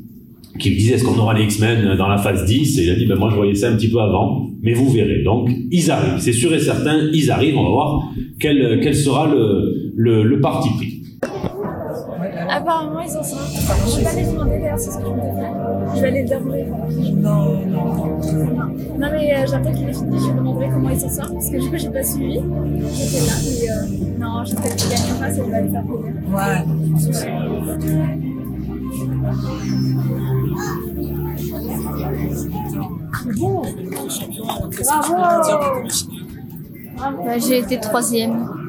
qui 0.59 0.69
lui 0.69 0.77
disaient 0.77 0.95
est-ce 0.95 1.03
qu'on 1.03 1.17
aura 1.17 1.33
les 1.33 1.45
X-Men 1.45 1.97
dans 1.97 2.07
la 2.07 2.17
phase 2.17 2.45
10 2.45 2.77
et 2.79 2.83
il 2.83 2.89
a 2.91 2.95
dit 2.95 3.07
ben 3.07 3.15
moi 3.15 3.29
je 3.31 3.35
voyais 3.35 3.55
ça 3.55 3.71
un 3.71 3.75
petit 3.75 3.89
peu 3.89 3.99
avant 3.99 4.49
mais 4.61 4.73
vous 4.73 4.87
verrez 4.91 5.23
donc 5.23 5.49
ils 5.71 5.89
arrivent 5.89 6.19
c'est 6.19 6.31
sûr 6.31 6.53
et 6.53 6.59
certain 6.59 7.09
ils 7.11 7.31
arrivent 7.31 7.57
on 7.57 7.63
va 7.63 7.69
voir 7.69 8.03
quel, 8.39 8.79
quel 8.83 8.93
sera 8.95 9.27
le, 9.33 9.91
le, 9.95 10.39
parti 10.41 10.69
pris 10.77 11.01
Apparemment, 12.49 12.99
ils 12.99 13.17
en 13.17 13.23
sont. 13.23 13.37
Je 13.89 13.97
vais 13.97 14.03
pas 14.03 14.13
les 14.15 14.31
demander 14.31 14.59
d'ailleurs, 14.59 14.77
c'est 14.77 14.91
ce 14.91 14.97
que 14.97 15.05
je 15.05 15.09
voulais 15.09 15.21
faire. 15.23 15.62
Je 15.95 16.01
vais 16.01 16.07
aller 16.07 16.23
le 16.23 16.29
demander. 16.29 16.65
Non, 17.13 17.65
non. 17.65 18.19
Non, 18.99 19.07
mais 19.11 19.35
euh, 19.35 19.45
j'attends 19.47 19.71
qu'il 19.71 19.89
ait 19.89 19.93
fini, 19.93 20.19
je 20.19 20.25
lui 20.27 20.33
demanderai 20.37 20.69
comment 20.69 20.89
il 20.89 20.99
s'en 20.99 21.09
sort, 21.09 21.31
parce 21.33 21.49
que 21.49 21.57
du 21.57 21.69
coup, 21.69 21.77
j'ai 21.77 21.89
pas 21.89 22.03
suivi. 22.03 22.39
J'étais 22.93 23.25
là, 23.25 23.33
mais 23.45 23.69
euh, 23.69 24.19
non, 24.19 24.43
j'espère 24.45 24.75
qu'il 24.75 24.89
gagnera, 24.89 25.31
ça 25.31 25.43
va 25.43 25.61
lui 25.61 25.71
faire 25.71 25.83
plaisir. 25.83 26.13
Ouais. 26.33 26.63
Bravo! 33.23 33.65
Bah, 37.25 37.37
j'ai 37.37 37.57
été 37.59 37.79
troisième. 37.79 38.62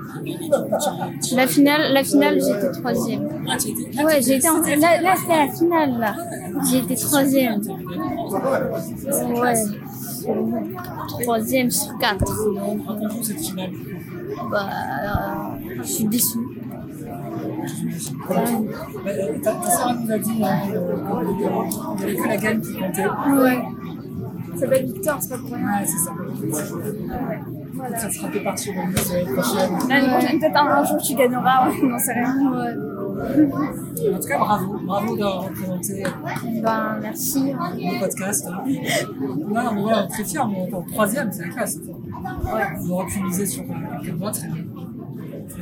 La 1.34 1.46
finale, 1.46 1.92
la 1.92 2.04
finale, 2.04 2.40
j'étais 2.40 2.70
troisième. 2.70 3.24
Ouais, 3.24 4.22
j'ai 4.22 4.36
été 4.36 4.48
en... 4.48 4.60
Là, 4.60 5.00
là 5.00 5.14
c'était 5.16 5.46
la 5.46 5.52
finale, 5.52 5.98
là. 5.98 6.14
J'ai 6.70 6.78
été 6.78 6.94
troisième. 6.96 7.60
Ouais. 9.36 9.54
Troisième 11.22 11.70
sur 11.70 11.98
quatre. 11.98 12.24
Bah, 14.50 14.68
euh, 15.04 15.74
je 15.82 15.88
suis 15.88 16.04
déçue. 16.04 16.38
Bah, 18.28 18.44
ta, 19.42 19.70
sœur 19.70 19.94
nous 20.00 20.12
a 20.12 20.18
dit 20.18 20.30
qu'il 20.30 20.38
n'y 20.38 20.44
avait 20.44 22.16
que 22.16 22.28
la 22.28 22.36
gagne 22.36 22.60
qui 22.60 22.74
comptait. 22.74 23.06
Ouais. 23.06 23.62
Ça 24.54 24.60
s'appelle 24.60 24.86
Victor, 24.86 25.18
c'est 25.20 25.28
pas 25.30 25.38
pour 25.38 25.50
rien. 25.50 25.66
Ouais, 25.66 25.86
c'est 25.86 25.98
ça. 25.98 26.12
Voilà. 27.86 27.98
Ça 27.98 28.10
sera 28.10 28.28
préparé 28.28 28.56
sur 28.56 28.72
l'année 28.74 28.92
prochaine. 28.94 29.88
L'année 29.88 30.08
prochaine, 30.08 30.38
peut-être 30.38 30.56
un, 30.56 30.66
un 30.70 30.84
jour 30.84 30.96
tu 31.02 31.14
gagneras, 31.14 31.68
ouais, 31.68 31.82
non, 31.82 31.98
c'est 31.98 32.12
rien. 32.14 32.34
En 32.34 34.18
tout 34.20 34.26
cas, 34.28 34.38
bravo. 34.38 34.78
Bravo 34.84 35.16
d'avoir 35.16 35.42
représenté 35.44 36.02
Ben, 36.62 36.98
merci. 37.02 37.52
le 37.52 38.00
podcast. 38.00 38.46
hein. 38.50 38.64
Non, 39.48 39.62
non, 39.64 39.72
mais 39.74 39.82
ouais, 39.82 39.92
on 39.94 40.04
est 40.04 40.08
très 40.08 40.24
fiers. 40.24 40.40
Mais 40.50 40.66
attends, 40.66 40.82
troisième, 40.90 41.30
c'est 41.30 41.42
la 41.46 41.48
classe. 41.48 41.76
Ouais. 41.76 42.62
Vous 42.78 42.92
aurez 42.92 43.06
pu 43.06 43.22
miser 43.22 43.46
sur 43.46 43.62
euh, 43.64 43.66
quelqu'un 44.02 44.16
d'autre. 44.16 44.40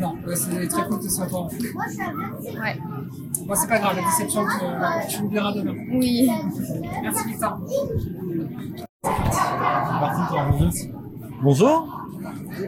Non, 0.01 0.15
ouais, 0.27 0.37
c'est 0.37 0.69
très 0.69 0.87
cool 0.89 0.99
que 0.99 1.05
ce 1.05 1.11
soit 1.11 1.27
toi. 1.27 1.49
Ouais. 1.51 2.79
Bon, 3.47 3.55
c'est 3.55 3.69
pas 3.69 3.79
grave, 3.79 3.97
la 3.97 4.03
déception, 4.03 4.43
tu, 4.45 5.15
tu 5.17 5.23
l'oublieras 5.23 5.53
demain. 5.53 5.75
Oui. 5.93 6.31
Merci, 7.03 7.29
Victor. 7.29 7.59
Bonjour. 11.43 12.02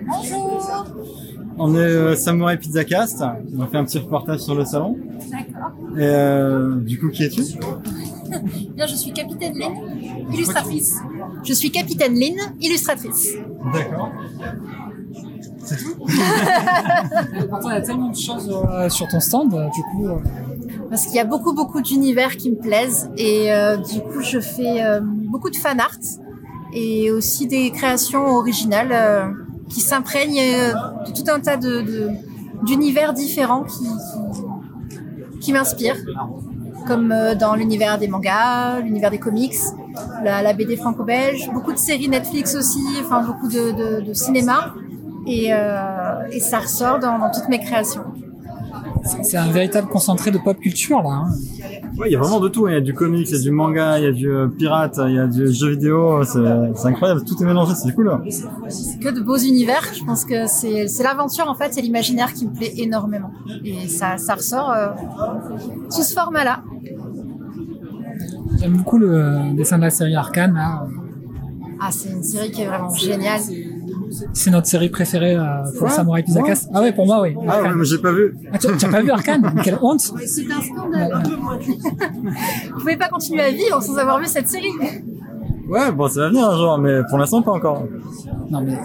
Bonjour. 0.06 0.86
On 1.58 1.74
est 1.74 1.78
euh, 1.78 2.16
Samurai 2.16 2.56
Pizza 2.58 2.84
Cast. 2.84 3.22
On 3.56 3.60
a 3.62 3.66
fait 3.68 3.76
un 3.76 3.84
petit 3.84 3.98
reportage 3.98 4.40
sur 4.40 4.54
le 4.54 4.64
salon. 4.64 4.96
D'accord. 5.30 5.72
Et 5.96 6.02
euh, 6.02 6.76
du 6.80 6.98
coup, 6.98 7.08
qui 7.10 7.24
es-tu? 7.24 7.42
Bien, 8.74 8.86
je 8.86 8.94
suis 8.94 9.12
capitaine 9.12 9.54
Lynn, 9.56 9.74
illustratrice. 10.32 10.96
Je 11.44 11.52
suis 11.52 11.70
capitaine 11.70 12.14
Lynn, 12.14 12.36
illustratrice. 12.60 13.34
D'accord. 13.72 14.10
Pourtant, 17.48 17.70
il 17.70 17.74
y 17.74 17.76
a 17.76 17.80
tellement 17.80 18.10
de 18.10 18.16
choses 18.16 18.50
euh, 18.70 18.88
sur 18.88 19.06
ton 19.08 19.20
stand, 19.20 19.54
euh, 19.54 19.66
du 19.74 19.82
coup. 19.82 20.08
euh, 20.08 20.18
Parce 20.90 21.06
qu'il 21.06 21.14
y 21.14 21.20
a 21.20 21.24
beaucoup, 21.24 21.54
beaucoup 21.54 21.80
d'univers 21.80 22.36
qui 22.36 22.50
me 22.50 22.56
plaisent. 22.56 23.08
Et 23.16 23.52
euh, 23.52 23.76
du 23.76 24.00
coup, 24.00 24.20
je 24.20 24.40
fais 24.40 24.82
euh, 24.84 25.00
beaucoup 25.02 25.50
de 25.50 25.56
fan 25.56 25.78
art 25.80 25.96
et 26.74 27.10
aussi 27.12 27.46
des 27.46 27.70
créations 27.70 28.26
originales 28.26 28.90
euh, 28.92 29.28
qui 29.74 29.80
s'imprègnent 29.80 30.38
euh, 30.38 30.72
de 31.04 31.12
tout 31.12 31.28
un 31.28 31.40
tas 31.40 31.58
d'univers 32.62 33.12
différents 33.12 33.64
qui, 35.40 35.52
m'inspirent. 35.52 35.98
Comme 36.86 37.12
euh, 37.12 37.34
dans 37.34 37.54
l'univers 37.54 37.98
des 37.98 38.08
mangas, 38.08 38.80
l'univers 38.80 39.10
des 39.10 39.18
comics, 39.18 39.56
la, 40.22 40.52
BD 40.52 40.76
franco-belge, 40.76 41.50
beaucoup 41.52 41.72
de 41.72 41.78
séries 41.78 42.08
Netflix 42.08 42.54
aussi, 42.54 42.82
enfin 43.00 43.22
beaucoup 43.22 43.48
de, 43.48 44.12
cinéma. 44.12 44.74
Et, 45.26 45.52
euh, 45.52 46.28
et 46.30 46.40
ça 46.40 46.60
ressort 46.60 46.98
dans 47.00 47.30
toutes 47.32 47.48
mes 47.48 47.58
créations. 47.58 48.04
C'est- 49.04 49.36
un 49.36 49.50
véritable 49.50 49.88
concentré 49.88 50.30
de 50.30 50.38
pop 50.38 50.58
culture, 50.58 51.02
là. 51.02 51.24
hein. 51.26 51.28
Ouais, 51.98 52.08
il 52.08 52.12
y 52.12 52.16
a 52.16 52.18
vraiment 52.18 52.40
de 52.40 52.48
tout. 52.48 52.66
Il 52.68 52.74
y 52.74 52.76
a 52.76 52.80
du 52.80 52.92
comics, 52.94 53.28
il 53.28 53.36
y 53.36 53.38
a 53.38 53.42
du 53.42 53.50
manga, 53.50 53.98
il 53.98 54.04
y 54.04 54.06
a 54.08 54.12
du 54.12 54.28
euh, 54.30 54.48
pirate, 54.48 54.98
il 55.06 55.14
y 55.14 55.18
a 55.18 55.26
du 55.26 55.52
jeu 55.52 55.70
vidéo. 55.70 56.22
C'est 56.24 56.86
incroyable. 56.88 57.22
Tout 57.24 57.40
est 57.40 57.46
mélangé. 57.46 57.74
C'est 57.74 57.92
cool. 57.94 58.10
C'est 58.68 58.98
que 58.98 59.10
de 59.14 59.20
beaux 59.20 59.36
univers. 59.36 59.82
Je 59.94 60.04
pense 60.04 60.24
que 60.24 60.46
c'est 60.46 60.88
c'est 60.88 61.02
l'aventure 61.04 61.48
en 61.48 61.54
fait, 61.54 61.72
c'est 61.72 61.82
l'imaginaire 61.82 62.32
qui 62.32 62.46
me 62.46 62.52
plaît 62.52 62.72
énormément. 62.78 63.30
Et 63.64 63.86
ça, 63.88 64.16
ça 64.16 64.34
ressort 64.34 64.70
euh, 64.72 64.88
sous 65.90 66.02
ce 66.02 66.12
format-là. 66.14 66.62
J'aime 68.58 68.76
beaucoup 68.78 68.98
le 68.98 69.54
dessin 69.56 69.76
de 69.78 69.82
la 69.82 69.90
série 69.90 70.14
Arcane, 70.16 70.54
là. 70.54 70.86
Ah, 71.80 71.90
c'est 71.90 72.10
une 72.10 72.22
série 72.22 72.50
qui 72.50 72.62
est 72.62 72.66
vraiment 72.66 72.92
géniale. 72.94 73.40
C'est 74.32 74.50
notre 74.50 74.66
série 74.66 74.88
préférée 74.88 75.36
euh, 75.36 75.62
pour 75.72 75.80
Quoi 75.80 75.90
Samurai 75.90 76.24
Cast. 76.24 76.70
Ah 76.72 76.80
ouais, 76.80 76.92
pour 76.92 77.06
moi, 77.06 77.22
oui. 77.22 77.34
Ah 77.48 77.62
ouais, 77.62 77.74
mais 77.74 77.84
j'ai 77.84 77.98
pas 77.98 78.12
vu. 78.12 78.36
Ah, 78.52 78.58
tu 78.58 78.68
tu 78.76 78.84
as 78.84 78.88
pas 78.88 79.02
vu 79.02 79.10
Arcane? 79.10 79.54
Quelle 79.62 79.78
honte 79.80 80.00
C'est 80.00 80.44
un 80.50 80.60
scandale. 80.60 81.22
Vous 82.72 82.78
pouvez 82.80 82.96
pas 82.96 83.08
continuer 83.08 83.42
à 83.42 83.50
vivre 83.50 83.82
sans 83.82 83.96
avoir 83.96 84.18
vu 84.20 84.26
cette 84.26 84.48
série. 84.48 84.72
Ouais, 85.68 85.92
bon, 85.92 86.08
ça 86.08 86.20
va 86.20 86.28
venir 86.28 86.48
un 86.48 86.56
jour, 86.56 86.78
mais 86.78 87.00
pour 87.08 87.18
l'instant 87.18 87.42
pas 87.42 87.52
encore. 87.52 87.84
Non 88.50 88.60
mais 88.60 88.76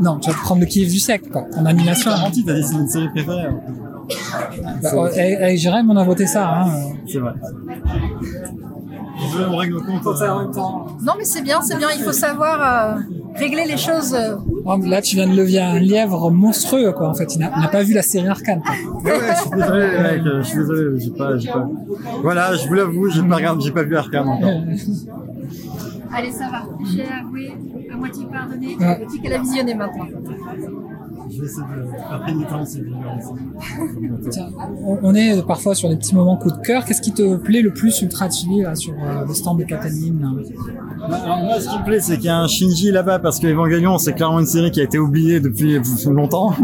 non, 0.00 0.18
tu 0.18 0.30
vas 0.30 0.36
te 0.36 0.42
prendre 0.42 0.60
le 0.60 0.66
kiff 0.66 0.90
du 0.90 0.98
sec, 0.98 1.30
quoi. 1.30 1.44
En 1.56 1.66
animation. 1.66 2.10
Garanti, 2.10 2.44
t'as 2.44 2.54
dit 2.54 2.62
c'est 2.62 2.74
une 2.74 2.88
série 2.88 3.08
préférée. 3.08 3.48
Bah, 4.82 4.90
euh, 4.94 5.06
avec 5.06 5.18
avec 5.18 5.58
Jérém, 5.58 5.90
on 5.90 5.96
a 5.96 6.04
voté 6.04 6.26
ça. 6.26 6.48
Hein. 6.48 6.70
C'est 7.06 7.18
vrai. 7.18 7.32
On 9.50 9.56
règle 9.56 9.74
le 9.74 9.80
compte. 9.80 10.06
en 10.06 10.42
même 10.42 10.52
temps. 10.52 10.86
Non, 11.02 11.14
mais 11.18 11.24
c'est 11.24 11.42
bien, 11.42 11.60
c'est 11.60 11.76
bien. 11.76 11.88
Il 11.96 12.02
faut 12.02 12.12
savoir 12.12 12.96
euh, 12.96 13.00
régler 13.38 13.64
les 13.66 13.76
choses. 13.76 14.14
euh, 14.14 14.36
Oh, 14.64 14.76
Là, 14.84 15.00
tu 15.00 15.16
viens 15.16 15.26
de 15.28 15.34
lever 15.34 15.60
un 15.60 15.78
lièvre 15.78 16.30
monstrueux, 16.30 16.92
quoi. 16.92 17.08
En 17.08 17.14
fait, 17.14 17.34
il 17.34 17.38
n'a 17.40 17.68
pas 17.68 17.82
vu 17.82 17.94
la 17.94 18.02
série 18.02 18.28
Arcane. 18.28 18.62
Ouais, 19.04 19.12
ouais, 19.12 19.18
je 19.34 19.40
suis 19.40 19.50
désolé, 19.50 19.86
mecs, 20.02 20.26
euh, 20.26 20.42
je 20.42 20.46
suis 20.48 20.58
désolé, 20.58 21.00
j'ai 21.00 21.10
pas, 21.10 21.38
j'ai 21.38 21.50
pas. 21.50 21.68
Voilà, 22.22 22.54
je 22.54 22.66
vous 22.68 22.74
l'avoue, 22.74 23.08
j'ai 23.10 23.22
pas 23.22 23.40
pas 23.70 23.82
vu 23.82 23.96
Arkham 23.96 24.28
encore. 24.28 24.50
Allez, 26.12 26.30
ça 26.32 26.48
va. 26.50 26.62
J'ai 26.90 27.04
avoué, 27.04 27.52
à 27.92 27.96
moitié 27.96 28.24
pardonné. 28.30 28.76
Ouais. 28.78 29.00
Je 29.04 29.08
dis 29.12 29.20
qu'elle 29.20 29.34
a 29.34 29.38
visionné 29.38 29.74
maintenant. 29.74 30.06
Je 31.30 31.40
vais 31.40 31.46
essayer 31.46 31.62
de 31.62 31.90
faire 31.90 32.64
Tiens, 34.30 34.48
on, 35.02 35.14
est 35.14 35.46
parfois 35.46 35.74
sur 35.74 35.88
des 35.88 35.96
petits 35.96 36.14
moments 36.14 36.36
coup 36.36 36.50
de 36.50 36.56
cœur. 36.58 36.84
Qu'est-ce 36.84 37.02
qui 37.02 37.12
te 37.12 37.36
plaît 37.36 37.62
le 37.62 37.72
plus 37.72 38.00
Ultra 38.02 38.30
Chili 38.30 38.62
là, 38.62 38.74
sur 38.74 38.94
euh, 38.94 39.24
le 39.26 39.34
stand 39.34 39.58
de 39.58 39.64
Cataline 39.64 40.26
Alors 41.02 41.38
moi, 41.42 41.60
ce 41.60 41.68
qui 41.68 41.78
me 41.78 41.84
plaît, 41.84 42.00
c'est 42.00 42.16
qu'il 42.16 42.26
y 42.26 42.30
a 42.30 42.38
un 42.38 42.46
Shinji 42.46 42.90
là-bas, 42.92 43.18
parce 43.18 43.38
que 43.38 43.46
Evangelion, 43.46 43.98
c'est 43.98 44.14
clairement 44.14 44.40
une 44.40 44.46
série 44.46 44.70
qui 44.70 44.80
a 44.80 44.84
été 44.84 44.98
oubliée 44.98 45.40
depuis 45.40 45.78
longtemps. 46.06 46.54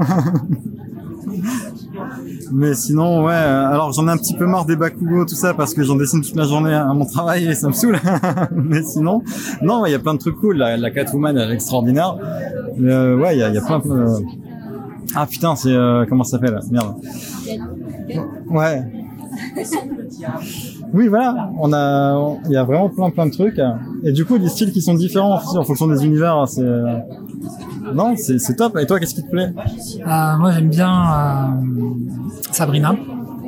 Mais 2.52 2.74
sinon, 2.74 3.24
ouais, 3.24 3.34
alors 3.34 3.92
j'en 3.92 4.06
ai 4.06 4.10
un 4.12 4.16
petit 4.16 4.34
peu 4.34 4.46
marre 4.46 4.64
des 4.64 4.76
Bakugo, 4.76 5.24
tout 5.24 5.34
ça, 5.34 5.54
parce 5.54 5.74
que 5.74 5.82
j'en 5.82 5.96
dessine 5.96 6.20
toute 6.20 6.36
la 6.36 6.44
journée 6.44 6.72
à 6.72 6.92
mon 6.94 7.04
travail 7.04 7.46
et 7.46 7.54
ça 7.54 7.68
me 7.68 7.72
saoule. 7.72 7.98
Mais 8.52 8.82
sinon, 8.82 9.22
non, 9.62 9.82
ouais, 9.82 9.90
il 9.90 9.92
y 9.92 9.96
a 9.96 9.98
plein 9.98 10.14
de 10.14 10.20
trucs 10.20 10.36
cool. 10.36 10.58
La, 10.58 10.76
la 10.76 10.90
Catwoman, 10.90 11.36
elle 11.36 11.50
est 11.50 11.54
extraordinaire. 11.54 12.16
Euh, 12.80 13.16
ouais, 13.16 13.36
il 13.36 13.40
y 13.40 13.42
a, 13.42 13.48
y 13.50 13.58
a 13.58 13.60
plein 13.60 13.80
de... 13.80 14.43
Ah 15.14 15.26
putain, 15.26 15.54
c'est... 15.56 15.72
euh, 15.72 16.04
comment 16.08 16.24
ça 16.24 16.32
s'appelle? 16.32 16.58
Merde. 16.70 16.94
Ouais. 18.50 18.82
Oui, 20.92 21.08
voilà, 21.08 21.50
on 21.58 21.72
a, 21.72 22.36
il 22.46 22.52
y 22.52 22.56
a 22.56 22.62
vraiment 22.64 22.88
plein 22.88 23.10
plein 23.10 23.26
de 23.26 23.32
trucs. 23.32 23.60
Et 24.04 24.12
du 24.12 24.24
coup, 24.24 24.38
des 24.38 24.48
styles 24.48 24.70
qui 24.72 24.80
sont 24.80 24.94
différents 24.94 25.34
en 25.56 25.64
fonction 25.64 25.88
des 25.88 26.04
univers, 26.04 26.46
c'est, 26.46 26.62
non, 27.92 28.14
c'est 28.16 28.38
c'est 28.38 28.54
top. 28.54 28.76
Et 28.78 28.86
toi, 28.86 29.00
qu'est-ce 29.00 29.14
qui 29.14 29.24
te 29.24 29.30
plaît? 29.30 29.52
Euh, 30.06 30.36
Moi, 30.38 30.52
j'aime 30.52 30.68
bien 30.68 30.88
euh, 30.92 31.64
Sabrina. 32.52 32.94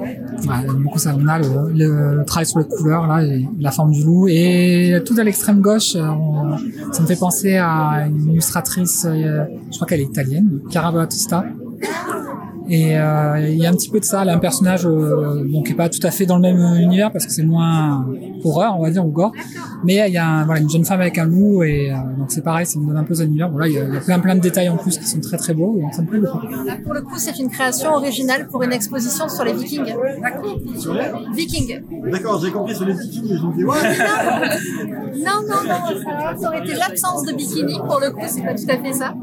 Ouais, 0.07 0.67
beaucoup 0.83 0.99
le, 0.99 2.17
le, 2.19 2.25
travail 2.25 2.47
sur 2.47 2.59
les 2.59 2.67
couleurs, 2.67 3.07
là, 3.07 3.23
la 3.59 3.71
forme 3.71 3.93
du 3.93 4.05
loup. 4.05 4.29
Et 4.29 5.01
tout 5.05 5.15
à 5.19 5.25
l'extrême 5.25 5.61
gauche, 5.61 5.97
euh, 5.97 6.11
ça 6.93 7.03
me 7.03 7.07
fait 7.07 7.17
penser 7.17 7.57
à 7.57 8.07
une 8.07 8.31
illustratrice, 8.33 9.07
euh, 9.09 9.45
je 9.71 9.77
crois 9.77 9.87
qu'elle 9.87 10.01
est 10.01 10.05
italienne, 10.05 10.61
Cara 10.71 10.93
Battista. 10.93 11.45
Et 12.69 12.99
euh, 12.99 13.49
il 13.49 13.59
y 13.59 13.67
a 13.67 13.71
un 13.71 13.75
petit 13.75 13.89
peu 13.91 14.01
de 14.01 14.05
ça, 14.05 14.23
a 14.23 14.33
un 14.33 14.39
personnage 14.39 14.87
euh, 14.87 15.45
bon, 15.47 15.63
qui 15.63 15.73
est 15.73 15.75
pas 15.77 15.89
tout 15.89 16.05
à 16.05 16.11
fait 16.11 16.27
dans 16.27 16.37
le 16.37 16.43
même 16.43 16.59
univers 16.81 17.13
parce 17.13 17.25
que 17.25 17.33
c'est 17.33 17.45
moins 17.45 18.05
horreur, 18.45 18.77
on 18.79 18.83
va 18.83 18.91
dire, 18.91 19.07
ou 19.07 19.11
gore. 19.11 19.33
Mais 19.85 20.03
il 20.09 20.13
y 20.13 20.17
a 20.17 20.27
un- 20.27 20.45
voilà, 20.47 20.61
une 20.61 20.69
jeune 20.71 20.85
femme 20.85 21.01
avec 21.01 21.17
un 21.19 21.27
loup 21.27 21.63
et 21.63 21.93
euh, 21.93 21.97
donc 22.19 22.31
c'est 22.33 22.43
pareil, 22.43 22.67
ça 22.67 22.79
me 22.81 22.87
donne 22.87 22.97
un 22.97 23.05
peu 23.05 23.15
cet 23.15 23.29
univers. 23.29 23.51
Il 23.67 23.73
y, 23.73 23.79
a- 23.79 23.85
il 23.85 23.95
y 23.95 23.97
a 23.97 24.01
plein 24.01 24.19
plein 24.19 24.35
de 24.35 24.41
détails 24.41 24.69
en 24.69 24.77
plus 24.77 24.99
qui 24.99 25.07
sont 25.07 25.21
très 25.21 25.37
très 25.37 25.55
beaux, 25.55 25.79
donc 25.81 25.95
ça 25.95 26.03
me 26.03 26.09
plaît 26.09 26.19
beaucoup. 26.19 26.41
Là, 26.65 26.77
pour 26.83 26.93
le 26.95 27.03
coup, 27.03 27.19
c'est 27.19 27.39
une 27.39 27.51
création 27.51 27.93
originale 27.95 28.49
pour 28.49 28.63
une 28.65 28.73
exposition 28.73 29.29
sur 29.29 29.45
les 29.45 29.53
Vikings. 29.53 29.95
Sur 30.79 30.95
les 30.95 31.03
Vikings. 31.35 31.81
D'accord, 32.11 32.41
j'ai 32.45 32.51
compris 32.51 32.75
sur 32.75 32.85
les 32.87 32.95
bikinis. 32.95 33.39
Je 33.41 33.47
me 33.47 33.57
dis, 33.57 33.65
ouais. 33.65 33.77
Non, 35.25 35.41
non, 35.49 35.63
non, 35.69 36.03
ça, 36.03 36.37
ça 36.41 36.49
aurait 36.49 36.61
été 36.61 36.75
l'absence 36.75 37.23
de 37.25 37.33
bikini. 37.33 37.79
Pour 37.79 38.01
le 38.01 38.11
coup, 38.11 38.25
c'est 38.27 38.43
pas 38.43 38.55
tout 38.55 38.65
à 38.69 38.77
fait 38.83 38.93
ça. 38.93 39.15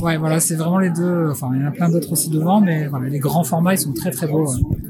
Ouais, 0.00 0.16
voilà, 0.16 0.40
c'est 0.40 0.54
vraiment 0.54 0.78
les 0.78 0.90
deux. 0.90 1.28
Enfin, 1.30 1.50
il 1.54 1.60
y 1.60 1.64
en 1.64 1.68
a 1.68 1.70
plein 1.70 1.88
d'autres 1.88 2.12
aussi 2.12 2.30
devant, 2.30 2.60
mais 2.60 2.86
voilà, 2.86 3.08
les 3.08 3.18
grands 3.18 3.44
formats, 3.44 3.74
ils 3.74 3.78
sont 3.78 3.92
très 3.92 4.10
très 4.10 4.26
beaux. 4.26 4.46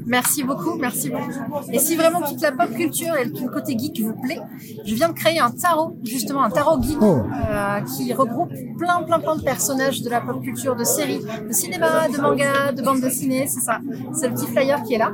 Merci 0.09 0.43
beaucoup, 0.43 0.75
merci 0.75 1.09
beaucoup. 1.11 1.31
Et 1.71 1.77
si 1.79 1.95
vraiment 1.95 2.21
toute 2.21 2.41
la 2.41 2.51
pop 2.51 2.69
culture 2.75 3.15
et 3.15 3.29
tout 3.31 3.45
le 3.45 3.51
côté 3.51 3.77
geek 3.77 4.01
vous 4.01 4.13
plaît, 4.21 4.39
je 4.83 4.95
viens 4.95 5.09
de 5.09 5.13
créer 5.13 5.39
un 5.39 5.51
tarot, 5.51 5.95
justement 6.03 6.43
un 6.43 6.49
tarot 6.49 6.81
geek, 6.81 6.97
Oh. 7.01 7.19
euh, 7.49 7.79
qui 7.81 8.11
regroupe 8.13 8.49
plein 8.77 9.03
plein 9.03 9.19
plein 9.19 9.35
de 9.35 9.43
personnages 9.43 10.01
de 10.01 10.09
la 10.09 10.21
pop 10.21 10.41
culture, 10.41 10.75
de 10.75 10.83
séries, 10.83 11.21
de 11.47 11.53
cinéma, 11.53 12.07
de 12.07 12.19
manga, 12.19 12.71
de 12.71 12.81
bande 12.81 13.01
dessinée, 13.01 13.45
c'est 13.47 13.59
ça. 13.61 13.79
C'est 14.13 14.27
le 14.29 14.33
petit 14.33 14.47
flyer 14.47 14.81
qui 14.83 14.95
est 14.95 14.97
là. 14.97 15.11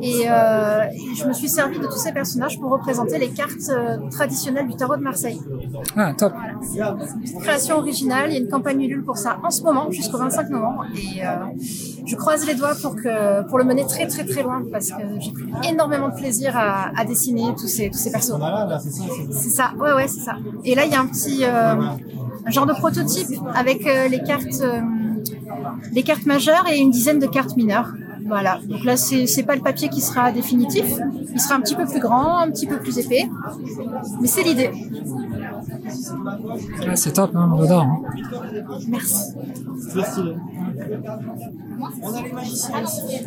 Et, 0.00 0.22
euh, 0.26 0.84
et 0.92 1.14
je 1.14 1.26
me 1.26 1.32
suis 1.34 1.48
servi 1.48 1.78
de 1.78 1.84
tous 1.86 1.98
ces 1.98 2.12
personnages 2.12 2.58
pour 2.58 2.70
représenter 2.70 3.18
les 3.18 3.28
cartes 3.30 3.68
euh, 3.70 3.98
traditionnelles 4.10 4.66
du 4.68 4.74
tarot 4.74 4.96
de 4.96 5.02
Marseille. 5.02 5.40
Ah, 5.96 6.14
top. 6.16 6.32
Création 7.42 7.76
originale, 7.76 8.30
il 8.30 8.34
y 8.34 8.36
a 8.38 8.40
une 8.40 8.48
campagne 8.48 8.80
Ulule 8.80 9.04
pour 9.04 9.18
ça 9.18 9.38
en 9.44 9.50
ce 9.50 9.62
moment, 9.62 9.90
jusqu'au 9.90 10.16
25 10.16 10.48
novembre. 10.48 10.86
Et 10.94 11.22
euh, 11.26 11.28
je 12.06 12.16
croise 12.16 12.46
les 12.46 12.54
doigts 12.54 12.74
pour, 12.80 12.96
que, 12.96 13.42
pour 13.48 13.58
le 13.58 13.64
mener 13.64 13.84
très 13.86 14.06
très 14.06 14.24
très 14.30 14.42
loin 14.42 14.62
parce 14.70 14.90
que 14.90 15.02
j'ai 15.18 15.32
pris 15.32 15.44
énormément 15.68 16.08
de 16.08 16.14
plaisir 16.14 16.56
à, 16.56 16.90
à 16.96 17.04
dessiner 17.04 17.44
tous 17.58 17.68
ces, 17.68 17.90
tous 17.90 17.98
ces 17.98 18.10
persos. 18.10 18.32
C'est 19.30 19.50
ça, 19.50 19.72
ouais, 19.78 19.92
ouais, 19.92 20.08
c'est 20.08 20.20
ça. 20.20 20.36
Et 20.64 20.74
là, 20.74 20.84
il 20.86 20.92
y 20.92 20.94
a 20.94 21.00
un 21.00 21.06
petit 21.06 21.44
euh, 21.44 21.74
genre 22.48 22.66
de 22.66 22.72
prototype 22.72 23.28
avec 23.54 23.86
euh, 23.86 24.08
les 24.08 24.22
cartes, 24.22 24.60
euh, 24.62 24.80
les 25.92 26.02
cartes 26.02 26.26
majeures 26.26 26.66
et 26.70 26.78
une 26.78 26.90
dizaine 26.90 27.18
de 27.18 27.26
cartes 27.26 27.56
mineures. 27.56 27.92
Voilà. 28.30 28.60
Donc 28.68 28.84
là, 28.84 28.96
c'est 28.96 29.42
pas 29.42 29.56
le 29.56 29.60
papier 29.60 29.88
qui 29.88 30.00
sera 30.00 30.30
définitif. 30.30 30.86
Il 31.32 31.40
sera 31.40 31.56
un 31.56 31.60
petit 31.60 31.74
peu 31.74 31.84
plus 31.84 32.00
grand, 32.00 32.38
un 32.38 32.50
petit 32.50 32.66
peu 32.66 32.78
plus 32.78 32.96
épais. 32.98 33.28
Mais 34.20 34.28
c'est 34.28 34.44
l'idée. 34.44 34.70
Ouais, 36.86 36.94
c'est 36.96 37.12
top, 37.12 37.32
hein, 37.34 37.52
j'adore. 37.58 37.82
hein. 37.82 38.00
Merci. 38.86 39.32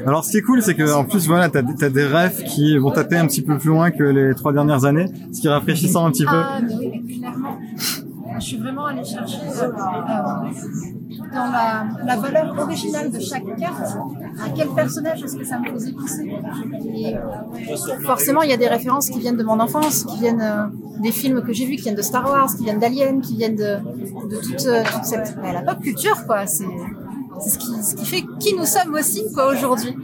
Alors, 0.05 0.23
ce 0.23 0.31
qui 0.31 0.37
est 0.37 0.41
cool, 0.41 0.61
c'est 0.61 0.75
que 0.75 0.93
en 0.93 1.03
plus, 1.05 1.27
voilà, 1.27 1.49
t'as 1.49 1.59
as 1.59 1.89
des 1.89 2.07
refs 2.07 2.43
qui 2.45 2.77
vont 2.77 2.91
taper 2.91 3.17
un 3.17 3.27
petit 3.27 3.41
peu 3.41 3.57
plus 3.57 3.69
loin 3.69 3.91
que 3.91 4.03
les 4.03 4.33
trois 4.35 4.53
dernières 4.53 4.85
années, 4.85 5.07
ce 5.33 5.41
qui 5.41 5.47
est 5.47 5.49
rafraîchissant 5.49 6.05
un 6.05 6.11
petit 6.11 6.25
peu. 6.25 6.31
Ah, 6.33 6.59
mais 6.65 6.75
oui, 6.75 7.01
mais 7.05 7.13
clairement. 7.17 7.57
Je 8.39 8.43
suis 8.43 8.57
vraiment 8.57 8.85
allée 8.85 9.03
chercher 9.03 9.37
euh, 9.61 9.67
euh, 9.67 10.49
dans 11.33 12.05
la, 12.05 12.15
valeur 12.15 12.55
originale 12.59 13.11
de 13.11 13.19
chaque 13.19 13.45
carte, 13.57 13.97
à 14.43 14.49
quel 14.55 14.69
personnage 14.69 15.23
est-ce 15.23 15.35
que 15.35 15.45
ça 15.45 15.59
me 15.59 15.69
faisait 15.71 15.91
penser? 15.93 16.31
Et 16.95 17.15
forcément, 18.05 18.41
il 18.41 18.49
y 18.49 18.53
a 18.53 18.57
des 18.57 18.67
références 18.67 19.09
qui 19.09 19.19
viennent 19.19 19.37
de 19.37 19.43
mon 19.43 19.59
enfance, 19.59 20.03
qui 20.03 20.19
viennent 20.19 20.41
euh, 20.41 20.67
des 21.01 21.11
films 21.11 21.41
que 21.41 21.53
j'ai 21.53 21.65
vus, 21.65 21.75
qui 21.75 21.83
viennent 21.83 21.95
de 21.95 22.01
Star 22.01 22.25
Wars, 22.25 22.49
qui 22.55 22.63
viennent 22.63 22.79
d'Alien, 22.79 23.21
qui 23.21 23.35
viennent 23.35 23.55
de, 23.55 23.77
de 24.29 24.41
toute, 24.41 24.65
euh, 24.65 24.83
toute 24.91 25.05
cette 25.05 25.35
la 25.41 25.61
pop 25.61 25.79
culture, 25.81 26.25
quoi. 26.25 26.45
C'est 26.45 26.65
c'est 27.39 27.49
ce 27.49 27.57
qui, 27.57 27.83
ce 27.83 27.95
qui 27.95 28.05
fait 28.05 28.23
qui 28.39 28.55
nous 28.55 28.65
sommes 28.65 28.93
aussi, 28.93 29.23
quoi, 29.33 29.51
aujourd'hui. 29.51 29.95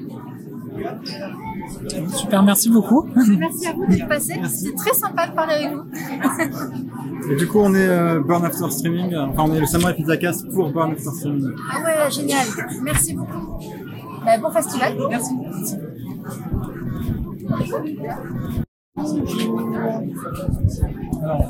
Super, 2.15 2.43
merci 2.43 2.69
beaucoup. 2.69 3.07
Merci 3.37 3.67
à 3.67 3.73
vous 3.73 3.85
d'être 3.87 4.07
passé. 4.07 4.39
C'était 4.47 4.75
très 4.75 4.93
sympa 4.93 5.27
de 5.27 5.33
parler 5.33 5.53
avec 5.53 5.73
vous. 5.73 7.31
Et 7.31 7.35
du 7.35 7.47
coup, 7.47 7.59
on 7.59 7.73
est 7.73 7.87
euh, 7.87 8.21
Burn 8.21 8.45
After 8.45 8.69
Streaming, 8.69 9.13
euh, 9.13 9.25
enfin, 9.27 9.43
on 9.47 9.53
est 9.53 9.59
le 9.59 9.65
Samurai 9.65 9.93
Pizza 9.95 10.17
Cast 10.17 10.49
pour 10.51 10.71
Burn 10.71 10.91
After 10.91 11.11
Streaming. 11.11 11.51
Ah 11.71 11.83
ouais, 11.83 12.11
génial. 12.11 12.45
Merci 12.83 13.13
beaucoup. 13.13 13.59
Bah, 14.25 14.37
bon 14.37 14.51
festival. 14.51 14.95
Merci. 15.09 15.33
Alors, 18.97 19.13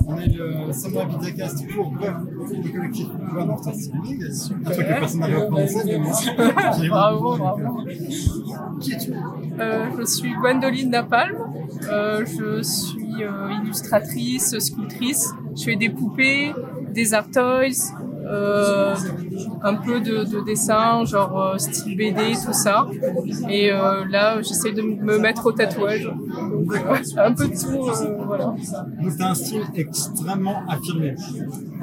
on 0.07 0.17
est 0.17 0.27
le 0.27 0.71
Samurai 0.73 1.07
Pizza 1.07 1.31
Cast 1.31 1.67
pour 1.69 1.91
Burn, 1.91 2.27
le 2.29 2.69
collectif 2.69 3.07
Burn 3.33 3.49
After 3.49 3.73
Streaming. 3.73 4.23
Un 4.23 4.71
truc 4.71 4.87
que 4.87 4.99
personne 4.99 5.19
n'avait 5.21 5.47
prononcé, 5.47 5.79
mais 5.85 5.97
moi, 5.97 6.11
Bravo, 6.89 7.37
bravo. 7.37 7.77
Qui 8.81 8.93
es-tu? 8.93 9.13
Euh, 9.59 9.85
je 9.97 10.05
suis 10.05 10.33
Gwendoline 10.33 10.89
Napalm. 10.89 11.37
Euh, 11.89 12.25
je 12.25 12.61
suis 12.61 13.23
euh, 13.23 13.49
illustratrice, 13.63 14.57
sculptrice. 14.59 15.33
Je 15.55 15.63
fais 15.63 15.75
des 15.75 15.89
poupées, 15.89 16.53
des 16.93 17.13
art 17.13 17.31
toys, 17.31 17.93
euh, 18.29 18.95
un 19.63 19.75
peu 19.75 19.99
de, 19.99 20.23
de 20.23 20.39
dessin, 20.41 21.03
genre 21.05 21.41
euh, 21.41 21.57
style 21.57 21.97
BD, 21.97 22.33
tout 22.45 22.53
ça. 22.53 22.87
Et 23.49 23.71
euh, 23.71 24.05
là, 24.09 24.41
j'essaie 24.41 24.71
de 24.71 24.81
me 24.81 25.17
mettre 25.17 25.47
au 25.47 25.51
tatouage. 25.51 26.05
Donc, 26.05 26.73
un 27.17 27.33
peu 27.33 27.47
de 27.47 27.53
tout, 27.53 27.89
euh, 27.89 28.17
voilà. 28.25 28.45
Donc, 28.45 29.17
t'as 29.17 29.29
un 29.29 29.33
style 29.33 29.63
extrêmement 29.75 30.61
affirmé. 30.67 31.15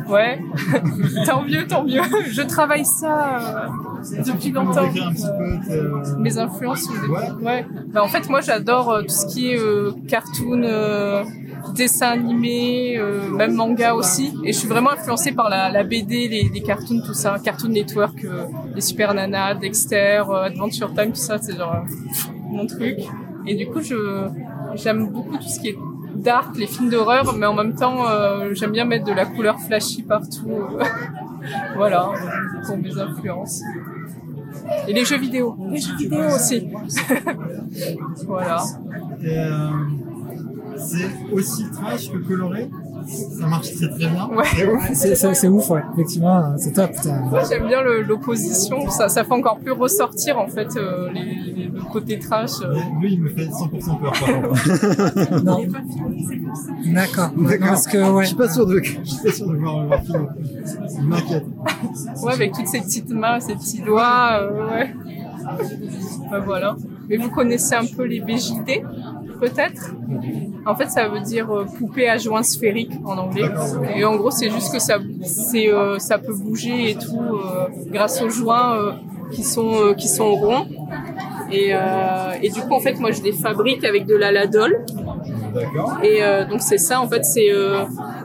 Ouais, 0.08 0.40
tant 1.26 1.42
mieux, 1.42 1.66
tant 1.66 1.84
mieux. 1.84 2.02
Je 2.30 2.42
travaille 2.42 2.84
ça 2.84 3.68
depuis 4.24 4.52
longtemps. 4.52 4.88
Mes 6.18 6.38
influences. 6.38 6.88
Ouais. 7.42 7.66
Bah, 7.88 8.02
en 8.04 8.08
fait, 8.08 8.28
moi, 8.28 8.40
j'adore 8.40 9.00
tout 9.00 9.14
ce 9.14 9.26
qui 9.26 9.50
est 9.50 10.06
cartoon, 10.06 10.62
dessin 11.72 12.08
animé, 12.08 12.96
euh, 12.98 13.28
même 13.30 13.54
manga 13.54 13.94
aussi. 13.94 14.32
Et 14.44 14.52
je 14.52 14.58
suis 14.58 14.68
vraiment 14.68 14.90
influencée 14.92 15.32
par 15.32 15.48
la, 15.48 15.70
la 15.70 15.82
BD, 15.84 16.28
les, 16.28 16.50
les 16.52 16.62
cartoons, 16.62 17.00
tout 17.04 17.14
ça. 17.14 17.36
Cartoon 17.42 17.68
Network, 17.70 18.24
euh, 18.24 18.44
les 18.74 18.80
Super 18.80 19.14
Nana, 19.14 19.54
Dexter, 19.54 20.22
euh, 20.28 20.44
Adventure 20.44 20.92
Time, 20.94 21.10
tout 21.10 21.16
ça, 21.16 21.38
c'est 21.38 21.56
genre 21.56 21.74
euh, 21.74 22.32
mon 22.50 22.66
truc. 22.66 22.98
Et 23.46 23.54
du 23.54 23.66
coup, 23.66 23.80
je 23.80 24.28
j'aime 24.74 25.08
beaucoup 25.08 25.36
tout 25.36 25.48
ce 25.48 25.60
qui 25.60 25.68
est 25.68 25.78
dark, 26.14 26.56
les 26.56 26.66
films 26.66 26.90
d'horreur, 26.90 27.34
mais 27.36 27.46
en 27.46 27.54
même 27.54 27.74
temps, 27.74 28.08
euh, 28.08 28.52
j'aime 28.54 28.72
bien 28.72 28.84
mettre 28.84 29.04
de 29.04 29.12
la 29.12 29.26
couleur 29.26 29.58
flashy 29.60 30.02
partout. 30.02 30.50
euh. 30.50 30.82
voilà, 31.76 32.10
pour 32.66 32.76
mes 32.76 32.98
influences. 32.98 33.62
Et 34.88 34.92
les 34.92 35.04
jeux 35.04 35.18
vidéo. 35.18 35.56
Les 35.70 35.78
jeux 35.80 35.96
vidéo 35.98 36.24
aussi. 36.34 36.68
voilà. 38.26 38.62
C'est 40.78 41.32
aussi 41.32 41.64
trash 41.70 42.10
que 42.10 42.18
coloré. 42.18 42.68
Ça 43.38 43.46
marche 43.46 43.72
très 43.76 43.88
très 43.88 43.98
bien. 44.08 44.28
Ouais. 44.28 44.44
C'est 44.94 45.26
ouf. 45.28 45.34
C'est 45.34 45.48
ouf, 45.48 45.70
ouais. 45.70 45.82
Effectivement, 45.94 46.56
c'est 46.58 46.72
top. 46.72 46.90
Moi, 47.30 47.42
j'aime 47.48 47.66
bien 47.68 47.82
le- 47.82 48.02
l'opposition. 48.02 48.90
Ça, 48.90 49.08
ça 49.08 49.22
fait 49.22 49.32
encore 49.32 49.58
plus 49.58 49.70
ressortir, 49.72 50.38
en 50.38 50.48
fait, 50.48 50.76
euh, 50.76 51.08
les, 51.12 51.22
les- 51.24 51.68
le 51.68 51.80
côté 51.92 52.18
trash. 52.18 52.50
euh. 52.62 52.74
Lui, 53.00 53.12
il 53.14 53.22
me 53.22 53.28
fait 53.28 53.46
100% 53.46 54.00
peur 54.00 54.12
par 54.12 54.42
contre. 54.42 55.42
Non. 55.44 55.60
D'accord. 56.86 57.30
Parce 57.60 57.86
que, 57.86 57.98
ouais. 58.12 58.22
Je 58.24 58.28
suis 58.28 58.36
pas 58.36 58.48
sûr 58.48 58.66
de, 58.66 58.80
je 58.82 58.90
suis 59.04 59.22
pas 59.22 59.32
sûr 59.32 59.46
de 59.48 59.56
voir 59.56 59.86
voir 59.86 60.02
film. 60.02 60.28
Il 60.98 61.04
m'inquiète. 61.06 61.44
Ouais, 62.22 62.32
avec 62.32 62.52
toutes 62.52 62.66
ces 62.68 62.80
petites 62.80 63.10
mains, 63.10 63.38
ces 63.40 63.54
petits 63.54 63.80
doigts, 63.82 64.40
euh, 64.40 64.68
ouais. 64.70 64.94
Ben 66.30 66.40
voilà. 66.40 66.76
Mais 67.08 67.16
vous 67.18 67.30
connaissez 67.30 67.74
un 67.74 67.84
peu 67.86 68.04
les 68.04 68.20
BJD, 68.20 68.82
peut-être 69.38 69.94
En 70.66 70.74
fait, 70.74 70.88
ça 70.88 71.08
veut 71.08 71.20
dire 71.20 71.50
euh, 71.50 71.64
poupée 71.64 72.08
à 72.08 72.18
joint 72.18 72.42
sphérique 72.42 72.92
en 73.04 73.16
anglais. 73.16 73.48
Et 73.94 74.04
en 74.04 74.16
gros, 74.16 74.30
c'est 74.30 74.50
juste 74.50 74.72
que 74.72 74.78
ça, 74.78 74.98
c'est, 75.22 75.68
euh, 75.68 75.98
ça 75.98 76.18
peut 76.18 76.34
bouger 76.34 76.90
et 76.90 76.94
tout 76.94 77.20
euh, 77.20 77.68
grâce 77.88 78.20
aux 78.22 78.28
joints 78.28 78.96
qui 79.30 79.42
sont 79.42 79.94
qui 79.96 80.08
sont 80.08 80.34
ronds. 80.34 80.66
Et, 81.50 81.72
et 82.42 82.50
du 82.50 82.60
coup, 82.60 82.74
en 82.74 82.80
fait, 82.80 82.98
moi, 82.98 83.12
je 83.12 83.22
les 83.22 83.32
fabrique 83.32 83.84
avec 83.84 84.06
de 84.06 84.16
la 84.16 84.32
ladol. 84.32 84.84
Et 86.02 86.20
donc 86.50 86.60
c'est 86.60 86.78
ça 86.78 87.00
en 87.00 87.08
fait, 87.08 87.24
c'est 87.24 87.48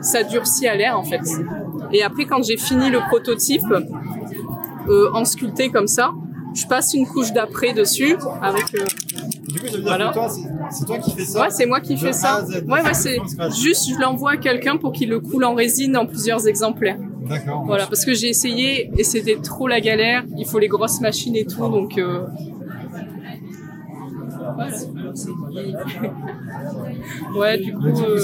ça 0.02 0.22
durcit 0.22 0.68
à 0.68 0.74
l'air 0.74 0.98
en 0.98 1.02
fait. 1.02 1.22
Et 1.92 2.02
après 2.02 2.26
quand 2.26 2.42
j'ai 2.42 2.58
fini 2.58 2.90
le 2.90 2.98
prototype 3.08 3.72
en 5.14 5.24
sculpté 5.24 5.70
comme 5.70 5.86
ça, 5.86 6.12
je 6.54 6.66
passe 6.66 6.94
une 6.94 7.06
couche 7.06 7.32
d'après 7.32 7.72
dessus 7.72 8.16
avec. 8.42 8.64
euh, 8.74 8.84
Du 9.48 9.60
coup, 9.60 9.66
ça 9.66 9.72
veut 9.72 9.78
dire 9.78 9.82
Voilà. 9.82 10.08
que 10.08 10.14
toi, 10.14 10.28
c'est- 10.70 10.84
toi 10.84 10.98
qui 10.98 11.10
fais 11.12 11.24
ça 11.24 11.40
Ouais, 11.42 11.50
c'est 11.50 11.66
moi 11.66 11.80
qui 11.80 11.96
fais 11.96 12.08
A 12.08 12.12
ça. 12.12 12.44
Ouais, 12.68 12.82
ouais, 12.82 12.94
c'est 12.94 13.16
juste 13.60 13.88
je 13.90 14.00
l'envoie 14.00 14.32
à 14.32 14.36
quelqu'un 14.36 14.76
pour 14.76 14.92
qu'il 14.92 15.08
le 15.10 15.20
coule 15.20 15.44
en 15.44 15.54
résine 15.54 15.96
en 15.96 16.06
plusieurs 16.06 16.46
exemplaires. 16.48 16.98
D'accord. 17.28 17.62
Voilà, 17.66 17.86
parce 17.86 18.04
que 18.04 18.14
j'ai 18.14 18.28
essayé 18.28 18.90
et 18.96 19.04
c'était 19.04 19.36
trop 19.36 19.68
la 19.68 19.80
galère. 19.80 20.24
Il 20.36 20.46
faut 20.46 20.58
les 20.58 20.68
grosses 20.68 21.00
machines 21.00 21.36
et 21.36 21.44
tout, 21.46 21.68
donc. 21.68 21.96
euh, 21.98 22.26
voilà. 24.54 24.76
ouais, 27.36 27.58
du 27.58 27.72
coup. 27.72 27.86
Euh, 27.86 28.18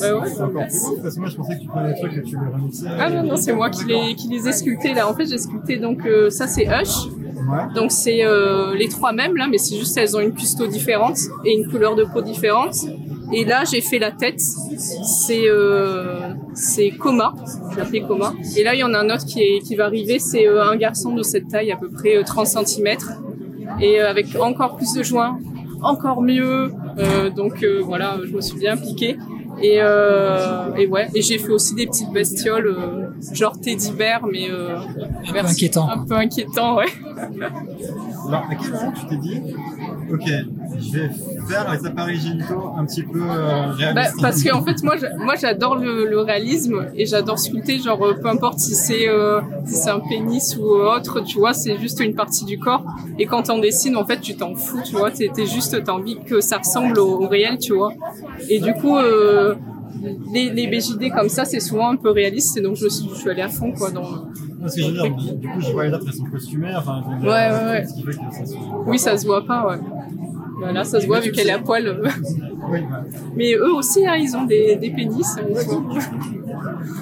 bah 0.00 0.18
ouais. 0.20 0.28
C'est 0.28 0.42
encore 0.42 0.66
plus 0.66 1.02
parce 1.02 1.14
que 1.14 1.20
moi, 1.20 1.28
je 1.28 1.36
pensais 1.36 1.56
que 1.56 1.60
tu 1.62 1.68
prenais 1.68 1.92
des 1.94 2.00
trucs 2.00 2.12
et 2.12 2.16
que 2.20 2.26
tu 2.26 2.36
les 2.36 2.52
remixais. 2.52 2.86
Ah 2.98 3.10
non, 3.10 3.22
non, 3.24 3.36
c'est 3.36 3.52
moi 3.52 3.70
qui 3.70 3.84
les, 3.86 4.14
qui 4.14 4.28
les 4.28 4.48
ai 4.48 4.52
sculptés 4.52 4.94
là. 4.94 5.08
En 5.08 5.14
fait, 5.14 5.26
j'ai 5.26 5.38
sculpté 5.38 5.78
donc 5.78 6.04
euh, 6.06 6.30
ça 6.30 6.46
c'est 6.46 6.66
Hush. 6.66 7.08
Donc 7.74 7.90
c'est 7.92 8.24
euh, 8.24 8.74
les 8.74 8.88
trois 8.88 9.12
mêmes 9.12 9.36
là, 9.36 9.46
mais 9.48 9.58
c'est 9.58 9.76
juste 9.76 9.96
elles 9.96 10.16
ont 10.16 10.20
une 10.20 10.34
custo 10.34 10.66
différente 10.66 11.18
et 11.44 11.52
une 11.54 11.70
couleur 11.70 11.94
de 11.94 12.04
peau 12.04 12.22
différente. 12.22 12.74
Et 13.32 13.44
là, 13.44 13.64
j'ai 13.70 13.80
fait 13.80 13.98
la 13.98 14.10
tête. 14.10 14.40
C'est 14.40 15.48
euh, 15.48 16.32
c'est 16.54 16.90
Coma. 16.90 17.34
J'ai 17.74 17.80
appelé 17.82 18.00
Coma. 18.02 18.32
Et 18.56 18.64
là, 18.64 18.74
il 18.74 18.78
y 18.78 18.84
en 18.84 18.94
a 18.94 19.00
un 19.00 19.10
autre 19.10 19.26
qui 19.26 19.76
va 19.76 19.84
arriver. 19.84 20.18
C'est 20.18 20.46
euh, 20.46 20.64
un 20.64 20.76
garçon 20.76 21.14
de 21.14 21.22
cette 21.22 21.48
taille, 21.48 21.70
à 21.70 21.76
peu 21.76 21.90
près 21.90 22.16
euh, 22.16 22.22
30 22.22 22.46
cm, 22.46 22.96
et 23.80 24.00
avec 24.00 24.34
encore 24.40 24.76
plus 24.76 24.94
de 24.94 25.02
joints, 25.02 25.38
encore 25.82 26.22
mieux. 26.22 26.72
Donc 27.36 27.64
voilà, 27.84 28.18
je 28.24 28.34
me 28.34 28.40
suis 28.40 28.58
bien 28.58 28.76
piquée. 28.76 29.16
Et, 29.62 29.80
ouais, 29.82 31.08
et 31.14 31.22
j'ai 31.22 31.38
fait 31.38 31.50
aussi 31.50 31.74
des 31.74 31.86
petites 31.86 32.12
bestioles, 32.12 33.07
genre 33.32 33.58
teddy 33.60 33.92
bear, 33.92 34.20
mais 34.30 34.50
euh, 34.50 34.76
peu 35.26 35.32
version- 35.32 35.50
inquiétant. 35.52 35.88
Un 35.90 35.98
peu 36.06 36.14
inquiétant, 36.14 36.76
ouais. 36.76 36.86
Alors, 38.28 38.44
à 38.50 38.54
quel 38.54 38.70
moment 38.72 38.92
tu 38.92 39.06
t'es 39.06 39.16
dit, 39.16 39.40
ok, 40.12 40.22
je 40.78 40.92
vais 40.98 41.10
faire 41.48 41.72
les 41.72 41.86
appareils 41.86 42.20
génitaux 42.20 42.72
un 42.76 42.84
petit 42.84 43.02
peu 43.02 43.20
euh, 43.22 43.66
réalistes 43.72 43.94
Bah, 43.94 44.20
parce 44.20 44.42
qu'en 44.42 44.62
fait, 44.64 44.82
moi, 44.82 44.96
moi, 45.18 45.34
j'adore 45.36 45.76
le, 45.76 46.06
le 46.08 46.20
réalisme 46.20 46.86
et 46.94 47.06
j'adore 47.06 47.38
sculpter. 47.38 47.78
Genre, 47.78 48.02
euh, 48.04 48.14
peu 48.14 48.28
importe 48.28 48.58
si 48.58 48.74
c'est 48.74 49.08
euh, 49.08 49.40
si 49.66 49.74
c'est 49.76 49.90
un 49.90 50.00
pénis 50.00 50.56
ou 50.58 50.64
autre, 50.64 51.20
tu 51.20 51.38
vois, 51.38 51.54
c'est 51.54 51.78
juste 51.78 52.00
une 52.00 52.14
partie 52.14 52.44
du 52.44 52.58
corps. 52.58 52.84
Et 53.18 53.26
quand 53.26 53.44
t'en 53.44 53.58
dessines, 53.58 53.96
en 53.96 54.04
fait, 54.04 54.20
tu 54.20 54.36
t'en 54.36 54.54
fous, 54.54 54.80
tu 54.84 54.94
vois. 54.96 55.10
T'es 55.10 55.30
t'es 55.34 55.46
juste, 55.46 55.82
t'as 55.84 55.92
envie 55.92 56.18
que 56.20 56.40
ça 56.40 56.58
ressemble 56.58 56.98
au, 56.98 57.22
au 57.22 57.28
réel, 57.28 57.58
tu 57.58 57.72
vois. 57.74 57.92
Et 58.48 58.58
du 58.60 58.72
coup, 58.74 58.96
euh, 58.96 59.54
les, 60.32 60.50
les 60.50 60.66
BJD 60.66 61.10
comme 61.14 61.28
ça, 61.28 61.44
c'est 61.44 61.60
souvent 61.60 61.90
un 61.90 61.96
peu 61.96 62.10
réaliste, 62.10 62.56
et 62.56 62.60
donc 62.60 62.76
je 62.76 62.88
suis, 62.88 63.08
je 63.08 63.14
suis 63.14 63.30
allée 63.30 63.42
à 63.42 63.48
fond 63.48 63.72
quoi 63.72 63.90
dans. 63.90 64.26
Parce 64.60 64.74
que 64.74 64.82
je 64.82 64.86
veux 64.88 64.92
dire, 64.92 65.10
du 65.36 65.48
coup, 65.48 65.60
je 65.60 65.72
vois 65.72 65.86
les 65.86 65.94
autres, 65.94 66.04
elles 66.08 66.12
sont 66.14 66.24
costumées, 66.24 66.72
enfin, 66.76 67.02
Ouais, 67.22 67.28
ouais, 67.28 67.64
ouais. 67.70 67.84
Ce 67.86 67.94
qui 67.94 68.02
fait 68.02 68.10
que 68.12 68.16
ça 68.34 68.44
se... 68.46 68.54
Oui, 68.86 68.98
ça 68.98 69.16
se 69.16 69.24
voit 69.26 69.44
pas, 69.46 69.66
ouais. 69.68 69.78
Voilà, 70.58 70.82
ça 70.82 71.00
se 71.00 71.06
voit 71.06 71.20
vu 71.20 71.30
qu'elle 71.30 71.48
est 71.48 71.52
à 71.52 71.60
poil. 71.60 72.02
Mais 73.36 73.54
eux 73.54 73.72
aussi, 73.74 74.04
hein, 74.06 74.16
ils 74.16 74.36
ont 74.36 74.44
des, 74.44 74.76
des 74.76 74.90
pénis. 74.90 75.36
voit. 75.48 75.78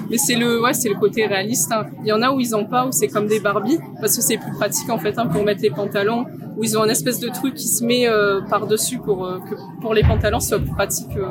Mais 0.09 0.17
c'est 0.17 0.35
le, 0.35 0.61
ouais, 0.61 0.73
c'est 0.73 0.89
le 0.89 0.95
côté 0.95 1.25
réaliste. 1.25 1.71
hein. 1.71 1.85
Il 2.03 2.07
y 2.07 2.11
en 2.11 2.21
a 2.21 2.31
où 2.31 2.39
ils 2.39 2.55
ont 2.55 2.65
pas, 2.65 2.85
où 2.85 2.91
c'est 2.91 3.07
comme 3.07 3.27
des 3.27 3.39
Barbie, 3.39 3.79
parce 3.99 4.15
que 4.15 4.21
c'est 4.21 4.37
plus 4.37 4.51
pratique 4.53 4.89
en 4.89 4.97
fait 4.99 5.17
hein, 5.17 5.25
pour 5.27 5.43
mettre 5.43 5.61
les 5.63 5.71
pantalons, 5.71 6.25
où 6.57 6.63
ils 6.63 6.77
ont 6.77 6.83
un 6.83 6.89
espèce 6.89 7.19
de 7.19 7.29
truc 7.29 7.55
qui 7.55 7.67
se 7.67 7.83
met 7.83 8.07
euh, 8.07 8.41
par 8.49 8.67
dessus 8.67 8.99
pour 8.99 9.25
euh, 9.25 9.39
que 9.39 9.55
pour 9.81 9.93
les 9.93 10.03
pantalons 10.03 10.39
ce 10.39 10.49
soit 10.49 10.59
plus 10.59 10.71
pratique, 10.71 11.15
euh, 11.17 11.27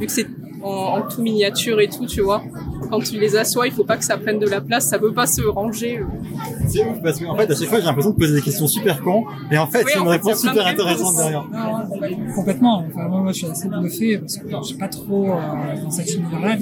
vu 0.00 0.06
que 0.06 0.12
c'est 0.12 0.26
en, 0.62 0.98
en 0.98 1.02
tout 1.02 1.22
miniature 1.22 1.80
et 1.80 1.88
tout, 1.88 2.06
tu 2.06 2.20
vois. 2.20 2.42
Quand 2.90 3.00
tu 3.00 3.18
les 3.20 3.36
assois, 3.36 3.66
il 3.66 3.72
faut 3.72 3.84
pas 3.84 3.96
que 3.98 4.04
ça 4.04 4.16
prenne 4.16 4.38
de 4.38 4.48
la 4.48 4.60
place, 4.62 4.86
ça 4.88 4.98
peut 4.98 5.12
pas 5.12 5.26
se 5.26 5.42
ranger. 5.42 5.98
euh. 5.98 6.04
C'est 6.68 6.82
ouf 6.88 7.02
parce 7.02 7.20
qu'en 7.20 7.36
fait, 7.36 7.50
à 7.50 7.54
chaque 7.54 7.68
fois, 7.68 7.80
j'ai 7.80 7.84
l'impression 7.86 8.10
de 8.10 8.16
poser 8.16 8.34
des 8.34 8.40
questions 8.42 8.66
super 8.66 9.02
cons 9.02 9.24
et 9.50 9.58
en 9.58 9.66
fait, 9.66 9.84
Oui, 9.84 9.90
c'est 9.92 9.98
une 9.98 10.04
fait, 10.04 10.04
il 10.04 10.04
y 10.04 10.08
a 10.08 10.10
réponse 10.12 10.42
de 10.42 10.48
super 10.48 10.66
intéressante 10.66 11.16
derrière. 11.16 11.44
Non, 11.52 12.34
complètement. 12.34 12.84
Enfin, 12.88 13.08
moi, 13.08 13.20
moi, 13.20 13.32
je 13.32 13.38
suis 13.38 13.46
assez 13.46 13.68
bluffé 13.68 14.18
parce 14.18 14.36
que 14.38 14.48
je 14.48 14.62
suis 14.68 14.76
pas 14.76 14.88
trop 14.88 15.30
euh, 15.32 15.36
dans 15.82 15.90
cet 15.90 16.14
univers-là, 16.14 16.56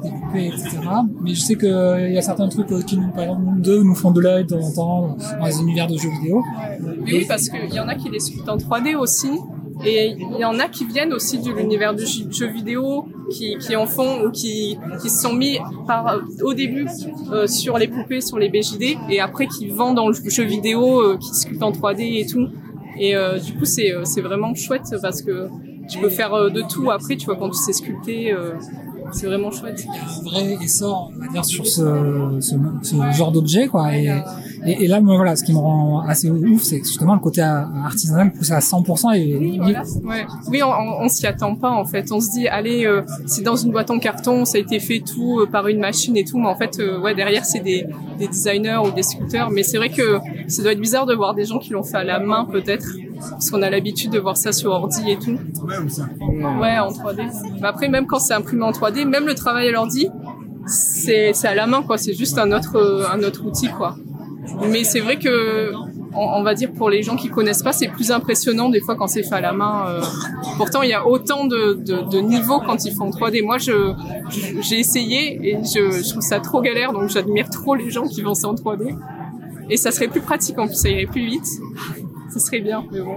poupées, 0.00 0.46
etc. 0.46 0.78
Mais 1.22 1.34
je 1.34 1.40
sais 1.40 1.56
qu'il 1.56 2.12
y 2.12 2.18
a 2.18 2.22
certains 2.22 2.48
trucs 2.48 2.70
euh, 2.72 2.82
qui, 2.82 2.96
nous, 2.96 3.10
par 3.10 3.24
exemple, 3.24 3.42
nous 3.44 3.60
deux, 3.60 3.82
nous 3.82 3.94
font 3.94 4.10
de 4.12 4.20
l'œil 4.20 4.44
de 4.44 4.50
temps 4.50 4.60
en 4.66 4.72
temps 4.72 5.16
dans 5.38 5.46
les 5.46 5.60
univers 5.60 5.86
de 5.86 5.96
jeux 5.98 6.10
vidéo. 6.10 6.42
Mais 7.04 7.12
oui, 7.12 7.24
parce 7.28 7.48
qu'il 7.48 7.72
y 7.72 7.80
en 7.80 7.88
a 7.88 7.94
qui 7.94 8.08
les 8.10 8.20
sculptent 8.20 8.48
en 8.48 8.56
3D 8.56 8.96
aussi. 8.96 9.30
Et 9.86 10.16
il 10.16 10.38
y 10.38 10.44
en 10.44 10.58
a 10.58 10.68
qui 10.68 10.84
viennent 10.84 11.12
aussi 11.12 11.38
de 11.38 11.50
l'univers 11.50 11.94
du 11.94 12.04
jeu 12.06 12.46
vidéo, 12.46 13.06
qui, 13.30 13.56
qui 13.58 13.76
en 13.76 13.86
font 13.86 14.24
ou 14.24 14.30
qui, 14.30 14.78
qui 15.00 15.10
se 15.10 15.22
sont 15.22 15.34
mis 15.34 15.58
par, 15.86 16.20
au 16.42 16.54
début 16.54 16.86
euh, 17.32 17.46
sur 17.46 17.78
les 17.78 17.88
poupées, 17.88 18.20
sur 18.20 18.38
les 18.38 18.48
BJD, 18.48 18.96
et 19.10 19.20
après 19.20 19.46
qui 19.46 19.68
vendent 19.68 19.96
dans 19.96 20.08
le 20.08 20.14
jeu 20.14 20.44
vidéo, 20.44 21.00
euh, 21.00 21.18
qui 21.18 21.34
sculptent 21.34 21.62
en 21.62 21.72
3D 21.72 22.20
et 22.20 22.26
tout. 22.26 22.48
Et 22.98 23.16
euh, 23.16 23.38
du 23.38 23.54
coup, 23.54 23.64
c'est 23.64 23.92
euh, 23.92 24.04
c'est 24.04 24.20
vraiment 24.20 24.54
chouette 24.54 24.94
parce 25.02 25.22
que 25.22 25.48
tu 25.88 25.98
peux 25.98 26.08
faire 26.08 26.34
euh, 26.34 26.50
de 26.50 26.62
tout 26.62 26.90
après, 26.90 27.16
tu 27.16 27.26
vois, 27.26 27.36
quand 27.36 27.50
tu 27.50 27.58
sais 27.58 27.72
sculpter, 27.72 28.32
euh, 28.32 28.52
c'est 29.12 29.26
vraiment 29.26 29.50
chouette. 29.50 29.84
un 29.88 30.22
vrai 30.22 30.56
essor, 30.62 31.10
on 31.14 31.18
va 31.18 31.28
dire, 31.28 31.44
sur 31.44 31.66
ce, 31.66 32.38
ce, 32.40 32.54
ce 32.82 32.96
genre 33.12 33.32
d'objet, 33.32 33.66
quoi. 33.66 33.94
Et, 33.96 34.08
et, 34.66 34.84
et 34.84 34.86
là, 34.88 35.00
moi, 35.00 35.16
voilà, 35.16 35.36
ce 35.36 35.44
qui 35.44 35.52
me 35.52 35.58
rend 35.58 36.00
assez 36.00 36.30
ouf, 36.30 36.62
c'est 36.62 36.78
justement 36.78 37.14
le 37.14 37.20
côté 37.20 37.40
artisanal 37.42 38.32
poussé 38.32 38.52
à 38.52 38.60
100% 38.60 39.14
et, 39.14 39.36
Oui, 39.36 39.58
voilà. 39.60 39.82
Ouais. 40.02 40.26
Oui, 40.48 40.62
on, 40.62 40.68
on, 40.68 41.04
on 41.04 41.08
s'y 41.08 41.26
attend 41.26 41.54
pas 41.54 41.70
en 41.70 41.84
fait. 41.84 42.10
On 42.12 42.20
se 42.20 42.30
dit, 42.30 42.48
allez, 42.48 42.86
euh, 42.86 43.02
c'est 43.26 43.42
dans 43.42 43.56
une 43.56 43.72
boîte 43.72 43.90
en 43.90 43.98
carton, 43.98 44.44
ça 44.44 44.58
a 44.58 44.60
été 44.60 44.80
fait 44.80 45.00
tout 45.00 45.40
euh, 45.40 45.46
par 45.46 45.68
une 45.68 45.80
machine 45.80 46.16
et 46.16 46.24
tout, 46.24 46.38
mais 46.38 46.48
en 46.48 46.56
fait, 46.56 46.78
euh, 46.80 47.00
ouais, 47.00 47.14
derrière 47.14 47.44
c'est 47.44 47.60
des, 47.60 47.86
des 48.18 48.28
designers 48.28 48.78
ou 48.84 48.90
des 48.90 49.02
sculpteurs. 49.02 49.50
Mais 49.50 49.62
c'est 49.62 49.76
vrai 49.76 49.90
que 49.90 50.18
ça 50.48 50.62
doit 50.62 50.72
être 50.72 50.80
bizarre 50.80 51.06
de 51.06 51.14
voir 51.14 51.34
des 51.34 51.44
gens 51.44 51.58
qui 51.58 51.70
l'ont 51.70 51.82
fait 51.82 51.98
à 51.98 52.04
la 52.04 52.18
main 52.18 52.46
peut-être, 52.50 52.86
parce 53.30 53.50
qu'on 53.50 53.62
a 53.62 53.70
l'habitude 53.70 54.10
de 54.10 54.18
voir 54.18 54.36
ça 54.36 54.52
sur 54.52 54.70
ordi 54.70 55.10
et 55.10 55.18
tout. 55.18 55.38
Ouais, 56.60 56.78
en 56.78 56.88
3D. 56.88 57.30
Mais 57.60 57.66
après, 57.68 57.88
même 57.88 58.06
quand 58.06 58.18
c'est 58.18 58.34
imprimé 58.34 58.62
en 58.64 58.70
3D, 58.72 59.04
même 59.04 59.26
le 59.26 59.34
travail 59.34 59.68
à 59.68 59.72
l'ordi, 59.72 60.08
c'est 60.66 61.32
c'est 61.34 61.48
à 61.48 61.54
la 61.54 61.66
main 61.66 61.82
quoi. 61.82 61.98
C'est 61.98 62.14
juste 62.14 62.38
un 62.38 62.50
autre 62.52 63.06
un 63.12 63.22
autre 63.22 63.44
outil 63.46 63.68
quoi. 63.68 63.96
Mais 64.70 64.84
c'est 64.84 65.00
vrai 65.00 65.18
que 65.18 65.72
on, 66.16 66.42
va 66.42 66.54
dire 66.54 66.72
pour 66.72 66.90
les 66.90 67.02
gens 67.02 67.16
qui 67.16 67.28
connaissent 67.28 67.62
pas, 67.62 67.72
c'est 67.72 67.88
plus 67.88 68.10
impressionnant 68.10 68.68
des 68.68 68.80
fois 68.80 68.94
quand 68.94 69.08
c'est 69.08 69.22
fait 69.22 69.34
à 69.34 69.40
la 69.40 69.52
main. 69.52 69.88
euh. 69.88 70.00
Pourtant, 70.56 70.82
il 70.82 70.90
y 70.90 70.92
a 70.92 71.06
autant 71.06 71.46
de, 71.46 71.74
de, 71.74 72.18
niveaux 72.20 72.60
quand 72.60 72.84
ils 72.84 72.94
font 72.94 73.06
en 73.06 73.10
3D. 73.10 73.44
Moi, 73.44 73.58
je 73.58 73.92
j'ai 74.60 74.78
essayé 74.78 75.48
et 75.48 75.56
je, 75.64 76.10
trouve 76.10 76.22
ça 76.22 76.40
trop 76.40 76.60
galère, 76.60 76.92
donc 76.92 77.08
j'admire 77.08 77.50
trop 77.50 77.74
les 77.74 77.90
gens 77.90 78.06
qui 78.06 78.22
font 78.22 78.34
ça 78.34 78.48
en 78.48 78.54
3D. 78.54 78.96
Et 79.70 79.76
ça 79.76 79.90
serait 79.90 80.08
plus 80.08 80.20
pratique 80.20 80.58
en 80.58 80.66
plus, 80.66 80.76
ça 80.76 80.88
irait 80.88 81.06
plus 81.06 81.24
vite. 81.24 81.46
Ça 82.30 82.38
serait 82.38 82.60
bien, 82.60 82.84
mais 82.92 83.00
bon. 83.00 83.16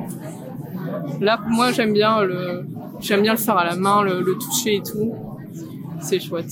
Là, 1.21 1.39
moi, 1.49 1.71
j'aime 1.71 1.93
bien 1.93 2.23
le, 2.23 2.65
j'aime 2.99 3.21
bien 3.21 3.33
le 3.33 3.39
faire 3.39 3.57
à 3.57 3.65
la 3.65 3.75
main, 3.75 4.01
le, 4.01 4.21
le 4.21 4.37
toucher 4.37 4.75
et 4.75 4.81
tout. 4.81 5.13
C'est 5.99 6.19
chouette. 6.19 6.51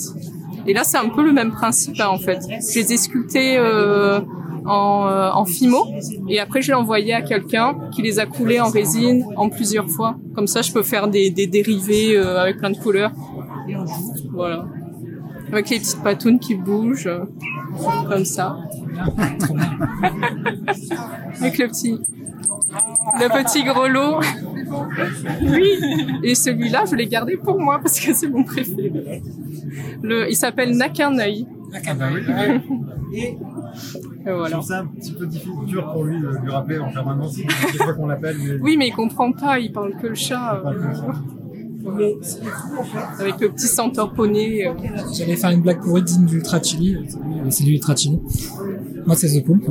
Et 0.67 0.73
là, 0.73 0.83
c'est 0.83 0.97
un 0.97 1.09
peu 1.09 1.23
le 1.23 1.31
même 1.31 1.51
principe, 1.51 1.99
hein, 1.99 2.07
en 2.07 2.17
fait. 2.17 2.39
Je 2.41 2.79
les 2.79 2.93
ai 2.93 2.97
sculptés 2.97 3.57
euh, 3.57 4.19
en, 4.65 5.07
euh, 5.07 5.29
en 5.31 5.45
Fimo, 5.45 5.87
et 6.27 6.39
après, 6.39 6.61
je 6.61 6.69
l'ai 6.69 6.73
envoyé 6.73 7.13
à 7.13 7.21
quelqu'un 7.21 7.75
qui 7.91 8.01
les 8.01 8.19
a 8.19 8.25
coulés 8.25 8.59
en 8.59 8.69
résine 8.69 9.25
en 9.35 9.49
plusieurs 9.49 9.89
fois. 9.89 10.17
Comme 10.33 10.47
ça, 10.47 10.61
je 10.61 10.71
peux 10.71 10.83
faire 10.83 11.07
des, 11.07 11.29
des 11.29 11.47
dérivés 11.47 12.17
euh, 12.17 12.41
avec 12.41 12.57
plein 12.57 12.71
de 12.71 12.77
couleurs. 12.77 13.11
Voilà. 14.31 14.65
Avec 15.51 15.69
les 15.69 15.79
petites 15.79 16.01
patounes 16.03 16.39
qui 16.39 16.55
bougent, 16.55 17.07
euh, 17.07 17.25
comme 18.09 18.25
ça. 18.25 18.57
avec 21.39 21.57
le 21.57 21.67
petit, 21.67 21.99
le 23.19 23.43
petit 23.43 23.63
grelot. 23.63 24.19
Oui. 25.41 25.69
Et 26.23 26.35
celui-là, 26.35 26.85
je 26.89 26.95
l'ai 26.95 27.07
gardé 27.07 27.37
pour 27.37 27.59
moi 27.59 27.79
parce 27.79 27.99
que 27.99 28.13
c'est 28.13 28.27
mon 28.27 28.43
préféré. 28.43 29.21
Le, 30.01 30.29
il 30.29 30.35
s'appelle 30.35 30.75
Nakanai. 30.75 31.45
Et 33.13 33.37
Je 33.83 34.14
voilà. 34.33 34.49
trouve 34.57 34.65
ça 34.67 34.79
un 34.79 34.85
petit 34.87 35.11
peu 35.13 35.25
difficile, 35.27 35.51
dur 35.67 35.91
pour 35.91 36.03
lui 36.03 36.19
de 36.19 36.27
lui 36.43 36.51
rappeler 36.51 36.79
en 36.79 36.91
permanence 36.91 37.37
chaque 37.37 37.75
fois 37.83 37.93
qu'on 37.93 38.07
l'appelle. 38.07 38.37
mais- 38.39 38.57
Oui, 38.61 38.75
mais 38.77 38.87
il 38.87 38.93
comprend 38.93 39.31
pas, 39.31 39.59
il 39.59 39.71
parle 39.71 39.93
que 40.01 40.07
le 40.07 40.15
chat. 40.15 40.61
euh, 40.65 42.13
Avec 43.19 43.39
le 43.39 43.49
petit 43.49 43.67
centaure 43.67 44.11
poney. 44.13 44.65
euh. 44.67 44.73
J'allais 45.13 45.35
faire 45.35 45.51
une 45.51 45.61
blague 45.61 45.81
pourrie 45.81 46.01
digne 46.03 46.25
d'Ultra 46.25 46.61
Chili. 46.61 46.95
euh, 46.95 47.01
C'est 47.49 47.63
du 47.63 47.73
Ultra 47.73 47.95
Chili. 47.95 48.19
Moi, 49.05 49.15
c'est 49.15 49.27
The 49.39 49.45
Pool. 49.45 49.61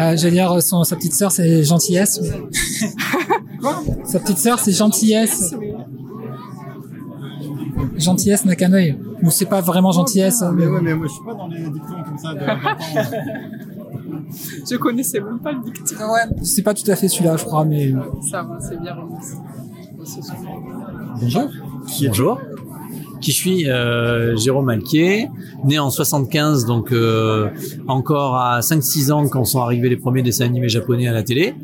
Euh, 0.00 0.16
J'allais 0.16 0.30
dire, 0.32 0.60
son, 0.62 0.82
sa 0.82 0.96
petite 0.96 1.14
sœur, 1.14 1.30
c'est 1.30 1.62
Gentillesse. 1.62 2.20
Quoi? 3.60 3.82
Sa 4.04 4.18
petite 4.18 4.38
sœur, 4.38 4.58
c'est 4.58 4.72
Gentillesse. 4.72 5.54
Gentillesse 7.96 8.44
Nakanoï. 8.44 8.96
Ou 9.22 9.30
c'est 9.30 9.46
pas 9.46 9.60
vraiment 9.60 9.92
Gentillesse. 9.92 10.42
hein, 10.42 10.52
Mais 10.56 10.66
ouais, 10.66 10.80
mais 10.82 10.94
moi 10.94 11.06
je 11.06 11.12
suis 11.12 11.24
pas 11.24 11.34
dans 11.34 11.46
les 11.46 11.60
dictons 11.62 12.02
comme 12.04 12.18
ça. 12.18 12.34
De... 12.34 12.40
Je 14.70 14.76
connaissais 14.76 15.20
même 15.20 15.38
pas 15.40 15.52
le 15.52 15.60
dicton. 15.62 15.94
C'est 16.42 16.62
pas 16.62 16.74
tout 16.74 16.90
à 16.90 16.96
fait 16.96 17.08
celui-là, 17.08 17.36
je 17.36 17.44
crois, 17.44 17.64
mais. 17.64 17.92
Ça 18.30 18.42
va, 18.42 18.58
c'est 18.60 18.80
bien 18.80 18.94
remis. 18.94 19.16
Bonjour. 21.20 21.50
Bonjour. 22.06 22.40
Qui 23.24 23.32
suis 23.32 23.70
euh, 23.70 24.36
Jérôme 24.36 24.68
Alquier, 24.68 25.28
né 25.64 25.78
en 25.78 25.88
75, 25.88 26.66
donc 26.66 26.92
euh, 26.92 27.48
encore 27.88 28.36
à 28.36 28.60
5-6 28.60 29.12
ans 29.12 29.28
quand 29.28 29.46
sont 29.46 29.60
arrivés 29.60 29.88
les 29.88 29.96
premiers 29.96 30.20
dessins 30.20 30.44
animés 30.44 30.68
japonais 30.68 31.08
à 31.08 31.14
la 31.14 31.22
télé. 31.22 31.54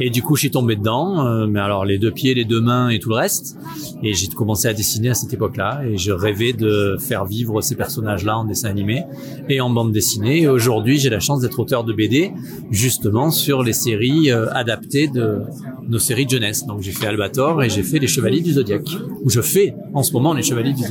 Et 0.00 0.10
du 0.10 0.22
coup, 0.22 0.34
je 0.34 0.40
suis 0.40 0.50
tombé 0.50 0.74
dedans, 0.74 1.24
euh, 1.24 1.46
mais 1.46 1.60
alors 1.60 1.84
les 1.84 1.98
deux 1.98 2.10
pieds, 2.10 2.34
les 2.34 2.44
deux 2.44 2.60
mains 2.60 2.88
et 2.88 2.98
tout 2.98 3.10
le 3.10 3.14
reste. 3.14 3.56
Et 4.02 4.12
j'ai 4.12 4.26
commencé 4.26 4.66
à 4.66 4.72
dessiner 4.72 5.10
à 5.10 5.14
cette 5.14 5.32
époque-là, 5.32 5.82
et 5.88 5.96
je 5.96 6.10
rêvais 6.10 6.52
de 6.52 6.96
faire 6.98 7.24
vivre 7.24 7.60
ces 7.60 7.76
personnages-là 7.76 8.36
en 8.36 8.44
dessin 8.44 8.68
animé 8.68 9.04
et 9.48 9.60
en 9.60 9.70
bande 9.70 9.92
dessinée. 9.92 10.42
Et 10.42 10.48
aujourd'hui, 10.48 10.98
j'ai 10.98 11.10
la 11.10 11.20
chance 11.20 11.42
d'être 11.42 11.60
auteur 11.60 11.84
de 11.84 11.92
BD, 11.92 12.32
justement 12.72 13.30
sur 13.30 13.62
les 13.62 13.72
séries 13.72 14.32
euh, 14.32 14.52
adaptées 14.52 15.06
de 15.06 15.42
nos 15.88 16.00
séries 16.00 16.26
de 16.26 16.30
jeunesse. 16.30 16.66
Donc 16.66 16.82
j'ai 16.82 16.92
fait 16.92 17.06
Albator 17.06 17.62
et 17.62 17.70
j'ai 17.70 17.84
fait 17.84 18.00
Les 18.00 18.08
Chevaliers 18.08 18.40
du 18.40 18.54
Zodiaque, 18.54 18.88
où 19.22 19.30
je 19.30 19.40
fais 19.40 19.76
en 19.94 20.02
ce 20.02 20.12
moment 20.12 20.32
Les 20.32 20.42
Chevaliers 20.42 20.72
du. 20.72 20.87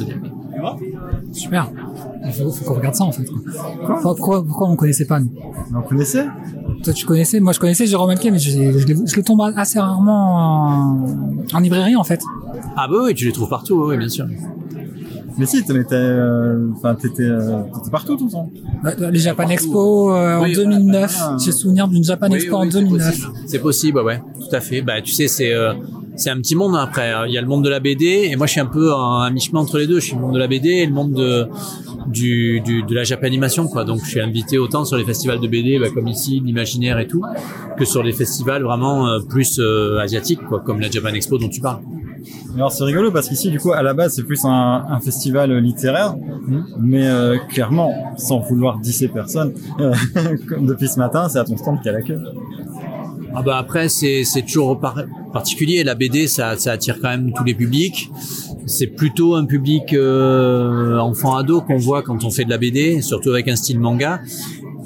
Super. 1.32 1.70
Il 2.26 2.32
faut, 2.32 2.50
faut 2.52 2.66
qu'on 2.66 2.74
regarde 2.76 2.96
ça 2.96 3.04
en 3.04 3.12
fait. 3.12 3.24
quoi. 3.26 3.40
Pourquoi, 3.88 4.16
pourquoi, 4.16 4.44
pourquoi 4.46 4.70
on 4.70 4.76
connaissait 4.76 5.06
pas 5.06 5.20
nous 5.20 5.32
On 5.76 5.82
connaissait 5.82 6.26
Toi 6.84 6.94
tu 6.94 7.06
connaissais 7.06 7.40
Moi 7.40 7.54
je 7.54 7.60
connaissais 7.60 7.86
Jérôme 7.86 8.10
Alquet, 8.10 8.32
mais 8.32 8.40
je, 8.40 8.50
je, 8.52 9.16
le 9.16 9.24
tombe 9.24 9.42
assez 9.56 9.80
rarement 9.80 10.36
en, 10.36 11.08
en 11.54 11.60
librairie 11.60 11.96
en 11.96 12.04
fait. 12.04 12.22
Ah 12.76 12.88
bah 12.90 12.98
oui, 13.04 13.14
tu 13.14 13.26
les 13.26 13.32
trouves 13.32 13.50
partout, 13.50 13.86
oui, 13.88 13.98
bien 13.98 14.10
sûr. 14.10 14.26
Mais 15.40 15.46
si, 15.46 15.64
t'en 15.64 15.76
étais, 15.76 15.94
euh, 15.94 16.68
enfin, 16.76 16.96
t'étais, 16.96 17.22
euh, 17.22 17.62
t'étais 17.76 17.92
partout 17.92 18.16
tout 18.18 18.26
le 18.26 18.32
temps. 18.32 18.50
Euh, 18.86 19.12
Les 19.12 19.20
Japan 19.20 19.48
Expo 19.50 20.12
euh, 20.12 20.42
Oui, 20.42 20.52
en 20.54 20.70
2009. 20.70 21.18
Ah. 21.22 21.38
J'ai 21.44 21.52
souvenir 21.52 21.88
d'une 21.88 22.04
Japan 22.04 22.26
Oui, 22.32 22.38
Expo 22.38 22.56
oui, 22.60 22.68
en 22.68 22.72
c'est 22.72 22.80
2009. 22.80 23.08
possible. 23.08 23.28
C'est 23.46 23.60
possible, 23.60 23.98
ouais, 24.00 24.04
ouais, 24.04 24.22
tout 24.40 24.56
à 24.56 24.62
fait. 24.62 24.82
Bah, 24.82 25.00
tu 25.04 25.12
sais, 25.14 25.28
c'est 25.28 25.54
euh, 25.54 25.74
c'est 26.18 26.30
un 26.30 26.38
petit 26.38 26.56
monde 26.56 26.76
hein, 26.76 26.84
après. 26.84 27.14
Il 27.28 27.34
y 27.34 27.38
a 27.38 27.42
le 27.42 27.48
monde 27.48 27.64
de 27.64 27.70
la 27.70 27.80
BD 27.80 28.30
et 28.32 28.36
moi, 28.36 28.48
je 28.48 28.54
suis 28.54 28.62
un 28.62 28.66
peu 28.66 28.94
un 28.94 29.30
mi-chemin 29.30 29.62
entre 29.62 29.78
les 29.78 29.88
deux. 29.88 30.00
Je 30.00 30.06
suis 30.08 30.16
le 30.16 30.22
monde 30.22 30.34
de 30.34 30.40
la 30.40 30.48
BD 30.48 30.70
et 30.70 30.86
le 30.86 30.94
monde 30.94 31.14
de 31.14 31.48
du, 32.08 32.62
du 32.62 32.84
de 32.84 32.96
la 32.96 33.04
japanimation, 33.04 33.68
quoi. 33.68 33.84
Donc, 33.84 34.00
je 34.04 34.10
suis 34.10 34.20
invité 34.20 34.58
autant 34.58 34.86
sur 34.86 34.98
les 34.98 35.06
festivals 35.06 35.40
de 35.40 35.48
BD, 35.48 35.80
bah, 35.80 35.88
comme 35.94 36.08
ici, 36.08 36.42
l'imaginaire 36.44 37.00
et 37.00 37.08
tout, 37.08 37.24
que 37.78 37.86
sur 37.86 38.04
les 38.04 38.14
festivals 38.14 38.64
vraiment 38.64 39.08
euh, 39.08 39.20
plus 39.20 39.60
euh, 39.60 40.00
asiatiques, 40.00 40.44
quoi, 40.48 40.62
comme 40.62 40.80
la 40.80 40.90
Japan 40.90 41.10
Expo 41.10 41.38
dont 41.38 41.50
tu 41.50 41.62
parles. 41.62 41.82
Alors 42.56 42.72
c'est 42.72 42.84
rigolo 42.84 43.12
parce 43.12 43.30
qu'ici 43.30 43.52
du 43.52 43.60
coup 43.60 43.72
à 43.72 43.82
la 43.84 43.94
base 43.94 44.16
c'est 44.16 44.24
plus 44.24 44.44
un, 44.44 44.84
un 44.90 45.00
festival 45.00 45.56
littéraire, 45.60 46.16
mais 46.80 47.08
euh, 47.08 47.38
clairement 47.48 47.94
sans 48.18 48.40
vouloir 48.40 48.80
disser 48.80 49.08
personne, 49.08 49.54
comme 50.50 50.66
depuis 50.66 50.88
ce 50.88 51.00
matin 51.00 51.30
c'est 51.30 51.40
à 51.40 51.46
ton 51.46 51.56
stand 51.56 51.78
qu'il 51.78 51.86
y 51.86 51.90
a 51.90 51.94
la 51.94 52.02
queue. 52.02 52.20
Ah 53.40 53.44
bah 53.44 53.58
après 53.60 53.88
c'est 53.88 54.24
toujours 54.48 54.80
par- 54.80 55.04
particulier. 55.32 55.84
La 55.84 55.94
BD 55.94 56.26
ça 56.26 56.58
ça 56.58 56.72
attire 56.72 56.96
quand 57.00 57.10
même 57.10 57.32
tous 57.34 57.44
les 57.44 57.54
publics. 57.54 58.10
C'est 58.66 58.88
plutôt 58.88 59.36
un 59.36 59.46
public 59.46 59.94
euh, 59.94 60.98
enfant-ado 60.98 61.62
qu'on 61.62 61.78
voit 61.78 62.02
quand 62.02 62.24
on 62.26 62.32
fait 62.32 62.46
de 62.46 62.50
la 62.50 62.58
BD, 62.58 63.02
surtout 63.04 63.30
avec 63.30 63.48
un 63.48 63.56
style 63.56 63.80
manga. 63.80 64.22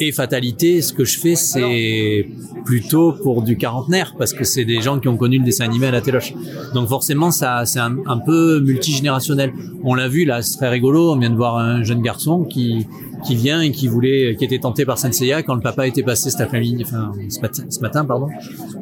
Et 0.04 0.12
fatalité, 0.12 0.82
ce 0.82 0.94
que 0.94 1.06
je 1.06 1.20
fais, 1.20 1.36
c'est 1.36 2.28
plutôt 2.66 3.14
pour 3.14 3.44
du 3.44 3.56
quarantenaire, 3.56 4.16
parce 4.18 4.34
que 4.34 4.44
c'est 4.44 4.66
des 4.66 4.82
gens 4.82 5.00
qui 5.00 5.08
ont 5.08 5.16
connu 5.16 5.38
le 5.38 5.44
dessin 5.44 5.66
animé 5.66 5.86
à 5.86 5.92
la 5.92 6.02
téloche. 6.02 6.34
Donc 6.74 6.90
forcément, 6.90 7.30
ça, 7.30 7.68
c'est 7.68 7.78
un, 7.80 8.18
peu 8.26 8.62
multigénérationnel. 8.62 9.54
On 9.84 9.94
l'a 9.94 10.08
vu 10.08 10.26
là, 10.26 10.42
c'est 10.42 10.58
très 10.58 10.70
rigolo. 10.70 11.12
On 11.12 11.20
vient 11.20 11.30
de 11.30 11.36
voir 11.36 11.58
un 11.58 11.84
jeune 11.84 12.02
garçon 12.02 12.46
qui 12.46 12.88
qui 13.24 13.36
vient 13.36 13.62
et 13.62 13.70
qui 13.70 13.88
voulait, 13.88 14.36
qui 14.36 14.46
était 14.46 14.58
tenté 14.58 14.84
par 14.84 14.98
Senseiya 14.98 15.44
quand 15.44 15.54
le 15.54 15.62
papa 15.62 15.86
était 15.86 16.02
passé 16.02 16.32
cet 16.32 16.42
après-midi, 16.42 16.84
enfin 16.84 17.12
ce 17.30 17.80
matin, 17.80 18.04
pardon, 18.04 18.30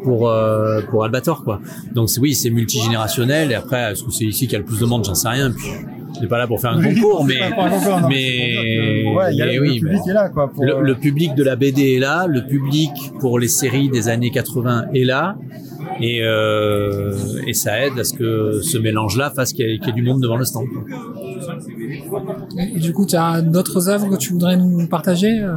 pour 0.06 0.30
euh, 0.30 0.82
pour 0.90 1.04
Albator 1.04 1.44
quoi. 1.44 1.60
Donc 1.94 2.08
oui, 2.22 2.34
c'est 2.34 2.50
multigénérationnel. 2.50 3.52
Et 3.52 3.56
après, 3.56 3.92
est-ce 3.92 4.06
que 4.06 4.12
c'est 4.12 4.24
ici 4.24 4.46
qu'il 4.46 4.54
y 4.54 4.56
a 4.56 4.60
le 4.60 4.66
plus 4.66 4.80
de 4.80 4.86
monde? 4.86 5.04
J'en 5.04 5.16
sais 5.16 5.28
rien. 5.28 5.54
On 6.20 6.22
n'est 6.24 6.28
pas 6.28 6.38
là 6.38 6.48
pour 6.48 6.60
faire 6.60 6.72
un 6.72 6.82
concours, 6.84 7.26
mais 7.26 7.42
un 7.42 8.08
mais, 8.10 9.04
Ouais, 9.16 9.34
le 9.34 9.62
oui, 9.62 9.80
public 9.80 10.00
mais- 10.06 10.12
est 10.12 10.14
là, 10.14 10.30
quoi. 10.30 10.50
Pour, 10.50 10.64
le, 10.66 10.76
euh, 10.76 10.82
le 10.82 10.96
public 10.96 11.34
de 11.36 11.44
la 11.44 11.56
BD 11.56 11.96
est 11.96 12.00
là, 12.00 12.28
le 12.28 12.46
public 12.46 12.92
pour 13.20 13.40
les 13.40 13.48
séries 13.48 13.90
des 13.90 14.08
années 14.10 14.32
80 14.32 14.86
est 14.94 15.04
là, 15.06 15.36
et, 16.02 16.22
euh, 16.24 17.14
et 17.48 17.54
ça 17.54 17.86
aide 17.86 17.98
à 18.00 18.04
ce 18.04 18.14
que 18.14 18.60
ce 18.62 18.78
mélange-là 18.78 19.32
fasse 19.32 19.54
qu'il 19.54 19.66
y, 19.68 19.70
y 19.86 19.90
ait 19.90 19.94
du 19.94 20.04
monde 20.04 20.22
devant 20.22 20.38
le 20.38 20.46
stand. 20.46 20.66
quoi. 20.68 20.84
Et, 22.58 22.76
et 22.76 22.80
du 22.80 22.94
coup, 22.94 23.06
tu 23.06 23.16
as 23.16 23.42
d'autres 23.42 23.90
œuvres 23.90 24.10
que 24.10 24.16
tu 24.18 24.34
voudrais 24.34 24.58
nous 24.58 24.88
partager 24.88 25.40
euh 25.42 25.54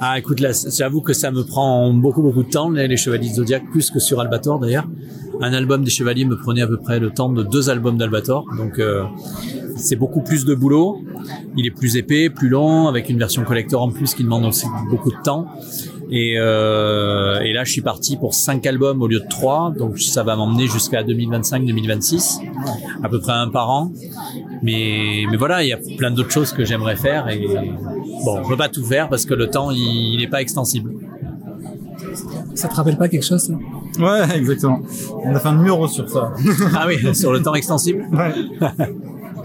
Ah, 0.00 0.18
écoute, 0.18 0.40
là, 0.40 0.50
j'avoue 0.76 1.00
que 1.00 1.12
ça 1.12 1.30
me 1.30 1.42
prend 1.44 1.92
beaucoup, 1.92 2.22
beaucoup 2.22 2.42
de 2.42 2.50
temps, 2.50 2.70
les, 2.70 2.88
les 2.88 2.96
Chevaliers 2.96 3.28
de 3.30 3.34
Zodiac, 3.34 3.62
plus 3.70 3.90
que 3.90 3.98
sur 3.98 4.20
Albator 4.20 4.58
d'ailleurs. 4.58 4.86
Un 5.40 5.52
album 5.52 5.84
des 5.84 5.90
Chevaliers 5.90 6.24
me 6.24 6.36
prenait 6.36 6.62
à 6.62 6.66
peu 6.66 6.78
près 6.78 6.98
le 6.98 7.10
temps 7.10 7.28
de 7.30 7.42
deux 7.42 7.68
albums 7.68 7.98
d'Albator, 7.98 8.46
donc 8.56 8.78
euh, 8.78 9.02
c'est 9.76 9.96
beaucoup 9.96 10.22
plus 10.22 10.44
de 10.44 10.54
boulot. 10.54 11.02
Il 11.56 11.66
est 11.66 11.70
plus 11.70 11.96
épais, 11.96 12.30
plus 12.30 12.48
long, 12.48 12.88
avec 12.88 13.08
une 13.08 13.18
version 13.18 13.44
collector 13.44 13.82
en 13.82 13.90
plus 13.90 14.14
qui 14.14 14.24
demande 14.24 14.44
aussi 14.44 14.66
beaucoup 14.90 15.10
de 15.10 15.20
temps. 15.22 15.46
Et, 16.10 16.36
euh, 16.38 17.40
et 17.40 17.52
là, 17.52 17.64
je 17.64 17.72
suis 17.72 17.82
parti 17.82 18.16
pour 18.16 18.34
cinq 18.34 18.64
albums 18.66 19.02
au 19.02 19.08
lieu 19.08 19.18
de 19.18 19.28
trois, 19.28 19.72
donc 19.76 19.98
ça 19.98 20.22
va 20.22 20.36
m'emmener 20.36 20.68
jusqu'à 20.68 21.02
2025-2026, 21.02 22.40
à 23.02 23.08
peu 23.08 23.20
près 23.20 23.32
un 23.32 23.48
par 23.48 23.70
an. 23.70 23.92
Mais, 24.62 25.24
mais 25.30 25.36
voilà, 25.36 25.64
il 25.64 25.68
y 25.68 25.72
a 25.72 25.78
plein 25.98 26.12
d'autres 26.12 26.30
choses 26.30 26.52
que 26.52 26.64
j'aimerais 26.64 26.96
faire 26.96 27.28
et 27.28 27.44
bon, 28.24 28.38
on 28.42 28.48
peut 28.48 28.56
pas 28.56 28.68
tout 28.68 28.84
faire 28.84 29.08
parce 29.08 29.24
que 29.24 29.34
le 29.34 29.48
temps 29.48 29.70
il 29.70 30.18
n'est 30.18 30.28
pas 30.28 30.40
extensible. 30.40 30.92
Ça 32.54 32.68
te 32.68 32.74
rappelle 32.74 32.96
pas 32.96 33.08
quelque 33.08 33.24
chose 33.24 33.42
ça? 33.42 33.52
Ouais, 34.00 34.36
exactement. 34.36 34.80
On 35.24 35.34
a 35.34 35.40
fait 35.40 35.48
un 35.48 35.56
numéro 35.56 35.86
sur 35.88 36.08
ça. 36.08 36.32
Ah 36.74 36.86
oui, 36.86 37.14
sur 37.14 37.32
le 37.32 37.42
temps 37.42 37.54
extensible. 37.54 38.06
Ouais. 38.12 38.32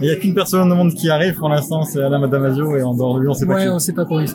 Il 0.02 0.08
n'y 0.08 0.12
a 0.12 0.16
qu'une 0.16 0.34
personne 0.34 0.72
au 0.72 0.76
monde 0.76 0.94
qui 0.94 1.10
arrive 1.10 1.36
pour 1.38 1.48
l'instant, 1.50 1.84
c'est 1.84 2.02
Alain 2.02 2.20
Madamasio, 2.20 2.76
et 2.76 2.82
en 2.84 2.94
dehors 2.96 3.16
de 3.16 3.22
lui, 3.22 3.28
on 3.30 3.34
sait 3.34 3.46
pas 3.46 3.54
Ouais, 3.56 3.64
qui. 3.64 3.70
on 3.70 3.80
sait 3.80 3.94
pas 3.94 4.06
pour 4.06 4.20
lui. 4.20 4.28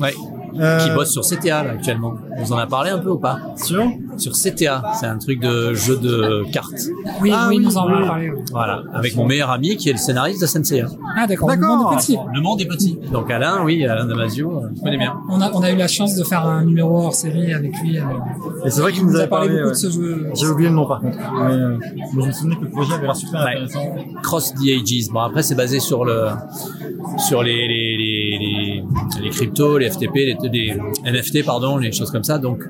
Ouais. 0.00 0.12
Euh, 0.58 0.78
Qui 0.78 0.90
bosse 0.90 1.10
sur 1.12 1.22
CTA 1.22 1.62
là, 1.64 1.70
actuellement. 1.72 2.14
Vous 2.38 2.52
en 2.52 2.56
a 2.58 2.66
parlé 2.66 2.90
un 2.90 2.98
peu 2.98 3.10
ou 3.10 3.18
pas 3.18 3.38
Sur 3.56 3.84
Sur 4.18 4.32
CTA, 4.32 4.82
c'est 5.00 5.06
un 5.06 5.18
truc 5.18 5.40
de 5.40 5.72
jeu 5.74 5.96
de 5.96 6.44
cartes. 6.52 6.72
Oui, 7.20 7.30
Ah 7.34 7.46
oui, 7.48 7.56
oui, 7.58 7.64
nous 7.64 7.76
en 7.78 7.86
oui. 7.86 7.92
avons 7.94 8.06
parlé. 8.06 8.32
Voilà, 8.52 8.82
avec 8.92 9.16
mon 9.16 9.26
meilleur 9.26 9.50
ami 9.50 9.76
qui 9.76 9.88
est 9.88 9.92
le 9.92 9.98
scénariste 9.98 10.40
de 10.42 10.46
Sensei. 10.46 10.84
Ah 11.16 11.26
d'accord, 11.26 11.48
le 11.50 11.56
D'accord. 11.56 11.76
monde 11.78 11.92
est 11.94 11.96
petit. 11.96 12.18
Le 12.34 12.40
monde 12.40 12.60
est 12.60 12.66
petit. 12.66 12.98
Donc 13.12 13.30
Alain, 13.30 13.62
oui, 13.64 13.84
Alain 13.86 14.06
Damasio, 14.06 14.50
euh, 14.50 14.68
je 14.76 14.82
connais 14.82 14.98
bien. 14.98 15.14
On 15.30 15.40
a, 15.40 15.50
on 15.52 15.62
a 15.62 15.70
eu 15.70 15.76
la 15.76 15.88
chance 15.88 16.14
de 16.16 16.24
faire 16.24 16.44
un 16.46 16.64
numéro 16.64 16.98
hors 16.98 17.14
série 17.14 17.52
avec 17.54 17.72
lui. 17.82 17.98
euh, 17.98 18.02
Et 18.64 18.70
c'est 18.70 18.80
vrai 18.80 18.90
il 18.92 18.98
qu'il 18.98 19.06
nous 19.06 19.16
a 19.16 19.20
avait 19.20 19.28
parlé 19.28 19.48
parlé. 19.48 19.62
beaucoup 19.62 19.74
ouais. 19.74 19.86
de 19.86 19.90
ce 19.90 19.90
jeu. 19.90 20.26
J'ai 20.34 20.46
oublié 20.46 20.68
le 20.68 20.74
nom 20.74 20.86
par 20.86 21.00
contre. 21.00 21.16
Mais, 21.18 21.52
euh, 21.52 21.78
mais 22.16 22.22
je 22.22 22.26
me 22.28 22.32
souvenais 22.32 22.56
que 22.56 22.64
le 22.64 22.70
projet 22.70 22.94
avait 22.94 23.06
l'air 23.06 23.16
super 23.16 23.40
Ouais. 23.44 23.50
intéressant. 23.52 23.94
Cross 24.22 24.54
the 24.54 24.68
Ages. 24.68 25.08
Bon 25.12 25.20
après 25.20 25.42
c'est 25.42 25.54
basé 25.54 25.80
sur 25.80 26.04
le 26.04 26.28
sur 27.18 27.42
les 27.42 27.52
les, 27.68 27.96
les, 27.96 28.11
les, 29.20 29.30
cryptos, 29.30 29.78
les 29.78 29.90
FTP, 29.90 30.14
les, 30.14 30.36
les 30.52 30.76
NFT 31.04 31.44
pardon, 31.44 31.76
les 31.76 31.92
choses 31.92 32.10
comme 32.10 32.24
ça. 32.24 32.38
Donc 32.38 32.64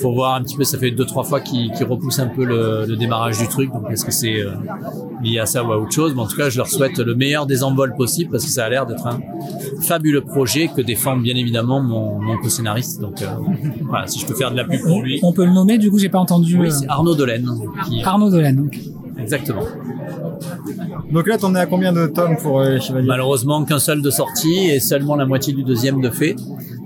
faut 0.00 0.12
voir 0.12 0.34
un 0.34 0.42
petit 0.42 0.56
peu. 0.56 0.64
Ça 0.64 0.78
fait 0.78 0.90
deux 0.90 1.04
trois 1.04 1.24
fois 1.24 1.40
qu'il 1.40 1.70
qu'il 1.72 1.86
repousse 1.86 2.18
un 2.18 2.28
peu 2.28 2.44
le, 2.44 2.84
le 2.86 2.96
démarrage 2.96 3.38
du 3.38 3.48
truc. 3.48 3.72
Donc 3.72 3.90
est-ce 3.90 4.04
que 4.04 4.12
c'est 4.12 4.40
euh, 4.40 4.52
lié 5.22 5.38
à 5.38 5.46
ça 5.46 5.64
ou 5.64 5.72
à 5.72 5.78
autre 5.78 5.92
chose? 5.92 6.14
Mais 6.14 6.22
en 6.22 6.26
tout 6.26 6.36
cas 6.36 6.48
je 6.48 6.58
leur 6.58 6.68
souhaite 6.68 6.98
le 6.98 7.14
meilleur 7.14 7.46
des 7.46 7.62
envols 7.62 7.94
possible 7.96 8.30
parce 8.30 8.44
que 8.44 8.50
ça 8.50 8.64
a 8.64 8.68
l'air 8.68 8.86
d'être 8.86 9.06
un 9.06 9.20
fabuleux 9.82 10.22
projet 10.22 10.68
que 10.68 10.80
défend 10.80 11.16
bien 11.16 11.36
évidemment 11.36 11.80
mon, 11.80 12.20
mon 12.20 12.38
co-scénariste. 12.38 13.00
Donc 13.00 13.22
euh, 13.22 13.26
voilà 13.82 14.06
si 14.06 14.18
je 14.20 14.26
peux 14.26 14.34
faire 14.34 14.50
de 14.50 14.56
la 14.56 14.64
pub 14.64 14.80
pour 14.82 15.02
lui. 15.02 15.20
On 15.22 15.32
peut 15.32 15.44
le 15.44 15.52
nommer, 15.52 15.78
du 15.78 15.90
coup 15.90 15.98
j'ai 15.98 16.08
pas 16.08 16.18
entendu. 16.18 16.58
Oui 16.58 16.68
euh, 16.68 16.70
c'est 16.70 16.88
Arnaud 16.88 17.14
Delaine. 17.14 17.48
Qui... 17.86 18.02
Arnaud 18.02 18.30
Delaine. 18.30 18.68
Exactement. 19.18 19.62
Donc 21.10 21.26
là, 21.26 21.38
t'en 21.38 21.54
es 21.54 21.60
à 21.60 21.66
combien 21.66 21.92
de 21.92 22.06
tomes 22.06 22.36
pour 22.36 22.60
euh, 22.60 22.74
les 22.74 22.80
Chevaliers 22.80 23.06
Malheureusement 23.06 23.64
qu'un 23.64 23.78
seul 23.78 24.02
de 24.02 24.10
sortie 24.10 24.70
et 24.70 24.80
seulement 24.80 25.16
la 25.16 25.24
moitié 25.24 25.52
du 25.52 25.62
deuxième 25.64 26.00
de 26.00 26.10
fait. 26.10 26.36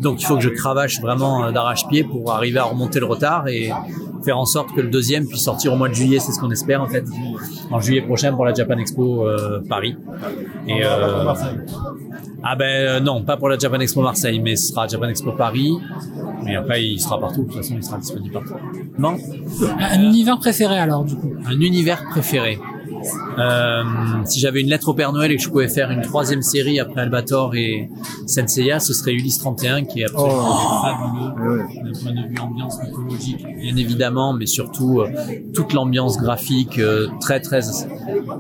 Donc 0.01 0.23
il 0.23 0.25
faut 0.27 0.37
que 0.37 0.43
je 0.43 0.49
cravache 0.49 1.01
vraiment 1.01 1.45
euh, 1.45 1.53
d'arrache-pied 1.53 2.05
pour 2.05 2.33
arriver 2.33 2.59
à 2.59 2.65
remonter 2.65 3.01
le 3.01 3.07
retard 3.07 3.49
et 3.49 3.71
faire 4.25 4.39
en 4.39 4.45
sorte 4.45 4.75
que 4.75 4.81
le 4.81 4.89
deuxième 4.89 5.27
puisse 5.27 5.43
sortir 5.43 5.73
au 5.73 5.77
mois 5.77 5.89
de 5.89 5.95
juillet, 5.95 6.19
c'est 6.19 6.33
ce 6.33 6.41
qu'on 6.41 6.51
espère 6.51 6.83
en 6.83 6.87
fait, 6.87 7.05
en 7.71 7.81
juillet 7.81 8.03
prochain 8.03 8.33
pour 8.33 8.45
la 8.45 8.55
Japan 8.55 8.79
Expo 8.79 9.27
euh, 9.27 9.61
Paris. 9.69 9.97
Et 10.67 10.85
euh, 10.85 11.33
ah 12.43 12.57
ben 12.57 12.65
euh, 12.65 13.01
non, 13.01 13.23
pas 13.23 13.37
pour 13.37 13.49
la 13.49 13.59
Japan 13.59 13.81
Expo 13.81 14.03
Marseille, 14.03 14.41
mais 14.41 14.57
ce 14.57 14.69
sera 14.69 14.87
Japan 14.87 15.09
Expo 15.09 15.33
Paris. 15.33 15.73
Mais 16.45 16.57
après 16.57 16.85
il 16.85 16.99
sera 16.99 17.21
partout, 17.21 17.43
de 17.43 17.47
toute 17.49 17.57
façon 17.57 17.75
il 17.77 17.85
sera 17.85 17.99
disponible 17.99 18.33
partout. 18.33 18.55
Non? 18.99 19.17
Un 19.79 20.03
univers 20.03 20.39
préféré 20.39 20.79
alors 20.79 21.05
du 21.05 21.17
coup. 21.17 21.33
un 21.47 21.61
univers 21.61 22.05
préféré. 22.11 22.59
Euh, 23.39 23.83
si 24.25 24.41
j'avais 24.41 24.61
une 24.61 24.69
lettre 24.69 24.89
au 24.89 24.95
Père 24.95 25.13
Noël 25.13 25.31
et 25.33 25.37
que 25.37 25.43
je 25.43 25.49
pouvais 25.49 25.69
faire 25.69 25.91
une 25.91 26.03
troisième 26.03 26.43
série 26.43 26.81
après 26.81 27.03
Albator 27.03 27.55
et 27.55 27.89
Senseiya, 28.27 28.81
ce 28.81 28.93
serait 28.93 29.13
Ulysse 29.13 29.39
31 29.39 29.85
qui 29.85 30.01
est 30.01 30.05
absolument 30.05 30.83
fabuleux. 30.83 31.59
D'un 31.59 31.93
point 31.93 32.13
de 32.13 32.29
vue 32.29 32.39
ambiance 32.41 32.83
mythologique, 32.83 33.47
bien 33.61 33.77
évidemment, 33.77 34.33
mais 34.33 34.47
surtout 34.47 35.01
euh, 35.01 35.09
toute 35.55 35.73
l'ambiance 35.73 36.19
graphique 36.19 36.79
euh, 36.79 37.09
très 37.21 37.41
très. 37.41 37.61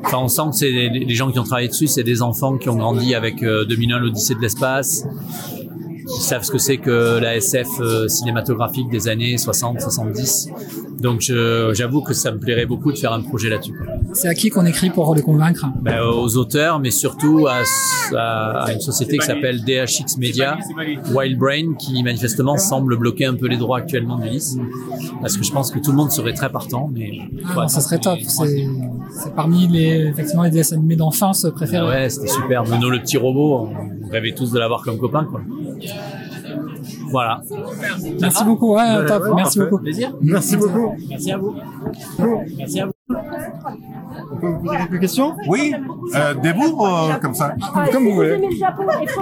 Enfin, 0.04 0.18
on 0.18 0.28
sent 0.28 0.42
que 0.50 0.56
c'est 0.56 0.70
les, 0.70 0.88
les 0.90 1.14
gens 1.14 1.30
qui 1.30 1.38
ont 1.38 1.44
travaillé 1.44 1.68
dessus, 1.68 1.86
c'est 1.86 2.04
des 2.04 2.22
enfants 2.22 2.58
qui 2.58 2.68
ont 2.68 2.76
grandi 2.76 3.14
avec 3.14 3.42
euh, 3.42 3.64
2001 3.64 3.98
l'Odyssée 3.98 4.34
de 4.34 4.40
l'espace, 4.40 5.04
qui 6.16 6.22
savent 6.22 6.42
ce 6.42 6.50
que 6.50 6.58
c'est 6.58 6.78
que 6.78 7.18
la 7.20 7.36
SF 7.36 7.68
euh, 7.80 8.08
cinématographique 8.08 8.88
des 8.90 9.08
années 9.08 9.36
60-70. 9.36 10.48
Donc 11.00 11.20
je- 11.22 11.72
j'avoue 11.74 12.02
que 12.02 12.12
ça 12.12 12.30
me 12.30 12.38
plairait 12.38 12.66
beaucoup 12.66 12.92
de 12.92 12.98
faire 12.98 13.12
un 13.12 13.22
projet 13.22 13.48
là-dessus. 13.48 13.74
C'est 14.12 14.28
à 14.28 14.34
qui 14.34 14.50
qu'on 14.50 14.66
écrit 14.66 14.90
pour 14.90 15.14
les 15.14 15.22
convaincre? 15.22 15.66
Ben, 15.80 16.00
aux 16.02 16.36
auteurs, 16.36 16.78
mais 16.78 16.90
surtout 16.90 17.46
à, 17.48 17.62
à- 18.16 18.64
à 18.64 18.72
une 18.72 18.80
société 18.80 19.16
qui 19.18 19.24
s'appelle 19.26 19.64
DHX 19.64 20.18
Media, 20.18 20.58
Wild 21.14 21.38
Brain, 21.38 21.74
qui 21.78 22.02
manifestement 22.02 22.56
semble 22.58 22.96
bloquer 22.98 23.24
un 23.26 23.34
peu 23.34 23.46
les 23.46 23.56
droits 23.56 23.78
actuellement 23.78 24.18
d'Ulysse. 24.18 24.58
Parce 25.22 25.36
que 25.36 25.44
je 25.44 25.52
pense 25.52 25.70
que 25.70 25.78
tout 25.78 25.90
le 25.90 25.96
monde 25.96 26.10
serait 26.10 26.34
très 26.34 26.50
partant, 26.50 26.90
mais 26.92 27.10
Ah, 27.50 27.62
non, 27.62 27.68
ça 27.68 27.80
serait 27.80 27.98
top. 27.98 28.18
C'est 28.26 28.66
parmi 29.34 29.66
les 29.68 30.06
effectivement 30.08 30.42
les 30.44 30.50
dessins 30.50 30.76
animés 30.76 30.96
d'enfance 30.96 31.46
préférés. 31.54 31.84
Ah 31.86 31.88
ouais, 32.02 32.08
c'était 32.10 32.28
super. 32.28 32.64
Nono 32.64 32.90
le 32.90 33.00
petit 33.00 33.16
robot, 33.16 33.68
on 34.06 34.10
rêvait 34.10 34.32
tous 34.32 34.50
de 34.52 34.58
l'avoir 34.58 34.82
comme 34.82 34.98
copain, 34.98 35.24
quoi. 35.24 35.40
Voilà. 37.10 37.40
Merci 38.20 38.44
beaucoup. 38.44 38.74
Ouais, 38.74 38.82
Ouais, 38.96 39.06
top. 39.06 39.22
ouais, 39.24 39.30
Merci 39.36 39.58
parfait. 39.58 39.70
beaucoup. 39.70 39.82
Plaisir. 39.82 40.12
Merci 40.20 40.56
beaucoup. 40.56 40.94
Merci 41.08 41.32
à 41.32 41.38
vous. 41.38 41.54
Merci 42.58 42.80
à 42.80 42.86
vous. 42.86 42.92
On 44.32 44.36
peut 44.36 44.46
vous 44.46 44.58
poser 44.62 44.76
quelques 44.78 45.00
questions? 45.00 45.34
Oui, 45.48 45.74
euh, 46.14 46.34
debout 46.34 46.76
ou 46.76 46.86
euh, 46.86 47.14
comme 47.20 47.34
ça 47.34 47.54
Comme 47.92 48.04
vous 48.04 48.14
voulez. 48.14 48.40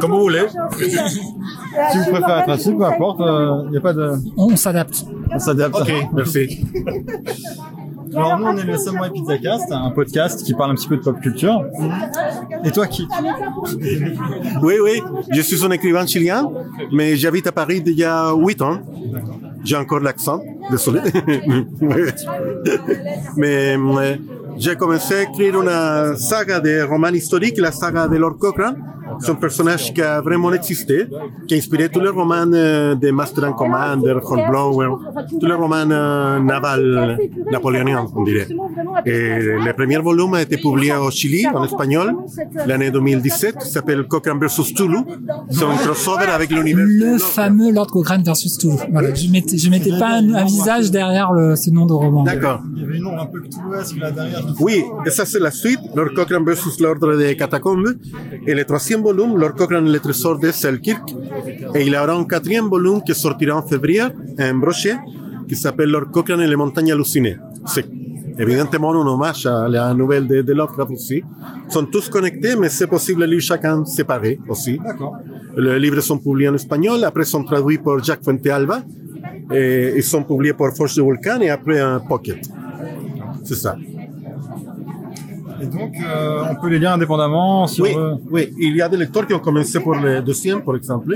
Comme 0.01 0.10
vous 0.12 0.20
voulez. 0.20 0.47
Si 0.78 1.98
vous 1.98 2.10
préférez 2.10 2.40
être 2.40 2.51
assis, 2.51 2.72
peu 2.74 2.85
importe, 2.85 3.20
il 3.66 3.70
n'y 3.70 3.76
a 3.78 3.80
pas 3.80 3.93
de. 3.94 4.12
On 4.36 4.55
s'adapte. 4.56 5.05
On 5.32 5.39
s'adapte. 5.39 5.76
Ok, 5.80 5.93
merci. 6.12 6.64
Alors 8.14 8.39
nous, 8.39 8.47
on 8.47 8.56
est 8.56 8.64
le 8.64 8.76
Samurai 8.76 9.10
Pizza 9.10 9.39
Cast, 9.39 9.72
un 9.72 9.90
podcast 9.90 10.44
qui 10.44 10.55
parle 10.55 10.72
un 10.72 10.74
petit 10.74 10.89
peu 10.89 10.97
de 10.97 11.02
pop 11.02 11.20
culture. 11.20 11.64
Et 12.64 12.70
toi, 12.70 12.86
qui 12.86 13.06
Oui, 14.62 14.74
oui, 14.82 15.02
je 15.30 15.40
suis 15.40 15.64
un 15.64 15.70
écrivain 15.70 16.06
chilien, 16.06 16.51
mais 16.93 17.16
j'habite 17.16 17.47
à 17.47 17.52
Paris 17.52 17.82
il 17.85 17.94
y 17.94 18.05
a 18.05 18.32
8 18.35 18.62
ans. 18.62 18.80
J'ai 19.64 19.76
encore 19.76 20.01
l'accent, 20.01 20.40
désolé. 20.70 21.01
mais 23.36 23.76
euh, 23.76 24.16
j'ai 24.56 24.76
commencé 24.76 25.14
à 25.14 25.22
écrire 25.22 25.60
une 25.60 26.16
saga 26.16 26.60
de 26.60 26.82
romans 26.82 27.09
historiques, 27.09 27.59
la 27.59 27.72
saga 27.72 28.09
de 28.09 28.16
Lord 28.16 28.39
Cochrane, 28.39 28.76
C'est 29.20 29.31
un 29.31 29.35
personnage 29.35 29.93
qui 29.93 30.03
a 30.03 30.20
vraiment 30.20 30.53
existé, 30.53 31.07
qui 31.47 31.55
a 31.55 31.57
inspiré 31.57 31.89
tous 31.89 32.01
les 32.01 32.09
romans 32.09 32.51
euh, 32.53 32.95
de 32.95 33.11
Master 33.11 33.45
and 33.45 33.53
Commander, 33.55 34.16
Hornblower, 34.23 34.89
tous 35.40 35.47
les 35.47 35.55
romans 35.55 35.90
euh, 35.90 36.39
navals 36.40 37.19
napoléoniens, 37.51 38.07
on 38.15 38.23
dirait. 38.23 38.49
Et 39.07 39.39
le 39.66 39.73
premier 39.73 39.99
volume 39.99 40.35
a 40.35 40.43
été 40.43 40.57
publié 40.57 40.95
au 40.95 41.11
Chili, 41.11 41.47
en 41.47 41.65
espagnol, 41.65 42.15
l'année 42.66 42.90
2017, 42.90 43.59
qui 43.59 43.69
s'appelle 43.69 44.05
Cochrane 44.07 44.39
vs. 44.39 44.74
Toulouse. 44.74 45.05
C'est 45.51 45.65
un 45.65 45.77
crossover 45.77 46.27
avec 46.27 46.51
l'univers. 46.51 46.85
Le 46.89 47.19
fameux 47.19 47.73
Lord 47.73 47.89
Cochrane 47.89 48.23
versus. 48.23 48.59
Voilà, 48.90 49.15
je 49.15 49.31
mettais, 49.31 49.57
je 49.59 49.70
mettais 49.70 49.90
pas 49.99 50.19
un, 50.19 50.35
un 50.35 50.45
visage 50.45 50.90
derrière 50.90 51.32
le, 51.32 51.57
ce 51.57 51.70
nom 51.70 51.86
de 51.86 51.93
roman. 51.93 52.23
D'accord. 52.24 52.61
Il 52.74 52.82
y 52.82 52.85
avait 52.85 52.97
une 52.97 53.05
nom 53.05 53.19
un 53.19 53.27
peu 53.27 53.40
là 54.01 54.11
derrière. 54.11 54.43
Oui, 54.61 54.82
et 55.07 55.11
ça 55.11 55.24
c'est 55.24 55.39
la 55.40 55.51
suite, 55.51 55.81
Lord 55.95 56.11
Cochrane 56.15 56.45
versus 56.45 56.81
l'ordre 56.81 57.16
des 57.16 57.36
catacombes. 57.36 57.95
Et 58.47 58.55
le 58.55 58.65
troisième 58.65 59.03
volume, 59.09 59.39
Lord 59.39 59.55
Cochrane 59.55 59.86
et 59.86 59.93
le 59.97 60.01
trésor 60.01 60.39
de 60.39 60.51
Selkirk. 60.51 61.06
Et 61.74 61.82
il 61.86 61.93
y 61.93 61.97
aura 61.97 62.14
un 62.22 62.24
quatrième 62.24 62.68
volume 62.68 63.01
qui 63.06 63.14
sortira 63.14 63.56
en 63.56 63.62
février, 63.62 64.06
un 64.39 64.55
brochet, 64.55 64.97
qui 65.48 65.56
s'appelle 65.56 65.90
Lord 65.90 66.10
Cochrane 66.10 66.43
et 66.43 66.47
les 66.47 66.56
montagnes 66.56 66.93
hallucinées. 66.93 67.39
C'est 67.66 67.86
évidemment 68.39 68.93
un 69.02 69.06
hommage 69.14 69.47
à 69.47 69.68
la 69.68 69.94
nouvelle 69.94 70.26
de, 70.32 70.43
de 70.43 70.52
Lovecraft 70.52 70.90
aussi. 70.93 71.22
Ils 71.66 71.72
sont 71.72 71.86
tous 71.86 72.09
connectés, 72.09 72.55
mais 72.60 72.68
c'est 72.68 72.86
possible 72.86 73.20
de 73.22 73.26
lire 73.32 73.40
chacun 73.40 73.85
séparé 73.85 74.39
aussi. 74.48 74.78
Les 75.56 75.78
livres 75.85 76.01
sont 76.01 76.18
publiés 76.18 76.51
en 76.51 76.55
espagnol, 76.55 77.02
après 77.05 77.24
sont 77.24 77.44
traduits 77.44 77.78
par 77.78 78.02
Jacques 78.05 78.24
Fuentealba, 78.24 78.82
et 79.52 79.94
ils 79.97 80.09
sont 80.12 80.22
publiés 80.22 80.52
par 80.52 80.70
Forge 80.76 80.94
de 80.97 81.02
Vulcan 81.02 81.40
et 81.40 81.51
après 81.51 81.80
un 81.80 81.98
pocket. 82.01 82.40
C'est 83.44 83.60
ça. 83.64 83.76
Et 85.60 85.66
donc, 85.66 85.94
euh, 86.01 86.43
on 86.51 86.55
peut 86.60 86.68
les 86.68 86.78
lire 86.78 86.93
indépendamment 86.93 87.66
sur. 87.66 87.85
Oui, 87.85 87.94
euh, 87.97 88.14
oui, 88.30 88.52
il 88.59 88.76
y 88.76 88.82
a 88.82 88.89
des 88.89 88.97
lecteurs 88.97 89.26
qui 89.26 89.35
ont 89.35 89.40
commencé 89.40 89.80
pour 89.80 89.94
le 89.94 90.20
deuxième, 90.22 90.62
par 90.62 90.76
exemple, 90.76 91.14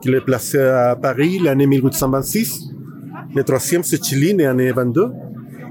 qui 0.00 0.08
est 0.10 0.20
placé 0.20 0.58
à 0.58 0.96
Paris 0.96 1.38
l'année 1.38 1.66
1826. 1.66 2.70
Le 3.34 3.44
troisième, 3.44 3.82
c'est 3.82 4.02
Chili, 4.02 4.32
l'année 4.34 4.72
22. 4.72 5.08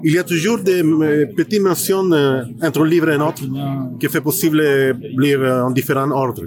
Il 0.03 0.14
y 0.14 0.19
a 0.19 0.23
toujours 0.23 0.60
des 0.60 0.84
euh, 0.84 1.26
petites 1.36 1.61
mentions 1.61 2.10
entre 2.61 2.82
un 2.82 2.88
livre 2.88 3.10
et 3.10 3.15
un 3.15 3.22
autre 3.22 3.41
qui 3.99 4.07
fait 4.07 4.22
possible 4.22 4.60
de 4.60 4.95
lire 5.19 5.41
en 5.65 5.72
différents 5.72 6.11
ordres. 6.11 6.44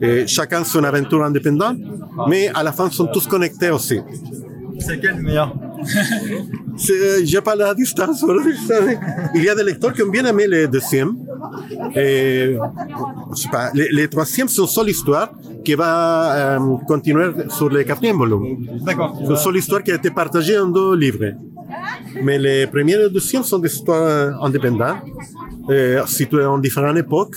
Et 0.00 0.26
chacun 0.26 0.62
son 0.62 0.84
aventure 0.84 1.24
indépendante, 1.24 1.78
mais 2.28 2.48
à 2.54 2.62
la 2.62 2.72
fin, 2.72 2.90
sont 2.90 3.06
tous 3.06 3.26
connectés 3.26 3.70
aussi. 3.70 3.98
C'est 4.86 4.98
quel 5.00 5.16
le 5.16 5.22
meilleur? 5.22 5.54
C'est- 6.76 7.24
J'ai 7.24 7.40
pas 7.40 7.54
la 7.56 7.74
distance. 7.74 8.24
Il 9.34 9.42
y 9.44 9.48
a 9.48 9.54
des 9.54 9.62
lecteurs 9.64 9.92
qui 9.92 10.02
ont 10.02 10.08
bien 10.10 10.24
aimé 10.26 10.46
le 10.46 10.66
deuxième. 10.68 11.12
Et, 11.94 12.56
je 13.34 13.40
sais 13.42 13.48
pas, 13.48 13.70
les, 13.74 13.88
les 13.98 14.08
troisièmes 14.08 14.48
sont 14.48 14.66
seule 14.66 14.90
histoire 14.90 15.28
qui 15.64 15.74
va 15.74 16.56
euh, 16.58 16.76
continuer 16.86 17.28
sur 17.48 17.68
le 17.68 17.82
quatrième 17.84 18.16
volume. 18.16 18.66
D'accord. 18.86 19.16
C'est 19.20 19.30
une 19.30 19.36
seule 19.36 19.56
histoire 19.56 19.82
qui 19.82 19.92
a 19.92 19.96
été 19.96 20.10
partagée 20.10 20.58
en 20.58 20.66
deux 20.68 20.94
livres. 20.96 21.32
Mais 22.22 22.38
les 22.38 22.66
premiers 22.66 22.94
et 22.94 23.04
le 23.04 23.10
deuxième 23.10 23.42
sont 23.42 23.58
des 23.58 23.72
histoires 23.72 24.42
indépendantes, 24.44 24.98
euh, 25.70 26.04
situées 26.06 26.44
en 26.44 26.58
différentes 26.58 26.96
époques, 26.96 27.36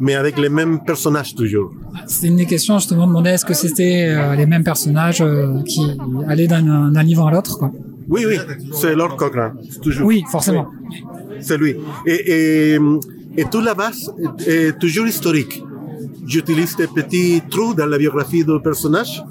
mais 0.00 0.14
avec 0.14 0.38
les 0.38 0.48
mêmes 0.48 0.80
personnages 0.84 1.34
toujours. 1.34 1.70
C'était 2.06 2.28
une 2.28 2.36
des 2.36 2.46
questions, 2.46 2.78
je 2.78 2.88
te 2.88 2.94
demandais 2.94 3.30
est-ce 3.34 3.44
que 3.44 3.54
c'était 3.54 4.08
euh, 4.08 4.34
les 4.34 4.46
mêmes 4.46 4.64
personnages 4.64 5.20
euh, 5.20 5.62
qui 5.62 5.82
allaient 6.28 6.46
d'un 6.46 7.02
livre 7.02 7.26
à 7.26 7.30
l'autre, 7.32 7.58
quoi? 7.58 7.70
Oui, 8.08 8.24
oui, 8.26 8.38
c'est 8.72 8.94
Lord 8.94 9.16
Cochrane. 9.16 9.56
c'est 9.68 9.80
Toujours. 9.80 10.06
Oui, 10.06 10.22
forcément. 10.30 10.68
Oui, 10.90 10.96
C'est 11.40 11.58
lui. 11.58 11.76
Et, 12.06 12.74
et, 12.74 12.78
et 13.36 13.44
toute 13.50 13.64
la 13.64 13.74
base 13.74 14.12
est, 14.46 14.78
toujours 14.78 15.06
historique. 15.06 15.62
J'utilise 16.24 16.76
des 16.76 16.86
petits 16.86 17.42
trous 17.50 17.74
dans 17.74 17.86
la 17.86 17.98
biographie 17.98 18.44
du 18.44 18.60
personnage 18.62 19.22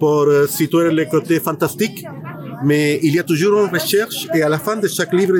pour 0.00 0.22
euh, 0.22 0.46
situer 0.46 0.92
les 0.92 1.06
côtés 1.06 1.40
fantastiques. 1.40 2.04
Mais 2.64 2.98
il 3.02 3.14
y 3.14 3.18
a 3.18 3.22
toujours 3.22 3.64
une 3.64 3.70
recherche 3.70 4.26
et 4.34 4.42
à 4.42 4.48
la 4.48 4.58
fin 4.58 4.76
de 4.76 4.88
chaque 4.88 5.12
livre, 5.12 5.36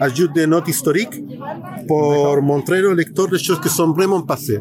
j'ajoute 0.00 0.32
des 0.34 0.46
notes 0.46 0.68
historiques 0.68 1.22
pour 1.86 2.40
montrer 2.42 2.84
au 2.84 2.94
lecteur 2.94 3.28
des 3.28 3.38
choses 3.38 3.60
qui 3.60 3.68
sont 3.68 3.92
vraiment 3.92 4.22
passées. 4.22 4.60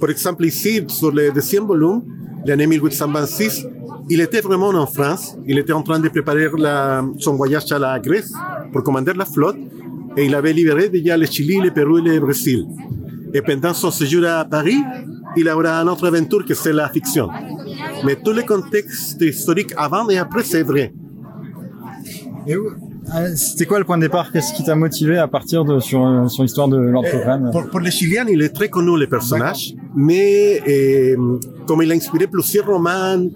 Par 0.00 0.10
exemple, 0.10 0.44
ici, 0.44 0.84
sur 0.88 1.10
le 1.10 1.30
deuxième 1.32 1.64
volume, 1.64 2.02
l'année 2.46 2.66
1826, 2.66 3.66
il 4.10 4.20
était 4.20 4.40
vraiment 4.40 4.68
en 4.68 4.86
France. 4.86 5.36
Il 5.46 5.58
était 5.58 5.72
en 5.72 5.82
train 5.82 5.98
de 5.98 6.08
préparer 6.08 6.48
son 7.18 7.34
voyage 7.34 7.70
à 7.72 7.78
la 7.78 7.98
Grèce 7.98 8.32
pour 8.72 8.82
commander 8.82 9.12
la 9.14 9.24
flotte 9.24 9.56
et 10.16 10.24
il 10.24 10.34
avait 10.34 10.52
libéré 10.52 10.88
déjà 10.88 11.16
le 11.16 11.26
Chili, 11.26 11.60
le 11.60 11.70
Pérou 11.70 11.98
et 11.98 12.02
le 12.02 12.20
Brésil. 12.20 12.66
Et 13.34 13.42
pendant 13.42 13.74
son 13.74 13.90
séjour 13.90 14.24
à 14.26 14.44
Paris, 14.44 14.78
il 15.36 15.48
aura 15.48 15.82
une 15.82 15.88
autre 15.88 16.06
aventure 16.06 16.44
que 16.44 16.54
c'est 16.54 16.72
la 16.72 16.88
fiction. 16.88 17.28
Mais 18.04 18.16
tous 18.16 18.32
les 18.32 18.44
contextes 18.44 19.20
historiques 19.20 19.74
avant 19.76 20.08
et 20.08 20.16
après, 20.16 20.42
c'est 20.42 20.62
vrai. 20.62 20.92
C'était 23.36 23.66
quoi 23.66 23.78
le 23.78 23.84
point 23.84 23.96
de 23.96 24.02
départ? 24.02 24.30
Qu'est-ce 24.32 24.52
qui 24.52 24.62
t'a 24.62 24.74
motivé 24.74 25.18
à 25.18 25.28
partir 25.28 25.64
de 25.64 25.80
sur, 25.80 26.06
euh, 26.06 26.28
sur 26.28 26.42
l'histoire 26.42 26.68
de 26.68 26.92
Cochrane? 26.92 27.50
Pour, 27.50 27.68
pour 27.68 27.80
les 27.80 27.90
Chiliens, 27.90 28.26
il 28.28 28.42
est 28.42 28.50
très 28.50 28.68
connu, 28.68 28.98
le 28.98 29.06
personnage, 29.06 29.74
mais 29.96 30.60
euh, 30.68 31.38
comme 31.66 31.82
il 31.82 31.90
a 31.90 31.94
inspiré 31.94 32.26
plusieurs 32.26 32.66
romans, 32.66 33.28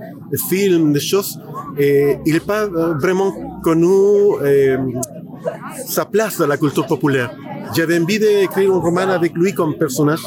films, 0.49 0.93
des 0.93 1.01
choses, 1.01 1.39
et 1.79 2.17
il 2.27 2.35
n'est 2.35 2.41
pas 2.41 2.65
euh, 2.65 2.95
vraiment 2.95 3.33
connu 3.63 3.87
euh, 4.43 4.77
sa 5.87 6.05
place 6.05 6.39
dans 6.39 6.47
la 6.47 6.57
culture 6.57 6.87
populaire. 6.87 7.35
J'avais 7.75 7.99
envie 7.99 8.19
d'écrire 8.19 8.73
un 8.75 8.79
roman 8.79 9.09
avec 9.09 9.33
lui 9.35 9.53
comme 9.55 9.75
personnage. 9.77 10.25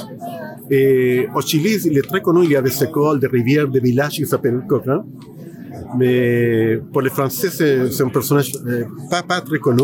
Et 0.72 1.27
au 1.35 1.41
Chili, 1.41 1.77
il 1.85 1.97
est 1.97 2.07
très 2.07 2.22
connu, 2.22 2.43
il 2.45 2.51
y 2.51 2.55
a 2.55 2.61
des 2.61 2.84
écoles, 2.84 3.19
des 3.19 3.27
rivières, 3.27 3.67
des 3.67 3.80
villages 3.80 4.13
qui 4.13 4.26
s'appellent 4.26 4.63
Cochrane. 4.67 5.03
Mais 5.97 6.80
pour 6.91 7.02
les 7.02 7.10
Français, 7.10 7.49
c'est 7.49 7.91
c'est 7.91 8.03
un 8.03 8.10
personnage 8.10 8.52
euh, 8.68 8.85
pas, 9.10 9.23
pas 9.23 9.41
très 9.41 9.60
connu. 9.60 9.84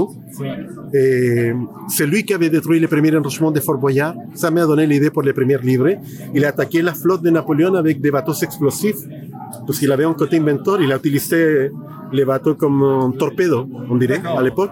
Et 0.94 1.54
c'est 1.88 2.06
lui 2.06 2.24
qui 2.24 2.34
avait 2.34 2.50
détruit 2.50 2.80
le 2.80 2.88
premier 2.88 3.16
enrichissement 3.16 3.52
de 3.52 3.60
Fort 3.60 3.78
Boyard. 3.78 4.16
Ça 4.36 4.52
m'a 4.52 4.66
donné 4.66 4.86
l'idée 4.86 5.10
pour 5.10 5.22
les 5.22 5.34
premiers 5.34 5.58
livres. 5.58 5.92
Il 6.34 6.44
a 6.46 6.50
attaqué 6.50 6.82
la 6.82 6.94
flotte 6.94 7.22
de 7.22 7.30
Napoléon 7.30 7.74
avec 7.76 8.02
des 8.02 8.12
bateaux 8.12 8.34
explosifs. 8.34 9.02
Parce 9.66 9.80
qu'il 9.80 9.92
avait 9.92 10.06
un 10.06 10.14
côté 10.14 10.38
inventeur. 10.38 10.82
Il 10.82 10.92
a 10.92 10.98
utilisé 10.98 11.72
les 12.12 12.26
bateaux 12.26 12.56
comme 12.56 12.84
un 12.84 13.12
torpedo, 13.12 13.68
on 13.90 13.96
dirait, 13.96 14.22
à 14.26 14.42
l'époque. 14.42 14.72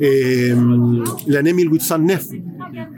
Hum, 0.00 1.04
l'année 1.26 1.52
1809. 1.52 2.26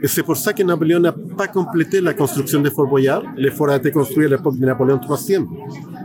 Et 0.03 0.07
c'est 0.07 0.23
pour 0.23 0.37
ça 0.37 0.53
que 0.53 0.63
Napoléon 0.63 0.99
n'a 0.99 1.13
pas 1.37 1.47
complété 1.47 2.01
la 2.01 2.13
construction 2.13 2.61
de 2.61 2.69
Fort 2.69 2.87
Boyard. 2.87 3.23
Le 3.37 3.49
fort 3.51 3.69
a 3.69 3.77
été 3.77 3.91
construit 3.91 4.25
à 4.25 4.29
l'époque 4.29 4.57
de 4.57 4.65
Napoléon 4.65 4.99
III. 4.99 5.39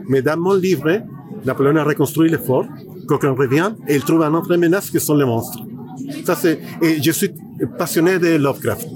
Mais 0.08 0.22
dans 0.22 0.38
mon 0.38 0.54
livre, 0.54 1.02
Napoléon 1.44 1.76
a 1.76 1.84
reconstruit 1.84 2.30
le 2.30 2.38
fort. 2.38 2.66
Cochrane 3.06 3.34
revient 3.34 3.70
et 3.88 3.96
il 3.96 4.02
trouve 4.02 4.22
une 4.22 4.34
autre 4.34 4.56
menace 4.56 4.90
que 4.90 4.98
sont 4.98 5.14
les 5.14 5.24
monstres. 5.24 5.60
Ça, 6.24 6.36
et 6.82 7.02
je 7.02 7.10
suis 7.10 7.30
passionné 7.78 8.18
de 8.18 8.36
Lovecraft. 8.36 8.86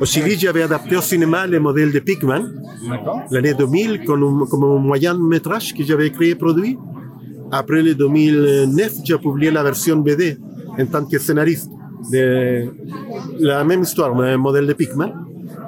Au 0.00 0.04
Chili, 0.04 0.36
j'avais 0.38 0.62
adapté 0.62 0.96
au 0.96 1.00
cinéma 1.00 1.46
le 1.46 1.58
modèle 1.60 1.92
de 1.92 1.98
Pigman, 1.98 2.44
l'année 3.30 3.54
2000, 3.54 4.04
comme 4.04 4.22
un, 4.22 4.46
comme 4.46 4.64
un 4.64 4.78
moyen 4.78 5.14
métrage 5.14 5.74
que 5.74 5.82
j'avais 5.84 6.08
écrit 6.08 6.30
et 6.30 6.34
produit. 6.34 6.78
Après 7.50 7.82
le 7.82 7.94
2009, 7.94 8.92
j'ai 9.04 9.18
publié 9.18 9.50
la 9.50 9.62
version 9.62 9.96
BD 9.96 10.38
en 10.78 10.86
tant 10.86 11.04
que 11.04 11.18
scénariste 11.18 11.70
de 12.12 12.68
la 13.40 13.64
même 13.64 13.82
histoire, 13.82 14.18
un 14.18 14.36
modèle 14.36 14.66
de 14.66 14.72
Pigman. 14.72 15.12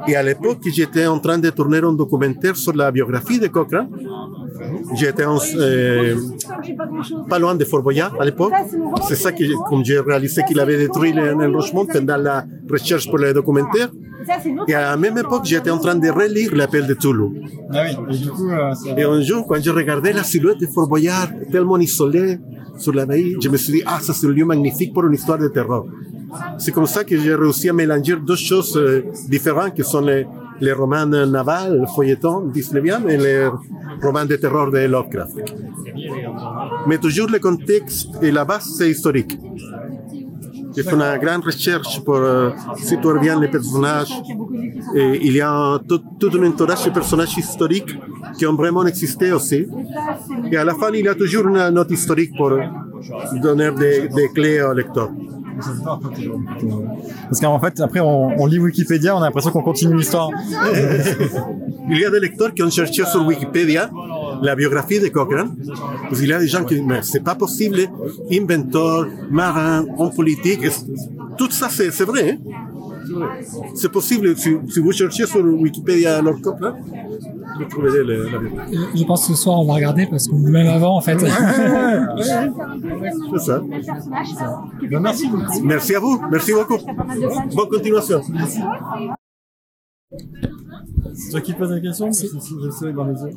Et 0.09 0.17
à 0.17 0.23
l'époque, 0.23 0.59
j'étais 0.75 1.07
en 1.07 1.19
train 1.19 1.39
de 1.39 1.51
tourner 1.51 1.79
un 1.79 1.93
documentaire 1.93 2.57
sur 2.57 2.75
la 2.75 2.91
biographie 2.91 3.39
de 3.39 3.47
Cochrane. 3.49 3.89
J'étais 4.95 5.25
euh, 5.25 6.17
pas 7.29 7.39
loin 7.39 7.55
de 7.55 7.65
Fort 7.65 7.83
Boyard 7.83 8.15
à 8.21 8.25
l'époque. 8.25 8.53
C'est 9.09 9.15
ça 9.17 9.33
que, 9.33 9.45
comme 9.69 9.85
j'ai 9.85 9.99
réalisé 10.01 10.43
qu'il 10.47 10.59
avait 10.61 10.77
détruit 10.77 11.13
le, 11.13 11.35
le 11.35 11.49
Rochemont 11.57 11.87
pendant 11.87 12.17
la 12.17 12.45
recherche 12.71 13.09
pour 13.09 13.19
le 13.19 13.33
documentaire. 13.33 13.89
Et 14.69 14.75
à 14.75 14.91
la 14.93 14.97
même 14.97 15.19
époque, 15.19 15.43
j'étais 15.45 15.71
en 15.71 15.79
train 15.79 15.97
de 15.97 16.09
relire 16.09 16.55
l'appel 16.55 16.87
de 16.87 16.95
Toulouse. 16.95 17.33
Ah 17.73 17.83
oui, 17.85 18.15
et 18.15 18.19
du 18.19 18.29
coup, 18.29 18.49
euh, 18.49 18.73
ça- 18.75 18.91
Et 18.97 19.03
un 19.03 19.21
jour, 19.21 19.47
quand 19.49 19.61
je 19.61 19.71
regardais 19.71 20.13
la 20.13 20.23
silhouette 20.23 20.61
de 20.61 20.67
Fort 20.67 20.89
Boyard, 20.89 21.29
tellement 21.51 21.79
isolée 21.79 22.39
sur 22.79 22.93
la 22.93 23.05
baie, 23.05 23.35
je 23.41 23.49
me 23.49 23.57
suis 23.57 23.73
dit, 23.73 23.83
ah, 23.85 23.99
ça 24.01 24.13
c'est 24.13 24.27
un 24.27 24.31
lieu 24.31 24.45
magnifique 24.45 24.93
pour 24.95 25.05
une 25.07 25.15
histoire 25.15 25.39
de 25.39 25.49
terror. 25.49 25.87
C'est 26.59 26.73
comme 26.73 26.87
ça 26.87 27.05
que 27.05 27.17
j'ai 27.19 27.35
réussi 27.35 27.69
à 27.69 27.73
mélanger 27.73 28.17
deux 28.17 28.37
choses 28.37 28.77
euh, 28.77 29.05
différentes, 29.29 29.75
qui 29.75 29.83
sont 29.83 30.01
les, 30.01 30.27
les 30.61 30.73
romans 30.73 31.07
navals, 31.07 31.81
le 31.81 31.87
feuilleton 31.87 32.49
19e, 32.49 33.09
et 33.09 33.17
les 33.17 33.49
romans 34.03 34.25
de 34.25 34.37
terror 34.37 34.71
de 34.71 34.79
Lovecraft. 34.79 35.55
Mais 36.87 36.99
toujours 36.99 37.29
le 37.29 37.39
contexte 37.39 38.09
et 38.23 38.31
la 38.31 38.45
base, 38.45 38.67
c'est 38.77 38.91
historique. 38.91 39.39
J'ai 40.75 40.83
fait 40.83 40.95
une 40.95 41.19
grande 41.19 41.45
recherche 41.45 42.03
pour 42.03 42.17
euh, 42.17 42.51
situer 42.77 43.19
bien 43.21 43.39
les 43.39 43.49
personnages. 43.49 44.13
Et 44.95 45.27
il 45.27 45.35
y 45.37 45.41
a 45.41 45.79
tout, 45.87 46.01
tout 46.19 46.31
un 46.35 46.47
entourage 46.47 46.85
de 46.85 46.91
personnages 46.91 47.37
historiques 47.37 47.95
qui 48.39 48.47
ont 48.47 48.55
vraiment 48.55 48.85
existé 48.87 49.33
aussi. 49.33 49.67
Et 50.51 50.57
à 50.57 50.65
la 50.65 50.75
fin, 50.75 50.91
il 50.93 51.05
y 51.05 51.09
a 51.09 51.15
toujours 51.15 51.47
une 51.49 51.69
note 51.71 51.91
historique 51.91 52.33
pour 52.37 52.53
donner 53.43 53.71
des, 53.73 54.09
des 54.09 54.29
clés 54.35 54.63
au 54.63 54.73
lecteur. 54.73 55.11
Parce 57.29 57.41
qu'en 57.41 57.61
fait, 57.61 57.81
après, 57.81 58.01
on, 58.01 58.47
lit 58.47 58.59
Wikipédia, 58.59 59.17
on 59.17 59.21
a 59.21 59.27
l'impression 59.27 59.51
qu'on 59.51 59.63
continue 59.63 59.97
l'histoire. 59.97 60.31
il 61.91 61.99
y 61.99 62.05
a 62.05 62.11
des 62.11 62.21
lecteurs 62.21 62.53
qui 62.55 62.63
ont 62.63 62.71
cherché 62.71 63.05
sur 63.05 63.27
Wikipédia 63.27 63.91
la 64.43 64.57
biographie 64.57 65.01
de 65.01 65.09
Cochrane. 65.09 65.55
Parce 66.09 66.21
qu'il 66.21 66.29
y 66.29 66.33
a 66.33 66.39
des 66.39 66.49
gens 66.49 66.65
qui 66.65 66.75
disent, 66.75 66.85
mais 66.87 67.01
c'est 67.03 67.23
pas 67.23 67.35
possible, 67.35 67.81
inventeur, 68.31 69.07
marin, 69.31 69.85
homme 69.99 70.13
politique, 70.15 70.61
tout 71.37 71.51
ça 71.51 71.69
c'est 71.71 72.05
vrai. 72.05 72.33
hein. 72.33 72.72
C'est 73.75 73.91
possible, 73.91 74.37
si, 74.37 74.51
si 74.69 74.81
vous 74.81 74.93
cherchez 74.93 75.27
sur 75.27 75.45
Wikipédia 75.45 76.21
Lord 76.23 76.41
Cochrane, 76.41 76.75
vous 77.59 77.65
trouverez 77.67 78.03
le- 78.05 78.29
la 78.31 78.39
biographie. 78.39 78.79
Je 78.95 79.05
pense 79.05 79.27
que 79.27 79.35
ce 79.35 79.43
soir 79.43 79.59
on 79.61 79.65
va 79.67 79.75
regarder 79.75 80.07
parce 80.07 80.27
que 80.29 80.35
même 80.35 80.67
avant 80.69 80.97
en 80.97 81.01
fait. 81.01 81.19
C'est 83.31 83.39
ça. 83.41 83.63
merci. 85.01 85.29
Merci 85.63 85.95
à 85.95 86.01
vous. 86.01 86.21
Merci 86.31 86.53
beaucoup. 86.53 86.79
Bonne 87.55 87.69
continuation. 87.69 88.21
C'est 91.15 91.31
toi 91.31 91.41
qui 91.41 91.53
poses 91.55 91.71
la 91.71 91.81
question 91.81 92.11
je 92.11 92.71
sais 92.71 92.93
dans 92.93 93.05
les 93.05 93.21
yeux. 93.21 93.31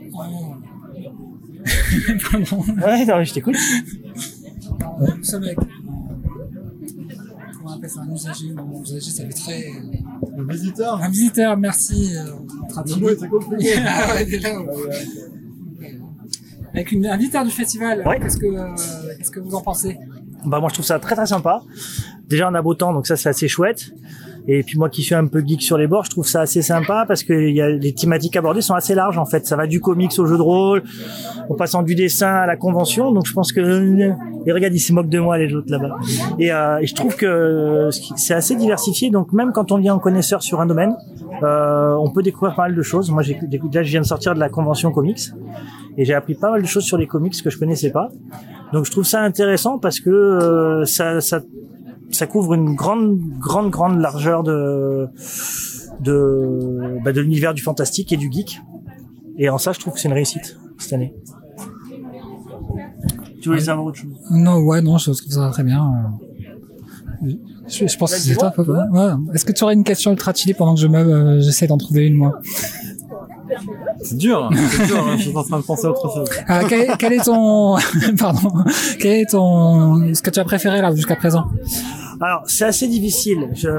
ouais, 2.85 3.05
non, 3.05 3.23
je 3.23 3.33
t'écoute. 3.33 3.55
Nous 5.17 5.23
sommes 5.23 5.43
avec. 5.43 5.57
Comment 7.65 7.73
on 7.73 7.77
appelle 7.79 7.89
ça 7.89 8.01
Un 8.01 8.13
usager 8.13 8.51
non, 8.51 8.77
Un 8.77 8.81
usager, 8.83 9.09
ça 9.11 9.23
fait 9.23 9.33
très. 9.33 9.65
Un 10.37 10.43
visiteur 10.43 11.01
Un 11.01 11.09
visiteur, 11.09 11.57
merci. 11.57 12.15
euh, 12.15 12.25
traduit. 12.69 12.93
Le 12.95 13.01
mot 13.01 13.09
était 13.09 13.27
compliqué. 13.27 13.73
Ah 13.87 14.13
ouais, 14.13 14.25
déjà, 14.25 14.61
ouais. 14.61 14.69
Avec 16.73 16.91
une, 16.91 17.07
un 17.07 17.17
visiteur 17.17 17.43
du 17.43 17.51
festival, 17.51 18.03
qu'est-ce 18.21 18.37
que, 18.37 18.45
euh, 18.45 19.15
qu'est-ce 19.17 19.31
que 19.31 19.39
vous 19.39 19.55
en 19.55 19.61
pensez? 19.61 19.97
Bah 20.45 20.59
moi 20.59 20.69
je 20.69 20.75
trouve 20.75 20.85
ça 20.85 20.99
très 20.99 21.15
très 21.15 21.25
sympa. 21.25 21.63
Déjà 22.27 22.47
on 22.51 22.53
a 22.53 22.61
beau 22.61 22.75
temps 22.75 22.93
donc 22.93 23.07
ça 23.07 23.15
c'est 23.15 23.29
assez 23.29 23.47
chouette. 23.47 23.91
Et 24.47 24.63
puis 24.63 24.77
moi 24.77 24.89
qui 24.89 25.01
suis 25.01 25.15
un 25.15 25.25
peu 25.25 25.43
geek 25.45 25.61
sur 25.61 25.77
les 25.77 25.87
bords, 25.87 26.05
je 26.05 26.11
trouve 26.11 26.27
ça 26.27 26.41
assez 26.41 26.61
sympa 26.61 27.05
parce 27.07 27.23
que 27.23 27.33
y 27.33 27.61
a, 27.61 27.69
les 27.69 27.93
thématiques 27.93 28.35
abordées 28.35 28.61
sont 28.61 28.75
assez 28.75 28.93
larges 28.93 29.17
en 29.17 29.25
fait. 29.25 29.45
Ça 29.47 29.55
va 29.55 29.65
du 29.65 29.79
comics 29.79 30.11
au 30.19 30.25
jeu 30.27 30.37
de 30.37 30.41
rôle, 30.41 30.83
en 31.49 31.55
passant 31.55 31.81
du 31.81 31.95
dessin 31.95 32.27
à 32.27 32.45
la 32.45 32.55
convention. 32.55 33.11
Donc 33.11 33.25
je 33.25 33.33
pense 33.33 33.51
que 33.51 33.61
et 34.45 34.51
regarde 34.51 34.73
ils 34.73 34.79
se 34.79 34.93
moquent 34.93 35.09
de 35.09 35.19
moi 35.19 35.37
les 35.37 35.53
autres 35.53 35.71
là-bas. 35.71 35.97
Et, 36.37 36.51
euh, 36.51 36.77
et 36.79 36.85
je 36.85 36.93
trouve 36.93 37.15
que 37.15 37.89
c'est 37.91 38.35
assez 38.35 38.55
diversifié. 38.55 39.09
Donc 39.09 39.33
même 39.33 39.51
quand 39.51 39.71
on 39.71 39.77
vient 39.77 39.95
en 39.95 39.99
connaisseur 39.99 40.43
sur 40.43 40.61
un 40.61 40.67
domaine, 40.67 40.95
euh, 41.41 41.95
on 41.95 42.11
peut 42.11 42.21
découvrir 42.21 42.55
pas 42.55 42.63
mal 42.63 42.75
de 42.75 42.81
choses. 42.83 43.09
Moi 43.09 43.23
j'ai 43.23 43.39
là 43.73 43.83
je 43.83 43.89
viens 43.89 44.01
de 44.01 44.05
sortir 44.05 44.35
de 44.35 44.39
la 44.39 44.49
convention 44.49 44.91
comics 44.91 45.31
et 45.97 46.05
j'ai 46.05 46.13
appris 46.13 46.35
pas 46.35 46.51
mal 46.51 46.61
de 46.61 46.67
choses 46.67 46.83
sur 46.83 46.97
les 46.97 47.07
comics 47.07 47.41
que 47.41 47.49
je 47.49 47.57
connaissais 47.57 47.91
pas. 47.91 48.09
Donc 48.73 48.85
je 48.85 48.91
trouve 48.91 49.05
ça 49.05 49.21
intéressant 49.21 49.79
parce 49.79 49.99
que 49.99 50.09
euh, 50.09 50.85
ça, 50.85 51.21
ça 51.21 51.41
ça 52.11 52.27
couvre 52.27 52.53
une 52.53 52.75
grande 52.75 53.19
grande 53.39 53.69
grande 53.71 53.99
largeur 53.99 54.43
de 54.43 55.07
de 56.01 56.97
bah, 57.03 57.11
de 57.13 57.21
l'univers 57.21 57.53
du 57.53 57.61
fantastique 57.61 58.11
et 58.13 58.17
du 58.17 58.31
geek. 58.31 58.61
Et 59.37 59.49
en 59.49 59.57
ça 59.57 59.71
je 59.73 59.79
trouve 59.79 59.93
que 59.93 59.99
c'est 59.99 60.07
une 60.07 60.13
réussite 60.13 60.57
cette 60.77 60.93
année. 60.93 61.13
Tu 63.41 63.49
voulais 63.49 63.61
savoir 63.61 63.85
autre 63.85 63.97
chose? 63.99 64.09
Non, 64.31 64.57
ouais, 64.57 64.81
non, 64.81 64.97
je 64.97 65.11
trouve 65.11 65.31
ça 65.31 65.49
très 65.51 65.63
bien. 65.63 66.17
Je, 67.67 67.87
je 67.87 67.97
pense 67.97 68.13
que 68.13 68.19
c'est 68.19 68.35
toi, 68.35 68.51
Papa. 68.51 68.87
Ouais. 68.91 69.33
Est-ce 69.33 69.45
que 69.45 69.51
tu 69.51 69.63
aurais 69.63 69.75
une 69.75 69.83
question 69.83 70.11
ultra 70.11 70.33
chillée 70.33 70.53
pendant 70.55 70.73
que 70.73 70.81
je 70.81 70.87
me, 70.87 70.97
euh, 70.97 71.41
j'essaie 71.41 71.67
d'en 71.67 71.77
trouver 71.77 72.07
une, 72.07 72.15
moi? 72.15 72.39
C'est 74.01 74.17
dur, 74.17 74.49
c'est 74.71 74.87
dur, 74.87 75.07
hein, 75.07 75.15
je 75.17 75.23
suis 75.23 75.35
en 75.37 75.43
train 75.43 75.59
de 75.59 75.63
penser 75.63 75.87
autre 75.87 76.11
chose. 76.13 76.29
Ah, 76.47 76.61
quel, 76.67 76.97
quel 76.97 77.13
est 77.13 77.23
ton, 77.23 77.77
pardon, 78.17 78.63
quel 78.99 79.21
est 79.21 79.29
ton, 79.31 80.13
ce 80.13 80.21
que 80.21 80.29
tu 80.29 80.39
as 80.39 80.43
préféré 80.43 80.81
là 80.81 80.93
jusqu'à 80.93 81.15
présent? 81.15 81.45
Alors, 82.21 82.43
c'est 82.45 82.65
assez 82.65 82.87
difficile. 82.87 83.49
Je, 83.53 83.69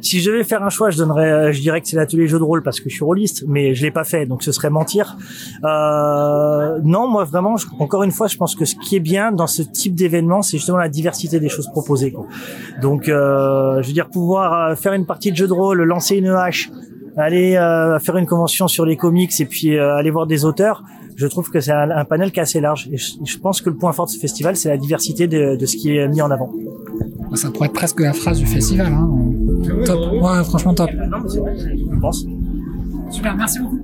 si 0.00 0.20
je 0.20 0.30
devais 0.30 0.44
faire 0.44 0.62
un 0.62 0.70
choix, 0.70 0.90
je 0.90 0.98
donnerais, 0.98 1.30
euh, 1.30 1.52
je 1.52 1.60
dirais 1.60 1.80
que 1.80 1.88
c'est 1.88 1.96
l'atelier 1.96 2.26
jeu 2.26 2.38
de 2.38 2.44
rôle 2.44 2.62
parce 2.62 2.80
que 2.80 2.88
je 2.88 2.94
suis 2.94 3.04
rôliste, 3.04 3.44
mais 3.46 3.74
je 3.74 3.82
l'ai 3.82 3.90
pas 3.90 4.04
fait, 4.04 4.26
donc 4.26 4.42
ce 4.42 4.52
serait 4.52 4.70
mentir. 4.70 5.16
Euh, 5.64 6.78
non, 6.84 7.08
moi 7.08 7.24
vraiment, 7.24 7.56
encore 7.78 8.02
une 8.02 8.10
fois, 8.10 8.26
je 8.26 8.36
pense 8.36 8.54
que 8.54 8.64
ce 8.64 8.74
qui 8.76 8.96
est 8.96 9.00
bien 9.00 9.32
dans 9.32 9.46
ce 9.46 9.62
type 9.62 9.94
d'événement, 9.94 10.42
c'est 10.42 10.58
justement 10.58 10.78
la 10.78 10.88
diversité 10.88 11.40
des 11.40 11.48
choses 11.48 11.68
proposées. 11.68 12.12
quoi. 12.12 12.26
Donc, 12.82 13.08
euh, 13.08 13.80
je 13.82 13.86
veux 13.88 13.94
dire, 13.94 14.08
pouvoir 14.08 14.70
euh, 14.70 14.74
faire 14.74 14.92
une 14.92 15.06
partie 15.06 15.30
de 15.32 15.36
jeu 15.36 15.46
de 15.46 15.52
rôle, 15.52 15.82
lancer 15.82 16.16
une 16.16 16.28
hache, 16.28 16.70
aller 17.16 17.56
euh, 17.56 17.98
faire 17.98 18.16
une 18.16 18.26
convention 18.26 18.68
sur 18.68 18.84
les 18.84 18.96
comics 18.96 19.32
et 19.40 19.46
puis 19.46 19.76
euh, 19.76 19.96
aller 19.96 20.10
voir 20.10 20.26
des 20.26 20.44
auteurs. 20.44 20.82
Je 21.16 21.26
trouve 21.26 21.50
que 21.50 21.60
c'est 21.60 21.72
un, 21.72 21.90
un 21.90 22.04
panel 22.04 22.30
qui 22.30 22.38
est 22.38 22.42
assez 22.42 22.60
large. 22.60 22.88
Et 22.92 22.96
je, 22.98 23.12
je 23.24 23.38
pense 23.38 23.60
que 23.62 23.70
le 23.70 23.76
point 23.76 23.92
fort 23.92 24.06
de 24.06 24.10
ce 24.10 24.18
festival, 24.18 24.54
c'est 24.56 24.68
la 24.68 24.76
diversité 24.76 25.26
de, 25.26 25.56
de 25.56 25.66
ce 25.66 25.76
qui 25.76 25.96
est 25.96 26.06
mis 26.08 26.20
en 26.22 26.30
avant. 26.30 26.52
Ça 27.34 27.50
pourrait 27.50 27.68
être 27.68 27.74
presque 27.74 28.00
la 28.00 28.12
phrase 28.12 28.38
du 28.38 28.46
festival. 28.46 28.92
Hein. 28.92 29.10
Top. 29.84 30.12
Ouais, 30.12 30.44
franchement 30.44 30.74
top. 30.74 30.90
Je 30.92 32.00
pense. 32.00 32.24
Super, 33.10 33.36
merci 33.36 33.58
beaucoup. 33.60 33.80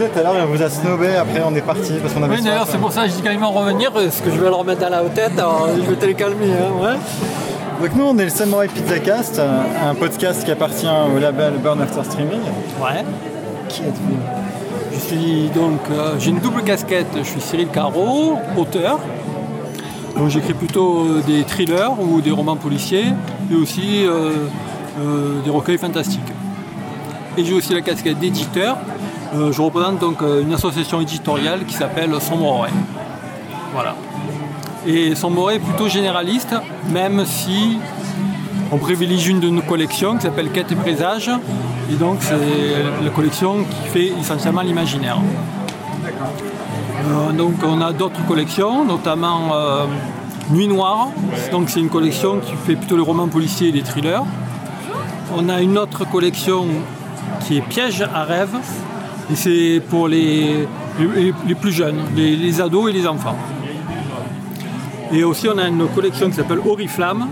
À 0.00 0.08
côté 0.08 0.20
tout 0.20 0.26
à 0.26 0.32
l'heure 0.32 0.46
vous 0.46 0.62
a 0.62 0.70
snobé. 0.70 1.08
Après, 1.16 1.42
on 1.44 1.54
est 1.54 1.60
parti 1.60 1.92
parce 2.00 2.14
qu'on 2.14 2.22
avait. 2.22 2.36
Oui, 2.36 2.42
d'ailleurs, 2.42 2.66
c'est 2.68 2.78
pour 2.78 2.92
ça 2.92 3.04
que 3.04 3.10
je 3.10 3.16
dis 3.16 3.36
vont 3.36 3.50
revenir, 3.50 3.92
parce 3.92 4.20
que 4.20 4.30
je 4.30 4.38
vais 4.38 4.48
leur 4.48 4.64
mettre 4.64 4.80
dans 4.80 4.90
la 4.90 5.02
tête, 5.02 5.38
alors 5.38 5.68
je 5.74 5.82
vais 5.82 5.96
te 5.96 6.18
calmer, 6.18 6.52
hein, 6.52 6.82
ouais. 6.82 6.96
Donc 7.80 7.96
nous, 7.96 8.04
on 8.04 8.18
est 8.18 8.24
le 8.24 8.30
Samurai 8.30 8.68
Pizza 8.68 8.98
Cast, 8.98 9.40
un 9.40 9.94
podcast 9.94 10.44
qui 10.44 10.50
appartient 10.50 10.86
au 10.86 11.18
label 11.18 11.54
Burn 11.62 11.80
After 11.80 12.04
Streaming. 12.04 12.40
Ouais. 12.80 13.04
Qui 13.68 13.82
êtes-vous? 13.82 14.16
Je 14.92 14.98
suis 14.98 15.50
donc, 15.54 15.80
euh, 15.90 16.16
j'ai 16.18 16.30
une 16.30 16.40
double 16.40 16.62
casquette, 16.62 17.06
je 17.16 17.22
suis 17.22 17.40
Cyril 17.40 17.68
Caro, 17.68 18.38
auteur. 18.56 18.98
Donc 20.16 20.28
j'écris 20.28 20.52
plutôt 20.52 21.04
euh, 21.04 21.22
des 21.26 21.44
thrillers 21.44 21.92
ou 21.98 22.20
des 22.20 22.32
romans 22.32 22.56
policiers, 22.56 23.06
et 23.50 23.54
aussi 23.54 24.04
euh, 24.04 24.32
des 25.42 25.50
recueils 25.50 25.78
fantastiques. 25.78 26.20
Et 27.38 27.44
j'ai 27.44 27.54
aussi 27.54 27.72
la 27.72 27.80
casquette 27.80 28.18
d'éditeur. 28.18 28.76
Euh, 29.32 29.52
je 29.52 29.62
représente 29.62 30.00
donc 30.00 30.22
euh, 30.22 30.42
une 30.42 30.52
association 30.52 31.00
éditoriale 31.00 31.64
qui 31.64 31.74
s'appelle 31.74 32.12
Sombre 32.20 32.66
Voilà. 33.72 33.94
Et 34.86 35.14
Sombre 35.14 35.52
est 35.52 35.60
plutôt 35.60 35.88
généraliste, 35.88 36.54
même 36.88 37.24
si 37.26 37.78
on 38.72 38.78
privilégie 38.78 39.30
une 39.30 39.40
de 39.40 39.48
nos 39.48 39.62
collections 39.62 40.16
qui 40.16 40.22
s'appelle 40.22 40.50
Quête 40.50 40.72
et 40.72 40.74
Présage. 40.74 41.30
Et 41.92 41.94
donc 41.94 42.18
c'est 42.20 43.04
la 43.04 43.10
collection 43.10 43.64
qui 43.64 43.88
fait 43.90 44.12
essentiellement 44.20 44.62
l'imaginaire. 44.62 45.18
Euh, 46.04 47.32
donc 47.32 47.54
on 47.64 47.80
a 47.80 47.92
d'autres 47.92 48.24
collections, 48.26 48.84
notamment 48.84 49.52
Nuit 50.50 50.66
Noire. 50.66 51.08
Donc 51.52 51.70
c'est 51.70 51.80
une 51.80 51.88
collection 51.88 52.40
qui 52.40 52.52
fait 52.66 52.74
plutôt 52.74 52.96
les 52.96 53.02
romans 53.02 53.28
policiers 53.28 53.68
et 53.68 53.72
les 53.72 53.82
thrillers. 53.82 54.24
On 55.36 55.48
a 55.48 55.60
une 55.60 55.78
autre 55.78 56.04
collection 56.04 56.66
qui 57.46 57.58
est 57.58 57.60
Piège 57.60 58.02
à 58.12 58.24
rêve. 58.24 58.56
Et 59.32 59.36
c'est 59.36 59.80
pour 59.88 60.08
les, 60.08 60.66
les- 60.98 61.34
les 61.46 61.54
plus 61.54 61.72
jeunes, 61.72 62.00
les, 62.16 62.34
les 62.36 62.60
ados 62.60 62.90
et 62.90 62.92
les 62.92 63.06
enfants. 63.06 63.36
Et 65.12 65.22
aussi 65.24 65.48
on 65.48 65.58
a 65.58 65.66
une 65.68 65.86
collection 65.88 66.28
qui 66.30 66.36
s'appelle 66.36 66.60
Oriflamme. 66.66 67.26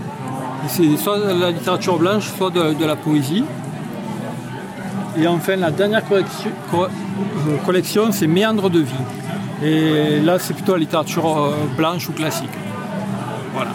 C'est 0.67 0.97
soit 0.97 1.19
de 1.19 1.39
la 1.39 1.51
littérature 1.51 1.97
blanche, 1.97 2.29
soit 2.37 2.49
de, 2.51 2.73
de 2.73 2.85
la 2.85 2.95
poésie. 2.95 3.43
Et 5.17 5.27
enfin 5.27 5.55
la 5.55 5.71
dernière 5.71 6.05
collection, 6.07 6.51
euh, 6.75 6.87
collection 7.65 8.11
c'est 8.11 8.27
Méandre 8.27 8.69
de 8.69 8.79
vie. 8.79 9.05
Et 9.63 10.19
là 10.21 10.39
c'est 10.39 10.53
plutôt 10.53 10.73
la 10.73 10.79
littérature 10.79 11.25
euh, 11.37 11.51
blanche 11.75 12.07
ou 12.09 12.13
classique. 12.13 12.49
Voilà. 13.53 13.71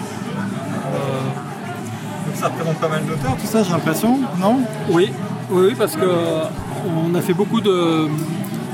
Donc 2.27 2.37
ça 2.37 2.47
représente 2.49 2.77
pas 2.77 2.89
mal 2.89 3.05
d'auteurs, 3.05 3.37
tout 3.37 3.47
ça, 3.47 3.63
j'ai 3.63 3.71
l'impression, 3.73 4.19
non? 4.41 4.61
Oui, 4.91 5.13
oui, 5.51 5.67
oui, 5.69 5.75
parce 5.77 5.95
que 5.97 6.05
euh, 6.05 6.45
on 6.87 7.15
a 7.15 7.21
fait 7.21 7.35
beaucoup 7.35 7.61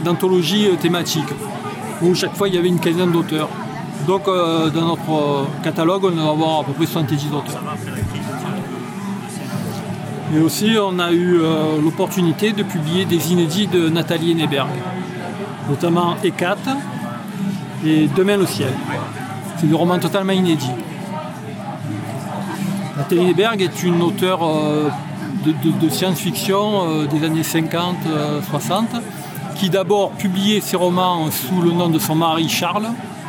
d'anthologies 0.04 0.68
euh, 0.68 0.76
thématiques 0.76 1.32
où 2.02 2.14
chaque 2.14 2.34
fois 2.34 2.48
il 2.48 2.54
y 2.54 2.58
avait 2.58 2.68
une 2.68 2.80
quinzaine 2.80 3.12
d'auteurs. 3.12 3.48
Donc 4.06 4.26
euh, 4.26 4.70
dans 4.70 4.86
notre 4.86 5.10
euh, 5.10 5.44
catalogue, 5.62 6.04
on 6.04 6.10
va 6.10 6.30
avoir 6.30 6.60
à 6.60 6.64
peu 6.64 6.72
près 6.72 6.86
70 6.86 7.26
auteurs. 7.32 7.62
Et 10.34 10.38
aussi, 10.38 10.76
on 10.80 10.98
a 11.00 11.10
eu 11.10 11.40
l'opportunité 11.82 12.52
de 12.52 12.62
publier 12.62 13.04
des 13.04 13.32
inédits 13.32 13.66
de 13.66 13.88
Nathalie 13.88 14.30
Henneberg, 14.30 14.68
notamment 15.68 16.14
Ecat 16.22 16.56
et 17.84 18.06
Demain 18.16 18.36
le 18.36 18.46
ciel. 18.46 18.72
C'est 19.58 19.66
des 19.66 19.74
romans 19.74 19.98
totalement 19.98 20.32
inédits. 20.32 20.70
Nathalie 22.96 23.22
Henneberg 23.22 23.60
est 23.60 23.82
une 23.82 24.00
auteure 24.02 24.48
de, 25.44 25.88
science-fiction 25.88 26.88
euh, 26.88 27.06
des 27.06 27.24
années 27.24 27.42
50-60 27.42 28.84
qui 29.56 29.70
d'abord 29.70 30.10
publiait 30.12 30.60
ses 30.60 30.76
romans 30.76 31.30
sous 31.30 31.60
le 31.60 31.72
nom 31.72 31.88
de 31.88 31.98
son 31.98 32.14
mari 32.14 32.48
Charles, 32.48 32.88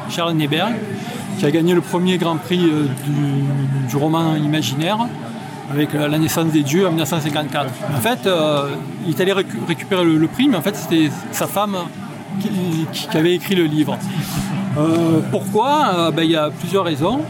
Charles 0.09 0.31
Henneberg, 0.31 0.73
qui 1.37 1.45
a 1.45 1.51
gagné 1.51 1.73
le 1.73 1.81
premier 1.81 2.17
Grand 2.17 2.37
Prix 2.37 2.61
euh, 2.63 2.87
du, 3.89 3.95
roman 3.97 4.35
imaginaire 4.35 4.99
avec 5.71 5.93
euh, 5.95 6.07
la 6.07 6.17
naissance 6.17 6.51
des 6.51 6.63
dieux 6.63 6.85
en 6.85 6.91
1954. 6.91 7.69
En 7.95 7.99
fait, 7.99 8.25
euh, 8.25 8.69
il 9.05 9.13
est 9.13 9.21
allé 9.21 9.33
récu- 9.33 9.65
récupérer 9.67 10.05
le, 10.05 10.27
prix, 10.27 10.47
mais 10.47 10.57
en 10.57 10.61
fait, 10.61 10.75
c'était 10.75 11.09
sa 11.31 11.47
femme 11.47 11.75
qui, 12.39 13.17
avait 13.17 13.33
écrit 13.33 13.55
le 13.55 13.65
livre. 13.65 13.97
Euh, 14.77 15.19
pourquoi? 15.31 15.91
Euh, 15.93 16.11
ben, 16.11 16.23
Il 16.23 16.31
y 16.31 16.35
a 16.35 16.49
plusieurs 16.49 16.85
raisons. 16.85 17.21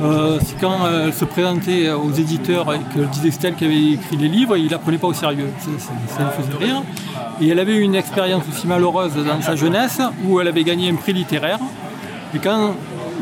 Euh, 0.00 0.38
c'est 0.44 0.58
quand 0.60 0.78
elle 0.88 1.12
se 1.12 1.24
présentait 1.24 1.90
aux 1.90 2.12
éditeurs 2.12 2.72
et 2.72 2.78
que 2.94 3.00
disait 3.06 3.28
Estelle 3.28 3.54
qui 3.54 3.64
avait 3.64 3.92
écrit 3.94 4.16
les 4.16 4.28
livres, 4.28 4.56
il 4.56 4.70
la 4.70 4.78
prenait 4.78 4.98
pas 4.98 5.08
au 5.08 5.12
sérieux. 5.12 5.48
Ça, 5.60 5.70
lui 5.70 6.46
faisait 6.46 6.64
rire. 6.64 6.82
Et 7.40 7.48
elle 7.48 7.58
avait 7.58 7.74
eu 7.74 7.80
une 7.80 7.96
expérience 7.96 8.44
aussi 8.48 8.66
malheureuse 8.66 9.12
dans 9.14 9.42
sa 9.42 9.56
jeunesse 9.56 10.00
où 10.24 10.40
elle 10.40 10.48
avait 10.48 10.62
gagné 10.64 10.88
un 10.90 10.94
prix 10.94 11.12
littéraire. 11.12 11.58
Et 12.34 12.38
quand 12.38 12.74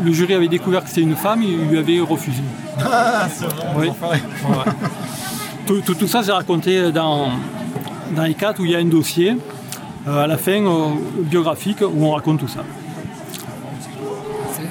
le 0.05 0.13
jury 0.13 0.35
avait 0.35 0.49
découvert 0.49 0.83
que 0.83 0.89
c'était 0.91 1.01
une 1.03 1.17
femme, 1.17 1.43
il 1.43 1.69
lui 1.69 1.79
avait 1.79 2.01
refusé. 2.01 2.43
Ah, 2.85 3.27
c'est 3.35 3.47
Oui. 3.79 3.89
Ouais. 3.89 4.19
tout, 5.67 5.81
tout- 5.81 5.95
tout 5.95 6.07
ça, 6.07 6.23
c'est 6.23 6.33
raconté 6.33 6.93
dans, 6.93 7.29
dans 8.15 8.23
les 8.25 8.35
quatre 8.35 8.61
où 8.61 8.67
il 8.67 8.73
y 8.73 8.75
a 8.77 8.79
un 8.81 8.85
dossier 8.85 9.35
euh, 10.07 10.25
à 10.25 10.27
la 10.27 10.37
fin 10.37 10.63
euh, 10.63 10.89
biographique 11.23 11.79
où 11.81 12.05
on 12.05 12.11
raconte 12.11 12.41
tout 12.41 12.49
ça. 12.49 12.61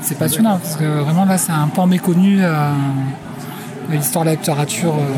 C'est- 0.06 0.16
passionnant 0.20 0.60
parce 0.60 0.76
que 0.76 0.84
vraiment 1.02 1.26
là 1.26 1.38
c'est 1.38 1.52
un 1.52 1.68
pan 1.68 1.88
méconnu 1.88 2.38
euh, 2.40 2.72
de 3.90 3.96
l'histoire 3.96 4.24
de 4.24 4.30
la 4.30 4.36
littérature. 4.36 4.94
euh. 4.94 5.14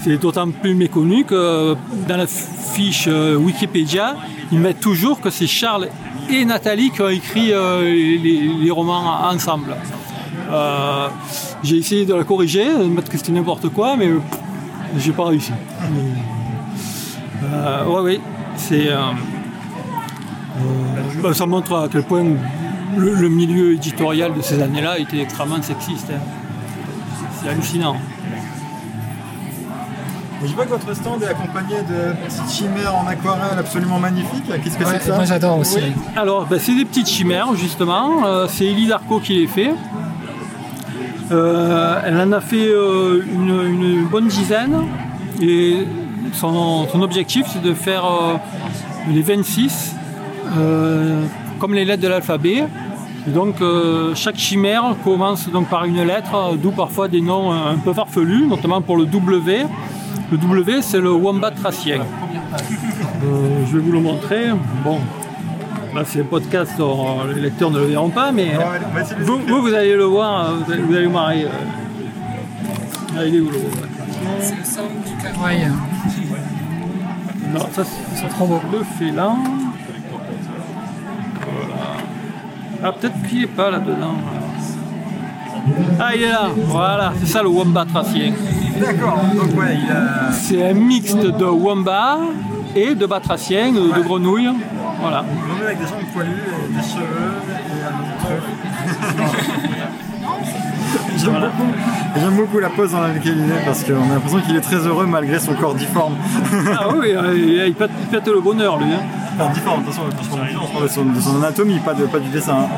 C'est 0.00 0.16
d'autant 0.18 0.48
plus 0.50 0.76
méconnu 0.76 1.24
que 1.24 1.76
dans 2.08 2.16
la 2.16 2.26
fiche 2.28 3.06
euh, 3.08 3.34
Wikipédia, 3.36 4.14
ils 4.52 4.60
mettent 4.60 4.80
toujours 4.80 5.20
que 5.20 5.28
c'est 5.30 5.48
Charles 5.48 5.88
et 6.30 6.44
Nathalie 6.44 6.90
qui 6.92 7.02
ont 7.02 7.08
écrit 7.08 7.52
les, 7.52 8.70
romans 8.70 9.22
ensemble. 9.28 9.74
J'ai 11.64 11.78
essayé 11.78 12.06
de 12.06 12.14
la 12.14 12.22
corriger, 12.22 12.66
de 12.66 12.84
mettre 12.84 13.10
que 13.10 13.18
c'était 13.18 13.32
n'importe 13.32 13.68
quoi, 13.70 13.96
mais 13.96 14.08
j'ai 14.98 15.10
pas 15.12 15.24
réussi. 15.26 15.52
Euh, 17.42 17.84
ouais, 17.86 18.00
oui, 18.02 18.20
c'est. 18.56 18.88
bah, 21.22 21.34
ça 21.34 21.46
montre 21.46 21.74
à 21.74 21.88
quel 21.90 22.04
point 22.04 22.24
le, 22.98 23.14
le 23.14 23.28
milieu 23.28 23.72
éditorial 23.74 24.34
de 24.34 24.42
ces 24.42 24.60
années-là 24.62 24.98
était 24.98 25.20
extrêmement 25.20 25.62
sexiste. 25.62 26.08
hein. 26.10 26.20
C'est 27.40 27.48
hallucinant. 27.48 27.96
Je 30.44 30.52
vois 30.54 30.64
que 30.66 30.70
votre 30.70 30.94
stand 30.94 31.20
est 31.22 31.26
accompagné 31.26 31.76
de 31.82 32.14
petites 32.24 32.50
chimères 32.52 32.94
en 32.94 33.06
aquarelle 33.08 33.58
absolument 33.58 33.98
magnifiques. 33.98 34.44
Qu'est-ce 34.46 34.78
que 34.78 34.84
c'est 34.84 34.98
que 34.98 35.04
ça 35.04 35.16
Oui. 35.76 35.92
Alors, 36.16 36.46
ben, 36.46 36.60
c'est 36.60 36.76
des 36.76 36.84
petites 36.84 37.08
chimères, 37.08 37.54
justement. 37.56 38.24
Euh, 38.24 38.46
c'est 38.48 38.64
Elie 38.66 38.86
Darco 38.86 39.18
qui 39.18 39.34
les 39.34 39.46
fait. 39.48 39.72
Euh, 41.32 42.00
elle 42.06 42.16
en 42.20 42.32
a 42.32 42.40
fait 42.40 42.68
euh, 42.68 43.24
une, 43.32 43.50
une 43.82 44.04
bonne 44.06 44.28
dizaine. 44.28 44.76
Et 45.42 45.84
son, 46.34 46.86
son 46.88 47.02
objectif, 47.02 47.46
c'est 47.52 47.62
de 47.62 47.74
faire 47.74 48.04
euh, 48.04 48.34
les 49.10 49.22
26 49.22 49.94
euh, 50.56 51.24
comme 51.58 51.74
les 51.74 51.84
lettres 51.84 52.02
de 52.02 52.08
l'alphabet. 52.08 52.64
Et 53.28 53.30
donc, 53.30 53.60
euh, 53.60 54.14
chaque 54.14 54.38
chimère 54.38 54.96
commence 55.04 55.50
donc 55.50 55.68
par 55.68 55.84
une 55.84 56.02
lettre, 56.02 56.56
d'où 56.56 56.70
parfois 56.70 57.08
des 57.08 57.20
noms 57.20 57.52
un 57.52 57.76
peu 57.76 57.92
farfelus, 57.92 58.46
notamment 58.46 58.80
pour 58.80 58.96
le 58.96 59.04
W. 59.04 59.66
Le 60.32 60.38
W, 60.38 60.80
c'est 60.80 60.98
le 60.98 61.12
wombat 61.12 61.50
tracien. 61.50 61.98
Euh, 62.00 63.66
je 63.70 63.76
vais 63.76 63.82
vous 63.82 63.92
le 63.92 64.00
montrer. 64.00 64.46
Bon, 64.82 64.98
là 65.94 66.04
c'est 66.06 66.20
un 66.22 66.24
podcast, 66.24 66.72
alors, 66.76 67.26
les 67.34 67.42
lecteurs 67.42 67.70
ne 67.70 67.80
le 67.80 67.84
verront 67.84 68.08
pas, 68.08 68.32
mais 68.32 68.52
vous, 69.20 69.38
vous, 69.46 69.60
vous 69.60 69.74
allez 69.74 69.94
le 69.94 70.04
voir, 70.04 70.48
euh, 70.48 70.54
vous 70.64 70.72
allez, 70.72 70.82
vous 70.82 70.94
allez 70.94 71.08
marrer. 71.08 71.44
euh. 71.44 73.14
Là, 73.14 73.26
il 73.26 73.34
est 73.36 73.40
où 73.40 73.50
le 73.50 73.58
wombat? 73.58 73.88
C'est 74.40 74.56
le 74.56 74.64
salon 74.64 74.88
du 75.06 75.22
Cabrail. 75.22 75.68
Non, 77.52 77.60
ça 77.72 77.82
c'est 78.14 78.28
trop 78.28 78.46
beau. 78.46 78.60
Le 78.72 78.82
félin. 78.98 79.36
Ah, 82.82 82.92
peut-être 82.92 83.14
qu'il 83.28 83.40
n'est 83.40 83.46
pas 83.46 83.70
là-dedans. 83.70 84.14
Ah, 86.00 86.14
il 86.14 86.22
est 86.22 86.28
là. 86.30 86.48
Voilà, 86.66 87.12
c'est 87.20 87.26
ça 87.26 87.42
le 87.42 87.48
wombat 87.48 87.84
tracien. 87.84 88.32
D'accord, 88.80 89.18
donc 89.34 89.58
ouais, 89.58 89.76
il 89.84 89.90
a. 89.90 90.30
C'est 90.32 90.70
un 90.70 90.74
mixte 90.74 91.18
de 91.18 91.44
wombat 91.44 92.18
et 92.76 92.94
de 92.94 93.06
batracien, 93.06 93.72
de, 93.72 93.80
de 93.96 94.00
grenouille. 94.02 94.48
Voilà. 95.00 95.24
Avec 95.64 95.78
des 95.78 95.86
jambes 95.86 95.98
poilues, 96.12 96.30
et 96.30 96.72
des 96.74 96.82
cheveux 96.82 97.32
et. 98.30 98.38
J'aime 101.18 101.34
beaucoup, 101.34 102.36
beaucoup 102.42 102.58
la 102.60 102.70
pose 102.70 102.92
dans 102.92 103.00
laquelle 103.02 103.36
il 103.38 103.50
est 103.52 103.64
parce 103.64 103.82
qu'on 103.84 104.10
a 104.10 104.14
l'impression 104.14 104.40
qu'il 104.40 104.56
est 104.56 104.60
très 104.60 104.76
heureux 104.76 105.06
malgré 105.06 105.38
son 105.38 105.54
corps 105.54 105.74
difforme. 105.74 106.14
Ah 106.78 106.88
oui, 106.96 107.08
euh, 107.14 107.66
il 107.66 107.74
pète, 107.74 107.90
il 108.02 108.06
pète 108.08 108.28
le 108.28 108.40
bonheur 108.40 108.78
lui. 108.78 108.92
hein. 108.92 109.00
Enfin, 109.40 109.80
attention, 109.80 110.02
on 110.02 110.72
parle 110.72 110.82
de 110.84 110.88
son, 110.88 111.04
de 111.04 111.20
son 111.20 111.36
anatomie, 111.36 111.78
pas, 111.80 111.94
de, 111.94 112.04
pas 112.06 112.18
du 112.18 112.28
dessin. 112.28 112.54
hein. 112.54 112.68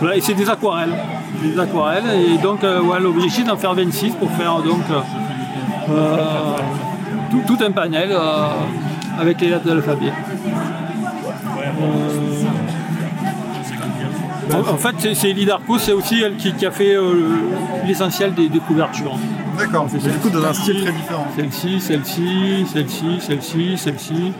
Voilà, 0.00 0.16
et 0.16 0.20
c'est 0.20 0.34
des 0.34 0.48
aquarelles. 0.48 0.94
Des 1.42 1.58
aquarelles. 1.58 2.04
Et 2.34 2.38
donc, 2.38 2.64
euh, 2.64 2.80
ouais, 2.82 3.00
l'objectif 3.00 3.46
d'en 3.46 3.56
faire 3.56 3.74
26 3.74 4.14
pour 4.16 4.30
faire 4.32 4.56
donc 4.62 4.80
euh, 4.90 5.00
euh, 5.90 6.56
tout, 7.30 7.42
tout 7.46 7.58
un 7.64 7.70
panel 7.70 8.08
euh, 8.10 8.46
avec 9.20 9.40
les 9.40 9.50
lettres 9.50 9.64
de 9.64 9.74
l'alphabet. 9.74 10.12
Euh, 11.80 12.44
en, 14.54 14.74
en 14.74 14.76
fait, 14.76 14.94
c'est- 14.98 15.14
c'est 15.14 15.30
Elie 15.30 15.46
Darco, 15.46 15.78
c'est 15.78 15.92
aussi 15.92 16.20
elle 16.20 16.36
qui, 16.36 16.52
qui 16.52 16.66
a 16.66 16.70
fait 16.70 16.94
euh, 16.94 17.28
l'essentiel 17.86 18.34
des, 18.34 18.48
des 18.48 18.58
couvertures. 18.58 19.16
D'accord, 19.58 19.86
c'est 19.88 19.98
du 20.02 20.10
coup 20.18 20.30
dans 20.30 20.44
un 20.44 20.52
style 20.52 20.82
très 20.82 20.92
différent. 20.92 21.26
Celle-ci, 21.36 21.80
celle-ci, 21.80 22.66
celle-ci, 22.72 23.18
celle-ci, 23.20 23.78
celle-ci. 23.78 24.32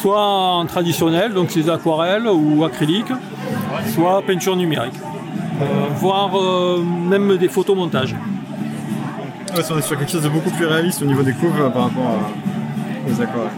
Soit 0.00 0.20
en 0.20 0.64
traditionnel, 0.66 1.32
donc 1.34 1.50
c'est 1.50 1.68
aquarelles 1.68 2.26
ou 2.28 2.64
acryliques, 2.64 3.12
soit 3.94 4.22
peinture 4.22 4.54
numérique. 4.56 4.94
Euh, 5.60 5.64
voire 5.96 6.30
euh, 6.38 6.82
même 6.82 7.36
des 7.36 7.48
photomontages. 7.48 8.14
Ouais, 9.56 9.62
on 9.72 9.78
est 9.78 9.82
sur 9.82 9.98
quelque 9.98 10.12
chose 10.12 10.22
de 10.22 10.28
beaucoup 10.28 10.50
plus 10.50 10.66
réaliste 10.66 11.02
au 11.02 11.06
niveau 11.06 11.22
des 11.22 11.32
couves 11.32 11.60
euh, 11.60 11.68
par 11.70 11.84
rapport 11.84 12.04
à- 12.06 13.10
aux 13.10 13.20
aquarelles. 13.20 13.50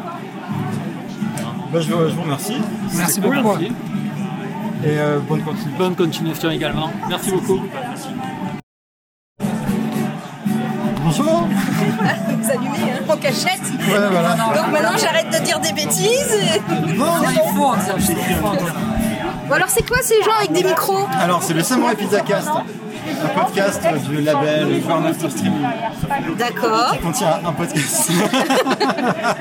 Bah, 1.73 1.81
je, 1.81 1.93
vous- 1.93 2.09
je 2.09 2.15
vous 2.15 2.23
remercie. 2.23 2.55
Merci 2.97 3.21
cool. 3.21 3.37
beaucoup. 3.43 3.59
Et 3.61 3.69
euh, 4.87 5.19
bonne 5.29 5.43
continuation. 5.43 5.79
Bonne 5.79 5.95
continuation 5.95 6.51
également. 6.51 6.91
Merci 7.09 7.31
beaucoup. 7.33 7.61
Cachette. 13.16 13.61
Voilà. 13.89 14.09
Donc 14.09 14.73
maintenant 14.73 14.97
j'arrête 14.99 15.31
de 15.31 15.45
dire 15.45 15.59
des 15.61 15.73
bêtises. 15.73 16.35
et- 16.35 16.97
Non. 16.97 17.07
Bon 19.49 19.55
alors 19.55 19.69
c'est 19.69 19.87
quoi 19.89 19.99
ces 20.03 20.23
gens 20.23 20.31
avec 20.39 20.53
des 20.53 20.62
micros 20.62 21.09
Alors, 21.20 21.43
c'est 21.43 21.55
le 21.55 21.62
Samurai 21.65 21.97
Pizza 21.97 22.20
Cast, 22.20 22.49
un 22.49 23.28
podcast 23.41 23.82
du 24.09 24.20
label 24.20 24.81
Burn 24.87 25.05
After 25.07 25.28
Streaming. 25.28 25.66
D'accord. 26.39 26.93
Qui 26.93 26.99
contient 26.99 27.41
un 27.45 27.53
podcast. 27.53 28.11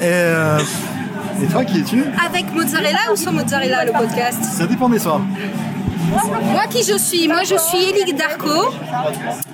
et, 0.00 0.04
euh, 0.04 0.58
et 1.42 1.46
toi, 1.46 1.64
qui 1.64 1.80
es-tu 1.80 2.04
Avec 2.26 2.52
mozzarella 2.52 2.98
ou 3.12 3.16
sans 3.16 3.32
mozzarella 3.32 3.84
le 3.86 3.92
podcast 3.92 4.44
Ça 4.44 4.66
dépend 4.66 4.88
des 4.90 4.98
soirs. 4.98 5.20
Moi 6.10 6.66
qui 6.68 6.82
je 6.82 6.96
suis 6.98 7.28
Moi 7.28 7.44
je 7.44 7.56
suis 7.56 7.90
Elie 7.90 8.12
Darco 8.12 8.72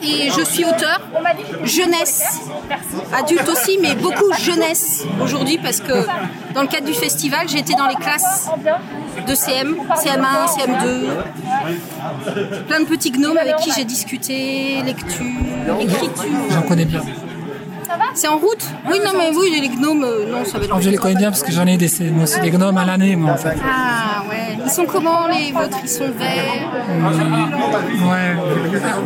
et 0.02 0.30
je 0.30 0.42
suis 0.44 0.64
auteur 0.64 1.00
jeunesse, 1.64 2.40
adulte 3.12 3.48
aussi, 3.48 3.78
mais 3.80 3.94
beaucoup 3.94 4.32
jeunesse 4.38 5.04
aujourd'hui 5.20 5.58
parce 5.58 5.80
que 5.80 6.06
dans 6.54 6.62
le 6.62 6.68
cadre 6.68 6.86
du 6.86 6.94
festival 6.94 7.46
été 7.56 7.74
dans 7.74 7.86
les 7.86 7.94
classes 7.96 8.48
de 9.26 9.34
CM, 9.34 9.76
CM1, 9.94 10.46
CM2, 10.56 11.06
plein 12.66 12.80
de 12.80 12.84
petits 12.86 13.10
gnomes 13.10 13.38
avec 13.38 13.56
qui 13.56 13.72
j'ai 13.76 13.84
discuté, 13.84 14.82
lecture, 14.84 15.24
écriture. 15.80 16.10
J'en 16.50 16.62
connais 16.62 16.84
bien. 16.84 17.02
C'est 18.14 18.28
en 18.28 18.38
route 18.38 18.64
Oui, 18.90 18.98
non, 19.04 19.12
mais 19.16 19.30
oui, 19.36 19.58
les 19.60 19.68
gnomes, 19.68 20.04
euh, 20.04 20.30
non, 20.30 20.44
ça 20.44 20.58
va 20.58 20.64
être 20.64 20.80
je 20.80 20.90
les 20.90 20.96
connais 20.96 21.14
bien 21.16 21.30
parce 21.30 21.42
que 21.42 21.52
j'en 21.52 21.66
ai 21.66 21.76
des, 21.76 21.88
moi 22.10 22.24
aussi 22.24 22.40
des 22.40 22.50
gnomes 22.50 22.78
à 22.78 22.84
l'année, 22.84 23.14
moi 23.16 23.32
en 23.32 23.36
fait. 23.36 23.56
Ah 23.62 24.22
ouais, 24.28 24.58
ils 24.64 24.70
sont 24.70 24.84
comment 24.86 25.26
les 25.28 25.52
vôtres? 25.52 25.78
Ils 25.82 25.88
sont 25.88 26.10
verts 26.16 26.70
Ouais, 28.08 28.36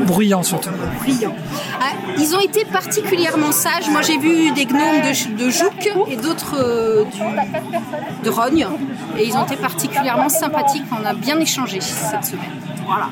bruyants 0.06 0.42
surtout. 0.42 0.70
brillants. 1.02 1.34
Ah, 1.80 1.92
ils 2.18 2.34
ont 2.34 2.40
été 2.40 2.64
particulièrement 2.64 3.52
sages. 3.52 3.88
Moi, 3.90 4.02
j'ai 4.02 4.18
vu 4.18 4.50
des 4.52 4.66
gnomes 4.66 5.00
de, 5.02 5.44
de 5.44 5.50
Jouk 5.50 5.88
et 6.08 6.16
d'autres 6.16 6.56
euh, 6.58 7.04
du- 7.04 8.24
de 8.24 8.30
Rogne. 8.30 8.66
Et 9.18 9.26
ils 9.26 9.36
ont 9.36 9.44
été 9.44 9.56
particulièrement 9.56 10.28
sympathiques. 10.28 10.84
On 10.92 11.04
a 11.06 11.14
bien 11.14 11.38
échangé 11.40 11.80
cette 11.80 12.24
semaine. 12.24 12.50
Voilà. 12.86 13.08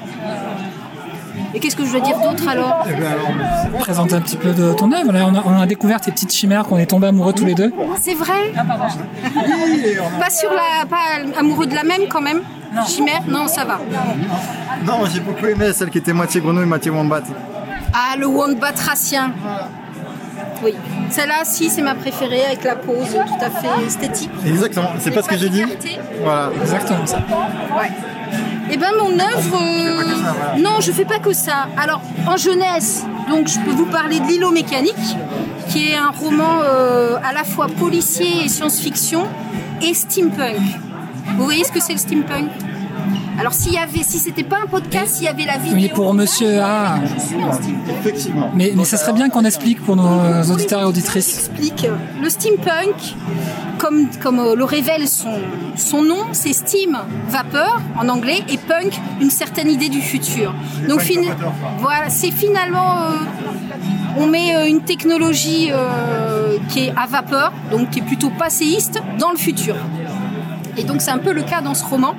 Et 1.55 1.61
qu'est-ce 1.61 1.77
que 1.77 1.85
je 1.85 1.93
dois 1.93 2.01
dire 2.01 2.19
d'autre 2.19 2.49
alors 2.49 2.85
Présente 3.79 4.13
un 4.13 4.21
petit 4.21 4.37
peu 4.37 4.53
de 4.53 4.73
ton 4.73 4.93
œuvre. 4.93 5.13
Là, 5.13 5.27
on 5.27 5.35
a, 5.35 5.43
on 5.45 5.61
a 5.61 5.67
découvert 5.67 6.01
tes 6.01 6.11
petites 6.11 6.33
chimères 6.33 6.65
qu'on 6.65 6.79
est 6.79 6.87
tombés 6.87 7.09
amoureux 7.09 7.33
tous 7.33 7.45
les 7.45 7.55
deux. 7.55 7.73
C'est 8.01 8.15
vrai 8.15 8.53
Pas 8.55 10.31
sur 10.31 10.51
la. 10.51 10.87
Pas 10.87 11.39
amoureux 11.39 11.67
de 11.67 11.75
la 11.75 11.85
même 11.85 12.03
quand 12.09 12.21
même 12.21 12.41
Chimère 12.87 13.23
Non, 13.27 13.49
ça 13.49 13.65
va. 13.65 13.81
Non, 14.85 15.05
j'ai 15.13 15.21
beaucoup 15.21 15.47
aimé 15.47 15.73
celle 15.73 15.91
qui 15.91 15.99
était 15.99 16.13
moitié 16.13 16.41
grenouille, 16.41 16.67
moitié 16.67 16.91
wombat. 16.91 17.23
Ah, 17.93 18.17
le 18.17 18.27
wombat 18.27 18.73
racien. 18.87 19.33
Oui. 20.63 20.75
Celle-là, 21.11 21.45
si, 21.45 21.71
c'est 21.71 21.83
ma 21.83 21.95
préférée 21.95 22.45
avec 22.45 22.65
la 22.65 22.77
pose 22.77 23.11
tout 23.13 23.45
à 23.45 23.51
fait 23.51 23.87
esthétique. 23.87 24.31
Exactement, 24.47 24.91
c'est 24.99 25.11
pas 25.13 25.23
ce 25.23 25.29
que 25.29 25.37
j'ai 25.37 25.49
dit. 25.49 25.65
Voilà. 26.23 26.51
Exactement 26.61 27.07
ça. 27.07 27.19
Ouais. 27.79 27.91
Eh 28.71 28.77
ben 28.77 28.93
mon 28.99 29.19
œuvre, 29.19 29.59
euh, 29.63 30.59
non, 30.61 30.81
je 30.81 30.93
fais 30.93 31.05
pas 31.05 31.19
que 31.19 31.33
ça. 31.33 31.69
Alors 31.77 32.01
en 32.27 32.37
jeunesse, 32.37 33.05
donc 33.31 33.49
je 33.49 33.59
peux 33.61 33.71
vous 33.71 33.87
parler 33.87 34.21
de 34.21 34.27
L'îlot 34.27 34.51
mécanique, 34.51 34.95
qui 35.69 35.91
est 35.91 35.97
un 35.97 36.11
roman 36.11 36.61
euh, 36.63 37.17
à 37.25 37.33
la 37.33 37.45
fois 37.45 37.67
policier 37.67 38.45
et 38.45 38.49
science-fiction 38.49 39.27
et 39.81 39.95
steampunk. 39.95 40.61
Vous 41.37 41.45
voyez 41.45 41.65
ce 41.65 41.73
que 41.73 41.81
c'est 41.81 41.93
le 41.93 41.99
steampunk? 41.99 42.51
Alors 43.39 43.53
s'il 43.53 43.73
y 43.73 43.79
avait, 43.79 44.03
si 44.03 44.19
c'était 44.19 44.43
pas 44.43 44.59
un 44.65 44.67
podcast, 44.67 45.15
s'il 45.17 45.25
y 45.25 45.29
avait 45.29 45.45
la 45.45 45.59
vidéo. 45.59 45.75
Oui, 45.77 45.89
pour 45.95 46.13
monsieur 46.15 46.61
A. 46.61 46.99
Effectivement. 48.01 48.51
Mais, 48.55 48.73
mais 48.77 48.85
ça 48.85 48.97
serait 48.97 49.13
bien 49.13 49.29
qu'on 49.29 49.45
explique 49.45 49.81
pour 49.85 49.97
nos 49.97 50.43
auditeurs 50.53 50.83
et 50.83 50.85
auditrices. 50.85 51.49
explique. 51.49 51.87
Le 52.23 52.29
steampunk, 52.31 53.15
comme, 53.79 54.09
comme 54.23 54.39
euh, 54.41 54.55
le 54.57 54.65
révèle 54.65 55.07
son, 55.09 55.31
son 55.77 56.03
nom, 56.03 56.25
c'est 56.33 56.53
steam, 56.53 56.99
vapeur 57.29 57.81
en 58.01 58.09
anglais, 58.09 58.43
et 58.49 58.59
punk, 58.59 59.01
une 59.21 59.31
certaine 59.31 59.71
idée 59.71 59.89
du 59.89 60.01
futur. 60.01 60.55
Donc 60.89 61.01
fin- 61.01 61.15
voilà, 61.79 62.11
c'est 62.11 62.31
finalement, 62.33 63.03
euh, 63.03 63.11
on 64.19 64.27
met 64.27 64.57
euh, 64.57 64.67
une 64.69 64.81
technologie 64.81 65.69
euh, 65.71 66.57
qui 66.69 66.87
est 66.87 66.93
à 66.97 67.07
vapeur, 67.07 67.53
donc 67.71 67.91
qui 67.91 68.01
est 68.01 68.03
plutôt 68.03 68.31
passéiste, 68.31 69.01
dans 69.19 69.31
le 69.31 69.37
futur. 69.37 69.77
Et 70.79 70.85
donc 70.85 71.01
c'est 71.01 71.11
un 71.11 71.19
peu 71.19 71.33
le 71.33 71.43
cas 71.43 71.61
dans 71.61 71.75
ce 71.75 71.85
roman, 71.85 72.15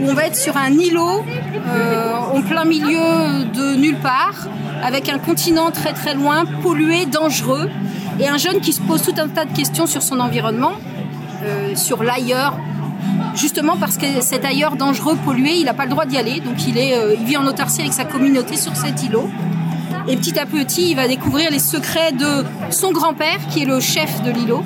où 0.00 0.08
on 0.08 0.14
va 0.14 0.26
être 0.26 0.36
sur 0.36 0.56
un 0.56 0.70
îlot 0.70 1.24
euh, 1.66 2.12
en 2.14 2.40
plein 2.40 2.64
milieu 2.64 3.44
de 3.52 3.74
nulle 3.74 3.98
part, 3.98 4.46
avec 4.82 5.08
un 5.08 5.18
continent 5.18 5.72
très 5.72 5.92
très 5.92 6.14
loin, 6.14 6.44
pollué, 6.62 7.06
dangereux, 7.06 7.68
et 8.20 8.28
un 8.28 8.36
jeune 8.36 8.60
qui 8.60 8.72
se 8.72 8.80
pose 8.80 9.02
tout 9.02 9.14
un 9.18 9.28
tas 9.28 9.44
de 9.44 9.52
questions 9.52 9.86
sur 9.86 10.02
son 10.02 10.20
environnement, 10.20 10.74
euh, 11.42 11.74
sur 11.74 12.04
l'ailleurs, 12.04 12.56
justement 13.34 13.76
parce 13.76 13.96
que 13.96 14.06
cet 14.20 14.44
ailleurs 14.44 14.76
dangereux, 14.76 15.16
pollué, 15.24 15.56
il 15.56 15.64
n'a 15.64 15.74
pas 15.74 15.84
le 15.84 15.90
droit 15.90 16.06
d'y 16.06 16.16
aller, 16.16 16.38
donc 16.38 16.56
euh, 16.76 17.16
il 17.18 17.26
vit 17.26 17.36
en 17.36 17.46
autarcie 17.46 17.80
avec 17.80 17.92
sa 17.92 18.04
communauté 18.04 18.56
sur 18.56 18.76
cet 18.76 19.02
îlot. 19.02 19.28
Et 20.08 20.16
petit 20.16 20.38
à 20.38 20.46
petit, 20.46 20.90
il 20.90 20.94
va 20.94 21.08
découvrir 21.08 21.50
les 21.50 21.58
secrets 21.58 22.12
de 22.12 22.44
son 22.70 22.92
grand-père, 22.92 23.40
qui 23.50 23.62
est 23.62 23.66
le 23.66 23.80
chef 23.80 24.22
de 24.22 24.30
l'îlot, 24.30 24.62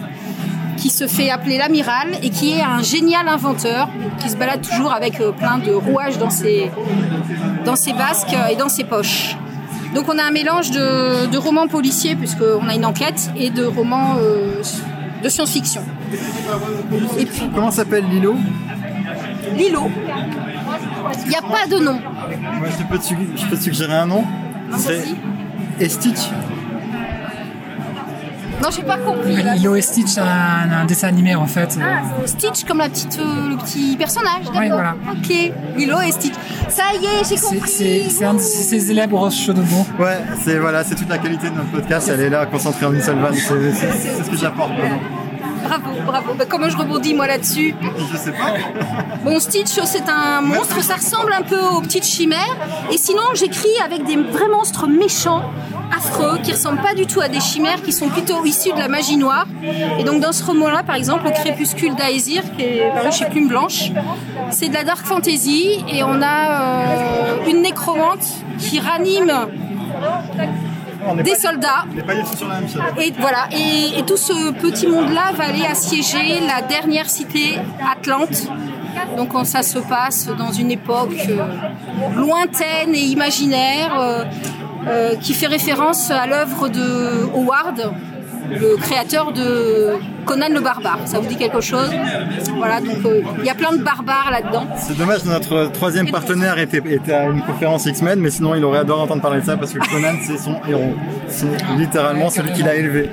qui 0.81 0.91
se 0.91 1.07
fait 1.07 1.31
appeler 1.31 1.59
l'amiral 1.59 2.09
et 2.23 2.31
qui 2.31 2.53
est 2.53 2.63
un 2.63 2.83
génial 2.83 3.29
inventeur, 3.29 3.89
qui 4.19 4.31
se 4.31 4.37
balade 4.37 4.63
toujours 4.63 4.93
avec 4.93 5.21
euh, 5.21 5.31
plein 5.31 5.59
de 5.59 5.73
rouages 5.73 6.19
dans 6.19 6.31
ses, 6.31 6.71
dans 7.65 7.77
ses 7.77 7.93
basques 7.93 8.35
et 8.51 8.57
dans 8.57 8.69
ses 8.69 8.85
poches. 8.85 9.37
Donc 9.95 10.09
on 10.09 10.19
a 10.19 10.23
un 10.23 10.31
mélange 10.31 10.71
de, 10.71 11.27
de 11.27 11.39
romans 11.39 11.69
policiers, 11.69 12.17
puisqu'on 12.17 12.67
a 12.67 12.75
une 12.75 12.87
enquête, 12.87 13.31
et 13.37 13.51
de 13.51 13.65
romans 13.65 14.17
euh, 14.19 14.63
de 15.23 15.29
science-fiction. 15.29 15.83
Et 17.19 17.27
puis, 17.27 17.43
Comment 17.55 17.71
s'appelle 17.71 18.05
l'îlot 18.11 18.37
l'îlot, 19.57 19.91
il 21.25 21.29
n'y 21.29 21.35
a 21.35 21.43
pas 21.43 21.67
de 21.69 21.79
nom. 21.83 21.99
Moi, 22.59 22.69
je 22.79 22.85
peux, 22.85 22.99
te, 22.99 23.05
je 23.37 23.47
peux 23.47 23.57
te 23.57 23.63
suggérer 23.63 23.95
un 23.95 24.07
nom? 24.07 24.25
C'est. 24.77 25.03
Non, 28.63 28.69
j'ai 28.75 28.83
pas 28.83 28.99
compris. 28.99 29.37
Lilo 29.57 29.75
et 29.75 29.81
Stitch, 29.81 30.09
c'est 30.09 30.21
un, 30.21 30.71
un 30.73 30.85
dessin 30.85 31.09
animé 31.09 31.35
en 31.35 31.47
fait. 31.47 31.79
Ah, 31.83 32.03
Stitch 32.27 32.65
comme 32.65 32.79
la 32.79 32.89
petite, 32.89 33.19
euh, 33.19 33.49
le 33.51 33.57
petit 33.57 33.97
personnage, 33.97 34.45
d'accord. 34.45 34.61
Ouais, 34.61 34.69
voilà. 34.69 34.95
Ok, 35.13 35.33
Lilo 35.77 36.01
et 36.01 36.13
Stitch. 36.13 36.35
Ça 36.69 36.85
y 37.01 37.05
est, 37.05 37.29
j'ai 37.29 37.37
compris. 37.41 38.11
C'est 38.11 38.25
un 38.25 38.35
de 38.35 38.39
ces 38.39 38.91
élèves 38.91 39.11
de 39.11 39.63
beau. 39.63 39.87
Ouais, 39.99 40.19
c'est 40.43 40.59
voilà, 40.59 40.85
c'est 40.85 40.95
toute 40.95 41.09
la 41.09 41.19
qualité 41.19 41.49
de 41.51 41.55
notre 41.55 41.71
podcast. 41.71 42.11
Elle 42.13 42.21
est 42.21 42.31
là, 42.31 42.47
concentrée 42.47 42.87
en 42.87 42.93
une 42.93 43.01
seule 43.01 43.19
vanne. 43.19 43.35
C'est 43.35 44.25
ce 44.25 44.31
que 44.31 44.37
j'apporte. 44.37 44.73
Bravo, 45.63 45.91
bravo. 46.07 46.35
Bah, 46.35 46.45
comment 46.49 46.69
je 46.69 46.77
rebondis 46.77 47.15
moi 47.15 47.27
là-dessus 47.27 47.75
Je 48.13 48.17
sais 48.17 48.33
pas. 48.33 48.55
Bon, 49.25 49.39
Stitch, 49.39 49.79
c'est 49.85 50.09
un 50.09 50.41
monstre, 50.41 50.83
ça 50.83 50.95
ressemble 50.95 51.33
un 51.35 51.43
peu 51.43 51.61
aux 51.61 51.83
petites 51.83 52.07
chimères. 52.07 52.57
Et 52.91 52.97
sinon, 52.97 53.23
j'écris 53.35 53.69
avec 53.85 54.05
des 54.05 54.17
vrais 54.17 54.49
monstres 54.49 54.87
méchants, 54.87 55.43
affreux, 55.95 56.39
qui 56.43 56.53
ressemblent 56.53 56.81
pas 56.81 56.95
du 56.95 57.07
tout 57.07 57.21
à 57.21 57.29
des 57.29 57.41
chimères, 57.41 57.83
qui 57.83 57.93
sont 57.93 58.09
plutôt 58.09 58.43
issus 58.47 58.73
de 58.73 58.79
la 58.79 58.89
magie 58.89 59.19
noire. 59.19 59.45
Et 59.99 60.05
donc, 60.05 60.21
dans 60.21 60.33
ce 60.33 60.43
roman-là, 60.43 60.85
par 60.85 60.97
exemple, 60.97 61.25
le 61.27 61.33
crépuscule 61.33 61.95
d'Aesir, 61.97 62.43
qui 62.57 62.63
est 62.63 62.91
paru 62.95 63.13
chez 63.13 63.27
Plume 63.27 63.49
Blanche, 63.49 63.91
c'est 64.51 64.71
de 64.71 64.75
la 64.75 64.85
dark 64.85 65.05
fantasy. 65.05 65.85
Et 65.93 66.03
on 66.03 66.23
a 66.23 66.63
euh, 66.63 67.51
une 67.51 67.61
nécromante 67.61 68.25
qui 68.59 68.81
ranime 68.81 69.33
des 71.23 71.35
soldats. 71.35 71.85
Et 73.01 73.13
voilà, 73.19 73.49
et, 73.53 73.99
et 73.99 74.03
tout 74.05 74.17
ce 74.17 74.53
petit 74.53 74.87
monde-là 74.87 75.33
va 75.37 75.45
aller 75.45 75.65
assiéger 75.67 76.41
la 76.47 76.63
dernière 76.63 77.09
cité 77.09 77.59
Atlante. 77.93 78.49
Donc 79.17 79.35
on- 79.35 79.45
ça 79.45 79.63
se 79.63 79.79
passe 79.79 80.29
dans 80.39 80.53
une 80.53 80.71
époque 80.71 81.17
euh, 81.29 81.45
lointaine 82.17 82.95
et 82.95 83.01
imaginaire 83.17 83.99
euh, 83.99 84.25
euh, 84.89 85.17
qui 85.17 85.33
fait 85.35 85.47
référence 85.47 86.11
à 86.11 86.27
l'œuvre 86.27 86.69
de 86.69 87.29
Howard, 87.35 87.93
le 88.51 88.77
créateur 88.77 89.33
de 89.33 89.95
Conan 90.25 90.49
le 90.53 90.61
barbare. 90.61 90.99
Ça 91.07 91.19
vous 91.19 91.27
dit 91.29 91.37
quelque 91.37 91.61
chose? 91.61 91.91
Voilà, 92.57 92.81
donc 92.81 93.05
euh, 93.05 93.23
il 93.39 93.45
y 93.45 93.51
a 93.51 93.55
plein 93.55 93.73
de 93.73 93.83
barbares 93.83 94.31
là-dedans. 94.31 94.67
C'est 94.77 94.97
dommage, 94.97 95.25
notre 95.25 95.71
troisième 95.73 96.11
partenaire 96.11 96.59
était, 96.59 96.83
était 96.93 97.13
à 97.13 97.25
une 97.27 97.43
conférence 97.43 97.87
X-Men, 97.87 98.21
mais 98.21 98.31
sinon 98.31 98.55
il 98.55 98.65
aurait 98.65 98.81
adoré 98.81 99.03
entendre 99.03 99.23
parler 99.23 99.41
de 99.41 99.47
ça 99.47 99.57
parce 99.57 99.73
que 99.73 99.79
Conan 99.79 100.15
c'est 100.23 100.39
son 100.39 100.57
héros. 100.69 100.95
C'est 101.29 101.47
littéralement 101.77 102.31
celui 102.31 102.53
qu'il 102.53 102.69
a 102.69 102.75
élevé. 102.75 103.11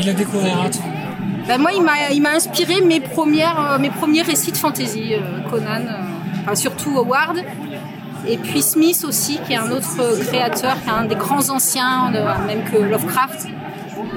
Il 0.00 0.06
le 0.06 0.12
découvrira. 0.14 0.68
tu- 0.70 0.78
Ben 1.48 1.58
moi, 1.58 1.70
il 1.74 1.82
m'a, 1.82 1.92
il 2.12 2.22
m'a 2.22 2.30
inspiré 2.34 2.80
mes, 2.80 3.00
premières, 3.00 3.72
euh, 3.72 3.78
mes 3.78 3.90
premiers 3.90 4.22
récits 4.22 4.52
de 4.52 4.56
fantasy, 4.56 5.14
euh, 5.14 5.48
Conan, 5.50 5.80
euh, 5.88 6.42
enfin, 6.42 6.54
surtout 6.54 6.96
Howard. 6.98 7.38
Et 8.28 8.36
puis 8.36 8.60
Smith 8.62 9.02
aussi, 9.08 9.38
qui 9.46 9.54
est 9.54 9.56
un 9.56 9.70
autre 9.70 9.96
créateur, 10.28 10.76
qui 10.82 10.88
est 10.90 10.92
un 10.92 11.06
des 11.06 11.14
grands 11.14 11.48
anciens, 11.48 12.10
de- 12.12 12.46
même 12.46 12.62
que 12.70 12.76
Lovecraft. 12.76 13.48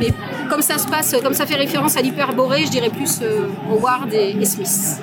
Mais 0.03 0.13
comme 0.49 0.61
ça 0.61 0.77
se 0.77 0.88
passe, 0.88 1.15
comme 1.23 1.34
ça 1.34 1.45
fait 1.45 1.55
référence 1.55 1.95
à 1.97 2.01
l'hyperborée, 2.01 2.63
je 2.65 2.71
dirais 2.71 2.89
plus 2.89 3.19
euh, 3.21 3.47
Howard 3.71 4.13
et, 4.13 4.35
et 4.39 4.45
Smith. 4.45 5.01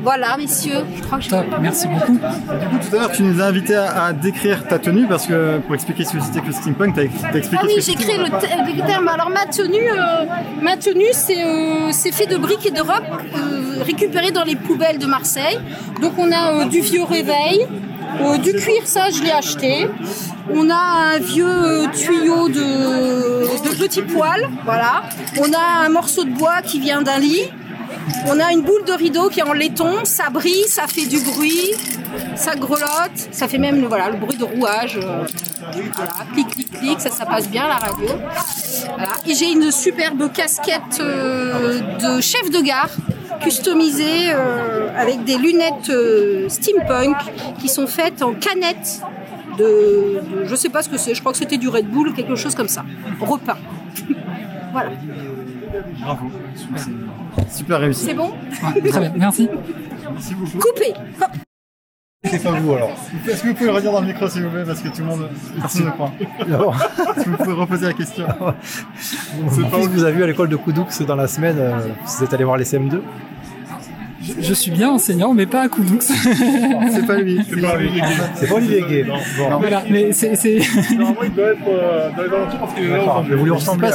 Voilà, 0.00 0.36
messieurs, 0.38 0.84
je 0.96 1.02
crois 1.02 1.18
que 1.18 1.24
je... 1.24 1.28
Top, 1.30 1.44
merci 1.60 1.88
beaucoup. 1.88 2.12
Du 2.12 2.18
coup, 2.20 2.78
tout 2.88 2.96
à 2.96 3.00
l'heure, 3.00 3.10
tu 3.12 3.22
nous 3.24 3.40
as 3.42 3.46
invité 3.46 3.74
à, 3.74 4.04
à 4.06 4.12
décrire 4.12 4.66
ta 4.66 4.78
tenue 4.78 5.06
parce 5.08 5.26
que 5.26 5.58
pour 5.58 5.74
expliquer 5.74 6.04
ce 6.04 6.12
que 6.12 6.20
c'était 6.22 6.40
que 6.40 6.46
le 6.46 6.52
steampunk, 6.52 6.94
t'as 6.94 7.02
t'as 7.32 7.36
expliqué 7.38 7.64
Ah 7.64 7.66
oui, 7.66 7.82
j'ai 7.84 7.94
créé 7.94 8.16
le, 8.16 8.26
te- 8.26 8.76
le 8.80 8.86
terme. 8.86 9.08
Alors 9.08 9.28
ma 9.28 9.44
tenue, 9.46 9.90
euh, 9.90 10.24
ma 10.62 10.76
tenue, 10.76 11.12
c'est 11.12 11.42
euh, 11.44 11.88
c'est 11.90 12.12
fait 12.12 12.26
de 12.26 12.36
briques 12.36 12.64
et 12.66 12.70
de 12.70 12.80
robes 12.80 13.02
euh, 13.36 13.82
récupérées 13.82 14.30
dans 14.30 14.44
les 14.44 14.54
poubelles 14.56 14.98
de 14.98 15.06
Marseille. 15.06 15.58
Donc 16.00 16.12
on 16.16 16.30
a 16.30 16.52
euh, 16.54 16.64
du 16.66 16.80
vieux 16.80 17.02
réveil, 17.02 17.66
euh, 18.20 18.38
du 18.38 18.52
cuir, 18.52 18.82
ça 18.84 19.10
je 19.10 19.22
l'ai 19.22 19.30
acheté. 19.30 19.88
On 20.52 20.70
a 20.70 21.14
un 21.14 21.18
vieux 21.18 21.46
euh, 21.46 21.86
tuyau 21.88 22.48
de, 22.48 23.68
de 23.68 23.74
petits 23.76 24.02
poils, 24.02 24.48
voilà. 24.64 25.02
On 25.38 25.52
a 25.52 25.84
un 25.84 25.88
morceau 25.88 26.24
de 26.24 26.30
bois 26.30 26.62
qui 26.62 26.80
vient 26.80 27.02
d'un 27.02 27.18
lit. 27.18 27.44
On 28.26 28.40
a 28.40 28.52
une 28.52 28.62
boule 28.62 28.84
de 28.84 28.92
rideau 28.92 29.28
qui 29.28 29.40
est 29.40 29.42
en 29.42 29.52
laiton, 29.52 30.04
ça 30.04 30.30
brille, 30.30 30.64
ça 30.66 30.86
fait 30.86 31.06
du 31.06 31.20
bruit, 31.20 31.74
ça 32.36 32.54
grelotte, 32.54 33.28
ça 33.30 33.48
fait 33.48 33.58
même 33.58 33.80
le, 33.80 33.86
voilà, 33.86 34.08
le 34.10 34.16
bruit 34.16 34.36
de 34.36 34.44
rouage. 34.44 34.98
euh, 35.02 35.24
clic, 36.32 36.48
clic, 36.48 36.70
clic, 36.70 37.00
ça, 37.00 37.26
passe 37.26 37.48
bien 37.48 37.66
la 37.68 37.76
radio. 37.76 38.08
Et 39.26 39.34
j'ai 39.34 39.50
une 39.52 39.70
superbe 39.70 40.32
casquette 40.32 40.98
de 41.00 42.20
chef 42.20 42.50
de 42.50 42.60
gare 42.62 42.90
customisée 43.40 44.30
euh, 44.32 44.90
avec 44.96 45.24
des 45.24 45.36
lunettes 45.36 45.90
euh, 45.90 46.48
steampunk 46.48 47.16
qui 47.58 47.68
sont 47.68 47.86
faites 47.86 48.22
en 48.22 48.32
canette 48.34 49.00
de, 49.58 49.64
de- 49.64 50.44
je 50.44 50.54
sais 50.54 50.68
pas 50.68 50.82
ce 50.82 50.88
que 50.88 50.98
c'est, 50.98 51.14
je 51.14 51.20
crois 51.20 51.32
que 51.32 51.38
c'était 51.38 51.58
du 51.58 51.68
Red 51.68 51.86
Bull 51.88 52.08
ou 52.08 52.12
quelque 52.12 52.36
chose 52.36 52.54
comme 52.54 52.68
ça, 52.68 52.84
repeint. 53.20 53.56
voilà. 54.72 54.90
Bravo. 56.00 56.30
Super 57.50 57.80
réussi. 57.80 58.04
C'est 58.06 58.14
bon 58.14 58.30
Ouais, 58.62 58.88
très 58.90 59.00
bien, 59.00 59.12
merci. 59.16 59.48
Merci 60.12 60.34
beaucoup. 60.34 60.58
Coupé. 60.58 60.94
Hop. 61.20 61.30
C'est 62.24 62.42
pas 62.42 62.50
vous 62.50 62.72
alors. 62.72 62.90
Est-ce 63.28 63.42
que 63.42 63.48
vous 63.48 63.54
pouvez 63.54 63.66
le 63.66 63.76
redire 63.76 63.92
dans 63.92 64.00
le 64.00 64.08
micro 64.08 64.28
s'il 64.28 64.42
vous 64.42 64.50
plaît 64.50 64.64
parce 64.66 64.80
que 64.80 64.88
tout 64.88 65.02
le 65.02 65.04
monde, 65.04 65.28
personne 65.60 65.86
ne 65.86 65.90
croit. 65.90 66.12
Est-ce 66.20 67.24
que 67.24 67.30
vous 67.30 67.36
pouvez 67.36 67.52
reposer 67.52 67.86
la 67.86 67.92
question 67.92 68.26
fils 68.98 69.88
vous 69.88 70.04
a 70.04 70.10
vu 70.10 70.24
à 70.24 70.26
l'école 70.26 70.48
de 70.48 70.56
Koudoux 70.56 70.86
dans 71.06 71.14
la 71.14 71.28
semaine, 71.28 71.58
euh, 71.60 71.78
vous 72.04 72.24
êtes 72.24 72.34
allé 72.34 72.42
voir 72.42 72.56
les 72.56 72.64
CM2 72.64 73.00
Je 74.20 74.52
suis 74.52 74.70
bien 74.72 74.90
enseignant, 74.90 75.32
mais 75.32 75.46
pas 75.46 75.62
à 75.62 75.68
Koudoux. 75.68 75.98
c'est 76.00 77.06
pas 77.06 77.16
lui. 77.18 77.40
C'est 77.48 77.60
pas 77.60 77.76
lui. 77.76 77.90
C'est 78.34 78.48
pas 78.48 78.54
Olivier 78.56 78.84
Gay. 78.88 79.06
Voilà, 79.60 79.84
mais 79.88 80.12
c'est. 80.12 80.34
c'est- 80.34 80.58
Normalement, 80.96 81.20
il 81.22 81.34
doit 81.34 81.46
être 81.52 81.58
euh, 81.68 82.10
dans 82.16 82.22
les 82.22 82.28
alentours 82.28 82.58
parce 82.58 82.74
qu'il 82.74 82.84
est 82.84 82.88
là. 82.88 83.02
Aujourd'hui. 83.02 83.30
mais 83.30 83.36
vous 83.36 83.44
lui 83.46 83.60
si 83.60 83.76
pas, 83.76 83.92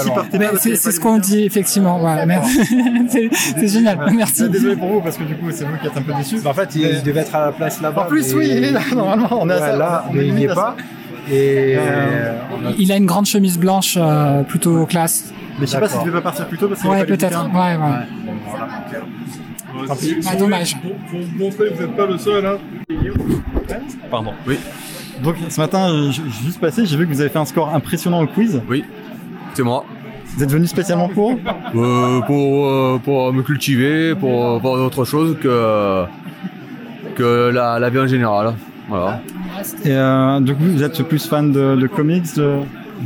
c'est 0.76 0.92
ce 0.92 1.00
qu'on 1.00 1.18
dit, 1.18 1.44
effectivement. 1.44 2.00
Voilà, 2.00 2.26
merci. 2.26 2.60
c'est 3.10 3.68
génial, 3.68 4.00
merci. 4.16 4.50
Désolé 4.50 4.76
pour 4.78 4.88
vous 4.90 5.02
parce 5.02 5.18
que 5.18 5.24
du 5.24 5.36
coup 5.36 5.52
c'est 5.52 5.66
vous 5.66 5.78
qui 5.82 5.88
êtes 5.88 5.98
un 5.98 6.02
peu 6.02 6.14
déçus. 6.14 6.40
En 6.46 6.54
fait, 6.54 6.70
il, 6.76 7.04
devait 7.04 7.22
être 7.22 7.36
à 7.36 7.46
la 7.48 7.52
place 7.52 7.82
là-bas. 7.82 8.04
En 8.04 8.06
plus, 8.06 8.34
oui, 8.34 8.48
il 8.50 8.64
est 8.64 8.72
là, 8.72 8.82
normalement, 8.96 9.28
on 9.42 9.50
est 9.50 9.54
à 9.54 9.76
là, 9.76 10.06
mais 10.14 10.28
il 10.28 10.36
n'y 10.36 10.46
est 10.46 10.54
pas. 10.54 10.76
Et 11.32 11.76
Euh, 11.78 12.34
a- 12.68 12.72
Il 12.78 12.92
a 12.92 12.98
une 12.98 13.06
grande 13.06 13.26
chemise 13.26 13.58
blanche 13.58 13.98
euh, 13.98 14.44
plutôt 14.44 14.86
classe. 14.86 15.32
Mais 15.60 15.66
je 15.66 15.72
sais 15.72 15.78
pas 15.80 15.86
D'accord. 15.88 16.02
s'il 16.02 16.10
devait 16.10 16.18
pas 16.18 16.30
partir 16.30 16.48
plus 16.48 16.58
tôt 16.58 16.68
parce 16.68 16.82
qu'il 16.82 16.90
Ouais, 16.90 17.06
peut-être. 17.06 17.46
Ouais, 17.54 17.76
ouais. 17.76 17.78
Ouais, 17.78 19.00
Tant 19.88 19.96
pis. 19.96 20.16
Ah, 20.26 20.32
vous 20.34 20.40
dommage. 20.40 20.76
Pour, 20.82 20.92
pour 20.92 21.20
vous 21.20 21.38
montrer 21.38 21.70
que 21.70 21.74
vous 21.76 21.82
n'êtes 21.82 21.96
pas 21.96 22.06
le 22.06 22.18
seul. 22.18 22.46
Hein. 22.46 22.58
Pardon. 24.10 24.32
Oui. 24.48 24.58
Donc 25.24 25.36
ce 25.50 25.60
matin, 25.60 26.12
je, 26.12 26.22
je 26.28 26.30
suis 26.32 26.46
juste 26.46 26.60
passé, 26.60 26.86
j'ai 26.86 26.98
vu 26.98 27.06
que 27.08 27.14
vous 27.14 27.22
avez 27.22 27.30
fait 27.30 27.40
un 27.40 27.46
score 27.46 27.74
impressionnant 27.74 28.22
au 28.22 28.28
quiz. 28.28 28.62
Oui, 28.70 28.84
c'est 29.54 29.64
moi. 29.64 29.86
Vous 30.36 30.44
êtes 30.44 30.52
venu 30.52 30.66
spécialement 30.68 31.08
pour 31.10 31.32
Euh, 31.76 32.22
pour, 32.22 32.66
euh, 32.68 33.00
pour 33.04 33.32
me 33.32 33.44
cultiver, 33.44 34.16
pour 34.16 34.60
voir 34.60 34.82
autre 34.82 35.06
chose 35.06 35.38
que, 35.42 36.04
que 37.16 37.52
la, 37.54 37.80
la 37.80 37.90
vie 37.90 38.00
en 38.00 38.08
général. 38.08 38.56
Voilà. 38.90 39.22
Et 39.86 39.92
euh, 39.92 40.40
du 40.40 40.56
coup, 40.56 40.64
vous 40.64 40.84
êtes 40.84 41.02
plus 41.04 41.26
fan 41.28 41.52
de, 41.52 41.76
de 41.76 41.88
comics 41.88 42.36
de... 42.36 42.58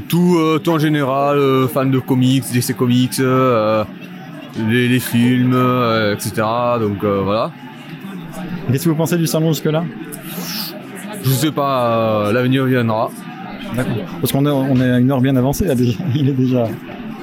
Tout, 0.07 0.37
euh, 0.37 0.59
tout 0.59 0.71
en 0.71 0.79
général, 0.79 1.37
euh, 1.37 1.67
fan 1.67 1.89
de 1.91 1.99
comics, 1.99 2.43
DC 2.53 2.75
Comics, 2.75 3.19
euh, 3.19 3.83
les, 4.69 4.87
les 4.87 4.99
films, 4.99 5.53
euh, 5.53 6.13
etc. 6.13 6.31
Donc 6.79 7.03
euh, 7.03 7.21
voilà. 7.23 7.51
Qu'est-ce 8.71 8.85
que 8.85 8.89
vous 8.89 8.95
pensez 8.95 9.17
du 9.17 9.27
salon 9.27 9.49
jusque-là? 9.49 9.83
Je 11.23 11.29
sais 11.29 11.51
pas, 11.51 12.27
euh, 12.27 12.31
l'avenir 12.33 12.65
viendra. 12.65 13.09
D'accord. 13.75 13.93
Parce 14.21 14.31
qu'on 14.31 14.45
est, 14.45 14.49
on 14.49 14.75
est 14.79 14.91
à 14.91 14.99
une 14.99 15.11
heure 15.11 15.21
bien 15.21 15.35
avancée, 15.35 15.65
là, 15.65 15.75
déjà. 15.75 15.97
il 16.15 16.29
est 16.29 16.33
déjà 16.33 16.65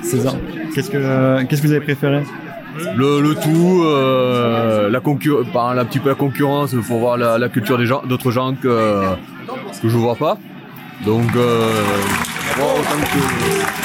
16 0.03 0.27
heures. 0.27 0.37
Qu'est-ce 0.75 0.91
que, 0.91 1.43
qu'est-ce 1.45 1.63
que 1.63 1.67
vous 1.67 1.73
avez 1.73 1.85
préféré? 1.85 2.23
Le, 2.97 3.21
le 3.21 3.35
tout, 3.37 3.83
euh, 3.85 4.91
la 4.91 5.01
concurrence, 5.01 5.47
un 5.55 5.85
petit 5.85 6.01
peu 6.01 6.09
la 6.09 6.15
concurrence, 6.17 6.73
il 6.73 6.83
faut 6.83 6.99
voir 6.99 7.17
la, 7.17 7.39
la 7.39 7.49
culture 7.49 7.79
des 7.79 7.87
gens, 7.87 8.03
d'autres 8.09 8.33
gens 8.33 8.55
que, 8.55 9.03
que 9.81 9.89
je 9.89 9.97
vois 9.97 10.17
pas. 10.17 10.37
Donc, 11.07 11.25
euh, 11.37 11.71
autant 12.59 13.01
que- 13.13 13.84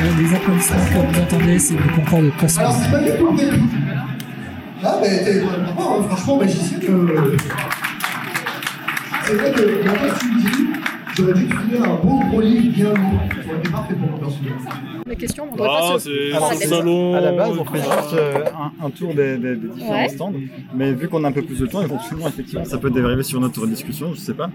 Les 0.00 0.34
applaudissements 0.34 0.76
que 0.78 1.14
vous 1.14 1.20
entendez, 1.20 1.58
c'est 1.58 1.74
le 1.74 1.94
concours 1.94 2.22
de 2.22 2.30
Cosmos. 2.30 2.58
Alors, 2.58 2.74
c'est 2.82 2.90
pas 2.90 3.00
du 3.00 3.18
tout 3.18 3.36
le. 3.36 3.50
Ah, 4.82 4.98
mais 5.02 5.22
t'es 5.22 5.40
vraiment, 5.40 6.02
franchement, 6.04 6.36
magicien 6.38 6.78
que. 6.78 7.36
C'est 9.24 9.34
vrai 9.34 9.52
que, 9.52 9.84
maintenant, 9.84 10.14
tu 10.18 10.26
me 10.26 10.40
dis, 10.40 10.59
j'aurais 11.16 11.34
dû 11.34 11.48
trouver 11.48 11.78
un 11.78 11.94
beau 11.96 12.20
gros 12.30 12.40
livre 12.40 12.72
bien 12.74 12.88
lourd. 12.88 13.20
Ça 13.30 13.48
aurait 13.50 13.58
été 13.58 13.70
parfait 13.70 13.94
pour 13.94 14.10
mon 14.10 14.18
personnage. 14.18 14.52
Les 15.06 15.16
questions, 15.16 15.44
on 15.44 15.54
Ah, 15.54 15.56
devrait 15.56 15.68
pas 15.68 15.98
se 15.98 16.08
c'est 16.52 16.58
tête. 16.60 16.68
salon. 16.68 17.14
À 17.16 17.20
la 17.20 17.32
base, 17.32 17.50
on 17.58 17.64
fait 17.64 17.78
juste 17.78 18.14
euh, 18.14 18.44
un, 18.56 18.86
un 18.86 18.90
tour 18.90 19.12
des, 19.12 19.36
des- 19.38 19.56
des 19.56 19.68
différents 19.68 19.92
Ouais. 20.02 20.08
stands. 20.08 20.32
Mais 20.74 20.92
vu 20.92 21.08
qu'on 21.08 21.24
a 21.24 21.28
un 21.28 21.32
peu 21.32 21.42
plus 21.42 21.58
de 21.58 21.66
temps, 21.66 21.82
éventuellement, 21.82 22.28
effectivement, 22.28 22.64
ça 22.64 22.78
peut 22.78 22.90
dériver 22.90 23.24
sur 23.24 23.40
notre 23.40 23.66
discussion, 23.66 24.12
je 24.14 24.20
sais 24.20 24.34
pas. 24.34 24.48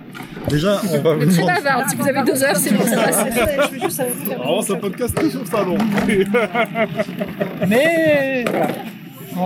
Déjà, 0.50 0.80
on 0.94 1.02
va 1.02 1.14
vous 1.16 1.30
très 1.30 1.46
bavard. 1.46 1.90
Si 1.90 1.96
vous 1.98 2.08
avez 2.08 2.24
deux 2.24 2.42
heures, 2.44 2.56
c'est 2.56 2.74
bon, 2.74 2.84
ça 2.86 2.96
passe. 3.04 3.26
Je 3.70 3.74
veux 3.76 3.80
juste 3.82 3.92
savoir. 3.92 4.42
Alors, 4.42 4.64
c'est 4.64 4.74
un 4.74 4.78
podcast 4.78 5.30
sur 5.30 5.40
le 5.42 5.46
salon. 5.46 5.78
Mais 7.68 8.46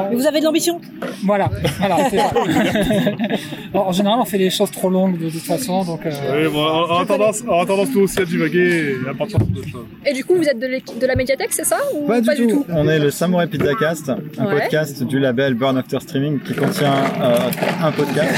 Mais 0.09 0.16
vous 0.16 0.26
avez 0.27 0.40
de 0.40 0.45
l'ambition 0.45 0.80
Voilà, 1.26 1.50
voilà. 1.80 2.09
c'est 2.09 2.18
ça. 2.18 2.32
Bon, 3.74 3.82
en 3.82 3.92
général, 3.92 4.18
on 4.19 4.26
fait 4.26 4.38
les 4.40 4.50
choses 4.50 4.72
trop 4.72 4.90
longues 4.90 5.19
de 5.19 5.30
toute 5.30 5.42
façon, 5.43 5.84
donc. 5.84 6.03
euh, 6.06 6.11
Oui, 6.45 6.51
bon, 6.51 6.66
on 6.90 6.98
a 7.01 7.06
tendance, 7.06 7.43
on 7.48 7.61
a 7.61 7.66
tendance 7.66 7.90
nous 7.93 8.01
aussi 8.01 8.19
à 8.19 8.26
divaguer 8.26 8.95
et 9.06 9.09
à 9.09 9.14
partir 9.14 9.38
sur 9.38 9.45
d'autres 9.48 9.68
choses. 9.69 9.85
Et 10.06 10.14
du 10.14 10.26
coup, 10.26 10.35
vous 10.35 10.43
êtes 10.48 10.58
de, 10.59 11.06
la 11.06 11.16
médiathèque, 11.16 11.50
c'est 11.51 11.66
ça 11.66 11.77
ou 11.93 12.08
Pas, 12.08 12.19
du, 12.22 12.48
tout. 12.48 12.66
On 12.69 12.88
est 12.90 12.98
le 12.98 13.11
Samurai 13.11 13.45
Pizza 13.48 13.72
Cast, 13.80 14.09
un 14.09 14.45
Ouais. 14.45 14.61
podcast 14.61 15.03
du 15.03 15.19
label 15.19 15.53
Burn 15.53 15.77
After 15.77 16.00
Streaming 16.00 16.40
qui 16.40 16.53
contient 16.56 16.93
euh, 17.22 17.38
un 17.84 17.92
podcast. 17.92 18.34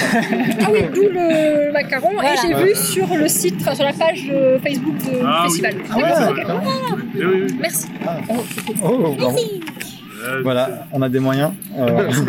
Ah 0.62 0.68
oui, 0.72 0.80
d'où 0.94 1.04
le 1.04 1.72
macaron. 1.72 2.10
Voilà. 2.14 2.34
Et 2.34 2.38
j'ai 2.42 2.54
Ouais. 2.54 2.64
vu 2.66 2.76
sur 2.76 3.08
le 3.16 3.28
site, 3.30 3.56
enfin 3.62 3.76
sur 3.76 3.86
la 3.86 3.94
page 3.94 4.28
euh, 4.32 4.60
Facebook 4.60 4.98
de- 4.98 5.12
du 5.12 5.16
Ah 5.26 5.44
oui. 5.44 5.48
festival. 5.50 5.76
Ah 5.90 5.96
ouais, 5.96 6.02
D'accord, 6.04 6.36
d'accord. 6.36 6.64
ok. 6.94 7.00
Eh 7.18 7.26
oui, 7.26 7.42
oui. 7.48 7.56
Merci. 7.62 7.88
Oh, 8.84 9.16
pardon. 9.18 9.36
Voilà, 10.44 10.88
on 10.92 11.02
a 11.02 11.10
des 11.10 11.20
moyens. 11.20 11.52
euh, 11.78 12.10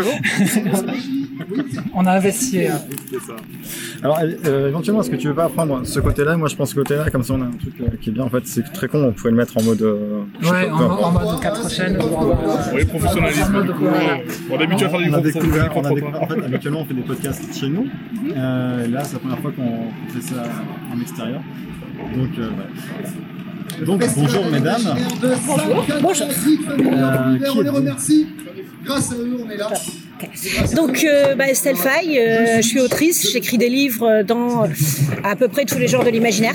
On 1.94 2.06
a 2.06 2.12
investi. 2.12 2.66
euh, 2.66 2.70
Alors, 4.02 4.18
euh, 4.46 4.68
éventuellement, 4.68 5.00
est-ce 5.02 5.10
que 5.10 5.16
tu 5.16 5.28
veux 5.28 5.34
pas 5.34 5.48
prendre 5.48 5.84
ce 5.84 6.00
côté-là? 6.00 6.36
Moi, 6.36 6.48
je 6.48 6.56
pense 6.56 6.70
ce 6.70 6.74
côté-là, 6.74 7.10
comme 7.10 7.22
ça, 7.22 7.34
on 7.34 7.42
a 7.42 7.46
un 7.46 7.50
truc 7.50 7.74
euh, 7.80 7.86
qui 8.00 8.10
est 8.10 8.12
bien. 8.12 8.24
En 8.24 8.30
fait, 8.30 8.46
c'est 8.46 8.62
très 8.72 8.88
con, 8.88 9.02
on 9.04 9.12
pourrait 9.12 9.30
le 9.32 9.36
mettre 9.36 9.58
en 9.58 9.62
mode. 9.62 9.82
euh, 9.82 10.22
Ouais, 10.42 10.70
en, 10.70 11.10
mode 11.12 11.40
4 11.40 11.70
chaînes. 11.70 11.98
Oui, 12.74 12.84
professionnalisme. 12.84 13.64
On 14.50 14.60
est 14.60 14.62
habitué 14.64 14.86
à 14.86 14.88
faire 14.88 14.98
du 15.00 15.10
on 15.10 15.14
a 15.14 15.20
gros 15.20 15.20
découvert, 15.20 15.72
on 15.74 15.80
a 15.80 15.82
micro 15.90 15.94
découvert- 15.94 16.22
en 16.22 16.26
fait, 16.28 16.44
habituellement, 16.44 16.80
on 16.80 16.84
fait 16.84 16.94
des 16.94 17.02
podcasts 17.02 17.54
chez 17.58 17.68
nous. 17.68 17.86
Euh, 18.36 18.86
là, 18.88 19.04
c'est 19.04 19.14
la 19.14 19.18
première 19.18 19.38
fois 19.40 19.52
qu'on 19.52 20.12
fait 20.12 20.22
ça 20.22 20.42
en 20.94 21.00
extérieur. 21.00 21.40
Donc, 22.16 22.30
euh, 22.38 22.48
voilà. 22.54 23.10
Donc, 23.80 24.02
bonjour 24.16 24.44
mesdames. 24.46 24.96
Bonjour. 25.46 25.84
Bonjour. 26.02 26.26
Euh, 26.28 27.38
qui 27.38 27.50
on 27.58 27.60
les 27.60 27.68
remercie. 27.70 28.26
Grâce 28.84 29.12
à 29.12 29.14
eux, 29.16 29.36
on 29.44 29.50
est 29.50 29.56
là. 29.56 29.70
Donc, 30.74 31.04
euh, 31.04 31.34
bah, 31.34 31.48
Estelle 31.48 31.76
Faye, 31.76 32.18
euh, 32.18 32.56
je 32.58 32.62
suis 32.66 32.80
autrice, 32.80 33.32
j'écris 33.32 33.58
des 33.58 33.68
livres 33.68 34.22
dans 34.22 34.64
euh, 34.64 34.68
à 35.24 35.36
peu 35.36 35.48
près 35.48 35.64
tous 35.64 35.78
les 35.78 35.88
genres 35.88 36.04
de 36.04 36.10
l'imaginaire. 36.10 36.54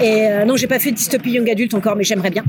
Et 0.00 0.26
euh, 0.28 0.44
non, 0.44 0.56
j'ai 0.56 0.66
pas 0.66 0.78
fait 0.78 0.90
de 0.90 0.96
dystopie 0.96 1.30
young 1.32 1.48
adulte 1.50 1.74
encore, 1.74 1.96
mais 1.96 2.04
j'aimerais 2.04 2.30
bien. 2.30 2.44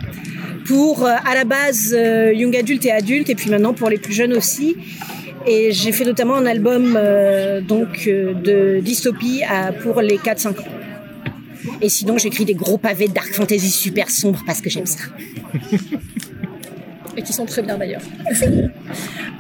Pour 0.66 1.06
euh, 1.06 1.12
à 1.30 1.36
la 1.36 1.44
base 1.44 1.94
euh, 1.98 2.34
young 2.34 2.56
adulte 2.56 2.86
et 2.86 2.92
adulte, 2.92 3.30
et 3.30 3.36
puis 3.36 3.50
maintenant 3.50 3.74
pour 3.74 3.90
les 3.90 3.98
plus 3.98 4.14
jeunes 4.14 4.34
aussi. 4.34 4.76
Et 5.46 5.72
j'ai 5.74 5.92
fait 5.92 6.06
notamment 6.06 6.36
un 6.36 6.46
album 6.46 6.96
euh, 6.98 7.60
donc 7.62 8.08
euh, 8.08 8.34
de 8.34 8.80
dystopie 8.80 9.42
à- 9.44 9.72
pour 9.74 10.02
les 10.02 10.18
4-5 10.18 10.50
ans. 10.50 10.54
Et 11.82 11.90
sinon, 11.90 12.18
j'écris 12.18 12.46
des 12.46 12.54
gros 12.54 12.78
pavés 12.78 13.08
de 13.08 13.14
dark 13.14 13.34
fantasy 13.34 13.70
super 13.70 14.10
sombres 14.10 14.44
parce 14.46 14.62
que 14.62 14.70
j'aime 14.70 14.86
ça. 14.86 15.00
Et 17.16 17.22
qui 17.22 17.34
sont 17.34 17.46
très 17.46 17.62
bien 17.62 17.78
d'ailleurs. 17.78 18.02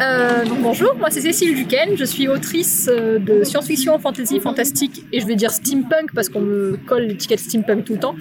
Euh, 0.02 0.45
donc 0.45 0.61
bonjour, 0.61 0.95
moi 0.98 1.10
c'est 1.11 1.22
Cécile 1.22 1.56
Duquesne, 1.56 1.95
je 1.95 2.03
suis 2.03 2.27
autrice 2.27 2.90
euh, 2.92 3.19
de 3.19 3.43
science-fiction, 3.43 4.00
fantasy, 4.00 4.40
fantastique 4.40 5.06
et 5.11 5.19
je 5.19 5.27
vais 5.27 5.35
dire 5.35 5.52
steampunk 5.52 6.14
parce 6.16 6.30
qu'on 6.30 6.42
me 6.42 6.77
colle 6.88 7.03
l'étiquette 7.03 7.40
steampunk 7.40 7.85
tout 7.85 7.93
le 7.93 8.00
temps, 8.00 8.16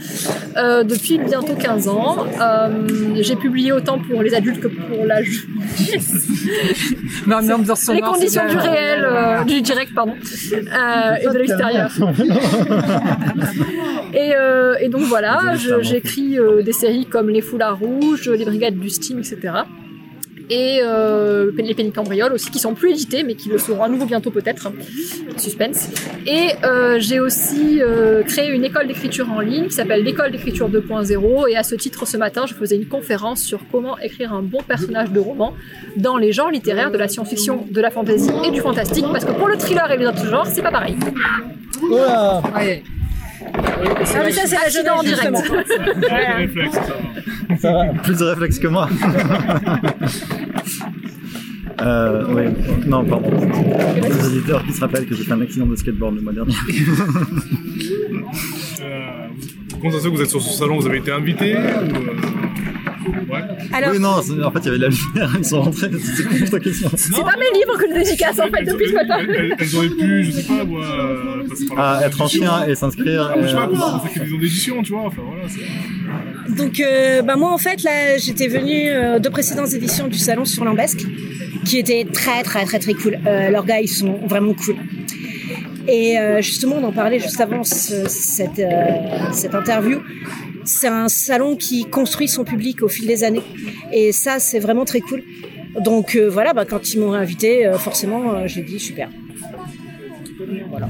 euh, 0.57 0.85
depuis 0.85 1.19
bientôt 1.19 1.55
15 1.55 1.89
ans. 1.89 2.27
Euh, 2.41 3.17
J'ai 3.21 3.37
publié 3.37 3.73
autant 3.73 3.99
pour 3.99 4.23
les 4.23 4.35
adultes 4.35 4.61
que 4.61 4.69
pour 4.69 5.05
la 5.07 5.23
jeunesse. 5.23 6.29
Non, 7.27 7.39
mais 7.43 7.53
ambiance 7.53 7.89
les 7.93 8.01
conditions 8.01 8.47
du 8.49 8.57
réel, 8.57 9.05
euh, 9.05 9.45
du 9.45 9.63
direct, 9.63 9.95
pardon, 9.95 10.15
euh, 10.15 11.15
et 11.21 11.27
de 11.27 11.39
l'extérieur. 11.39 11.91
Et, 14.15 14.35
euh, 14.37 14.75
et 14.79 14.89
donc 14.89 15.03
voilà, 15.03 15.55
j'écris 15.81 16.39
euh, 16.39 16.63
des 16.63 16.73
séries 16.73 17.07
comme 17.07 17.31
Les 17.31 17.41
Foulards 17.41 17.79
Rouges, 17.79 18.29
Les 18.29 18.45
Brigades 18.45 18.79
du 18.79 18.91
Steam, 18.91 19.19
etc. 19.19 19.42
Et 20.51 20.81
euh, 20.83 21.51
Les 21.57 21.75
Pénicambrioles 21.75 22.33
aussi, 22.33 22.51
qui 22.51 22.59
sont 22.59 22.75
plus 22.75 22.91
édités, 22.91 23.23
mais 23.23 23.35
qui 23.35 23.49
le 23.49 23.59
seront 23.59 23.83
à 23.83 23.89
nouveau 23.89 24.05
bientôt 24.05 24.31
peut-être. 24.31 24.71
Suspense. 25.39 25.89
Et 26.27 26.49
euh, 26.65 26.99
j'ai 26.99 27.21
aussi 27.21 27.81
euh, 27.81 28.23
créé 28.23 28.51
une 28.51 28.65
école 28.65 28.87
d'écriture 28.87 29.31
en 29.31 29.41
ligne 29.41 29.69
qui 29.69 29.73
s'appelle 29.73 30.03
l'école 30.03 30.31
d'écriture 30.31 30.69
2.0. 30.69 31.49
Et 31.51 31.57
à 31.57 31.63
ce 31.63 31.75
titre, 31.75 32.07
ce 32.07 32.17
matin, 32.17 32.45
je 32.47 32.55
faisais 32.55 32.77
une 32.77 32.87
conférence 32.87 33.41
sur 33.41 33.61
comment 33.71 33.99
écrire 33.99 34.33
un 34.35 34.43
bon 34.43 34.61
personnage 34.63 35.11
de 35.11 35.21
roman 35.21 35.55
dans 35.97 36.17
les 36.17 36.33
genres 36.33 36.51
littéraires 36.51 36.91
de 36.91 36.99
la 36.99 37.09
science-fiction, 37.09 37.67
de 37.71 37.81
la 37.81 37.91
fantasy 37.91 38.31
et 38.45 38.51
du 38.51 38.61
fantastique, 38.61 39.07
parce 39.11 39.25
que 39.25 39.33
pour 39.33 39.49
le 39.49 39.57
thriller 39.57 39.91
et 39.91 39.97
les 39.97 40.07
autres 40.07 40.27
genres, 40.27 40.47
c'est 40.47 40.63
pas 40.63 40.71
pareil. 40.71 40.97
Voilà. 41.89 42.43
Ouais. 42.55 42.83
Ah, 43.55 44.23
mais 44.25 44.33
ça, 44.33 44.43
c'est 44.47 44.57
la 44.57 44.69
jeunesse 44.69 44.93
en 44.93 45.03
direct. 45.03 45.33
Voilà. 46.09 46.39
Ça 47.59 47.73
va, 47.73 47.85
plus 48.03 48.19
de 48.19 48.25
réflexe 48.25 48.59
que 48.59 48.69
moi. 48.69 48.89
euh, 51.83 52.25
oui, 52.31 52.45
non, 52.87 53.05
pardon. 53.05 53.31
Les 54.03 54.27
auditeurs 54.27 54.65
qui 54.65 54.73
se 54.73 54.81
rappellent 54.81 55.07
que 55.07 55.15
j'ai 55.15 55.25
fait 55.25 55.33
un 55.33 55.41
accident 55.43 55.67
de 55.67 55.77
skateboard 55.77 56.17
le 56.17 56.23
mois 56.23 56.33
dernier. 56.33 56.55
Euh, 58.83 59.29
Comment 59.81 59.93
ça 59.93 59.99
se 59.99 60.05
fait 60.05 60.11
que 60.11 60.17
vous 60.17 60.23
êtes 60.23 60.31
sur 60.31 60.43
ce 60.43 60.59
salon 60.59 60.79
Vous 60.79 60.87
avez 60.87 60.99
été 60.99 61.13
invité 61.13 61.57
ou, 61.57 62.52
ouais. 63.07 63.91
Oui, 63.93 63.99
non, 63.99 64.23
c'est- 64.23 64.43
en 64.43 64.51
fait, 64.51 64.59
il 64.61 64.65
y 64.67 64.69
avait 64.69 64.79
de 64.79 64.83
la 64.85 64.89
lumière, 64.89 65.35
ils 65.39 65.45
sont 65.45 65.63
rentrés, 65.63 65.91
c'est 66.17 66.25
plus 66.25 66.51
ta 66.51 66.61
question. 66.61 66.91
C'est 66.95 67.11
pas 67.13 67.35
mes 67.39 67.59
livres 67.59 67.77
que 67.79 67.87
je 67.89 67.95
dédicace 67.95 68.39
en 68.39 68.49
fait 68.51 68.65
depuis 68.65 68.89
ce 68.89 68.95
matin. 68.95 69.17
Elles, 69.21 69.55
elles 69.59 69.77
auraient 69.77 69.89
pu, 69.89 70.25
je 70.25 70.31
sais 70.33 70.43
pas, 70.45 70.65
moi, 70.65 70.85
euh, 70.85 71.49
passer 71.49 71.67
par 71.67 71.77
la 71.77 71.83
Ah, 72.01 72.07
être 72.07 72.21
édition. 72.21 72.45
ancien 72.47 72.67
et 72.69 72.75
s'inscrire. 72.75 73.33
Ah, 73.35 73.39
je 73.43 73.49
sais 73.49 73.55
pas, 73.55 73.65
euh, 74.05 74.09
fait 74.09 74.17
une 74.19 74.25
maison 74.25 74.39
d'édition, 74.39 74.83
tu 74.83 74.93
vois. 74.93 75.07
Enfin, 75.07 75.23
voilà, 75.27 75.45
c'est- 75.49 76.55
Donc, 76.63 76.81
euh, 76.81 77.23
bah 77.23 77.37
moi, 77.37 77.53
en 77.53 77.59
fait, 77.59 77.83
là, 77.83 78.19
j'étais 78.19 78.49
venue 78.49 78.89
euh, 78.91 79.19
de 79.19 79.29
précédentes 79.29 79.73
éditions 79.73 80.09
du 80.09 80.19
salon 80.19 80.45
sur 80.45 80.65
Lambesque, 80.65 81.07
qui 81.65 81.79
étaient 81.79 82.05
très, 82.13 82.43
très, 82.43 82.65
très, 82.65 82.79
très 82.79 82.95
cool. 82.95 83.19
Euh, 83.27 83.51
leurs 83.51 83.65
gars, 83.65 83.81
ils 83.81 83.89
sont 83.89 84.19
vraiment 84.27 84.53
cool. 84.55 84.77
Et 85.89 86.19
euh, 86.19 86.41
justement, 86.43 86.77
on 86.81 86.85
en 86.85 86.93
parlait 86.93 87.19
juste 87.19 87.41
avant 87.41 87.65
ce- 87.65 88.09
cette, 88.09 88.59
euh, 88.59 89.31
cette 89.33 89.55
interview. 89.55 90.01
C'est 90.65 90.89
un 90.89 91.09
salon 91.09 91.57
qui 91.57 91.85
construit 91.85 92.29
son 92.29 92.45
public 92.45 92.83
au 92.83 92.89
fil 92.89 93.07
des 93.07 93.25
années. 93.25 93.43
Et 93.93 94.13
ça, 94.13 94.39
c'est 94.39 94.59
vraiment 94.59 94.85
très 94.85 95.01
cool. 95.01 95.23
Donc 95.81 96.17
euh, 96.17 96.29
voilà, 96.29 96.53
bah, 96.53 96.65
quand 96.65 96.93
ils 96.93 97.01
m'ont 97.01 97.15
invité, 97.15 97.67
euh, 97.67 97.79
forcément, 97.79 98.35
euh, 98.35 98.47
j'ai 98.47 98.63
dit 98.63 98.79
super. 98.79 99.09
Voilà. 100.69 100.89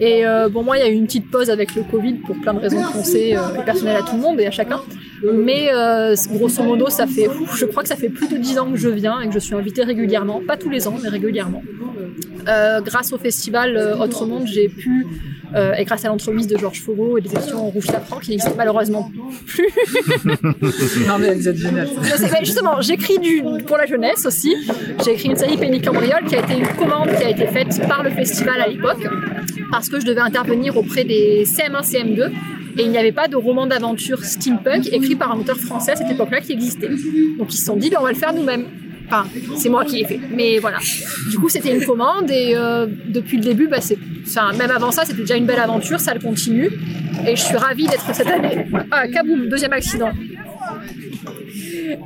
Et 0.00 0.22
bon, 0.50 0.62
moi, 0.62 0.78
il 0.78 0.80
y 0.80 0.84
a 0.84 0.88
eu 0.88 0.94
une 0.94 1.06
petite 1.06 1.30
pause 1.30 1.50
avec 1.50 1.74
le 1.74 1.82
Covid 1.82 2.14
pour 2.14 2.36
plein 2.40 2.54
de 2.54 2.60
raisons 2.60 2.82
qu'on 2.82 3.02
sait, 3.02 3.34
personnelles 3.66 3.96
à 3.96 4.02
tout 4.02 4.16
le 4.16 4.22
monde 4.22 4.40
et 4.40 4.46
à 4.46 4.50
chacun. 4.50 4.80
Mais 5.22 5.70
euh, 5.72 6.14
grosso 6.30 6.62
modo, 6.62 6.88
ça 6.88 7.06
fait, 7.06 7.28
je 7.56 7.64
crois 7.64 7.82
que 7.82 7.88
ça 7.88 7.96
fait 7.96 8.08
plus 8.08 8.28
de 8.28 8.36
10 8.36 8.58
ans 8.58 8.72
que 8.72 8.78
je 8.78 8.88
viens 8.88 9.20
et 9.20 9.28
que 9.28 9.34
je 9.34 9.38
suis 9.38 9.54
invitée 9.54 9.82
régulièrement, 9.82 10.40
pas 10.46 10.56
tous 10.56 10.70
les 10.70 10.86
ans, 10.86 10.96
mais 11.02 11.08
régulièrement. 11.08 11.62
Euh, 12.48 12.80
grâce 12.80 13.12
au 13.12 13.18
festival 13.18 13.76
euh, 13.76 13.96
Autre 13.96 14.24
Monde, 14.24 14.46
j'ai 14.46 14.68
pu, 14.68 15.06
euh, 15.54 15.74
et 15.74 15.84
grâce 15.84 16.04
à 16.04 16.08
l'entremise 16.08 16.46
de 16.46 16.56
Georges 16.56 16.80
Fogo 16.80 17.18
et 17.18 17.20
des 17.20 17.30
éditions 17.34 17.68
Rouge 17.68 17.86
Safran, 17.86 18.18
qui 18.20 18.30
n'existent 18.30 18.54
malheureusement 18.56 19.10
plus. 19.46 19.68
non 21.06 21.18
mais 21.18 21.26
elles 21.28 21.46
êtes 21.46 21.56
géniales. 21.56 21.88
Justement, 22.40 22.80
j'écris 22.80 23.18
du, 23.18 23.42
pour 23.66 23.76
la 23.76 23.86
jeunesse 23.86 24.24
aussi. 24.24 24.54
J'ai 25.04 25.12
écrit 25.12 25.28
une 25.28 25.36
série 25.36 25.58
Penny 25.58 25.82
Cambriole 25.82 26.24
qui 26.26 26.36
a 26.36 26.40
été 26.40 26.54
une 26.54 26.68
commande 26.68 27.08
qui 27.18 27.24
a 27.24 27.30
été 27.30 27.46
faite 27.46 27.86
par 27.86 28.02
le 28.02 28.10
festival 28.10 28.60
à 28.60 28.68
l'époque 28.68 29.06
parce 29.70 29.88
que 29.88 30.00
je 30.00 30.06
devais 30.06 30.20
intervenir 30.20 30.76
auprès 30.76 31.04
des 31.04 31.44
CM1, 31.44 31.82
CM2 31.82 32.30
et 32.78 32.82
il 32.82 32.90
n'y 32.90 32.98
avait 32.98 33.12
pas 33.12 33.28
de 33.28 33.36
roman 33.36 33.66
d'aventure 33.66 34.24
steampunk 34.24 34.88
écrit 34.92 35.16
par 35.16 35.32
un 35.32 35.38
auteur 35.38 35.56
français 35.56 35.92
à 35.92 35.96
cette 35.96 36.10
époque-là 36.10 36.40
qui 36.40 36.52
existait. 36.52 36.88
Donc 37.38 37.52
ils 37.52 37.58
se 37.58 37.64
sont 37.64 37.76
dit, 37.76 37.90
ben, 37.90 37.98
on 38.00 38.04
va 38.04 38.12
le 38.12 38.16
faire 38.16 38.32
nous-mêmes. 38.32 38.66
Enfin, 39.06 39.26
c'est 39.56 39.68
moi 39.68 39.84
qui 39.84 39.96
l'ai 39.96 40.04
fait. 40.04 40.20
Mais 40.30 40.58
voilà. 40.58 40.78
Du 41.30 41.38
coup, 41.38 41.48
c'était 41.48 41.74
une 41.74 41.84
commande 41.84 42.30
et 42.30 42.52
euh, 42.54 42.86
depuis 43.06 43.38
le 43.38 43.42
début, 43.42 43.66
bah, 43.66 43.80
c'est, 43.80 43.98
enfin, 44.26 44.52
même 44.56 44.70
avant 44.70 44.92
ça, 44.92 45.04
c'était 45.04 45.22
déjà 45.22 45.36
une 45.36 45.46
belle 45.46 45.60
aventure, 45.60 45.98
ça 45.98 46.14
le 46.14 46.20
continue. 46.20 46.70
Et 47.26 47.34
je 47.34 47.42
suis 47.42 47.56
ravie 47.56 47.86
d'être 47.86 48.14
cette 48.14 48.26
année. 48.26 48.66
Ah, 48.90 49.08
kaboum, 49.08 49.48
deuxième 49.48 49.72
accident. 49.72 50.10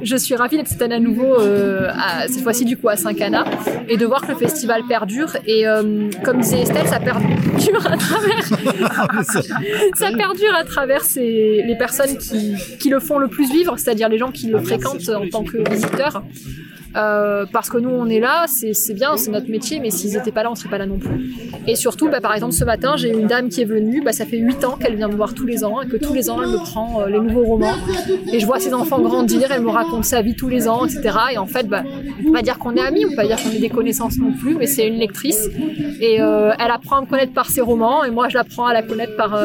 Je 0.03 0.17
suis 0.17 0.35
ravie 0.35 0.57
d'être 0.57 0.69
cette 0.69 0.83
année 0.83 0.95
à 0.97 1.01
nouveau, 1.01 1.41
euh, 1.41 1.89
à- 1.93 2.27
cette 2.29 2.43
fois-ci 2.43 2.65
du 2.65 2.77
coup 2.77 2.89
à 2.89 2.97
Saint-Cana, 2.97 3.45
et 3.89 3.97
de 3.97 4.07
voir 4.07 4.21
que 4.27 4.33
le 4.33 4.39
festival 4.39 4.83
perdure. 4.89 5.37
Et 5.47 5.67
euh, 5.67 6.09
comme 6.25 6.41
disait 6.41 6.61
Estelle, 6.63 6.87
ça 6.87 7.01
perdure 7.01 7.87
à 7.87 7.97
travers, 7.97 8.43
ça 9.95 10.11
perdure 10.17 10.55
à 10.55 10.65
travers 10.65 11.03
ces- 11.05 11.63
les 11.67 11.77
personnes 11.77 12.17
qui, 12.19 12.55
qui 12.81 12.91
le 12.91 13.01
font 13.01 13.19
le 13.19 13.29
plus 13.29 13.51
vivre, 13.51 13.77
c'est-à-dire 13.79 14.09
les 14.09 14.19
gens 14.19 14.31
qui 14.31 14.49
le 14.49 14.61
fréquentent 14.61 15.09
en 15.09 15.29
tant 15.29 15.45
que 15.45 15.69
visiteurs. 15.71 16.23
Euh, 16.95 17.47
parce 17.51 17.71
que 17.71 17.79
nous 17.79 17.91
on 17.91 18.07
est 18.07 18.21
là, 18.21 18.45
c'est 18.47 18.95
bien, 18.95 19.17
c'est 19.17 19.31
notre 19.31 19.49
métier, 19.51 19.81
mais 19.81 19.91
s'ils 19.91 20.13
n'étaient 20.13 20.33
pas 20.33 20.43
là, 20.43 20.51
on 20.51 20.55
serait 20.55 20.69
pas 20.69 20.79
là 20.79 20.87
non 20.87 20.99
plus. 20.99 21.35
Et 21.67 21.77
surtout, 21.77 22.09
bah, 22.09 22.21
par 22.21 22.35
exemple, 22.35 22.53
ce 22.53 22.65
matin, 22.65 22.97
j'ai 22.97 23.09
une 23.09 23.27
dame 23.27 23.49
qui 23.49 23.63
est 23.63 23.67
venue, 23.67 24.03
bah, 24.03 24.13
ça 24.13 24.27
fait 24.27 24.37
8 24.37 24.65
ans 24.65 24.77
qu'elle 24.77 24.97
vient 24.97 25.09
me 25.09 25.15
voir 25.15 25.33
tous 25.33 25.47
les 25.47 25.65
ans, 25.65 25.81
et 25.81 25.87
que 25.87 25.97
tous 25.97 26.13
les 26.13 26.29
ans, 26.29 26.43
elle 26.43 26.51
me 26.51 26.59
prend 26.59 27.01
euh, 27.01 27.07
les 27.07 27.21
nouveaux 27.21 27.45
romans. 27.45 27.75
Et 28.33 28.41
je 28.41 28.47
vois 28.47 28.59
ses 28.59 28.75
enfants 28.75 29.01
grandir, 29.01 29.51
elle 29.51 29.63
me 29.63 29.71
raconte 29.71 30.05
sa 30.05 30.23
vie 30.23 30.35
tous 30.35 30.49
les 30.49 30.69
ans, 30.69 30.85
etc. 30.85 31.17
Et 31.33 31.39
en 31.39 31.47
fait, 31.47 31.67
bah, 31.67 31.83
on 32.27 32.33
pas 32.33 32.43
dire 32.43 32.59
qu'on 32.59 32.77
est 32.77 32.81
amis, 32.81 33.05
on 33.07 33.11
peut 33.11 33.17
pas 33.17 33.27
dire 33.27 33.43
qu'on 33.43 33.51
ait 33.51 33.59
des 33.61 33.71
connaissances 33.71 34.19
non 34.19 34.33
plus, 34.33 34.57
mais 34.57 34.67
c'est 34.67 34.87
une 34.87 34.99
lectrice. 34.99 35.49
Et 36.01 36.21
euh, 36.21 36.53
elle 36.59 36.71
apprend 36.71 36.97
à 36.97 37.01
me 37.01 37.07
connaître 37.07 37.33
par 37.33 37.49
ses 37.49 37.61
romans, 37.61 38.05
et 38.05 38.11
moi, 38.11 38.29
je 38.29 38.37
l'apprends 38.37 38.67
à 38.67 38.73
la 38.73 38.83
connaître 38.83 39.17
par... 39.17 39.39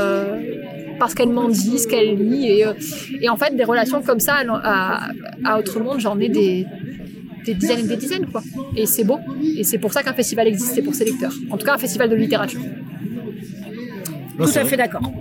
parce 1.00 1.14
qu'elle 1.14 1.30
m'en 1.30 1.50
dit, 1.50 1.80
ce 1.80 1.88
qu'elle 1.88 2.18
lit. 2.18 2.64
Et, 3.22 3.30
en 3.30 3.38
fait, 3.38 3.56
des 3.56 3.64
relations 3.64 4.02
comme 4.02 4.20
ça 4.20 4.38
à, 4.64 5.10
à 5.46 5.60
Autre 5.60 5.80
Monde, 5.80 6.00
j'en 6.00 6.20
ai 6.20 6.30
des, 6.30 6.66
des 7.54 7.60
dizaines 7.60 7.80
et 7.86 7.88
des 7.88 7.98
dizaines, 7.98 8.26
quoi. 8.28 8.42
Et 8.76 8.86
c'est 8.86 9.04
beau. 9.04 9.20
Et 9.58 9.64
c'est 9.64 9.78
pour 9.78 9.92
ça 9.94 10.04
qu'un 10.04 10.14
festival 10.14 10.48
existe, 10.48 10.74
c'est 10.76 10.82
pour 10.82 10.96
ses 10.96 11.06
lecteurs. 11.06 11.34
En 11.50 11.58
tout 11.58 11.66
cas, 11.66 11.76
un 11.76 11.78
festival 11.78 12.10
de 12.10 12.16
littérature. 12.16 12.62
Tout 14.38 14.44
à 14.44 14.66
fait 14.66 14.78
d'accord. 14.78 15.02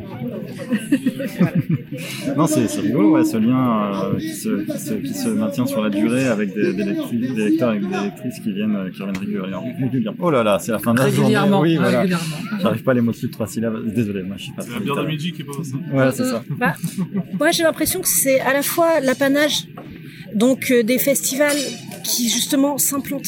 Non, 2.36 2.46
c'est 2.46 2.66
rigolo, 2.80 3.12
ouais, 3.12 3.24
ce 3.24 3.36
lien 3.38 3.92
euh, 3.94 4.18
qui, 4.18 4.28
se, 4.34 4.64
qui, 4.70 4.78
se, 4.78 4.94
qui 4.94 5.14
se 5.14 5.28
maintient 5.30 5.64
sur 5.66 5.82
la 5.82 5.88
durée 5.88 6.26
avec 6.28 6.52
des, 6.54 6.72
des, 6.74 6.84
lectrices- 6.84 7.34
des 7.34 7.44
lecteurs 7.50 7.72
et 7.72 7.78
des 7.78 7.86
lectrices 7.86 8.40
qui 8.40 8.52
viennent, 8.52 8.76
euh, 8.76 8.90
qui 8.90 9.00
reviennent 9.02 9.16
régulièrement. 9.80 10.16
Oh 10.26 10.30
là 10.30 10.42
là, 10.42 10.58
c'est 10.58 10.72
la 10.72 10.78
fin 10.78 10.92
de 10.92 10.98
la 10.98 11.04
journée. 11.04 11.20
Régulièrement, 11.20 11.60
Oui, 11.60 11.76
voilà. 11.76 12.00
régulièrement. 12.00 12.24
J'arrive 12.60 12.82
pas 12.82 12.90
à 12.90 12.94
les 12.94 13.00
mots 13.00 13.12
de 13.12 13.26
trois 13.28 13.46
syllabes. 13.46 13.78
Désolé, 13.94 14.22
moi 14.22 14.36
je 14.38 14.42
suis 14.44 14.52
pas 14.52 14.62
C'est 14.62 14.72
la 14.74 14.80
bière 14.80 14.96
de 14.96 15.06
midi 15.06 15.32
qui 15.32 15.42
est 15.42 15.44
pas 15.44 15.52
ça. 15.62 15.96
Ouais, 15.96 16.12
c'est 16.12 16.24
ça. 16.24 16.42
Bah, 16.58 16.74
moi, 17.38 17.50
j'ai 17.52 17.62
l'impression 17.62 18.00
que 18.00 18.08
c'est 18.08 18.40
à 18.40 18.52
la 18.52 18.62
fois 18.62 19.00
l'apanage 19.00 19.66
donc 20.34 20.70
euh, 20.70 20.82
des 20.82 20.98
festivals 20.98 21.56
qui 22.04 22.28
justement 22.28 22.78
s'implantent 22.78 23.26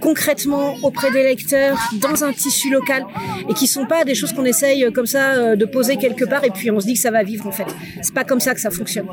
concrètement 0.00 0.76
auprès 0.82 1.10
des 1.10 1.22
lecteurs 1.22 1.78
dans 2.00 2.24
un 2.24 2.32
tissu 2.32 2.70
local 2.70 3.04
et 3.48 3.54
qui 3.54 3.66
sont 3.66 3.86
pas 3.86 4.04
des 4.04 4.14
choses 4.14 4.32
qu'on 4.32 4.44
essaye 4.44 4.84
euh, 4.84 4.90
comme 4.90 5.06
ça 5.06 5.34
euh, 5.34 5.56
de 5.56 5.64
poser 5.64 5.96
quelque 5.96 6.24
part 6.24 6.44
et 6.44 6.50
puis 6.50 6.70
on 6.70 6.80
se 6.80 6.86
dit 6.86 6.94
que 6.94 7.00
ça 7.00 7.10
va 7.10 7.22
vivre 7.22 7.46
en 7.46 7.52
fait. 7.52 7.66
C'est 8.02 8.14
pas 8.14 8.24
comme 8.24 8.40
ça 8.40 8.54
que 8.54 8.60
ça 8.60 8.70
fonctionne. 8.70 9.06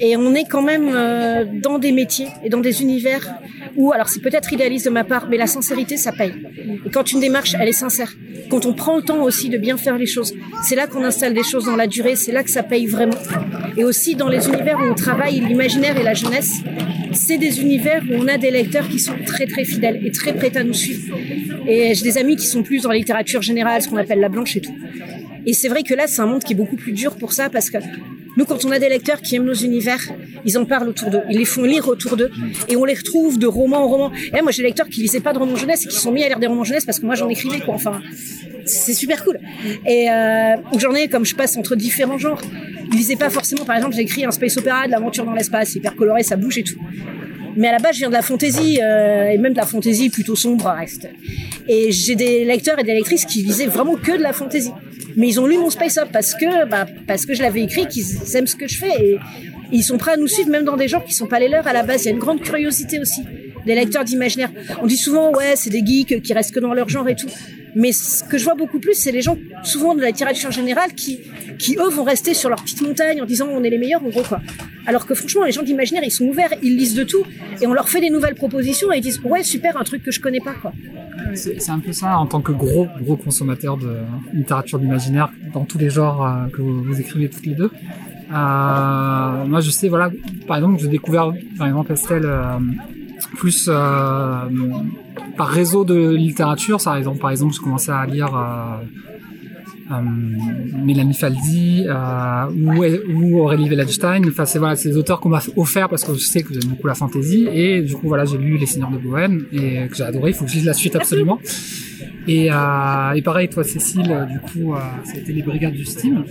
Et 0.00 0.16
on 0.16 0.34
est 0.34 0.44
quand 0.44 0.62
même 0.62 0.90
euh, 0.92 1.44
dans 1.62 1.78
des 1.78 1.92
métiers 1.92 2.28
et 2.44 2.48
dans 2.48 2.60
des 2.60 2.82
univers 2.82 3.34
où 3.76 3.92
alors 3.92 4.08
c'est 4.08 4.20
peut-être 4.20 4.52
idéaliste 4.52 4.86
de 4.86 4.90
ma 4.90 5.04
part 5.04 5.26
mais 5.28 5.36
la 5.36 5.46
sincérité 5.46 5.96
ça 5.96 6.12
paye. 6.12 6.34
Et 6.86 6.90
quand 6.90 7.10
une 7.12 7.20
démarche 7.20 7.54
elle 7.58 7.68
est 7.68 7.72
sincère, 7.72 8.12
quand 8.50 8.66
on 8.66 8.74
prend 8.74 8.96
le 8.96 9.02
temps 9.02 9.22
aussi 9.22 9.48
de 9.48 9.58
bien 9.58 9.76
faire 9.76 9.98
les 9.98 10.06
choses, 10.06 10.34
c'est 10.62 10.76
là 10.76 10.86
qu'on 10.86 11.04
installe 11.04 11.34
des 11.34 11.42
choses 11.42 11.64
dans 11.64 11.76
la 11.76 11.86
durée, 11.86 12.16
c'est 12.16 12.32
là 12.32 12.42
que 12.42 12.50
ça 12.50 12.62
paye 12.62 12.86
vraiment. 12.86 13.16
Et 13.76 13.84
aussi 13.84 14.14
dans 14.14 14.28
les 14.28 14.46
univers 14.48 14.78
où 14.78 14.84
on 14.84 14.94
travaille 14.94 15.40
l'imaginaire 15.40 15.98
et 15.98 16.02
la 16.02 16.14
jeunesse, 16.14 16.52
c'est 17.12 17.38
des 17.38 17.60
univers 17.60 18.02
où 18.10 18.14
on 18.14 18.28
a 18.28 18.38
des 18.38 18.50
lecteurs 18.50 18.88
qui 18.88 18.98
sont 18.98 19.14
très 19.24 19.46
très 19.46 19.64
fidèles 19.64 19.93
et 20.02 20.10
très 20.10 20.34
prêts 20.34 20.56
à 20.56 20.64
nous 20.64 20.74
suivre. 20.74 21.16
Et 21.66 21.94
j'ai 21.94 22.02
des 22.02 22.18
amis 22.18 22.36
qui 22.36 22.46
sont 22.46 22.62
plus 22.62 22.82
dans 22.82 22.90
la 22.90 22.96
littérature 22.96 23.42
générale, 23.42 23.82
ce 23.82 23.88
qu'on 23.88 23.96
appelle 23.96 24.20
la 24.20 24.28
blanche 24.28 24.56
et 24.56 24.60
tout. 24.60 24.74
Et 25.46 25.52
c'est 25.52 25.68
vrai 25.68 25.82
que 25.82 25.94
là, 25.94 26.06
c'est 26.06 26.22
un 26.22 26.26
monde 26.26 26.42
qui 26.42 26.54
est 26.54 26.56
beaucoup 26.56 26.76
plus 26.76 26.92
dur 26.92 27.16
pour 27.16 27.32
ça 27.32 27.50
parce 27.50 27.70
que 27.70 27.78
nous, 28.36 28.44
quand 28.46 28.64
on 28.64 28.70
a 28.70 28.78
des 28.78 28.88
lecteurs 28.88 29.20
qui 29.20 29.36
aiment 29.36 29.44
nos 29.44 29.54
univers, 29.54 30.00
ils 30.44 30.58
en 30.58 30.64
parlent 30.64 30.88
autour 30.88 31.10
d'eux, 31.10 31.22
ils 31.30 31.38
les 31.38 31.44
font 31.44 31.62
lire 31.62 31.86
autour 31.88 32.16
d'eux 32.16 32.30
et 32.68 32.76
on 32.76 32.84
les 32.84 32.94
retrouve 32.94 33.38
de 33.38 33.46
roman 33.46 33.84
en 33.84 33.88
roman. 33.88 34.12
Et 34.36 34.42
moi, 34.42 34.50
j'ai 34.50 34.62
des 34.62 34.68
lecteurs 34.68 34.88
qui 34.88 35.02
lisaient 35.02 35.20
pas 35.20 35.32
de 35.32 35.38
romans 35.38 35.56
jeunesse 35.56 35.84
et 35.84 35.88
qui 35.88 35.96
sont 35.96 36.10
mis 36.10 36.24
à 36.24 36.28
lire 36.28 36.40
des 36.40 36.46
romans 36.46 36.64
jeunesse 36.64 36.84
parce 36.84 36.98
que 36.98 37.06
moi, 37.06 37.14
j'en 37.14 37.28
écrivais 37.28 37.60
quoi. 37.60 37.74
Enfin, 37.74 38.00
c'est 38.64 38.94
super 38.94 39.22
cool. 39.24 39.38
Et 39.86 40.10
euh, 40.10 40.56
j'en 40.78 40.94
ai, 40.94 41.08
comme 41.08 41.24
je 41.24 41.34
passe 41.34 41.56
entre 41.56 41.76
différents 41.76 42.18
genres, 42.18 42.40
ils 42.90 42.96
lisaient 42.96 43.16
pas 43.16 43.30
forcément. 43.30 43.64
Par 43.64 43.76
exemple, 43.76 43.94
j'ai 43.94 44.02
écrit 44.02 44.24
un 44.24 44.30
space 44.30 44.56
opéra, 44.56 44.86
de 44.86 44.90
l'aventure 44.90 45.24
dans 45.24 45.34
l'espace, 45.34 45.74
hyper 45.74 45.94
coloré, 45.94 46.22
ça 46.22 46.36
bouge 46.36 46.58
et 46.58 46.64
tout. 46.64 46.78
Mais 47.56 47.68
à 47.68 47.72
la 47.72 47.78
base, 47.78 47.94
je 47.94 48.00
viens 48.00 48.08
de 48.08 48.14
la 48.14 48.22
fantaisie, 48.22 48.80
euh, 48.82 49.30
et 49.30 49.38
même 49.38 49.52
de 49.52 49.58
la 49.58 49.66
fantaisie 49.66 50.10
plutôt 50.10 50.36
sombre. 50.36 50.74
etc. 50.82 51.08
Et 51.68 51.92
j'ai 51.92 52.14
des 52.14 52.44
lecteurs 52.44 52.78
et 52.78 52.84
des 52.84 52.94
lectrices 52.94 53.24
qui 53.24 53.42
lisaient 53.42 53.66
vraiment 53.66 53.96
que 53.96 54.16
de 54.16 54.22
la 54.22 54.32
fantaisie. 54.32 54.72
Mais 55.16 55.28
ils 55.28 55.40
ont 55.40 55.46
lu 55.46 55.58
mon 55.58 55.70
Space 55.70 55.96
Up 55.98 56.08
parce 56.12 56.34
que, 56.34 56.66
bah, 56.66 56.86
parce 57.06 57.24
que 57.26 57.34
je 57.34 57.42
l'avais 57.42 57.62
écrit, 57.62 57.86
qu'ils 57.86 58.36
aiment 58.36 58.46
ce 58.46 58.56
que 58.56 58.66
je 58.66 58.78
fais. 58.78 58.92
Et, 59.00 59.18
ils 59.72 59.82
sont 59.82 59.98
prêts 59.98 60.12
à 60.12 60.16
nous 60.16 60.28
suivre, 60.28 60.50
même 60.50 60.64
dans 60.64 60.76
des 60.76 60.88
genres 60.88 61.04
qui 61.04 61.14
sont 61.14 61.26
pas 61.26 61.40
les 61.40 61.48
leurs 61.48 61.66
à 61.66 61.72
la 61.72 61.82
base. 61.82 62.02
Il 62.02 62.06
y 62.06 62.08
a 62.08 62.12
une 62.12 62.18
grande 62.18 62.40
curiosité 62.40 63.00
aussi 63.00 63.22
des 63.64 63.74
lecteurs 63.74 64.04
d'imaginaire. 64.04 64.50
On 64.82 64.86
dit 64.86 64.96
souvent, 64.96 65.32
ouais, 65.32 65.54
c'est 65.56 65.70
des 65.70 65.84
geeks 65.84 66.22
qui 66.22 66.32
restent 66.32 66.54
que 66.54 66.60
dans 66.60 66.74
leur 66.74 66.88
genre 66.88 67.08
et 67.08 67.16
tout. 67.16 67.28
Mais 67.74 67.92
ce 67.92 68.24
que 68.24 68.38
je 68.38 68.44
vois 68.44 68.54
beaucoup 68.54 68.78
plus, 68.78 68.94
c'est 68.94 69.12
les 69.12 69.22
gens, 69.22 69.36
souvent 69.62 69.94
de 69.94 70.00
la 70.00 70.08
littérature 70.08 70.50
générale, 70.50 70.92
qui, 70.94 71.20
eux 71.78 71.90
vont 71.90 72.04
rester 72.04 72.34
sur 72.34 72.48
leur 72.48 72.62
petite 72.62 72.82
montagne 72.82 73.20
en 73.20 73.24
disant 73.24 73.48
on 73.50 73.62
est 73.64 73.70
les 73.70 73.78
meilleurs, 73.78 74.04
en 74.04 74.08
gros, 74.08 74.22
quoi. 74.22 74.40
Alors 74.86 75.06
que 75.06 75.14
franchement, 75.14 75.44
les 75.44 75.52
gens 75.52 75.62
d'imaginaire, 75.62 76.02
ils 76.04 76.10
sont 76.10 76.26
ouverts, 76.26 76.52
ils 76.62 76.76
lisent 76.76 76.94
de 76.94 77.04
tout, 77.04 77.24
et 77.60 77.66
on 77.66 77.72
leur 77.72 77.88
fait 77.88 78.00
des 78.00 78.10
nouvelles 78.10 78.34
propositions, 78.34 78.92
et 78.92 78.98
ils 78.98 79.02
disent 79.02 79.20
ouais, 79.24 79.42
super, 79.42 79.76
un 79.76 79.84
truc 79.84 80.02
que 80.02 80.10
je 80.10 80.20
connais 80.20 80.40
pas, 80.40 80.54
quoi. 80.54 80.72
C'est 81.34 81.70
un 81.70 81.78
peu 81.78 81.92
ça 81.92 82.18
en 82.18 82.26
tant 82.26 82.42
que 82.42 82.52
gros 82.52 82.86
gros 83.00 83.16
consommateur 83.16 83.76
de 83.76 83.96
littérature 84.32 84.78
d'imaginaire 84.78 85.30
dans 85.54 85.64
tous 85.64 85.78
les 85.78 85.88
genres 85.88 86.26
euh, 86.26 86.48
que 86.52 86.60
vous, 86.60 86.82
vous 86.82 87.00
écrivez 87.00 87.30
toutes 87.30 87.46
les 87.46 87.54
deux. 87.54 87.70
Euh, 88.30 89.44
moi 89.44 89.60
je 89.60 89.70
sais 89.70 89.88
voilà 89.88 90.10
par 90.46 90.56
exemple 90.56 90.80
j'ai 90.80 90.88
découvert 90.88 91.32
par 91.58 91.66
exemple 91.66 91.92
Estelle 91.92 92.24
euh, 92.24 92.58
plus 93.36 93.68
euh, 93.68 94.46
par 95.36 95.48
réseau 95.48 95.84
de 95.84 96.10
littérature 96.10 96.80
exemple 96.96 97.18
par 97.18 97.30
exemple 97.30 97.54
je 97.54 97.60
commençais 97.60 97.92
à 97.92 98.06
lire 98.06 98.34
euh, 98.36 98.84
euh, 99.90 100.00
Mélanie 100.82 101.14
Faldi 101.14 101.84
euh, 101.86 102.46
ou, 102.50 102.82
ou 103.12 103.40
Aurélie 103.40 103.68
Wellenstein. 103.68 104.26
Enfin, 104.26 104.46
c'est 104.46 104.58
voilà, 104.58 104.76
des 104.76 104.96
auteurs 104.96 105.20
qu'on 105.20 105.28
m'a 105.28 105.42
offert 105.56 105.90
parce 105.90 106.04
que 106.04 106.14
je 106.14 106.20
sais 106.20 106.42
que 106.42 106.54
j'aime 106.54 106.70
beaucoup 106.70 106.86
la 106.86 106.94
fantasy 106.94 107.46
et 107.52 107.82
du 107.82 107.94
coup 107.94 108.08
voilà, 108.08 108.24
j'ai 108.24 108.38
lu 108.38 108.56
Les 108.56 108.64
Seigneurs 108.64 108.90
de 108.90 108.96
Bohème 108.96 109.46
et 109.52 109.86
que 109.88 109.94
j'ai 109.94 110.04
adoré. 110.04 110.30
Il 110.30 110.34
faut 110.34 110.46
que 110.46 110.50
je 110.50 110.56
lise 110.56 110.64
la 110.64 110.72
suite 110.72 110.96
absolument. 110.96 111.38
Et, 112.26 112.50
euh, 112.50 113.12
et 113.14 113.20
pareil, 113.22 113.48
toi 113.50 113.64
Cécile, 113.64 114.10
euh, 114.10 114.24
du 114.24 114.38
coup, 114.40 114.74
euh, 114.74 114.78
ça 115.04 115.12
a 115.14 115.16
été 115.18 115.32
les 115.32 115.42
Brigades 115.42 115.74
du 115.74 115.84
Steam 115.84 116.24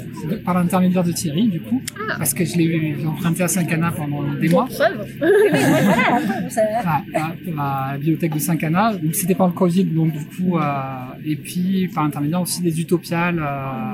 par 0.44 0.56
l'intermédiaire 0.56 1.04
de 1.04 1.12
Thierry, 1.12 1.48
du 1.50 1.60
coup, 1.62 1.82
parce 2.18 2.34
que 2.34 2.44
je 2.46 2.58
l'ai 2.58 2.96
emprunté 3.06 3.44
à 3.44 3.48
Saint-Cana 3.48 3.92
pendant 3.92 4.24
des 4.34 4.50
mois. 4.50 4.66
Preuve. 4.68 5.06
Ah, 6.86 7.02
à, 7.16 7.90
à 7.90 7.92
la 7.94 7.98
bibliothèque 7.98 8.34
de 8.34 8.40
Saint-Cana. 8.40 8.94
Donc 8.96 9.16
c'était 9.16 9.36
pas 9.36 9.48
le 9.48 9.54
Covid, 9.54 9.86
donc 9.86 10.12
du 10.12 10.26
coup, 10.26 10.58
euh, 10.58 10.62
et 11.26 11.36
puis 11.36 11.90
par 11.94 12.04
intermédiaire 12.04 12.42
aussi 12.42 12.62
des 12.62 12.80
Utopiales, 12.80 13.40
euh, 13.40 13.94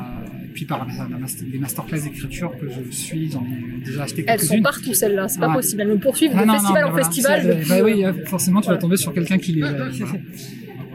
puis 0.54 0.66
par 0.66 0.86
la, 0.86 1.18
master- 1.18 1.48
les 1.52 1.60
masterclass 1.60 2.02
d'écriture 2.02 2.52
que 2.60 2.68
je 2.70 2.92
suis, 2.96 3.32
j'en 3.32 3.42
ai 3.46 3.86
déjà 3.86 4.04
acheté 4.04 4.24
Elles 4.28 4.40
sont 4.40 4.48
quelques-unes. 4.48 4.64
partout 4.64 4.94
celles-là, 4.94 5.28
c'est 5.28 5.40
pas 5.40 5.54
possible. 5.54 5.82
Elles 5.82 5.88
me 5.90 5.98
poursuivent 5.98 6.32
Ah 6.36 6.42
de 6.42 6.48
non, 6.48 6.54
festival 6.54 6.82
non, 6.82 6.88
en 6.88 6.92
voilà, 6.92 7.06
festival. 7.06 7.58
bah 7.70 7.76
oui, 7.84 8.04
euh, 8.06 8.10
euh, 8.10 8.26
forcément, 8.26 8.62
tu 8.62 8.70
vas 8.70 8.78
tomber 8.78 8.98
sur 8.98 9.14
quelqu'un 9.14 9.38
qui 9.38 9.54
les. 9.54 9.64
euh, 9.64 9.90
voilà. 9.92 10.14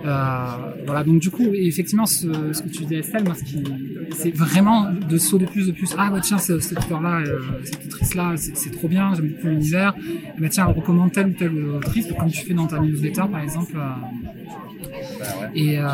Euh, 0.04 0.46
voilà, 0.84 1.02
donc 1.02 1.20
du 1.20 1.30
coup, 1.30 1.44
effectivement, 1.54 2.06
ce, 2.06 2.52
ce 2.52 2.62
que 2.62 2.68
tu 2.68 2.82
disais, 2.82 2.98
Estelle, 2.98 3.24
moi, 3.24 3.34
ce 3.34 3.44
qui, 3.44 3.64
c'est 4.14 4.34
vraiment 4.36 4.88
de 4.90 5.18
saut 5.18 5.38
de 5.38 5.46
plus 5.46 5.66
de 5.66 5.72
plus. 5.72 5.94
Ah, 5.98 6.10
bah 6.10 6.20
tiens, 6.22 6.38
ce- 6.38 6.58
cet 6.60 6.78
auteur-là, 6.78 7.20
euh, 7.26 7.38
cette 7.64 7.86
autrice-là, 7.86 8.32
c'est 8.36 8.56
c'est 8.56 8.70
trop 8.70 8.88
bien, 8.88 9.12
j'aime 9.14 9.28
beaucoup 9.28 9.48
l'univers. 9.48 9.94
Et 10.36 10.40
bah 10.40 10.48
tiens, 10.50 10.66
elle 10.68 10.76
recommande 10.76 11.12
telle 11.12 11.28
ou 11.28 11.32
telle 11.32 11.56
autrice, 11.76 12.06
comme 12.18 12.30
tu 12.30 12.44
fais 12.44 12.54
dans 12.54 12.66
ta 12.66 12.78
newsletter, 12.78 13.22
par 13.30 13.40
exemple. 13.40 13.72
euh, 13.76 13.80
et, 15.54 15.78
euh, 15.78 15.84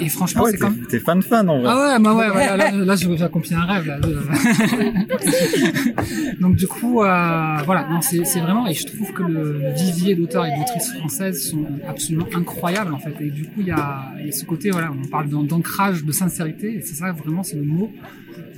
et 0.00 0.08
franchement, 0.08 0.42
Ah 0.42 0.44
ouais, 0.46 0.50
c'est 0.52 0.56
t'es 0.58 0.64
comme. 0.64 0.86
t'es 0.88 0.98
fan 0.98 1.22
fan 1.22 1.48
en 1.48 1.60
vrai. 1.60 1.68
Ah 1.70 1.76
ouais, 1.96 2.02
bah 2.02 2.14
ouais, 2.14 2.28
ouais, 2.30 2.46
là, 2.46 2.56
là, 2.56 2.70
là, 2.72 2.96
je- 2.96 3.14
j'ai 3.16 3.22
accompli 3.24 3.54
un 3.54 3.64
rêve. 3.64 3.86
Là. 3.86 3.98
Donc 6.40 6.56
du 6.56 6.66
coup, 6.66 7.02
euh, 7.02 7.56
voilà, 7.64 7.86
non, 7.90 8.00
c'est 8.00 8.24
c'est 8.24 8.40
vraiment, 8.40 8.66
et 8.66 8.74
je 8.74 8.86
trouve 8.86 9.12
que 9.12 9.22
le, 9.22 9.58
le 9.58 9.72
vivier 9.74 10.14
d'auteurs 10.14 10.46
et 10.46 10.50
d'autrices 10.58 10.92
françaises 10.94 11.50
sont 11.50 11.64
absolument 11.88 12.26
incroyables 12.34 12.92
en 12.94 12.98
fait. 12.98 13.11
Et 13.20 13.30
du 13.30 13.44
coup, 13.44 13.60
il 13.60 13.66
y 13.66 13.70
a, 13.70 14.12
il 14.20 14.26
y 14.26 14.28
a 14.28 14.32
ce 14.32 14.44
côté, 14.44 14.70
voilà, 14.70 14.90
on 14.92 15.06
parle 15.08 15.28
d'an- 15.28 15.42
d'ancrage, 15.44 16.04
de 16.04 16.12
sincérité, 16.12 16.76
et 16.76 16.80
c'est 16.80 16.94
ça 16.94 17.12
vraiment, 17.12 17.42
c'est 17.42 17.56
le 17.56 17.62
mot 17.64 17.92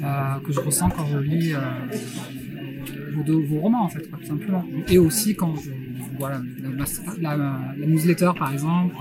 euh, 0.02 0.34
que 0.44 0.52
je 0.52 0.60
ressens 0.60 0.90
quand 0.90 1.06
je 1.06 1.18
lis 1.18 1.52
euh, 1.54 1.58
vos, 3.26 3.60
romans 3.60 3.84
en 3.84 3.88
fait, 3.88 4.08
quoi, 4.10 4.18
tout 4.20 4.26
simplement. 4.26 4.64
Et 4.88 4.98
aussi 4.98 5.34
quand 5.34 5.54
je, 5.56 5.70
voilà, 6.18 6.40
la, 7.20 7.36
la- 7.36 7.60
la 7.78 7.86
newsletter 7.86 8.30
par 8.38 8.52
exemple. 8.52 8.94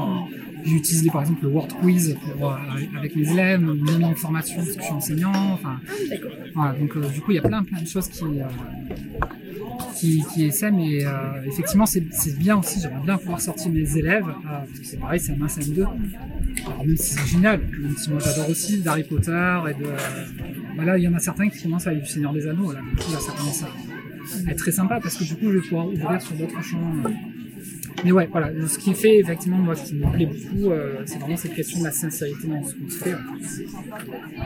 J'ai 0.66 0.76
utilisé 0.76 1.10
par 1.10 1.20
exemple 1.20 1.42
le 1.44 1.50
Word 1.50 1.68
Quiz 1.82 2.16
pour, 2.38 2.54
euh, 2.54 2.56
avec 2.98 3.18
mes 3.18 3.30
élèves, 3.30 3.60
même 3.62 4.04
en 4.06 4.16
formation 4.16 4.56
parce 4.64 4.70
que 4.72 4.80
je 4.80 4.86
suis 4.86 4.94
enseignant. 4.94 5.34
Enfin, 5.52 5.78
voilà, 6.56 6.72
donc 6.80 6.96
euh, 6.96 7.02
du 7.10 7.20
coup 7.20 7.32
il 7.32 7.36
y 7.36 7.40
a 7.40 7.42
plein 7.42 7.64
plein 7.64 7.82
de 7.82 7.86
choses 7.88 8.08
qui 8.08 8.24
euh, 8.24 8.46
qui, 10.34 10.46
essaiment 10.46 10.80
et 10.80 11.06
euh, 11.06 11.12
effectivement 11.46 11.86
c'est 11.86 12.04
bien 12.38 12.58
aussi. 12.58 12.80
J'aimerais 12.82 13.04
bien 13.04 13.18
pouvoir 13.18 13.42
sortir 13.42 13.72
mes 13.72 13.98
élèves 13.98 14.28
euh, 14.28 14.34
parce 14.44 14.80
que 14.80 14.86
c'est 14.86 14.98
pareil, 14.98 15.20
c'est 15.20 15.32
un 15.32 15.42
1 15.42 15.46
CM2. 15.46 15.82
Alors 16.66 16.86
même 16.86 16.98
si 16.98 17.14
c'est 17.14 17.28
génial, 17.28 17.62
même 17.80 17.96
si 17.98 18.10
moi 18.10 18.20
j'adore 18.20 18.50
aussi 18.50 18.82
d'Harry 18.82 19.04
Potter 19.04 19.60
et 19.70 19.74
de. 19.74 19.90
bah 20.78 20.86
là 20.86 20.98
il 20.98 21.04
y 21.04 21.08
en 21.08 21.14
a 21.14 21.20
certains 21.20 21.50
qui 21.50 21.62
commencent 21.62 21.88
à 21.88 21.92
aller 21.92 22.02
du 22.02 22.08
Seigneur 22.08 22.34
des 22.34 22.48
Anneaux. 22.48 22.72
Là, 22.72 22.80
ça 23.20 23.32
commence 23.38 23.64
à 23.64 24.52
être 24.52 24.58
très 24.58 24.72
sympa 24.72 25.00
parce 25.02 25.18
que 25.18 25.24
du 25.24 25.36
coup 25.36 25.52
je 25.52 25.58
vais 25.58 25.62
pouvoir 25.62 25.88
ouvrir 25.88 26.22
sur 26.22 26.36
d'autres 26.36 26.62
champs. 26.64 26.94
euh, 27.06 27.10
mais 28.04 28.12
ouais, 28.12 28.28
voilà, 28.30 28.52
ce 28.68 28.78
qui 28.78 28.94
fait 28.94 29.20
effectivement, 29.20 29.58
moi, 29.58 29.76
ce 29.76 29.90
qui 29.90 29.96
me 29.96 30.12
plaît 30.12 30.26
beaucoup, 30.26 30.72
euh, 30.72 31.02
c'est 31.06 31.20
vraiment 31.20 31.38
cette 31.38 31.54
question 31.54 31.80
de 31.80 31.86
la 31.86 31.92
sincérité 31.92 32.48
dans 32.48 32.64
ce 32.64 32.74
qu'on 32.74 32.86
en 32.86 32.90
fait. 32.90 33.16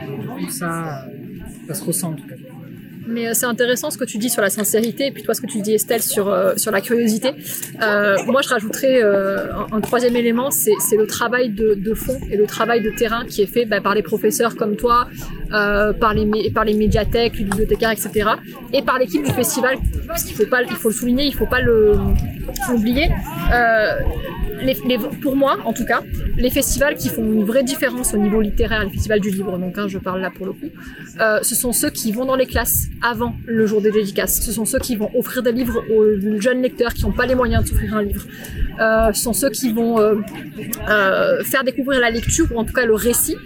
Et 0.04 0.20
du 0.20 0.26
coup, 0.28 0.50
ça, 0.50 1.04
euh, 1.06 1.10
ça 1.66 1.74
se 1.74 1.84
ressent 1.84 2.10
en 2.10 2.14
tout 2.14 2.26
cas. 2.26 2.36
Mais 3.08 3.26
euh, 3.26 3.32
c'est 3.34 3.46
intéressant 3.46 3.90
ce 3.90 3.98
que 3.98 4.04
tu 4.04 4.18
dis 4.18 4.28
sur 4.28 4.42
la 4.42 4.50
sincérité, 4.50 5.06
et 5.06 5.10
puis 5.10 5.22
toi 5.22 5.34
ce 5.34 5.40
que 5.40 5.46
tu 5.46 5.60
dis 5.60 5.72
Estelle 5.72 6.02
sur, 6.02 6.28
euh, 6.28 6.54
sur 6.56 6.70
la 6.70 6.80
curiosité. 6.80 7.30
Euh, 7.82 8.16
moi 8.26 8.42
je 8.42 8.48
rajouterais 8.50 9.02
un, 9.02 9.80
troisième 9.80 10.16
élément, 10.16 10.50
c'est 10.50 10.96
le 10.96 11.06
travail 11.06 11.48
de, 11.50 11.94
fond 11.94 12.18
et 12.30 12.36
le 12.36 12.46
travail 12.46 12.82
de 12.82 12.90
terrain 12.90 13.24
qui 13.24 13.42
est 13.42 13.46
fait 13.46 13.64
bah, 13.64 13.80
par 13.80 13.94
les 13.94 14.02
professeurs 14.02 14.56
comme 14.56 14.76
toi, 14.76 15.08
par, 15.50 16.14
les, 16.14 16.50
par 16.50 16.64
les 16.64 16.74
médiathèques, 16.74 17.38
les 17.38 17.44
bibliothécaires, 17.44 17.90
etc. 17.90 18.30
Et 18.72 18.82
par 18.82 18.98
l'équipe 18.98 19.24
du 19.24 19.32
festival, 19.32 19.78
parce 20.06 20.24
qu'il 20.24 20.36
faut, 20.36 20.44
faut 20.76 20.88
le 20.88 20.94
souligner, 20.94 21.24
il 21.24 21.34
faut 21.34 21.46
pas 21.46 21.60
le- 21.60 21.94
l'oublier. 22.70 23.08
Euh, 23.52 23.98
les- 24.60 24.74
les- 24.86 24.98
pour 25.22 25.36
moi, 25.36 25.56
en 25.64 25.72
tout 25.72 25.84
cas, 25.84 26.00
les 26.36 26.50
festivals 26.50 26.96
qui 26.96 27.08
font 27.08 27.22
une 27.22 27.44
vraie 27.44 27.62
différence 27.62 28.12
au 28.12 28.16
niveau 28.16 28.40
littéraire, 28.40 28.82
les 28.84 28.90
festivals 28.90 29.20
du 29.20 29.30
livre, 29.30 29.56
donc 29.56 29.78
hein, 29.78 29.86
je 29.86 29.98
parle 29.98 30.20
là 30.20 30.30
pour 30.36 30.46
le 30.46 30.52
coup, 30.52 30.66
euh, 31.20 31.38
ce 31.42 31.54
sont 31.54 31.72
ceux 31.72 31.90
qui 31.90 32.10
vont 32.10 32.24
dans 32.24 32.34
les 32.34 32.46
classes 32.46 32.86
avant 33.02 33.34
le 33.46 33.66
jour 33.66 33.80
des 33.80 33.92
dédicaces. 33.92 34.40
Ce 34.42 34.50
sont 34.52 34.64
ceux 34.64 34.80
qui 34.80 34.96
vont 34.96 35.10
offrir 35.16 35.42
des 35.44 35.52
livres 35.52 35.80
aux 35.94 36.40
jeunes 36.40 36.62
lecteurs 36.62 36.92
qui 36.94 37.04
n'ont 37.04 37.12
pas 37.12 37.26
les 37.26 37.36
moyens 37.36 37.62
de 37.62 37.68
s'offrir 37.68 37.94
un 37.94 38.02
livre. 38.02 38.24
Euh, 38.80 39.12
ce 39.12 39.22
sont 39.22 39.32
ceux 39.32 39.50
qui 39.50 39.72
vont 39.72 40.00
euh, 40.00 40.14
euh, 40.88 41.42
faire 41.44 41.64
découvrir 41.64 42.00
la 42.00 42.10
lecture 42.10 42.46
ou 42.52 42.58
en 42.58 42.64
tout 42.64 42.72
cas 42.72 42.84
le 42.86 42.94
récit 42.94 43.36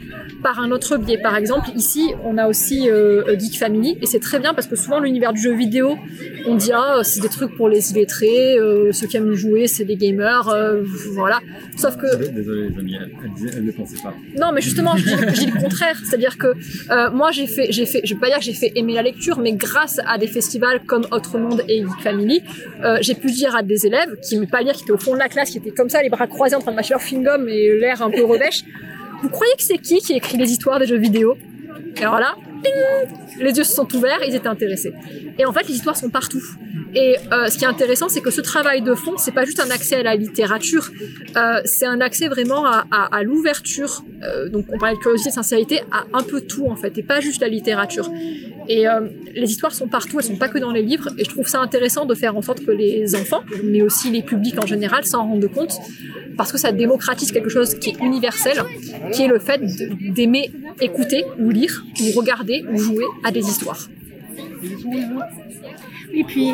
par 0.43 0.61
un 0.61 0.71
autre 0.73 0.97
biais. 0.97 1.19
Par 1.19 1.37
exemple, 1.37 1.69
ici, 1.77 2.13
on 2.25 2.37
a 2.37 2.49
aussi 2.49 2.91
euh, 2.91 3.39
Geek 3.39 3.59
Family 3.59 3.97
et 4.01 4.07
c'est 4.07 4.19
très 4.19 4.39
bien 4.41 4.55
parce 4.55 4.67
que 4.67 4.77
souvent 4.77 4.99
l'univers 5.01 5.33
du 5.33 5.41
jeu 5.41 5.55
vidéo, 5.55 5.97
on 6.47 6.57
dit 6.57 6.71
ah 6.75 7.01
c'est 7.03 7.21
des 7.21 7.29
trucs 7.29 7.55
pour 7.57 7.69
les 7.69 7.93
illettrés, 7.93 8.57
euh, 8.59 8.92
ceux 8.93 9.07
qui 9.07 9.17
aiment 9.17 9.35
jouer 9.35 9.67
c'est 9.67 9.85
des 9.85 9.97
gamers, 9.97 10.49
euh, 10.49 10.83
voilà. 11.13 11.41
Sauf 11.77 11.97
que 11.97 12.31
Désolé, 12.31 12.69
amis, 12.79 12.97
elle, 13.55 13.65
le 13.65 13.73
pensait 13.73 13.97
pas. 14.03 14.15
non, 14.39 14.53
mais 14.53 14.61
justement, 14.61 14.97
je 14.97 15.05
dis, 15.05 15.15
je 15.35 15.41
dis 15.41 15.47
le 15.47 15.61
contraire. 15.61 15.97
C'est-à-dire 16.05 16.39
que 16.39 16.49
euh, 16.91 17.11
moi, 17.11 17.31
j'ai 17.31 17.47
fait, 17.47 17.69
j'ai 17.71 17.87
fait, 17.87 18.01
je 18.05 18.15
vais 18.15 18.21
pas 18.21 18.29
dire 18.29 18.39
que 18.39 18.45
j'ai 18.45 18.53
fait 18.53 18.73
aimer 18.77 18.95
la 18.95 19.03
lecture, 19.03 19.39
mais 19.39 19.53
grâce 19.53 20.01
à 20.07 20.19
des 20.19 20.27
festivals 20.27 20.81
comme 20.87 21.07
Autre 21.11 21.39
Monde 21.39 21.63
et 21.69 21.79
Geek 21.79 22.01
Family, 22.03 22.43
euh, 22.85 22.99
j'ai 23.01 23.15
pu 23.15 23.31
dire 23.31 23.55
à 23.57 23.63
des 23.63 23.87
élèves 23.87 24.17
qui 24.23 24.35
n'aimaient 24.35 24.47
pas 24.47 24.63
lire, 24.63 24.75
qui 24.75 24.83
étaient 24.83 24.93
au 24.93 24.99
fond 24.99 25.15
de 25.15 25.19
la 25.19 25.29
classe, 25.29 25.51
qui 25.51 25.59
étaient 25.59 25.71
comme 25.71 25.89
ça, 25.89 26.03
les 26.03 26.11
bras 26.11 26.27
croisés 26.27 26.57
en 26.57 26.61
train 26.61 26.73
de 26.73 26.77
mâcher 26.77 26.95
leur 26.95 27.01
chewing-gum 27.03 27.49
et 27.49 27.79
l'air 27.79 28.03
un 28.03 28.11
peu 28.11 28.25
revêche. 28.25 28.65
Vous 29.23 29.29
croyez 29.29 29.53
que 29.57 29.63
c'est 29.63 29.79
qui 29.79 29.99
qui 29.99 30.15
écrit 30.15 30.37
les 30.37 30.51
histoires 30.51 30.79
des 30.79 30.87
jeux 30.87 30.99
vidéo? 30.99 31.37
Et 31.97 32.01
alors 32.01 32.19
là, 32.19 32.35
les 33.39 33.57
yeux 33.57 33.65
se 33.65 33.73
sont 33.73 33.89
ouverts, 33.95 34.21
ils 34.27 34.35
étaient 34.35 34.49
intéressés. 34.49 34.93
Et 35.39 35.45
en 35.45 35.53
fait, 35.53 35.69
les 35.69 35.75
histoires 35.75 35.97
sont 35.97 36.11
partout. 36.11 36.43
Et 36.95 37.17
euh, 37.33 37.49
ce 37.49 37.57
qui 37.57 37.65
est 37.65 37.69
intéressant, 37.69 38.09
c'est 38.09 38.21
que 38.21 38.31
ce 38.31 38.41
travail 38.41 38.83
de 38.83 38.95
fond, 38.95 39.17
c'est 39.17 39.33
pas 39.33 39.45
juste 39.45 39.61
un 39.61 39.71
accès 39.71 39.97
à 39.97 40.03
la 40.03 40.15
littérature, 40.15 40.91
euh, 41.37 41.61
c'est 41.65 41.87
un 41.87 42.01
accès 42.01 42.29
vraiment 42.29 42.65
à 42.67 43.23
l'ouverture. 43.23 44.05
Euh, 44.23 44.49
donc, 44.49 44.67
on 44.71 44.79
parlait 44.79 44.97
de 44.97 45.01
curiosité, 45.01 45.31
de 45.31 45.35
sincérité, 45.35 45.81
à 45.91 46.05
un 46.13 46.23
peu 46.23 46.41
tout 46.43 46.67
en 46.67 46.77
fait, 46.77 46.97
et 46.99 47.03
pas 47.03 47.21
juste 47.21 47.41
la 47.41 47.49
littérature. 47.49 48.11
Et 48.69 48.89
euh, 48.89 49.09
les 49.35 49.51
histoires 49.51 49.73
sont 49.73 49.89
partout, 49.89 50.19
elles 50.21 50.27
sont 50.27 50.37
pas 50.37 50.49
que 50.49 50.59
dans 50.59 50.71
les 50.71 50.83
livres, 50.83 51.09
et 51.19 51.25
je 51.25 51.31
trouve 51.31 51.49
ça 51.49 51.61
intéressant 51.61 52.05
de 52.05 52.15
faire 52.15 52.37
en 52.37 52.43
sorte 52.43 52.65
que 52.65 52.71
les 52.71 53.15
enfants, 53.15 53.43
mais 53.65 53.83
aussi 53.83 54.11
les 54.11 54.23
publics 54.23 54.63
en 54.63 54.67
général, 54.67 55.05
s'en 55.05 55.27
rendent 55.27 55.51
compte, 55.53 55.79
parce 56.37 56.53
que 56.53 56.59
ça 56.59 56.73
démocratise 56.73 57.33
quelque 57.33 57.49
chose 57.51 57.75
qui 57.75 57.91
est 57.91 57.99
universel, 58.01 58.63
qui 59.13 59.23
est 59.23 59.29
le 59.29 59.39
fait 59.39 59.61
d'aimer 60.15 60.51
écouter 60.81 61.25
ou 61.39 61.51
lire 61.51 61.85
ou 62.01 62.19
regarder 62.19 62.65
ou 62.73 62.77
jouer 62.77 63.05
à 63.25 63.31
des 63.31 63.47
histoires. 63.47 63.89
Et 66.15 66.25
puis, 66.25 66.53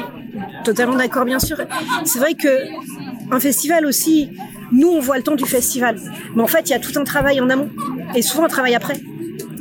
totalement 0.65 0.97
d'accord, 0.97 1.25
bien 1.25 1.41
sûr. 1.41 1.57
C'est 2.05 2.19
vrai 2.19 2.35
que 2.35 2.49
un 3.31 3.41
festival 3.41 3.87
aussi, 3.87 4.31
nous, 4.73 4.89
on 4.89 5.01
voit 5.01 5.17
le 5.17 5.23
temps 5.23 5.35
du 5.35 5.45
festival. 5.45 5.99
Mais 6.35 6.43
en 6.43 6.47
fait, 6.47 6.69
il 6.69 6.71
y 6.71 6.75
a 6.75 6.79
tout 6.79 6.97
un 6.99 7.05
travail 7.05 7.41
en 7.41 7.51
amont. 7.51 7.71
Et 8.15 8.23
souvent 8.23 8.45
un 8.45 8.49
travail 8.49 8.75
après. 8.75 8.95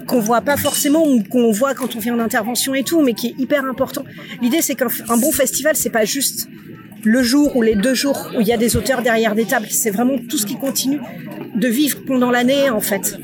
Qu'on 0.07 0.19
voit 0.19 0.41
pas 0.41 0.57
forcément 0.57 1.05
ou 1.07 1.21
qu'on 1.23 1.51
voit 1.51 1.73
quand 1.73 1.95
on 1.95 1.99
vient 1.99 2.15
en 2.15 2.19
intervention 2.19 2.73
et 2.73 2.83
tout, 2.83 3.01
mais 3.01 3.13
qui 3.13 3.27
est 3.27 3.35
hyper 3.37 3.65
important. 3.65 4.03
L'idée, 4.41 4.61
c'est 4.61 4.75
qu'un 4.75 4.87
un 5.09 5.17
bon 5.17 5.31
festival, 5.31 5.75
c'est 5.75 5.89
pas 5.89 6.05
juste 6.05 6.47
le 7.03 7.21
jour 7.23 7.55
ou 7.55 7.61
les 7.61 7.75
deux 7.75 7.93
jours 7.93 8.29
où 8.35 8.41
il 8.41 8.47
y 8.47 8.53
a 8.53 8.57
des 8.57 8.75
auteurs 8.75 9.01
derrière 9.01 9.35
des 9.35 9.45
tables. 9.45 9.67
C'est 9.69 9.91
vraiment 9.91 10.17
tout 10.29 10.37
ce 10.37 10.45
qui 10.45 10.55
continue 10.55 10.99
de 11.55 11.67
vivre 11.67 11.99
pendant 12.05 12.29
l'année, 12.29 12.69
en 12.69 12.79
fait. 12.79 13.17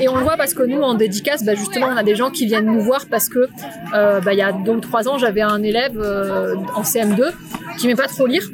Et 0.00 0.08
on 0.08 0.16
le 0.16 0.22
voit 0.22 0.36
parce 0.36 0.54
que 0.54 0.62
nous, 0.62 0.80
en 0.80 0.94
dédicace, 0.94 1.44
bah, 1.44 1.54
justement, 1.54 1.88
on 1.88 1.96
a 1.96 2.02
des 2.02 2.14
gens 2.14 2.30
qui 2.30 2.46
viennent 2.46 2.66
nous 2.66 2.80
voir 2.80 3.06
parce 3.10 3.28
que 3.28 3.48
euh, 3.94 4.20
bah, 4.20 4.32
il 4.32 4.38
y 4.38 4.42
a 4.42 4.52
ou 4.52 4.80
trois 4.80 5.08
ans, 5.08 5.18
j'avais 5.18 5.42
un 5.42 5.62
élève 5.62 6.00
euh, 6.00 6.54
en 6.74 6.82
CM2 6.82 7.32
qui 7.76 7.86
n'aimait 7.86 7.96
pas 7.96 8.08
trop 8.08 8.26
lire. 8.26 8.48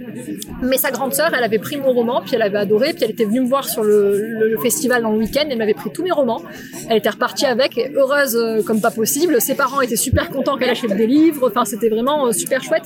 Mais 0.63 0.79
sa 0.79 0.91
grande 0.91 1.15
sœur, 1.15 1.33
elle 1.37 1.45
avait 1.45 1.59
pris 1.59 1.77
mon 1.77 1.93
roman, 1.93 2.23
puis 2.23 2.35
elle 2.35 2.43
avait 2.43 2.59
adoré, 2.59 2.93
puis 2.93 3.05
elle 3.05 3.11
était 3.11 3.25
venue 3.25 3.41
me 3.41 3.47
voir 3.47 3.69
sur 3.69 3.85
le, 3.85 4.57
festival 4.63 5.03
dans 5.03 5.11
le 5.13 5.19
week-end, 5.19 5.45
elle 5.49 5.59
m'avait 5.59 5.75
pris 5.75 5.91
tous 5.91 6.03
mes 6.03 6.11
romans. 6.11 6.43
Elle 6.89 6.99
était 6.99 7.11
repartie 7.11 7.47
avec, 7.47 7.79
heureuse 7.95 8.37
euh, 8.37 8.63
comme 8.63 8.81
pas 8.81 8.91
possible. 8.91 9.41
Ses 9.41 9.55
parents 9.55 9.81
étaient 9.81 9.97
super 9.97 10.31
contents 10.31 10.57
qu'elle 10.57 10.71
achète 10.71 10.97
des 10.97 11.07
livres, 11.07 11.49
enfin 11.49 11.65
c'était 11.65 11.89
vraiment 11.89 12.33
super 12.33 12.63
chouette. 12.63 12.85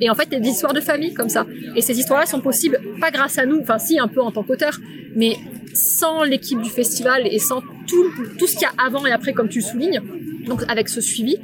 Et 0.00 0.10
en 0.10 0.14
fait, 0.14 0.28
il 0.30 0.34
y 0.34 0.36
a 0.36 0.40
des 0.40 0.48
histoires 0.48 0.72
de 0.72 0.80
famille 0.80 1.14
comme 1.14 1.28
ça. 1.28 1.46
Et 1.76 1.80
ces 1.80 1.98
histoires-là 1.98 2.26
sont 2.26 2.40
possibles, 2.40 2.78
pas 3.00 3.10
grâce 3.10 3.38
à 3.38 3.46
nous, 3.46 3.60
enfin 3.60 3.78
si, 3.78 3.98
un 3.98 4.08
peu 4.08 4.20
en 4.20 4.30
tant 4.30 4.42
qu'auteur, 4.42 4.78
mais 5.14 5.36
sans 5.74 6.22
l'équipe 6.22 6.60
du 6.60 6.70
festival 6.70 7.26
et 7.26 7.38
sans 7.38 7.60
tout, 7.86 8.04
tout 8.38 8.46
ce 8.46 8.52
qu'il 8.52 8.62
y 8.62 8.64
a 8.66 8.84
avant 8.84 9.06
et 9.06 9.12
après, 9.12 9.32
comme 9.32 9.48
tu 9.48 9.62
soulignes, 9.62 10.00
donc 10.46 10.62
avec 10.68 10.88
ce 10.88 11.00
suivi, 11.00 11.36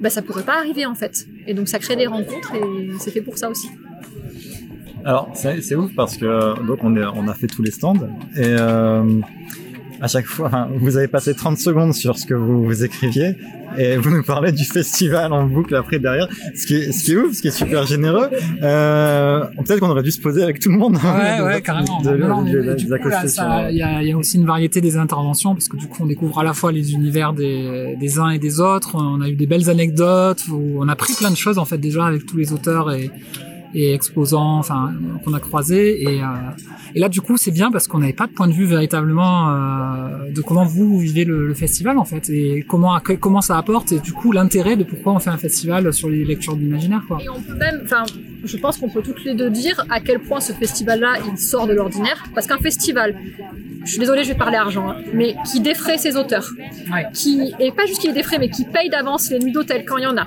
bah, 0.00 0.10
ça 0.10 0.22
pourrait 0.22 0.42
pas 0.42 0.58
arriver 0.58 0.86
en 0.86 0.94
fait. 0.94 1.26
Et 1.46 1.54
donc 1.54 1.68
ça 1.68 1.78
crée 1.78 1.96
des 1.96 2.06
rencontres 2.06 2.54
et 2.54 2.90
c'est 2.98 3.10
fait 3.10 3.20
pour 3.20 3.38
ça 3.38 3.50
aussi. 3.50 3.68
Alors, 5.04 5.30
c'est 5.34 5.74
ouf 5.74 5.94
parce 5.94 6.16
que 6.16 6.66
donc 6.66 6.78
on 6.82 7.28
a 7.28 7.34
fait 7.34 7.46
tous 7.46 7.62
les 7.62 7.70
stands 7.70 7.94
et 8.36 8.42
euh, 8.42 9.20
à 10.04 10.08
chaque 10.08 10.26
fois, 10.26 10.48
enfin, 10.48 10.68
vous 10.76 10.96
avez 10.98 11.08
passé 11.08 11.32
30 11.34 11.56
secondes 11.56 11.94
sur 11.94 12.18
ce 12.18 12.26
que 12.26 12.34
vous, 12.34 12.62
vous 12.64 12.84
écriviez 12.84 13.36
et 13.78 13.96
vous 13.96 14.10
nous 14.10 14.22
parlez 14.22 14.52
du 14.52 14.64
festival 14.64 15.32
en 15.32 15.46
boucle 15.46 15.74
après 15.74 15.98
derrière, 15.98 16.28
ce 16.54 16.66
qui 16.66 16.74
est, 16.76 16.92
ce 16.92 17.04
qui 17.04 17.12
est 17.12 17.16
ouf, 17.16 17.32
ce 17.34 17.40
qui 17.40 17.48
est 17.48 17.58
super 17.64 17.86
généreux. 17.86 18.28
Euh, 18.62 19.44
Peut-être 19.64 19.80
qu'on 19.80 19.88
aurait 19.90 20.02
dû 20.02 20.10
se 20.10 20.20
poser 20.20 20.42
avec 20.42 20.60
tout 20.60 20.70
le 20.70 20.76
monde. 20.76 20.96
Ouais, 20.96 21.38
De- 21.38 21.42
ouais, 21.44 21.54
de- 21.56 21.60
carrément. 21.60 22.02
il 23.70 23.78
y, 23.78 23.82
a, 23.82 24.02
il 24.02 24.08
y 24.08 24.12
a 24.12 24.16
aussi 24.18 24.36
une 24.36 24.46
variété 24.46 24.80
des 24.82 24.96
interventions 24.98 25.54
parce 25.54 25.68
que 25.68 25.76
du 25.78 25.86
coup, 25.88 26.02
on 26.02 26.06
découvre 26.06 26.38
à 26.38 26.44
la 26.44 26.52
fois 26.52 26.70
les 26.70 26.92
univers 26.92 27.32
des, 27.32 27.96
des 27.98 28.18
uns 28.18 28.28
et 28.30 28.38
des 28.38 28.60
autres. 28.60 28.94
On 28.96 29.22
a 29.22 29.28
eu 29.28 29.36
des 29.36 29.46
belles 29.46 29.70
anecdotes. 29.70 30.42
où 30.50 30.78
on 30.82 30.88
a 30.88 30.96
pris 30.96 31.14
plein 31.14 31.30
de 31.30 31.36
choses 31.36 31.58
en 31.58 31.64
fait 31.64 31.78
déjà 31.78 32.04
avec 32.04 32.26
tous 32.26 32.36
les 32.36 32.52
auteurs 32.52 32.92
et 32.92 33.10
et 33.74 33.92
exposants, 33.92 34.58
enfin 34.58 34.92
qu'on 35.24 35.34
a 35.34 35.40
croisés. 35.40 36.02
Et, 36.02 36.22
euh, 36.22 36.26
et 36.94 37.00
là, 37.00 37.08
du 37.08 37.20
coup, 37.20 37.36
c'est 37.36 37.50
bien 37.50 37.70
parce 37.70 37.88
qu'on 37.88 37.98
n'avait 37.98 38.12
pas 38.12 38.26
de 38.26 38.32
point 38.32 38.48
de 38.48 38.52
vue 38.52 38.66
véritablement 38.66 39.50
euh, 39.50 40.30
de 40.30 40.40
comment 40.40 40.64
vous 40.64 40.98
vivez 40.98 41.24
le, 41.24 41.46
le 41.46 41.54
festival 41.54 41.98
en 41.98 42.04
fait 42.04 42.30
et 42.30 42.64
comment 42.66 42.98
comment 43.20 43.40
ça 43.40 43.58
apporte 43.58 43.92
et 43.92 44.00
du 44.00 44.12
coup 44.12 44.32
l'intérêt 44.32 44.76
de 44.76 44.84
pourquoi 44.84 45.12
on 45.12 45.18
fait 45.18 45.30
un 45.30 45.36
festival 45.36 45.92
sur 45.92 46.08
les 46.08 46.24
lectures 46.24 46.56
d'imaginaire 46.56 47.02
quoi. 47.06 47.18
Et 47.22 47.28
on 47.28 47.40
peut 47.40 47.54
même, 47.54 47.80
enfin, 47.84 48.04
je 48.44 48.56
pense 48.56 48.78
qu'on 48.78 48.88
peut 48.88 49.02
toutes 49.02 49.24
les 49.24 49.34
deux 49.34 49.50
dire 49.50 49.84
à 49.90 50.00
quel 50.00 50.20
point 50.20 50.40
ce 50.40 50.52
festival-là, 50.52 51.14
il 51.30 51.38
sort 51.38 51.66
de 51.66 51.72
l'ordinaire. 51.72 52.24
Parce 52.34 52.46
qu'un 52.46 52.58
festival, 52.58 53.16
je 53.84 53.90
suis 53.90 53.98
désolée, 53.98 54.24
je 54.24 54.28
vais 54.28 54.38
parler 54.38 54.56
argent, 54.56 54.90
hein, 54.90 54.96
mais 55.12 55.34
qui 55.50 55.60
défraie 55.60 55.98
ses 55.98 56.16
auteurs, 56.16 56.48
qui, 57.12 57.54
et 57.58 57.72
pas 57.72 57.86
juste 57.86 58.00
qui 58.00 58.08
les 58.08 58.12
défraie, 58.12 58.38
mais 58.38 58.50
qui 58.50 58.64
paye 58.64 58.90
d'avance 58.90 59.30
les 59.30 59.38
nuits 59.38 59.52
d'hôtel 59.52 59.84
quand 59.84 59.98
il 59.98 60.04
y 60.04 60.06
en 60.06 60.16
a, 60.16 60.26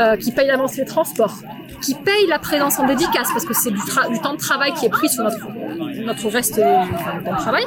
euh, 0.00 0.16
qui 0.16 0.32
paye 0.32 0.46
d'avance 0.46 0.76
les 0.76 0.84
transports, 0.84 1.38
qui 1.80 1.94
paye 1.94 2.26
la 2.28 2.38
présence 2.38 2.78
en 2.78 2.86
dédicace, 2.86 3.28
parce 3.32 3.44
que 3.44 3.54
c'est 3.54 3.70
du, 3.70 3.80
temps 4.22 4.34
de 4.34 4.38
travail 4.38 4.72
qui 4.74 4.86
est 4.86 4.90
pris 4.90 5.08
sur 5.08 5.24
notre, 5.24 5.38
notre 6.04 6.28
reste 6.28 6.58
euh, 6.58 6.84
temps 7.24 7.32
de 7.32 7.38
travail, 7.38 7.64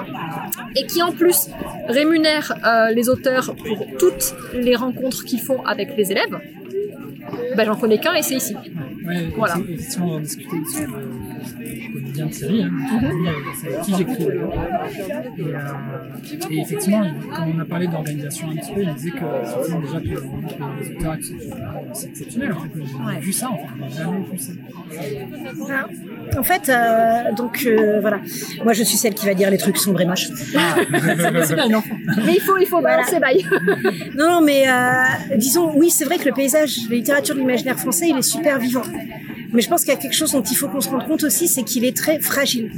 et 0.75 0.85
qui 0.85 1.01
en 1.01 1.11
plus 1.11 1.49
rémunère 1.87 2.53
euh, 2.65 2.91
les 2.91 3.09
auteurs 3.09 3.55
pour 3.55 3.85
toutes 3.99 4.33
les 4.53 4.75
rencontres 4.75 5.23
qu'ils 5.23 5.41
font 5.41 5.63
avec 5.65 5.95
les 5.97 6.11
élèves. 6.11 6.39
Ben, 7.55 7.65
j'en 7.65 7.75
connais 7.75 7.97
qu'un 7.99 8.13
et 8.13 8.21
c'est 8.21 8.35
ici. 8.35 8.55
Ouais, 9.05 9.27
Voilà. 9.35 9.55
c'est- 9.55 9.73
Effectivement, 9.73 10.09
on 10.15 10.19
discutait 10.19 10.55
sur 10.71 10.87
le 10.87 11.03
je 11.63 11.91
connais 11.93 12.11
bien 12.11 12.27
Thierry, 12.27 12.63
hein, 12.63 12.71
c'est 13.59 13.67
avec 13.67 13.81
qui 13.81 13.93
j'écris 13.95 14.25
d'ailleurs. 14.25 14.53
Et, 15.37 15.41
euh, 15.41 16.49
et 16.49 16.59
effectivement, 16.61 17.03
quand 17.35 17.45
on 17.55 17.59
a 17.59 17.65
parlé 17.65 17.87
d'organisation 17.87 18.49
un 18.51 18.55
petit 18.55 18.71
peu, 18.73 18.81
il 18.81 18.93
disait 18.93 19.11
que 19.11 19.17
effectivement, 19.43 19.79
déjà 19.81 19.99
que, 19.99 20.05
que 20.05 20.83
les 20.89 20.95
auteurs 20.95 21.17
c'est 21.93 22.07
exceptionnel 22.09 22.53
en 22.53 22.59
fait. 22.59 22.69
J'ai 22.75 22.85
jamais 22.97 23.19
vu 23.19 23.33
ça 23.33 23.49
en 23.49 23.57
fait, 23.57 23.95
jamais 23.95 24.19
vu 24.31 24.37
ça. 24.37 24.51
En 26.39 26.43
fait, 26.43 26.69
euh, 26.69 27.33
donc 27.35 27.63
euh, 27.65 27.99
voilà, 28.01 28.19
moi 28.63 28.73
je 28.73 28.83
suis 28.83 28.97
celle 28.97 29.13
qui 29.13 29.25
va 29.25 29.33
dire 29.33 29.49
les 29.49 29.57
trucs 29.57 29.77
sombres 29.77 30.01
et 30.01 30.05
moches. 30.05 30.29
C'est 30.33 31.55
bien, 31.55 31.65
une 31.67 31.75
enfant. 31.75 31.95
Mais 32.25 32.33
il 32.35 32.41
faut, 32.41 32.57
il 32.57 32.65
faut 32.67 32.81
balancer 32.81 33.19
bail. 33.19 33.45
non, 34.17 34.29
non, 34.29 34.41
mais 34.41 34.67
euh, 34.67 35.35
disons, 35.37 35.71
oui, 35.75 35.89
c'est 35.89 36.05
vrai 36.05 36.17
que 36.17 36.25
le 36.25 36.33
paysage, 36.33 36.77
la 36.89 37.21
littérature 37.23 37.35
de 37.35 37.39
l'imaginaire 37.39 37.79
français, 37.79 38.07
il 38.09 38.17
est 38.17 38.21
super 38.21 38.59
vivant. 38.59 38.83
Mais 39.53 39.61
je 39.61 39.69
pense 39.69 39.81
qu'il 39.81 39.93
y 39.93 39.95
a 39.95 39.99
quelque 39.99 40.15
chose 40.15 40.31
dont 40.31 40.41
il 40.41 40.55
faut 40.55 40.67
qu'on 40.67 40.81
se 40.81 40.89
rende 40.89 41.05
compte 41.07 41.23
aussi, 41.23 41.47
c'est 41.47 41.63
qu'il 41.63 41.85
est 41.85 41.95
très 41.95 42.19
fragile. 42.19 42.71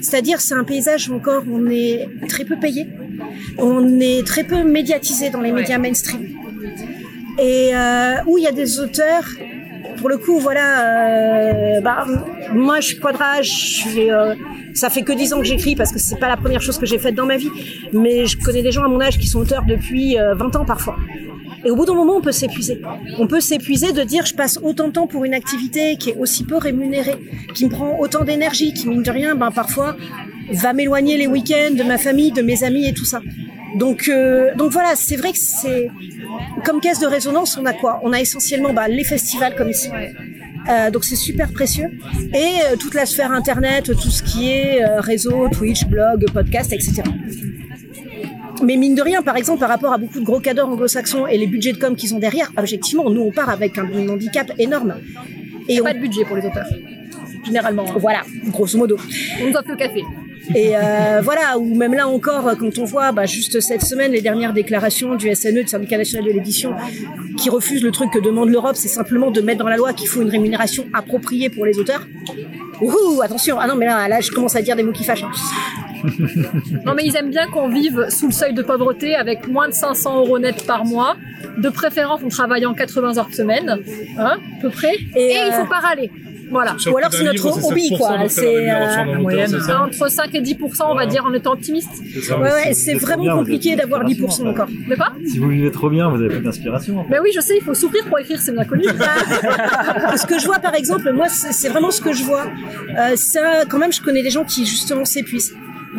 C'est-à-dire, 0.00 0.40
c'est 0.40 0.54
un 0.54 0.64
paysage 0.64 1.08
où 1.08 1.14
encore 1.14 1.44
on 1.50 1.68
est 1.68 2.08
très 2.28 2.44
peu 2.44 2.56
payé, 2.58 2.88
on 3.58 4.00
est 4.00 4.26
très 4.26 4.44
peu 4.44 4.64
médiatisé 4.64 5.30
dans 5.30 5.40
les 5.40 5.52
médias 5.52 5.78
mainstream, 5.78 6.26
et 7.38 7.70
euh, 7.74 8.14
où 8.26 8.38
il 8.38 8.44
y 8.44 8.46
a 8.46 8.52
des 8.52 8.80
auteurs. 8.80 9.28
Pour 9.98 10.08
le 10.08 10.16
coup, 10.16 10.38
voilà, 10.38 11.76
euh, 11.76 11.80
bah, 11.80 12.06
moi 12.52 12.80
je 12.80 12.86
suis 12.88 12.98
quadrage, 12.98 13.84
j'ai, 13.92 14.10
euh, 14.10 14.34
ça 14.74 14.90
fait 14.90 15.02
que 15.02 15.12
10 15.12 15.34
ans 15.34 15.38
que 15.38 15.44
j'écris 15.44 15.76
parce 15.76 15.92
que 15.92 15.98
c'est 15.98 16.18
pas 16.18 16.28
la 16.28 16.36
première 16.36 16.62
chose 16.62 16.78
que 16.78 16.86
j'ai 16.86 16.98
faite 16.98 17.14
dans 17.14 17.26
ma 17.26 17.36
vie, 17.36 17.50
mais 17.92 18.26
je 18.26 18.36
connais 18.38 18.62
des 18.62 18.72
gens 18.72 18.82
à 18.82 18.88
mon 18.88 19.00
âge 19.00 19.18
qui 19.18 19.28
sont 19.28 19.40
auteurs 19.40 19.64
depuis 19.64 20.18
euh, 20.18 20.34
20 20.34 20.56
ans 20.56 20.64
parfois. 20.64 20.96
Et 21.64 21.70
au 21.70 21.76
bout 21.76 21.84
d'un 21.84 21.94
moment, 21.94 22.16
on 22.16 22.20
peut 22.20 22.32
s'épuiser. 22.32 22.80
On 23.18 23.26
peut 23.26 23.40
s'épuiser 23.40 23.92
de 23.92 24.02
dire 24.02 24.26
je 24.26 24.34
passe 24.34 24.58
autant 24.62 24.88
de 24.88 24.92
temps 24.92 25.06
pour 25.06 25.24
une 25.24 25.34
activité 25.34 25.96
qui 25.96 26.10
est 26.10 26.16
aussi 26.16 26.44
peu 26.44 26.56
rémunérée, 26.56 27.16
qui 27.54 27.66
me 27.66 27.70
prend 27.70 27.98
autant 27.98 28.24
d'énergie, 28.24 28.72
qui 28.72 28.88
mine 28.88 29.02
de 29.02 29.10
rien, 29.10 29.34
ben 29.34 29.50
parfois 29.50 29.96
va 30.50 30.72
m'éloigner 30.72 31.16
les 31.16 31.26
week-ends 31.26 31.74
de 31.74 31.82
ma 31.82 31.98
famille, 31.98 32.32
de 32.32 32.42
mes 32.42 32.64
amis 32.64 32.86
et 32.86 32.92
tout 32.92 33.04
ça. 33.04 33.20
Donc, 33.78 34.08
euh, 34.08 34.54
donc 34.54 34.70
voilà, 34.70 34.94
c'est 34.96 35.16
vrai 35.16 35.32
que 35.32 35.38
c'est 35.38 35.88
comme 36.64 36.80
caisse 36.80 37.00
de 37.00 37.06
résonance, 37.06 37.56
on 37.56 37.64
a 37.64 37.72
quoi? 37.72 38.00
On 38.02 38.12
a 38.12 38.20
essentiellement 38.20 38.72
bah, 38.72 38.88
les 38.88 39.04
festivals 39.04 39.54
comme 39.54 39.70
ici. 39.70 39.88
Euh, 40.68 40.90
donc 40.90 41.04
c'est 41.04 41.16
super 41.16 41.50
précieux 41.52 41.90
et 42.32 42.36
euh, 42.64 42.76
toute 42.78 42.94
la 42.94 43.04
sphère 43.04 43.32
internet, 43.32 43.86
tout 43.86 44.10
ce 44.10 44.22
qui 44.22 44.48
est 44.48 44.84
euh, 44.84 45.00
réseau, 45.00 45.48
Twitch, 45.48 45.86
blog, 45.86 46.24
podcast, 46.32 46.72
etc. 46.72 47.02
Mais 48.62 48.76
mine 48.76 48.94
de 48.94 49.02
rien, 49.02 49.22
par 49.22 49.36
exemple, 49.36 49.60
par 49.60 49.68
rapport 49.68 49.92
à 49.92 49.98
beaucoup 49.98 50.20
de 50.20 50.24
gros 50.24 50.40
cadors 50.40 50.68
anglo-saxons 50.68 51.26
et 51.26 51.36
les 51.38 51.46
budgets 51.46 51.72
de 51.72 51.78
com 51.78 51.96
qu'ils 51.96 52.14
ont 52.14 52.18
derrière, 52.18 52.50
objectivement, 52.56 53.08
nous 53.10 53.22
on 53.22 53.30
part 53.32 53.50
avec 53.50 53.76
un, 53.78 53.88
handicap 54.08 54.52
énorme. 54.58 54.94
Et 55.68 55.80
on... 55.80 55.84
Pas 55.84 55.94
de 55.94 55.98
budget 55.98 56.24
pour 56.24 56.36
les 56.36 56.46
auteurs. 56.46 56.66
Généralement. 57.44 57.84
hein. 57.88 57.96
Voilà, 57.98 58.22
grosso 58.48 58.78
modo. 58.78 58.96
On 59.40 59.46
nous 59.48 59.56
offre 59.56 59.68
le 59.70 59.76
café. 59.76 60.02
Et 60.54 60.76
euh, 60.76 61.20
voilà, 61.24 61.58
ou 61.58 61.74
même 61.74 61.94
là 61.94 62.06
encore, 62.08 62.56
quand 62.58 62.78
on 62.78 62.84
voit 62.84 63.10
bah, 63.12 63.26
juste 63.26 63.60
cette 63.60 63.82
semaine 63.82 64.12
les 64.12 64.20
dernières 64.20 64.52
déclarations 64.52 65.14
du 65.16 65.34
SNE, 65.34 65.62
du 65.62 65.68
syndicat 65.68 65.98
national 65.98 66.24
de 66.24 66.30
l'édition, 66.32 66.74
qui 67.36 67.50
refuse 67.50 67.82
le 67.82 67.90
truc 67.90 68.10
que 68.12 68.18
demande 68.20 68.48
l'Europe, 68.48 68.76
c'est 68.76 68.88
simplement 68.88 69.30
de 69.30 69.40
mettre 69.40 69.58
dans 69.58 69.68
la 69.68 69.76
loi 69.76 69.92
qu'il 69.92 70.08
faut 70.08 70.22
une 70.22 70.30
rémunération 70.30 70.86
appropriée 70.92 71.50
pour 71.50 71.66
les 71.66 71.78
auteurs. 71.78 72.06
Ouh, 72.80 73.22
attention, 73.22 73.58
ah 73.60 73.66
non 73.66 73.74
mais 73.76 73.86
là, 73.86 74.08
là 74.08 74.20
je 74.20 74.30
commence 74.30 74.56
à 74.56 74.62
dire 74.62 74.76
des 74.76 74.82
mots 74.82 74.92
qui 74.92 75.04
fâchent. 75.04 75.24
hein. 75.24 75.30
Non, 76.84 76.94
mais 76.94 77.04
ils 77.04 77.16
aiment 77.16 77.30
bien 77.30 77.46
qu'on 77.48 77.68
vive 77.68 78.06
sous 78.08 78.26
le 78.26 78.32
seuil 78.32 78.54
de 78.54 78.62
pauvreté 78.62 79.14
avec 79.14 79.48
moins 79.48 79.68
de 79.68 79.74
500 79.74 80.20
euros 80.20 80.38
net 80.38 80.66
par 80.66 80.84
mois. 80.84 81.16
De 81.58 81.68
préférence, 81.68 82.20
on 82.24 82.28
travaille 82.28 82.66
en 82.66 82.74
80 82.74 83.18
heures 83.18 83.32
semaine, 83.32 83.78
hein, 84.18 84.36
à 84.36 84.60
peu 84.60 84.70
près. 84.70 84.94
Et, 85.16 85.34
il 85.46 85.52
faut 85.52 85.66
pas 85.66 85.80
râler. 85.80 86.10
Voilà. 86.52 86.76
Ou 86.86 86.96
alors 86.98 87.10
c'est 87.12 87.24
notre 87.24 87.66
hobby, 87.66 87.94
quoi. 87.96 88.28
C'est 88.28 88.70
euh, 88.70 89.78
entre 89.78 90.10
5 90.10 90.34
et 90.34 90.40
10 90.40 90.56
on 90.86 90.94
va 90.94 91.06
dire 91.06 91.24
en 91.24 91.32
étant 91.32 91.52
optimiste. 91.52 91.90
Ouais, 92.30 92.36
ouais, 92.36 92.74
c'est 92.74 92.94
vraiment 92.94 93.38
compliqué 93.38 93.74
d'avoir 93.74 94.04
10% 94.04 94.48
encore. 94.48 94.68
Mais 94.86 94.96
pas 94.96 95.12
Si 95.26 95.38
vous 95.38 95.48
vivez 95.48 95.70
trop 95.70 95.88
bien, 95.88 96.10
vous 96.10 96.16
avez 96.16 96.28
plus 96.28 96.42
d'inspiration. 96.42 97.06
Mais 97.08 97.18
oui, 97.20 97.30
je 97.34 97.40
sais, 97.40 97.56
il 97.56 97.62
faut 97.62 97.74
souffrir 97.74 98.04
pour 98.06 98.18
écrire, 98.18 98.38
c'est 98.40 98.52
bien 98.52 98.64
connu. 98.64 98.84
ce 100.16 100.26
que 100.26 100.38
je 100.38 100.46
vois 100.46 100.58
par 100.58 100.74
exemple, 100.74 101.10
moi 101.12 101.28
c'est 101.28 101.52
c'est 101.52 101.68
vraiment 101.70 101.90
ce 101.90 102.02
que 102.02 102.12
je 102.12 102.24
vois. 102.24 102.44
Euh, 102.98 103.16
ça, 103.16 103.64
quand 103.68 103.78
même, 103.78 103.92
je 103.92 104.02
connais 104.02 104.22
des 104.22 104.30
gens 104.30 104.44
qui 104.44 104.66
justement 104.66 105.04
s'épuisent, 105.04 105.54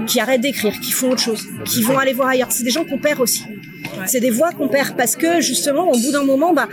qui 0.07 0.19
arrêtent 0.19 0.41
d'écrire, 0.41 0.79
qui 0.79 0.91
font 0.91 1.11
autre 1.11 1.21
chose, 1.21 1.47
qui 1.65 1.83
vont 1.83 1.97
aller 1.97 2.13
voir 2.13 2.29
ailleurs. 2.29 2.51
C'est 2.51 2.63
des 2.63 2.71
gens 2.71 2.85
qu'on 2.85 2.97
perd 2.97 3.19
aussi. 3.19 3.43
C'est 4.05 4.19
des 4.19 4.29
voix 4.29 4.51
qu'on 4.51 4.67
perd 4.67 4.95
parce 4.95 5.15
que 5.15 5.41
justement, 5.41 5.89
au 5.89 5.97
bout 5.97 6.11
d'un 6.11 6.23
moment, 6.23 6.53
bah, 6.53 6.67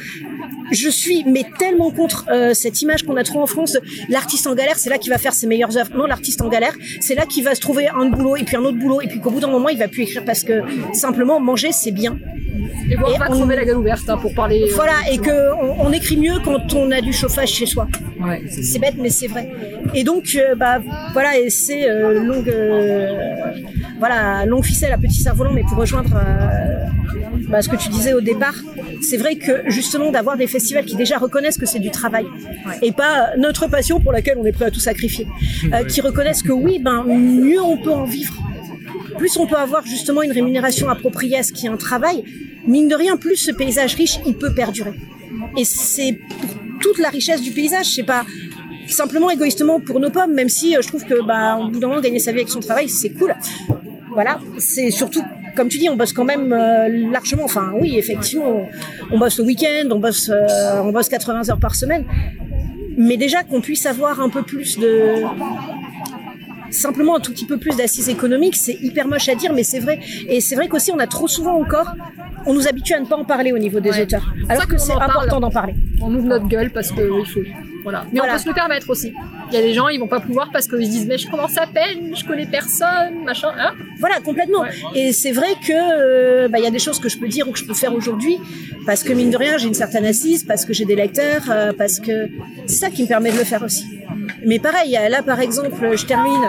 je 0.73 0.89
suis 0.89 1.25
mais 1.25 1.45
tellement 1.59 1.91
contre 1.91 2.27
euh, 2.31 2.55
cette 2.55 2.81
image 2.83 3.03
qu'on 3.05 3.17
a 3.17 3.25
trop 3.25 3.41
en 3.41 3.47
France. 3.47 3.77
L'artiste 4.09 4.47
en 4.47 4.55
galère, 4.55 4.79
c'est 4.79 4.91
là 4.91 4.99
qu'il 4.99 5.11
va 5.11 5.19
faire 5.19 5.33
ses 5.35 5.47
meilleures 5.47 5.77
œuvres. 5.77 5.91
Non, 5.97 6.07
l'artiste 6.07 6.41
en 6.43 6.49
galère, 6.49 6.75
c'est 7.01 7.15
là 7.15 7.27
qu'il 7.27 7.45
va 7.45 7.55
se 7.55 7.61
trouver 7.61 7.89
un 7.89 8.07
boulot 8.07 8.37
et 8.37 8.45
puis 8.45 8.57
un 8.57 8.61
autre 8.61 8.79
boulot 8.79 9.01
et 9.01 9.07
puis 9.09 9.21
qu'au 9.21 9.31
bout 9.31 9.41
d'un 9.41 9.49
moment, 9.51 9.69
il 9.69 9.79
va 9.79 9.89
plus 9.89 10.03
écrire 10.03 10.25
parce 10.25 10.45
que 10.45 10.63
simplement 10.93 11.41
manger, 11.41 11.73
c'est 11.73 11.91
bien. 11.93 12.17
Et 12.91 12.97
voir 12.97 13.17
pas 13.19 13.27
crever 13.29 13.57
la 13.57 13.65
gueule 13.65 13.79
ouverte 13.79 14.09
hein, 14.09 14.19
pour 14.19 14.35
parler. 14.35 14.63
euh, 14.65 14.73
Voilà, 14.75 14.95
et 15.11 15.19
que 15.19 15.55
on, 15.63 15.87
on 15.87 15.93
écrit 15.93 16.17
mieux 16.17 16.39
quand 16.45 16.75
on 16.75 16.91
a 16.91 17.01
du 17.01 17.13
chauffage 17.13 17.49
chez 17.51 17.67
soi. 17.67 17.87
Ouais, 18.21 18.43
c'est 18.49 18.79
bête, 18.79 18.97
mais 18.99 19.11
c'est 19.11 19.29
vrai. 19.29 19.51
Et 19.95 20.05
donc, 20.05 20.37
euh, 20.37 20.55
bah 20.57 20.81
voilà, 21.13 21.39
et 21.39 21.51
c'est 21.51 21.87
longue, 22.15 22.53
voilà, 23.99 24.45
longue 24.47 24.65
ficelle 24.65 24.93
à 24.93 24.99
petit 24.99 25.23
cerf-volant, 25.23 25.53
mais 25.53 25.63
pour 25.63 25.79
rejoindre 25.79 26.11
bah, 27.51 27.63
ce 27.63 27.69
que 27.69 27.77
tu 27.77 27.89
disais 27.89 28.13
au 28.13 28.21
départ, 28.21 28.55
c'est 29.03 29.17
vrai 29.17 29.37
que 29.37 29.63
justement 29.67 30.11
d'avoir 30.11 30.37
des 30.37 30.47
festivals 30.47 30.85
qui 30.85 30.97
déjà 30.97 31.19
reconnaissent 31.19 31.59
que 31.59 31.67
c'est 31.67 31.79
du 31.79 31.91
travail 31.91 32.27
et 32.83 32.93
pas 32.93 33.31
notre 33.37 33.67
passion 33.67 34.01
pour 34.01 34.13
laquelle 34.13 34.39
on 34.39 34.45
est 34.45 34.53
prêt 34.53 34.67
à 34.67 34.71
tout 34.71 34.81
sacrifier, 34.81 35.27
euh, 35.73 35.85
qui 35.85 36.01
reconnaissent 36.01 36.43
que 36.43 36.53
oui, 36.53 36.79
ben 36.79 37.05
mieux 37.05 37.61
on 37.63 37.77
peut 37.77 37.93
en 37.93 38.05
vivre 38.05 38.35
plus 39.21 39.37
on 39.37 39.47
peut 39.47 39.57
avoir 39.57 39.85
justement 39.85 40.23
une 40.23 40.33
rémunération 40.33 40.89
appropriée 40.89 41.37
à 41.37 41.43
ce 41.43 41.53
qui 41.53 41.67
est 41.67 41.69
un 41.69 41.77
travail, 41.77 42.25
mine 42.67 42.89
de 42.89 42.95
rien, 42.95 43.19
plus 43.19 43.37
ce 43.37 43.53
paysage 43.53 43.95
riche, 43.95 44.19
il 44.27 44.35
peut 44.35 44.55
perdurer. 44.55 44.95
Et 45.59 45.65
c'est 45.65 46.19
pour 46.41 46.51
toute 46.81 46.99
la 46.99 47.11
richesse 47.11 47.43
du 47.43 47.51
paysage, 47.51 47.87
c'est 47.87 48.03
pas 48.03 48.25
simplement 48.87 49.31
égoïstement 49.31 49.79
pour 49.79 50.01
nos 50.01 50.11
pommes, 50.11 50.33
même 50.33 50.49
si 50.49 50.75
euh, 50.75 50.81
je 50.81 50.89
trouve 50.89 51.05
que 51.05 51.23
bah, 51.23 51.59
au 51.59 51.69
bout 51.69 51.79
d'un 51.79 51.89
moment, 51.89 52.01
gagner 52.01 52.19
sa 52.19 52.33
vie 52.33 52.39
avec 52.39 52.49
son 52.49 52.61
travail, 52.61 52.89
c'est 52.89 53.11
cool. 53.11 53.35
Voilà, 54.13 54.41
c'est 54.59 54.91
surtout, 54.91 55.23
comme 55.61 55.69
tu 55.69 55.77
dis, 55.77 55.91
on 55.91 55.97
bosse 55.97 56.15
quand 56.15 56.25
même 56.25 56.55
euh, 56.55 56.89
largement. 57.13 57.45
Enfin, 57.45 57.73
oui, 57.79 57.99
effectivement, 57.99 58.67
on, 59.11 59.15
on 59.15 59.19
bosse 59.19 59.37
le 59.37 59.45
week-end, 59.45 59.89
on 59.91 59.99
bosse, 59.99 60.31
euh, 60.31 60.81
on 60.83 60.91
bosse 60.91 61.11
80 61.11 61.51
heures 61.51 61.61
par 61.61 61.75
semaine. 61.75 62.07
Mais 62.97 63.19
déjà 63.19 63.43
qu'on 63.43 63.61
puisse 63.61 63.85
avoir 63.85 64.23
un 64.23 64.31
peu 64.31 64.43
plus 64.43 64.79
de, 64.79 65.23
simplement 66.71 67.17
un 67.17 67.21
tout 67.21 67.33
petit 67.33 67.45
peu 67.45 67.59
plus 67.59 67.77
d'assises 67.77 68.09
économiques, 68.09 68.57
c'est 68.57 68.73
hyper 68.81 69.07
moche 69.07 69.29
à 69.29 69.35
dire, 69.35 69.53
mais 69.53 69.63
c'est 69.63 69.81
vrai. 69.81 70.01
Et 70.31 70.41
c'est 70.41 70.55
vrai 70.55 70.67
qu'aussi, 70.69 70.93
on 70.93 70.99
a 70.99 71.07
trop 71.07 71.29
souvent 71.29 71.61
encore, 71.61 71.93
on 72.47 72.55
nous 72.55 72.67
habitue 72.67 72.95
à 72.95 73.01
ne 73.01 73.05
pas 73.05 73.17
en 73.17 73.27
parler 73.27 73.53
au 73.53 73.59
niveau 73.59 73.81
des 73.81 74.01
auteurs. 74.01 74.33
Alors 74.49 74.67
que 74.67 74.79
c'est 74.79 74.95
important 74.95 75.41
d'en 75.41 75.51
parler. 75.51 75.75
On 76.01 76.15
ouvre 76.15 76.27
notre 76.27 76.49
gueule 76.49 76.71
parce 76.71 76.91
que 76.91 77.03
il 77.03 77.27
faut. 77.27 77.41
Voilà. 77.83 78.05
Mais 78.13 78.19
Voilà. 78.19 78.33
on 78.33 78.37
peut 78.37 78.43
se 78.43 78.49
le 78.49 78.55
permettre 78.55 78.91
aussi. 78.91 79.13
Il 79.51 79.55
y 79.55 79.59
a 79.59 79.63
des 79.63 79.75
gens, 79.75 79.89
ils 79.89 79.99
vont 79.99 80.07
pas 80.09 80.21
pouvoir 80.21 80.51
parce 80.53 80.67
qu'ils 80.69 80.85
se 80.87 80.91
disent 80.91 81.07
mais 81.07 81.19
je 81.19 81.29
commence 81.29 81.57
à 81.59 81.67
peine, 81.67 82.15
je 82.15 82.25
connais 82.25 82.47
personne, 82.47 83.25
machin. 83.25 83.53
Hein 83.59 83.73
Voilà, 83.99 84.21
complètement. 84.21 84.65
Et 84.95 85.13
c'est 85.13 85.33
vrai 85.33 85.55
que 85.67 85.73
euh, 85.73 86.49
bah, 86.49 86.59
il 86.59 86.65
y 86.65 86.67
a 86.67 86.71
des 86.71 86.79
choses 86.79 87.01
que 87.01 87.09
je 87.09 87.19
peux 87.19 87.29
dire 87.29 87.49
ou 87.49 87.53
que 87.53 87.59
je 87.59 87.65
peux 87.65 87.75
faire 87.75 87.95
aujourd'hui 87.95 88.39
parce 88.87 89.03
que 89.03 89.13
mine 89.13 89.31
de 89.31 89.37
rien, 89.37 89.59
j'ai 89.59 89.67
une 89.69 89.75
certaine 89.75 90.05
assise, 90.05 90.45
parce 90.45 90.65
que 90.65 90.73
j'ai 90.73 90.85
des 90.85 90.97
lecteurs, 90.97 91.43
euh, 91.51 91.73
parce 91.77 92.01
que 92.01 92.29
c'est 92.67 92.77
ça 92.77 92.91
qui 92.91 93.03
me 93.03 93.09
permet 93.09 93.31
de 93.33 93.39
le 93.39 93.45
faire 93.45 93.63
aussi. 93.63 93.85
Mais 94.45 94.59
pareil, 94.59 94.99
là 95.09 95.23
par 95.23 95.41
exemple, 95.41 95.97
je 95.97 96.05
termine 96.07 96.43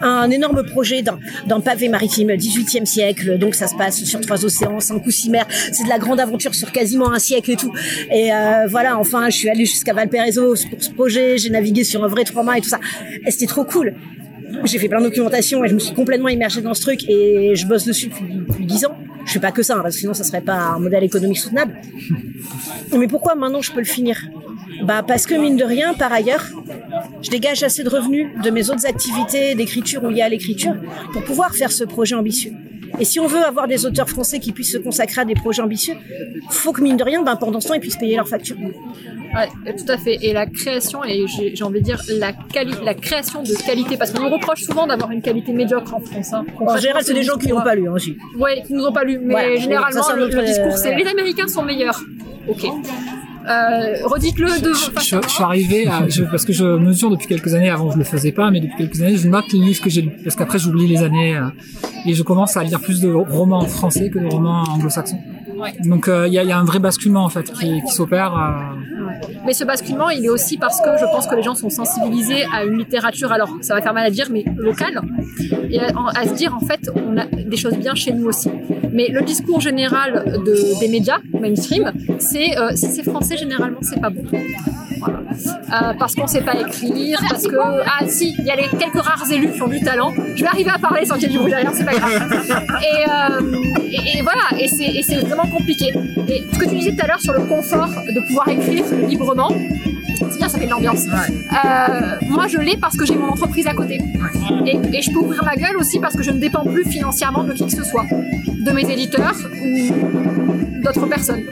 un 0.00 0.30
énorme 0.30 0.64
projet 0.64 1.02
d'un, 1.02 1.18
d'un 1.46 1.60
pavé 1.60 1.88
maritime 1.88 2.30
18e 2.30 2.84
siècle. 2.84 3.38
Donc 3.38 3.54
ça 3.54 3.66
se 3.66 3.74
passe 3.74 4.02
sur 4.04 4.20
trois 4.20 4.44
océans, 4.44 4.80
cinq 4.80 5.04
ou 5.06 5.10
six 5.10 5.30
mers. 5.30 5.46
C'est 5.72 5.84
de 5.84 5.88
la 5.88 5.98
grande 5.98 6.20
aventure 6.20 6.54
sur 6.54 6.72
quasiment 6.72 7.12
un 7.12 7.18
siècle 7.18 7.50
et 7.50 7.56
tout. 7.56 7.72
Et 8.12 8.32
euh, 8.32 8.66
voilà, 8.68 8.98
enfin, 8.98 9.30
je 9.30 9.36
suis 9.36 9.48
allée 9.48 9.64
jusqu'à 9.64 9.92
Valparaiso 9.92 10.54
pour 10.70 10.82
ce 10.82 10.90
projet. 10.90 11.38
J'ai 11.38 11.50
navigué 11.50 11.84
sur 11.84 12.04
un 12.04 12.08
vrai 12.08 12.24
trois 12.24 12.42
mâts 12.42 12.58
et 12.58 12.60
tout 12.60 12.68
ça. 12.68 12.80
Et 13.26 13.30
c'était 13.30 13.46
trop 13.46 13.64
cool. 13.64 13.94
J'ai 14.64 14.78
fait 14.78 14.88
plein 14.88 15.00
de 15.00 15.04
documentation 15.04 15.64
et 15.64 15.68
je 15.68 15.74
me 15.74 15.78
suis 15.78 15.94
complètement 15.94 16.28
immergée 16.28 16.62
dans 16.62 16.74
ce 16.74 16.80
truc 16.80 17.08
et 17.08 17.54
je 17.54 17.66
bosse 17.66 17.84
dessus 17.84 18.08
depuis, 18.08 18.66
10 18.66 18.86
ans. 18.86 18.96
Je 19.26 19.32
fais 19.32 19.40
pas 19.40 19.52
que 19.52 19.62
ça, 19.62 19.74
hein, 19.74 19.80
parce 19.82 19.94
que 19.94 20.00
sinon 20.00 20.14
ça 20.14 20.24
serait 20.24 20.40
pas 20.40 20.56
un 20.56 20.78
modèle 20.78 21.04
économique 21.04 21.38
soutenable. 21.38 21.74
Mais 22.96 23.06
pourquoi 23.06 23.34
maintenant 23.34 23.60
je 23.60 23.70
peux 23.72 23.80
le 23.80 23.84
finir? 23.84 24.18
Bah 24.82 25.02
parce 25.06 25.26
que 25.26 25.34
mine 25.34 25.56
de 25.56 25.64
rien, 25.64 25.94
par 25.94 26.12
ailleurs, 26.12 26.44
je 27.22 27.30
dégage 27.30 27.62
assez 27.62 27.82
de 27.82 27.88
revenus 27.88 28.28
de 28.42 28.50
mes 28.50 28.70
autres 28.70 28.86
activités 28.86 29.54
d'écriture 29.54 30.04
ou 30.04 30.08
liées 30.08 30.22
à 30.22 30.28
l'écriture 30.28 30.74
pour 31.12 31.24
pouvoir 31.24 31.54
faire 31.54 31.72
ce 31.72 31.84
projet 31.84 32.14
ambitieux. 32.14 32.52
Et 32.98 33.04
si 33.04 33.20
on 33.20 33.26
veut 33.26 33.44
avoir 33.44 33.68
des 33.68 33.84
auteurs 33.86 34.08
français 34.08 34.38
qui 34.38 34.52
puissent 34.52 34.72
se 34.72 34.78
consacrer 34.78 35.20
à 35.20 35.24
des 35.24 35.34
projets 35.34 35.62
ambitieux, 35.62 35.94
faut 36.50 36.72
que 36.72 36.80
mine 36.80 36.96
de 36.96 37.04
rien, 37.04 37.22
ben, 37.22 37.36
pendant 37.36 37.60
ce 37.60 37.68
temps, 37.68 37.74
ils 37.74 37.80
puissent 37.80 37.98
payer 37.98 38.16
leurs 38.16 38.28
factures. 38.28 38.56
Ouais, 39.34 39.72
tout 39.74 39.92
à 39.92 39.98
fait. 39.98 40.18
Et 40.22 40.32
la 40.32 40.46
création, 40.46 41.04
et 41.04 41.26
j'ai 41.28 41.62
envie 41.64 41.80
de 41.80 41.84
dire 41.84 42.00
la, 42.08 42.32
création 42.94 43.42
de 43.42 43.54
qualité, 43.66 43.96
parce 43.96 44.10
qu'on 44.10 44.22
nous 44.22 44.30
reproche 44.30 44.62
souvent 44.62 44.86
d'avoir 44.86 45.10
une 45.10 45.20
qualité 45.20 45.52
médiocre 45.52 45.94
en 45.94 46.00
France. 46.00 46.32
hein. 46.32 46.46
En 46.60 46.76
général, 46.78 47.02
c'est 47.04 47.14
des 47.14 47.22
gens 47.22 47.36
qui 47.36 47.48
n'ont 47.48 47.62
pas 47.62 47.74
lu 47.74 47.88
hein, 47.88 47.92
aussi. 47.92 48.16
Ouais, 48.38 48.62
qui 48.66 48.72
nous 48.72 48.86
ont 48.86 48.92
pas 48.92 49.04
lu, 49.04 49.18
mais 49.22 49.34
Voilà. 49.34 49.56
généralement 49.56 50.02
Ça, 50.02 50.08
c'est 50.08 50.12
un 50.12 50.26
le, 50.26 50.44
discours 50.44 50.76
c'est 50.78 50.96
les 50.96 51.06
Américains 51.06 51.48
sont 51.48 51.62
meilleurs. 51.62 52.00
Ok. 52.48 52.66
Euh, 53.48 54.06
redites-le 54.06 54.60
de 54.60 54.72
je, 54.74 54.90
je 55.00 55.28
suis 55.28 55.42
arrivé 55.42 55.86
à, 55.88 56.06
je- 56.08 56.24
parce 56.24 56.44
que 56.44 56.52
je 56.52 56.64
mesure 56.64 57.10
depuis 57.10 57.26
quelques 57.26 57.54
années, 57.54 57.70
avant 57.70 57.90
je 57.90 57.98
le 57.98 58.04
faisais 58.04 58.32
pas, 58.32 58.50
mais 58.50 58.60
depuis 58.60 58.76
quelques 58.76 59.00
années, 59.02 59.16
je 59.16 59.28
note 59.28 59.44
les 59.52 59.60
livres 59.60 59.80
que 59.82 59.88
j'ai 59.90 60.02
lus, 60.02 60.12
parce 60.22 60.36
qu'après 60.36 60.58
j'oublie 60.58 60.86
les 60.86 61.02
années, 61.02 61.36
euh, 61.36 61.46
et 62.06 62.12
je 62.14 62.22
commence 62.22 62.56
à 62.56 62.62
lire 62.64 62.80
plus 62.80 63.00
de 63.00 63.08
romans 63.10 63.62
français 63.66 64.10
que 64.10 64.18
de 64.18 64.26
romans 64.28 64.64
anglo-saxons. 64.68 65.20
Ouais. 65.56 65.72
Donc 65.84 66.08
euh, 66.08 66.26
il 66.28 66.34
y, 66.34 66.38
a, 66.38 66.44
y 66.44 66.52
a 66.52 66.58
un 66.58 66.64
vrai 66.64 66.78
basculement 66.78 67.24
en 67.24 67.28
fait 67.30 67.50
qui, 67.52 67.80
qui 67.82 67.92
s'opère. 67.92 68.32
Mais 69.44 69.52
ce 69.52 69.64
basculement, 69.64 70.10
il 70.10 70.24
est 70.24 70.28
aussi 70.28 70.58
parce 70.58 70.80
que 70.80 70.90
je 70.98 71.04
pense 71.04 71.26
que 71.26 71.34
les 71.34 71.42
gens 71.42 71.54
sont 71.54 71.70
sensibilisés 71.70 72.44
à 72.54 72.64
une 72.64 72.78
littérature, 72.78 73.32
alors 73.32 73.50
ça 73.62 73.74
va 73.74 73.82
faire 73.82 73.94
mal 73.94 74.06
à 74.06 74.10
dire, 74.10 74.28
mais 74.30 74.44
locale, 74.56 75.00
et 75.70 75.80
à, 75.80 76.26
se 76.26 76.34
dire 76.34 76.54
en 76.54 76.60
fait, 76.60 76.90
on 76.94 77.16
a 77.16 77.26
des 77.26 77.56
choses 77.56 77.76
bien 77.76 77.94
chez 77.94 78.12
nous 78.12 78.26
aussi. 78.26 78.50
Mais 78.92 79.08
le 79.08 79.22
discours 79.22 79.60
général 79.60 80.42
de, 80.44 80.80
des 80.80 80.88
médias 80.88 81.18
mainstream, 81.32 81.92
c'est 82.18 82.58
euh, 82.58 82.70
si 82.74 82.86
c'est 82.86 83.02
français, 83.02 83.36
généralement, 83.36 83.78
c'est 83.82 84.00
pas 84.00 84.10
bon. 84.10 84.22
Euh, 84.30 85.92
parce 85.98 86.14
qu'on 86.14 86.26
sait 86.26 86.40
pas 86.40 86.58
écrire, 86.58 87.20
parce 87.28 87.46
que 87.46 87.56
ah 87.56 88.06
si, 88.06 88.34
il 88.38 88.44
y 88.44 88.50
a 88.50 88.56
les 88.56 88.68
quelques 88.78 89.00
rares 89.00 89.30
élus 89.30 89.52
qui 89.52 89.62
ont 89.62 89.68
du 89.68 89.80
talent. 89.80 90.12
Je 90.34 90.42
vais 90.42 90.48
arriver 90.48 90.70
à 90.70 90.78
parler 90.78 91.04
sans 91.04 91.14
qu'il 91.14 91.24
y 91.24 91.26
ait 91.26 91.28
du 91.30 91.38
bruit 91.38 91.50
derrière, 91.50 91.72
c'est 91.72 91.84
pas 91.84 91.94
grave. 91.94 92.32
Et, 92.82 93.08
euh, 93.08 94.16
et, 94.16 94.22
voilà, 94.22 94.42
et 94.58 94.68
c'est 94.68 95.16
vraiment 95.16 95.46
compliqué. 95.46 95.92
Et 96.28 96.44
ce 96.52 96.58
que 96.58 96.68
tu 96.68 96.76
disais 96.76 96.92
tout 96.92 97.04
à 97.04 97.08
l'heure 97.08 97.20
sur 97.20 97.32
le 97.32 97.42
confort 97.44 97.88
de 97.88 98.20
pouvoir 98.26 98.48
écrire 98.48 98.84
librement, 99.06 99.50
c'est 100.30 100.38
bien, 100.38 100.48
ça 100.48 100.58
fait 100.58 100.66
de 100.66 100.70
l'ambiance. 100.70 101.06
Euh, 101.06 102.16
moi, 102.28 102.46
je 102.48 102.58
l'ai 102.58 102.76
parce 102.76 102.96
que 102.96 103.06
j'ai 103.06 103.16
mon 103.16 103.28
entreprise 103.28 103.66
à 103.66 103.74
côté. 103.74 103.98
Et, 104.66 104.76
et 104.96 105.02
je 105.02 105.10
peux 105.10 105.18
ouvrir 105.18 105.44
ma 105.44 105.56
gueule 105.56 105.76
aussi 105.76 105.98
parce 106.00 106.16
que 106.16 106.22
je 106.22 106.30
ne 106.30 106.38
dépends 106.38 106.64
plus 106.64 106.84
financièrement 106.84 107.44
de 107.44 107.52
qui 107.52 107.66
que 107.66 107.72
ce 107.72 107.84
soit, 107.84 108.06
de 108.10 108.70
mes 108.72 108.90
éditeurs 108.90 109.36
ou 109.62 110.82
d'autres 110.82 111.06
personnes. 111.06 111.42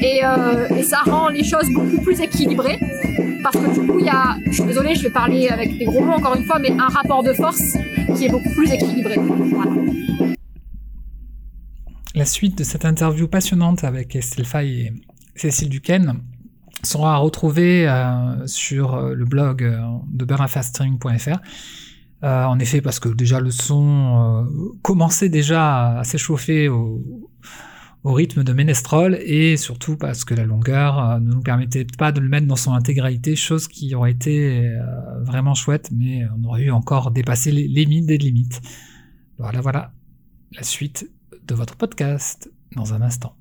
Et, 0.00 0.20
euh, 0.24 0.68
et 0.76 0.82
ça 0.82 0.98
rend 1.04 1.28
les 1.28 1.44
choses 1.44 1.68
beaucoup 1.72 2.00
plus 2.02 2.20
équilibrées 2.20 2.78
parce 3.42 3.56
que 3.56 3.80
du 3.80 3.86
coup, 3.86 3.98
il 3.98 4.06
y 4.06 4.10
a, 4.10 4.36
je 4.46 4.52
suis 4.52 4.64
désolée, 4.64 4.94
je 4.94 5.02
vais 5.02 5.10
parler 5.10 5.48
avec 5.48 5.76
des 5.78 5.84
gros 5.84 6.02
mots 6.02 6.14
encore 6.14 6.36
une 6.36 6.44
fois, 6.44 6.58
mais 6.58 6.70
un 6.70 6.88
rapport 6.88 7.22
de 7.22 7.32
force 7.32 7.76
qui 8.16 8.26
est 8.26 8.28
beaucoup 8.28 8.50
plus 8.50 8.70
équilibré. 8.72 9.16
Voilà. 9.18 9.72
La 12.14 12.24
suite 12.24 12.58
de 12.58 12.64
cette 12.64 12.84
interview 12.84 13.28
passionnante 13.28 13.84
avec 13.84 14.16
Estelle 14.16 14.44
Fay 14.44 14.80
et 14.80 14.92
Cécile 15.36 15.68
Duquesne 15.68 16.20
sera 16.82 17.16
retrouvée 17.18 17.88
euh, 17.88 18.46
sur 18.46 18.94
euh, 18.94 19.14
le 19.14 19.24
blog 19.24 19.62
euh, 19.62 19.80
de 20.10 20.24
bernafastring.fr. 20.24 21.38
Euh, 22.24 22.44
en 22.44 22.58
effet, 22.58 22.80
parce 22.80 22.98
que 22.98 23.08
déjà 23.08 23.40
le 23.40 23.50
son 23.50 24.48
commençait 24.82 25.28
déjà 25.28 25.98
à 25.98 26.04
s'échauffer 26.04 26.68
au, 26.68 27.24
rythme 28.04 28.42
de 28.42 28.54
Ménestrol 28.54 29.18
et 29.20 29.58
surtout 29.58 29.98
parce 29.98 30.24
que 30.24 30.32
la 30.32 30.46
longueur 30.46 31.20
ne 31.20 31.30
nous 31.30 31.42
permettait 31.42 31.86
pas 31.98 32.10
de 32.10 32.20
le 32.20 32.28
mettre 32.28 32.46
dans 32.46 32.56
son 32.56 32.72
intégralité, 32.72 33.36
chose 33.36 33.68
qui 33.68 33.94
aurait 33.94 34.12
été 34.12 34.66
vraiment 35.20 35.52
chouette, 35.52 35.90
mais 35.94 36.22
on 36.38 36.48
aurait 36.48 36.62
eu 36.62 36.70
encore 36.70 37.10
dépassé 37.10 37.50
les 37.50 37.68
limites 37.68 38.06
des 38.06 38.16
limites. 38.16 38.62
Voilà, 39.36 39.60
voilà 39.60 39.92
la 40.52 40.62
suite 40.62 41.10
de 41.46 41.54
votre 41.54 41.76
podcast 41.76 42.50
dans 42.74 42.94
un 42.94 43.02
instant. 43.02 43.37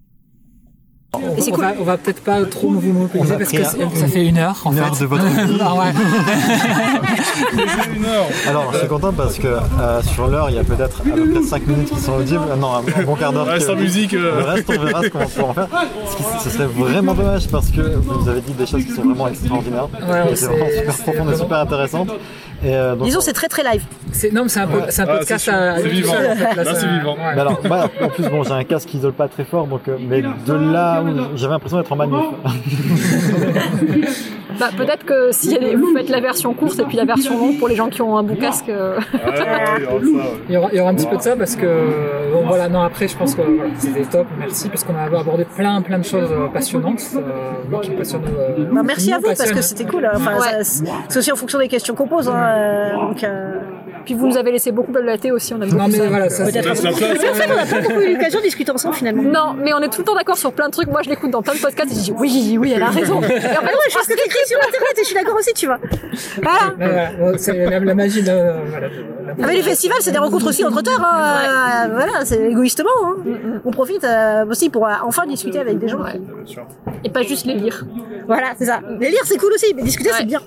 On, 1.14 1.20
cool. 1.52 1.64
va, 1.64 1.72
on 1.80 1.84
va 1.84 1.98
peut-être 1.98 2.22
pas 2.22 2.44
trop 2.44 2.70
vous 2.70 2.92
monopoliser 2.92 3.38
parce 3.38 3.50
que 3.50 3.62
un- 3.62 3.90
ça 3.96 4.08
fait 4.08 4.26
une 4.26 4.38
heure 4.38 4.58
en 4.66 4.72
une 4.72 4.78
fait. 4.78 4.84
heure 4.84 4.98
de 4.98 5.06
votre 5.06 5.26
vie. 5.48 5.58
Ah 5.62 5.74
ouais. 5.74 5.86
Alors, 8.48 8.72
je 8.74 8.80
suis 8.80 8.88
content 8.88 9.14
parce 9.14 9.38
que 9.38 9.48
euh, 9.48 10.02
sur 10.04 10.28
l'heure, 10.28 10.50
il 10.50 10.56
y 10.58 10.60
a 10.60 10.64
peut-être 10.66 11.02
à 11.02 11.04
peu 11.16 11.30
près 11.32 11.42
5 11.44 11.66
minutes 11.68 11.90
qui 11.90 12.00
sont 12.02 12.14
audibles. 12.18 12.44
Euh, 12.52 12.56
Non, 12.58 12.74
un 12.76 12.82
bon 13.04 13.16
quart 13.16 13.32
d'heure. 13.34 13.48
Sans 13.62 13.76
musique, 13.76 14.14
euh. 14.14 14.38
Le 14.40 14.44
reste, 14.44 14.70
on 14.70 14.80
verra 14.84 15.02
ce 15.04 15.08
qu'on 15.10 15.20
va 15.20 15.26
pouvoir 15.26 15.50
en 15.50 15.54
faire. 15.54 15.68
Ce, 16.12 16.16
qui- 16.18 16.24
ce 16.44 16.50
serait 16.50 16.66
vraiment 16.68 17.14
dommage 17.14 17.48
parce 17.48 17.70
que 17.70 17.82
vous 17.82 18.28
avez 18.30 18.42
dit 18.42 18.52
des 18.54 18.66
choses 18.66 18.84
qui 18.86 18.92
sont 18.92 19.04
vraiment 19.04 19.28
extraordinaires. 19.30 19.88
Ouais, 20.08 20.32
Et 20.32 20.36
c'est 20.36 20.48
vraiment 20.48 20.68
super 20.70 20.96
profond 20.98 21.32
et 21.32 21.36
super 21.38 21.58
intéressante. 21.60 22.10
Et, 22.64 22.76
euh, 22.76 22.96
donc, 22.96 23.06
Disons, 23.08 23.22
c'est 23.22 23.34
très 23.34 23.48
très 23.48 23.64
live. 23.64 23.84
C'est 24.12 24.32
non, 24.34 24.44
mais 24.44 24.50
c'est 24.50 24.60
un, 24.62 24.68
po- 24.68 24.80
c'est 24.90 25.02
un 25.04 25.06
Ah, 25.08 25.18
podcast 25.18 25.46
c'est 25.46 25.52
à 25.52 25.78
C'est 25.78 25.84
lui 25.84 25.92
vivant. 26.02 26.14
seul, 26.14 26.32
en 26.32 26.36
fait, 26.36 26.56
Là, 26.56 26.66
ça- 26.66 26.76
c'est 26.76 26.88
vivant. 26.88 27.14
ouais. 27.16 27.36
Mais 27.36 27.42
alors, 27.42 27.60
en 28.02 28.10
plus, 28.10 28.28
bon, 28.30 28.44
j'ai 28.44 28.52
un 28.52 28.64
casque 28.64 28.90
qui 28.90 28.98
isole 28.98 29.14
pas 29.14 29.28
très 29.28 29.44
fort, 29.46 29.68
donc, 29.68 29.88
euh, 29.88 29.98
mais 30.00 30.22
de 30.24 30.54
là 30.54 31.02
où 31.04 31.38
j'avais 31.38 31.54
l'impression 31.54 31.78
d'être 31.78 31.92
en 31.92 31.96
manif. 31.96 32.16
Bah, 34.60 34.70
peut-être 34.76 35.06
que 35.06 35.32
si 35.32 35.56
elle 35.56 35.64
est- 35.64 35.76
vous 35.76 35.94
faites 35.96 36.10
la 36.10 36.20
version 36.20 36.54
courte 36.54 36.80
et 36.80 36.84
puis 36.84 36.98
la 36.98 37.06
version 37.06 37.38
longue 37.38 37.58
pour 37.60 37.68
les 37.68 37.76
gens 37.76 37.90
qui 37.90 38.02
ont 38.02 38.18
un 38.18 38.24
bon 38.24 38.36
casque. 38.36 38.70
euh, 38.70 38.98
Il 40.48 40.54
y, 40.54 40.58
aura, 40.58 40.70
il 40.72 40.78
y 40.78 40.82
aura 40.82 40.90
un 40.92 40.96
petit 40.96 41.06
peu 41.08 41.18
de 41.18 41.22
ça 41.22 41.36
parce 41.36 41.56
que 41.56 42.32
bon, 42.34 42.46
voilà 42.48 42.70
non 42.70 42.82
après 42.82 43.08
je 43.08 43.18
pense 43.18 43.36
que 43.36 43.42
voilà, 43.42 43.72
c'était 43.78 44.04
top 44.06 44.28
merci 44.38 44.70
parce 44.70 44.84
qu'on 44.84 44.96
a 44.96 45.04
abordé 45.20 45.46
plein 45.46 45.82
plein 45.82 46.00
de 46.00 46.06
choses 46.06 46.30
euh, 46.32 46.48
passionnantes 46.48 47.02
euh, 47.16 47.20
moi 47.70 47.82
qui 47.82 47.92
euh, 47.92 48.66
Bah, 48.72 48.82
merci 48.84 49.12
à 49.14 49.18
vous 49.18 49.24
parce 49.38 49.52
que 49.52 49.62
c'était 49.62 49.86
cool. 49.86 50.06
hein. 50.06 50.12
Enfin, 50.16 50.36
Ouais. 50.38 50.64
ça- 50.64 50.84
c'est 51.10 51.20
aussi 51.20 51.32
en 51.32 51.36
fonction 51.36 51.60
des 51.60 51.68
questions 51.68 51.96
qu'on 51.96 52.08
pose. 52.08 52.28
Hein, 52.30 52.36
euh, 52.36 52.92
donc, 52.96 53.24
euh, 53.24 53.60
Puis 54.08 54.14
vous 54.16 54.26
nous 54.26 54.38
avez 54.38 54.54
laissé 54.54 54.72
beaucoup 54.72 54.94
blablater 54.94 55.34
aussi, 55.34 55.54
on 55.54 55.60
a 55.62 55.66
Non, 55.66 55.90
mais 55.90 55.98
voilà, 56.08 56.30
ça, 56.30 56.46
Peut-être. 56.46 56.74
ça 56.78 56.92
qu'on 56.92 57.56
n'a 57.58 57.66
pas 57.66 57.82
beaucoup 57.82 58.00
eu 58.00 58.14
l'occasion 58.14 58.40
de 58.40 58.46
discuter 58.46 58.72
ensemble 58.72 58.96
finalement. 58.96 59.22
Non, 59.22 59.54
mais 59.62 59.74
on 59.74 59.80
est 59.80 59.90
tout 59.90 60.00
le 60.00 60.06
temps 60.06 60.16
d'accord 60.16 60.38
sur 60.38 60.54
plein 60.54 60.68
de 60.68 60.72
trucs. 60.72 60.88
Moi, 60.88 61.02
je 61.04 61.10
l'écoute 61.10 61.30
dans 61.30 61.42
plein 61.42 61.56
de 61.56 61.60
podcasts 61.60 61.92
et 61.92 61.96
je 61.96 62.00
dis 62.04 62.14
oui, 62.18 62.58
oui, 62.58 62.72
elle 62.74 62.84
a 62.84 62.88
raison. 62.90 63.20
Et 63.22 63.26
en 63.26 63.30
Ah 63.30 63.66
ouais, 63.66 63.90
je 63.90 63.96
pense 63.98 64.08
que 64.08 64.14
t'écris 64.14 64.40
sur 64.48 64.58
internet 64.60 64.94
et 64.96 65.02
je 65.02 65.06
suis 65.08 65.16
d'accord 65.16 65.36
aussi, 65.38 65.52
tu 65.54 65.66
vois. 65.66 65.78
Voilà. 66.42 67.12
Voilà, 67.20 67.38
c'est 67.38 67.66
la, 67.70 67.80
la 67.82 67.96
magie 67.96 68.24
de 68.24 68.32
voilà, 68.32 68.88
de- 68.88 68.94
la- 69.28 69.34
Ah, 69.44 69.46
mais 69.48 69.56
les 69.56 69.62
festivals, 69.64 69.98
c'est 70.00 70.14
des 70.14 70.20
rencontres 70.20 70.48
aussi 70.48 70.64
entre 70.64 70.78
auteurs. 70.80 71.04
Hein. 71.04 71.88
Euh, 71.90 71.94
voilà, 71.94 72.24
c'est 72.24 72.40
égoïstement. 72.50 72.90
Hein. 73.04 73.16
On 73.66 73.72
profite 73.72 74.06
euh, 74.06 74.46
aussi 74.46 74.70
pour 74.70 74.88
euh, 74.88 74.92
enfin 75.04 75.26
discuter 75.28 75.60
avec 75.60 75.80
des 75.80 75.90
gens. 75.90 76.00
Et 77.04 77.10
pas 77.10 77.24
juste 77.24 77.46
les 77.46 77.56
lire. 77.56 77.84
Voilà, 78.26 78.54
c'est 78.58 78.66
ça. 78.68 78.80
Les 79.02 79.10
lire, 79.10 79.20
c'est 79.26 79.38
cool 79.38 79.52
aussi, 79.52 79.74
mais 79.76 79.84
discuter, 79.84 80.12
c'est 80.18 80.24
bien. 80.26 80.40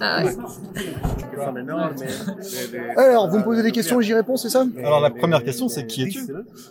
Alors, 2.97 3.29
vous 3.29 3.39
me 3.39 3.43
posez 3.51 3.62
des 3.62 3.73
questions 3.73 4.01
et 4.01 4.05
j'y 4.05 4.15
réponds, 4.15 4.37
c'est 4.37 4.49
ça 4.49 4.65
Alors, 4.79 5.01
la 5.01 5.11
première 5.11 5.43
question, 5.45 5.69
c'est 5.69 5.87
qui 5.87 6.03
es-tu 6.03 6.20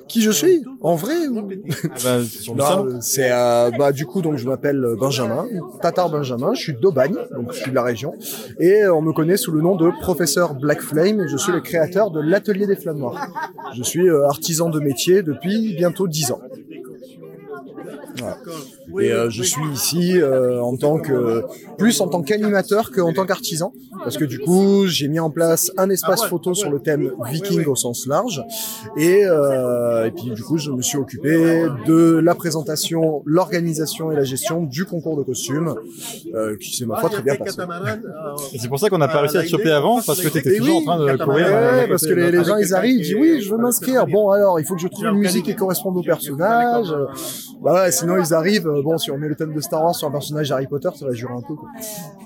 Qui 0.07 0.21
je 0.21 0.31
suis 0.31 0.63
En 0.81 0.95
vrai 0.95 1.27
ou... 1.27 1.41
bah, 1.41 2.21
sur 2.23 2.53
le 2.53 2.59
Non, 2.59 2.65
salon. 2.65 2.85
euh, 2.87 2.97
c'est 3.01 3.29
euh, 3.31 3.69
bah 3.77 3.91
du 3.91 4.05
coup 4.05 4.21
donc 4.21 4.37
je 4.37 4.47
m'appelle 4.47 4.85
Benjamin, 4.99 5.45
Tatar 5.81 6.09
Benjamin, 6.09 6.53
je 6.53 6.61
suis 6.61 6.73
d'Aubagne, 6.73 7.15
donc 7.35 7.51
je 7.53 7.57
suis 7.61 7.71
de 7.71 7.75
la 7.75 7.83
région 7.83 8.13
et 8.59 8.83
euh, 8.83 8.93
on 8.93 9.01
me 9.01 9.11
connaît 9.13 9.37
sous 9.37 9.51
le 9.51 9.61
nom 9.61 9.75
de 9.75 9.91
professeur 10.01 10.53
Black 10.55 10.81
Flame 10.81 11.21
et 11.21 11.27
je 11.27 11.37
suis 11.37 11.51
le 11.51 11.61
créateur 11.61 12.11
de 12.11 12.19
l'atelier 12.21 12.65
des 12.67 12.75
flammes 12.75 12.99
noires. 12.99 13.27
Je 13.75 13.83
suis 13.83 14.07
euh, 14.09 14.25
artisan 14.27 14.69
de 14.69 14.79
métier 14.79 15.21
depuis 15.23 15.75
bientôt 15.75 16.07
10 16.07 16.31
ans. 16.31 16.39
Voilà. 18.19 18.37
Et 19.05 19.11
euh, 19.11 19.29
je 19.29 19.43
suis 19.43 19.65
ici 19.73 20.19
euh, 20.19 20.61
en 20.61 20.75
tant 20.75 20.99
que 20.99 21.43
plus 21.77 22.01
en 22.01 22.07
tant 22.07 22.21
qu'animateur 22.21 22.91
qu'en 22.91 23.13
tant 23.13 23.25
qu'artisan 23.25 23.73
parce 24.03 24.17
que 24.17 24.25
du 24.25 24.39
coup 24.39 24.87
j'ai 24.87 25.07
mis 25.07 25.19
en 25.19 25.29
place 25.29 25.71
un 25.77 25.89
espace 25.89 26.25
photo 26.25 26.53
sur 26.53 26.69
le 26.69 26.79
thème 26.79 27.11
viking 27.25 27.65
au 27.65 27.75
sens 27.75 28.07
large 28.07 28.43
et, 28.97 29.23
euh, 29.25 30.05
et 30.05 30.11
puis 30.11 30.31
du 30.31 30.43
coup 30.43 30.57
je 30.57 30.71
me 30.71 30.81
suis 30.81 30.97
occupé 30.97 31.65
de 31.85 32.19
la 32.23 32.35
présentation, 32.35 33.21
l'organisation 33.25 34.11
et 34.11 34.15
la 34.15 34.23
gestion 34.23 34.63
du 34.63 34.85
concours 34.85 35.17
de 35.17 35.23
costumes 35.23 35.75
euh, 36.33 36.57
qui 36.57 36.75
s'est 36.75 36.85
ma 36.85 36.97
foi 36.97 37.09
très 37.09 37.21
bien 37.21 37.35
passé. 37.35 37.57
Et 38.53 38.59
c'est 38.59 38.67
pour 38.67 38.79
ça 38.79 38.89
qu'on 38.89 38.97
n'a 38.97 39.07
pas 39.07 39.21
réussi 39.21 39.37
à 39.37 39.43
te 39.43 39.47
choper 39.47 39.71
avant, 39.71 40.01
parce 40.01 40.21
que 40.21 40.27
tu 40.27 40.37
étais 40.37 40.55
Et 40.55 40.57
toujours 40.57 40.77
oui, 40.77 40.83
en 40.87 40.97
train 40.97 41.13
de 41.13 41.23
courir. 41.23 41.47
Ouais, 41.47 41.53
euh, 41.53 41.83
à 41.83 41.87
parce 41.87 42.05
que 42.05 42.13
les, 42.13 42.43
gens 42.43 42.57
ils 42.57 42.73
arrivent, 42.73 42.97
ils 42.97 43.03
disent 43.03 43.15
oui, 43.15 43.41
je 43.41 43.49
veux 43.51 43.57
m'inscrire. 43.57 44.05
Bon 44.07 44.29
alors, 44.29 44.59
il 44.59 44.65
faut 44.65 44.75
que 44.75 44.81
je 44.81 44.87
trouve 44.87 45.05
une 45.05 45.19
musique 45.19 45.45
qui 45.45 45.55
corresponde 45.55 45.97
au 45.97 46.03
personnage. 46.03 46.91
Euh, 46.91 47.05
Bah 47.61 47.73
ouais, 47.83 47.91
sinon 47.91 48.08
sinon 48.09 48.23
ils 48.23 48.33
arrivent. 48.33 48.67
euh, 48.67 48.81
bon, 48.81 48.97
si 48.97 49.11
on 49.11 49.17
met 49.17 49.27
le 49.27 49.35
thème 49.35 49.53
de 49.53 49.61
Star 49.61 49.83
Wars 49.83 49.95
sur 49.95 50.07
un 50.07 50.11
personnage 50.11 50.51
Harry 50.51 50.67
Potter, 50.67 50.89
ça 50.95 51.05
va 51.05 51.11
durer 51.13 51.33
un 51.33 51.41
peu. 51.41 51.55
Quoi. 51.55 51.69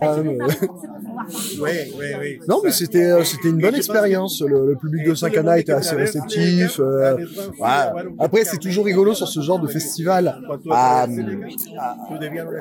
Ah, 0.01 0.13
euh, 0.15 0.37
non, 2.47 2.61
mais 2.63 2.71
c'était 2.71 3.03
euh, 3.11 3.23
c'était 3.23 3.49
une 3.49 3.59
bonne 3.59 3.75
expérience. 3.75 4.41
Le, 4.41 4.67
le 4.67 4.75
public 4.75 5.05
de 5.05 5.15
Saint-Cana 5.15 5.59
était 5.59 5.71
assez 5.73 5.95
réceptif. 5.95 6.79
euh, 6.79 7.17
voilà. 7.57 7.93
Après, 8.19 8.43
c'est 8.43 8.57
toujours 8.57 8.85
rigolo 8.85 9.13
sur 9.13 9.27
ce 9.27 9.39
genre 9.41 9.59
de 9.59 9.67
festival. 9.67 10.39
Ah, 10.69 11.07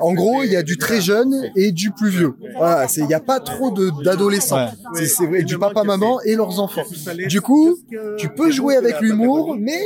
en 0.01 0.13
gros, 0.13 0.43
il 0.43 0.51
y 0.51 0.55
a 0.55 0.63
du 0.63 0.77
très 0.77 1.01
jeune 1.01 1.33
et 1.55 1.71
du 1.71 1.91
plus 1.91 2.09
vieux. 2.09 2.33
Voilà, 2.57 2.87
il 2.97 3.05
n'y 3.07 3.13
a 3.13 3.19
pas 3.19 3.39
trop 3.39 3.71
de 3.71 3.91
d'adolescents. 4.03 4.67
C'est 4.95 5.25
vrai, 5.25 5.43
du 5.43 5.57
papa 5.57 5.83
maman 5.83 6.21
et 6.21 6.35
leurs 6.35 6.59
enfants. 6.59 6.83
Du 7.27 7.41
coup, 7.41 7.77
tu 8.17 8.29
peux 8.29 8.51
jouer 8.51 8.75
avec 8.75 8.99
l'humour, 9.01 9.55
mais 9.59 9.79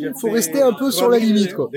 il 0.00 0.12
faut 0.20 0.30
rester 0.30 0.62
un 0.62 0.72
peu 0.72 0.90
sur 0.90 1.08
la 1.08 1.18
limite 1.18 1.54
quoi. 1.54 1.70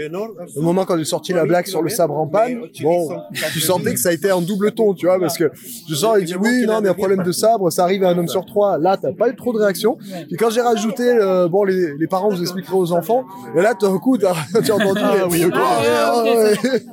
Au 0.56 0.62
moment 0.62 0.86
quand 0.86 0.93
j'ai 0.98 1.06
sorti 1.06 1.34
la 1.34 1.46
blague 1.46 1.66
sur 1.68 1.82
le 1.82 1.90
sabre 1.90 2.18
en 2.18 2.28
panne, 2.28 2.60
bon, 2.82 3.10
tu 3.54 3.60
sentais 3.60 3.94
que 3.94 4.00
ça 4.00 4.10
a 4.10 4.12
été 4.14 4.32
en 4.32 4.42
double 4.42 4.72
ton, 4.72 4.94
tu 4.94 5.06
vois, 5.06 5.20
parce 5.20 5.38
que 5.38 5.52
je 5.90 5.96
sens 5.96 6.18
il 6.20 6.26
dit 6.26 6.36
oui 6.36 6.66
non 6.66 6.82
mais 6.82 6.90
un 6.90 6.94
problème 6.94 7.24
de 7.24 7.32
sabre, 7.32 7.70
ça 7.72 7.84
arrive 7.84 8.04
à 8.04 8.10
un 8.10 8.18
homme 8.18 8.28
sur 8.28 8.46
trois. 8.46 8.78
Là, 8.78 8.98
t'as 8.98 9.12
pas 9.12 9.30
eu 9.30 9.36
trop 9.36 9.54
de 9.54 9.60
réaction. 9.60 9.98
Puis 10.28 10.38
quand 10.38 10.50
j'ai 10.50 10.62
rajouté 10.62 11.04
euh, 11.08 11.48
bon 11.48 11.64
les, 11.64 11.96
les 11.98 12.08
parents 12.08 12.30
vous 12.30 12.42
expliqueront 12.42 12.78
aux 12.80 12.92
enfants, 12.92 13.26
et 13.56 13.62
là 13.62 13.74
tout 13.74 13.88
d'un 13.88 13.98
coup 13.98 14.18
t'as 14.18 14.34
tu 14.64 14.72
as 14.72 14.76
entendu 14.76 15.02
Ah 15.04 15.28
oui, 15.30 15.46
ok. 15.46 15.54
Ah, 15.56 16.24
ouais. 16.24 16.54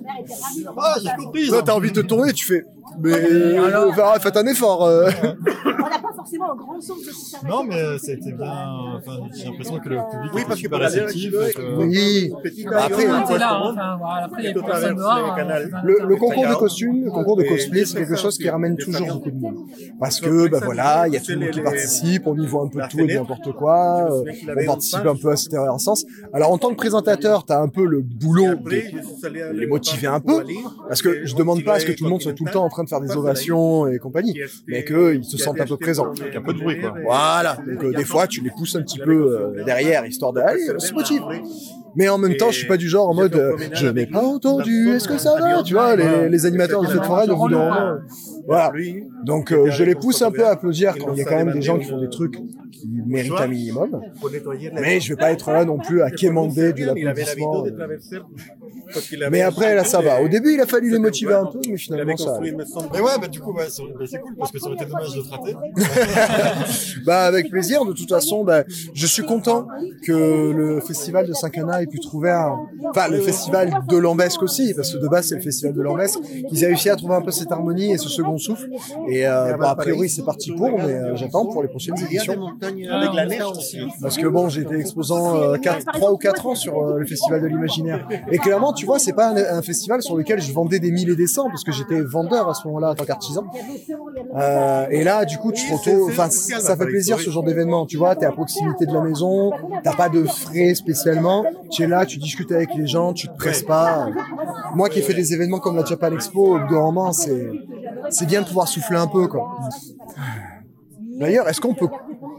Ah, 0.77 0.95
j'ai 1.03 1.09
compris. 1.25 1.49
Là, 1.49 1.62
t'as 1.65 1.73
envie 1.75 1.91
de 1.93 2.01
te 2.03 2.07
tourner, 2.07 2.33
tu 2.33 2.45
fais 2.47 2.65
mais 2.99 3.12
euh, 3.12 3.89
enfin, 3.89 4.19
faites 4.20 4.37
un 4.37 4.47
effort. 4.47 4.85
euh. 4.85 5.09
On 5.25 5.70
n'a 5.89 5.99
pas 5.99 6.12
forcément 6.15 6.53
un 6.53 6.57
grand 6.57 6.81
centre 6.81 7.01
de 7.01 7.07
conservation. 7.07 7.49
Non, 7.49 7.62
mais 7.62 7.77
euh, 7.77 7.99
ça 7.99 8.11
a 8.11 8.15
été 8.15 8.33
bien. 8.33 8.53
Enfin, 8.97 9.12
j'ai 9.33 9.45
l'impression 9.45 9.79
que 9.79 9.89
le 9.89 9.97
public 10.11 10.31
Oui, 10.35 10.43
parce 10.47 10.61
que 10.61 10.75
aller 10.75 10.85
réceptif. 10.87 11.33
là, 11.33 11.49
et 11.49 11.53
que- 11.53 11.77
Oui. 11.77 12.33
Après, 12.77 13.03
était 13.05 13.39
là, 13.39 13.61
hein. 13.62 13.90
Enfin, 13.94 13.99
voilà, 13.99 14.25
après, 14.25 14.43
il 14.43 14.47
y 14.47 14.49
a 14.49 14.62
personne 14.62 14.97
dehors. 14.97 15.36
euh, 15.39 15.67
Le, 15.85 15.97
le 16.07 16.17
concours 16.17 16.47
de 16.49 16.55
costumes, 16.55 17.05
le 17.05 17.10
concours 17.10 17.36
de 17.36 17.44
cosplay, 17.44 17.85
c'est 17.85 17.99
quelque 17.99 18.17
chose 18.17 18.39
qui 18.39 18.49
ramène 18.49 18.77
toujours 18.77 19.09
beaucoup 19.09 19.31
de 19.31 19.41
monde. 19.41 19.57
Parce 19.99 20.20
que, 20.20 20.49
bah 20.49 20.60
voilà, 20.62 21.09
il 21.09 21.15
y 21.15 21.17
a 21.17 21.20
tout 21.20 21.33
le 21.33 21.39
monde 21.39 21.51
qui 21.51 21.60
participe, 21.60 22.27
on 22.27 22.36
y 22.36 22.47
voit 22.47 22.62
un 22.65 22.69
peu 22.69 22.81
de 22.81 22.89
tout 22.89 23.01
et 23.01 23.07
de 23.07 23.15
n'importe 23.15 23.52
quoi, 23.52 24.09
euh, 24.12 24.25
on 24.60 24.67
participe 24.67 25.07
un 25.07 25.17
peu 25.17 25.31
à 25.31 25.36
cette 25.36 25.55
sens. 25.78 26.05
Alors, 26.33 26.51
en 26.52 26.59
tant 26.59 26.70
que 26.70 26.77
présentateur, 26.77 27.44
t'as 27.44 27.60
un 27.60 27.69
peu 27.69 27.85
le 27.85 28.01
boulot 28.01 28.55
de 28.55 28.70
les 29.52 29.67
motiver 29.67 30.07
un 30.07 30.20
peu, 30.20 30.44
parce 30.89 31.02
que 31.02 31.25
je 31.27 31.35
demande 31.35 31.65
pas 31.65 31.75
à 31.75 31.81
ce 31.81 31.86
que 31.86 31.93
tout 31.93 32.05
le 32.05 32.10
monde 32.10 32.23
soit 32.23 32.33
tout 32.33 32.44
le 32.44 32.52
temps 32.52 32.65
en 32.65 32.69
train 32.69 32.85
de 32.85 32.89
faire 32.89 33.01
des 33.01 33.17
ovations 33.17 33.86
et 33.89 33.99
compagnie, 33.99 34.39
mais 34.67 34.85
qu'ils 34.85 35.25
se 35.25 35.36
sentent 35.39 35.60
un 35.60 35.67
peu 35.67 35.77
présents. 35.77 36.12
Avec 36.20 36.36
un 36.36 36.43
peu 36.43 36.52
de 36.52 36.59
bruit, 36.59 36.81
quoi. 36.81 36.94
Voilà. 37.05 37.57
Donc, 37.67 37.85
euh, 37.85 37.93
des 37.93 38.05
fois, 38.05 38.27
tu 38.27 38.41
les 38.43 38.51
pousses 38.51 38.75
un 38.77 38.83
petit 38.83 38.99
peu 38.99 39.10
euh, 39.12 39.65
derrière, 39.65 40.05
histoire 40.07 40.33
d'aller, 40.33 40.60
on 40.75 40.78
se 40.78 40.93
motive. 40.93 41.23
Mais 41.97 42.09
en 42.09 42.19
même 42.19 42.36
temps, 42.36 42.51
je 42.51 42.59
suis 42.59 42.67
pas 42.67 42.77
du 42.77 42.89
genre 42.89 43.09
en 43.09 43.15
mode, 43.15 43.35
euh, 43.35 43.57
je 43.73 43.86
n'ai 43.89 44.07
pas 44.07 44.23
entendu, 44.23 44.91
est-ce 44.91 45.09
que 45.09 45.19
ça 45.19 45.35
va? 45.41 45.62
Tu 45.62 45.75
vois, 45.75 45.97
les, 45.97 46.28
les 46.28 46.47
animateurs 46.47 46.83
de 46.83 46.86
fête 46.89 47.05
foraine, 47.05 47.31
au 47.31 47.36
bout 47.36 47.49
d'un 47.49 47.59
moment, 47.59 47.97
voilà. 48.47 48.73
Donc, 49.25 49.52
euh, 49.52 49.70
je 49.70 49.85
les 49.85 49.94
pousse 49.94 50.23
un 50.23 50.31
peu 50.31 50.47
à 50.47 50.51
applaudir 50.51 50.97
quand 50.99 51.12
il 51.12 51.19
y 51.19 51.23
a 51.23 51.25
quand 51.25 51.36
même 51.36 51.52
des 51.52 51.62
gens 51.62 51.78
qui 51.78 51.86
font 51.86 52.01
des 52.01 52.09
trucs 52.09 52.36
qui 52.70 52.89
méritent 53.07 53.33
un 53.39 53.47
minimum. 53.47 54.01
Mais 54.75 55.01
je 55.01 55.12
vais 55.12 55.17
pas 55.17 55.33
être 55.33 55.51
là 55.51 55.65
non 55.65 55.78
plus 55.78 56.02
à 56.02 56.10
quémander 56.10 56.73
de 56.73 56.85
l'applaudissement. 56.85 57.65
Mais 59.31 59.43
après, 59.43 59.75
là, 59.75 59.85
ça 59.85 60.01
va. 60.01 60.23
Au 60.23 60.28
début, 60.28 60.55
il 60.55 60.60
a 60.60 60.67
fallu 60.67 60.91
les 60.91 60.99
motiver 60.99 61.35
un 61.35 61.47
peu, 61.47 61.60
mais 61.69 61.77
finalement, 61.77 62.17
ça. 62.17 62.39
Mais 62.41 63.01
ouais, 63.01 63.12
bah 63.20 63.28
du 63.28 63.41
coup, 63.41 63.52
bah, 63.52 63.65
c'est 63.69 64.19
cool 64.20 64.36
parce 64.36 64.51
que 64.51 64.59
ça 64.59 64.67
aurait 64.67 64.77
été 64.77 64.86
dommage 64.86 65.15
de 65.15 65.23
te 65.23 65.31
rater. 65.31 65.57
bah 67.07 67.25
avec 67.25 67.51
plaisir. 67.51 67.85
De 67.85 67.93
toute 67.93 68.09
façon, 68.09 68.44
bah, 68.44 68.65
je 68.94 69.07
suis 69.07 69.23
content 69.23 69.67
que 70.05 70.52
le 70.52 70.81
festival 70.81 71.27
de 71.27 71.33
Saint-Cana 71.33 71.83
ait 71.83 71.86
pu 71.86 72.01
trouver 72.01 72.31
un, 72.31 72.57
enfin 72.89 73.09
le 73.09 73.20
festival 73.20 73.83
de 73.89 73.97
Lambesque 73.97 74.43
aussi, 74.43 74.75
parce 74.75 74.93
que 74.93 74.99
de 74.99 75.09
base 75.09 75.28
c'est 75.28 75.36
le 75.36 75.41
festival 75.41 75.75
de 75.75 75.83
Lambesque. 75.83 76.19
Ils 76.51 76.65
ont 76.65 76.69
réussi 76.69 76.89
à 76.89 76.97
trouver 76.97 77.15
un 77.15 77.23
peu 77.23 77.31
cette 77.31 77.52
harmonie 77.52 77.93
et 77.93 77.99
ce 77.99 78.09
second 78.09 78.30
souffle. 78.39 78.68
Et 79.09 79.26
euh, 79.26 79.57
bah, 79.57 79.70
a 79.70 79.76
priori 79.76 80.09
c'est 80.09 80.25
parti 80.25 80.52
pour, 80.52 80.70
mais 80.70 80.84
euh, 80.84 81.17
j'attends 81.17 81.47
pour 81.47 81.62
les 81.62 81.68
prochaines 81.68 81.99
éditions. 81.99 82.49
avec 82.62 83.15
la 83.15 83.26
neige 83.26 83.42
aussi. 83.42 83.78
Parce 84.00 84.17
que 84.17 84.26
bon, 84.26 84.49
j'ai 84.49 84.62
été 84.62 84.76
exposant 84.76 85.36
euh, 85.36 85.57
4, 85.57 85.92
3 85.92 86.12
ou 86.12 86.17
4 86.17 86.47
ans 86.47 86.55
sur 86.55 86.78
euh, 86.78 86.99
le 86.99 87.07
festival 87.07 87.42
de 87.42 87.47
l'imaginaire. 87.47 88.07
Et 88.31 88.39
clairement, 88.39 88.73
tu 88.73 88.86
vois, 88.86 88.99
c'est 88.99 89.12
pas 89.12 89.28
un, 89.31 89.59
un 89.59 89.62
festival 89.62 90.02
sur 90.02 90.17
lequel 90.17 90.41
je 90.41 90.52
vendais 90.52 90.78
des 90.78 90.91
mille 90.91 91.10
et 91.10 91.17
des 91.17 91.26
cents, 91.26 91.49
parce 91.49 91.65
que 91.65 91.73
j'étais 91.73 92.00
vendeur 92.00 92.49
à 92.49 92.55
ce 92.55 92.67
moment-là 92.68 92.91
en 92.91 92.94
tant 92.94 93.05
qu'artisan. 93.05 93.44
Euh, 94.36 94.86
et 94.91 95.05
là, 95.05 95.25
du 95.25 95.39
coup, 95.39 95.52
tu 95.52 95.67
te 95.67 95.73
retrouves, 95.73 96.10
enfin, 96.10 96.28
ça 96.31 96.76
fait 96.76 96.86
plaisir 96.86 97.18
ce 97.18 97.31
genre 97.31 97.42
d'événement. 97.42 97.86
Tu 97.86 97.97
vois, 97.97 98.15
t'es 98.17 98.26
à 98.26 98.33
proximité 98.33 98.86
de 98.86 98.92
la 98.92 99.00
maison, 99.00 99.52
t'as 99.83 99.94
pas 99.94 100.09
de 100.09 100.25
frais 100.25 100.75
spécialement. 100.75 101.44
Tu 101.70 101.83
es 101.83 101.86
là, 101.86 102.07
tu 102.07 102.18
discutes 102.18 102.52
avec 102.52 102.75
les 102.75 102.86
gens, 102.86 103.12
tu 103.12 103.28
te 103.28 103.36
presses 103.36 103.62
pas. 103.62 104.09
Moi 104.75 104.89
qui 104.89 105.00
ai 105.00 105.02
fait 105.02 105.15
des 105.15 105.34
événements 105.34 105.59
comme 105.59 105.76
la 105.76 105.84
Japan 105.84 106.12
Expo, 106.12 106.57
au 106.57 106.59
bout 106.59 106.75
d'un 106.75 106.81
moment, 106.81 107.12
c'est, 107.12 107.50
c'est 108.09 108.27
bien 108.27 108.43
de 108.43 108.47
pouvoir 108.47 108.69
souffler 108.69 108.97
un 108.97 109.07
peu. 109.07 109.29
D'ailleurs, 111.19 111.49
est-ce 111.49 111.61
qu'on 111.61 111.75
peut, 111.75 111.89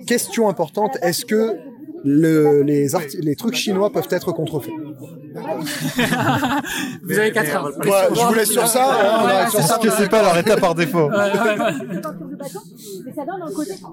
question 0.07 0.49
importante, 0.49 0.97
est-ce 1.01 1.25
que 1.25 1.57
les 2.03 3.35
trucs 3.35 3.55
chinois 3.55 3.91
peuvent 3.91 4.07
être 4.09 4.31
contrefaits 4.31 4.73
Vous 7.03 7.17
avez 7.19 7.31
4 7.31 7.55
heures. 7.55 7.65
Ouais, 7.77 7.91
je 8.13 8.25
vous 8.27 8.33
laisse 8.33 8.51
sur 8.51 8.67
ça. 8.67 8.85
hein, 8.85 9.19
on 9.23 9.25
arrête 9.27 9.49
sur 9.49 9.59
C'est 9.61 9.67
ça. 9.67 9.75
ce 9.75 9.79
que 9.87 9.89
c'est 9.93 10.09
pas 10.09 10.21
leur 10.21 10.37
état 10.37 10.57
par 10.57 10.75
défaut. 10.75 11.09
Ouais, 11.09 11.15
ouais, 11.15 11.59
ouais. 11.59 12.01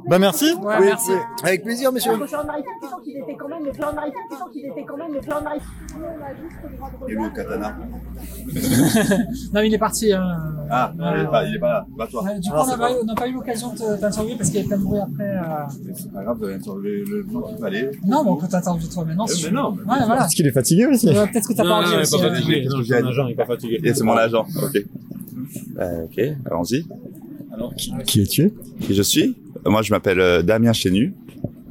Bah 0.08 0.18
merci. 0.18 0.54
Ouais, 0.54 0.74
Oui, 0.80 0.86
merci. 0.86 1.10
oui. 1.10 1.18
Avec 1.44 1.62
plaisir, 1.64 1.92
monsieur. 1.92 2.12
Le 2.16 2.26
plan 2.26 2.42
de 2.42 2.46
maritime, 2.46 2.70
tu 2.80 2.88
sens 2.88 3.00
qu'il 3.02 3.16
était 3.16 3.34
quand 3.38 3.48
même, 3.48 3.64
le 3.64 3.72
plan 3.72 3.90
de 3.90 3.96
maritime, 3.96 4.20
tu 4.30 4.36
sens 4.36 4.48
qu'il 4.52 4.66
était 4.66 4.84
quand 4.86 4.96
même, 4.96 5.12
le 5.12 5.20
plan 5.20 5.38
de 5.40 5.44
maritime. 5.44 5.68
De 7.06 7.10
Et 7.10 7.14
le 7.14 7.30
katana 7.30 7.76
Non, 9.52 9.60
il 9.62 9.74
est 9.74 9.78
parti. 9.78 10.12
hein. 10.12 10.38
Ah, 10.70 10.92
il 10.96 11.20
est 11.22 11.26
pas, 11.26 11.44
il 11.44 11.54
est 11.56 11.58
pas 11.58 11.68
là. 11.68 11.86
Bah 11.96 12.06
toi. 12.10 12.22
Ouais, 12.24 12.38
du 12.38 12.50
coup, 12.50 12.56
on 12.56 12.66
n'a 12.66 13.14
pas, 13.14 13.28
eu- 13.28 13.32
l'occasion 13.32 13.72
de 13.72 13.78
te- 13.78 14.00
t'interviewer 14.00 14.36
parce 14.36 14.50
qu'il 14.50 14.56
y 14.56 14.60
avait 14.60 14.68
plein 14.68 14.78
de 14.78 14.82
bruit 14.84 14.98
après. 15.00 15.24
euh. 15.24 15.40
C'est 15.94 16.12
pas 16.12 16.22
grave, 16.22 16.38
le, 16.40 16.48
le 16.56 16.58
temps 17.26 17.42
qu'il 17.48 17.58
fallait. 17.58 17.90
Non, 18.06 18.24
mais 18.24 18.30
on 18.30 18.36
peut 18.36 18.48
t'interviewer 18.48 18.88
toi 18.92 19.04
maintenant. 19.04 19.24
Euh, 19.24 19.32
si 19.32 19.44
mais 19.46 19.50
non, 19.52 19.70
Ouais, 19.72 19.78
voilà. 19.86 20.16
Parce 20.16 20.34
qu'il 20.34 20.46
est 20.46 20.52
fatigué 20.52 20.86
aussi. 20.86 21.08
Peut-être 21.32 21.48
que 21.48 21.52
t'as 21.54 21.62
pas 21.62 21.70
envie 21.82 21.96
aussi. 21.96 22.14
hein. 22.16 22.32
Non, 22.70 22.84
Son 22.84 22.92
agent 23.06 23.28
n'est 23.28 23.34
pas 23.34 23.46
fatigué. 23.46 23.80
Et 23.84 23.94
c'est 23.94 24.04
mon 24.04 24.16
agent, 24.16 24.46
ok. 24.62 24.82
Euh, 25.80 26.04
ok, 26.04 26.20
allons-y. 26.46 26.86
Qui 28.06 28.22
es-tu? 28.22 28.52
Qui 28.80 28.94
je 28.94 29.02
suis? 29.02 29.36
Euh, 29.66 29.70
Moi, 29.70 29.82
je 29.82 29.92
m'appelle 29.92 30.20
euh, 30.20 30.42
Damien 30.42 30.72
Chénu. 30.72 31.14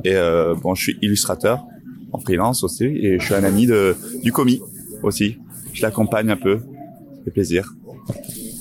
Et 0.04 0.16
euh, 0.16 0.54
bon, 0.56 0.76
je 0.76 0.84
suis 0.84 0.98
illustrateur 1.02 1.64
en 2.12 2.20
freelance 2.20 2.64
aussi. 2.64 2.86
Et 2.86 3.20
je 3.20 3.26
suis 3.26 3.34
un 3.36 3.44
ami 3.44 3.66
de, 3.68 3.96
du 4.24 4.32
commis 4.32 4.62
aussi. 5.04 5.38
Je 5.74 5.82
l'accompagne 5.82 6.30
un 6.30 6.38
peu. 6.38 6.58
Ça 6.60 7.24
fait 7.26 7.32
plaisir. 7.32 7.74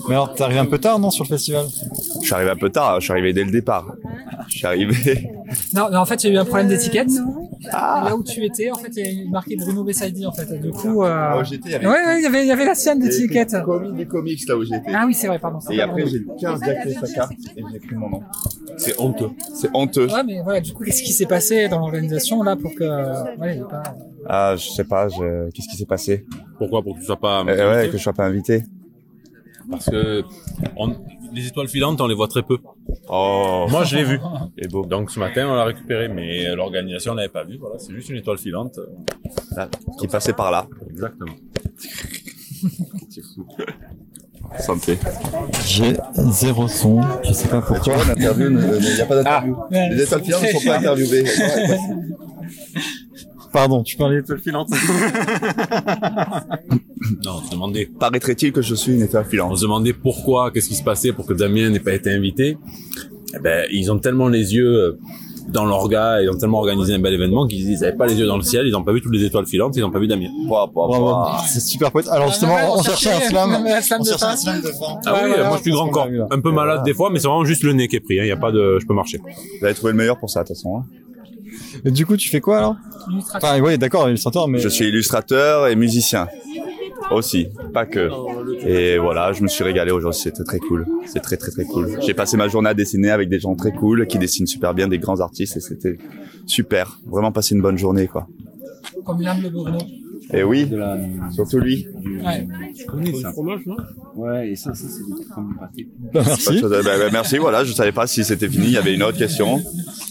Mais 0.09 0.15
alors, 0.15 0.35
t'es 0.35 0.43
arrivé 0.43 0.61
un 0.61 0.67
peu 0.67 0.79
tard, 0.79 0.99
non, 1.01 1.11
sur 1.11 1.25
le 1.25 1.29
festival? 1.29 1.67
Je 2.21 2.27
suis 2.27 2.35
arrivé 2.35 2.51
un 2.51 2.57
peu 2.57 2.71
tard. 2.71 3.01
Je 3.01 3.05
suis 3.07 3.13
arrivé 3.13 3.33
dès 3.33 3.45
le 3.45 3.51
départ. 3.51 3.95
Je 4.49 4.59
suis 4.59 4.67
arrivé. 4.67 5.31
Non, 5.75 5.89
mais 5.91 5.97
en 5.97 6.05
fait, 6.05 6.23
il 6.23 6.29
y 6.29 6.31
a 6.31 6.35
eu 6.35 6.39
un 6.39 6.45
problème 6.45 6.69
d'étiquette. 6.69 7.11
Ah. 7.73 8.03
Là 8.05 8.17
où 8.17 8.23
tu 8.23 8.45
étais, 8.45 8.71
en 8.71 8.77
fait, 8.77 8.91
il 8.97 9.05
y 9.05 9.09
a 9.09 9.13
eu 9.25 9.29
marqué 9.29 9.57
Bruno 9.57 9.85
Bessaidi, 9.85 10.27
en 10.27 10.33
fait. 10.33 10.61
Du 10.61 10.71
coup, 10.71 11.03
euh... 11.05 11.09
Là 11.09 11.39
où 11.41 11.45
j'étais, 11.45 11.69
il 11.69 11.73
y 11.73 11.75
avait- 11.77 11.87
Ouais, 11.87 11.93
ouais, 12.07 12.19
il 12.21 12.23
y 12.23 12.27
avait, 12.27 12.43
il 12.43 12.49
y 12.49 12.53
avait 12.53 12.65
la 12.65 12.75
sienne 12.75 12.99
d'étiquette. 12.99 13.55
Des 13.97 14.07
comics 14.07 14.49
là 14.49 14.57
où 14.57 14.65
j'étais. 14.65 14.91
Ah 14.95 15.05
oui, 15.07 15.15
c'est 15.15 15.27
vrai, 15.27 15.39
pardon. 15.39 15.59
Et 15.71 15.81
après, 15.81 16.07
j'ai 16.07 16.25
15 16.41 16.61
d'acté 16.61 16.95
sa 16.95 17.07
carte 17.13 17.33
et 17.33 17.63
j'ai 17.71 17.77
écrit 17.77 17.97
mon 17.97 18.11
nom. 18.11 18.21
C'est 18.77 19.01
honteux. 19.01 19.31
C'est 19.55 19.71
honteux. 19.75 20.07
Ouais, 20.09 20.23
mais 20.25 20.41
voilà, 20.43 20.61
du 20.61 20.73
coup, 20.73 20.85
qu'est-ce 20.85 21.03
qui 21.03 21.13
s'est 21.13 21.27
passé 21.27 21.69
dans 21.69 21.79
l'organisation, 21.81 22.43
là, 22.43 22.57
pour 22.57 22.75
que, 22.75 22.85
voilà, 23.37 23.55
il 23.55 23.59
y 23.59 23.61
ait 23.61 23.65
pas... 23.69 23.83
Ah, 24.29 24.55
je 24.57 24.69
sais 24.71 24.85
pas, 24.85 25.09
je... 25.09 25.51
qu'est-ce 25.51 25.69
qui 25.69 25.77
s'est 25.77 25.87
passé? 25.87 26.27
Pourquoi? 26.59 26.83
Pour 26.83 26.95
que 26.95 27.01
tu 27.01 27.07
sois 27.07 27.17
pas. 27.21 27.45
Euh, 27.47 27.77
Ouais, 27.85 27.89
que 27.91 27.97
je 27.97 28.03
sois 28.03 28.13
pas 28.13 28.25
invité. 28.27 28.65
Parce 29.71 29.87
que 29.91 30.23
on- 30.77 30.95
les 31.33 31.47
étoiles 31.47 31.69
filantes, 31.69 32.01
on 32.01 32.07
les 32.07 32.15
voit 32.15 32.29
très 32.29 32.43
peu. 32.43 32.59
Oh. 33.09 33.67
Moi, 33.69 33.85
je 33.85 33.97
l'ai 33.97 34.05
vu. 34.05 34.21
Et 34.59 34.69
beau. 34.69 34.85
Donc 34.85 35.11
ce 35.11 35.19
matin, 35.19 35.49
on 35.49 35.55
l'a 35.55 35.65
récupéré, 35.65 36.09
mais 36.09 36.55
l'organisation 36.55 37.15
l'avait 37.15 37.29
pas 37.29 37.45
vu. 37.45 37.57
Voilà, 37.59 37.79
c'est 37.79 37.93
juste 37.93 38.09
une 38.09 38.17
étoile 38.17 38.39
filante. 38.39 38.79
Là, 39.57 39.69
qui 39.99 40.09
passait 40.09 40.33
par 40.33 40.51
là. 40.51 40.67
Exactement. 40.91 41.33
C'est 43.11 43.23
fou. 43.23 43.47
Santé. 44.59 44.99
J'ai 45.67 45.97
zéro 46.15 46.69
son. 46.69 47.03
Je 47.25 47.33
sais 47.33 47.49
pas 47.49 47.61
pourquoi. 47.61 47.95
Il 48.17 48.23
n'y 48.23 48.27
a 48.27 49.07
pas 49.07 49.17
d'interview. 49.17 49.57
Ah. 49.71 49.89
Les 49.91 50.03
étoiles 50.03 50.25
filantes 50.25 50.43
ne 50.43 50.49
sont 50.49 50.67
pas 50.67 50.77
interviewées. 50.79 51.25
Pardon, 53.57 53.83
tu 53.83 53.97
parlais 53.97 54.17
d'étoile 54.21 54.39
filante. 54.39 54.69
Non, 57.25 57.37
on 57.41 57.47
se 57.47 57.51
demandait. 57.53 57.89
Paraîtrait-il 57.99 58.53
que 58.53 58.61
je 58.61 58.75
suis 58.75 58.93
une 58.93 59.03
étoile 59.03 59.25
On 59.27 59.31
filante 59.31 59.57
se 59.57 59.63
demandait 59.63 59.93
pourquoi, 59.95 60.51
qu'est-ce 60.51 60.69
qui 60.69 60.75
se 60.75 60.83
passait 60.83 61.13
pour 61.13 61.25
que 61.25 61.33
Damien 61.33 61.71
n'ait 61.71 61.81
pas 61.81 61.95
été 61.95 62.11
invité. 62.13 62.59
Eh 63.35 63.39
ben, 63.39 63.65
ils 63.73 63.91
ont 63.91 63.99
tellement 63.99 64.29
les 64.29 64.55
yeux 64.55 64.67
euh, 64.69 64.99
dans 65.49 65.65
l'orga, 65.65 66.21
ils 66.23 66.29
ont 66.29 66.37
tellement 66.37 66.59
organisé 66.59 66.93
un 66.95 66.99
bel 66.99 67.15
événement 67.15 67.47
qu'ils 67.47 67.79
n'avaient 67.81 67.97
pas 67.97 68.07
les 68.07 68.17
yeux 68.19 68.27
dans 68.27 68.37
le 68.37 68.43
ciel, 68.43 68.67
ils 68.67 68.73
n'ont 68.73 68.83
pas 68.85 68.93
vu 68.93 69.01
toutes 69.01 69.15
les 69.15 69.25
étoiles 69.25 69.47
filantes, 69.47 69.75
ils 69.77 69.81
n'ont 69.81 69.91
pas 69.91 70.01
vu 70.01 70.07
Damien. 70.09 70.29
C'est 71.47 71.61
super 71.61 71.93
poète. 71.93 72.09
Alors 72.09 72.29
justement, 72.29 72.57
Ah, 72.59 72.71
on 72.77 72.83
cherchait 72.83 73.13
un 73.13 73.21
slam. 73.21 73.53
Un 73.55 73.81
slam 73.81 74.01
On 74.01 74.05
de 74.05 74.09
cherchait 74.09 74.25
un 74.27 74.37
slam 74.37 74.61
de 74.61 74.69
fin. 74.69 74.99
Ah 75.07 75.15
oui, 75.25 75.31
moi 75.47 75.57
je 75.57 75.63
suis 75.63 75.71
grand 75.71 75.89
corps, 75.89 76.09
un 76.31 76.41
peu 76.41 76.51
malade 76.51 76.83
des 76.85 76.93
fois, 76.95 77.09
mais 77.11 77.21
c'est 77.21 77.29
vraiment 77.29 77.45
juste 77.47 77.63
le 77.63 77.73
nez 77.73 77.89
qui 77.89 77.97
est 77.97 78.01
pris. 78.01 78.17
Il 78.17 78.23
n'y 78.25 78.31
a 78.33 78.37
pas 78.37 78.53
de, 78.53 78.79
je 78.81 78.87
peux 78.87 78.95
marcher. 78.95 79.19
Vous 79.61 79.65
avez 79.65 79.75
trouvé 79.75 79.93
le 79.93 79.99
meilleur 79.99 80.19
pour 80.19 80.29
ça, 80.29 80.43
de 80.43 80.49
toute 80.49 80.57
façon. 80.57 80.79
hein. 80.79 80.85
Et 81.85 81.91
du 81.91 82.07
coup, 82.07 82.17
tu 82.17 82.29
fais 82.29 82.41
quoi 82.41 82.59
alors? 82.59 82.77
Enfin, 83.35 83.61
oui, 83.61 83.79
d'accord, 83.79 84.09
illustrateur, 84.09 84.49
mais. 84.49 84.59
Je 84.59 84.69
suis 84.69 84.89
illustrateur 84.89 85.69
et 85.69 85.77
musicien. 85.77 86.27
Aussi, 87.11 87.49
pas 87.73 87.87
que. 87.87 88.11
Et 88.67 88.99
voilà, 88.99 89.33
je 89.33 89.43
me 89.43 89.49
suis 89.49 89.63
régalé 89.63 89.93
aujourd'hui, 89.93 90.21
c'était 90.21 90.43
très 90.43 90.59
cool. 90.59 90.87
C'est 91.07 91.21
très 91.21 91.37
très 91.37 91.53
très 91.53 91.65
cool. 91.65 91.99
J'ai 92.05 92.15
passé 92.15 92.37
ma 92.37 92.49
journée 92.49 92.71
à 92.71 92.75
dessiner 92.75 93.11
avec 93.11 93.29
des 93.29 93.39
gens 93.39 93.55
très 93.55 93.73
cool 93.73 94.07
qui 94.07 94.19
dessinent 94.19 94.47
super 94.47 94.75
bien, 94.75 94.89
des 94.89 94.99
grands 94.99 95.21
artistes 95.21 95.57
et 95.57 95.61
c'était 95.61 95.99
super. 96.47 96.99
Vraiment 97.07 97.31
passer 97.31 97.55
une 97.55 97.63
bonne 97.63 97.79
journée 97.79 98.09
quoi. 98.09 98.27
Comme 99.05 99.21
l'âme 99.21 99.41
de. 99.41 99.51
Et 100.33 100.43
oui, 100.43 100.71
surtout 101.33 101.59
lui. 101.59 101.87
Ouais. 102.25 102.47
Je 102.79 102.85
connais 102.87 103.13
ça. 103.21 103.33
fromage, 103.33 103.61
non 103.67 103.77
Ouais, 104.15 104.51
et 104.51 104.57
ça, 104.57 104.75
ça 104.75 104.87
c'est 104.89 105.05
des 105.05 105.25
crèmes 105.29 105.55
pâté. 105.59 105.89
Pas 106.13 106.23
de 106.23 106.41
chose. 106.41 106.63
Bah, 106.63 106.79
bah, 106.85 107.09
merci, 107.13 107.39
voilà, 107.39 107.65
je 107.65 107.73
savais 107.73 107.93
pas 107.93 108.07
si 108.07 108.25
c'était 108.25 108.49
fini, 108.49 108.67
il 108.67 108.73
y 108.73 108.77
avait 108.79 108.95
une 108.95 109.03
autre 109.03 109.19
question. 109.19 109.61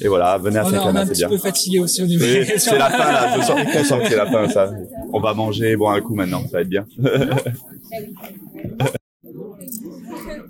Et 0.01 0.07
voilà, 0.07 0.37
venez 0.37 0.57
à 0.57 0.65
On 0.65 0.69
est, 0.69 0.69
on 0.69 0.73
est 0.73 0.77
Saint-Cana, 0.77 1.01
un 1.01 1.05
c'est 1.05 1.11
petit 1.11 1.19
bien. 1.21 1.29
peu 1.29 1.37
fatigué 1.37 1.79
aussi 1.79 2.03
au 2.03 2.05
niveau 2.05 2.23
C'est 2.23 2.39
des 2.39 2.45
questions. 2.45 2.71
c'est 2.73 2.77
la 2.77 2.89
fin 2.89 3.11
là, 3.11 3.37
je 3.37 3.41
sens, 3.45 3.59
je 3.73 3.83
sens 3.83 4.01
que 4.01 4.07
c'est 4.09 4.15
la 4.15 4.25
fin 4.27 4.47
ça. 4.49 4.71
On 5.13 5.19
va 5.19 5.33
manger, 5.33 5.75
boire 5.75 5.95
un 5.95 6.01
coup 6.01 6.15
maintenant, 6.15 6.41
ça 6.43 6.57
va 6.57 6.61
être 6.61 6.69
bien. 6.69 6.85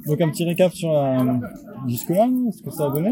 Donc 0.08 0.22
un 0.22 0.30
petit 0.30 0.46
récap 0.46 0.74
sur 0.74 0.92
la... 0.94 1.40
jusque-là, 1.88 2.28
ce 2.56 2.62
que 2.62 2.72
ça 2.72 2.86
a 2.88 2.92
donné? 2.92 3.12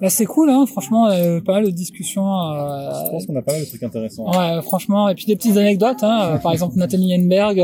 Bah, 0.00 0.08
c'est 0.10 0.26
cool, 0.26 0.48
hein, 0.50 0.64
franchement, 0.66 1.06
euh, 1.08 1.40
pas 1.40 1.54
mal 1.54 1.64
de 1.64 1.70
discussions. 1.70 2.24
euh, 2.24 2.90
Je 3.06 3.10
pense 3.10 3.26
qu'on 3.26 3.34
a 3.36 3.42
pas 3.42 3.52
mal 3.52 3.62
de 3.62 3.66
trucs 3.66 3.82
intéressants. 3.82 4.30
Ouais, 4.30 4.62
franchement, 4.62 5.08
et 5.08 5.14
puis 5.16 5.24
des 5.26 5.34
petites 5.36 5.56
anecdotes, 5.56 6.02
hein, 6.02 6.34
euh, 6.34 6.38
par 6.38 6.52
exemple 6.52 6.76
Nathalie 6.76 7.14
Henberg, 7.16 7.58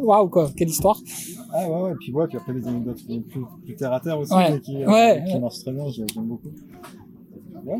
waouh 0.00 0.28
quoi, 0.28 0.50
quelle 0.56 0.68
histoire. 0.68 0.98
Ah 1.52 1.68
ouais, 1.68 1.82
ouais, 1.82 1.92
puis 2.00 2.12
ouais, 2.12 2.26
puis 2.28 2.36
après 2.38 2.52
des 2.54 2.66
anecdotes 2.68 3.02
plus, 3.04 3.40
plus 3.64 3.74
terre 3.74 3.92
à 3.92 4.00
terre 4.00 4.18
aussi, 4.18 4.32
Ouais. 4.34 4.60
qui, 4.60 4.82
euh, 4.82 4.86
Ouais, 4.86 5.22
qui 5.26 5.34
ouais. 5.34 5.40
marchent 5.40 5.58
très 5.60 5.72
bien, 5.72 5.88
j'ai- 5.88 6.04
j'aime 6.14 6.24
beaucoup. 6.24 6.48
Ouais. 7.64 7.76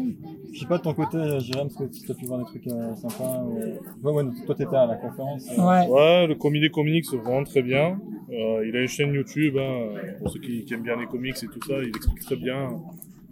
Je 0.53 0.61
sais 0.61 0.67
pas 0.67 0.79
de 0.79 0.83
ton 0.83 0.95
côté, 0.95 1.19
Jérôme, 1.41 1.69
est-ce 1.69 1.77
que 1.79 1.85
tu 2.07 2.11
as 2.13 2.15
pu 2.15 2.27
voir 2.27 2.39
des 2.41 2.45
trucs 2.45 2.67
euh, 2.69 2.95
sympas 2.97 3.43
ou... 3.45 3.59
Ouais, 4.07 4.13
ouais, 4.13 4.25
toi 4.47 4.55
t'étais 4.55 4.77
à 4.77 4.87
la 4.87 4.97
conférence. 4.97 5.45
euh. 5.59 5.87
Ouais, 5.89 6.27
le 6.27 6.35
comité 6.35 6.69
comics 6.69 7.05
c'est 7.11 7.17
vraiment 7.17 7.43
très 7.45 7.63
bien. 7.63 7.99
Euh, 8.31 8.65
il 8.69 8.77
a 8.77 8.83
une 8.83 8.89
chaîne 8.89 9.13
YouTube, 9.15 9.57
hein, 9.59 9.89
pour 10.19 10.31
ceux 10.31 10.41
qui, 10.41 10.65
qui 10.65 10.75
aiment 10.75 10.83
bien 10.83 10.97
les 11.01 11.07
comics 11.07 11.35
et 11.43 11.47
tout 11.47 11.61
ça, 11.67 11.75
il 11.83 11.89
explique 11.89 12.21
très 12.21 12.37
bien. 12.37 12.69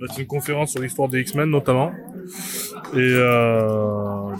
Là, 0.01 0.07
c'est 0.11 0.23
une 0.23 0.27
conférence 0.27 0.71
sur 0.71 0.81
l'histoire 0.81 1.09
des 1.09 1.21
X-Men 1.21 1.51
notamment. 1.51 1.93
Et 2.95 2.97
euh, 2.97 4.35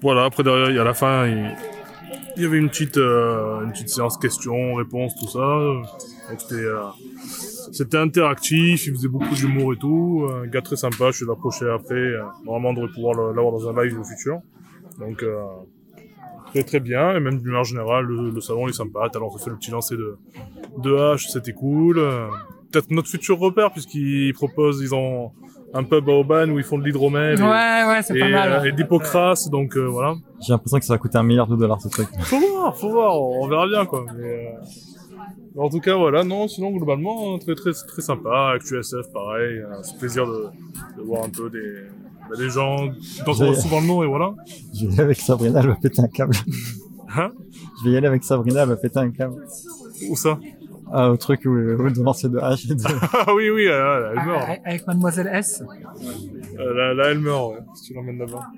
voilà, 0.00 0.26
après 0.26 0.44
derrière, 0.44 0.70
il 0.70 0.76
y 0.76 0.84
la 0.84 0.94
fin, 0.94 1.26
il, 1.26 2.42
y 2.42 2.44
avait 2.44 2.58
une 2.58 2.68
petite, 2.68 2.96
euh, 2.96 3.64
une 3.64 3.72
petite 3.72 3.88
séance 3.88 4.16
questions, 4.16 4.74
réponses, 4.74 5.16
tout 5.16 5.26
ça. 5.26 5.40
Donc 6.28 6.40
c'était, 6.40 6.62
euh, 6.62 6.84
c'était 7.72 7.96
interactif, 7.96 8.86
il 8.86 8.94
faisait 8.94 9.08
beaucoup 9.08 9.34
d'humour 9.34 9.72
et 9.72 9.76
tout. 9.76 10.28
Un 10.32 10.46
gars 10.46 10.62
très 10.62 10.76
sympa, 10.76 11.10
je 11.10 11.24
l'ai 11.24 11.32
approché 11.32 11.68
après. 11.68 12.12
Normalement, 12.44 12.68
on 12.68 12.74
devrait 12.74 12.94
pouvoir 12.94 13.32
l'avoir 13.32 13.52
dans 13.52 13.68
un 13.68 13.84
live 13.84 13.98
au 13.98 14.04
futur. 14.04 14.38
Donc, 15.00 15.24
très 16.52 16.62
très 16.62 16.78
bien. 16.78 17.16
Et 17.16 17.20
même 17.20 17.38
d'une 17.38 17.48
manière 17.48 17.64
générale, 17.64 18.04
le, 18.04 18.40
salon 18.40 18.68
est 18.68 18.72
sympa. 18.72 19.10
L'heure, 19.12 19.34
on 19.34 19.36
fait 19.36 19.50
le 19.50 19.56
petit 19.56 19.72
lancer 19.72 19.96
de, 19.96 20.16
de 20.78 20.94
hache, 20.94 21.26
c'était 21.26 21.54
cool. 21.54 22.00
Peut-être 22.72 22.90
notre 22.90 23.08
futur 23.08 23.38
repère, 23.38 23.72
puisqu'ils 23.72 24.32
proposent, 24.34 24.80
ils 24.82 24.94
ont 24.94 25.32
un 25.74 25.82
pub 25.84 26.08
à 26.08 26.12
Aubagne 26.12 26.50
où 26.52 26.58
ils 26.58 26.64
font 26.64 26.78
de 26.78 26.84
l'hydromel. 26.84 27.38
et- 27.38 27.42
Ouais, 27.42 27.48
ouais, 27.48 28.02
c'est 28.02 28.16
et, 28.16 28.20
pas 28.20 28.28
mal. 28.28 28.52
euh, 28.52 28.64
et 28.64 28.72
d'hypocrase, 28.72 29.48
donc 29.50 29.76
euh, 29.76 29.86
voilà. 29.86 30.14
J'ai 30.40 30.52
l'impression 30.52 30.78
que 30.78 30.84
ça 30.84 30.94
va 30.94 30.98
coûter 30.98 31.18
un 31.18 31.22
milliard 31.22 31.46
de 31.48 31.56
dollars 31.56 31.80
ce 31.80 31.88
truc. 31.88 32.08
Faut 32.20 32.38
voir, 32.38 32.76
faut 32.76 32.90
voir, 32.90 33.20
on 33.20 33.46
verra 33.48 33.66
bien 33.68 33.86
quoi. 33.86 34.04
Mais, 34.16 34.48
euh, 35.56 35.60
en 35.62 35.68
tout 35.68 35.80
cas, 35.80 35.96
voilà, 35.96 36.22
non, 36.24 36.46
sinon 36.48 36.70
globalement, 36.70 37.38
très 37.38 37.54
très 37.54 37.72
très 37.72 38.02
sympa. 38.02 38.52
Actu 38.56 38.78
SF, 38.78 39.12
pareil, 39.12 39.58
euh, 39.58 39.82
c'est 39.82 39.98
plaisir 39.98 40.26
de, 40.26 40.46
de 40.98 41.02
voir 41.02 41.24
un 41.24 41.28
peu 41.28 41.50
des, 41.50 41.82
bah, 42.28 42.36
des 42.36 42.48
gens 42.50 42.86
dont 43.26 43.32
on 43.32 43.54
souvent 43.54 43.80
le 43.80 43.86
nom 43.86 44.02
et 44.04 44.06
voilà. 44.06 44.32
Je 44.74 44.86
vais 44.86 44.90
y 44.90 44.92
aller 44.94 45.00
avec 45.02 45.16
Sabrina, 45.20 45.60
elle 45.60 45.68
va 45.68 45.74
péter 45.74 46.02
un 46.02 46.08
câble. 46.08 46.34
Hein? 47.16 47.30
Je 47.80 47.88
vais 47.88 47.94
y 47.94 47.96
aller 47.96 48.06
avec 48.06 48.22
Sabrina, 48.22 48.62
elle 48.62 48.68
va 48.68 48.76
péter 48.76 48.98
un 49.00 49.10
câble. 49.10 49.44
Où 50.08 50.14
ça? 50.16 50.38
Au 50.92 51.16
truc 51.16 51.42
où, 51.44 51.50
où 51.50 51.90
de 51.90 52.02
lancer 52.02 52.28
de 52.28 52.38
et 52.38 52.74
de... 52.74 52.82
Ah 53.26 53.34
oui, 53.34 53.50
oui, 53.50 53.66
euh, 53.68 54.10
elle 54.12 54.26
meurt. 54.26 54.42
Avec- 54.48 54.60
Avec 54.64 54.86
Mademoiselle 54.86 55.30
S. 55.32 55.62
Euh, 56.58 56.74
là, 56.74 56.94
là, 56.94 57.10
elle 57.10 57.20
meurt, 57.20 57.52
ouais, 57.52 57.58
si 57.74 57.84
tu 57.84 57.94
l'emmènes 57.94 58.18
là-bas. 58.18 58.50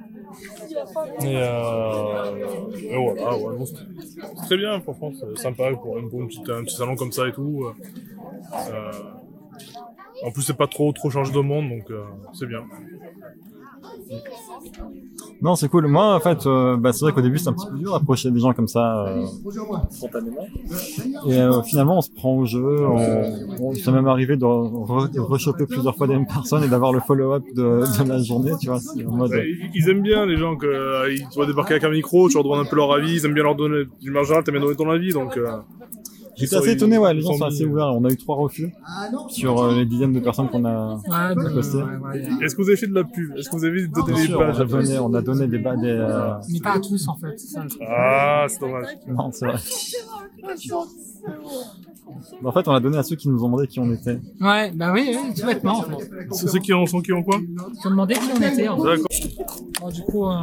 Et, 1.21 1.37
euh, 1.37 2.47
et 2.91 2.97
voilà, 2.97 3.37
ouais, 3.37 3.55
non, 3.59 3.67
c'est 3.67 3.77
c'est 4.01 4.47
très 4.47 4.57
bien, 4.57 4.81
franchement, 4.81 5.13
c'est 5.21 5.39
sympa 5.43 5.71
pour, 5.81 5.99
une, 5.99 6.09
pour 6.09 6.21
une 6.21 6.29
petite, 6.29 6.49
un 6.49 6.65
petit 6.65 6.77
salon 6.77 6.97
comme 6.97 7.13
ça 7.13 7.29
et 7.29 7.33
tout. 7.33 7.65
euh, 7.67 7.75
euh, 8.71 8.93
en 10.25 10.31
plus, 10.31 10.43
c'est 10.43 10.57
pas 10.57 10.67
trop 10.69 10.93
trop 10.93 11.11
chargé 11.11 11.33
de 11.33 11.41
monde, 11.41 11.69
donc 11.69 11.91
euh, 11.91 12.05
c'est 12.33 12.47
bien. 12.47 12.65
Non, 15.41 15.57
c'est 15.57 15.69
cool. 15.69 15.89
Moi, 15.89 16.15
en 16.15 16.21
fait, 16.21 16.47
euh, 16.47 16.77
bah, 16.77 16.93
c'est 16.93 17.05
vrai 17.05 17.13
qu'au 17.13 17.21
début, 17.21 17.39
c'est 17.39 17.49
un 17.49 17.53
petit 17.53 17.67
peu 17.69 17.77
dur 17.77 17.93
d'approcher 17.93 18.31
des 18.31 18.39
gens 18.39 18.53
comme 18.53 18.69
ça, 18.69 19.07
euh, 19.09 19.27
spontanément. 19.91 20.47
Et 21.27 21.37
euh, 21.37 21.63
finalement, 21.63 21.99
on 21.99 22.01
se 22.01 22.11
prend 22.11 22.37
au 22.37 22.45
jeu. 22.47 22.87
On, 22.87 23.75
s'est 23.75 23.91
même 23.91 24.07
arrivé 24.07 24.37
de 24.37 24.45
re- 24.45 25.19
rechoper 25.21 25.67
plusieurs 25.67 25.97
fois 25.97 26.07
les 26.07 26.15
mêmes 26.15 26.27
personnes 26.27 26.63
et 26.63 26.69
d'avoir 26.69 26.93
le 26.93 27.01
follow-up 27.01 27.43
de, 27.57 27.83
la 28.09 28.23
journée, 28.23 28.53
tu 28.61 28.69
vois. 28.69 28.79
ils- 29.75 29.89
aiment 29.89 30.03
bien 30.03 30.27
les 30.27 30.37
gens 30.37 30.57
que 30.57 30.67
te 30.67 31.35
voient 31.35 31.47
débarquer 31.47 31.75
avec 31.75 31.85
un 31.85 31.91
micro, 31.91 32.29
tu 32.29 32.35
leur 32.35 32.45
demandes 32.45 32.61
un 32.61 32.69
peu 32.69 32.77
leur 32.77 32.93
avis, 32.93 33.15
ils 33.15 33.27
aiment 33.27 33.35
bien 33.35 33.43
leur 33.43 33.57
donner 33.57 33.85
du 34.01 34.11
margin, 34.11 34.43
t'aimes 34.43 34.55
bien 34.55 34.63
donner 34.65 34.77
ton 34.77 34.91
avis, 34.91 35.13
donc. 35.13 35.37
J'étais 36.43 36.55
ils 36.57 36.59
assez 36.59 36.69
sont- 36.71 36.75
étonné, 36.77 36.99
ouais, 36.99 37.15
les 37.15 37.21
gens 37.23 37.33
sont 37.35 37.45
assez 37.45 37.65
euh, 37.65 37.69
ouverts. 37.69 37.87
On 37.95 38.05
a 38.05 38.11
eu 38.11 38.17
trois 38.17 38.37
refus 38.37 38.73
sur 39.29 39.61
euh, 39.63 39.75
les 39.75 39.87
dizaines 39.87 40.13
de 40.13 40.21
personnes 40.21 40.49
qu'on 40.49 40.65
a 40.65 40.97
Ouais, 40.97 41.53
postées. 41.55 41.79
Est-ce 42.43 42.55
que 42.55 42.63
vous 42.63 42.69
avez 42.69 42.77
fait 42.77 42.87
de 42.89 42.95
la 42.95 43.05
pub? 43.05 43.37
Est-ce 43.37 43.49
que 43.49 43.57
vous 43.57 43.65
avez 43.65 43.87
donné 43.87 44.13
Bien 44.13 44.15
des 44.17 44.27
sûr, 44.27 44.37
on 44.37 44.39
pages 44.41 44.61
a 44.61 44.65
donné, 44.65 44.99
on 44.99 45.15
a 45.15 45.23
donné 45.23 45.47
des, 45.47 45.59
des 45.59 45.65
euh, 45.67 46.33
Mais 46.51 46.61
pas 46.61 46.73
à 46.75 46.79
tous 46.81 47.09
en 47.09 47.17
fait, 47.17 47.39
c'est 47.39 47.47
ça 47.49 47.63
le 47.63 47.69
truc. 47.71 47.83
Ah, 47.89 48.47
c'est 48.49 48.61
dommage. 48.61 48.87
Non, 49.09 49.31
c'est 49.33 49.47
vrai. 49.47 49.57
Mais 52.43 52.49
En 52.49 52.53
fait, 52.53 52.67
on 52.69 52.73
a 52.73 52.81
donné 52.81 52.99
à 52.99 53.03
ceux 53.03 53.17
qui 53.17 53.29
nous 53.29 53.43
ont 53.43 53.47
demandé 53.47 53.67
qui 53.67 53.79
on 53.81 53.91
était. 53.93 54.21
Ouais, 54.41 54.71
bah 54.73 54.93
oui, 54.93 55.09
oui, 55.17 55.35
tout 55.35 55.47
bêtement 55.47 55.79
en 55.79 55.83
fait. 55.83 56.11
C'est 56.33 56.49
ceux 56.49 56.59
qui 56.59 56.73
en 56.73 56.85
sont 56.87 57.01
qui 57.01 57.13
ont 57.13 57.23
quoi? 57.23 57.39
Ils 57.41 57.87
ont 57.87 57.91
demandé 57.91 58.15
qui 58.15 58.21
on 58.37 58.43
était. 58.43 58.69
En 58.69 58.77
fait. 58.83 58.97
D'accord. 58.97 59.07
Bon, 59.81 59.89
du 59.89 60.03
coup, 60.03 60.27
euh, 60.27 60.35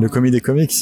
Le 0.00 0.08
commis 0.08 0.30
des 0.30 0.40
comics. 0.40 0.72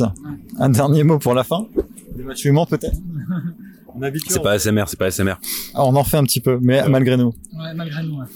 Un 0.59 0.69
dernier 0.69 1.05
mot 1.05 1.19
pour 1.19 1.35
la 1.35 1.43
fin? 1.45 1.67
Des 2.15 2.23
matchs 2.23 2.45
humains, 2.45 2.65
peut-être? 2.67 2.97
On 3.97 4.03
habitue. 4.03 4.27
C'est 4.29 4.43
pas 4.43 4.53
ASMR, 4.53 4.85
c'est 4.89 4.99
pas 4.99 5.07
ASMR. 5.07 5.35
Ah, 5.75 5.85
on 5.87 5.95
en 5.97 6.05
fait 6.05 6.17
un 6.17 6.25
petit 6.25 6.41
peu, 6.41 6.59
mais 6.61 6.87
malgré 6.89 7.17
nous. 7.17 7.33
ouais, 7.59 7.75
malgré 7.75 8.03
nous. 8.03 8.19
Ouais. 8.19 8.27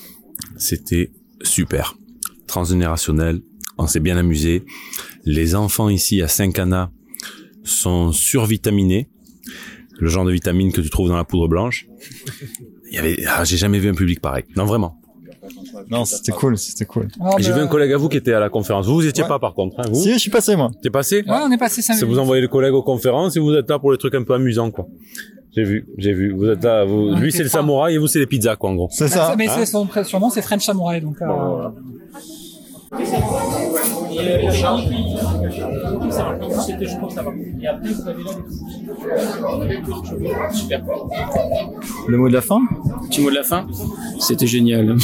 C'était 0.56 1.10
super. 1.42 1.96
Transgénérationnel, 2.46 3.40
on 3.78 3.86
s'est 3.86 4.00
bien 4.00 4.16
amusé. 4.16 4.64
Les 5.24 5.54
enfants 5.54 5.88
ici 5.88 6.22
à 6.22 6.28
Saint-Cana 6.28 6.90
sont 7.64 8.12
survitaminés. 8.12 9.08
Le 9.98 10.08
genre 10.08 10.24
de 10.24 10.32
vitamine 10.32 10.72
que 10.72 10.80
tu 10.80 10.88
trouves 10.88 11.08
dans 11.08 11.16
la 11.16 11.24
poudre 11.24 11.46
blanche. 11.46 11.86
Il 12.90 12.94
y 12.94 12.98
avait, 12.98 13.18
ah, 13.28 13.44
j'ai 13.44 13.58
jamais 13.58 13.78
vu 13.78 13.88
un 13.90 13.94
public 13.94 14.20
pareil. 14.20 14.44
Non, 14.56 14.64
vraiment. 14.64 14.96
Non, 15.90 16.04
c'était 16.04 16.32
cool, 16.32 16.56
c'était 16.56 16.86
cool. 16.86 17.08
Ah, 17.20 17.32
Et 17.38 17.42
J'ai 17.42 17.50
bah, 17.50 17.56
vu 17.56 17.62
un 17.62 17.66
collègue 17.66 17.92
à 17.92 17.96
vous 17.98 18.08
qui 18.08 18.16
était 18.16 18.32
à 18.32 18.40
la 18.40 18.48
conférence. 18.48 18.86
Vous, 18.86 18.94
vous 18.94 19.06
étiez 19.06 19.22
Ouais. 19.24 19.28
pas 19.28 19.38
par 19.38 19.52
contre, 19.54 19.78
hein, 19.80 19.84
vous 19.90 20.00
Si, 20.02 20.12
je 20.12 20.18
suis 20.18 20.30
passé, 20.30 20.56
moi. 20.56 20.70
T'es 20.82 20.90
passé 20.90 21.22
Ouais, 21.26 21.36
on 21.42 21.50
est 21.50 21.58
passé 21.58 21.82
5 21.82 21.94
Ça 21.94 22.06
vous 22.06 22.18
envoyez 22.18 22.40
le 22.42 22.48
collègue 22.48 22.72
aux 22.72 22.82
conférences 22.82 23.36
et 23.36 23.40
vous 23.40 23.52
êtes 23.54 23.68
là 23.68 23.78
pour 23.78 23.92
les 23.92 23.98
trucs 23.98 24.14
un 24.14 24.22
peu 24.22 24.34
amusants, 24.34 24.70
quoi. 24.70 24.86
J'ai 25.54 25.64
vu, 25.64 25.84
j'ai 25.98 26.12
vu. 26.12 26.32
Vous 26.32 26.46
êtes 26.48 26.62
là, 26.62 26.84
vous, 26.84 27.10
Ouais, 27.12 27.20
lui 27.20 27.32
c'est 27.32 27.42
le 27.42 27.48
samouraï 27.48 27.94
et 27.94 27.98
vous 27.98 28.06
c'est 28.06 28.20
les 28.20 28.26
pizzas, 28.26 28.56
quoi, 28.56 28.70
en 28.70 28.74
gros. 28.74 28.88
C'est 28.92 29.08
ça. 29.08 29.34
Mais 29.36 29.48
Hein 29.48 29.52
c'est 29.56 29.66
son 29.66 29.86
surnom, 30.04 30.30
c'est 30.30 30.42
French 30.42 30.64
Samurai, 30.64 31.00
donc. 31.00 31.20
euh, 31.22 31.68
Le 42.08 42.16
mot 42.16 42.28
de 42.28 42.34
la 42.34 42.40
fin? 42.40 42.60
Petit 43.08 43.20
mot 43.20 43.30
de 43.30 43.34
la 43.36 43.42
fin? 43.42 43.66
C'était 44.18 44.46
génial. 44.46 44.96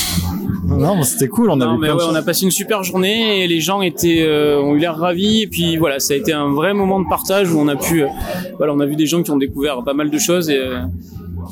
Non, 0.67 1.03
c'était 1.03 1.29
cool. 1.29 1.51
On 1.51 1.61
a 1.61 1.65
Non, 1.65 1.75
vu 1.75 1.81
mais 1.83 1.91
ouais, 1.91 2.03
on 2.09 2.15
a 2.15 2.23
passé 2.23 2.45
une 2.45 2.51
super 2.51 2.83
journée 2.83 3.45
et 3.45 3.47
les 3.49 3.61
gens 3.61 3.83
étaient, 3.83 4.23
euh, 4.23 4.61
ont 4.61 4.75
eu 4.75 4.79
l'air 4.79 4.97
ravis. 4.97 5.43
Et 5.43 5.47
puis 5.47 5.77
voilà, 5.77 6.01
ça 6.01 6.15
a 6.15 6.17
été 6.17 6.33
un 6.33 6.53
vrai 6.53 6.75
moment 6.75 7.01
de 7.01 7.09
partage 7.09 7.53
où 7.53 7.59
on 7.59 7.69
a 7.69 7.77
pu, 7.77 8.03
euh, 8.03 8.09
voilà, 8.59 8.73
on 8.75 8.81
a 8.81 8.87
vu 8.87 8.97
des 8.97 9.07
gens 9.07 9.23
qui 9.23 9.31
ont 9.31 9.37
découvert 9.37 9.83
pas 9.85 9.95
mal 9.95 10.11
de 10.11 10.19
choses. 10.19 10.51
Et, 10.51 10.59
euh, 10.59 10.81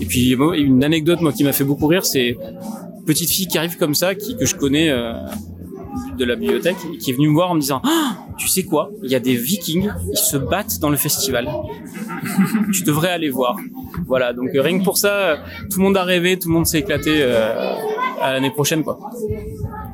et 0.00 0.06
puis 0.06 0.32
une 0.56 0.82
anecdote 0.82 1.20
moi 1.20 1.32
qui 1.32 1.44
m'a 1.44 1.52
fait 1.52 1.64
beaucoup 1.64 1.86
rire, 1.86 2.04
c'est 2.04 2.30
une 2.30 3.04
petite 3.06 3.30
fille 3.30 3.46
qui 3.46 3.56
arrive 3.58 3.76
comme 3.76 3.94
ça, 3.94 4.14
qui 4.14 4.36
que 4.36 4.44
je 4.46 4.56
connais 4.56 4.90
euh, 4.90 5.12
de 6.18 6.24
la 6.24 6.34
bibliothèque, 6.36 6.76
qui 6.98 7.10
est 7.10 7.14
venue 7.14 7.28
me 7.28 7.34
voir 7.34 7.50
en 7.50 7.54
me 7.54 7.60
disant, 7.60 7.80
Ah, 7.84 8.16
tu 8.36 8.48
sais 8.48 8.64
quoi, 8.64 8.90
il 9.02 9.10
y 9.10 9.14
a 9.14 9.20
des 9.20 9.36
Vikings, 9.36 9.90
ils 10.10 10.16
se 10.16 10.36
battent 10.36 10.80
dans 10.80 10.90
le 10.90 10.96
festival. 10.96 11.48
tu 12.72 12.82
devrais 12.82 13.10
aller 13.10 13.30
voir. 13.30 13.56
Voilà, 14.06 14.32
donc 14.32 14.50
euh, 14.54 14.62
rien 14.62 14.78
que 14.80 14.84
pour 14.84 14.98
ça, 14.98 15.38
tout 15.70 15.78
le 15.78 15.84
monde 15.84 15.96
a 15.96 16.02
rêvé, 16.02 16.38
tout 16.38 16.48
le 16.48 16.54
monde 16.54 16.66
s'est 16.66 16.80
éclaté 16.80 17.10
euh, 17.20 17.74
à 18.24 18.32
l'année 18.32 18.50
prochaine, 18.50 18.82
quoi. 18.82 18.98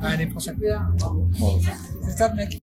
à 0.01 0.09
l'année 0.11 0.27
prochaine. 0.27 0.57
C'est 2.05 2.17
ça, 2.17 2.33
mec. 2.33 2.61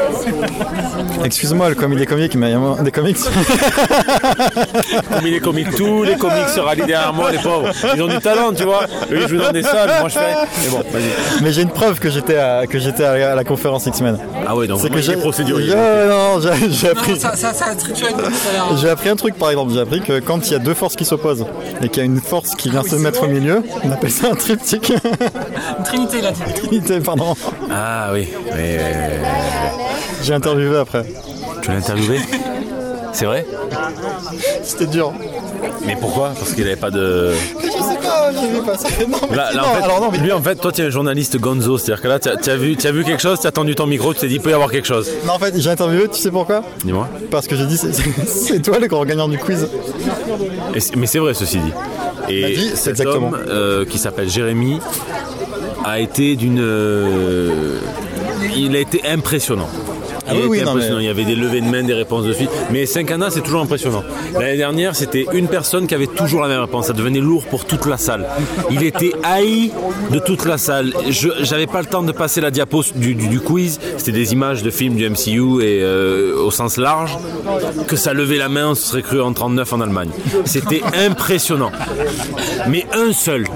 Excuse-moi, 1.24 1.68
le 1.68 1.74
comédie 1.74 2.06
comique, 2.06 2.34
mais 2.34 2.50
il 2.50 2.52
y 2.52 2.54
a 2.80 2.82
des 2.82 2.90
comics. 2.92 3.16
Est 5.24 5.40
comique, 5.40 5.74
tous 5.76 6.02
les 6.02 6.16
comiques 6.16 6.48
se 6.54 6.60
rallient 6.60 6.86
derrière 6.86 7.12
moi, 7.12 7.30
les 7.30 7.38
pauvres. 7.38 7.70
Ils 7.94 8.02
ont 8.02 8.08
du 8.08 8.18
talent, 8.18 8.52
tu 8.52 8.64
vois. 8.64 8.84
Eux, 9.10 9.20
ils 9.22 9.28
jouent 9.28 9.38
dans 9.38 9.52
des 9.52 9.62
salles, 9.62 9.90
moi 10.00 10.08
je 10.08 10.14
fais. 10.14 10.34
Mais 10.64 10.68
bon, 10.70 10.78
vas-y. 10.90 11.42
Mais 11.42 11.52
j'ai 11.52 11.62
une 11.62 11.70
preuve 11.70 11.98
que 12.00 12.10
j'étais 12.10 12.36
à, 12.36 12.66
que 12.66 12.78
j'étais 12.78 13.04
à, 13.04 13.16
la- 13.16 13.32
à 13.32 13.34
la 13.34 13.44
conférence 13.44 13.86
X-Men. 13.86 14.18
Ah 14.46 14.56
ouais, 14.56 14.66
donc 14.66 14.80
C'est 14.80 14.90
que 14.90 15.00
j'ai 15.00 15.16
procédurier. 15.16 15.74
Non, 15.74 16.40
j'ai 16.40 16.70
j'ai 16.70 16.88
appris. 16.90 17.12
Non, 17.12 17.18
ça, 17.18 17.36
ça, 17.36 17.52
ça, 17.52 17.66
l'heure. 17.66 18.76
J'ai 18.80 18.88
appris 18.88 19.08
un 19.08 19.16
truc 19.16 19.34
par 19.36 19.50
exemple, 19.50 19.72
j'ai 19.72 19.80
appris 19.80 20.00
que 20.00 20.18
quand 20.20 20.46
il 20.48 20.52
y 20.52 20.56
a 20.56 20.58
deux 20.58 20.74
forces 20.74 20.96
qui 20.96 21.04
s'opposent 21.04 21.46
et 21.82 21.88
qu'il 21.88 21.98
y 21.98 22.02
a 22.02 22.06
une 22.06 22.20
force 22.20 22.54
qui 22.54 22.70
vient 22.70 22.82
se 22.82 22.96
mettre 22.96 23.24
au 23.24 23.28
milieu, 23.28 23.62
on 23.84 23.90
appelle 23.92 24.10
ça 24.10 24.28
un 24.32 24.34
triptyque. 24.34 24.92
Une 25.78 25.84
trinité, 25.84 26.26
a 26.26 26.32
dit. 26.32 26.40
Trinité, 26.54 27.00
pardon. 27.00 27.34
Ah 27.70 28.08
oui, 28.12 28.28
oui, 28.52 28.52
oui, 28.56 28.78
oui. 28.78 29.84
J'ai 30.22 30.34
interviewé 30.34 30.76
après. 30.78 31.04
Tu 31.62 31.70
l'as 31.70 31.76
interviewé 31.78 32.18
C'est 33.12 33.24
vrai 33.26 33.46
C'était 34.62 34.86
dur. 34.86 35.12
Mais 35.86 35.96
pourquoi 36.00 36.30
Parce 36.38 36.52
qu'il 36.52 36.64
avait 36.66 36.76
pas 36.76 36.90
de. 36.90 37.32
Je 37.60 37.66
sais 37.66 37.98
pas, 38.02 38.30
j'ai 38.32 38.48
vu 38.48 38.62
passer. 38.64 39.06
Non, 39.08 39.18
mais 39.30 39.36
Là, 39.36 39.50
là, 39.52 39.62
non, 39.62 39.68
en 39.68 39.74
fait, 39.74 39.82
alors 39.82 40.00
non, 40.00 40.08
mais 40.12 40.18
lui, 40.18 40.32
en 40.32 40.42
fait, 40.42 40.56
toi, 40.56 40.72
tu 40.72 40.82
es 40.82 40.84
un 40.84 40.90
journaliste 40.90 41.38
gonzo. 41.38 41.78
C'est-à-dire 41.78 42.02
que 42.02 42.08
là, 42.08 42.18
tu 42.18 42.28
as, 42.28 42.56
vu, 42.56 42.76
as 42.82 42.92
vu 42.92 43.04
quelque 43.04 43.20
chose, 43.22 43.40
tu 43.40 43.46
as 43.46 43.52
tendu 43.52 43.74
ton 43.74 43.86
micro, 43.86 44.12
tu 44.14 44.20
t'es 44.20 44.28
dit, 44.28 44.34
il 44.36 44.40
peut 44.40 44.50
y 44.50 44.54
avoir 44.54 44.70
quelque 44.70 44.86
chose. 44.86 45.10
Non, 45.26 45.34
en 45.34 45.38
fait, 45.38 45.54
j'ai 45.58 45.70
interviewé, 45.70 46.08
tu 46.08 46.20
sais 46.20 46.30
pourquoi 46.30 46.62
Dis-moi. 46.84 47.08
Parce 47.30 47.46
que 47.46 47.56
j'ai 47.56 47.66
dit, 47.66 47.76
c'est- 47.78 48.60
toi 48.62 48.78
le 48.78 48.86
grand 48.88 49.04
gagnant 49.04 49.28
du 49.28 49.38
quiz. 49.38 49.68
Et 50.74 50.78
mais 50.96 51.06
c'est 51.06 51.18
vrai, 51.18 51.34
ceci 51.34 51.58
dit. 51.58 51.72
Et 52.28 52.42
Bah, 52.42 52.48
dis, 52.48 52.70
cet 52.74 52.88
exactement. 53.00 53.28
homme, 53.28 53.38
euh, 53.48 53.84
qui 53.86 53.98
s'appelle 53.98 54.28
Jérémy, 54.28 54.78
a 55.84 55.98
été 56.00 56.36
d'une. 56.36 56.60
euh, 56.60 57.78
il 58.56 58.76
a 58.76 58.80
été 58.80 59.02
impressionnant. 59.08 59.68
Ah 60.30 60.34
Il 60.34 60.38
oui, 60.40 60.44
a 60.44 60.48
oui, 60.48 60.56
été 60.58 60.64
non, 60.66 60.72
impressionnant. 60.72 60.98
mais- 60.98 61.04
Il 61.04 61.06
y 61.06 61.10
avait 61.10 61.24
des 61.24 61.34
levées 61.34 61.60
de 61.60 61.66
main, 61.66 61.82
des 61.82 61.94
réponses 61.94 62.24
de 62.24 62.32
suite. 62.32 62.50
Mais 62.70 62.86
5 62.86 63.10
années, 63.10 63.26
c'est 63.30 63.40
toujours 63.42 63.62
impressionnant. 63.62 64.02
L'année 64.34 64.56
dernière, 64.56 64.94
c'était 64.96 65.26
une 65.32 65.48
personne 65.48 65.86
qui 65.86 65.94
avait 65.94 66.06
toujours 66.06 66.40
la 66.42 66.48
même 66.48 66.60
réponse. 66.60 66.86
Ça 66.86 66.92
devenait 66.92 67.20
lourd 67.20 67.44
pour 67.46 67.64
toute 67.64 67.86
la 67.86 67.96
salle. 67.96 68.26
Il 68.70 68.82
était 68.82 69.12
haï 69.22 69.72
de 70.10 70.18
toute 70.18 70.44
la 70.46 70.58
salle. 70.58 70.92
Je 71.08 71.28
J'avais 71.42 71.66
pas 71.66 71.80
le 71.80 71.86
temps 71.86 72.02
de 72.02 72.12
passer 72.12 72.40
la 72.40 72.50
diapo 72.50 72.82
du, 72.94 73.14
du- 73.14 73.28
du 73.28 73.40
quiz. 73.40 73.78
C'était 73.98 74.12
des 74.12 74.32
images 74.32 74.62
de 74.62 74.70
films 74.70 74.94
du 74.94 75.04
MCU 75.08 75.62
et 75.62 75.80
euh, 75.82 76.34
au 76.44 76.50
sens 76.50 76.76
large. 76.76 77.16
Que 77.88 77.96
ça 77.96 78.12
levait 78.12 78.36
la 78.38 78.48
main, 78.48 78.68
on 78.70 78.74
se 78.74 78.86
serait 78.86 79.02
cru 79.02 79.20
en 79.20 79.32
39 79.32 79.72
en 79.72 79.80
Allemagne. 79.80 80.10
C'était 80.44 80.82
impressionnant. 81.06 81.72
Mais 82.68 82.86
un 82.94 83.12
seul. 83.12 83.46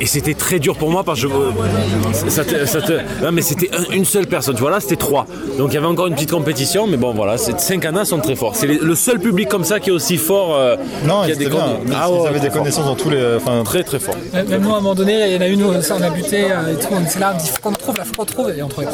Et 0.00 0.06
c'était 0.06 0.34
très 0.34 0.58
dur 0.58 0.76
pour 0.76 0.90
moi 0.90 1.04
parce 1.04 1.20
que 1.22 1.28
je- 1.28 2.30
ça 2.30 2.44
te- 2.44 2.64
ça 2.66 2.80
te- 2.80 2.92
non, 3.22 3.32
mais 3.32 3.42
c'était 3.42 3.70
un- 3.74 3.92
une 3.94 4.04
seule 4.04 4.26
personne. 4.26 4.54
Tu 4.54 4.60
vois 4.60 4.70
là, 4.70 4.80
c'était 4.80 4.96
trois. 4.96 5.26
Donc 5.58 5.70
il 5.70 5.74
y 5.74 5.78
avait 5.78 5.86
encore 5.86 6.06
une 6.06 6.13
petite 6.14 6.30
compétition, 6.30 6.86
mais 6.86 6.96
bon 6.96 7.12
voilà, 7.14 7.36
ces 7.38 7.52
cinq 7.58 7.84
annas 7.84 8.06
sont 8.06 8.18
très 8.18 8.34
forts. 8.36 8.54
C'est 8.56 8.66
le 8.66 8.94
seul 8.94 9.18
public 9.20 9.48
comme 9.48 9.64
ça 9.64 9.80
qui 9.80 9.90
est 9.90 9.92
aussi 9.92 10.16
fort. 10.16 10.56
euh, 10.56 10.76
Non, 11.04 11.24
qui 11.24 11.32
a 11.32 11.34
des 11.34 11.46
bien. 11.46 11.58
con- 11.58 11.80
Ils 11.86 11.92
Ah 11.96 12.10
ouais, 12.10 12.28
avaient 12.28 12.40
des 12.40 12.48
fort. 12.50 12.58
connaissances 12.58 12.86
dans 12.86 12.94
tous 12.96 13.10
les. 13.10 13.36
Enfin, 13.36 13.62
très 13.64 13.82
très 13.82 13.98
fort. 13.98 14.14
Même 14.32 14.48
même 14.48 14.62
nous, 14.62 14.70
à 14.72 14.78
un 14.78 14.80
moment 14.80 14.94
donné, 14.94 15.26
il 15.28 15.34
y 15.34 15.36
en 15.36 15.40
a 15.40 15.46
une 15.46 15.62
où 15.62 15.82
ça, 15.82 15.96
on 15.98 16.02
a 16.02 16.10
buté 16.10 16.44
euh, 16.50 16.72
et 16.72 16.76
tout, 16.76 16.88
on 16.92 17.04
était 17.04 17.18
là, 17.18 17.32
on 17.34 17.38
dit 17.42 17.48
faut 17.48 17.58
qu'on 17.62 17.72
trouve, 17.72 17.96
là, 17.96 18.04
faut 18.04 18.14
qu'on 18.14 18.24
trouve, 18.24 18.50
et 18.50 18.62
on 18.62 18.68
trouvait 18.68 18.86
pas. 18.86 18.92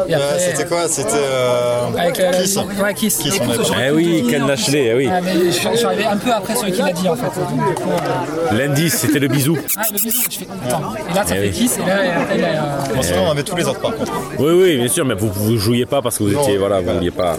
Après, 0.00 0.38
c'était 0.38 0.64
quoi? 0.66 0.88
C'était. 0.88 1.10
euh, 1.14 1.86
Avec 1.98 2.18
la, 2.18 2.32
Kiss. 2.32 2.56
Ouais, 2.56 2.94
Kiss. 2.94 3.20
On 3.20 3.74
Eh 3.86 3.90
oui, 3.90 4.24
Ken. 4.30 4.46
Lashley, 4.46 4.90
eh 4.92 4.94
oui. 4.96 5.08
Ah, 5.12 5.20
mais 5.22 5.34
je, 5.34 5.50
je 5.50 5.76
suis 5.76 5.86
arrivé 5.86 6.04
un 6.06 6.16
peu 6.16 6.32
après 6.32 6.54
celui 6.56 6.72
qui 6.72 6.82
l'a 6.82 6.92
dit 6.92 7.08
en 7.08 7.16
fait. 7.16 7.26
Euh, 7.26 8.56
L'indice, 8.56 8.94
c'était 8.98 9.18
le 9.18 9.28
bisou. 9.28 9.56
Ah, 9.76 9.82
le 9.92 9.98
bisou, 10.02 10.22
je 10.30 10.38
fais. 10.38 10.46
Attends. 10.66 10.80
Et 11.10 11.14
là, 11.14 11.24
ça 11.26 11.34
Eh 11.36 11.40
fait 11.40 11.46
oui. 11.46 11.50
Kiss, 11.52 11.78
et 11.78 11.86
là, 11.86 11.96
euh, 11.98 13.20
on 13.26 13.30
avait 13.30 13.42
tous 13.42 13.56
les 13.56 13.64
autres 13.66 13.80
par 13.80 13.94
contre. 13.94 14.12
Oui, 14.38 14.52
oui, 14.52 14.76
bien 14.78 14.88
sûr, 14.88 15.04
mais 15.04 15.14
vous, 15.14 15.30
vous 15.32 15.56
jouiez 15.58 15.86
pas 15.86 16.02
parce 16.10 16.18
que 16.18 16.24
vous 16.24 16.34
étiez, 16.34 16.58
voilà, 16.58 16.80
vous 16.80 16.92
vouliez 16.92 17.12
pas. 17.12 17.36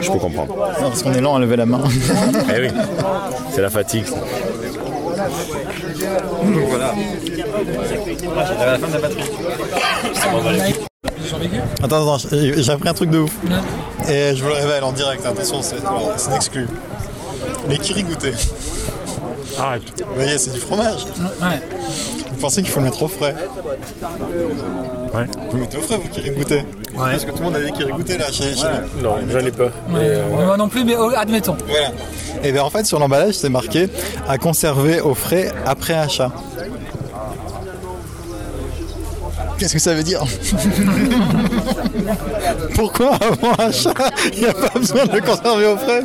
Je 0.00 0.10
peux 0.10 0.18
comprendre. 0.18 0.54
Non, 0.80 0.88
parce 0.88 1.02
qu'on 1.02 1.12
est 1.12 1.20
lent 1.20 1.36
à 1.36 1.40
lever 1.40 1.56
la 1.56 1.66
main. 1.66 1.82
Eh 2.56 2.60
oui, 2.60 2.68
c'est 3.52 3.60
la 3.60 3.68
fatigue. 3.68 4.06
ça. 4.06 4.14
Donc 6.42 6.68
voilà. 6.70 6.94
À 8.60 8.66
la 8.66 8.78
fin 8.78 8.88
de 8.88 8.92
la 8.94 8.98
batterie. 8.98 9.22
Attends, 11.82 12.14
attends, 12.14 12.28
j'ai 12.30 12.70
appris 12.70 12.88
un 12.88 12.94
truc 12.94 13.10
de 13.10 13.18
ouf. 13.18 13.32
Et 14.08 14.34
je 14.34 14.42
vous 14.42 14.48
le 14.48 14.54
révèle 14.54 14.84
en 14.84 14.92
direct, 14.92 15.26
attention, 15.26 15.60
c'est 15.60 15.76
une 15.76 16.34
exclu. 16.34 16.66
Les 17.68 17.76
kirigoutés. 17.76 18.32
Arrête. 19.58 19.82
Vous 19.98 20.14
voyez, 20.14 20.38
c'est 20.38 20.52
du 20.54 20.60
fromage. 20.60 21.04
Ouais. 21.42 21.60
Vous 22.38 22.42
pensez 22.42 22.62
qu'il 22.62 22.70
faut 22.70 22.78
le 22.78 22.84
mettre 22.84 23.02
au 23.02 23.08
frais 23.08 23.34
Ouais. 25.12 25.26
Vous 25.50 25.56
le 25.56 25.62
mettez 25.62 25.76
au 25.76 25.80
frais, 25.80 25.96
vous 25.96 26.08
kirigoutés 26.08 26.62
Parce 26.96 27.24
que 27.24 27.32
tout 27.32 27.38
le 27.38 27.42
monde 27.42 27.56
a 27.56 27.60
des 27.60 27.72
kirigoutés 27.72 28.16
là 28.16 28.26
chez, 28.30 28.54
chez 28.54 28.62
nous. 28.94 29.02
Non, 29.02 29.16
j'en 29.28 29.40
ai 29.40 29.50
pas. 29.50 29.64
Ouais, 29.90 30.22
Moi 30.30 30.56
non 30.56 30.68
plus, 30.68 30.84
mais 30.84 30.94
oh, 30.96 31.10
admettons. 31.16 31.56
Voilà. 31.66 31.90
Et 32.44 32.52
bien 32.52 32.62
en 32.62 32.70
fait, 32.70 32.86
sur 32.86 33.00
l'emballage, 33.00 33.34
c'est 33.34 33.48
marqué 33.48 33.88
à 34.28 34.38
conserver 34.38 35.00
au 35.00 35.14
frais 35.14 35.50
après 35.66 35.94
achat. 35.94 36.30
Qu'est-ce 39.58 39.72
que 39.74 39.78
ça 39.80 39.94
veut 39.94 40.02
dire 40.04 40.22
Pourquoi 42.74 43.14
avant 43.16 43.52
achat, 43.58 43.92
il 44.32 44.40
n'y 44.40 44.46
a 44.46 44.52
pas 44.54 44.78
besoin 44.78 45.04
de 45.06 45.12
le 45.12 45.20
conserver 45.20 45.66
au 45.66 45.76
frais 45.76 46.02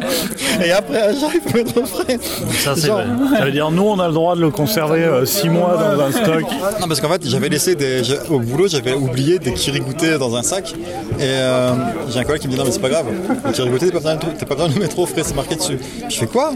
Et 0.65 0.71
après 0.71 0.97
achat, 0.97 1.27
il 1.33 1.41
faut 1.41 1.57
mettre 1.57 1.77
au 1.81 1.85
frais 1.85 2.19
Ça, 2.63 2.73
c'est 2.75 2.87
Genre- 2.87 2.97
vrai. 3.01 3.37
Ça 3.39 3.45
veut 3.45 3.51
dire 3.51 3.69
nous, 3.71 3.83
on 3.83 3.99
a 3.99 4.07
le 4.07 4.13
droit 4.13 4.35
de 4.35 4.41
le 4.41 4.49
conserver 4.49 5.07
6 5.25 5.49
mois 5.49 5.77
dans 5.77 6.01
un 6.03 6.11
stock. 6.11 6.43
Non, 6.81 6.87
parce 6.87 6.99
qu'en 6.99 7.09
fait, 7.09 7.27
j'avais 7.27 7.49
laissé 7.49 7.75
des. 7.75 8.01
Au 8.29 8.39
boulot, 8.39 8.67
j'avais 8.67 8.93
oublié 8.93 9.39
des 9.39 9.53
kirigoutés 9.53 10.17
dans 10.17 10.35
un 10.35 10.43
sac. 10.43 10.73
Et 11.19 11.21
euh, 11.21 11.71
j'ai 12.09 12.19
un 12.19 12.23
collègue 12.23 12.41
qui 12.41 12.47
me 12.47 12.53
dit 12.53 12.57
Non, 12.59 12.65
mais 12.65 12.71
c'est 12.71 12.79
pas 12.81 12.89
grave. 12.89 13.05
Les 13.45 13.51
kirigoutés, 13.51 13.91
t'as 13.91 13.99
pas, 13.99 14.15
pas 14.17 14.55
besoin 14.55 14.69
de 14.69 14.73
le 14.73 14.79
mettre 14.81 14.97
au 14.99 15.05
frais, 15.05 15.21
c'est 15.23 15.35
marqué 15.35 15.55
dessus. 15.55 15.77
Je 16.09 16.17
fais 16.17 16.27
quoi 16.27 16.51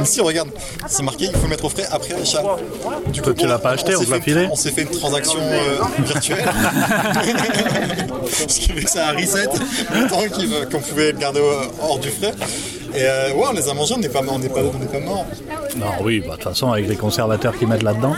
dit 0.00 0.06
Si, 0.06 0.20
regarde, 0.20 0.50
c'est 0.86 1.02
marqué, 1.02 1.26
il 1.26 1.32
faut 1.32 1.44
le 1.44 1.48
mettre 1.48 1.64
au 1.64 1.68
frais 1.70 1.84
après 1.90 2.14
achat. 2.20 2.42
Du 3.12 3.20
Toi, 3.22 3.32
tu 3.36 3.46
l'as 3.46 3.58
pas 3.58 3.70
acheté, 3.70 3.96
on 3.96 4.00
s'est 4.00 4.06
te 4.06 4.10
l'a 4.10 4.16
fait- 4.18 4.22
filé 4.22 4.48
On 4.52 4.56
s'est 4.56 4.70
fait 4.70 4.82
une 4.82 4.90
transaction 4.90 5.40
euh, 5.40 5.78
virtuelle. 6.04 6.33
Ce 8.48 8.60
qui 8.60 8.72
fait 8.72 8.84
que 8.84 8.90
ça 8.90 9.08
a 9.08 9.12
reset 9.12 9.48
le 9.94 10.08
temps 10.08 10.22
qu'on 10.70 10.80
pouvait 10.80 11.12
le 11.12 11.18
garder 11.18 11.40
hors 11.80 11.98
du 11.98 12.10
frais. 12.10 12.32
Et 12.96 13.02
euh, 13.02 13.32
ouais, 13.34 13.44
on 13.50 13.52
les 13.52 13.68
a 13.68 13.74
mangés, 13.74 13.94
on 13.96 13.98
n'est 13.98 14.08
pas, 14.08 14.20
on 14.28 14.38
n'est 14.38 14.48
pas, 14.48 14.60
on 14.62 14.86
pas 14.86 15.00
mort. 15.00 15.26
Non, 15.76 15.86
oui, 16.02 16.20
bah, 16.20 16.26
de 16.26 16.32
toute 16.34 16.44
façon, 16.44 16.70
avec 16.70 16.88
les 16.88 16.94
conservateurs 16.96 17.56
qu'ils 17.58 17.66
mettent 17.66 17.82
là-dedans. 17.82 18.14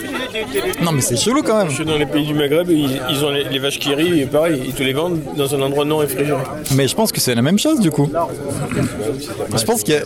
Non, 0.82 0.92
mais 0.92 1.00
c'est 1.00 1.16
chelou 1.16 1.42
quand 1.42 1.56
même. 1.56 1.70
Je 1.70 1.76
suis 1.76 1.84
dans 1.86 1.96
les 1.96 2.05
pays 2.05 2.26
du 2.26 2.34
Maghreb, 2.34 2.68
ils, 2.70 3.00
ils 3.10 3.24
ont 3.24 3.30
les, 3.30 3.44
les 3.44 3.58
vaches 3.58 3.78
qui 3.78 3.94
rient, 3.94 4.20
et 4.20 4.26
pareil, 4.26 4.62
ils 4.66 4.74
te 4.74 4.82
les 4.82 4.92
vendent 4.92 5.20
dans 5.36 5.55
un 5.55 5.62
endroit 5.62 5.84
non 5.86 5.96
réfrigéré. 5.98 6.40
Mais 6.74 6.88
je 6.88 6.94
pense 6.94 7.10
que 7.10 7.20
c'est 7.20 7.34
la 7.34 7.40
même 7.42 7.58
chose 7.58 7.80
du 7.80 7.90
coup. 7.90 8.10
Je 9.56 9.64
pense 9.64 9.82
qu'il 9.82 9.94
y 9.94 9.96
a... 9.96 10.02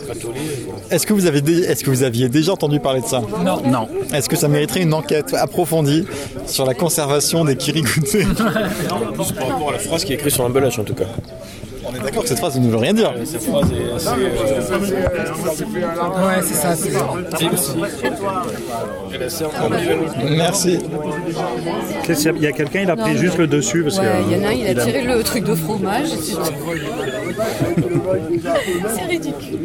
Est-ce 0.89 1.05
que 1.05 1.13
vous 1.13 1.25
avez 1.25 1.41
dé- 1.41 1.63
est-ce 1.63 1.83
que 1.83 1.89
vous 1.89 2.03
aviez 2.03 2.29
déjà 2.29 2.53
entendu 2.53 2.79
parler 2.79 3.01
de 3.01 3.05
ça? 3.07 3.21
Non. 3.43 3.61
Non. 3.65 3.87
Est-ce 4.13 4.29
que 4.29 4.35
ça 4.37 4.47
mériterait 4.47 4.81
une 4.81 4.93
enquête 4.93 5.33
approfondie 5.33 6.05
sur 6.47 6.65
la 6.65 6.73
conservation 6.73 7.43
des 7.45 7.55
kirigoutés 7.57 8.25
C'est 9.25 9.35
par 9.35 9.47
rapport 9.49 9.69
à 9.69 9.73
la 9.73 9.79
phrase 9.79 10.05
qui 10.05 10.13
est 10.13 10.15
écrite 10.15 10.33
sur 10.33 10.43
l'emballage 10.43 10.79
en 10.79 10.83
tout 10.83 10.93
cas. 10.95 11.05
On 11.91 11.95
est 11.95 11.99
d'accord 11.99 12.23
que 12.23 12.29
cette 12.29 12.39
phrase 12.39 12.57
ne 12.59 12.69
veut 12.69 12.77
rien 12.77 12.93
dire. 12.93 13.13
Cette 13.25 13.43
phrase 13.43 13.65
est 13.71 13.91
assez. 13.93 14.09
Ouais, 14.09 14.15
c'est 16.41 16.53
ça, 16.53 16.75
c'est. 16.75 16.91
Merci. 20.29 20.79
Qu'est-ce 22.03 22.23
qu'il 22.23 22.27
y 22.27 22.29
a- 22.29 22.33
Il 22.37 22.43
y 22.43 22.47
a 22.47 22.51
quelqu'un, 22.53 22.81
il 22.81 22.89
a 22.91 22.95
pris 22.95 23.13
Non, 23.13 23.19
juste 23.19 23.37
le 23.37 23.47
dessus. 23.47 23.83
Parce 23.83 23.97
Ouais, 23.99 24.05
que, 24.05 24.31
il 24.31 24.37
y 24.37 24.39
en 24.39 24.43
a 24.45 24.49
un, 24.49 24.53
il 24.53 24.79
a 24.79 24.81
a- 24.81 24.85
tiré 24.85 25.01
le 25.03 25.21
truc 25.23 25.43
de 25.43 25.55
fromage. 25.55 26.07
c'est 28.95 29.05
ridicule. 29.05 29.59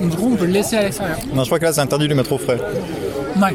Du 0.00 0.16
coup, 0.16 0.30
on 0.32 0.36
peut 0.36 0.46
le 0.46 0.52
laisser 0.52 0.76
à 0.76 0.82
l'extérieur. 0.82 1.16
Non, 1.34 1.42
je 1.44 1.48
crois 1.48 1.58
que 1.58 1.64
là 1.64 1.72
c'est 1.72 1.80
interdit 1.80 2.04
de 2.04 2.10
le 2.10 2.14
mettre 2.16 2.32
au 2.32 2.38
frais. 2.38 2.58
Ouais. 3.40 3.54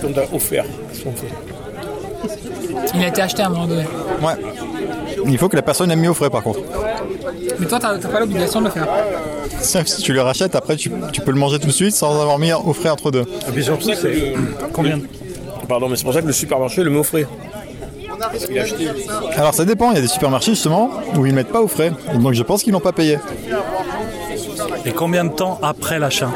Qu'on 0.00 0.12
t'a 0.12 0.22
offert. 0.32 0.64
Il 2.94 3.04
a 3.04 3.08
été 3.08 3.22
acheté 3.22 3.42
à 3.42 3.46
un 3.46 3.50
moment 3.50 3.66
donné. 3.66 3.84
Ouais. 4.22 4.34
Il 5.26 5.38
faut 5.38 5.48
que 5.48 5.56
la 5.56 5.62
personne 5.62 5.90
ait 5.90 5.96
mis 5.96 6.08
au 6.08 6.14
frais 6.14 6.30
par 6.30 6.42
contre. 6.42 6.60
Mais 7.58 7.66
toi, 7.66 7.78
t'as 7.80 7.98
pas 7.98 8.20
l'obligation 8.20 8.60
de 8.60 8.66
le 8.66 8.70
faire. 8.70 8.86
Sauf 9.60 9.86
si 9.86 10.02
tu 10.02 10.12
le 10.12 10.20
rachètes, 10.20 10.54
après 10.54 10.76
tu, 10.76 10.90
tu 11.12 11.20
peux 11.20 11.30
le 11.30 11.38
manger 11.38 11.58
tout 11.58 11.68
de 11.68 11.72
suite 11.72 11.94
sans 11.94 12.20
avoir 12.20 12.38
mis 12.38 12.52
au 12.52 12.72
frais 12.72 12.90
entre 12.90 13.10
deux. 13.10 13.24
Et 13.48 13.52
puis 13.52 13.64
surtout, 13.64 13.90
c'est. 13.94 14.34
Combien 14.72 15.00
Pardon, 15.68 15.88
mais 15.88 15.96
c'est 15.96 16.04
pour 16.04 16.12
ça 16.12 16.20
que 16.20 16.26
le 16.26 16.32
supermarché 16.32 16.82
le 16.82 16.90
met 16.90 16.98
au 16.98 17.04
frais. 17.04 17.26
Parce 18.18 18.46
qu'il 18.46 18.58
a 18.58 18.62
acheté. 18.62 18.88
Alors 19.36 19.54
ça 19.54 19.64
dépend, 19.64 19.90
il 19.90 19.96
y 19.96 19.98
a 19.98 20.02
des 20.02 20.08
supermarchés 20.08 20.52
justement 20.52 20.90
où 21.16 21.26
ils 21.26 21.34
mettent 21.34 21.52
pas 21.52 21.60
au 21.60 21.68
frais. 21.68 21.92
Donc 22.14 22.34
je 22.34 22.42
pense 22.42 22.62
qu'ils 22.62 22.72
l'ont 22.72 22.80
pas 22.80 22.92
payé. 22.92 23.18
Et 24.84 24.92
combien 24.92 25.24
de 25.24 25.30
temps 25.30 25.58
après 25.62 25.98
l'achat? 25.98 26.30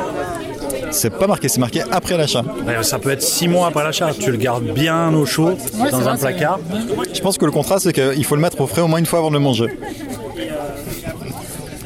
C'est 0.90 1.10
pas 1.10 1.26
marqué, 1.26 1.48
c'est 1.48 1.60
marqué 1.60 1.82
après 1.90 2.16
l'achat. 2.16 2.42
Ouais, 2.66 2.82
Ça 2.82 2.98
peut 2.98 3.10
être 3.10 3.22
6 3.22 3.48
mois 3.48 3.68
après 3.68 3.84
l'achat. 3.84 4.10
Tu 4.18 4.30
le 4.30 4.36
gardes 4.36 4.64
bien 4.64 5.12
au 5.14 5.26
chaud 5.26 5.56
Ouais, 5.78 5.90
dans 5.90 6.08
un 6.08 6.16
placard. 6.16 6.58
Je 7.12 7.20
pense 7.20 7.38
que 7.38 7.44
le 7.44 7.50
contrat 7.52 7.78
c'est 7.78 7.92
qu'il 7.92 8.24
faut 8.24 8.36
le 8.36 8.40
mettre 8.42 8.60
au 8.60 8.66
frais 8.66 8.82
au 8.82 8.86
moins 8.88 8.98
une 8.98 9.06
fois 9.06 9.18
avant 9.20 9.28
de 9.28 9.34
le 9.34 9.40
manger. 9.40 9.66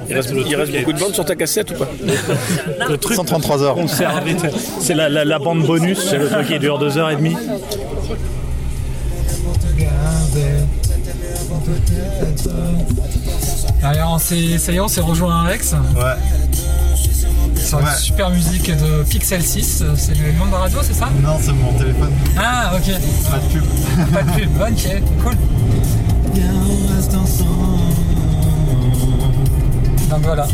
Il 0.09 0.15
reste, 0.17 0.33
il 0.35 0.57
reste 0.57 0.73
beaucoup 0.73 0.93
de 0.93 0.99
bandes 0.99 1.15
sur 1.15 1.25
ta 1.25 1.37
cassette 1.37 1.71
ou 1.71 1.75
pas? 1.75 1.89
Le 2.89 2.97
truc 2.97 3.17
133 3.17 3.63
heures. 3.63 3.77
c'est 4.81 4.95
la, 4.95 5.09
la, 5.09 5.25
la 5.25 5.39
bande 5.39 5.65
bonus, 5.65 6.05
c'est 6.11 6.19
le 6.19 6.29
truc 6.29 6.49
qui 6.49 6.59
dure 6.59 6.79
deux 6.81 6.99
heures 6.99 7.11
et 7.11 7.17
demie. 7.17 7.37
Allez, 13.83 14.01
on 14.07 14.19
s'est- 14.19 14.59
ça 14.59 14.73
y 14.73 14.77
est, 14.77 14.81
on 14.81 14.89
s'est 14.89 15.01
rejoint 15.01 15.43
à 15.45 15.47
Alex. 15.49 15.73
Ouais. 15.73 16.03
Sur 17.65 17.79
une 17.81 17.85
Ouais. 17.87 17.91
super 17.97 18.31
musique 18.31 18.71
de 18.77 19.03
Pixel 19.05 19.43
6. 19.43 19.85
C'est 19.97 20.15
le 20.19 20.33
nom 20.33 20.47
de 20.47 20.51
la 20.53 20.59
radio, 20.59 20.79
c'est 20.83 20.95
ça 20.95 21.09
Non, 21.23 21.37
c'est 21.41 21.53
mon 21.53 21.73
téléphone. 21.75 22.11
Ah, 22.39 22.73
ok. 22.75 22.93
Pas 23.31 23.39
de 23.39 23.53
pub. 23.53 24.13
Pas 24.13 24.23
de 24.23 24.31
pub, 24.41 24.51
ok, 24.61 25.03
cool. 25.23 25.37
Donc 30.11 30.23
voilà, 30.25 30.47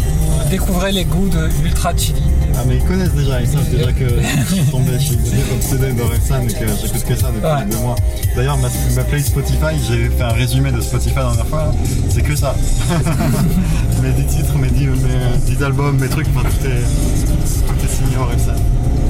découvrez 0.50 0.92
les 0.92 1.04
goûts 1.04 1.28
de 1.28 1.48
Ultra 1.64 1.92
Chili. 1.96 2.22
Ah 2.54 2.62
mais 2.66 2.76
ils 2.76 2.84
connaissent 2.84 3.14
déjà, 3.14 3.40
ils 3.40 3.48
savent 3.48 3.68
déjà 3.70 3.92
que 3.92 4.04
je 4.48 4.54
suis 4.54 4.64
tombé, 4.64 4.92
je 4.98 4.98
suis 5.04 5.18
obsédé 5.54 5.92
d'Orelsan 5.92 6.42
et 6.42 6.52
que 6.52 6.66
j'écoute 6.82 7.04
que 7.04 7.14
ça 7.16 7.28
depuis 7.28 7.46
Ouais. 7.46 7.64
deux 7.70 7.78
mois. 7.78 7.96
D'ailleurs 8.34 8.58
ma, 8.58 8.68
ma 8.94 9.02
playlist 9.04 9.28
Spotify, 9.30 9.74
j'ai 9.88 10.08
fait 10.10 10.22
un 10.24 10.28
résumé 10.32 10.72
de 10.72 10.80
Spotify 10.80 11.16
la 11.16 11.22
dernière 11.24 11.46
fois, 11.46 11.72
c'est 12.10 12.22
que 12.22 12.36
ça. 12.36 12.54
mes 14.02 14.10
10 14.10 14.24
titres, 14.26 14.58
mes 14.58 14.68
10, 14.68 14.86
mes 14.86 15.54
10 15.56 15.62
albums, 15.64 15.98
mes 15.98 16.08
trucs, 16.08 16.26
enfin, 16.34 16.48
tout 16.48 16.66
est, 16.66 17.66
tout 17.66 17.84
est 17.84 17.94
signé 17.94 18.16
Orelsan. 18.18 18.52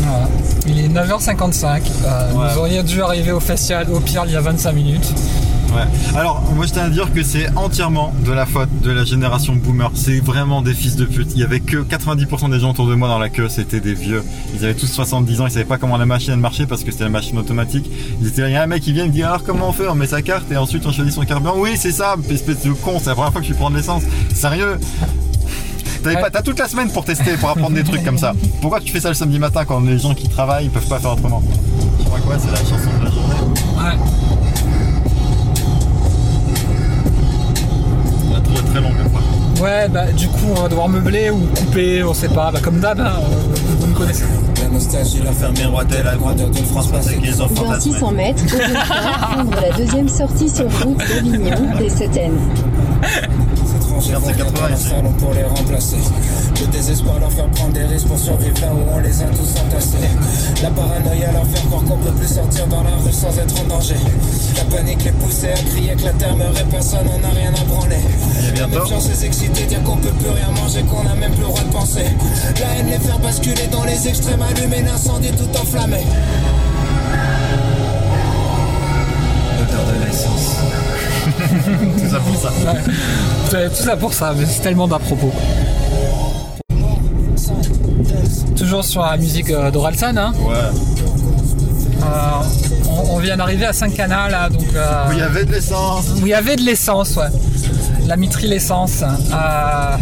Voilà. 0.00 0.28
Il 0.68 0.78
est 0.78 0.89
9h55. 0.89 1.83
Euh, 2.05 2.33
Ouais. 2.33 2.52
Vous 2.52 2.58
auriez 2.58 2.83
dû 2.83 3.02
arriver 3.02 3.33
au 3.33 3.41
festival 3.41 3.89
au 3.92 3.99
pire 4.00 4.23
il 4.26 4.33
y 4.33 4.36
a 4.36 4.41
25 4.41 4.73
minutes. 4.73 5.12
Ouais. 5.75 6.19
Alors, 6.19 6.43
moi 6.55 6.67
je 6.67 6.73
tiens 6.73 6.85
à 6.85 6.89
dire 6.89 7.12
que 7.12 7.23
c'est 7.23 7.55
entièrement 7.57 8.15
de 8.25 8.33
la 8.33 8.47
faute 8.47 8.69
de 8.83 8.91
la 8.91 9.05
génération 9.05 9.55
boomer. 9.55 9.91
C'est 9.95 10.20
vraiment 10.20 10.62
des 10.62 10.75
fils 10.75 10.97
de 10.97 11.05
pute. 11.05 11.33
Il 11.35 11.41
y 11.41 11.45
avait 11.45 11.61
que 11.61 11.78
90% 11.78 12.51
des 12.51 12.61
gens 12.61 12.70
autour 12.70 12.86
de 12.86 12.95
moi 12.95 13.09
dans 13.09 13.19
la 13.19 13.28
queue, 13.28 13.49
c'était 13.49 13.81
des 13.81 13.95
vieux. 13.95 14.25
Ils 14.55 14.65
avaient 14.65 14.75
tous 14.75 14.86
70 14.86 15.41
ans, 15.41 15.47
ils 15.47 15.51
savaient 15.51 15.65
pas 15.65 15.78
comment 15.78 15.97
la 15.97 16.07
machine 16.07 16.35
marchait 16.36 16.67
parce 16.67 16.83
que 16.85 16.93
c'était 16.93 17.05
la 17.05 17.11
machine 17.11 17.36
automatique. 17.39 17.91
Ils 18.20 18.28
étaient 18.28 18.43
là, 18.43 18.49
il 18.49 18.53
y 18.53 18.57
a 18.57 18.62
un 18.62 18.67
mec 18.67 18.83
qui 18.83 18.93
vient, 18.93 19.07
me 19.07 19.11
dit 19.11 19.23
alors 19.23 19.43
comment 19.45 19.69
on 19.69 19.73
fait? 19.73 19.86
On 19.89 19.95
met 19.95 20.07
sa 20.07 20.23
carte 20.23 20.51
et 20.51 20.57
ensuite 20.57 20.86
on 20.86 20.93
choisit 20.93 21.12
son 21.12 21.25
carburant. 21.25 21.57
Oui, 21.59 21.73
c'est 21.77 21.93
ça, 21.93 22.17
espèce 22.31 22.62
de 22.62 22.73
con, 22.73 22.99
c'est 22.99 23.11
la 23.11 23.15
première 23.15 23.33
fois 23.33 23.41
que 23.41 23.47
je 23.47 23.55
prends 23.55 23.70
de 23.70 23.77
l'essence. 23.77 24.03
Sérieux? 24.35 24.78
T'as 26.03 26.43
toute 26.43 26.59
la 26.61 26.69
semaine 26.69 26.89
pour 26.91 27.05
tester, 27.05 27.36
pour 27.36 27.51
apprendre 27.51 27.75
des 27.75 27.83
trucs 27.83 28.05
comme 28.05 28.19
ça. 28.19 28.33
Pourquoi 28.61 28.81
tu 28.81 28.93
fais 28.93 29.01
ça 29.01 29.09
le 29.09 29.15
samedi 29.15 29.41
matin 29.41 29.65
quand 29.65 29.81
les 29.81 29.99
gens 29.99 30.15
qui 30.15 30.28
travaillent 30.28 30.67
ils 30.67 30.70
peuvent 30.70 30.86
pas 30.86 31.01
faire 31.01 31.12
autrement? 31.12 31.43
Je 31.99 32.05
crois 32.05 32.20
quoi, 32.20 32.36
c'est 32.39 32.53
la 32.53 32.59
chanson 32.59 32.91
de 33.01 33.05
la 33.05 33.11
journée. 33.11 33.35
Ouais. 33.77 34.26
Fois. 38.83 39.65
Ouais, 39.65 39.89
bah 39.89 40.13
du 40.13 40.29
coup 40.29 40.49
on 40.51 40.61
va 40.63 40.69
devoir 40.69 40.89
meubler 40.89 41.31
ou 41.31 41.39
couper, 41.57 42.03
on 42.05 42.13
sait 42.13 42.29
pas. 42.29 42.51
Bah 42.51 42.61
comme 42.63 42.79
d'hab, 42.79 43.01
hein, 43.01 43.15
euh, 43.21 43.57
vous 43.81 43.87
me 43.87 43.95
connaissez. 43.95 44.25
La 44.63 44.69
nostalgie, 44.69 45.23
la 45.25 45.33
ferme 45.33 45.55
grandeur 46.19 46.51
d'une 46.51 46.65
France 46.65 46.91
avec 46.93 47.23
les 47.23 47.41
enfants 47.41 47.65
Dans 47.65 47.81
600 47.81 48.13
mètres, 48.13 48.43
au 48.45 48.69
départ, 48.69 49.31
prendre 49.31 49.61
la 49.61 49.77
deuxième 49.77 50.09
sortie 50.09 50.49
sur 50.49 50.67
route 50.83 50.99
d'Avignon 50.99 51.79
des. 51.79 52.33
Vivre 54.00 54.52
dans 54.52 54.68
leur 54.68 54.78
salon 54.78 55.12
pour 55.12 55.33
les 55.33 55.42
remplacer. 55.42 55.97
Le 56.60 56.66
désespoir 56.66 57.18
leur 57.18 57.33
faire 57.33 57.49
prendre 57.50 57.73
des 57.73 57.84
risques 57.84 58.07
pour 58.07 58.18
survivre 58.18 58.60
là 58.60 58.73
où 58.73 58.94
on 58.94 58.99
les 58.99 59.23
a 59.23 59.26
tous 59.26 59.60
entassés. 59.60 60.08
La 60.62 60.70
paranoïa 60.70 61.33
leur 61.33 61.47
faire 61.47 61.65
croire 61.66 61.84
qu'on 61.84 61.99
peut 61.99 62.12
plus 62.12 62.28
sortir 62.28 62.66
dans 62.66 62.83
la 62.83 62.97
rue 62.97 63.12
sans 63.12 63.36
être 63.39 63.60
en 63.60 63.65
danger. 63.65 63.97
La 64.57 64.65
panique 64.76 65.05
les 65.05 65.12
poussait 65.12 65.52
à 65.52 65.57
crier 65.57 65.94
que 65.94 66.05
la 66.05 66.12
terre 66.12 66.36
meurt 66.36 66.58
et 66.58 66.65
personne 66.65 67.07
n'en 67.07 67.28
a 67.28 67.33
rien 67.33 67.52
à 67.55 67.65
branler. 67.65 68.00
La 68.58 68.66
méfiance 68.66 69.08
les 69.08 69.25
exciter, 69.25 69.65
dire 69.65 69.83
qu'on 69.83 69.97
peut 69.97 70.10
plus 70.10 70.31
rien 70.31 70.50
manger, 70.50 70.83
qu'on 70.83 71.07
a 71.08 71.15
même 71.15 71.33
plus 71.33 71.42
le 71.42 71.49
droit 71.49 71.62
de 71.62 71.73
penser. 71.73 72.05
La 72.60 72.78
haine 72.78 72.91
les 72.91 72.99
faire 72.99 73.18
basculer 73.18 73.66
dans 73.70 73.84
les 73.84 74.08
extrêmes, 74.08 74.42
allumer 74.42 74.83
l'incendie 74.83 75.33
tout 75.33 75.58
enflammé. 75.58 76.05
L'odeur 79.58 79.84
de 79.86 80.07
l'essence. 80.07 80.66
tout 81.99 82.09
ça 82.10 82.18
pour 82.20 82.36
ça. 82.36 82.49
Ouais. 82.51 83.68
Tout 83.68 83.75
ça 83.85 83.97
pour 83.97 84.12
ça, 84.12 84.35
mais 84.36 84.44
c'est 84.47 84.60
tellement 84.62 84.89
d'à 84.89 84.99
propos. 84.99 85.33
Toujours 88.57 88.85
sur 88.85 89.02
la 89.02 89.17
musique 89.17 89.51
euh, 89.51 89.70
d'Oralsan, 89.70 90.17
hein 90.17 90.33
Ouais. 90.41 90.55
Euh, 92.02 92.07
on, 92.89 93.17
on 93.17 93.18
vient 93.18 93.36
d'arriver 93.36 93.67
à 93.67 93.73
Saint-Cana 93.73 94.28
là, 94.28 94.49
donc. 94.49 94.62
euh, 94.75 95.09
Où 95.09 95.12
il 95.12 95.18
y 95.18 95.23
avait 95.23 95.44
de 95.44 95.52
l'essence. 95.52 96.07
Où 96.23 96.26
il 96.26 96.28
y 96.31 96.35
avait 96.35 96.57
de 96.57 96.62
l'essence, 96.62 97.17
ouais. 97.17 97.28
La 98.07 98.17
mitrie 98.17 98.47
l'essence. 98.47 99.02
Euh, 99.02 99.97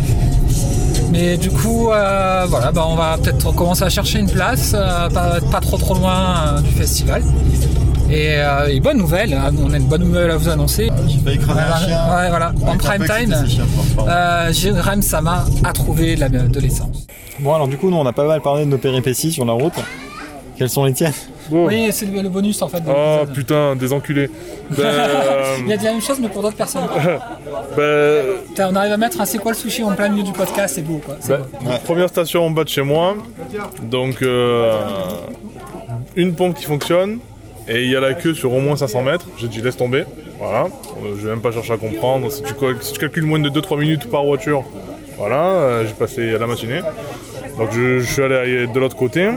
mais 1.10 1.36
du 1.36 1.50
coup, 1.50 1.84
voilà, 1.86 2.72
bah, 2.72 2.84
on 2.88 2.96
va 2.96 3.16
peut-être 3.22 3.52
commencer 3.54 3.84
à 3.84 3.88
chercher 3.88 4.18
une 4.18 4.30
place, 4.30 4.72
pas, 4.72 5.08
pas 5.50 5.60
trop 5.60 5.76
trop 5.76 5.94
loin 5.94 6.60
du 6.62 6.70
festival. 6.70 7.22
Et, 8.10 8.36
et 8.68 8.80
bonne 8.80 8.98
nouvelle, 8.98 9.32
hein, 9.32 9.50
on 9.64 9.72
a 9.72 9.76
une 9.76 9.86
bonne 9.86 10.02
nouvelle 10.02 10.30
à 10.30 10.36
vous 10.36 10.48
annoncer. 10.48 10.90
J'ai 11.08 11.18
failli 11.18 11.38
crever 11.38 11.60
un 11.60 11.76
chien. 11.78 12.16
Ouais, 12.16 12.28
voilà, 12.30 12.52
en 12.66 12.76
prime 12.76 13.04
time, 13.04 13.34
euh, 14.08 14.52
Jérém 14.52 15.02
Sama 15.02 15.44
a 15.64 15.72
trouvé 15.72 16.16
de 16.16 16.20
la- 16.20 16.28
de 16.28 16.60
l'essence. 16.60 17.06
Bon 17.40 17.52
alors 17.54 17.66
du 17.68 17.76
coup 17.76 17.90
nous 17.90 17.96
on 17.96 18.06
a 18.06 18.12
pas 18.12 18.24
mal 18.26 18.40
parlé 18.40 18.64
de 18.64 18.70
nos 18.70 18.78
péripéties 18.78 19.32
sur 19.32 19.44
la 19.44 19.52
route. 19.52 19.74
Quelles 20.56 20.70
sont 20.70 20.84
les 20.84 20.92
tiennes 20.92 21.12
Oui, 21.50 21.88
c'est 21.90 22.06
le, 22.06 22.28
bonus 22.28 22.62
en 22.62 22.68
fait. 22.68 22.80
de 22.80 22.88
Oh 22.88 23.24
putain, 23.34 23.74
des 23.74 23.92
enculés. 23.92 24.30
Ben, 24.70 24.82
euh, 24.84 25.56
Il 25.60 25.68
y 25.68 25.72
a 25.72 25.76
de 25.76 25.82
la 25.84 25.90
même 25.92 26.00
chose 26.00 26.18
mais 26.20 26.28
pour 26.28 26.42
d'autres 26.42 26.56
personnes. 26.56 26.84
ben, 27.76 28.24
Putain, 28.46 28.68
on 28.70 28.76
arrive 28.76 28.92
à 28.92 28.96
mettre 28.96 29.20
un 29.20 29.24
c'est 29.24 29.38
quoi 29.38 29.50
le 29.50 29.56
sushi 29.58 29.82
en 29.82 29.92
plein 29.94 30.08
milieu 30.10 30.22
du 30.22 30.32
podcast, 30.32 30.76
c'est 30.76 30.82
beau 30.82 31.00
quoi. 31.04 31.16
Ben, 31.28 31.38
beau. 31.38 31.70
Première 31.84 32.08
station 32.08 32.46
en 32.46 32.50
bas 32.50 32.62
de 32.64 32.68
chez 32.68 32.82
moi. 32.82 33.16
Donc, 33.82 34.22
euh, 34.22 34.78
une 36.16 36.34
pompe 36.34 36.54
qui 36.56 36.64
fonctionne. 36.64 37.18
Et 37.66 37.82
il 37.84 37.90
y 37.90 37.96
a 37.96 38.00
la 38.00 38.12
queue 38.14 38.34
sur 38.34 38.52
au 38.52 38.60
moins 38.60 38.76
500 38.76 39.02
mètres. 39.02 39.26
J'ai 39.38 39.48
dit 39.48 39.60
laisse 39.62 39.76
tomber. 39.76 40.04
Voilà. 40.38 40.64
Euh, 40.64 41.14
je 41.16 41.26
vais 41.26 41.30
même 41.30 41.40
pas 41.40 41.52
chercher 41.52 41.72
à 41.72 41.76
comprendre. 41.76 42.30
Si 42.30 42.42
tu, 42.42 42.54
calcules 42.98 43.24
moins 43.24 43.38
de 43.38 43.50
2-3 43.50 43.78
minutes 43.78 44.10
par 44.10 44.24
voiture, 44.24 44.64
voilà. 45.16 45.42
euh, 45.42 45.86
j'ai 45.86 45.94
passé 45.94 46.38
la 46.38 46.46
matinée. 46.46 46.80
Donc 47.58 47.70
je, 47.72 48.00
suis 48.00 48.22
allé 48.22 48.66
de 48.66 48.80
l'autre 48.80 48.96
côté. 48.96 49.30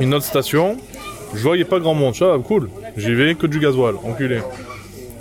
Une 0.00 0.14
autre 0.14 0.24
station. 0.24 0.76
Je 1.34 1.42
voyais 1.42 1.64
pas 1.64 1.80
grand 1.80 1.94
monde. 1.94 2.14
Ça, 2.14 2.36
cool. 2.44 2.70
J'y 2.96 3.14
vais 3.14 3.34
que 3.34 3.46
du 3.46 3.58
gasoil. 3.58 3.94
Enculé. 4.04 4.40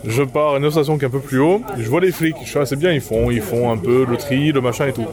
Je 0.06 0.24
pars 0.24 0.54
à 0.54 0.58
une 0.58 0.66
autre 0.66 0.76
station 0.76 0.98
qui 0.98 1.06
est 1.06 1.08
un 1.08 1.12
peu 1.12 1.20
plus 1.20 1.40
haut. 1.40 1.62
Je 1.78 1.90
vois 1.90 2.02
les 2.02 2.12
flics. 2.12 2.36
Je 2.44 2.50
suis 2.50 2.60
assez 2.60 2.76
bien. 2.76 2.92
Ils 2.92 3.02
font, 3.02 3.32
ils 3.32 3.42
font 3.42 3.72
un 3.72 3.78
peu 3.78 4.06
le 4.08 4.16
tri, 4.18 4.52
le 4.52 4.62
machin 4.62 4.88
et 4.88 4.94
tout. 4.94 5.08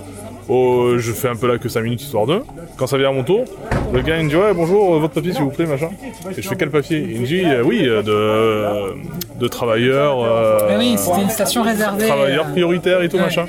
Oh, 0.49 0.99
je 0.99 1.13
fais 1.13 1.29
un 1.29 1.37
peu 1.37 1.47
la 1.49 1.57
queue 1.59 1.69
5 1.71 1.81
minutes 1.83 2.03
histoire 2.03 2.27
d'eux. 2.27 2.43
Quand 2.77 2.87
ça 2.87 2.99
vient 2.99 3.09
à 3.09 3.13
mon 3.13 3.23
tour, 3.25 3.45
le 3.93 4.01
gars 4.03 4.19
il 4.19 4.25
me 4.25 4.29
dit 4.29 4.37
ouais 4.37 4.53
bonjour, 4.55 4.95
euh, 4.95 4.99
votre 4.99 5.15
papier 5.15 5.33
s'il 5.33 5.43
vous 5.43 5.51
plaît 5.51 5.65
machin. 5.67 5.89
Et 6.37 6.43
je 6.43 6.49
fais 6.49 6.57
quel 6.57 6.71
papier? 6.71 6.99
Il 6.99 7.21
me 7.23 7.27
dit 7.27 7.43
euh, 7.45 7.63
oui 7.65 7.83
euh, 7.89 8.03
de 8.03 9.41
de 9.41 9.49
travailleurs. 9.49 10.23
euh, 10.23 10.59
Mais 10.69 10.77
oui, 10.77 10.95
c'était 10.99 11.23
une 11.23 11.31
station 11.31 11.63
réservée. 11.63 12.07
Travailleurs 12.07 12.47
prioritaires 12.51 13.03
et 13.03 13.09
tout 13.09 13.17
ouais. 13.17 13.23
machin. 13.23 13.47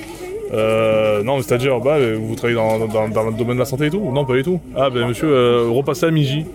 Euh, 0.53 1.21
non, 1.23 1.37
mais 1.37 1.41
c'est-à-dire, 1.43 1.79
bah, 1.79 1.95
vous 2.15 2.35
travaillez 2.35 2.55
dans, 2.55 2.77
dans, 2.87 3.09
dans 3.09 3.23
le 3.23 3.31
domaine 3.33 3.55
de 3.55 3.59
la 3.59 3.65
santé 3.65 3.87
et 3.87 3.89
tout? 3.89 4.11
Non, 4.13 4.23
pas 4.25 4.33
du 4.35 4.43
tout. 4.43 4.59
Ah, 4.77 4.89
ben 4.89 5.07
monsieur, 5.07 5.27
euh, 5.27 5.67
repassez 5.69 6.05
à 6.05 6.11
Miji. 6.11 6.45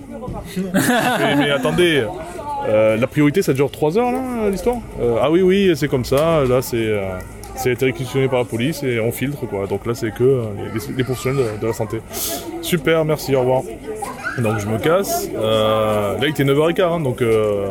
mais, 0.57 1.36
mais 1.36 1.51
attendez, 1.51 2.05
euh, 2.69 2.97
la 2.97 3.07
priorité 3.09 3.43
ça 3.43 3.52
dure 3.52 3.70
3 3.70 3.99
heures 3.99 4.12
là, 4.12 4.49
l'histoire? 4.51 4.77
Ah 5.20 5.31
oui, 5.31 5.43
oui, 5.43 5.73
c'est 5.75 5.89
comme 5.89 6.05
ça, 6.05 6.44
là 6.49 6.62
c'est. 6.62 6.99
C'est 7.62 7.72
été 7.72 7.84
réquisitionné 7.86 8.28
par 8.28 8.39
la 8.40 8.44
police 8.44 8.82
et 8.82 9.00
on 9.00 9.12
filtre 9.12 9.47
quoi. 9.47 9.66
Donc 9.66 9.86
là 9.86 9.94
c'est 9.94 10.12
que 10.12 10.24
euh, 10.24 10.42
les, 10.74 10.97
les 10.97 11.05
professionnels 11.05 11.44
de, 11.56 11.60
de 11.60 11.66
la 11.66 11.72
santé. 11.72 11.98
Super, 12.62 13.05
merci, 13.05 13.34
au 13.36 13.40
revoir. 13.40 13.62
Donc 14.39 14.58
je 14.58 14.66
me 14.66 14.78
casse. 14.78 15.28
Euh, 15.36 16.14
là 16.14 16.20
il 16.22 16.30
était 16.30 16.44
9h15, 16.44 16.82
hein, 16.82 17.00
donc 17.00 17.20
euh, 17.20 17.66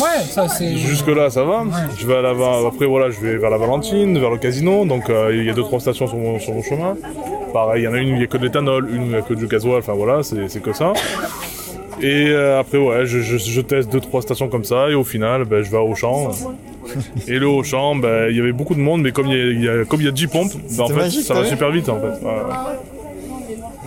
Ouais, 0.00 0.22
ça 0.28 0.46
c'est. 0.48 0.76
jusque 0.76 1.08
là 1.08 1.30
ça 1.30 1.42
va. 1.44 1.64
Je 1.98 2.06
vais 2.06 2.16
à 2.16 2.22
la, 2.22 2.30
après 2.68 2.86
voilà, 2.86 3.10
je 3.10 3.18
vais 3.20 3.36
vers 3.36 3.50
la 3.50 3.56
Valentine, 3.58 4.18
vers 4.18 4.30
le 4.30 4.38
casino. 4.38 4.84
Donc 4.84 5.10
euh, 5.10 5.30
il 5.34 5.44
y 5.44 5.50
a 5.50 5.54
deux 5.54 5.62
trois 5.62 5.80
stations 5.80 6.06
sur 6.06 6.16
mon, 6.16 6.38
sur 6.38 6.52
mon 6.54 6.62
chemin. 6.62 6.96
Pareil, 7.52 7.82
il 7.82 7.84
y 7.86 7.88
en 7.88 7.94
a 7.94 7.98
une 7.98 8.10
où 8.10 8.12
il 8.12 8.18
n'y 8.18 8.24
a 8.24 8.26
que 8.26 8.36
de 8.36 8.44
l'éthanol, 8.44 8.88
une 8.90 9.02
où 9.02 9.04
il 9.06 9.08
n'y 9.10 9.16
a 9.16 9.22
que 9.22 9.34
du 9.34 9.46
gasoil. 9.46 9.78
Enfin 9.78 9.94
voilà, 9.94 10.22
c'est 10.22 10.48
c'est 10.48 10.60
que 10.62 10.72
ça. 10.72 10.92
Et 12.02 12.32
après 12.34 12.76
ouais, 12.78 13.06
je, 13.06 13.20
je, 13.20 13.38
je 13.38 13.60
teste 13.62 13.90
deux 13.90 14.00
trois 14.00 14.20
stations 14.20 14.48
comme 14.48 14.64
ça 14.64 14.90
et 14.90 14.94
au 14.94 15.04
final, 15.04 15.44
ben, 15.46 15.62
je 15.62 15.70
vais 15.70 15.78
à 15.78 15.82
Auchan. 15.82 16.30
Et 17.28 17.38
le 17.38 17.48
Auchan, 17.48 17.96
ben, 17.96 18.28
il 18.30 18.36
y 18.36 18.40
avait 18.40 18.52
beaucoup 18.52 18.74
de 18.74 18.80
monde, 18.80 19.02
mais 19.02 19.12
comme 19.12 19.26
il 19.28 19.62
y 19.62 19.68
a, 19.68 19.76
y 19.76 19.80
a- 19.80 19.84
comme 19.84 20.00
il 20.00 20.04
y 20.06 20.08
a 20.08 20.12
10 20.12 20.26
pompes, 20.28 20.52
ben, 20.76 20.84
en 20.84 20.88
fait, 20.88 20.94
magique, 20.94 21.24
ça 21.26 21.34
va 21.34 21.44
super 21.44 21.70
vite 21.70 21.88
en 21.88 22.00
fait. 22.00 22.26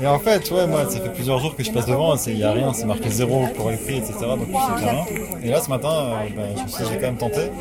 Et 0.02 0.08
en 0.08 0.18
fait, 0.18 0.50
ouais, 0.52 0.66
moi, 0.66 0.86
ça 0.90 1.02
fait 1.02 1.10
plusieurs 1.14 1.40
jours 1.40 1.58
que 1.58 1.64
je 1.64 1.72
passe 1.72 1.86
devant, 1.86 2.16
il 2.26 2.36
n'y 2.38 2.44
a 2.44 2.54
rien, 2.54 2.72
c'est 2.72 2.86
marqué 2.86 3.10
zéro 3.10 3.46
pour 3.58 3.70
les 3.70 3.76
prix, 3.76 3.98
etc. 3.98 4.14
Donc 4.22 4.48
je 4.48 4.82
sais 4.82 4.90
rien. 4.90 5.04
Et 5.44 5.50
là, 5.50 5.60
ce 5.60 5.70
matin, 5.70 5.90
euh, 5.90 6.14
ben, 6.38 6.44
je 6.58 6.64
me 6.64 6.68
suis 6.70 6.84
dit, 6.86 6.90
vais 6.92 6.96
quand 7.00 7.08
même 7.08 7.18
tenter. 7.18 7.52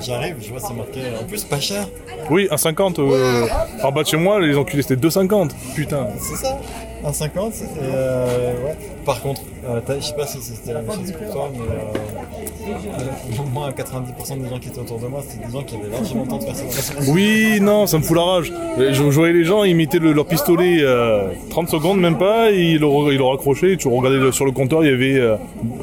J'arrive, 0.00 0.36
je 0.40 0.50
vois, 0.50 0.58
c'est 0.58 0.74
marqué, 0.74 1.00
en 1.20 1.24
plus, 1.24 1.44
pas 1.44 1.60
cher. 1.60 1.86
Oui, 2.30 2.48
1,50 2.50 2.98
euh, 2.98 3.46
en 3.84 3.92
bas 3.92 4.02
de 4.02 4.08
chez 4.08 4.16
moi, 4.16 4.40
les 4.40 4.56
enculés 4.56 4.82
c'était 4.82 4.96
2,50. 5.06 5.50
Putain. 5.76 6.08
C'est 6.18 6.34
ça, 6.44 6.58
1,50. 7.06 7.62
Et 7.62 7.62
euh, 7.82 8.52
ouais. 8.64 8.76
Par 9.04 9.20
contre, 9.20 9.42
euh, 9.68 9.80
je 9.98 10.04
sais 10.04 10.14
pas 10.14 10.26
si 10.26 10.38
c'était 10.40 10.72
la 10.72 10.80
même 10.82 10.92
chose 10.92 11.12
pour 11.12 11.32
toi, 11.32 11.50
mais 11.52 11.60
euh, 11.60 12.72
euh, 12.72 13.42
moi, 13.52 13.70
90% 13.70 14.42
des 14.42 14.48
gens 14.48 14.58
qui 14.58 14.68
étaient 14.68 14.78
autour 14.78 14.98
de 14.98 15.06
moi, 15.06 15.20
c'était 15.26 15.46
des 15.46 15.52
gens 15.52 15.62
qui 15.62 15.76
avaient 15.76 15.90
largement 15.90 16.22
le 16.22 16.28
temps 16.28 16.38
de 16.38 16.44
faire 16.44 16.56
ça. 16.56 16.94
Oui, 17.08 17.58
non, 17.60 17.86
ça 17.86 17.98
me 17.98 18.02
fout 18.02 18.16
la 18.16 18.22
rage. 18.22 18.52
Je, 18.78 18.92
je 18.92 19.02
voyais 19.02 19.32
les 19.34 19.44
gens, 19.44 19.64
ils 19.64 19.76
mettaient 19.76 19.98
le- 19.98 20.12
leur 20.12 20.26
pistolet 20.26 20.78
euh, 20.80 21.28
30 21.50 21.68
secondes, 21.68 22.00
même 22.00 22.16
pas, 22.18 22.50
et 22.50 22.62
ils 22.72 22.78
l'ont 22.80 23.10
ils 23.10 23.18
l'ont 23.18 23.30
raccroché. 23.30 23.72
et 23.72 23.76
Tu 23.76 23.88
regardais 23.88 24.18
le- 24.18 24.32
sur 24.32 24.44
le 24.46 24.52
compteur, 24.52 24.84
il 24.84 24.90
y 24.90 24.94
avait 24.94 25.18
euh, 25.20 25.36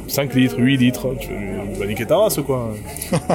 5 0.07 0.33
litres, 0.33 0.55
8 0.59 0.77
litres. 0.77 1.07
Tu 1.19 1.27
fais, 1.27 1.33
bah, 1.79 1.85
niquer 1.85 2.05
ta 2.05 2.17
race, 2.17 2.39
quoi. 2.45 2.73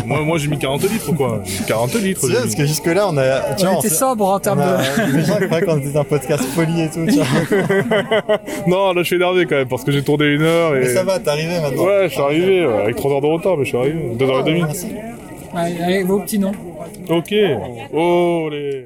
moi, 0.04 0.20
moi 0.22 0.38
j'ai 0.38 0.48
mis 0.48 0.58
40 0.58 0.82
litres, 0.82 1.12
quoi. 1.12 1.42
40 1.66 1.94
litres. 1.94 2.26
Mis. 2.28 2.34
parce 2.34 2.54
que 2.54 2.66
jusque-là, 2.66 3.08
on 3.10 3.16
a. 3.16 3.54
Tu 3.54 3.66
On 3.66 3.70
vois, 3.70 3.78
était 3.78 3.88
sobre 3.88 4.26
en 4.26 4.38
termes 4.40 4.62
on 4.62 5.06
de- 5.12 5.16
Les 5.16 5.24
gens 5.24 5.36
croyaient 5.36 5.64
qu'on 5.64 5.78
était 5.78 5.96
un 5.96 6.04
podcast 6.04 6.44
poli 6.54 6.82
et 6.82 6.88
tout, 6.88 7.06
tu 7.06 7.12
vois. 7.16 7.26
non, 8.66 8.92
là, 8.92 9.02
je 9.02 9.06
suis 9.06 9.16
énervé 9.16 9.46
quand 9.46 9.56
même, 9.56 9.68
parce 9.76 9.84
que 9.84 9.92
j'ai 9.92 10.02
tourné 10.02 10.26
une 10.26 10.42
heure 10.42 10.76
et. 10.76 10.80
Mais 10.80 10.86
ça 10.86 11.04
va, 11.04 11.18
t'es 11.18 11.28
arrivé 11.28 11.60
maintenant. 11.60 11.84
Ouais, 11.84 12.08
je 12.08 12.12
suis 12.12 12.22
arrivé, 12.22 12.66
ouais, 12.66 12.82
avec 12.82 12.96
3 12.96 13.12
heures 13.12 13.20
de 13.20 13.26
retard, 13.26 13.56
mais 13.56 13.64
je 13.64 13.68
suis 13.68 13.78
arrivé. 13.78 13.98
2h30. 14.18 14.86
Allez, 15.54 15.82
allez, 15.82 16.02
vos 16.02 16.20
petits 16.20 16.38
noms. 16.38 16.52
Ok. 17.08 17.34
Oh, 17.92 18.48
les. 18.50 18.84